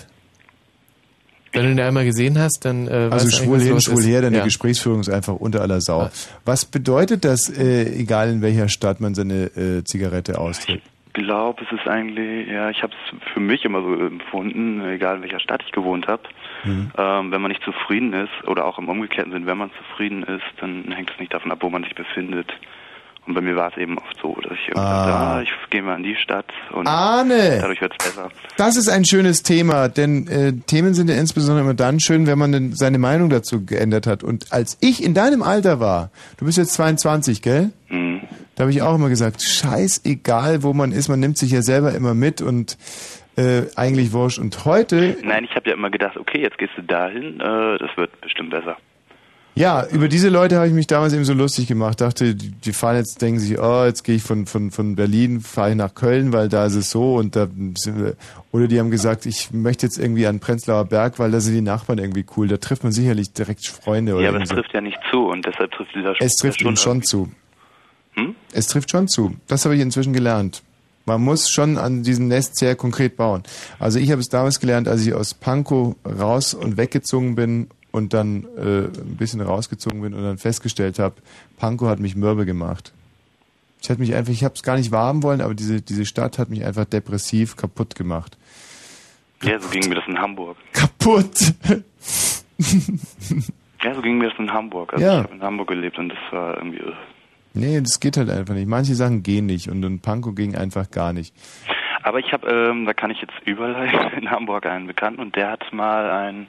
wenn 1.53 1.65
du 1.65 1.71
ihn 1.73 1.81
einmal 1.81 2.05
gesehen 2.05 2.39
hast, 2.39 2.65
dann 2.65 2.87
äh, 2.87 3.09
Also 3.11 3.31
schwul 3.31 3.61
hin, 3.61 3.81
schwul 3.81 4.03
her, 4.03 4.23
deine 4.23 4.39
ja. 4.39 4.45
Gesprächsführung 4.45 5.01
ist 5.01 5.09
einfach 5.09 5.35
unter 5.35 5.61
aller 5.63 5.81
Sau. 5.81 6.11
Was 6.45 6.65
bedeutet 6.65 7.25
das, 7.25 7.49
äh, 7.49 7.85
egal 7.99 8.31
in 8.31 8.43
welcher 8.43 8.69
Stadt 8.69 9.01
man 9.01 9.15
seine 9.15 9.45
äh, 9.57 9.85
Zigarette 9.85 10.39
austritt? 10.39 10.83
Ich 11.07 11.25
glaube, 11.25 11.65
es 11.65 11.73
ist 11.73 11.89
eigentlich, 11.89 12.47
ja, 12.49 12.71
ich 12.71 12.83
habe 12.83 12.93
es 12.93 13.33
für 13.33 13.41
mich 13.41 13.65
immer 13.65 13.83
so 13.83 13.95
empfunden, 13.95 14.81
egal 14.89 15.17
in 15.17 15.23
welcher 15.23 15.41
Stadt 15.41 15.63
ich 15.67 15.73
gewohnt 15.73 16.07
habe. 16.07 16.23
Mhm. 16.65 16.93
Ähm, 16.97 17.33
wenn 17.33 17.41
man 17.41 17.51
nicht 17.51 17.65
zufrieden 17.65 18.13
ist, 18.13 18.47
oder 18.47 18.65
auch 18.65 18.79
im 18.79 18.89
umgekehrten 18.89 19.33
Sinn, 19.33 19.47
wenn 19.47 19.59
man 19.59 19.71
zufrieden 19.79 20.23
ist, 20.23 20.45
dann 20.61 20.93
hängt 20.93 21.11
es 21.11 21.19
nicht 21.19 21.35
davon 21.35 21.51
ab, 21.51 21.59
wo 21.63 21.71
man 21.71 21.83
sich 21.83 21.95
befindet. 21.95 22.53
Und 23.29 23.35
bei 23.35 23.43
mir 23.43 23.57
war 23.57 23.71
es 23.71 23.77
eben 23.77 23.99
oft 23.99 24.17
so, 24.23 24.35
dass 24.43 24.53
ich 24.55 24.75
Ah. 24.75 25.07
dachte, 25.07 25.13
ah, 25.15 25.43
ich 25.43 25.51
gehe 25.71 25.83
mal 25.83 25.97
in 25.99 26.03
die 26.03 26.17
Stadt 26.17 26.47
und 26.73 26.87
Arne! 26.87 27.59
dadurch 27.61 27.81
wird 27.83 27.93
es 27.99 28.07
besser. 28.07 28.31
Das 28.57 28.77
ist 28.77 28.89
ein 28.89 29.05
schönes 29.05 29.43
Thema, 29.43 29.89
denn 29.91 30.27
äh, 30.29 30.53
Themen 30.67 30.95
sind 30.95 31.11
ja 31.11 31.17
insbesondere 31.17 31.63
immer 31.65 31.75
dann 31.75 32.01
schön, 32.01 32.27
wenn 32.27 32.39
man 32.39 32.73
seine 32.73 32.97
Meinung 32.99 33.29
dazu 33.29 33.67
geändert 33.67 34.07
hat. 34.07 34.25
Und 34.25 34.51
als 34.51 34.79
ich 34.81 35.05
in 35.05 35.13
deinem 35.13 35.43
Alter 35.43 35.79
war, 35.79 36.11
du 36.39 36.47
bist 36.47 36.57
jetzt 36.57 36.73
22, 36.73 37.43
gell? 37.43 37.71
Mhm. 37.91 38.23
Da 38.57 38.63
habe 38.63 38.71
ich 38.73 38.81
auch 38.81 38.95
immer 38.95 39.11
gesagt, 39.11 39.43
scheißegal, 39.43 40.63
wo 40.63 40.73
man 40.73 40.93
ist, 40.93 41.09
man 41.09 41.21
nimmt 41.21 41.37
sich 41.39 41.51
ja 41.53 41.61
selber 41.63 41.95
immer 41.95 42.15
mit 42.15 42.41
und 42.41 42.77
äh, 43.37 43.63
eigentlich 43.77 44.13
wurscht. 44.13 44.39
Und 44.39 44.65
heute, 44.65 45.17
Nein, 45.23 45.45
ich 45.45 45.55
habe 45.55 45.69
ja 45.69 45.77
immer 45.77 45.91
gedacht, 45.91 46.17
okay, 46.17 46.41
jetzt 46.41 46.59
gehst 46.59 46.73
du 46.77 46.83
dahin, 46.83 47.41
äh, 47.41 47.79
das 47.79 47.91
wird 47.97 48.21
bestimmt 48.21 48.51
besser. 48.51 48.77
Ja, 49.59 49.87
über 49.89 50.09
diese 50.09 50.29
Leute 50.29 50.57
habe 50.57 50.69
ich 50.69 50.73
mich 50.73 50.87
damals 50.87 51.13
eben 51.13 51.25
so 51.25 51.33
lustig 51.33 51.67
gemacht. 51.67 52.01
Dachte, 52.01 52.35
die, 52.35 52.73
fahren 52.73 52.97
jetzt, 52.97 53.21
denken 53.21 53.41
sich, 53.41 53.59
oh, 53.59 53.85
jetzt 53.85 54.05
gehe 54.05 54.15
ich 54.15 54.23
von, 54.23 54.47
von, 54.47 54.71
von 54.71 54.95
Berlin, 54.95 55.41
fahre 55.41 55.71
ich 55.71 55.77
nach 55.77 55.95
Köln, 55.95 56.33
weil 56.33 56.49
da 56.49 56.67
ist 56.67 56.77
es 56.77 56.91
so 56.91 57.17
und 57.17 57.35
da 57.35 57.49
sind 57.75 57.99
wir, 57.99 58.17
oder 58.53 58.69
die 58.69 58.79
haben 58.79 58.91
gesagt, 58.91 59.27
ich 59.27 59.51
möchte 59.53 59.87
jetzt 59.87 59.99
irgendwie 59.99 60.27
an 60.27 60.39
Prenzlauer 60.39 60.85
Berg, 60.85 61.19
weil 61.19 61.31
da 61.33 61.41
sind 61.41 61.55
die 61.55 61.61
Nachbarn 61.61 61.99
irgendwie 61.99 62.25
cool. 62.37 62.47
Da 62.47 62.59
trifft 62.59 62.85
man 62.85 62.93
sicherlich 62.93 63.33
direkt 63.33 63.67
Freunde 63.67 64.15
oder 64.15 64.23
ja, 64.23 64.29
aber 64.31 64.43
es 64.43 64.49
so. 64.49 64.55
trifft 64.55 64.73
ja 64.73 64.81
nicht 64.81 64.99
zu 65.11 65.27
und 65.27 65.45
deshalb 65.45 65.73
trifft 65.73 65.95
dieser 65.95 66.15
Es 66.21 66.35
trifft 66.37 66.61
schon 66.61 66.77
schon 66.77 67.03
zu. 67.03 67.31
Hm? 68.15 68.37
Es 68.53 68.69
trifft 68.69 68.91
schon 68.91 69.09
zu. 69.09 69.37
Das 69.49 69.65
habe 69.65 69.75
ich 69.75 69.81
inzwischen 69.81 70.13
gelernt. 70.13 70.63
Man 71.05 71.23
muss 71.23 71.51
schon 71.51 71.79
an 71.79 72.03
diesem 72.03 72.29
Nest 72.29 72.59
sehr 72.59 72.77
konkret 72.77 73.17
bauen. 73.17 73.43
Also 73.79 73.99
ich 73.99 74.11
habe 74.11 74.21
es 74.21 74.29
damals 74.29 74.61
gelernt, 74.61 74.89
als 74.89 75.07
ich 75.07 75.15
aus 75.15 75.33
Pankow 75.33 75.97
raus 76.05 76.53
und 76.53 76.77
weggezogen 76.77 77.35
bin 77.35 77.69
und 77.93 78.13
dann 78.15 78.45
äh, 78.57 78.85
ein 78.85 79.17
bisschen 79.17 79.41
rausgezogen 79.41 80.01
bin 80.03 80.15
und 80.15 80.23
dann 80.23 80.39
festgestellt 80.39 80.99
habe, 80.99 81.17
Pankow 81.57 81.89
hat 81.89 82.01
mich 82.01 82.17
mürbe 82.17 82.45
gemacht. 82.47 82.93
Ich 83.81 83.89
hatte 83.91 84.01
mich 84.01 84.15
einfach, 84.15 84.33
ich 84.33 84.43
habe 84.45 84.55
es 84.55 84.63
gar 84.63 84.77
nicht 84.77 84.91
wahrhaben 84.91 85.23
wollen, 85.23 85.41
aber 85.41 85.55
diese 85.55 85.81
diese 85.81 86.05
Stadt 86.05 86.39
hat 86.39 86.51
mich 86.51 86.65
einfach 86.65 86.85
depressiv 86.85 87.57
kaputt 87.57 87.95
gemacht. 87.95 88.37
Ja, 89.43 89.59
so 89.61 89.69
ging 89.69 89.89
mir 89.89 89.95
das 89.95 90.05
in 90.09 90.19
Hamburg. 90.19 90.57
Kaputt. 90.73 91.55
Ja, 93.85 93.95
so 93.95 94.03
ging 94.03 94.19
mir 94.19 94.31
das 94.31 94.39
in 94.41 94.53
Hamburg. 94.53 94.93
Also 94.93 95.05
Ja. 95.05 95.19
ich 95.19 95.25
habe 95.25 95.35
in 95.37 95.43
Hamburg 95.43 95.69
gelebt 95.69 95.99
und 95.99 96.09
das 96.09 96.19
war 96.33 96.57
irgendwie. 96.57 96.79
äh, 96.79 96.93
nee, 97.55 97.81
das 97.81 98.01
geht 98.01 98.17
halt 98.17 98.29
einfach 98.31 98.55
nicht. 98.55 98.67
Manche 98.67 98.95
Sachen 98.97 99.23
gehen 99.23 99.47
nicht 99.47 99.69
und 99.71 99.85
in 99.85 100.01
Pankow 100.01 100.35
ging 100.35 100.57
einfach 100.57 100.91
gar 100.91 101.13
nicht. 101.13 101.33
Aber 102.03 102.19
ich 102.19 102.33
habe, 102.33 102.49
ähm, 102.49 102.87
da 102.87 102.93
kann 102.95 103.11
ich 103.11 103.21
jetzt 103.21 103.35
überleiten, 103.45 104.13
in 104.19 104.31
Hamburg 104.31 104.67
einen 104.67 104.87
Bekannten 104.89 105.21
und 105.21 105.37
der 105.37 105.51
hat 105.53 105.73
mal 105.73 106.11
ein, 106.11 106.49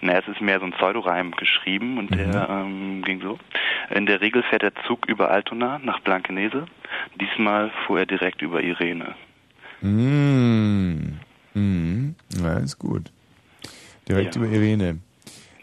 naja, 0.00 0.20
es 0.20 0.28
ist 0.28 0.40
mehr 0.40 0.58
so 0.60 0.66
ein 0.66 0.72
Pseudoreim 0.72 1.32
geschrieben 1.32 1.98
und 1.98 2.14
der 2.14 2.48
ähm, 2.50 3.02
ging 3.02 3.20
so. 3.20 3.38
In 3.94 4.06
der 4.06 4.20
Regel 4.20 4.42
fährt 4.42 4.62
der 4.62 4.72
Zug 4.86 5.06
über 5.08 5.30
Altona 5.30 5.78
nach 5.78 6.00
Blankenese. 6.00 6.66
Diesmal 7.20 7.70
fuhr 7.86 8.00
er 8.00 8.06
direkt 8.06 8.42
über 8.42 8.62
Irene. 8.62 9.14
Mm. 9.80 11.18
Mm. 11.54 12.14
Ja, 12.42 12.58
ist 12.58 12.78
gut. 12.78 13.10
Direkt 14.08 14.36
Ja. 14.36 14.42
über 14.42 14.50
Irene. 14.50 14.98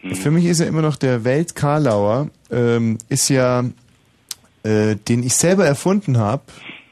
Mhm. 0.02 0.14
Für 0.14 0.30
mich 0.30 0.44
ist 0.46 0.60
ja 0.60 0.66
immer 0.66 0.82
noch 0.82 0.96
der 0.96 1.24
Welt-Karlauer, 1.24 2.30
ähm, 2.50 2.98
ist 3.08 3.28
ja, 3.28 3.64
äh, 4.62 4.96
den 4.96 5.22
ich 5.22 5.34
selber 5.34 5.66
erfunden 5.66 6.18
habe. 6.18 6.42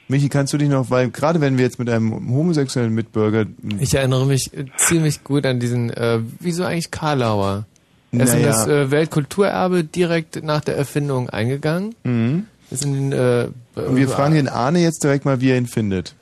Michi, 0.09 0.29
kannst 0.29 0.53
du 0.53 0.59
dich 0.59 0.69
noch, 0.69 0.91
weil 0.91 1.11
gerade 1.11 1.41
wenn 1.41 1.57
wir 1.57 1.65
jetzt 1.65 1.79
mit 1.79 1.89
einem 1.89 2.13
homosexuellen 2.31 2.93
Mitbürger. 2.95 3.47
Ich 3.79 3.95
erinnere 3.95 4.27
mich 4.27 4.51
ziemlich 4.77 5.25
gut 5.25 5.47
an 5.47 5.61
diesen, 5.61 5.91
äh, 5.91 6.21
wieso 6.41 6.65
eigentlich 6.65 6.91
Karlauer? 6.91 7.65
Er 8.13 8.21
ist 8.25 8.35
in 8.35 8.43
Naja. 8.43 8.53
das 8.53 8.67
äh, 8.69 8.91
Weltkulturerbe 8.91 9.83
direkt 9.83 10.43
nach 10.45 10.61
der 10.61 10.77
Erfindung 10.77 11.31
eingegangen. 11.31 11.95
Mhm. 12.05 12.47
Ist 12.71 12.85
in 12.85 13.11
den, 13.11 13.13
äh, 13.13 13.49
Und 13.75 13.97
wir 13.97 14.09
fragen 14.09 14.35
den 14.35 14.49
Arne 14.49 14.81
jetzt 14.81 15.03
direkt 15.03 15.25
mal, 15.25 15.41
wie 15.41 15.51
er 15.51 15.57
ihn 15.57 15.67
findet. 15.67 16.15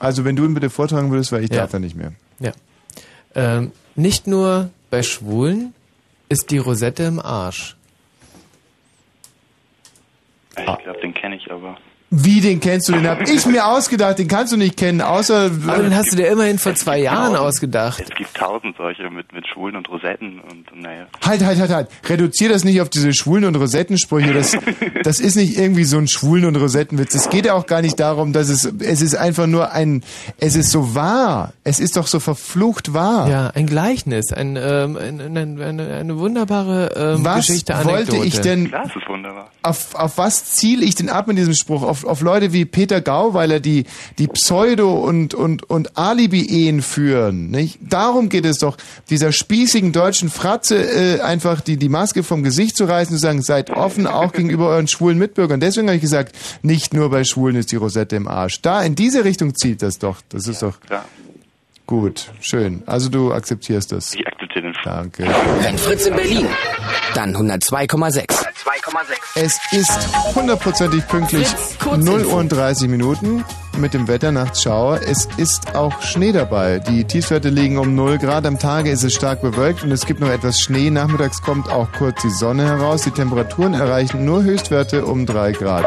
Also 0.00 0.24
wenn 0.24 0.34
du 0.36 0.44
ihn 0.44 0.54
bitte 0.54 0.68
vortragen 0.70 1.10
würdest, 1.12 1.30
weil 1.32 1.44
ich 1.44 1.50
Ja. 1.50 1.58
darf 1.62 1.72
ja 1.72 1.78
nicht 1.78 1.94
mehr. 1.96 2.12
Ja. 2.40 2.52
Ähm, 3.36 3.70
nicht 3.94 4.26
nur 4.26 4.70
bei 4.90 5.02
Schwulen 5.04 5.72
ist 6.28 6.50
die 6.50 6.58
Rosette 6.58 7.04
im 7.04 7.20
Arsch. 7.20 7.76
Ich 10.56 10.64
glaube, 10.64 11.00
den 11.00 11.14
kenne 11.14 11.36
ich 11.36 11.50
aber. 11.50 11.76
Wie, 12.16 12.40
den 12.40 12.60
kennst 12.60 12.88
du? 12.88 12.92
Den 12.92 13.08
hab 13.08 13.22
ich 13.28 13.44
mir 13.46 13.66
ausgedacht, 13.66 14.18
den 14.18 14.28
kannst 14.28 14.52
du 14.52 14.56
nicht 14.56 14.76
kennen, 14.76 15.00
außer... 15.00 15.50
Aber 15.66 15.82
den 15.82 15.94
hast 15.96 16.12
du 16.12 16.16
dir 16.16 16.28
immerhin 16.28 16.58
vor 16.58 16.74
zwei 16.74 17.00
Jahren 17.00 17.34
ausgedacht. 17.34 18.00
Es 18.00 18.14
gibt 18.14 18.34
tausend 18.34 18.76
solche 18.76 19.10
mit, 19.10 19.32
mit 19.32 19.46
Schwulen 19.48 19.74
und 19.76 19.88
Rosetten 19.88 20.40
und 20.40 20.80
naja. 20.80 21.06
Halt, 21.24 21.44
halt, 21.44 21.58
halt, 21.58 21.70
halt. 21.70 21.88
Reduzier 22.08 22.48
das 22.48 22.62
nicht 22.64 22.80
auf 22.80 22.88
diese 22.88 23.12
Schwulen- 23.12 23.44
und 23.44 23.56
Rosettensprüche. 23.56 24.32
Das, 24.32 24.56
das 25.02 25.18
ist 25.18 25.34
nicht 25.34 25.58
irgendwie 25.58 25.84
so 25.84 25.98
ein 25.98 26.06
Schwulen- 26.08 26.44
und 26.44 26.56
Rosettenwitz. 26.56 27.14
Es 27.14 27.30
geht 27.30 27.46
ja 27.46 27.54
auch 27.54 27.66
gar 27.66 27.82
nicht 27.82 27.98
darum, 27.98 28.32
dass 28.32 28.48
es, 28.48 28.64
es 28.64 29.02
ist 29.02 29.16
einfach 29.16 29.46
nur 29.46 29.72
ein, 29.72 30.04
es 30.38 30.54
ist 30.54 30.70
so 30.70 30.94
wahr. 30.94 31.52
Es 31.64 31.80
ist 31.80 31.96
doch 31.96 32.06
so 32.06 32.20
verflucht 32.20 32.94
wahr. 32.94 33.28
Ja, 33.28 33.48
ein 33.48 33.66
Gleichnis, 33.66 34.32
ein, 34.32 34.56
ähm, 34.56 34.96
ein, 34.96 35.20
ein, 35.36 35.60
eine, 35.60 35.94
eine 35.94 36.18
wunderbare 36.18 36.92
ähm, 36.96 37.24
Was 37.24 37.46
Geschichte, 37.46 37.72
wollte 37.74 37.88
Anekdote. 38.12 38.26
ich 38.26 38.40
denn, 38.40 38.70
Das 38.70 38.86
ist 38.94 39.08
wunderbar. 39.08 39.50
auf, 39.62 39.94
auf 39.94 40.18
was 40.18 40.44
ziele 40.44 40.84
ich 40.84 40.94
denn 40.94 41.08
ab 41.08 41.26
mit 41.26 41.38
diesem 41.38 41.54
Spruch? 41.54 41.82
Auf, 41.82 42.03
auf 42.06 42.20
Leute 42.20 42.52
wie 42.52 42.64
Peter 42.64 43.00
Gauweiler, 43.00 43.60
die, 43.60 43.84
die 44.18 44.26
Pseudo- 44.28 44.94
und, 44.94 45.34
und, 45.34 45.62
und 45.68 45.96
Alibi-Ehen 45.98 46.82
führen. 46.82 47.50
Nicht? 47.50 47.78
Darum 47.80 48.28
geht 48.28 48.44
es 48.44 48.58
doch, 48.58 48.76
dieser 49.10 49.32
spießigen 49.32 49.92
deutschen 49.92 50.30
Fratze 50.30 50.76
äh, 50.76 51.20
einfach 51.20 51.60
die, 51.60 51.76
die 51.76 51.88
Maske 51.88 52.22
vom 52.22 52.42
Gesicht 52.42 52.76
zu 52.76 52.84
reißen 52.84 53.14
und 53.14 53.18
zu 53.20 53.26
sagen, 53.26 53.42
seid 53.42 53.70
offen 53.70 54.06
auch 54.06 54.32
gegenüber 54.32 54.68
euren 54.68 54.88
schwulen 54.88 55.18
Mitbürgern. 55.18 55.60
Deswegen 55.60 55.86
habe 55.88 55.96
ich 55.96 56.02
gesagt, 56.02 56.34
nicht 56.62 56.94
nur 56.94 57.10
bei 57.10 57.24
Schwulen 57.24 57.56
ist 57.56 57.72
die 57.72 57.76
Rosette 57.76 58.16
im 58.16 58.28
Arsch. 58.28 58.60
Da, 58.62 58.82
in 58.82 58.94
diese 58.94 59.24
Richtung 59.24 59.54
zielt 59.54 59.82
das 59.82 59.98
doch. 59.98 60.18
Das 60.28 60.46
ist 60.48 60.62
doch 60.62 60.74
Ja. 60.90 61.04
gut, 61.86 62.30
schön. 62.40 62.82
Also 62.86 63.08
du 63.08 63.32
akzeptierst 63.32 63.92
das. 63.92 64.14
Ich 64.14 64.26
akzeptiere 64.26 64.64
den 64.66 64.74
Danke. 64.84 65.26
Wenn 65.60 65.78
Fritz 65.78 66.06
in 66.06 66.14
Berlin, 66.14 66.46
dann 67.14 67.34
102,6. 67.36 68.44
Es 69.34 69.58
ist 69.72 70.08
hundertprozentig 70.34 71.06
pünktlich 71.08 71.48
0 71.84 72.24
Uhr 72.26 72.34
und 72.34 72.48
30 72.50 72.88
Minuten 72.88 73.44
mit 73.78 73.94
dem 73.94 74.08
Wetter 74.08 74.32
nachts 74.32 74.62
Schauer. 74.62 75.00
Es 75.02 75.28
ist 75.36 75.74
auch 75.74 76.00
Schnee 76.00 76.32
dabei. 76.32 76.78
Die 76.78 77.04
Tiefstwerte 77.04 77.48
liegen 77.48 77.78
um 77.78 77.94
0 77.94 78.18
Grad. 78.18 78.46
Am 78.46 78.58
Tage 78.58 78.90
ist 78.90 79.02
es 79.02 79.14
stark 79.14 79.42
bewölkt 79.42 79.82
und 79.82 79.90
es 79.90 80.06
gibt 80.06 80.20
noch 80.20 80.30
etwas 80.30 80.60
Schnee. 80.60 80.90
Nachmittags 80.90 81.42
kommt 81.42 81.68
auch 81.68 81.88
kurz 81.92 82.22
die 82.22 82.30
Sonne 82.30 82.64
heraus. 82.64 83.02
Die 83.02 83.10
Temperaturen 83.10 83.74
erreichen 83.74 84.24
nur 84.24 84.42
Höchstwerte 84.42 85.04
um 85.04 85.26
3 85.26 85.52
Grad. 85.52 85.86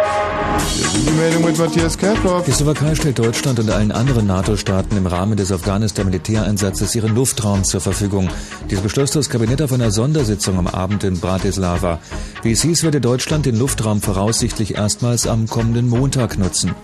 Hier 0.74 0.90
sind 0.90 1.08
die 1.08 1.14
Meldung 1.14 1.46
mit 1.46 1.58
Matthias 1.58 1.98
Kerkhoff. 1.98 2.46
Die 2.46 2.52
Slowakei 2.52 2.96
stellt 2.96 3.20
Deutschland 3.20 3.60
und 3.60 3.70
allen 3.70 3.92
anderen 3.92 4.28
NATO-Staaten 4.28 4.98
im 4.98 5.06
Rahmen 5.06 5.38
des 5.38 5.52
Afghanistan-Militäreinsatzes 5.52 6.96
ihren 6.96 7.16
Luftraum 7.16 7.64
zur 7.64 7.80
Verfügung. 7.80 8.30
Dies 8.70 8.82
beschloss 8.82 9.12
das 9.12 9.30
Kabinett 9.30 9.62
auf 9.62 9.72
einer 9.72 9.92
Sondersitzung 9.92 10.58
am 10.58 10.68
Abend 10.68 11.04
in 11.04 11.20
Bratislava. 11.20 12.00
Wie 12.44 12.52
es 12.52 12.64
hieß, 12.68 12.84
werde 12.84 13.00
Deutschland 13.00 13.46
den 13.46 13.58
Luftraum 13.58 14.02
voraussichtlich 14.02 14.76
erstmals 14.76 15.26
am 15.26 15.48
kommenden 15.48 15.88
Montag 15.88 16.38
nutzen. 16.38 16.76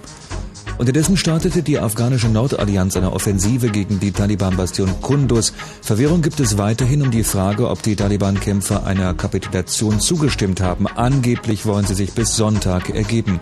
Unterdessen 0.78 1.18
startete 1.18 1.62
die 1.62 1.78
afghanische 1.78 2.30
Nordallianz 2.30 2.96
eine 2.96 3.12
Offensive 3.12 3.70
gegen 3.70 4.00
die 4.00 4.12
Taliban-Bastion 4.12 5.02
Kunduz. 5.02 5.54
Verwirrung 5.82 6.22
gibt 6.22 6.40
es 6.40 6.58
weiterhin 6.58 7.02
um 7.02 7.12
die 7.12 7.24
Frage, 7.24 7.70
ob 7.70 7.82
die 7.84 7.98
Taliban-Kämpfer 7.98 8.86
einer 8.86 9.14
Kapitulation 9.14 10.00
zugestimmt 10.00 10.62
haben. 10.62 10.88
Angeblich 10.88 11.66
wollen 11.66 11.86
sie 11.86 11.96
sich 11.96 12.14
bis 12.14 12.36
Sonntag 12.36 12.90
ergeben. 12.90 13.42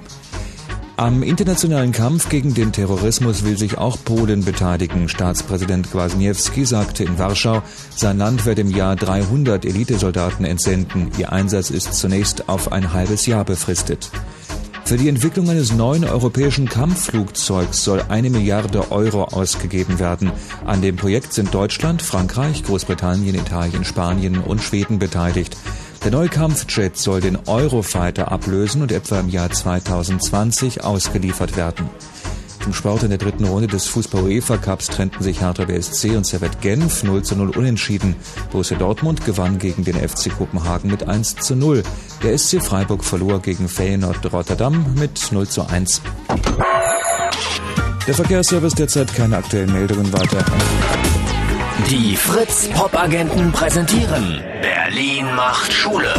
Am 1.01 1.23
internationalen 1.23 1.93
Kampf 1.93 2.30
gegen 2.30 2.53
den 2.53 2.71
Terrorismus 2.71 3.43
will 3.43 3.57
sich 3.57 3.75
auch 3.75 3.97
Polen 4.05 4.45
beteiligen. 4.45 5.09
Staatspräsident 5.09 5.89
Kwasniewski 5.89 6.63
sagte 6.63 7.03
in 7.03 7.17
Warschau, 7.17 7.63
sein 7.95 8.19
Land 8.19 8.45
wird 8.45 8.59
im 8.59 8.69
Jahr 8.69 8.95
300 8.95 9.65
Elitesoldaten 9.65 10.45
entsenden. 10.45 11.09
Ihr 11.17 11.31
Einsatz 11.31 11.71
ist 11.71 11.95
zunächst 11.95 12.49
auf 12.49 12.71
ein 12.71 12.93
halbes 12.93 13.25
Jahr 13.25 13.45
befristet. 13.45 14.11
Für 14.85 14.97
die 14.97 15.09
Entwicklung 15.09 15.49
eines 15.49 15.73
neuen 15.73 16.05
europäischen 16.05 16.69
Kampfflugzeugs 16.69 17.83
soll 17.83 18.03
eine 18.09 18.30
Milliarde 18.30 18.91
Euro 18.91 19.23
ausgegeben 19.23 19.97
werden. 19.97 20.31
An 20.67 20.83
dem 20.83 20.97
Projekt 20.97 21.33
sind 21.33 21.51
Deutschland, 21.51 22.03
Frankreich, 22.03 22.63
Großbritannien, 22.63 23.33
Italien, 23.33 23.85
Spanien 23.85 24.38
und 24.38 24.61
Schweden 24.61 24.99
beteiligt. 24.99 25.57
Der 26.03 26.09
neue 26.09 26.30
Kampfjet 26.30 26.97
soll 26.97 27.21
den 27.21 27.38
Eurofighter 27.45 28.31
ablösen 28.31 28.81
und 28.81 28.91
etwa 28.91 29.19
im 29.19 29.30
Jahr 29.30 29.51
2020 29.51 30.83
ausgeliefert 30.83 31.55
werden. 31.55 31.89
Zum 32.63 32.73
Sport 32.73 33.03
in 33.03 33.09
der 33.09 33.19
dritten 33.19 33.45
Runde 33.45 33.67
des 33.67 33.85
Fußball-UEFA-Cups 33.88 34.88
trennten 34.88 35.23
sich 35.23 35.41
Hertha 35.41 35.65
BSC 35.65 36.15
und 36.15 36.25
Servet 36.25 36.59
Genf 36.61 37.03
0 37.03 37.23
zu 37.23 37.35
0 37.35 37.49
unentschieden. 37.51 38.15
Borussia 38.51 38.77
Dortmund 38.77 39.25
gewann 39.25 39.59
gegen 39.59 39.83
den 39.83 39.95
FC 39.95 40.35
Kopenhagen 40.35 40.89
mit 40.89 41.07
1 41.07 41.35
zu 41.38 41.55
0. 41.55 41.83
Der 42.23 42.38
SC 42.38 42.61
Freiburg 42.61 43.03
verlor 43.03 43.39
gegen 43.39 43.67
Feyenoord 43.67 44.31
Rotterdam 44.33 44.95
mit 44.95 45.31
0 45.31 45.47
zu 45.47 45.67
1. 45.67 46.01
Der 48.07 48.13
Verkehrsservice 48.13 48.73
derzeit 48.73 49.13
keine 49.13 49.38
aktuellen 49.38 49.71
Meldungen 49.71 50.11
weiter. 50.11 50.43
Die 51.89 52.15
Fritz 52.15 52.69
Pop-Agenten 52.69 53.51
präsentieren 53.51 54.41
Berlin 54.61 55.33
macht 55.35 55.71
Schule. 55.73 56.13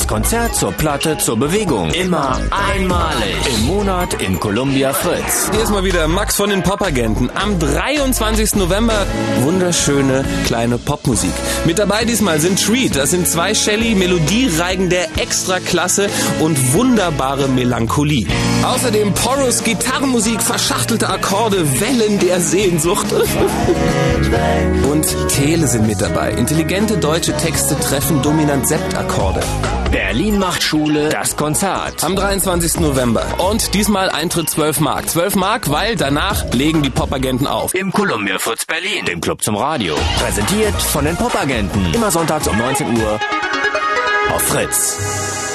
Das 0.00 0.08
Konzert 0.08 0.56
zur 0.56 0.72
Platte 0.72 1.18
zur 1.18 1.36
Bewegung. 1.36 1.90
Immer 1.90 2.40
einmalig. 2.50 3.36
Im 3.54 3.66
Monat 3.66 4.22
im 4.22 4.40
Columbia 4.40 4.94
Fritz. 4.94 5.50
Hier 5.52 5.62
ist 5.62 5.68
mal 5.68 5.84
wieder 5.84 6.08
Max 6.08 6.36
von 6.36 6.48
den 6.48 6.62
Popagenten. 6.62 7.28
Am 7.34 7.58
23. 7.58 8.54
November 8.54 9.06
wunderschöne 9.42 10.24
kleine 10.46 10.78
Popmusik. 10.78 11.34
Mit 11.66 11.78
dabei 11.78 12.06
diesmal 12.06 12.40
sind 12.40 12.64
Treat. 12.64 12.96
Das 12.96 13.10
sind 13.10 13.28
zwei 13.28 13.52
Shelley 13.52 13.94
Melodiereigen 13.94 14.88
der 14.88 15.18
Extraklasse 15.18 16.08
und 16.40 16.72
wunderbare 16.72 17.48
Melancholie. 17.48 18.26
Außerdem 18.62 19.12
Porus 19.12 19.62
Gitarrenmusik, 19.64 20.40
verschachtelte 20.40 21.10
Akkorde, 21.10 21.58
Wellen 21.78 22.18
der 22.20 22.40
Sehnsucht. 22.40 23.06
und 24.90 25.28
Tele 25.28 25.66
sind 25.66 25.86
mit 25.86 26.00
dabei. 26.00 26.30
Intelligente 26.30 26.96
deutsche 26.96 27.36
Texte 27.36 27.78
treffen 27.78 28.22
dominant 28.22 28.66
Septakkorde. 28.66 29.40
Berlin 29.90 30.38
macht 30.38 30.62
Schule. 30.62 31.08
Das 31.08 31.36
Konzert. 31.36 32.04
Am 32.04 32.14
23. 32.14 32.80
November. 32.80 33.26
Und 33.38 33.74
diesmal 33.74 34.08
Eintritt 34.08 34.48
12 34.48 34.80
Mark. 34.80 35.08
12 35.08 35.34
Mark, 35.34 35.70
weil 35.70 35.96
danach 35.96 36.52
legen 36.52 36.82
die 36.82 36.90
Popagenten 36.90 37.48
auf. 37.48 37.74
Im 37.74 37.90
Columbia 37.90 38.38
Fritz 38.38 38.64
Berlin. 38.64 39.04
Dem 39.06 39.20
Club 39.20 39.42
zum 39.42 39.56
Radio. 39.56 39.96
Präsentiert 40.18 40.80
von 40.80 41.04
den 41.04 41.16
Popagenten. 41.16 41.92
Immer 41.92 42.10
sonntags 42.12 42.46
um 42.46 42.56
19 42.56 42.96
Uhr 42.96 43.18
auf 44.32 44.42
Fritz. 44.42 45.49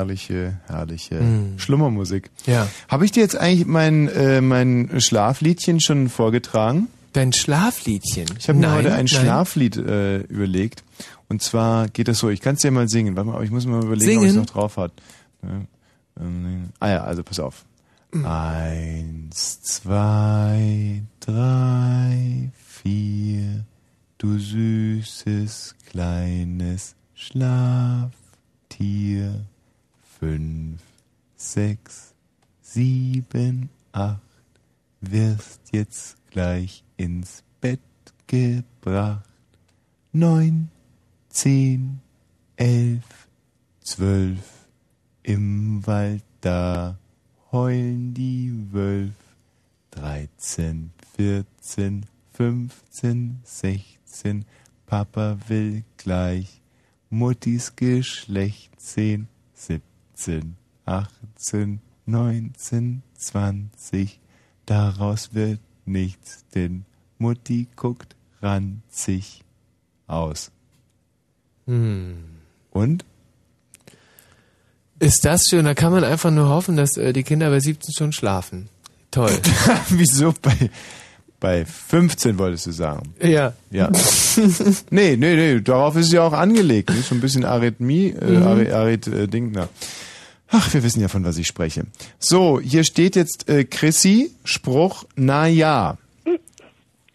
Herrliche, 0.00 0.58
herrliche, 0.66 1.16
Mm. 1.20 1.58
Schlummermusik. 1.58 2.30
Ja. 2.46 2.66
Habe 2.88 3.04
ich 3.04 3.12
dir 3.12 3.20
jetzt 3.20 3.36
eigentlich 3.36 3.66
mein, 3.66 4.08
äh, 4.08 4.40
mein 4.40 4.98
Schlafliedchen 5.00 5.80
schon 5.80 6.08
vorgetragen? 6.08 6.88
Dein 7.12 7.32
Schlafliedchen? 7.34 8.26
Ich 8.38 8.48
habe 8.48 8.58
mir 8.58 8.72
heute 8.72 8.90
ein 8.92 8.96
nein. 9.00 9.08
Schlaflied 9.08 9.76
äh, 9.76 10.20
überlegt. 10.20 10.84
Und 11.28 11.42
zwar 11.42 11.88
geht 11.88 12.08
das 12.08 12.18
so, 12.18 12.30
ich 12.30 12.40
kann 12.40 12.54
es 12.54 12.62
dir 12.62 12.70
mal 12.70 12.88
singen. 12.88 13.14
Warte 13.14 13.28
mal, 13.28 13.34
aber 13.34 13.44
ich 13.44 13.50
muss 13.50 13.66
mal 13.66 13.82
überlegen, 13.84 14.18
ob 14.18 14.24
Singen? 14.24 14.30
es 14.30 14.36
noch 14.36 14.46
drauf 14.46 14.76
hat. 14.78 14.92
Ähm, 16.18 16.70
Ah 16.78 16.88
ja, 16.88 17.04
also 17.04 17.22
pass 17.22 17.38
auf. 17.40 17.64
Eins, 18.24 19.60
zwei, 19.62 21.02
drei, 21.20 22.50
vier, 22.66 23.64
du 24.18 24.38
süßes 24.38 25.74
kleines 25.90 26.94
Schlaftier. 27.14 27.59
20. 62.60 64.20
Daraus 64.66 65.34
wird 65.34 65.60
nichts, 65.86 66.44
denn 66.54 66.84
Mutti 67.18 67.66
guckt 67.76 68.14
ranzig 68.40 69.42
aus. 70.06 70.50
Hm. 71.66 72.24
Und? 72.70 73.04
Ist 74.98 75.24
das 75.24 75.46
schön? 75.48 75.64
Da 75.64 75.74
kann 75.74 75.92
man 75.92 76.04
einfach 76.04 76.30
nur 76.30 76.48
hoffen, 76.48 76.76
dass 76.76 76.96
äh, 76.96 77.12
die 77.12 77.22
Kinder 77.22 77.50
bei 77.50 77.60
17 77.60 77.94
schon 77.94 78.12
schlafen. 78.12 78.68
Toll. 79.10 79.32
Wieso 79.88 80.34
bei, 80.40 80.70
bei 81.40 81.64
15 81.64 82.38
wolltest 82.38 82.66
du 82.66 82.72
sagen? 82.72 83.14
Ja. 83.20 83.54
Ja. 83.70 83.90
nee, 84.90 85.16
nee, 85.16 85.36
nee, 85.36 85.60
darauf 85.60 85.96
ist 85.96 86.12
ja 86.12 86.22
auch 86.22 86.32
angelegt. 86.32 86.90
Ist 86.90 87.08
so 87.08 87.14
ein 87.14 87.20
bisschen 87.20 87.44
Arrhythmie, 87.44 88.08
äh, 88.08 88.30
mhm. 88.30 88.72
Arrhyth, 88.72 89.06
äh, 89.08 89.26
Ding, 89.26 89.52
na. 89.52 89.68
Ach, 90.52 90.72
wir 90.74 90.82
wissen 90.82 91.00
ja, 91.00 91.08
von 91.08 91.24
was 91.24 91.38
ich 91.38 91.46
spreche. 91.46 91.86
So, 92.18 92.60
hier 92.60 92.84
steht 92.84 93.16
jetzt 93.16 93.48
äh, 93.48 93.64
Chrissy, 93.64 94.32
Spruch, 94.44 95.04
na 95.16 95.46
ja. 95.46 95.96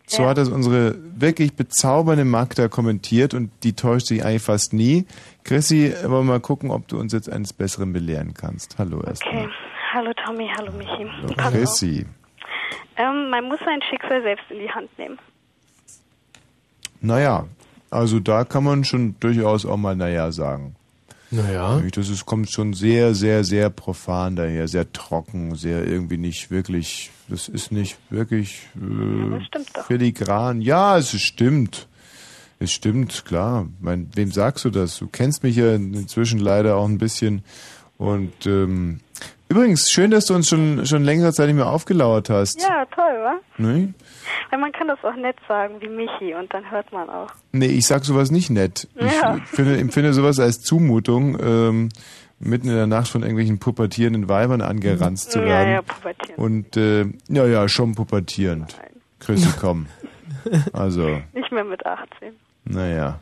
So 0.08 0.28
hat 0.28 0.38
das 0.38 0.50
unsere 0.50 0.96
wirklich 1.20 1.56
bezaubernde 1.56 2.26
Magda 2.26 2.68
kommentiert 2.68 3.34
und 3.34 3.52
die 3.64 3.74
täuscht 3.74 4.08
sich 4.08 4.24
eigentlich 4.24 4.44
fast 4.44 4.72
nie. 4.72 5.06
Chrissy, 5.44 5.94
wollen 6.04 6.28
wir 6.28 6.34
mal 6.34 6.40
gucken, 6.40 6.70
ob 6.70 6.88
du 6.88 7.00
uns 7.00 7.12
jetzt 7.12 7.30
eines 7.30 7.54
Besseren 7.54 7.92
belehren 7.92 8.34
kannst. 8.34 8.78
Hallo 8.78 9.02
erstmal. 9.02 9.46
Okay. 9.46 9.50
Hallo 9.94 10.12
Tommy, 10.26 10.50
hallo 10.58 10.72
Michi. 10.74 11.10
Auf. 11.38 11.52
Chrissy. 11.52 12.06
Ähm, 12.98 13.30
man 13.30 13.46
muss 13.46 13.60
sein 13.66 13.82
Schicksal 13.90 14.22
selbst 14.22 14.46
in 14.50 14.60
die 14.60 14.70
Hand 14.70 14.90
nehmen. 14.98 15.18
Naja, 17.02 17.46
also 17.90 18.20
da 18.20 18.44
kann 18.44 18.64
man 18.64 18.84
schon 18.84 19.16
durchaus 19.20 19.66
auch 19.66 19.78
mal 19.78 19.96
naja 19.96 20.32
sagen. 20.32 20.76
Naja. 21.32 21.82
Das 21.94 22.10
ist, 22.10 22.26
kommt 22.26 22.52
schon 22.52 22.74
sehr, 22.74 23.16
sehr, 23.16 23.44
sehr 23.44 23.70
profan 23.70 24.36
daher, 24.36 24.68
sehr 24.68 24.92
trocken, 24.92 25.56
sehr 25.56 25.86
irgendwie 25.86 26.18
nicht 26.18 26.52
wirklich, 26.52 27.12
das 27.28 27.48
ist 27.48 27.72
nicht 27.72 27.98
wirklich 28.10 28.68
äh, 28.76 29.84
filigran. 29.88 30.62
Ja, 30.62 30.98
es 30.98 31.20
stimmt. 31.20 31.88
Es 32.60 32.72
stimmt, 32.72 33.26
klar. 33.26 33.68
Mein, 33.82 34.10
wem 34.16 34.32
sagst 34.32 34.64
du 34.66 34.70
das? 34.70 34.98
Du 34.98 35.08
kennst 35.08 35.44
mich 35.44 35.58
ja 35.58 35.76
inzwischen 35.76 36.40
leider 36.40 36.78
auch 36.78 36.88
ein 36.88 36.98
bisschen. 36.98 37.44
Und 37.98 38.45
ähm, 38.45 39.00
übrigens, 39.50 39.90
schön, 39.92 40.12
dass 40.12 40.26
du 40.26 40.34
uns 40.36 40.48
schon, 40.50 40.86
schon 40.86 41.04
längere 41.04 41.32
Zeit 41.34 41.48
nicht 41.48 41.56
mehr 41.56 41.68
aufgelauert 41.70 42.30
hast. 42.30 42.62
Ja, 42.62 42.86
toll, 42.86 43.04
wa? 43.24 43.36
Ne? 43.58 43.94
Weil 44.50 44.60
man 44.60 44.72
kann 44.72 44.88
das 44.88 45.00
auch 45.04 45.16
nett 45.16 45.36
sagen 45.48 45.76
wie 45.80 45.88
Michi 45.90 46.34
und 46.36 46.54
dann 46.54 46.70
hört 46.72 46.92
man 46.92 47.10
auch. 47.10 47.30
Nee, 47.52 47.68
ich 47.68 47.86
sag 47.88 48.04
sowas 48.06 48.32
nicht 48.32 48.50
nett. 48.50 48.88
Ja. 49.00 49.38
Ich 49.38 49.50
finde, 49.50 49.78
empfinde 49.78 50.14
sowas 50.14 50.40
als 50.40 50.62
Zumutung, 50.62 51.38
ähm, 51.42 51.90
mitten 52.40 52.68
in 52.68 52.76
der 52.76 52.88
Nacht 52.88 53.08
von 53.08 53.22
irgendwelchen 53.22 53.60
pubertierenden 53.60 54.28
Weibern 54.28 54.62
angeranzt 54.62 55.32
zu 55.32 55.40
Ja, 55.40 55.46
werden. 55.46 55.72
ja, 55.74 55.82
pubertierend. 55.82 56.38
Und 56.38 56.78
äh, 56.78 57.06
ja, 57.30 57.46
ja, 57.46 57.68
schon 57.70 57.96
pubertierend. 57.96 58.76
Chrissy, 59.20 59.50
komm. 59.60 59.88
Also, 60.74 61.22
Nicht 61.34 61.52
mehr 61.52 61.64
mit 61.64 61.84
18. 61.88 62.34
naja. 62.66 63.20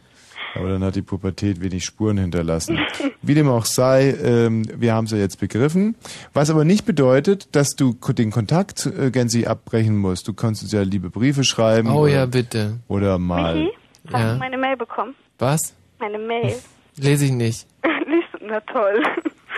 Aber 0.55 0.69
dann 0.69 0.83
hat 0.83 0.95
die 0.95 1.01
Pubertät 1.01 1.61
wenig 1.61 1.83
Spuren 1.83 2.17
hinterlassen. 2.17 2.79
Wie 3.21 3.33
dem 3.33 3.49
auch 3.49 3.65
sei, 3.65 4.11
ähm, 4.23 4.65
wir 4.77 4.93
haben 4.93 5.05
es 5.05 5.11
ja 5.11 5.17
jetzt 5.17 5.39
begriffen. 5.39 5.95
Was 6.33 6.49
aber 6.49 6.63
nicht 6.63 6.85
bedeutet, 6.85 7.55
dass 7.55 7.69
du 7.75 7.93
den 8.09 8.29
Kontakt 8.31 8.85
äh, 8.85 9.09
gänzlich 9.09 9.49
abbrechen 9.49 9.97
musst. 9.97 10.27
Du 10.27 10.33
kannst 10.33 10.61
uns 10.61 10.71
ja 10.71 10.81
liebe 10.83 11.09
Briefe 11.09 11.43
schreiben. 11.43 11.89
Oh 11.89 12.01
oder, 12.03 12.11
ja, 12.13 12.25
bitte. 12.27 12.77
Oder 12.87 13.17
mal. 13.17 13.55
Michi, 13.55 13.71
hast 14.11 14.21
Ja. 14.21 14.33
du 14.33 14.39
meine 14.39 14.57
Mail 14.57 14.77
bekommen? 14.77 15.15
Was? 15.39 15.73
Meine 15.99 16.19
Mail. 16.19 16.55
Lese 16.97 17.25
ich 17.25 17.31
nicht. 17.31 17.65
Na 18.47 18.59
toll. 18.59 19.01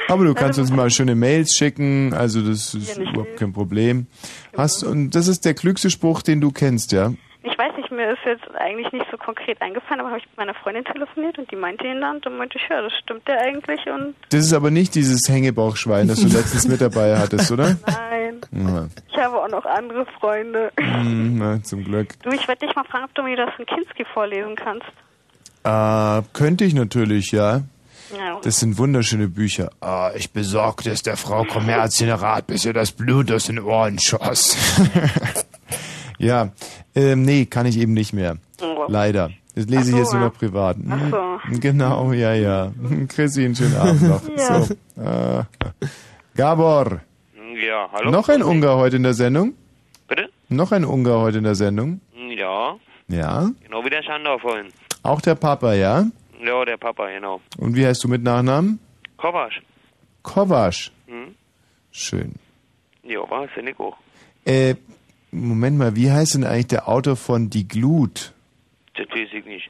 Aber 0.07 0.23
du 0.23 0.33
kannst 0.35 0.59
uns 0.59 0.71
mal 0.71 0.89
schöne 0.91 1.15
Mails 1.15 1.55
schicken, 1.55 2.13
also 2.13 2.41
das 2.41 2.75
ist 2.75 2.95
Ja, 2.97 3.03
überhaupt 3.09 3.37
kein 3.37 3.51
Problem. 3.53 4.05
Hast 4.55 4.83
und 4.83 5.15
das 5.15 5.27
ist 5.27 5.43
der 5.45 5.55
klügste 5.55 5.89
Spruch, 5.89 6.21
den 6.21 6.39
du 6.41 6.51
kennst, 6.51 6.91
ja? 6.91 7.11
Mir 7.95 8.11
ist 8.11 8.19
jetzt 8.25 8.43
eigentlich 8.55 8.91
nicht 8.91 9.05
so 9.09 9.17
konkret 9.17 9.61
eingefallen, 9.61 10.01
aber 10.01 10.09
habe 10.09 10.19
ich 10.19 10.25
mit 10.25 10.37
meiner 10.37 10.53
Freundin 10.53 10.83
telefoniert 10.85 11.37
und 11.37 11.49
die 11.51 11.55
meinte 11.55 11.85
ihn 11.85 12.01
dann 12.01 12.17
und 12.17 12.25
dann 12.25 12.37
meinte 12.37 12.57
ich, 12.57 12.69
ja, 12.69 12.81
das 12.81 12.93
stimmt 13.03 13.27
ja 13.27 13.37
eigentlich 13.37 13.79
und 13.87 14.15
Das 14.29 14.45
ist 14.45 14.53
aber 14.53 14.71
nicht 14.71 14.95
dieses 14.95 15.27
Hängebauchschwein, 15.29 16.07
das 16.07 16.19
du 16.19 16.27
letztens 16.27 16.67
mit 16.67 16.81
dabei 16.81 17.17
hattest, 17.17 17.51
oder? 17.51 17.77
nein. 17.87 18.41
Ja. 18.51 18.87
Ich 19.09 19.17
habe 19.17 19.41
auch 19.41 19.49
noch 19.49 19.65
andere 19.65 20.05
Freunde. 20.19 20.71
Hm, 20.79 21.37
na, 21.37 21.63
zum 21.63 21.83
Glück. 21.83 22.21
Du, 22.23 22.29
ich 22.31 22.47
werde 22.47 22.65
dich 22.65 22.75
mal 22.75 22.83
fragen, 22.83 23.05
ob 23.05 23.15
du 23.15 23.23
mir 23.23 23.37
das 23.37 23.49
in 23.57 23.65
Kinski 23.65 24.05
vorlesen 24.13 24.55
kannst. 24.55 24.87
Äh, 25.63 26.27
könnte 26.33 26.63
ich 26.63 26.73
natürlich, 26.73 27.31
ja. 27.31 27.61
Ja. 28.15 28.39
Das 28.43 28.59
sind 28.59 28.77
wunderschöne 28.77 29.27
Bücher. 29.27 29.71
Ah, 29.81 30.11
ich 30.15 30.31
besorgte 30.31 30.91
es 30.91 31.01
der 31.01 31.17
Frau 31.17 31.43
Kommerzienrat, 31.43 32.47
bis 32.47 32.65
ihr 32.65 32.73
das 32.73 32.91
Blut 32.91 33.31
aus 33.31 33.45
den 33.45 33.59
Ohren 33.59 33.99
schoss. 33.99 34.55
ja, 36.17 36.49
ähm, 36.95 37.23
nee, 37.23 37.45
kann 37.45 37.65
ich 37.65 37.77
eben 37.77 37.93
nicht 37.93 38.13
mehr. 38.13 38.37
Oh. 38.61 38.85
Leider. 38.87 39.31
Das 39.55 39.65
lese 39.67 39.83
ich 39.83 39.91
so, 39.91 39.97
jetzt 39.97 40.11
nur 40.13 40.21
noch 40.23 40.33
privat. 40.33 40.77
Ach 40.89 40.99
Hm, 41.01 41.11
so. 41.11 41.59
Genau, 41.59 42.11
ja, 42.11 42.33
ja. 42.33 42.71
Chrissy, 43.07 43.45
einen 43.45 43.55
schönen 43.55 43.75
Abend 43.77 44.01
noch. 44.01 44.21
Ja. 44.37 44.61
So. 44.61 44.73
Äh, 45.01 45.43
Gabor, 46.35 47.01
Ja, 47.65 47.89
hallo? 47.93 48.11
noch 48.11 48.27
ein 48.29 48.43
Ungar 48.43 48.77
heute 48.77 48.97
in 48.97 49.03
der 49.03 49.13
Sendung? 49.13 49.53
Bitte? 50.07 50.29
Noch 50.49 50.71
ein 50.71 50.83
Ungar 50.83 51.21
heute 51.21 51.37
in 51.37 51.43
der 51.45 51.55
Sendung? 51.55 52.01
Ja, 52.37 52.75
Ja. 53.07 53.49
genau 53.63 53.83
wie 53.85 53.89
der 53.89 54.03
Schandau 54.03 54.37
vorhin. 54.39 54.67
Auch 55.03 55.21
der 55.21 55.35
Papa, 55.35 55.73
ja? 55.73 56.05
Ja, 56.43 56.65
der 56.65 56.77
Papa, 56.77 57.09
genau. 57.09 57.39
Und 57.57 57.75
wie 57.75 57.85
heißt 57.85 58.03
du 58.03 58.07
mit 58.09 58.23
Nachnamen? 58.23 58.79
Kovac. 59.17 59.51
Kovac. 60.21 60.91
Hm? 61.07 61.35
Schön. 61.91 62.33
Ja, 63.03 63.19
war 63.29 63.47
finde 63.47 63.71
ich 63.71 63.79
auch. 63.79 63.95
Äh, 64.43 64.75
Moment 65.35 65.77
mal, 65.77 65.95
wie 65.95 66.11
heißt 66.11 66.35
denn 66.35 66.43
eigentlich 66.43 66.67
der 66.67 66.87
Autor 66.87 67.15
von 67.15 67.49
Die 67.49 67.67
Glut? 67.67 68.33
Das 68.95 69.07
weiß 69.09 69.27
ich 69.33 69.45
nicht. 69.45 69.69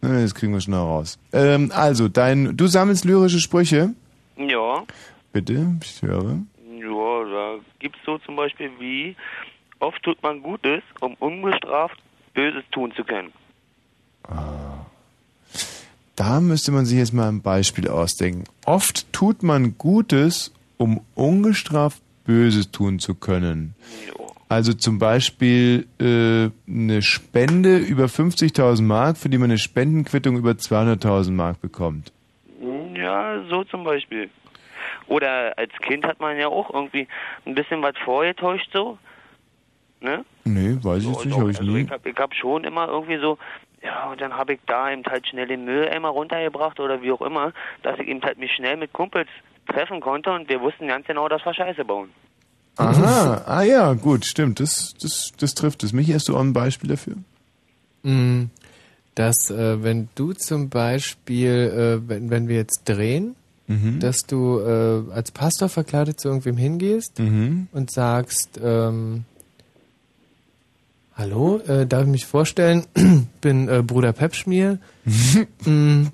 Na, 0.00 0.20
Das 0.20 0.34
kriegen 0.34 0.52
wir 0.52 0.60
schnell 0.60 0.78
raus. 0.78 1.18
Ähm, 1.32 1.72
also, 1.74 2.08
dein, 2.08 2.56
du 2.56 2.66
sammelst 2.66 3.04
lyrische 3.04 3.40
Sprüche? 3.40 3.94
Ja, 4.36 4.84
Bitte, 5.32 5.76
ich 5.82 6.00
höre. 6.02 6.38
ja, 6.80 7.24
da 7.30 7.56
gibt's 7.80 7.98
so 8.06 8.18
zum 8.18 8.36
Beispiel 8.36 8.70
wie, 8.78 9.14
oft 9.80 10.02
tut 10.02 10.22
man 10.22 10.42
Gutes, 10.42 10.82
um 11.00 11.14
unbestraft 11.14 11.98
Böses 12.34 12.64
tun 12.70 12.92
zu 12.96 13.04
können. 13.04 13.32
Da 16.16 16.40
müsste 16.40 16.72
man 16.72 16.84
sich 16.86 16.98
jetzt 16.98 17.12
mal 17.12 17.28
ein 17.28 17.42
Beispiel 17.42 17.88
ausdenken. 17.88 18.44
Oft 18.64 19.12
tut 19.12 19.42
man 19.42 19.76
Gutes, 19.78 20.52
um 20.76 21.00
ungestraft 21.14 22.02
Böses 22.24 22.70
tun 22.70 22.98
zu 22.98 23.14
können. 23.14 23.74
Also 24.48 24.72
zum 24.72 24.98
Beispiel 24.98 25.86
äh, 26.00 26.50
eine 26.70 27.02
Spende 27.02 27.76
über 27.78 28.04
50.000 28.06 28.82
Mark, 28.82 29.18
für 29.18 29.28
die 29.28 29.36
man 29.38 29.50
eine 29.50 29.58
Spendenquittung 29.58 30.36
über 30.38 30.52
200.000 30.52 31.32
Mark 31.32 31.60
bekommt. 31.60 32.12
Ja, 32.94 33.42
so 33.48 33.64
zum 33.64 33.84
Beispiel. 33.84 34.30
Oder 35.06 35.56
als 35.58 35.72
Kind 35.82 36.06
hat 36.06 36.20
man 36.20 36.38
ja 36.38 36.48
auch 36.48 36.72
irgendwie 36.72 37.06
ein 37.46 37.54
bisschen 37.54 37.82
was 37.82 37.96
vorgetäuscht 38.04 38.70
so. 38.72 38.98
Ne? 40.00 40.24
Nee, 40.44 40.78
weiß 40.82 41.02
ich 41.02 41.08
jetzt 41.08 41.24
nicht, 41.26 41.38
habe 41.38 41.50
ich 41.50 41.58
Also 41.58 41.70
nie. 41.70 41.82
ich 41.82 41.90
hab, 41.90 42.06
ich 42.06 42.16
hab 42.16 42.34
schon 42.34 42.64
immer 42.64 42.88
irgendwie 42.88 43.18
so, 43.18 43.36
ja, 43.82 44.10
und 44.10 44.20
dann 44.20 44.36
habe 44.36 44.54
ich 44.54 44.60
da 44.66 44.90
eben 44.90 45.04
halt 45.04 45.26
schnell 45.26 45.46
den 45.46 45.64
Mülleimer 45.64 46.08
runtergebracht 46.08 46.80
oder 46.80 47.02
wie 47.02 47.12
auch 47.12 47.22
immer, 47.22 47.52
dass 47.82 47.98
ich 47.98 48.08
eben 48.08 48.22
halt 48.22 48.38
mich 48.38 48.52
schnell 48.52 48.76
mit 48.76 48.92
Kumpels 48.92 49.28
treffen 49.66 50.00
konnte 50.00 50.32
und 50.32 50.48
wir 50.48 50.60
wussten 50.60 50.88
ganz 50.88 51.06
genau, 51.06 51.28
dass 51.28 51.44
wir 51.44 51.52
Scheiße 51.54 51.84
bauen. 51.84 52.10
Aha, 52.78 53.42
ah 53.46 53.62
ja, 53.62 53.92
gut, 53.94 54.24
stimmt, 54.24 54.60
das, 54.60 54.94
das, 55.00 55.32
das 55.38 55.54
trifft 55.54 55.82
es. 55.84 55.92
Michi, 55.92 56.12
hast 56.12 56.28
du 56.28 56.36
auch 56.36 56.40
ein 56.40 56.52
Beispiel 56.52 56.88
dafür? 56.90 57.16
Mm, 58.04 58.44
Dass, 59.14 59.50
äh, 59.50 59.82
wenn 59.82 60.08
du 60.14 60.32
zum 60.32 60.68
Beispiel, 60.68 62.00
äh, 62.04 62.08
wenn, 62.08 62.30
wenn 62.30 62.48
wir 62.48 62.56
jetzt 62.56 62.82
drehen, 62.84 63.34
Mhm. 63.70 64.00
dass 64.00 64.20
du 64.20 64.60
äh, 64.60 65.12
als 65.12 65.30
Pastor 65.30 65.68
verkleidet 65.68 66.18
zu 66.18 66.28
irgendwem 66.28 66.56
hingehst 66.56 67.18
Mhm. 67.18 67.68
und 67.72 67.90
sagst, 67.92 68.58
ähm, 68.64 69.24
hallo, 71.16 71.58
äh, 71.66 71.86
darf 71.86 72.04
ich 72.04 72.08
mich 72.08 72.24
vorstellen, 72.26 72.86
bin 73.42 73.68
äh, 73.68 73.82
Bruder 73.82 74.14
Pepschmier. 74.14 74.78
mm, 75.66 76.04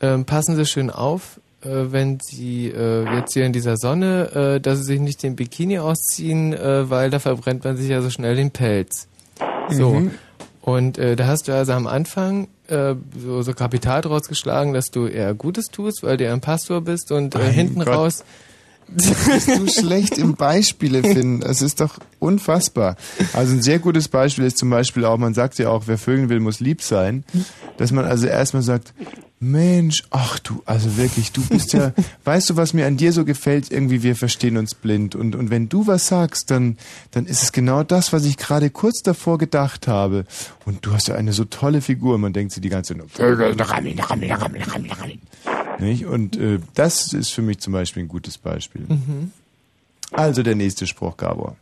ähm, 0.00 0.24
passen 0.24 0.56
Sie 0.56 0.64
schön 0.64 0.88
auf, 0.88 1.38
äh, 1.38 1.40
wenn 1.64 2.18
Sie 2.20 2.68
äh, 2.68 3.04
jetzt 3.16 3.32
hier 3.34 3.44
in 3.44 3.52
dieser 3.52 3.76
Sonne, 3.76 4.56
äh, 4.56 4.60
dass 4.60 4.78
Sie 4.78 4.84
sich 4.84 5.00
nicht 5.00 5.22
den 5.22 5.36
Bikini 5.36 5.78
ausziehen, 5.78 6.52
äh, 6.52 6.88
weil 6.90 7.10
da 7.10 7.18
verbrennt 7.18 7.64
man 7.64 7.76
sich 7.76 7.88
ja 7.88 8.02
so 8.02 8.10
schnell 8.10 8.36
den 8.36 8.50
Pelz. 8.50 9.08
So. 9.70 9.94
Mhm. 9.94 10.10
Und 10.60 10.98
äh, 10.98 11.16
da 11.16 11.26
hast 11.26 11.48
du 11.48 11.52
also 11.52 11.72
am 11.72 11.86
Anfang 11.86 12.48
äh, 12.68 12.94
so, 13.18 13.42
so 13.42 13.52
Kapital 13.52 14.00
draus 14.00 14.28
geschlagen, 14.28 14.72
dass 14.72 14.90
du 14.90 15.06
eher 15.06 15.34
Gutes 15.34 15.66
tust, 15.66 16.02
weil 16.02 16.16
du 16.16 16.24
ja 16.24 16.32
ein 16.32 16.40
Pastor 16.40 16.80
bist 16.80 17.12
und 17.12 17.34
äh, 17.34 17.52
hinten 17.52 17.80
Gott. 17.80 17.88
raus 17.88 18.24
bist 18.88 19.48
du 19.48 19.68
schlecht 19.68 20.18
im 20.18 20.34
Beispiele 20.34 21.02
finden. 21.02 21.40
Das 21.40 21.62
ist 21.62 21.80
doch 21.80 21.98
unfassbar. 22.18 22.96
Also 23.32 23.52
ein 23.52 23.62
sehr 23.62 23.78
gutes 23.78 24.08
Beispiel 24.08 24.44
ist 24.44 24.58
zum 24.58 24.70
Beispiel 24.70 25.04
auch, 25.04 25.18
man 25.18 25.34
sagt 25.34 25.58
ja 25.58 25.68
auch, 25.68 25.84
wer 25.86 25.98
vögeln 25.98 26.28
will, 26.28 26.40
muss 26.40 26.60
lieb 26.60 26.82
sein. 26.82 27.24
Dass 27.76 27.92
man 27.92 28.04
also 28.04 28.26
erstmal 28.26 28.62
sagt, 28.62 28.94
Mensch, 29.40 30.04
ach 30.10 30.38
du, 30.38 30.62
also 30.64 30.96
wirklich, 30.96 31.32
du 31.32 31.42
bist 31.42 31.74
ja, 31.74 31.92
weißt 32.24 32.50
du, 32.50 32.56
was 32.56 32.72
mir 32.72 32.86
an 32.86 32.96
dir 32.96 33.12
so 33.12 33.24
gefällt? 33.24 33.70
Irgendwie, 33.70 34.02
wir 34.02 34.16
verstehen 34.16 34.56
uns 34.56 34.74
blind. 34.74 35.14
Und, 35.14 35.36
und 35.36 35.50
wenn 35.50 35.68
du 35.68 35.86
was 35.86 36.06
sagst, 36.06 36.50
dann, 36.50 36.78
dann 37.10 37.26
ist 37.26 37.42
es 37.42 37.52
genau 37.52 37.82
das, 37.82 38.12
was 38.12 38.24
ich 38.24 38.38
gerade 38.38 38.70
kurz 38.70 39.02
davor 39.02 39.36
gedacht 39.36 39.86
habe. 39.86 40.24
Und 40.64 40.86
du 40.86 40.92
hast 40.92 41.08
ja 41.08 41.16
eine 41.16 41.32
so 41.32 41.44
tolle 41.44 41.82
Figur. 41.82 42.16
Man 42.16 42.32
denkt 42.32 42.52
sich 42.52 42.62
die 42.62 42.70
ganze 42.70 42.96
Zeit, 42.96 43.10
Vögel, 43.10 43.60
Rammel, 43.60 44.00
Rammel, 44.00 44.32
Rammel, 44.32 44.62
Rammel, 44.62 44.92
Rammel. 44.92 45.18
Nicht? 45.78 46.06
Und 46.06 46.36
äh, 46.36 46.58
das 46.74 47.12
ist 47.12 47.32
für 47.32 47.42
mich 47.42 47.58
zum 47.58 47.72
Beispiel 47.72 48.04
ein 48.04 48.08
gutes 48.08 48.38
Beispiel. 48.38 48.82
Mhm. 48.88 49.32
Also 50.12 50.42
der 50.42 50.54
nächste 50.54 50.86
Spruch, 50.86 51.16
Gabor. 51.16 51.56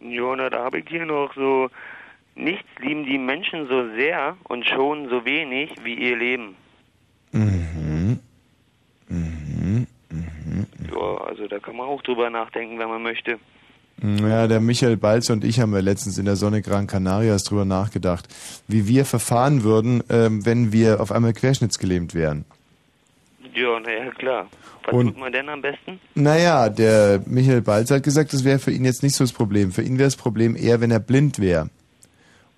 Jona, 0.00 0.50
da 0.50 0.64
habe 0.64 0.80
ich 0.80 0.88
hier 0.88 1.06
noch 1.06 1.34
so, 1.34 1.70
nichts 2.34 2.68
lieben 2.80 3.04
die 3.06 3.18
Menschen 3.18 3.68
so 3.68 3.88
sehr 3.96 4.36
und 4.44 4.66
schonen 4.66 5.08
so 5.08 5.24
wenig 5.24 5.70
wie 5.82 5.94
ihr 5.94 6.16
Leben. 6.16 6.56
Mhm. 7.32 8.20
Mhm. 9.08 9.86
Ja, 10.92 11.24
also 11.26 11.46
da 11.46 11.58
kann 11.58 11.76
man 11.76 11.86
auch 11.86 12.02
drüber 12.02 12.30
nachdenken, 12.30 12.78
wenn 12.78 12.88
man 12.88 13.02
möchte. 13.02 13.38
Ja, 14.02 14.48
der 14.48 14.60
Michael 14.60 14.96
Balzer 14.96 15.34
und 15.34 15.44
ich 15.44 15.60
haben 15.60 15.72
ja 15.72 15.80
letztens 15.80 16.18
in 16.18 16.24
der 16.24 16.36
Sonne 16.36 16.62
Gran 16.62 16.86
Canarias 16.86 17.44
drüber 17.44 17.64
nachgedacht, 17.64 18.28
wie 18.66 18.88
wir 18.88 19.04
verfahren 19.04 19.62
würden, 19.62 20.02
ähm, 20.10 20.44
wenn 20.44 20.72
wir 20.72 21.00
auf 21.00 21.12
einmal 21.12 21.32
querschnittsgelähmt 21.32 22.12
wären. 22.14 22.44
Ja, 23.54 23.78
naja, 23.80 24.10
klar. 24.12 24.48
Was 24.84 24.94
Und- 24.94 25.06
tut 25.08 25.18
man 25.18 25.32
denn 25.32 25.48
am 25.48 25.62
besten? 25.62 26.00
Naja, 26.14 26.68
der 26.68 27.22
Michael 27.26 27.62
Balzer 27.62 27.96
hat 27.96 28.02
gesagt, 28.02 28.32
das 28.32 28.44
wäre 28.44 28.58
für 28.58 28.70
ihn 28.72 28.84
jetzt 28.84 29.02
nicht 29.02 29.14
so 29.14 29.24
das 29.24 29.32
Problem. 29.32 29.72
Für 29.72 29.82
ihn 29.82 29.98
wäre 29.98 30.06
das 30.08 30.16
Problem 30.16 30.56
eher, 30.56 30.80
wenn 30.80 30.90
er 30.90 31.00
blind 31.00 31.38
wäre. 31.38 31.70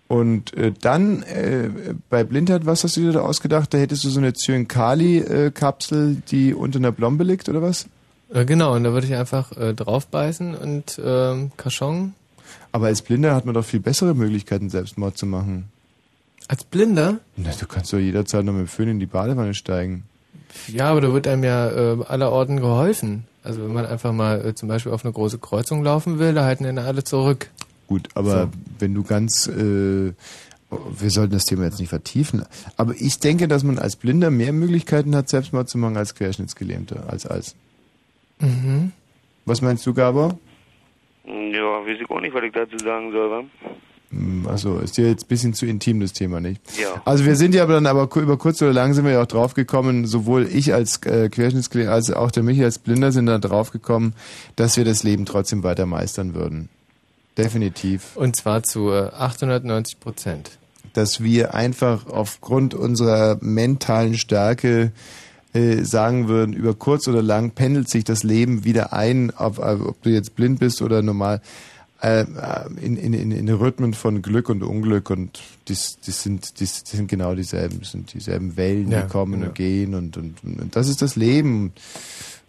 Und 0.09 0.55
äh, 0.57 0.73
dann 0.81 1.23
äh, 1.25 1.69
bei 2.11 2.23
Blindheit, 2.25 2.65
was 2.65 2.85
hast 2.85 2.97
du 2.97 3.01
dir 3.01 3.13
da 3.13 3.21
ausgedacht? 3.21 3.75
Da 3.75 3.79
hättest 3.79 4.05
du 4.05 4.09
so 4.09 4.21
eine 4.21 4.33
Zyankali-Kapsel, 4.35 6.23
die 6.31 6.55
unter 6.55 6.79
einer 6.79 6.93
Blombe 6.93 7.25
liegt, 7.25 7.49
oder 7.49 7.61
was? 7.63 7.89
Äh, 8.33 8.45
genau, 8.45 8.75
und 8.75 8.85
da 8.85 8.93
würde 8.93 9.07
ich 9.07 9.15
einfach 9.15 9.53
äh, 9.57 9.75
draufbeißen 9.75 10.55
und 10.55 11.01
ähm, 11.05 11.51
Kaschon. 11.57 12.15
Aber 12.73 12.87
als 12.87 13.03
Blinder 13.03 13.35
hat 13.35 13.47
man 13.47 13.55
doch 13.55 13.65
viel 13.65 13.81
bessere 13.81 14.15
Möglichkeiten, 14.15 14.71
Selbstmord 14.71 15.19
zu 15.19 15.27
machen. 15.27 15.69
Als 16.49 16.63
Blinder? 16.65 17.19
Na, 17.37 17.51
du 17.59 17.67
kannst 17.67 17.93
doch 17.93 17.99
jederzeit 17.99 18.45
noch 18.45 18.53
mit 18.53 18.63
dem 18.63 18.69
Föhn 18.69 18.89
in 18.89 19.01
die 19.01 19.07
Badewanne 19.07 19.55
steigen. 19.55 20.05
Ja, 20.69 20.91
aber 20.91 21.01
da 21.01 21.13
wird 21.13 21.27
einem 21.27 21.45
ja 21.45 21.71
äh, 21.71 22.05
aller 22.07 22.33
Orten 22.33 22.59
geholfen. 22.59 23.25
Also 23.43 23.63
wenn 23.63 23.73
man 23.73 23.87
einfach 23.87 24.13
mal 24.13 24.45
äh, 24.45 24.55
zum 24.55 24.69
Beispiel 24.69 24.93
auf 24.93 25.05
eine 25.05 25.13
große 25.13 25.39
Kreuzung 25.39 25.85
laufen 25.85 26.19
will, 26.19 26.35
da 26.35 26.45
halten 26.45 26.65
ihn 26.65 26.79
alle 26.79 27.05
zurück. 27.05 27.51
Gut, 27.87 28.09
aber 28.15 28.51
wenn 28.81 28.95
du 28.95 29.05
ganz, 29.05 29.47
äh, 29.47 30.13
wir 30.13 31.11
sollten 31.11 31.33
das 31.33 31.45
Thema 31.45 31.65
jetzt 31.65 31.79
nicht 31.79 31.91
vertiefen, 31.91 32.45
aber 32.77 32.95
ich 32.99 33.21
denke, 33.21 33.47
dass 33.47 33.63
man 33.63 33.79
als 33.79 33.95
Blinder 33.95 34.31
mehr 34.31 34.53
Möglichkeiten 34.53 35.15
hat, 35.15 35.29
Selbstmord 35.29 35.69
zu 35.69 35.79
machen 35.79 35.97
als 35.97 36.17
Querschnittsgelähmter, 36.17 37.05
als 37.09 37.27
als. 37.27 37.55
Mhm. 38.41 38.91
Was 39.45 39.63
meinst 39.63 39.87
du, 39.87 39.95
Gabor? 39.95 40.37
Ja, 41.25 41.87
weiß 41.87 41.99
ich 42.01 42.11
auch 42.11 42.21
nicht, 42.21 42.35
was 42.35 42.43
ich 42.43 42.53
dazu 42.53 42.79
sagen 42.79 43.13
soll, 43.13 43.31
wa? 43.31 43.45
Hm, 44.11 44.47
Also 44.49 44.79
ist 44.79 44.97
dir 44.97 45.09
jetzt 45.09 45.25
ein 45.25 45.29
bisschen 45.29 45.55
zu 45.55 45.67
intim 45.67 46.01
das 46.01 46.13
Thema, 46.13 46.41
nicht? 46.41 46.61
Ja. 46.81 47.03
Also 47.05 47.25
wir 47.25 47.37
sind 47.37 47.55
ja 47.55 47.63
aber 47.63 47.75
dann 47.75 47.87
aber 47.87 48.09
über 48.17 48.37
kurz 48.37 48.63
oder 48.63 48.73
lang 48.73 48.95
sind 48.95 49.05
wir 49.05 49.13
ja 49.13 49.23
auch 49.23 49.27
draufgekommen, 49.27 50.07
sowohl 50.07 50.47
ich 50.47 50.73
als 50.75 51.03
äh, 51.07 51.29
Querschnittsgelähmter 51.29 51.93
als 51.93 52.11
auch 52.13 52.31
der 52.31 52.43
Michi 52.43 52.65
als 52.65 52.79
Blinder 52.79 53.11
sind 53.13 53.27
da 53.27 53.39
draufgekommen, 53.39 54.15
dass 54.55 54.77
wir 54.77 54.85
das 54.85 55.03
Leben 55.03 55.27
trotzdem 55.27 55.63
weiter 55.63 55.87
meistern 55.87 56.35
würden. 56.35 56.69
Definitiv. 57.37 58.17
Und 58.17 58.37
zwar 58.37 58.63
zu 58.63 58.91
äh, 58.91 59.11
890 59.13 60.01
Prozent. 60.01 60.51
dass 60.95 61.23
wir 61.23 61.55
einfach 61.55 62.07
aufgrund 62.07 62.73
unserer 62.75 63.37
mentalen 63.43 64.17
Stärke 64.17 64.93
äh, 65.53 65.83
sagen 65.85 66.29
würden, 66.29 66.55
über 66.55 66.73
kurz 66.75 67.07
oder 67.09 67.23
lang 67.23 67.51
pendelt 67.51 67.91
sich 67.91 68.05
das 68.05 68.23
Leben 68.23 68.65
wieder 68.65 68.93
ein, 68.95 69.33
ob, 69.37 69.59
äh, 69.59 69.77
ob 69.85 70.01
du 70.03 70.11
jetzt 70.11 70.35
blind 70.37 70.61
bist 70.61 70.81
oder 70.81 71.03
normal, 71.03 71.43
äh, 72.03 72.21
äh, 72.23 72.25
in, 72.81 72.97
in, 72.97 73.13
in, 73.15 73.31
in 73.33 73.49
Rhythmen 73.49 73.95
von 73.95 74.21
Glück 74.23 74.49
und 74.49 74.63
Unglück 74.63 75.11
und 75.11 75.41
das, 75.67 75.99
das, 76.05 76.23
sind, 76.23 76.61
das, 76.61 76.83
das 76.85 76.93
sind 76.93 77.09
genau 77.09 77.35
dieselben, 77.35 77.81
das 77.81 77.93
sind 77.93 78.13
dieselben 78.13 78.57
Wellen, 78.57 78.91
Ja, 78.91 79.03
die 79.03 79.09
kommen 79.09 79.41
ja. 79.41 79.49
und 79.49 79.55
gehen 79.55 79.95
und, 79.95 80.17
und, 80.17 80.43
und 80.45 80.77
das 80.77 80.89
ist 80.89 81.01
das 81.03 81.17
Leben. 81.17 81.73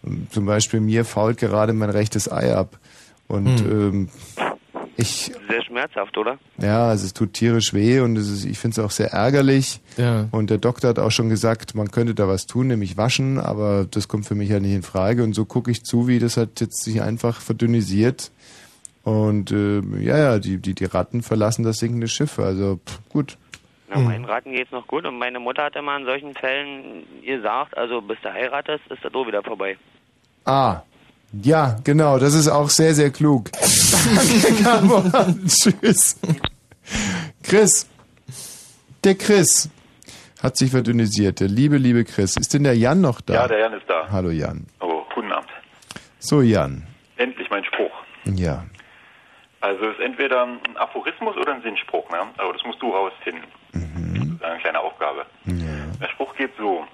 Und 0.02 0.32
zum 0.32 0.46
Beispiel 0.46 0.80
mir 0.80 1.04
fault 1.04 1.38
gerade 1.38 1.72
mein 1.72 1.90
rechtes 1.90 2.30
Ei 2.30 2.54
ab 2.54 2.78
und 3.26 3.60
Hm. 3.60 3.70
ähm, 3.70 4.08
ich 5.00 5.32
Sehr 5.48 5.62
schmerzhaft, 5.64 6.18
oder? 6.18 6.38
ja, 6.60 6.88
also 6.88 7.06
es 7.06 7.14
tut 7.14 7.32
tierisch 7.32 7.72
weh 7.72 8.00
und 8.00 8.16
es 8.16 8.28
ist, 8.28 8.44
ich 8.44 8.58
finde 8.58 8.80
es 8.80 8.84
auch 8.84 8.90
sehr 8.90 9.12
ärgerlich. 9.12 9.80
Ja. 9.96 10.26
Und 10.32 10.50
der 10.50 10.58
Doktor 10.58 10.88
hat 10.88 10.98
auch 10.98 11.12
schon 11.12 11.28
gesagt, 11.28 11.76
man 11.76 11.92
könnte 11.92 12.16
da 12.16 12.26
was 12.26 12.46
tun, 12.46 12.66
nämlich 12.66 12.96
waschen, 12.96 13.38
aber 13.38 13.86
das 13.88 14.08
kommt 14.08 14.26
für 14.26 14.34
mich 14.34 14.48
ja 14.50 14.58
nicht 14.58 14.74
in 14.74 14.82
Frage. 14.82 15.22
Und 15.22 15.34
so 15.34 15.44
gucke 15.44 15.70
ich 15.70 15.84
zu, 15.84 16.08
wie 16.08 16.18
das 16.18 16.36
halt 16.36 16.60
jetzt 16.60 16.82
sich 16.82 17.00
einfach 17.00 17.40
verdünnisiert. 17.40 18.32
Und 19.08 19.52
äh, 19.52 19.80
ja, 20.00 20.18
ja, 20.18 20.38
die, 20.38 20.58
die, 20.58 20.74
die 20.74 20.84
Ratten 20.84 21.22
verlassen 21.22 21.62
das 21.64 21.78
sinkende 21.78 22.08
Schiff. 22.08 22.38
Also 22.38 22.78
pff, 22.86 23.00
gut. 23.08 23.38
Na, 23.88 24.00
meinen 24.00 24.26
Raten 24.26 24.52
geht's 24.52 24.70
noch 24.70 24.86
gut 24.86 25.06
und 25.06 25.18
meine 25.18 25.40
Mutter 25.40 25.64
hat 25.64 25.76
immer 25.76 25.96
in 25.96 26.04
solchen 26.04 26.34
Fällen 26.34 27.04
gesagt, 27.24 27.74
also 27.78 28.02
bis 28.02 28.18
du 28.22 28.30
heiratest, 28.30 28.84
ist 28.90 29.02
das 29.02 29.14
auch 29.14 29.26
wieder 29.26 29.42
vorbei. 29.42 29.78
Ah, 30.44 30.82
ja, 31.32 31.78
genau, 31.84 32.18
das 32.18 32.34
ist 32.34 32.48
auch 32.48 32.68
sehr, 32.68 32.92
sehr 32.92 33.10
klug. 33.10 33.50
Danke, 33.52 34.62
Gabor. 34.62 35.04
Tschüss. 35.46 36.20
Chris, 37.42 37.88
der 39.04 39.14
Chris 39.14 39.70
hat 40.42 40.58
sich 40.58 40.70
verdünnisiert. 40.70 41.40
Der 41.40 41.48
liebe, 41.48 41.78
liebe 41.78 42.04
Chris. 42.04 42.36
Ist 42.36 42.52
denn 42.52 42.64
der 42.64 42.76
Jan 42.76 43.00
noch 43.00 43.22
da? 43.22 43.32
Ja, 43.34 43.48
der 43.48 43.60
Jan 43.60 43.72
ist 43.72 43.88
da. 43.88 44.06
Hallo 44.10 44.28
Jan. 44.28 44.66
Oh, 44.80 45.02
guten 45.14 45.32
Abend. 45.32 45.48
So, 46.18 46.42
Jan. 46.42 46.86
Endlich 47.16 47.48
mein 47.48 47.64
Spruch. 47.64 47.92
Ja. 48.26 48.64
Also 49.60 49.86
es 49.86 49.98
ist 49.98 50.04
entweder 50.04 50.44
ein 50.44 50.76
Aphorismus 50.76 51.36
oder 51.36 51.54
ein 51.54 51.62
Sinnspruch, 51.62 52.08
ne? 52.10 52.18
Aber 52.36 52.52
das 52.52 52.62
musst 52.64 52.80
du 52.80 52.90
rausfinden. 52.90 53.44
Das 53.72 53.82
ist 53.82 54.44
eine 54.44 54.58
kleine 54.60 54.80
Aufgabe. 54.80 55.26
Der 56.00 56.08
Spruch 56.08 56.34
geht 56.36 56.52
so. 56.56 56.86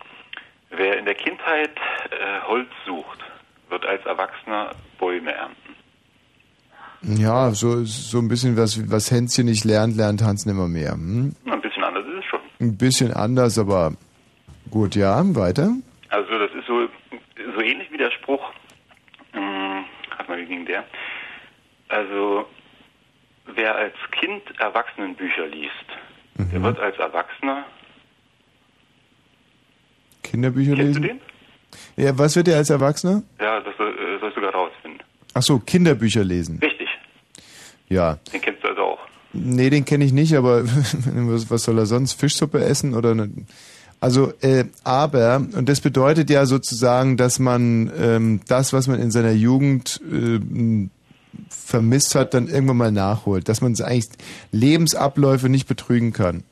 Wer 0.71 0.99
in 0.99 1.05
der 1.05 1.15
Kindheit 1.15 1.77
äh, 2.11 2.41
Holz 2.47 2.69
sucht, 2.87 3.19
wird 3.69 3.85
als 3.87 4.05
Erwachsener 4.07 4.71
Bäume 4.99 5.33
ernten. 5.33 5.77
Ja, 7.03 7.51
so, 7.51 7.85
so 7.85 8.19
ein 8.19 8.29
bisschen 8.29 8.57
was, 8.57 8.91
was 8.91 9.11
Hänschen 9.11 9.45
nicht 9.45 9.65
lernt, 9.65 9.97
lernt 9.97 10.23
Hans 10.23 10.47
nimmer 10.47 10.69
mehr. 10.69 10.93
Hm? 10.93 11.35
Ein 11.45 11.61
bisschen 11.61 11.85
anders 11.85 12.07
ist 12.07 12.19
es 12.21 12.25
schon. 12.25 12.41
Ein 12.61 12.79
bisschen 12.79 13.13
anders, 13.13 13.59
aber 13.59 13.93
gut, 14.71 14.95
ja, 14.95 15.23
weiter. 15.37 15.71
Also 16.09 16.39
das 16.39 16.51
ist 16.53 16.67
so, 16.67 16.89
so 17.55 17.61
ähnlich 17.61 17.91
wie 17.93 17.99
der 17.99 18.11
Spruch, 18.11 18.43
hm, 19.33 19.85
warte 20.17 20.31
mal, 20.31 20.39
wie 20.39 20.47
ging 20.47 20.65
der? 20.65 20.85
Also 21.89 22.47
wer 23.55 23.75
als 23.77 23.95
Kind 24.19 24.43
Erwachsenenbücher 24.59 25.47
liest, 25.47 25.73
der 26.53 26.63
wird 26.63 26.79
als 26.81 26.97
Erwachsener, 26.99 27.65
Kinderbücher 30.23 30.75
Kennst 30.75 30.97
du 30.99 31.03
lesen? 31.03 31.21
Ja, 31.97 32.17
was 32.19 32.35
wird 32.37 32.49
er 32.49 32.57
als 32.57 32.71
Erwachsener? 32.71 33.23
ja, 33.41 33.61
das 33.61 33.77
soll, 33.77 33.91
äh, 33.91 34.19
sollst 34.21 34.37
du 34.37 34.41
gerade 34.41 34.57
rausfinden. 34.57 35.01
Ach 35.35 35.43
so, 35.43 35.59
Kinderbücher 35.59 36.25
lesen. 36.25 36.59
Richtig, 36.63 36.89
Ja. 37.89 38.19
den 38.33 38.41
kennst 38.41 38.63
du 38.65 38.69
also 38.69 38.83
auch. 38.83 38.99
Nee, 39.33 39.69
den 39.71 39.85
kenne 39.85 40.05
ich 40.05 40.13
nicht, 40.13 40.35
aber 40.35 40.65
was, 40.65 41.65
soll 41.65 41.79
er 41.79 41.87
sonst? 41.87 42.15
Fischsuppe 42.15 42.65
essen 42.65 42.95
oder 42.95 43.11
eine, 43.13 43.31
also 44.01 44.33
äh, 44.41 44.65
aber 44.85 45.37
und 45.37 45.69
das 45.69 45.81
bedeutet 45.81 46.31
ja 46.31 46.47
sozusagen, 46.47 47.17
dass 47.17 47.39
man 47.39 47.93
ähm, 47.99 48.41
das, 48.49 48.73
was 48.73 48.87
man 48.89 49.01
in 49.01 49.11
seiner 49.11 49.33
Jugend 49.33 50.01
äh, 50.11 50.39
vermisst 51.49 52.15
hat, 52.15 52.35
dann 52.35 52.49
irgendwann 52.49 52.77
mal 52.77 52.93
nachholt, 52.93 53.49
dass 53.49 53.61
man 53.61 53.75
eigentlich 53.81 54.09
Lebensabläufe 54.53 55.49
nicht 55.49 55.69
betrügen 55.69 56.13
kann. 56.13 56.45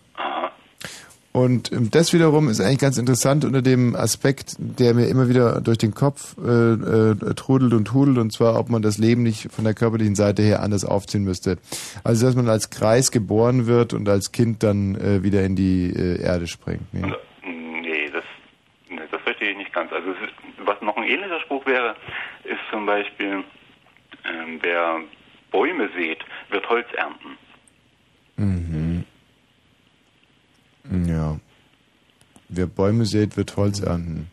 Und 1.33 1.73
ähm, 1.73 1.91
das 1.91 2.13
wiederum 2.13 2.49
ist 2.49 2.61
eigentlich 2.61 2.79
ganz 2.79 2.99
interessant 2.99 3.45
unter 3.45 3.63
dem 3.63 3.97
Aspekt, 3.97 4.55
der 4.59 4.93
mir 4.95 5.07
immer 5.07 5.29
wieder 5.29 5.63
durch 5.63 5.79
den 5.79 5.95
Kopf 5.95 6.37
äh, 6.39 6.51
äh, 6.51 7.35
trudelt 7.35 7.73
und 7.73 7.93
hudelt, 7.95 8.19
und 8.19 8.33
zwar, 8.33 8.59
ob 8.59 8.69
man 8.69 8.83
das 8.83 8.99
Leben 8.99 9.23
nicht 9.23 9.51
von 9.51 9.65
der 9.65 9.73
körperlichen 9.73 10.15
Seite 10.15 10.43
her 10.43 10.63
anders 10.63 10.85
aufziehen 10.85 11.25
müsste. 11.25 11.57
Also, 12.05 12.27
dass 12.27 12.37
man 12.37 12.49
als 12.49 12.69
Kreis 12.69 13.11
geboren 13.11 13.67
wird 13.67 13.95
und 13.95 14.09
als 14.11 14.33
Kind 14.33 14.63
dann 14.63 14.95
äh, 14.97 15.23
wieder 15.23 15.43
in 15.43 15.57
die 15.57 15.91
äh, 15.91 16.23
Erde 16.23 16.47
springt. 16.47 16.83
Nee. 16.93 17.01
Nee, 17.43 18.11
das, 18.13 18.25
das 19.11 19.21
verstehe 19.23 19.53
ich 19.53 19.57
nicht 19.57 19.73
ganz. 19.73 19.91
Also 19.91 20.15
was 20.67 20.81
noch 20.83 20.97
ein 20.99 21.05
ähnlicher 21.05 21.41
Spruch 21.41 21.65
wäre, 21.65 21.97
ist 22.45 22.61
zum 22.71 22.85
Beispiel, 22.85 23.43
ähm, 24.25 24.59
wer 24.63 25.01
Bäume 25.51 25.89
sät, 25.97 26.19
wird 26.51 26.69
Holz 26.69 26.87
ernten. 26.97 27.39
Mhm. 28.37 29.05
Ja. 31.07 31.39
Wer 32.49 32.67
Bäume 32.67 33.07
sät, 33.07 33.37
wird 33.37 33.57
Holz 33.57 33.81
ernten. 33.81 34.31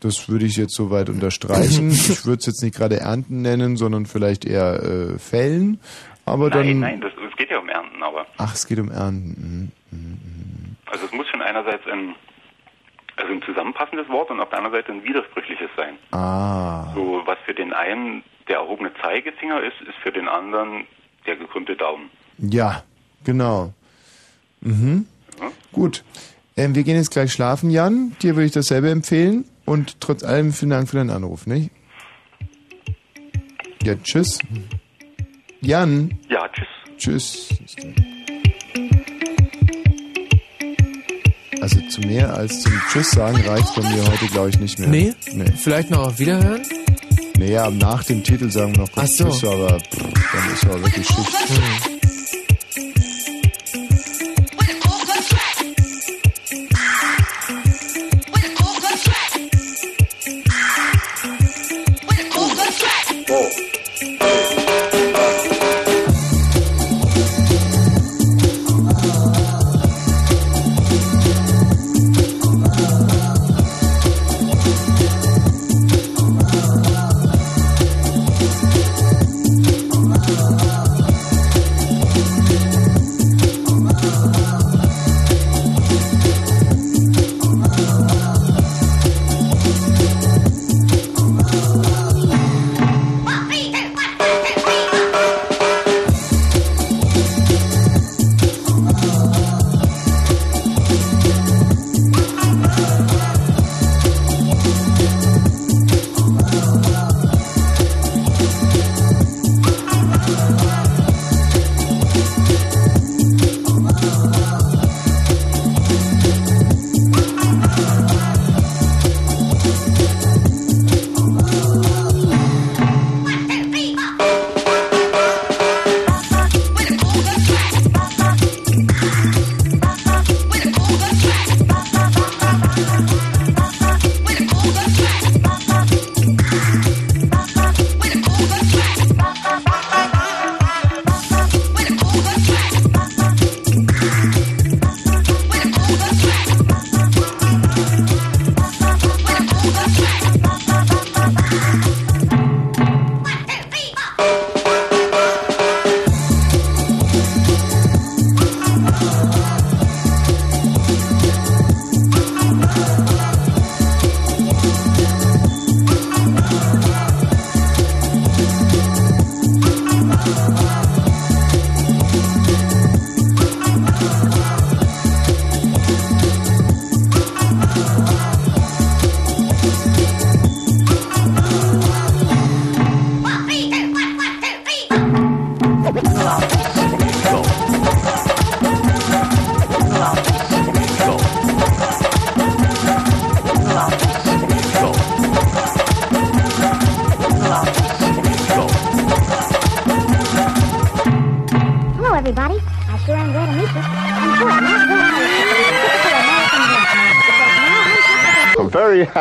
Das 0.00 0.28
würde 0.28 0.44
ich 0.44 0.56
jetzt 0.56 0.74
soweit 0.74 1.08
unterstreichen. 1.08 1.90
Ich 1.90 2.24
würde 2.26 2.40
es 2.40 2.46
jetzt 2.46 2.62
nicht 2.62 2.76
gerade 2.76 3.00
ernten 3.00 3.42
nennen, 3.42 3.76
sondern 3.76 4.06
vielleicht 4.06 4.44
eher 4.44 4.82
äh, 4.82 5.18
fällen. 5.18 5.80
Aber 6.24 6.50
nein, 6.50 6.66
dann. 6.66 6.80
nein, 6.80 7.00
das, 7.00 7.12
es 7.28 7.36
geht 7.36 7.50
ja 7.50 7.58
um 7.58 7.68
Ernten, 7.68 8.02
aber 8.02 8.26
Ach, 8.36 8.54
es 8.54 8.66
geht 8.66 8.78
um 8.78 8.90
Ernten. 8.90 9.72
Mhm. 9.90 10.76
also 10.86 11.06
es 11.06 11.12
muss 11.12 11.28
schon 11.28 11.40
einerseits 11.40 11.86
ein, 11.86 12.14
also 13.16 13.32
ein 13.32 13.42
zusammenpassendes 13.42 14.08
Wort 14.08 14.30
und 14.30 14.40
auf 14.40 14.48
der 14.50 14.58
anderen 14.58 14.76
Seite 14.76 14.92
ein 14.92 15.04
widersprüchliches 15.04 15.70
sein. 15.76 15.98
Ah. 16.12 16.92
So 16.94 17.22
was 17.24 17.38
für 17.44 17.54
den 17.54 17.72
einen 17.72 18.22
der 18.48 18.56
erhobene 18.56 18.92
Zeigefinger 19.02 19.62
ist, 19.62 19.80
ist 19.82 19.96
für 20.02 20.12
den 20.12 20.28
anderen 20.28 20.86
der 21.26 21.36
gekrümmte 21.36 21.76
Daumen. 21.76 22.10
Ja, 22.38 22.82
genau. 23.24 23.72
Mhm. 24.60 25.06
Gut. 25.72 26.04
Ähm, 26.56 26.74
wir 26.74 26.84
gehen 26.84 26.96
jetzt 26.96 27.10
gleich 27.10 27.32
schlafen, 27.32 27.70
Jan. 27.70 28.16
Dir 28.22 28.36
würde 28.36 28.46
ich 28.46 28.52
dasselbe 28.52 28.90
empfehlen. 28.90 29.44
Und 29.64 30.00
trotz 30.00 30.22
allem 30.22 30.52
vielen 30.52 30.70
Dank 30.70 30.88
für 30.88 30.96
deinen 30.96 31.10
Anruf, 31.10 31.46
nicht? 31.46 31.70
Ja, 33.82 33.94
tschüss. 33.96 34.38
Jan. 35.60 36.18
Ja, 36.28 36.48
tschüss. 36.48 36.68
Tschüss. 36.96 37.48
Also 41.66 41.80
zu 41.88 42.00
mehr 42.02 42.32
als 42.32 42.60
zum 42.60 42.72
Tschüss 42.92 43.10
sagen 43.10 43.42
reicht 43.44 43.74
bei 43.74 43.82
mir 43.82 44.06
heute, 44.06 44.26
glaube 44.26 44.50
ich, 44.50 44.60
nicht 44.60 44.78
mehr. 44.78 44.88
Nee? 44.88 45.14
nee. 45.32 45.46
Vielleicht 45.56 45.90
noch 45.90 46.06
auf 46.06 46.18
Wiederhören? 46.20 46.62
Naja, 47.40 47.68
nach 47.72 48.04
dem 48.04 48.22
Titel 48.22 48.52
sagen 48.52 48.76
wir 48.76 48.82
noch 48.82 48.92
kurz 48.92 49.16
so. 49.16 49.24
Tschüss, 49.24 49.44
aber 49.46 49.80
pff, 49.80 49.98
dann 49.98 50.54
ist 50.54 50.64
aber 50.64 50.80
wirklich 50.84 51.08
Schicht. 51.08 51.28
very 51.28 51.95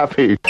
happy. 0.08 0.45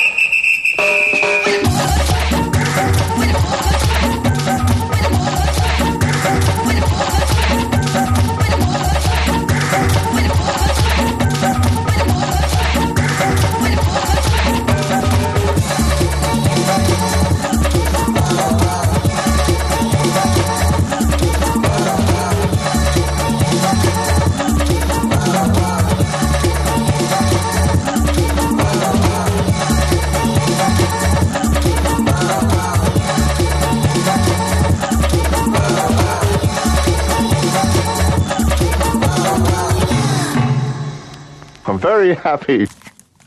Very 42.25 42.37
happy. 42.37 42.67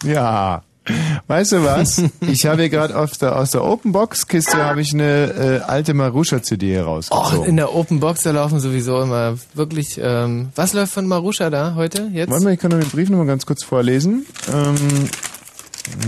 Ja. 0.05 0.63
Weißt 1.27 1.53
du 1.53 1.63
was? 1.65 2.03
Ich 2.21 2.47
habe 2.47 2.63
hier 2.63 2.71
gerade 2.71 2.97
aus 2.97 3.19
der, 3.19 3.37
aus 3.37 3.51
der 3.51 3.63
Open 3.63 3.93
Box 3.93 4.27
Kiste 4.27 4.57
habe 4.57 4.81
ich 4.81 4.95
eine 4.95 5.61
äh, 5.61 5.61
alte 5.67 5.93
Marusha 5.93 6.43
CD 6.43 6.73
Och, 6.73 6.85
herausgezogen. 6.85 7.45
in 7.45 7.57
der 7.57 7.75
Open 7.75 8.01
Box, 8.01 8.23
da 8.23 8.31
laufen 8.31 8.59
sowieso 8.59 9.03
immer 9.03 9.35
wirklich, 9.55 10.01
ähm, 10.03 10.49
was 10.55 10.73
läuft 10.73 10.95
von 10.95 11.07
Marusha 11.07 11.51
da 11.51 11.75
heute, 11.75 12.09
jetzt? 12.13 12.31
Warte 12.31 12.45
mal, 12.45 12.55
ich 12.55 12.59
kann 12.61 12.71
noch 12.71 12.79
den 12.81 12.89
Brief 12.89 13.11
noch 13.11 13.19
mal 13.19 13.27
ganz 13.27 13.45
kurz 13.45 13.63
vorlesen. 13.65 14.25
Ähm, 14.53 14.77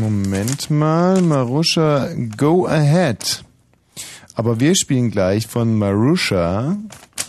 Moment 0.00 0.70
mal, 0.70 1.20
Marusha, 1.20 2.08
go 2.36 2.66
ahead. 2.66 3.44
Aber 4.34 4.60
wir 4.60 4.74
spielen 4.76 5.10
gleich 5.10 5.46
von 5.46 5.76
Marusha. 5.76 6.76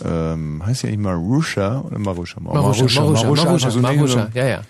Ähm, 0.04 0.62
heißt 0.64 0.84
ja 0.84 0.90
nicht 0.90 1.00
Marusha 1.00 1.80
oder 1.82 1.98
Marusha? 1.98 2.40
Marusha, 2.40 2.84
Marusha, 2.84 3.02
Marusha, 3.24 3.50
einfach 3.50 3.70
so 3.70 3.78
ein- 3.78 3.82
Marusha, 3.96 4.28
ja, 4.34 4.44
ja. 4.46 4.56
Marusha. 4.56 4.66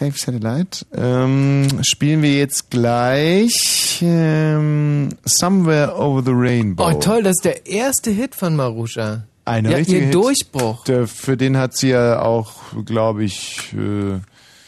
Rave 0.00 0.16
Satellite. 0.16 0.86
Ähm, 0.94 1.68
spielen 1.82 2.22
wir 2.22 2.34
jetzt 2.34 2.70
gleich 2.70 4.00
ähm, 4.02 5.10
Somewhere 5.24 5.96
Over 5.96 6.22
the 6.22 6.32
Rainbow. 6.32 6.88
Oh, 6.88 6.94
toll, 6.94 7.22
das 7.22 7.36
ist 7.38 7.44
der 7.44 7.66
erste 7.66 8.10
Hit 8.10 8.34
von 8.34 8.54
Marusha. 8.54 9.24
Ein 9.44 9.64
ja, 9.64 9.76
richtiger 9.76 9.98
ihr 9.98 10.04
Hit. 10.06 10.14
Durchbruch. 10.14 10.84
Der, 10.84 11.08
für 11.08 11.36
den 11.36 11.56
hat 11.56 11.76
sie 11.76 11.88
ja 11.88 12.20
auch, 12.20 12.52
glaube 12.84 13.24
ich, 13.24 13.72
äh, 13.72 14.20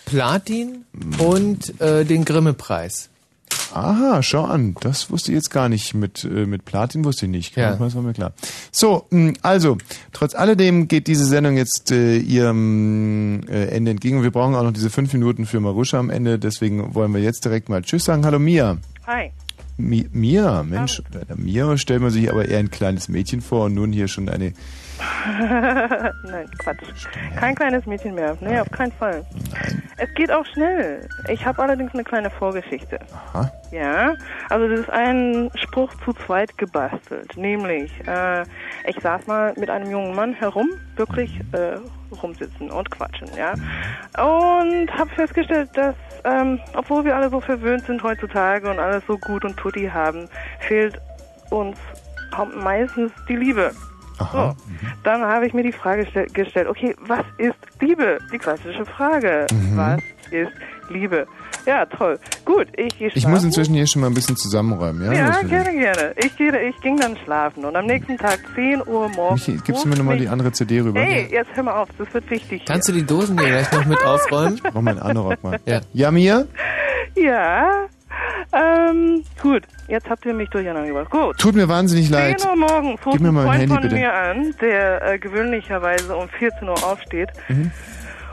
Platin 0.06 0.84
und 1.18 1.80
äh, 1.80 2.04
den 2.04 2.24
Grimme-Preis. 2.24 3.09
Aha, 3.72 4.22
schau 4.22 4.44
an. 4.44 4.74
Das 4.80 5.10
wusste 5.10 5.30
ich 5.32 5.36
jetzt 5.36 5.50
gar 5.50 5.68
nicht. 5.68 5.94
Mit, 5.94 6.24
äh, 6.24 6.46
mit 6.46 6.64
Platin 6.64 7.04
wusste 7.04 7.26
ich 7.26 7.30
nicht. 7.30 7.56
Ja. 7.56 7.76
Das 7.76 7.94
war 7.94 8.02
mir 8.02 8.12
klar. 8.12 8.32
So, 8.72 9.06
mh, 9.10 9.34
also, 9.42 9.78
trotz 10.12 10.34
alledem 10.34 10.88
geht 10.88 11.06
diese 11.06 11.24
Sendung 11.24 11.56
jetzt 11.56 11.90
äh, 11.90 12.16
ihrem 12.16 13.42
äh, 13.48 13.66
Ende 13.66 13.92
entgegen. 13.92 14.18
Und 14.18 14.24
wir 14.24 14.32
brauchen 14.32 14.54
auch 14.54 14.62
noch 14.62 14.72
diese 14.72 14.90
fünf 14.90 15.12
Minuten 15.12 15.46
für 15.46 15.60
Marusha 15.60 15.98
am 15.98 16.10
Ende. 16.10 16.38
Deswegen 16.38 16.94
wollen 16.94 17.14
wir 17.14 17.20
jetzt 17.20 17.44
direkt 17.44 17.68
mal 17.68 17.82
Tschüss 17.82 18.04
sagen. 18.04 18.24
Hallo 18.24 18.38
Mia. 18.38 18.78
Hi. 19.06 19.30
Mi 19.76 20.06
Mia, 20.12 20.62
Mensch, 20.62 21.02
bei 21.10 21.24
der 21.24 21.36
Mia 21.36 21.78
stellt 21.78 22.02
man 22.02 22.10
sich 22.10 22.30
aber 22.30 22.46
eher 22.46 22.58
ein 22.58 22.70
kleines 22.70 23.08
Mädchen 23.08 23.40
vor 23.40 23.66
und 23.66 23.74
nun 23.74 23.92
hier 23.92 24.08
schon 24.08 24.28
eine. 24.28 24.52
Nein, 26.24 26.50
Quatsch. 26.58 27.06
Kein 27.36 27.54
kleines 27.54 27.86
Mädchen 27.86 28.14
mehr. 28.14 28.36
Nee, 28.40 28.60
auf 28.60 28.70
keinen 28.70 28.92
Fall. 28.92 29.24
Es 29.96 30.12
geht 30.14 30.32
auch 30.32 30.46
schnell. 30.46 31.08
Ich 31.28 31.44
habe 31.44 31.62
allerdings 31.62 31.92
eine 31.92 32.04
kleine 32.04 32.30
Vorgeschichte. 32.30 32.98
Aha. 33.12 33.50
Ja, 33.70 34.14
also 34.48 34.68
das 34.68 34.80
ist 34.80 34.90
ein 34.90 35.50
Spruch 35.54 35.92
zu 36.04 36.12
zweit 36.14 36.56
gebastelt. 36.58 37.36
Nämlich, 37.36 37.92
äh, 38.06 38.42
ich 38.86 38.98
saß 39.00 39.26
mal 39.26 39.52
mit 39.56 39.70
einem 39.70 39.90
jungen 39.90 40.14
Mann 40.14 40.32
herum, 40.32 40.70
wirklich 40.96 41.40
äh, 41.52 41.76
rumsitzen 42.22 42.70
und 42.70 42.90
quatschen, 42.90 43.28
ja. 43.36 43.52
Und 44.22 44.90
habe 44.98 45.10
festgestellt, 45.14 45.70
dass, 45.74 45.94
ähm, 46.24 46.58
obwohl 46.74 47.04
wir 47.04 47.14
alle 47.14 47.30
so 47.30 47.40
verwöhnt 47.40 47.84
sind 47.86 48.02
heutzutage 48.02 48.70
und 48.70 48.78
alles 48.78 49.04
so 49.06 49.16
gut 49.18 49.44
und 49.44 49.56
tutti 49.56 49.88
haben, 49.92 50.28
fehlt 50.60 51.00
uns 51.50 51.78
meistens 52.56 53.12
die 53.28 53.36
Liebe. 53.36 53.72
So, 54.32 54.54
dann 55.02 55.22
habe 55.22 55.46
ich 55.46 55.54
mir 55.54 55.62
die 55.62 55.72
Frage 55.72 56.06
stell- 56.10 56.26
gestellt, 56.26 56.68
okay, 56.68 56.94
was 57.00 57.24
ist 57.38 57.56
Liebe? 57.80 58.18
Die 58.32 58.38
klassische 58.38 58.84
Frage. 58.84 59.46
Mhm. 59.52 59.76
Was 59.76 60.00
ist 60.30 60.52
Liebe? 60.90 61.26
Ja, 61.66 61.84
toll. 61.86 62.18
Gut, 62.44 62.68
ich 62.76 62.98
gehe 62.98 63.08
Ich 63.14 63.26
muss 63.26 63.44
inzwischen 63.44 63.74
hier 63.74 63.86
schon 63.86 64.00
mal 64.00 64.08
ein 64.08 64.14
bisschen 64.14 64.36
zusammenräumen, 64.36 65.04
ja? 65.04 65.12
ja, 65.12 65.40
ich. 65.42 65.48
gerne, 65.48 65.72
gerne. 65.72 66.14
Ich, 66.16 66.36
gehe, 66.36 66.68
ich 66.68 66.76
ging 66.80 66.96
dann 66.98 67.16
schlafen 67.24 67.64
und 67.64 67.76
am 67.76 67.86
nächsten 67.86 68.16
Tag 68.16 68.38
10 68.54 68.82
Uhr 68.86 69.08
morgens. 69.10 69.46
Michi, 69.46 69.60
gibst 69.64 69.84
du 69.84 69.88
mir 69.88 69.96
nochmal 69.96 70.16
die 70.18 70.28
andere 70.28 70.52
CD 70.52 70.80
rüber? 70.80 71.00
Hey, 71.00 71.28
jetzt 71.30 71.50
hör 71.54 71.62
mal 71.62 71.74
auf, 71.74 71.88
das 71.98 72.12
wird 72.14 72.30
wichtig. 72.30 72.64
Kannst 72.66 72.88
du 72.88 72.92
die 72.92 73.04
Dosen 73.04 73.38
hier 73.38 73.48
gleich 73.48 73.70
noch 73.72 73.84
mit 73.84 74.02
aufräumen? 74.04 74.60
Mach 74.62 74.80
mal 74.80 74.90
einen 74.92 75.00
Anorak 75.00 75.42
mal. 75.44 75.60
Ja. 75.66 75.80
Ja, 75.92 76.10
Mia? 76.10 76.44
Ja, 77.16 77.86
ähm, 78.52 79.22
gut. 79.42 79.62
Jetzt 79.88 80.08
habt 80.10 80.24
ihr 80.26 80.34
mich 80.34 80.48
durcheinander 80.50 80.88
gebracht. 80.88 81.10
Gut. 81.10 81.38
Tut 81.38 81.54
mir 81.54 81.68
wahnsinnig 81.68 82.06
10 82.06 82.12
leid. 82.14 82.46
Uhr 82.46 82.56
morgens 82.56 83.04
ruft 83.06 83.12
Gib 83.12 83.20
mir 83.20 83.28
ein 83.28 83.34
mal 83.34 83.46
mein 83.46 83.58
Freund 83.58 83.60
Handy, 83.60 83.74
von 83.74 83.82
bitte. 83.82 83.94
mir 83.94 84.12
an, 84.14 84.54
der 84.60 85.02
äh, 85.12 85.18
gewöhnlicherweise 85.18 86.16
um 86.16 86.28
14 86.28 86.68
Uhr 86.68 86.84
aufsteht 86.84 87.28
Mhm. 87.48 87.70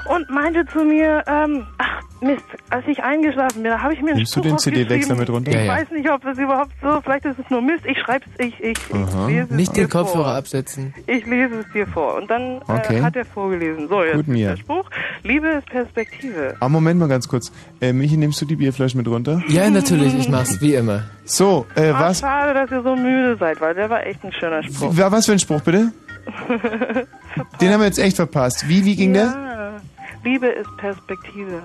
Und 0.10 0.30
meinte 0.30 0.66
zu 0.68 0.80
mir, 0.84 1.24
ähm, 1.28 1.66
ach 1.78 2.02
Mist, 2.20 2.42
als 2.72 2.84
ich 2.88 3.04
eingeschlafen 3.04 3.62
bin, 3.62 3.72
da 3.72 3.80
habe 3.80 3.94
ich 3.94 4.02
mir 4.02 4.08
einen 4.10 4.18
Nimmst 4.18 4.36
du 4.36 4.40
Spruch 4.40 4.50
den 4.50 4.58
CD-Wechsler 4.58 5.16
mit 5.16 5.30
runter? 5.30 5.52
Ich 5.52 5.56
Ja, 5.58 5.64
ja. 5.66 5.72
weiß 5.74 5.92
nicht, 5.92 6.10
ob 6.10 6.26
es 6.26 6.38
überhaupt 6.40 6.72
so, 6.82 7.00
vielleicht 7.04 7.26
ist 7.26 7.38
es 7.38 7.48
nur 7.52 7.62
Mist. 7.62 7.86
Ich 7.86 8.00
schreib's, 8.00 8.26
ich, 8.40 8.60
ich, 8.60 8.78
Aha. 8.92 9.28
lese 9.28 9.44
es 9.44 9.50
Nicht 9.52 9.76
dir 9.76 9.84
den 9.84 9.90
Kopfhörer 9.92 10.24
vor. 10.24 10.34
absetzen. 10.34 10.96
Ich 11.06 11.28
lese 11.28 11.60
es 11.60 11.66
dir 11.74 11.86
vor. 11.86 12.16
Und 12.16 12.28
dann 12.32 12.60
Okay. 12.68 12.98
äh, 12.98 13.02
hat 13.04 13.16
er 13.16 13.24
vorgelesen. 13.26 13.88
So, 13.88 14.04
jetzt 14.04 14.16
Gut, 14.16 14.28
Mia. 14.30 14.50
der 14.50 14.58
Spruch. 14.58 14.90
Liebe 15.22 15.48
ist 15.50 15.68
Perspektive. 15.70 16.56
Ah, 16.60 16.70
Moment 16.70 17.00
mal 17.00 17.08
ganz 17.08 17.28
kurz. 17.28 17.52
Äh, 17.82 17.94
Michi, 17.94 18.18
nimmst 18.18 18.42
du 18.42 18.46
die 18.46 18.56
Bierflasche 18.56 18.98
mit 18.98 19.08
runter? 19.08 19.44
Ja, 19.48 19.70
natürlich, 19.70 20.16
ich 20.18 20.28
mach's, 20.28 20.60
wie 20.60 20.74
immer. 20.74 21.04
So, 21.26 21.68
äh, 21.76 21.92
Ach, 21.94 22.02
was? 22.02 22.22
schade, 22.22 22.56
dass 22.56 22.72
ihr 22.72 22.82
so 22.82 22.96
müde 22.96 23.38
seid, 23.40 23.62
weil 23.62 23.76
der 23.76 23.92
war 23.92 24.04
echt 24.08 24.24
ein 24.24 24.34
schöner 24.34 24.64
Spruch. 24.64 24.98
Wa- 24.98 25.12
Was 25.12 25.28
für 25.28 25.34
ein 25.34 25.40
Spruch, 25.40 25.62
bitte? 25.62 25.92
Den 27.62 27.72
haben 27.72 27.80
wir 27.82 27.86
jetzt 27.86 28.00
echt 28.00 28.16
verpasst. 28.16 28.68
Wie, 28.68 28.84
wie 28.86 28.96
ging 28.96 29.14
der? 29.14 29.80
Ja. 30.12 30.30
Liebe 30.30 30.48
ist 30.48 30.78
Perspektive. 30.78 31.64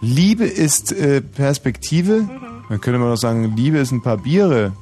Liebe 0.00 0.44
ist 0.44 0.92
äh, 0.92 1.20
Perspektive? 1.20 2.22
Mhm. 2.22 2.64
Dann 2.68 2.80
könnte 2.80 2.98
man 2.98 3.10
doch 3.10 3.16
sagen, 3.16 3.54
Liebe 3.56 3.78
ist 3.78 3.92
ein 3.92 4.02
paar 4.02 4.18
Biere. 4.18 4.72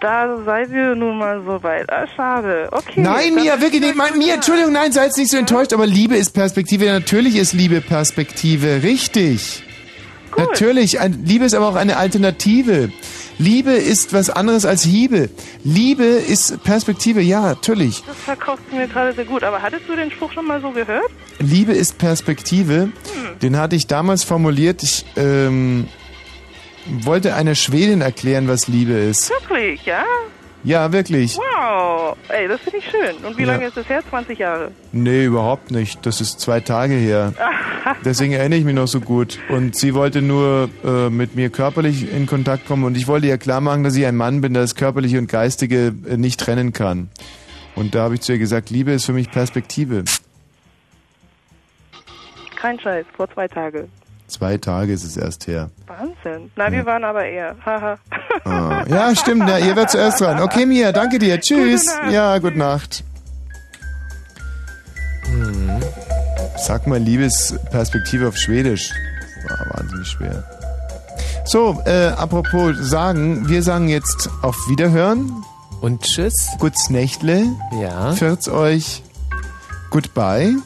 Da 0.00 0.38
seid 0.44 0.70
ihr 0.70 0.94
nun 0.94 1.18
mal 1.18 1.42
so 1.44 1.60
weit. 1.62 1.90
Ah, 1.90 2.06
schade. 2.14 2.68
Okay. 2.70 3.00
Nein, 3.00 3.34
Mia, 3.34 3.60
wirklich 3.60 3.80
nicht. 3.80 3.96
Mein, 3.96 4.16
Mia, 4.16 4.34
Entschuldigung, 4.34 4.72
nein, 4.72 4.92
sei 4.92 5.04
jetzt 5.04 5.18
nicht 5.18 5.30
so 5.30 5.36
enttäuscht, 5.36 5.72
aber 5.72 5.86
Liebe 5.86 6.16
ist 6.16 6.34
Perspektive. 6.34 6.86
Natürlich 6.86 7.36
ist 7.36 7.52
Liebe 7.52 7.80
Perspektive, 7.80 8.82
richtig. 8.84 9.64
Natürlich, 10.36 11.00
ein, 11.00 11.24
Liebe 11.24 11.44
ist 11.44 11.54
aber 11.54 11.68
auch 11.68 11.74
eine 11.74 11.96
Alternative. 11.96 12.92
Liebe 13.38 13.72
ist 13.72 14.12
was 14.12 14.30
anderes 14.30 14.64
als 14.66 14.84
Hiebe. 14.84 15.30
Liebe 15.64 16.04
ist 16.04 16.62
Perspektive, 16.62 17.20
ja, 17.20 17.40
natürlich. 17.40 18.04
Das 18.06 18.16
verkaufst 18.18 18.64
du 18.70 18.76
mir 18.76 18.86
gerade 18.86 19.12
sehr 19.14 19.24
gut. 19.24 19.42
Aber 19.42 19.62
hattest 19.62 19.88
du 19.88 19.96
den 19.96 20.12
Spruch 20.12 20.32
schon 20.32 20.46
mal 20.46 20.60
so 20.60 20.70
gehört? 20.70 21.10
Liebe 21.38 21.72
ist 21.72 21.98
Perspektive. 21.98 22.88
Den 23.42 23.56
hatte 23.56 23.76
ich 23.76 23.86
damals 23.86 24.24
formuliert. 24.24 24.82
Ich 24.82 25.04
ähm, 25.16 25.86
wollte 26.86 27.34
einer 27.34 27.54
Schwedin 27.54 28.00
erklären, 28.00 28.48
was 28.48 28.66
Liebe 28.68 28.92
ist. 28.92 29.30
Wirklich, 29.30 29.84
ja? 29.86 30.02
Ja, 30.64 30.90
wirklich. 30.92 31.36
Wow. 31.36 32.16
Ey, 32.28 32.48
das 32.48 32.60
finde 32.60 32.78
ich 32.78 32.84
schön. 32.90 33.24
Und 33.24 33.38
wie 33.38 33.42
Ja. 33.42 33.52
lange 33.52 33.66
ist 33.68 33.76
das 33.76 33.88
her? 33.88 34.02
20 34.10 34.38
Jahre. 34.40 34.72
Nee, 34.90 35.24
überhaupt 35.26 35.70
nicht. 35.70 36.04
Das 36.04 36.20
ist 36.20 36.40
zwei 36.40 36.58
Tage 36.58 36.94
her. 36.94 37.32
Deswegen 38.04 38.32
erinnere 38.32 38.58
ich 38.58 38.64
mich 38.64 38.74
noch 38.74 38.88
so 38.88 39.00
gut. 39.00 39.38
Und 39.48 39.76
sie 39.76 39.94
wollte 39.94 40.20
nur 40.20 40.68
äh, 40.84 41.10
mit 41.10 41.36
mir 41.36 41.50
körperlich 41.50 42.12
in 42.12 42.26
Kontakt 42.26 42.66
kommen 42.66 42.82
und 42.84 42.96
ich 42.96 43.06
wollte 43.06 43.28
ihr 43.28 43.38
klar 43.38 43.60
machen, 43.60 43.84
dass 43.84 43.94
ich 43.94 44.04
ein 44.04 44.16
Mann 44.16 44.40
bin, 44.40 44.52
der 44.52 44.62
das 44.62 44.74
Körperliche 44.74 45.18
und 45.18 45.28
Geistige 45.28 45.94
äh, 46.10 46.16
nicht 46.16 46.40
trennen 46.40 46.72
kann. 46.72 47.08
Und 47.76 47.94
da 47.94 48.02
habe 48.02 48.16
ich 48.16 48.22
zu 48.22 48.32
ihr 48.32 48.38
gesagt, 48.38 48.70
Liebe 48.70 48.90
ist 48.90 49.04
für 49.06 49.12
mich 49.12 49.30
Perspektive. 49.30 50.02
Kein 52.60 52.78
Scheiß, 52.80 53.06
vor 53.16 53.30
zwei 53.32 53.46
Tagen. 53.46 53.88
Zwei 54.26 54.58
Tage 54.58 54.92
ist 54.92 55.04
es 55.04 55.16
erst 55.16 55.46
her. 55.46 55.70
Wahnsinn. 55.86 56.50
Na, 56.56 56.70
wir 56.70 56.84
waren 56.84 57.04
aber 57.04 57.24
eher. 57.24 57.54
Haha. 57.64 57.98
Ah, 58.44 58.84
ja, 58.88 59.14
stimmt. 59.14 59.48
Ja, 59.48 59.58
ihr 59.58 59.74
werdet 59.76 59.90
zuerst 59.90 60.20
dran. 60.20 60.40
Okay, 60.42 60.66
Mia, 60.66 60.92
danke 60.92 61.18
dir. 61.18 61.40
Tschüss. 61.40 61.86
Gute. 61.86 62.12
Ja, 62.14 62.36
gute 62.38 62.58
Nacht. 62.58 63.04
Sag 66.56 66.86
mal 66.86 66.98
Liebesperspektive 66.98 68.28
auf 68.28 68.36
Schwedisch. 68.36 68.92
War 69.48 69.78
wahnsinnig 69.78 70.08
schwer. 70.08 70.44
So, 71.44 71.80
äh, 71.86 72.08
apropos 72.08 72.76
sagen, 72.76 73.48
wir 73.48 73.62
sagen 73.62 73.88
jetzt 73.88 74.28
auf 74.42 74.56
Wiederhören. 74.68 75.44
Und 75.80 76.02
tschüss. 76.02 76.50
Guts 76.58 76.90
Nächtle. 76.90 77.46
Ja. 77.80 78.12
Fürz 78.12 78.48
euch. 78.48 79.02
Goodbye. 79.90 80.56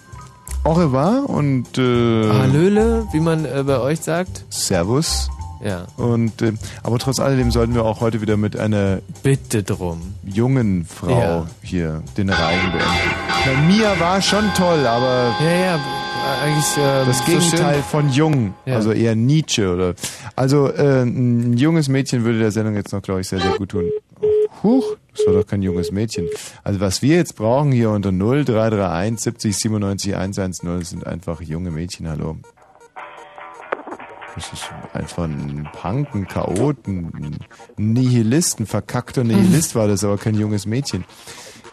Au 0.64 0.72
revoir 0.72 1.28
und 1.28 1.76
äh, 1.78 2.28
Hallöle, 2.30 3.06
wie 3.12 3.20
man 3.20 3.44
äh, 3.44 3.62
bei 3.66 3.78
euch 3.80 4.00
sagt. 4.00 4.44
Servus. 4.50 5.28
Ja. 5.64 5.86
Und 5.96 6.42
äh, 6.42 6.52
aber 6.82 6.98
trotz 6.98 7.20
alledem 7.20 7.50
sollten 7.52 7.74
wir 7.74 7.84
auch 7.84 8.00
heute 8.00 8.20
wieder 8.20 8.36
mit 8.36 8.56
einer 8.58 8.98
Bitte 9.22 9.62
drum. 9.62 10.14
jungen 10.24 10.84
Frau 10.86 11.10
Ja. 11.10 11.46
hier 11.62 12.02
den 12.16 12.30
Reigen 12.30 12.72
beenden. 12.72 12.88
Na, 13.46 13.62
Mia 13.68 14.00
war 14.00 14.20
schon 14.20 14.44
toll, 14.56 14.84
aber 14.86 15.34
Ja, 15.40 15.50
ja, 15.52 15.78
eigentlich 16.44 16.76
äh, 16.76 17.06
das 17.06 17.18
so 17.18 17.24
Gegenteil 17.26 17.74
schön. 17.74 17.82
von 17.84 18.10
jung, 18.10 18.54
Ja. 18.66 18.74
also 18.76 18.90
eher 18.92 19.14
Nietzsche 19.14 19.72
oder 19.72 19.94
also 20.34 20.68
äh, 20.68 21.02
ein 21.02 21.56
junges 21.56 21.88
Mädchen 21.88 22.24
würde 22.24 22.40
der 22.40 22.50
Sendung 22.50 22.74
jetzt 22.74 22.92
noch, 22.92 23.02
glaube 23.02 23.20
ich, 23.20 23.28
sehr 23.28 23.40
sehr 23.40 23.52
gut 23.52 23.68
tun. 23.70 23.84
Huch, 24.62 24.96
das 25.14 25.26
war 25.26 25.34
doch 25.34 25.46
kein 25.46 25.62
junges 25.62 25.90
Mädchen. 25.90 26.28
Also 26.62 26.80
was 26.80 27.02
wir 27.02 27.16
jetzt 27.16 27.36
brauchen 27.36 27.72
hier 27.72 27.90
unter 27.90 28.12
0331 28.12 29.20
70 29.20 29.56
97 29.56 30.16
110 30.16 30.78
das 30.78 30.90
sind 30.90 31.06
einfach 31.06 31.40
junge 31.40 31.70
Mädchen. 31.70 32.08
Hallo. 32.08 32.36
Das 34.34 34.50
ist 34.52 34.70
einfach 34.94 35.24
ein 35.24 35.68
Punk, 35.72 36.14
ein 36.14 36.26
Chaot, 36.26 36.86
ein 36.86 37.38
Nihilist, 37.76 38.60
ein 38.60 38.66
verkackter 38.66 39.24
Nihilist 39.24 39.74
war 39.74 39.88
das, 39.88 40.04
aber 40.04 40.16
kein 40.16 40.34
junges 40.34 40.64
Mädchen. 40.64 41.04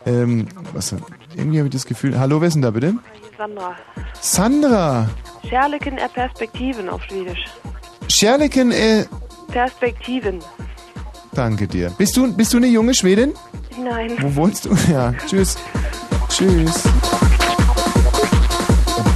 Ähm, 0.06 0.48
was, 0.74 0.94
irgendwie 1.36 1.60
habe 1.60 1.68
ich 1.68 1.74
das 1.74 1.86
Gefühl. 1.86 2.20
Hallo, 2.20 2.42
wer 2.42 2.48
ist 2.48 2.56
denn 2.56 2.62
da 2.62 2.72
bitte? 2.72 2.96
Sandra. 3.38 3.76
Sandra! 4.20 5.10
Kärleken 5.48 5.98
är 5.98 6.10
perspektiven 6.10 6.90
auf 6.90 7.02
Schwedisch. 7.04 7.46
Scherliken, 8.10 8.72
äh, 8.72 9.06
Perspektiven. 9.48 10.40
Danke 11.34 11.68
dir. 11.68 11.92
Bist 11.98 12.16
du, 12.18 12.32
bist 12.34 12.54
du 12.54 12.58
eine 12.58 12.68
junge 12.68 12.94
Schwedin? 12.94 13.34
Nein. 13.82 14.18
Wo 14.22 14.36
wohnst 14.36 14.66
du? 14.66 14.76
Ja, 14.92 15.14
tschüss. 15.28 15.56
Tschüss. 16.30 16.84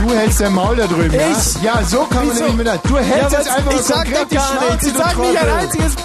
Du 0.01 0.13
hältst 0.13 0.41
dein 0.41 0.53
Maul 0.53 0.75
da 0.75 0.85
drüben, 0.85 1.13
ja? 1.13 1.31
Ich? 1.31 1.61
Ja, 1.63 1.81
so 1.83 1.99
kann 2.05 2.27
man 2.27 2.35
Wieso? 2.35 2.45
nämlich 2.47 2.67
mit. 2.73 2.81
Du 2.85 2.97
hältst 2.97 3.31
Ja, 3.31 3.37
jetzt 3.39 3.49
einfach 3.49 3.71
Ich 3.73 3.81
sag 3.81 4.05
die 4.05 4.35
gar 4.35 4.69
nichts. 4.69 4.87
Ich 4.87 4.93
sag 4.93 5.17
nicht 5.17 5.37
ein 5.37 5.49
einziges 5.49 5.95